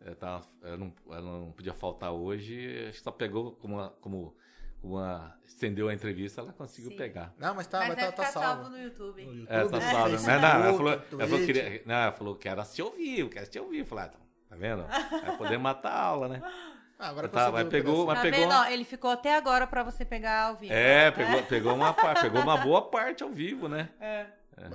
Ela, 0.00 0.16
tava, 0.16 0.46
ela, 0.62 0.76
não, 0.76 0.92
ela 1.08 1.20
não 1.40 1.52
podia 1.52 1.72
faltar 1.72 2.12
hoje. 2.12 2.86
Acho 2.88 2.98
que 2.98 3.04
só 3.04 3.10
pegou 3.10 3.52
como 3.52 3.74
uma. 3.76 3.90
Como 4.00 4.36
uma 4.82 5.34
estendeu 5.46 5.88
a 5.88 5.94
entrevista, 5.94 6.42
ela 6.42 6.52
conseguiu 6.52 6.90
Sim. 6.90 6.96
pegar. 6.98 7.32
Não, 7.38 7.54
mas 7.54 7.66
tá, 7.66 7.78
Mas 7.78 7.88
mas 7.88 7.96
tá, 7.96 8.12
tá 8.12 8.24
salvo. 8.26 8.64
salvo 8.64 8.70
no 8.70 8.78
YouTube. 8.78 9.24
No 9.24 9.32
YouTube, 9.32 9.48
É, 9.50 9.64
tá 9.64 9.76
no 9.76 9.80
salvo. 9.80 10.16
Não, 10.16 10.40
não, 10.40 10.48
ela 10.48 10.76
falou, 10.76 10.92
ela 10.92 11.26
falou, 11.26 11.46
queria, 11.46 11.82
não, 11.86 11.94
ela 11.94 12.12
falou 12.12 12.36
que 12.36 12.48
era 12.48 12.62
assistir 12.62 12.82
ao 12.82 12.90
vivo, 12.90 13.30
quer 13.30 13.38
assistir 13.40 13.58
ao 13.60 13.68
vivo. 13.68 13.82
Eu 13.82 13.86
Falei, 13.86 14.04
ah, 14.04 14.08
então, 14.08 14.20
tá 14.50 14.56
vendo? 14.56 14.86
Vai 15.24 15.36
poder 15.38 15.58
matar 15.58 15.90
a 15.90 16.02
aula, 16.02 16.28
né? 16.28 16.42
Ah, 16.98 17.08
agora 17.08 17.28
Tá, 17.28 17.50
mas 17.50 17.68
pegou- 17.68 18.06
parece. 18.06 18.24
Tá 18.26 18.30
pegou 18.30 18.48
vendo? 18.48 18.58
uma- 18.58 18.70
ele 18.72 18.84
ficou 18.84 19.10
até 19.10 19.34
agora 19.36 19.66
pra 19.66 19.82
você 19.82 20.04
pegar 20.04 20.48
ao 20.48 20.56
vivo. 20.56 20.72
É, 20.72 21.10
pegou, 21.10 21.42
pegou, 21.42 21.74
uma, 21.74 21.92
pegou 21.92 22.40
uma 22.40 22.56
boa 22.58 22.82
parte 22.88 23.22
ao 23.22 23.30
vivo, 23.30 23.68
né? 23.68 23.88
É, 24.00 24.26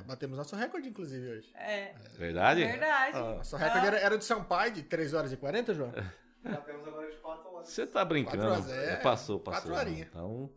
Batemos 0.05 0.37
nosso 0.37 0.55
recorde, 0.57 0.89
inclusive, 0.89 1.25
hoje. 1.31 1.49
é. 1.55 1.93
Verdade? 2.17 2.65
Verdade. 2.65 3.17
Ah, 3.17 3.35
Nosso 3.35 3.55
recorde 3.55 3.87
era, 3.87 3.97
era 3.97 4.15
o 4.15 4.17
de 4.17 4.25
Sampaio, 4.25 4.71
de 4.73 4.83
3 4.83 5.13
horas 5.13 5.31
e 5.31 5.37
40, 5.37 5.73
João? 5.73 5.91
Já 6.43 6.57
temos 6.57 6.85
agora 6.87 7.09
de 7.09 7.17
4 7.17 7.53
horas. 7.53 7.67
Você 7.69 7.87
tá 7.87 8.03
brincando. 8.05 8.37
Quatro 8.45 8.51
horas, 8.69 8.71
é. 8.71 8.93
É, 8.93 8.95
passou, 8.97 9.39
passou. 9.39 9.71
Quatro 9.71 9.75
horinhas. 9.79 10.07
Então, 10.09 10.49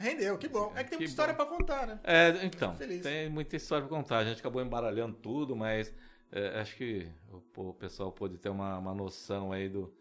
Rendeu, 0.00 0.38
que 0.38 0.48
bom. 0.48 0.72
É 0.76 0.84
que 0.84 0.90
tem 0.90 0.98
Que 0.98 1.04
muita 1.04 1.04
história 1.04 1.34
pra 1.34 1.44
contar, 1.46 1.86
né? 1.86 1.98
é, 2.04 2.28
então 2.44 2.74
feliz. 2.76 3.02
tem 3.02 3.28
muita 3.28 3.56
história 3.56 3.84
pra 3.86 3.96
contar. 3.96 4.18
A 4.18 4.24
gente 4.24 4.38
acabou 4.40 4.62
embaralhando 4.62 5.16
tudo, 5.16 5.56
mas 5.56 5.92
é, 6.30 6.60
acho 6.60 6.76
que 6.76 7.08
o, 7.56 7.68
o 7.70 7.74
pessoal 7.74 8.12
pôde 8.12 8.38
ter 8.38 8.48
uma, 8.48 8.78
uma 8.78 8.94
noção 8.94 9.50
aí 9.52 9.68
do, 9.68 9.92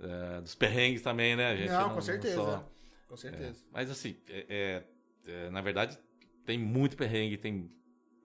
é, 0.00 0.40
dos 0.40 0.54
perrengues 0.54 1.02
também, 1.02 1.34
né? 1.36 1.46
A 1.50 1.56
gente 1.56 1.70
Não, 1.70 1.94
com 1.94 2.00
certeza. 2.00 2.34
só- 2.36 2.68
Com 3.08 3.16
certeza. 3.16 3.64
Mas 3.72 3.90
assim, 3.90 4.16
é, 4.28 4.84
é, 5.26 5.30
é, 5.46 5.50
na 5.50 5.60
verdade, 5.60 5.98
tem 6.44 6.58
muito 6.58 6.96
perrengue, 6.96 7.36
tem 7.38 7.70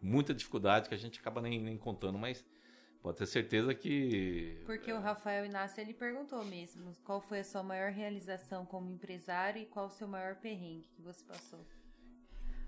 muita 0.02 0.34
dificuldade 0.34 0.90
que 0.90 0.96
a 0.96 0.98
gente 0.98 1.20
acaba 1.20 1.42
nem, 1.42 1.62
nem 1.62 1.78
contando, 1.78 2.18
mas 2.20 2.46
pode 3.02 3.18
ter 3.18 3.26
certeza 3.26 3.74
que. 3.74 4.62
Porque 4.66 4.92
o 4.92 5.00
Rafael 5.00 5.46
Inácio 5.46 5.80
ele 5.82 5.94
perguntou 5.94 6.44
mesmo 6.44 6.94
qual 7.06 7.22
foi 7.22 7.40
a 7.40 7.44
sua 7.44 7.64
maior 7.64 7.92
realização 7.92 8.66
como 8.66 8.92
empresário 8.92 9.62
e 9.62 9.66
qual 9.66 9.88
o 9.88 9.90
seu 9.90 10.08
maior 10.08 10.36
perrengue 10.36 10.88
que 10.96 11.02
você 11.02 11.24
passou. 11.24 11.66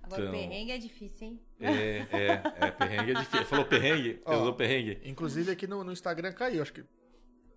Agora, 0.01 0.22
Então- 0.22 0.32
perrengue 0.34 0.72
é 0.72 0.77
difícil, 0.77 1.27
hein? 1.27 1.42
É, 1.59 1.69
é, 1.72 2.67
é, 2.67 2.72
perrengue 2.72 3.11
é 3.11 3.14
difícil. 3.16 3.45
Falou 3.45 3.66
perrengue? 3.66 4.22
Ó, 4.25 4.35
Usou 4.42 4.53
perrengue? 4.53 5.01
Inclusive 5.03 5.51
aqui 5.51 5.66
no, 5.67 5.84
no 5.84 5.92
Instagram 5.92 6.32
caiu, 6.32 6.61
acho 6.61 6.72
que. 6.74 6.84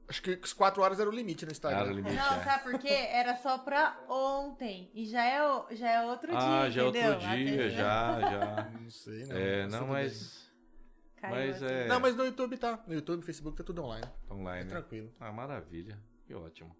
Acho 0.08 0.22
que 0.22 0.40
as 0.42 0.52
4 0.54 0.82
horas 0.82 0.98
era 0.98 1.08
o 1.08 1.12
limite 1.12 1.44
no 1.44 1.52
Instagram. 1.52 1.80
Era 1.80 1.90
o 1.90 1.92
limite. 1.94 2.16
Não, 2.16 2.34
é. 2.34 2.44
sabe 2.44 2.62
por 2.64 2.78
quê? 2.78 2.88
Era 2.88 3.36
só 3.36 3.58
pra 3.58 3.98
ontem. 4.08 4.90
E 4.94 5.04
já 5.04 5.22
é, 5.22 5.76
já 5.76 5.90
é 5.90 6.02
outro 6.06 6.28
dia, 6.28 6.38
Ah, 6.38 6.70
já 6.70 6.80
é 6.80 6.84
outro 6.84 7.00
dia, 7.00 7.16
Às 7.16 7.38
vezes 7.38 7.72
já, 7.74 8.20
já. 8.20 8.70
Não 8.80 8.90
sei, 8.90 9.26
não. 9.26 9.36
É, 9.36 9.62
mas 9.64 9.72
não, 9.72 9.78
tudo 9.80 9.90
mas. 9.92 10.48
Caiu 11.20 11.34
Mas 11.34 11.62
assim. 11.62 11.74
é. 11.74 11.86
Não, 11.88 12.00
mas 12.00 12.16
no 12.16 12.24
YouTube 12.24 12.56
tá. 12.56 12.82
No 12.86 12.94
YouTube, 12.94 13.22
Facebook 13.24 13.56
tá 13.56 13.64
tudo 13.64 13.82
online. 13.82 14.06
Online. 14.30 14.60
É 14.60 14.64
né? 14.64 14.70
tranquilo. 14.70 15.12
Ah, 15.20 15.32
maravilha. 15.32 15.98
Que 16.24 16.32
ótimo. 16.34 16.74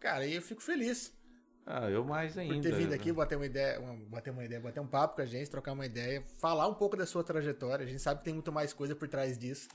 Cara, 0.00 0.20
aí 0.24 0.34
eu 0.34 0.42
fico 0.42 0.62
feliz 0.62 1.12
Ah, 1.64 1.88
eu 1.90 2.04
mais 2.04 2.32
por 2.32 2.40
ainda. 2.40 2.68
ter 2.68 2.74
vindo 2.74 2.90
né? 2.90 2.96
aqui, 2.96 3.12
bater 3.12 3.36
uma 3.36 3.46
ideia, 3.46 3.78
uma, 3.80 3.94
bater 4.08 4.30
uma 4.30 4.44
ideia, 4.44 4.60
bater 4.60 4.80
um 4.80 4.86
papo 4.86 5.16
com 5.16 5.22
a 5.22 5.26
gente, 5.26 5.50
trocar 5.50 5.72
uma 5.72 5.84
ideia, 5.84 6.24
falar 6.38 6.66
um 6.68 6.74
pouco 6.74 6.96
da 6.96 7.04
sua 7.06 7.22
trajetória. 7.22 7.84
A 7.84 7.88
gente 7.88 8.00
sabe 8.00 8.18
que 8.20 8.24
tem 8.24 8.34
muito 8.34 8.50
mais 8.52 8.72
coisa 8.72 8.94
por 8.96 9.08
trás 9.08 9.38
disso. 9.38 9.68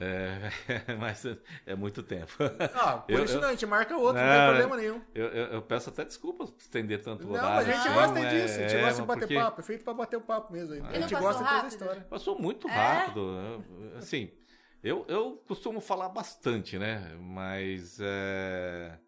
É, 0.00 0.50
mas 0.98 1.24
é 1.66 1.74
muito 1.74 2.02
tempo. 2.04 2.32
Ah, 2.74 2.98
por 2.98 3.10
Eu- 3.12 3.24
isso 3.24 3.36
eu- 3.36 3.40
não, 3.40 3.48
a 3.48 3.50
gente 3.52 3.66
marca 3.66 3.96
outro, 3.96 4.22
não, 4.22 4.28
Não, 4.28 4.36
tem 4.36 4.46
problema 4.48 4.76
nenhum. 4.76 5.02
Eu, 5.14 5.26
eu, 5.26 5.46
eu 5.54 5.62
peço 5.62 5.90
até 5.90 6.04
desculpas 6.04 6.50
por 6.50 6.60
estender 6.60 7.02
tanto 7.02 7.24
o 7.24 7.26
Não, 7.26 7.34
horário. 7.34 7.66
mas 7.66 7.68
a 7.68 7.72
gente 7.72 7.88
assim, 7.88 7.94
gosta 7.94 8.18
é- 8.20 8.30
disso, 8.42 8.54
a 8.54 8.62
gente 8.62 8.74
é, 8.76 8.80
gosta 8.80 9.00
de 9.00 9.06
bater 9.08 9.20
porque 9.20 9.34
papo, 9.34 9.60
é 9.60 9.64
feito 9.64 9.84
pra 9.84 9.94
bater 9.94 10.16
o 10.16 10.20
papo 10.20 10.52
mesmo. 10.52 10.74
A 10.74 10.76
E 10.96 11.00
gente 11.00 11.12
não 11.14 11.20
gosta 11.20 11.20
passou 11.20 11.42
de 11.42 11.48
toda 11.48 11.50
a 11.50 11.54
rápido? 11.54 11.72
história. 11.72 12.00
Passou 12.02 12.38
muito 12.38 12.68
É? 12.68 12.70
rápido. 12.70 13.20
eu- 13.20 13.96
Assim, 13.98 14.30
eu, 14.84 15.04
eu 15.08 15.42
costumo 15.48 15.80
falar 15.80 16.08
bastante, 16.10 16.78
né? 16.78 17.16
Mas 17.20 17.98
é, 18.00 18.98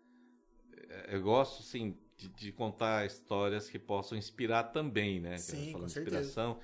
eu 1.09 1.23
gosto, 1.23 1.60
assim, 1.62 1.97
de, 2.17 2.28
de 2.28 2.52
contar 2.52 3.07
histórias 3.07 3.68
que 3.68 3.78
possam 3.78 4.18
inspirar 4.18 4.65
também, 4.65 5.20
né? 5.20 5.36
Sim, 5.39 5.73
Falando 5.73 5.83
com 5.83 5.86
de 5.86 5.92
certeza. 5.92 6.17
inspiração. 6.18 6.59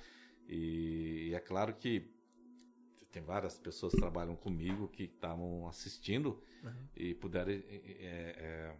E, 0.47 1.29
e 1.31 1.35
é 1.35 1.39
claro 1.39 1.73
que 1.73 2.11
tem 3.11 3.21
várias 3.23 3.57
pessoas 3.57 3.93
que 3.93 3.99
trabalham 3.99 4.35
comigo 4.35 4.87
que 4.87 5.03
estavam 5.03 5.67
assistindo 5.67 6.41
Uhum. 6.63 6.71
e 6.95 7.13
puderam 7.13 7.51
é, 7.51 7.61
é, 7.69 8.75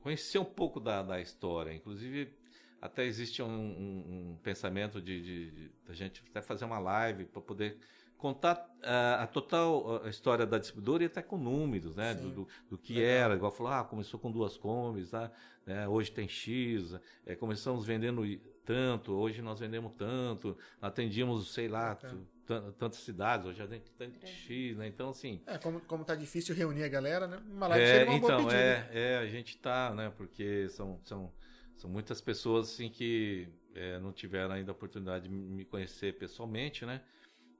conhecer 0.00 0.38
um 0.38 0.44
pouco 0.44 0.80
da, 0.80 1.02
da 1.02 1.20
história. 1.20 1.72
Inclusive, 1.72 2.32
até 2.80 3.04
existe 3.04 3.42
um, 3.42 3.48
um- 3.48 4.30
um 4.32 4.36
pensamento 4.42 5.00
de, 5.00 5.20
de, 5.20 5.50
de- 5.50 5.70
da 5.86 5.94
gente 5.94 6.22
até 6.30 6.40
fazer 6.42 6.64
uma 6.64 6.78
live 6.78 7.24
para 7.26 7.40
poder 7.42 7.78
contar 8.16 8.68
ah, 8.82 9.22
a 9.22 9.26
total 9.26 10.02
ah, 10.04 10.08
história 10.08 10.44
da 10.44 10.58
distribuidora 10.58 11.02
e 11.04 11.06
até 11.06 11.22
com 11.22 11.38
números, 11.38 11.94
né? 11.94 12.14
Do, 12.14 12.30
do, 12.30 12.48
do 12.70 12.78
que 12.78 12.94
Legal. 12.94 13.08
era. 13.10 13.34
Igual 13.36 13.52
falou, 13.52 13.72
ah, 13.72 13.84
começou 13.84 14.18
com 14.18 14.30
duas 14.30 14.56
combis, 14.56 15.10
tá? 15.10 15.30
né? 15.64 15.86
hoje 15.86 16.10
tem 16.10 16.26
X, 16.28 16.98
é, 17.26 17.36
começamos 17.36 17.84
vendendo 17.86 18.22
tanto, 18.64 19.12
hoje 19.12 19.40
nós 19.40 19.60
vendemos 19.60 19.92
tanto, 19.96 20.56
atendíamos, 20.82 21.52
sei 21.54 21.68
lá, 21.68 21.90
Bacana. 21.94 22.26
Tan- 22.48 22.72
tantas 22.72 23.00
cidades, 23.00 23.46
hoje 23.46 23.60
gente 23.66 23.90
tem 23.92 24.10
X, 24.24 24.76
né? 24.76 24.88
Então, 24.88 25.10
assim, 25.10 25.40
É, 25.46 25.58
como, 25.58 25.80
como 25.82 26.04
tá 26.04 26.14
difícil 26.14 26.54
reunir 26.54 26.82
a 26.82 26.88
galera, 26.88 27.26
né? 27.28 27.36
Uma 27.50 27.68
live 27.68 27.84
é, 27.84 27.98
seria 27.98 28.10
uma 28.10 28.18
boa 28.20 28.32
então, 28.32 28.44
pedida. 28.46 28.60
é, 28.60 28.90
é, 28.92 29.18
a 29.18 29.26
gente 29.26 29.56
tá, 29.58 29.94
né? 29.94 30.10
Porque 30.16 30.68
são, 30.70 30.98
são, 31.04 31.32
são 31.76 31.90
muitas 31.90 32.20
pessoas 32.20 32.70
assim 32.72 32.88
que 32.88 33.46
é, 33.74 33.98
não 34.00 34.12
tiveram 34.12 34.54
ainda 34.54 34.72
a 34.72 34.74
oportunidade 34.74 35.28
de 35.28 35.30
me 35.34 35.64
conhecer 35.64 36.18
pessoalmente, 36.18 36.84
né? 36.86 37.02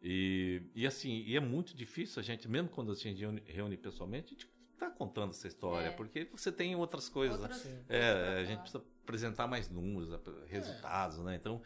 E, 0.03 0.63
e 0.75 0.87
assim, 0.87 1.23
e 1.27 1.37
é 1.37 1.41
muito 1.41 1.77
difícil 1.77 2.21
a 2.21 2.23
gente, 2.23 2.49
mesmo 2.49 2.69
quando 2.69 2.93
a 2.93 2.95
gente 2.95 3.21
reúne, 3.21 3.43
reúne 3.47 3.77
pessoalmente, 3.77 4.27
a 4.27 4.31
gente 4.31 4.49
tá 4.79 4.89
contando 4.91 5.31
essa 5.31 5.47
história, 5.49 5.89
É. 5.89 5.91
porque 5.91 6.29
você 6.33 6.51
tem 6.53 6.75
outras 6.77 7.09
coisas. 7.09 7.41
Outras 7.41 7.65
né? 7.65 7.71
Sim. 7.73 7.85
É, 7.89 8.39
a 8.41 8.45
gente 8.45 8.61
precisa 8.61 8.83
apresentar 9.03 9.47
mais 9.49 9.69
números, 9.69 10.13
ap- 10.13 10.29
resultados, 10.49 11.19
né? 11.19 11.35
Então, 11.35 11.61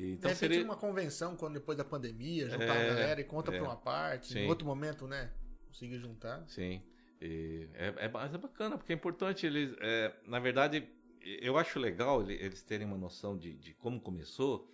De 0.00 0.12
então 0.12 0.30
repente, 0.30 0.38
seria. 0.38 0.64
uma 0.64 0.76
convenção, 0.76 1.36
quando 1.36 1.54
depois 1.54 1.78
da 1.78 1.84
pandemia, 1.84 2.48
juntar 2.50 2.64
É, 2.64 2.90
a 2.90 2.94
galera 2.94 3.20
e 3.20 3.24
conta 3.24 3.52
é. 3.52 3.58
pra 3.58 3.68
uma 3.68 3.76
parte, 3.76 4.32
Sim. 4.32 4.40
em 4.40 4.48
outro 4.48 4.66
momento, 4.66 5.06
né? 5.06 5.32
Conseguir 5.68 5.98
juntar. 5.98 6.44
Sim. 6.48 6.82
E 7.20 7.68
é, 7.74 7.86
é, 7.86 8.04
é 8.04 8.08
bacana, 8.38 8.76
porque 8.76 8.92
é 8.92 8.96
importante 8.96 9.46
eles. 9.46 9.74
é, 9.80 10.12
na 10.26 10.38
verdade, 10.40 10.88
eu 11.22 11.56
acho 11.56 11.78
legal 11.78 12.22
ele- 12.22 12.34
eles 12.34 12.62
terem 12.62 12.86
uma 12.86 12.98
noção 12.98 13.38
de, 13.38 13.54
de 13.56 13.72
como 13.74 14.00
começou, 14.00 14.68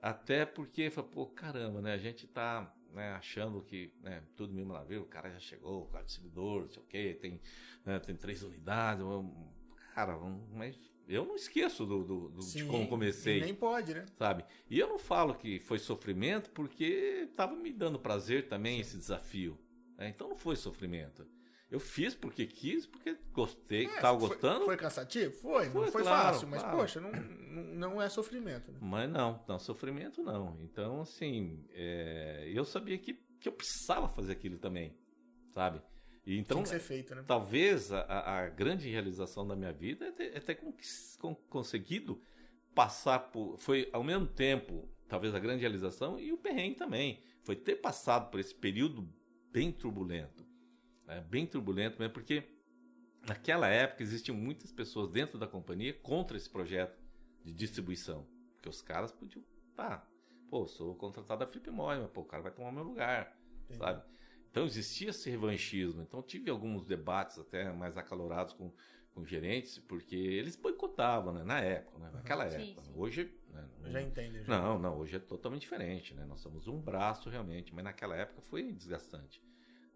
até 0.00 0.44
porque, 0.44 0.90
pô, 0.90 1.26
caramba, 1.26 1.80
né? 1.80 1.94
A 1.94 1.98
gente 1.98 2.26
tá 2.26 2.72
né, 2.92 3.12
achando 3.12 3.62
que 3.62 3.90
né, 4.02 4.22
tudo 4.36 4.52
mesmo 4.52 4.72
lá, 4.72 4.84
viu? 4.84 5.02
O 5.02 5.06
cara 5.06 5.30
já 5.30 5.40
chegou, 5.40 5.84
o 5.84 5.86
cara 5.86 6.02
é 6.02 6.06
distribuidor, 6.06 6.62
não 6.62 6.68
sei 6.68 6.82
o 6.82 6.86
quê, 6.86 7.18
tem, 7.20 7.40
né, 7.86 7.98
tem 7.98 8.14
três 8.14 8.42
unidades. 8.42 9.02
Cara, 9.94 10.16
mas 10.52 10.76
eu 11.08 11.24
não 11.24 11.34
esqueço 11.36 11.84
do, 11.86 12.02
do- 12.04 12.28
do- 12.30 12.38
de 12.38 12.44
Sim, 12.44 12.66
como 12.68 12.88
comecei 12.88 13.40
Nem 13.40 13.54
pode, 13.54 13.94
né? 13.94 14.04
sabe? 14.18 14.44
E 14.70 14.78
eu 14.78 14.88
não 14.88 14.98
falo 14.98 15.34
que 15.34 15.58
foi 15.60 15.78
sofrimento 15.78 16.50
porque 16.50 17.26
estava 17.30 17.54
me 17.54 17.72
dando 17.72 17.98
prazer 17.98 18.48
também 18.48 18.80
esse 18.80 18.96
desafio. 18.96 19.58
né? 19.98 20.08
Então 20.08 20.28
não 20.28 20.36
foi 20.36 20.56
sofrimento. 20.56 21.26
Eu 21.70 21.80
fiz 21.80 22.14
porque 22.14 22.44
quis, 22.46 22.84
porque 22.86 23.16
gostei, 23.32 23.86
É, 23.86 23.94
estava 23.94 24.18
foi- 24.18 24.28
gostando, 24.28 24.64
Foi 24.66 24.76
cansativo? 24.76 25.32
Foi, 25.34 25.64
não 25.66 25.72
Foi, 25.72 25.90
foi 25.90 26.02
claro, 26.02 26.32
fácil, 26.34 26.48
mas, 26.48 26.62
claro. 26.62 26.76
poxa, 26.76 27.00
não, 27.00 27.10
não, 27.12 27.62
não 27.94 28.02
é 28.02 28.08
sofrimento, 28.10 28.70
né? 28.70 28.78
mas 28.82 29.10
não, 29.10 29.42
não, 29.48 29.58
sofrimento 29.58 30.22
não. 30.22 30.58
Então, 30.60 31.00
assim, 31.00 31.64
é, 31.70 32.50
eu 32.52 32.64
sabia 32.66 32.98
que, 32.98 33.14
que 33.40 33.48
eu 33.48 33.52
precisava 33.52 34.06
fazer 34.08 34.32
aquilo 34.32 34.58
também, 34.58 34.94
sabe? 35.50 35.80
E 36.24 36.38
então, 36.38 36.58
Tem 36.58 36.64
que 36.64 36.68
ser 36.70 36.80
feito, 36.80 37.14
né? 37.14 37.24
talvez 37.26 37.90
a, 37.92 38.00
a- 38.44 38.48
grande 38.48 38.88
realização 38.88 39.46
da 39.46 39.56
minha 39.56 39.72
vida 39.72 40.06
é 40.06 40.12
ter, 40.12 40.36
é 40.36 40.40
ter 40.40 40.54
conseguido 41.48 42.20
passar 42.74 43.18
por. 43.18 43.56
Foi 43.58 43.88
ao 43.92 44.04
mesmo 44.04 44.26
tempo, 44.26 44.88
talvez 45.08 45.34
a 45.34 45.38
grande 45.40 45.60
realização 45.62 46.18
e 46.20 46.32
o 46.32 46.38
perrengue 46.38 46.76
também. 46.76 47.22
Foi 47.42 47.56
ter 47.56 47.76
passado 47.76 48.30
por 48.30 48.38
esse 48.38 48.54
período 48.54 49.08
bem 49.50 49.72
turbulento. 49.72 50.46
né? 51.06 51.20
Bem 51.28 51.44
turbulento 51.44 51.98
mesmo, 51.98 52.14
porque 52.14 52.44
naquela 53.26 53.66
época 53.68 54.02
existiam 54.04 54.36
muitas 54.36 54.70
pessoas 54.70 55.10
dentro 55.10 55.38
da 55.40 55.46
companhia 55.48 55.92
contra 55.92 56.36
esse 56.36 56.48
projeto 56.48 56.96
de 57.44 57.52
distribuição. 57.52 58.26
Porque 58.54 58.68
os 58.68 58.80
caras 58.80 59.10
podiam. 59.10 59.44
Tá, 59.74 60.06
pô, 60.48 60.66
sou 60.68 60.94
contratado 60.94 61.40
da 61.40 61.46
Flip 61.50 61.68
Moy, 61.70 61.98
mas 61.98 62.10
pô, 62.10 62.20
o 62.20 62.24
cara 62.24 62.44
vai 62.44 62.52
tomar 62.52 62.70
meu 62.70 62.84
lugar 62.84 63.36
Entendi. 63.64 63.78
sabe? 63.80 64.04
Então 64.52 64.66
existia 64.66 65.08
esse 65.08 65.30
revanchismo. 65.30 66.02
Então 66.02 66.22
tive 66.22 66.50
alguns 66.50 66.84
debates 66.84 67.38
até 67.38 67.72
mais 67.72 67.96
acalorados 67.96 68.52
com, 68.52 68.70
com 69.14 69.24
gerentes, 69.24 69.78
porque 69.78 70.14
eles 70.14 70.56
boicotavam, 70.56 71.32
né? 71.32 71.42
Na 71.42 71.58
época, 71.58 71.98
né? 71.98 72.10
Naquela 72.12 72.46
Sim, 72.48 72.74
época. 72.74 72.82
sim. 72.82 72.92
Hoje, 72.94 73.34
né? 73.48 73.66
Eu 73.82 73.90
já 73.92 74.02
entendo. 74.02 74.36
eu 74.36 74.44
já 74.44 74.58
Não, 74.58 74.78
não, 74.78 74.98
hoje 74.98 75.16
é 75.16 75.18
totalmente 75.18 75.62
diferente, 75.62 76.14
né? 76.14 76.26
Nós 76.26 76.40
somos 76.40 76.68
um 76.68 76.78
braço 76.78 77.30
realmente, 77.30 77.74
mas 77.74 77.82
naquela 77.82 78.14
época 78.14 78.42
foi 78.42 78.70
desgastante. 78.72 79.42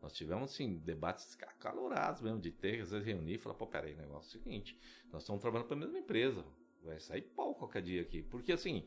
Nós 0.00 0.14
tivemos, 0.14 0.52
assim, 0.52 0.78
debates 0.78 1.36
acalorados 1.42 2.22
mesmo, 2.22 2.40
de 2.40 2.50
ter, 2.50 2.80
às 2.80 2.90
vezes, 2.92 3.06
reunir 3.06 3.34
e 3.34 3.38
falar, 3.38 3.56
pô, 3.56 3.66
peraí, 3.66 3.92
o 3.92 3.96
negócio 3.98 4.38
é 4.38 4.40
o 4.40 4.42
seguinte, 4.42 4.78
nós 5.12 5.22
estamos 5.22 5.42
trabalhando 5.42 5.66
para 5.68 5.76
a 5.76 5.80
mesma 5.80 5.98
empresa, 5.98 6.44
vai 6.82 6.98
sair 6.98 7.22
pau 7.22 7.54
qualquer 7.54 7.82
dia 7.82 8.00
aqui. 8.00 8.22
Porque, 8.22 8.52
assim, 8.52 8.86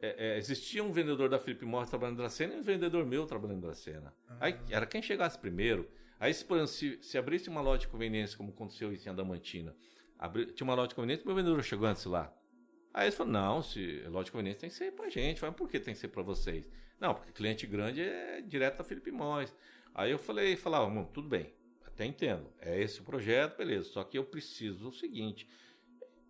é, 0.00 0.34
é, 0.34 0.38
existia 0.38 0.82
um 0.82 0.92
vendedor 0.92 1.28
da 1.28 1.38
Felipe 1.38 1.64
Morris 1.64 1.90
trabalhando 1.90 2.16
na 2.18 2.24
Dracena 2.24 2.54
e 2.54 2.58
um 2.58 2.62
vendedor 2.62 3.04
meu 3.04 3.26
trabalhando 3.26 3.60
na 3.60 3.66
Dracena. 3.66 4.14
Aí 4.40 4.58
era 4.70 4.86
quem 4.86 5.02
chegasse 5.02 5.38
primeiro. 5.38 5.88
Aí, 6.20 6.32
se, 6.34 6.44
se, 6.66 6.98
se 7.00 7.18
abrisse 7.18 7.48
uma 7.48 7.60
loja 7.60 7.82
de 7.82 7.88
conveniência, 7.88 8.36
como 8.36 8.50
aconteceu 8.50 8.92
em 8.92 9.08
Adamantina, 9.08 9.74
abri, 10.18 10.46
tinha 10.46 10.64
uma 10.64 10.74
loja 10.74 10.88
de 10.88 10.94
conveniência, 10.94 11.24
meu 11.24 11.34
vendedor 11.34 11.62
chegou 11.62 11.86
antes 11.86 12.04
lá. 12.04 12.32
Aí 12.92 13.06
eles 13.06 13.14
falaram, 13.14 13.54
não, 13.54 13.62
se 13.62 14.00
loja 14.08 14.24
de 14.24 14.32
conveniência 14.32 14.60
tem 14.60 14.70
que 14.70 14.76
ser 14.76 14.92
pra 14.92 15.08
gente. 15.08 15.42
Mas 15.42 15.54
por 15.54 15.68
que 15.68 15.78
tem 15.78 15.94
que 15.94 16.00
ser 16.00 16.08
pra 16.08 16.22
vocês? 16.22 16.68
Não, 16.98 17.14
porque 17.14 17.32
cliente 17.32 17.66
grande 17.66 18.02
é 18.02 18.40
direto 18.40 18.78
da 18.78 18.84
Felipe 18.84 19.10
Morris. 19.12 19.54
Aí 19.94 20.10
eu 20.10 20.18
falei, 20.18 20.56
falava, 20.56 20.88
"Mano, 20.88 21.08
tudo 21.12 21.28
bem, 21.28 21.52
até 21.84 22.04
entendo. 22.04 22.52
É 22.60 22.80
esse 22.80 23.00
o 23.00 23.04
projeto, 23.04 23.56
beleza. 23.56 23.88
Só 23.88 24.02
que 24.04 24.18
eu 24.18 24.24
preciso 24.24 24.78
do 24.78 24.92
seguinte: 24.92 25.48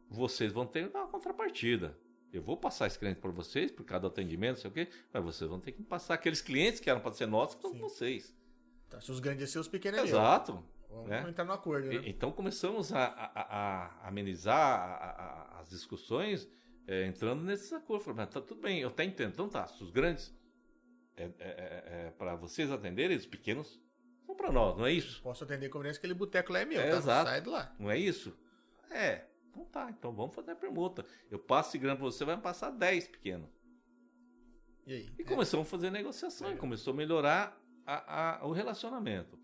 vocês 0.09 0.53
vão 0.53 0.67
ter 0.67 0.89
uma 0.89 1.07
contrapartida. 1.07 1.97
Eu 2.33 2.43
vou 2.43 2.57
passar 2.57 2.87
esse 2.87 2.99
cliente 2.99 3.21
para 3.21 3.31
vocês, 3.31 3.71
por 3.71 3.85
cada 3.85 4.07
atendimento, 4.09 4.57
não 4.57 4.61
sei 4.63 4.71
o 4.71 4.75
quê, 4.75 4.89
mas 5.13 5.25
vocês 5.25 5.49
vão 5.49 5.59
ter 5.61 5.73
que 5.73 5.83
passar 5.83 6.15
aqueles 6.15 6.41
clientes 6.43 6.79
que 6.81 6.91
eram 6.91 7.01
para 7.01 7.13
ser 7.13 7.27
nossos, 7.27 7.55
que 7.57 7.63
são 7.63 7.73
Sim. 7.73 7.79
vocês. 7.79 8.35
Tá, 8.91 9.01
se 9.01 9.11
os 9.11 9.19
grandes 9.21 9.45
é 9.45 9.47
seus, 9.47 9.67
os 9.67 9.71
pequenos 9.73 10.01
é. 10.01 10.03
Exato. 10.05 10.63
Vamos 10.91 11.09
né? 11.09 11.25
entrar 11.29 11.45
no 11.45 11.53
acordo, 11.53 11.89
né? 11.89 11.97
E- 11.97 12.09
Então 12.11 12.33
começamos 12.33 12.93
a, 12.93 13.05
a- 13.05 13.33
a- 13.35 14.09
amenizar 14.09 14.57
a- 14.57 15.59
as 15.61 15.69
discussões 15.71 16.49
é, 16.87 17.05
entrando 17.07 17.43
nesses 17.45 17.71
acordos. 17.73 18.05
Falei, 18.07 18.17
mas 18.25 18.31
tá 18.35 18.41
tudo 18.41 18.61
bem, 18.63 18.81
eu 18.81 18.89
até 18.89 19.05
entendo. 19.05 19.33
Então 19.33 19.49
tá, 19.49 19.67
se 19.67 19.83
os 19.83 19.91
grandes 19.91 20.35
é, 21.17 22.13
para 22.17 22.35
vocês 22.37 22.71
atenderem, 22.71 23.17
os 23.17 23.27
pequenos 23.27 23.81
são 24.25 24.35
para 24.37 24.53
nós, 24.53 24.77
não 24.79 24.87
é 24.87 24.93
isso? 24.93 25.21
Posso 25.23 25.45
atender 25.45 25.69
conveniência 25.69 26.01
que 26.01 26.07
aquele 26.07 26.19
boteco 26.19 26.53
lá 26.53 26.61
é 26.61 26.65
meu, 26.65 26.81
É, 26.81 26.91
tá? 26.91 26.97
exato. 26.97 27.31
Sai 27.31 27.41
de 27.41 27.49
lá. 27.49 27.75
Não 27.79 27.91
é 27.91 27.99
isso? 27.99 28.37
É. 28.91 29.25
Então 29.61 29.71
tá, 29.71 29.91
então 29.91 30.13
vamos 30.13 30.35
fazer 30.35 30.53
a 30.53 30.57
permuta. 30.57 31.05
Eu 31.31 31.39
passo 31.39 31.71
esse 31.71 31.79
grande 31.79 31.99
pra 31.99 32.07
você, 32.07 32.25
vai 32.25 32.37
me 32.37 32.43
passar 32.43 32.71
10 32.71 33.09
pequenos. 33.09 33.49
E 34.87 34.93
aí? 34.95 35.11
E 35.19 35.25
começamos 35.25 35.67
a 35.67 35.71
fazer 35.71 35.91
negociação, 35.91 36.51
e 36.53 36.57
começou 36.57 36.93
a 36.93 36.97
melhorar 36.97 37.61
a- 37.87 38.39
a- 38.41 38.47
o 38.47 38.53
relacionamento. 38.53 39.39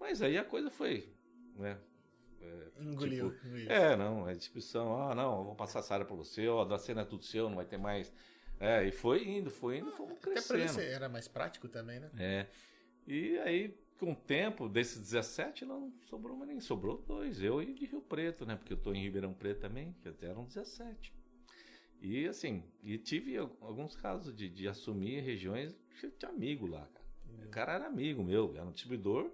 Mas 0.00 0.22
aí 0.22 0.38
a 0.38 0.44
coisa 0.44 0.70
foi, 0.70 1.12
né? 1.56 1.78
Engoliu. 2.78 3.32
tipo. 3.34 3.70
É, 3.72 3.96
não, 3.96 4.28
é 4.28 4.34
discussão, 4.34 5.00
ah, 5.02 5.14
não, 5.14 5.38
eu 5.38 5.44
vou 5.44 5.54
passar 5.56 5.80
essa 5.80 5.94
área 5.94 6.06
pra 6.06 6.14
você, 6.14 6.46
ó, 6.46 6.64
da 6.64 6.78
cena 6.78 7.00
é 7.02 7.04
tudo 7.04 7.24
seu, 7.24 7.48
não 7.48 7.56
vai 7.56 7.64
ter 7.64 7.78
mais. 7.78 8.12
É, 8.60 8.84
e 8.84 8.92
foi 8.92 9.26
indo, 9.26 9.50
foi 9.50 9.78
indo, 9.78 9.90
fomos 9.90 10.12
Até 10.18 10.32
pra 10.32 10.42
crescendo. 10.42 10.80
era 10.80 11.08
mais 11.08 11.26
prático 11.28 11.68
também, 11.68 11.98
né? 12.00 12.10
É. 12.18 12.46
E 13.06 13.36
aí, 13.38 13.76
com 13.98 14.12
o 14.12 14.16
tempo, 14.16 14.68
desses 14.68 14.98
17, 14.98 15.64
não 15.64 15.92
sobrou 16.02 16.36
mais 16.36 16.50
nem 16.50 16.60
sobrou 16.60 16.98
dois, 17.06 17.40
eu 17.42 17.62
e 17.62 17.72
de 17.74 17.86
Rio 17.86 18.00
Preto, 18.02 18.44
né? 18.44 18.56
Porque 18.56 18.72
eu 18.72 18.76
tô 18.76 18.92
em 18.92 19.02
Ribeirão 19.02 19.32
Preto 19.32 19.60
também, 19.60 19.94
que 20.02 20.08
até 20.08 20.26
eram 20.26 20.44
17. 20.44 21.14
E 22.00 22.26
assim, 22.28 22.62
e 22.82 22.98
tive 22.98 23.36
al- 23.38 23.56
alguns 23.60 23.96
casos 23.96 24.34
de, 24.34 24.48
de 24.48 24.68
assumir 24.68 25.20
regiões 25.20 25.74
que 25.98 26.06
eu 26.06 26.10
tinha 26.10 26.30
amigo 26.30 26.66
lá, 26.66 26.86
cara. 26.86 27.06
O 27.46 27.48
cara 27.48 27.72
era 27.74 27.86
amigo 27.86 28.22
meu, 28.22 28.54
era 28.54 28.64
um 28.66 28.70
distribuidor, 28.72 29.30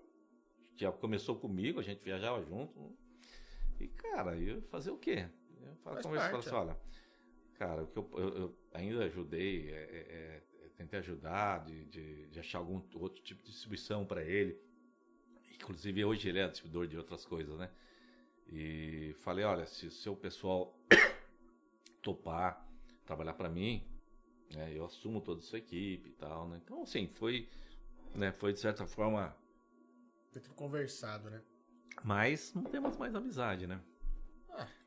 que 0.77 0.91
começou 0.93 1.37
comigo, 1.37 1.81
a 1.81 1.83
gente 1.83 2.03
viajava 2.05 2.43
junto. 2.45 2.97
E, 3.81 3.89
cara, 3.89 4.37
eu 4.39 4.63
fazer 4.63 4.91
o 4.91 4.97
quê? 4.97 5.29
Eu 5.61 5.75
falo, 5.77 5.97
parte, 6.17 6.31
falo 6.31 6.39
assim, 6.39 6.51
olha, 6.71 6.77
cara, 7.55 7.83
o 7.83 7.87
que 7.89 7.97
eu, 7.99 8.11
eu- 8.17 8.37
eu 8.37 8.59
ainda 8.73 9.05
ajudei, 9.05 9.71
é- 9.71 9.73
é- 9.75 10.07
é 10.13 10.43
tentei 10.77 10.99
ajudar 10.99 11.65
de, 11.65 11.85
de, 11.87 12.27
de 12.29 12.41
achar 12.41 12.59
algum 12.59 12.83
outro 12.95 13.23
tipo 13.23 13.43
de 13.43 13.51
distribuição 13.51 14.05
para 14.05 14.23
ele. 14.23 14.59
Inclusive, 15.55 16.05
hoje 16.05 16.29
ele 16.29 16.39
é 16.39 16.49
distribuidor 16.49 16.87
de 16.87 16.97
outras 16.97 17.25
coisas, 17.25 17.57
né? 17.59 17.71
E 18.49 19.15
falei, 19.21 19.45
olha, 19.45 19.67
se 19.67 19.87
o 19.87 19.91
seu 19.91 20.17
pessoal 20.17 20.79
topar 22.03 22.69
trabalhar 23.05 23.35
para 23.35 23.49
mim, 23.49 23.87
né, 24.55 24.77
eu 24.77 24.85
assumo 24.85 25.21
toda 25.21 25.41
a 25.41 25.43
sua 25.43 25.59
equipe 25.59 26.11
e 26.11 26.13
tal, 26.13 26.49
né? 26.49 26.61
Então, 26.63 26.83
assim, 26.83 27.07
foi, 27.07 27.49
né, 28.15 28.33
foi 28.33 28.53
de 28.53 28.61
certa 28.61 28.87
forma, 28.87 29.35
Foi 30.31 30.41
tudo 30.41 30.55
conversado, 30.55 31.31
né? 31.31 31.43
mas 32.03 32.53
não 32.55 32.65
temos 32.65 32.97
mais 32.97 33.15
amizade, 33.15 33.67
né? 33.67 33.81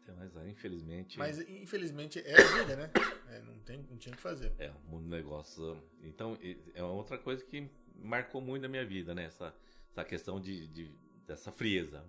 Ah. 0.05 0.11
Tem 0.11 0.15
mais, 0.15 0.35
infelizmente. 0.47 1.17
Mas 1.17 1.39
infelizmente 1.49 2.19
é 2.19 2.39
a 2.39 2.57
vida, 2.59 2.75
né? 2.75 2.91
É, 3.27 3.41
não, 3.41 3.57
tem, 3.59 3.77
não 3.89 3.97
tinha 3.97 4.13
o 4.13 4.15
que 4.15 4.21
fazer. 4.21 4.53
É, 4.59 4.69
o 4.69 4.79
mundo 4.89 5.03
do 5.05 5.09
negócio. 5.09 5.81
Então, 6.03 6.37
e- 6.41 6.57
é 6.73 6.83
outra 6.83 7.17
coisa 7.17 7.43
que 7.43 7.69
marcou 7.95 8.39
muito 8.39 8.61
na 8.61 8.67
minha 8.69 8.85
vida, 8.85 9.13
né? 9.15 9.25
Essa, 9.25 9.53
essa 9.91 10.05
questão 10.05 10.39
de, 10.39 10.67
de- 10.67 10.91
dessa 11.25 11.51
frieza. 11.51 12.05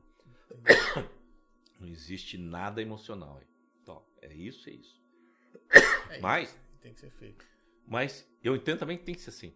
Não 1.80 1.88
existe 1.88 2.38
nada 2.38 2.80
emocional. 2.80 3.38
aí. 3.38 3.46
Então, 3.82 4.04
é 4.22 4.32
isso, 4.32 4.68
é 4.68 4.72
isso. 4.74 5.02
É 6.10 6.20
Mas- 6.20 6.50
isso, 6.50 6.58
Tem 6.80 6.92
que 6.94 7.00
ser 7.00 7.10
feito. 7.10 7.44
Mas 7.86 8.28
eu 8.42 8.54
entendo 8.54 8.78
também 8.78 8.98
que 8.98 9.04
tem 9.04 9.14
que 9.14 9.20
ser 9.20 9.30
assim. 9.30 9.52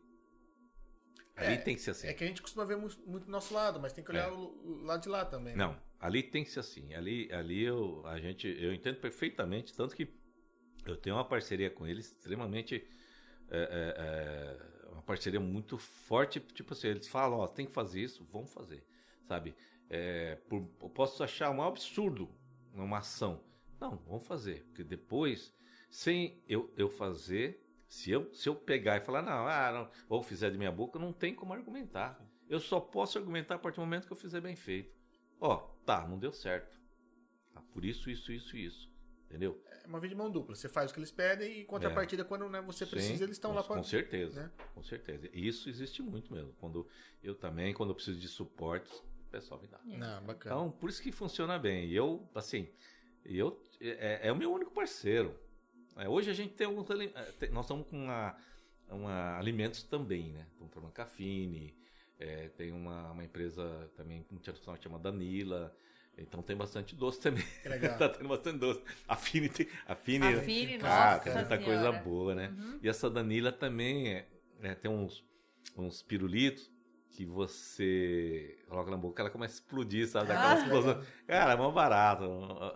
Ali 1.40 1.54
É, 1.54 1.56
tem 1.58 1.74
que 1.74 1.80
ser 1.80 1.92
assim. 1.92 2.06
É 2.06 2.12
que 2.14 2.22
a 2.22 2.26
gente 2.26 2.42
costuma 2.42 2.64
ver 2.64 2.76
mu- 2.76 2.88
muito 3.06 3.24
do 3.26 3.30
nosso 3.30 3.54
lado, 3.54 3.80
mas 3.80 3.92
tem 3.92 4.04
que 4.04 4.10
olhar 4.10 4.28
É. 4.28 4.32
o, 4.32 4.36
o 4.38 4.82
lado 4.84 5.02
de 5.02 5.08
lá 5.08 5.24
também. 5.24 5.56
né? 5.56 5.64
Não, 5.64 5.80
ali 5.98 6.22
tem 6.22 6.44
que 6.44 6.50
ser 6.50 6.60
assim. 6.60 6.92
Ali, 6.94 7.32
ali 7.32 7.62
eu, 7.62 8.06
a 8.06 8.18
gente, 8.20 8.46
eu 8.46 8.74
entendo 8.74 8.96
perfeitamente, 9.00 9.72
tanto 9.74 9.96
que 9.96 10.08
eu 10.84 10.96
tenho 10.96 11.16
uma 11.16 11.24
parceria 11.24 11.70
com 11.70 11.86
eles 11.86 12.06
extremamente. 12.12 12.86
é, 13.50 13.58
é, 13.58 14.86
é, 14.86 14.90
uma 14.92 15.02
parceria 15.02 15.40
muito 15.40 15.78
forte. 15.78 16.38
Tipo 16.40 16.72
assim, 16.74 16.88
eles 16.88 17.08
falam: 17.08 17.38
Ó, 17.38 17.46
tem 17.48 17.66
que 17.66 17.72
fazer 17.72 18.00
isso, 18.02 18.24
vamos 18.30 18.52
fazer. 18.52 18.84
Sabe? 19.26 19.54
É, 19.88 20.36
por- 20.48 20.68
eu 20.82 20.88
posso 20.90 21.22
achar 21.24 21.50
um 21.50 21.62
absurdo 21.62 22.28
uma 22.74 22.98
ação. 22.98 23.42
Não, 23.80 23.96
vamos 24.06 24.26
fazer. 24.26 24.62
Porque 24.66 24.84
depois, 24.84 25.52
sem 25.90 26.42
eu, 26.46 26.72
eu 26.76 26.88
fazer, 26.90 27.60
se 27.90 28.08
eu, 28.08 28.32
se 28.32 28.48
eu 28.48 28.54
pegar 28.54 28.98
e 28.98 29.00
falar, 29.00 29.20
não, 29.20 29.48
ah, 29.48 29.72
não, 29.72 29.90
ou 30.08 30.22
fizer 30.22 30.48
de 30.48 30.56
minha 30.56 30.70
boca, 30.70 30.96
não 30.96 31.12
tem 31.12 31.34
como 31.34 31.52
argumentar. 31.52 32.24
Eu 32.48 32.60
só 32.60 32.78
posso 32.78 33.18
argumentar 33.18 33.56
a 33.56 33.58
partir 33.58 33.76
do 33.76 33.80
momento 33.80 34.06
que 34.06 34.12
eu 34.12 34.16
fizer 34.16 34.40
bem 34.40 34.54
feito. 34.54 34.96
Ó, 35.40 35.56
tá, 35.84 36.06
não 36.06 36.16
deu 36.16 36.32
certo. 36.32 36.80
Tá, 37.52 37.60
por 37.72 37.84
isso, 37.84 38.08
isso, 38.08 38.30
isso, 38.30 38.56
isso. 38.56 38.88
Entendeu? 39.24 39.60
É 39.66 39.88
uma 39.88 39.98
via 39.98 40.08
de 40.08 40.14
mão 40.14 40.30
dupla. 40.30 40.54
Você 40.54 40.68
faz 40.68 40.92
o 40.92 40.94
que 40.94 41.00
eles 41.00 41.10
pedem 41.10 41.52
e 41.52 41.62
em 41.62 41.66
contrapartida, 41.66 42.24
quando 42.24 42.48
né, 42.48 42.60
você 42.60 42.86
precisa, 42.86 43.14
É. 43.14 43.16
Sim, 43.18 43.24
eles 43.24 43.36
estão 43.36 43.52
lá 43.52 43.64
para. 43.64 43.74
Com 43.74 43.82
certeza. 43.82 44.44
né? 44.44 44.50
Com 44.72 44.82
certeza. 44.84 45.28
E 45.32 45.48
Isso 45.48 45.68
existe 45.68 46.00
muito 46.00 46.32
mesmo. 46.32 46.52
Quando 46.60 46.86
eu 47.20 47.34
também, 47.34 47.74
quando 47.74 47.90
eu 47.90 47.96
preciso 47.96 48.20
de 48.20 48.28
suporte, 48.28 48.92
o 49.26 49.30
pessoal 49.32 49.60
me 49.60 49.66
dá. 49.66 49.80
Não, 49.84 50.22
bacana. 50.22 50.54
Então, 50.54 50.70
por 50.70 50.88
isso 50.90 51.02
que 51.02 51.10
funciona 51.10 51.58
bem. 51.58 51.88
E 51.88 51.96
eu, 51.96 52.28
assim, 52.36 52.68
eu 53.24 53.60
é, 53.80 54.28
é 54.28 54.32
o 54.32 54.36
meu 54.36 54.52
único 54.52 54.70
parceiro. 54.70 55.36
É, 55.96 56.08
hoje 56.08 56.30
a 56.30 56.34
gente 56.34 56.54
tem 56.54 56.66
alguns. 56.66 56.90
ali- 56.90 57.12
é, 57.14 57.48
Nós 57.48 57.64
estamos 57.66 57.86
com 57.88 57.96
uma, 58.04 58.36
uma 58.88 59.38
alimentos 59.38 59.82
também, 59.82 60.32
né? 60.32 60.46
Estamos 60.52 60.70
trabalhando 60.72 60.94
com 60.96 61.02
a 61.02 61.06
Fini, 61.06 61.74
é, 62.18 62.48
tem 62.50 62.72
uma, 62.72 63.10
uma 63.12 63.24
empresa 63.24 63.90
também 63.96 64.24
multinacional 64.30 64.76
que 64.76 64.84
chama 64.84 64.98
Danila. 64.98 65.74
Então 66.18 66.42
tem 66.42 66.54
bastante 66.56 66.94
doce 66.94 67.20
também. 67.20 67.44
Legal. 67.64 67.96
tá 67.98 68.08
tendo 68.08 68.28
bastante 68.28 68.58
doce. 68.58 68.82
A 69.08 69.16
Fini 69.16 69.48
tem. 69.48 69.66
A 69.86 69.94
Fini, 69.94 70.26
A 70.26 70.40
Fini, 70.42 70.78
Cara, 70.78 71.12
nossa 71.12 71.24
tem 71.24 71.32
muita 71.34 71.56
senhora. 71.56 71.64
coisa 71.64 71.92
boa, 72.04 72.34
né? 72.34 72.48
Uhum. 72.48 72.78
E 72.82 72.88
essa 72.88 73.08
Danila 73.08 73.50
também 73.52 74.08
é, 74.14 74.28
é, 74.62 74.74
tem 74.74 74.90
uns, 74.90 75.24
uns 75.76 76.02
pirulitos 76.02 76.70
que 77.10 77.24
você 77.26 78.58
coloca 78.68 78.90
na 78.90 78.96
boca, 78.96 79.20
ela 79.22 79.30
começa 79.30 79.54
a 79.54 79.56
explodir, 79.56 80.06
sabe? 80.08 80.28
Dá 80.28 80.34
aquela 80.34 80.52
Ah. 80.52 80.58
explosão. 80.58 81.04
Cara, 81.26 81.52
é 81.52 81.56
mó 81.56 81.70
barato. 81.70 82.24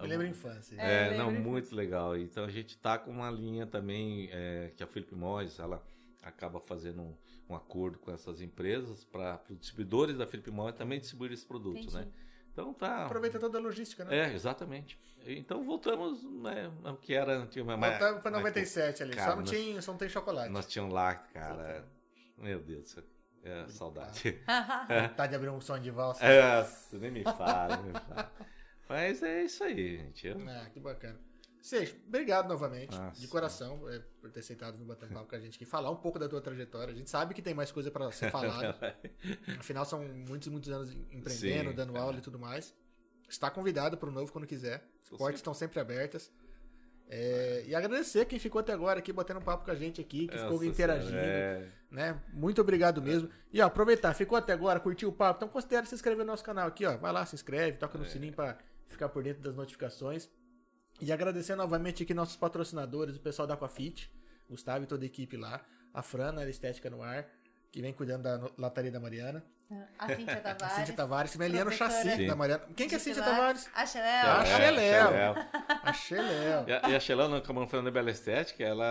Me 0.03 0.09
lembra 0.09 0.27
a 0.27 0.31
infância. 0.31 0.77
É, 0.81 1.15
É, 1.15 1.17
não, 1.19 1.31
muito 1.31 1.75
legal. 1.75 2.17
Então 2.17 2.45
a 2.45 2.51
gente 2.51 2.77
tá 2.77 2.99
com 2.99 3.11
uma 3.11 3.31
linha 3.31 3.67
também 3.67 4.29
é, 4.33 4.73
que 4.77 4.83
a 4.83 4.87
Felipe 4.87 5.15
Mois, 5.15 5.59
ela 5.59 5.83
acaba 6.23 6.59
fazendo 6.59 7.03
um, 7.03 7.17
um 7.51 7.55
acordo 7.55 7.99
com 7.99 8.11
essas 8.11 8.41
empresas 8.41 9.05
para 9.05 9.41
os 9.49 9.59
distribuidores 9.59 10.17
da 10.19 10.27
Felipe 10.27 10.51
Mois 10.51 10.75
também 10.75 10.99
distribuir 10.99 11.33
esses 11.33 11.45
produtos, 11.45 11.95
Entendi. 11.95 12.07
né? 12.07 12.13
Então 12.53 12.73
tá. 12.73 13.07
Aproveita 13.07 13.39
toda 13.39 13.59
a 13.59 13.61
logística, 13.61 14.05
né? 14.05 14.31
É, 14.31 14.33
exatamente. 14.35 14.99
Então 15.27 15.65
voltamos 15.65 16.23
né, 16.25 16.71
ao 16.85 16.97
que 16.97 17.13
era 17.15 17.37
antigamente. 17.37 17.91
Voltava 17.99 18.21
pra 18.21 18.31
mas- 18.31 18.41
97 18.41 19.03
ali. 19.03 19.13
Cara, 19.15 19.31
só, 19.31 19.37
não 19.37 19.43
nós- 19.43 19.51
tinha, 19.51 19.83
só 19.83 19.93
não 19.93 19.99
tem 19.99 20.09
chocolate. 20.09 20.51
Nós 20.51 20.67
tínhamos 20.67 20.95
lá, 20.95 21.15
cara. 21.15 21.85
Meu 22.39 22.61
Deus 22.61 22.83
do 22.83 22.89
céu. 22.89 23.05
É, 23.45 23.69
saudade. 23.69 24.41
Tá 25.17 25.27
de 25.27 25.35
abrir 25.35 25.51
um 25.51 25.61
som 25.61 25.79
de 25.79 25.91
valsa. 25.91 26.25
É, 26.25 26.63
você 26.65 26.97
nem 26.99 27.11
me 27.11 27.23
fala, 27.25 27.77
nem 27.77 27.93
me 27.93 28.01
fala. 28.01 28.33
Mas 28.89 29.23
é 29.23 29.43
isso 29.45 29.63
aí, 29.65 29.99
gente. 29.99 30.27
Eu- 30.27 30.39
Ah, 30.49 30.69
que 30.73 30.81
bacana. 30.81 31.21
Seixo, 31.61 31.97
obrigado 32.07 32.47
novamente, 32.47 32.95
Nossa. 32.95 33.19
de 33.19 33.27
coração, 33.27 33.89
é, 33.89 33.99
por 34.21 34.31
ter 34.31 34.41
aceitado 34.41 34.77
vir 34.77 34.85
bater 34.85 35.09
um 35.11 35.15
papo 35.15 35.31
com 35.31 35.35
a 35.37 35.41
gente 35.41 35.57
aqui, 35.57 35.65
falar 35.65 35.91
um 35.91 35.97
pouco 35.97 36.19
da 36.19 36.29
tua 36.29 36.39
trajetória. 36.41 36.93
A 36.93 36.97
gente 36.97 37.09
sabe 37.09 37.33
que 37.33 37.41
tem 37.41 37.55
mais 37.55 37.73
coisa 37.73 37.91
pra 37.91 38.11
ser 38.13 38.31
falada. 38.31 38.77
Afinal, 39.59 39.85
são 39.87 40.03
muitos, 40.07 40.49
muitos 40.49 40.71
anos 40.71 40.91
empreendendo, 41.11 41.71
Sim, 41.71 41.75
dando 41.77 41.97
é. 41.97 42.01
aula 42.01 42.19
e 42.19 42.21
tudo 42.21 42.39
mais. 42.39 42.75
Está 43.27 43.51
convidado 43.51 43.97
para 43.97 44.11
o 44.11 44.13
novo 44.13 44.31
quando 44.31 44.47
quiser. 44.47 44.87
As 45.03 45.09
portas 45.17 45.37
estão 45.41 45.55
sempre 45.55 45.81
abertas. 45.81 46.31
É, 47.09 47.65
e 47.67 47.75
agradecer 47.75 48.25
quem 48.25 48.39
ficou 48.39 48.61
até 48.61 48.73
agora 48.73 48.99
aqui, 48.99 49.13
batendo 49.13 49.39
um 49.39 49.43
papo 49.43 49.65
com 49.65 49.71
a 49.71 49.75
gente 49.75 50.01
aqui, 50.01 50.27
que 50.27 50.37
ficou 50.37 50.53
Nossa 50.53 50.67
interagindo. 50.67 51.11
Senhora, 51.11 51.27
é. 51.29 51.69
né? 51.91 52.21
Muito 52.33 52.61
obrigado 52.61 53.01
mesmo. 53.03 53.29
E 53.53 53.61
ó, 53.61 53.67
aproveitar, 53.67 54.15
ficou 54.15 54.37
até 54.39 54.53
agora, 54.53 54.81
curtiu 54.81 55.11
o 55.11 55.13
papo, 55.13 55.39
então 55.39 55.49
considere 55.49 55.87
se 55.87 55.95
inscrever 55.95 56.25
no 56.25 56.33
nosso 56.33 56.43
canal 56.45 56.67
aqui, 56.67 56.85
ó. 56.87 56.97
Vai 56.97 57.13
lá, 57.13 57.25
se 57.27 57.35
inscreve, 57.35 57.79
toca 57.79 57.97
É. 57.97 58.01
no 58.01 58.05
sininho 58.07 58.33
pra 58.33 58.59
ficar 58.89 59.09
por 59.09 59.23
dentro 59.23 59.43
das 59.43 59.55
notificações. 59.55 60.29
E 61.01 61.13
agradecer 61.13 61.55
novamente 61.57 62.03
aqui 62.03 62.15
nossos 62.15 62.37
patrocinadores, 62.37 63.17
o 63.17 63.21
pessoal 63.21 63.47
da 63.47 63.55
Aquafit, 63.55 64.11
Gustavo 64.49 64.85
e 64.85 64.87
toda 64.87 65.05
a 65.05 65.07
equipe 65.07 65.37
lá, 65.37 65.65
a 65.93 66.03
Frana, 66.03 66.43
a 66.43 66.49
Estética 66.49 66.89
no 66.89 67.03
Ar, 67.03 67.29
que 67.75 67.83
vem 67.83 67.93
cuidando 67.93 68.23
da 68.23 68.39
no- 68.39 68.53
lataria 68.57 68.93
da 68.93 69.01
Mariana, 69.01 69.45
A 69.99 70.07
Cíntia 70.15 70.35
a 70.39 70.41
Tavares. 70.55 70.77
Cíntia 70.77 70.95
Tavares, 70.95 71.35
no 71.35 71.39
professora. 71.41 71.91
chassi 71.91 72.17
Sim. 72.17 72.27
da 72.29 72.37
Mariana. 72.37 72.63
Quem 72.77 72.89
que 72.89 72.95
é 72.95 72.99
a 72.99 73.01
Cíntia. 73.01 73.21
Tavares? 73.25 73.69
A 73.75 73.85
Xeléu. 73.85 74.07
É, 74.07 74.47
Xeléu. 74.47 75.09
Xeléu. 75.09 75.35
A 75.83 75.93
Xeléu. 75.93 76.65
E 76.69 76.73
a, 76.73 76.89
e 76.91 76.95
a 76.95 77.01
Xelão, 77.01 77.41
como 77.41 77.61
eu 77.63 77.67
falando 77.67 77.87
da 77.87 77.91
Bela 77.91 78.13
Estética, 78.13 78.63
ela, 78.63 78.87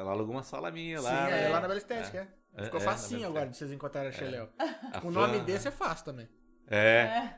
ela 0.00 0.10
alugou 0.10 0.34
uma 0.34 0.42
sala 0.42 0.68
minha 0.72 0.98
Sim, 0.98 1.04
lá. 1.04 1.30
é, 1.30 1.42
né? 1.42 1.48
lá 1.48 1.60
na 1.60 1.68
Bela 1.68 1.78
Estética, 1.78 2.28
é. 2.56 2.60
É, 2.60 2.64
Ficou 2.64 2.80
é, 2.80 2.84
na 2.84 2.90
facinho 2.90 3.28
agora 3.28 3.46
de 3.48 3.56
vocês 3.56 3.70
encontrarem 3.70 4.08
a 4.08 4.12
Xeléu. 4.12 4.48
A 4.92 5.00
Com 5.00 5.08
o 5.08 5.10
nome 5.12 5.34
Fran- 5.36 5.44
desse 5.44 5.68
é 5.68 5.70
fácil 5.70 6.04
também. 6.04 6.28
É. 6.68 6.76
É. 6.78 7.34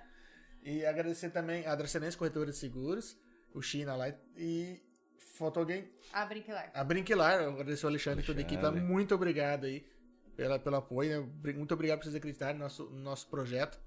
E 0.62 0.86
agradecer 0.86 1.28
também 1.28 1.66
a 1.66 1.74
Dracenense 1.74 2.16
Corretora 2.16 2.50
de 2.50 2.56
Seguros, 2.56 3.18
o 3.54 3.60
China 3.60 3.94
lá 3.96 4.08
e 4.34 4.80
Fotogame, 5.36 5.92
A 6.14 6.24
Brinquilar. 6.24 6.70
a 6.72 6.82
Brinquilar, 6.84 7.42
eu 7.42 7.50
agradecer 7.50 7.84
o 7.84 7.88
Alexandre 7.90 8.22
e 8.22 8.26
toda 8.26 8.40
a 8.40 8.42
equipe. 8.42 8.64
Alexandre. 8.64 8.90
Muito 8.90 9.14
obrigado 9.14 9.66
aí 9.66 9.86
pela, 10.36 10.58
pelo 10.58 10.76
apoio, 10.76 11.22
né? 11.44 11.52
Muito 11.54 11.72
obrigado 11.74 11.98
por 11.98 12.04
vocês 12.04 12.14
acreditarem 12.14 12.54
no 12.56 12.62
nosso, 12.64 12.84
no 12.84 12.98
nosso 13.00 13.26
projeto. 13.28 13.78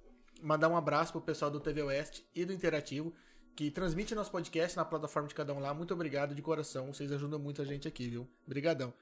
Mandar 0.42 0.69
um 0.69 0.76
abraço 0.76 1.11
pro 1.11 1.22
pessoal 1.22 1.52
do 1.52 1.60
TV 1.60 1.82
Oeste 1.84 2.26
e 2.34 2.45
do 2.45 2.53
Interativo, 2.53 3.14
que 3.56 3.69
transmite 3.69 4.16
nosso 4.16 4.32
podcast 4.32 4.76
na 4.78 4.86
plataforma 4.86 5.28
de 5.28 5.36
cada 5.36 5.53
um 5.53 5.60
lá. 5.60 5.74
Muito 5.74 5.94
obrigado 5.94 6.34
de 6.34 6.42
coração, 6.42 6.94
vocês 6.94 7.11
ajudam 7.11 7.38
muito 7.40 7.61
a 7.61 7.66
gente 7.66 7.88
aqui, 7.88 8.08
viu? 8.10 8.28
Obrigadão. 8.45 8.94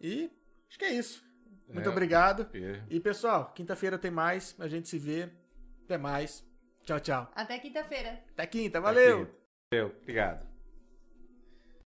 E 0.00 0.30
acho 0.68 0.78
que 0.78 0.84
é 0.84 0.92
isso. 0.92 1.24
Muito 1.68 1.88
É. 1.88 1.92
obrigado. 1.92 2.48
É. 2.54 2.82
E 2.88 2.98
pessoal, 3.00 3.52
quinta-feira 3.54 3.98
tem 3.98 4.10
mais, 4.10 4.54
a 4.58 4.66
gente 4.68 4.88
se 4.88 4.98
vê. 4.98 5.30
Até 5.84 5.98
mais. 5.98 6.44
Tchau, 6.84 7.00
tchau. 7.00 7.30
Até 7.34 7.58
quinta-feira. 7.58 8.22
Até 8.32 8.46
quinta, 8.46 8.80
valeu! 8.80 9.28
Valeu, 9.72 9.94
obrigado. 10.02 10.49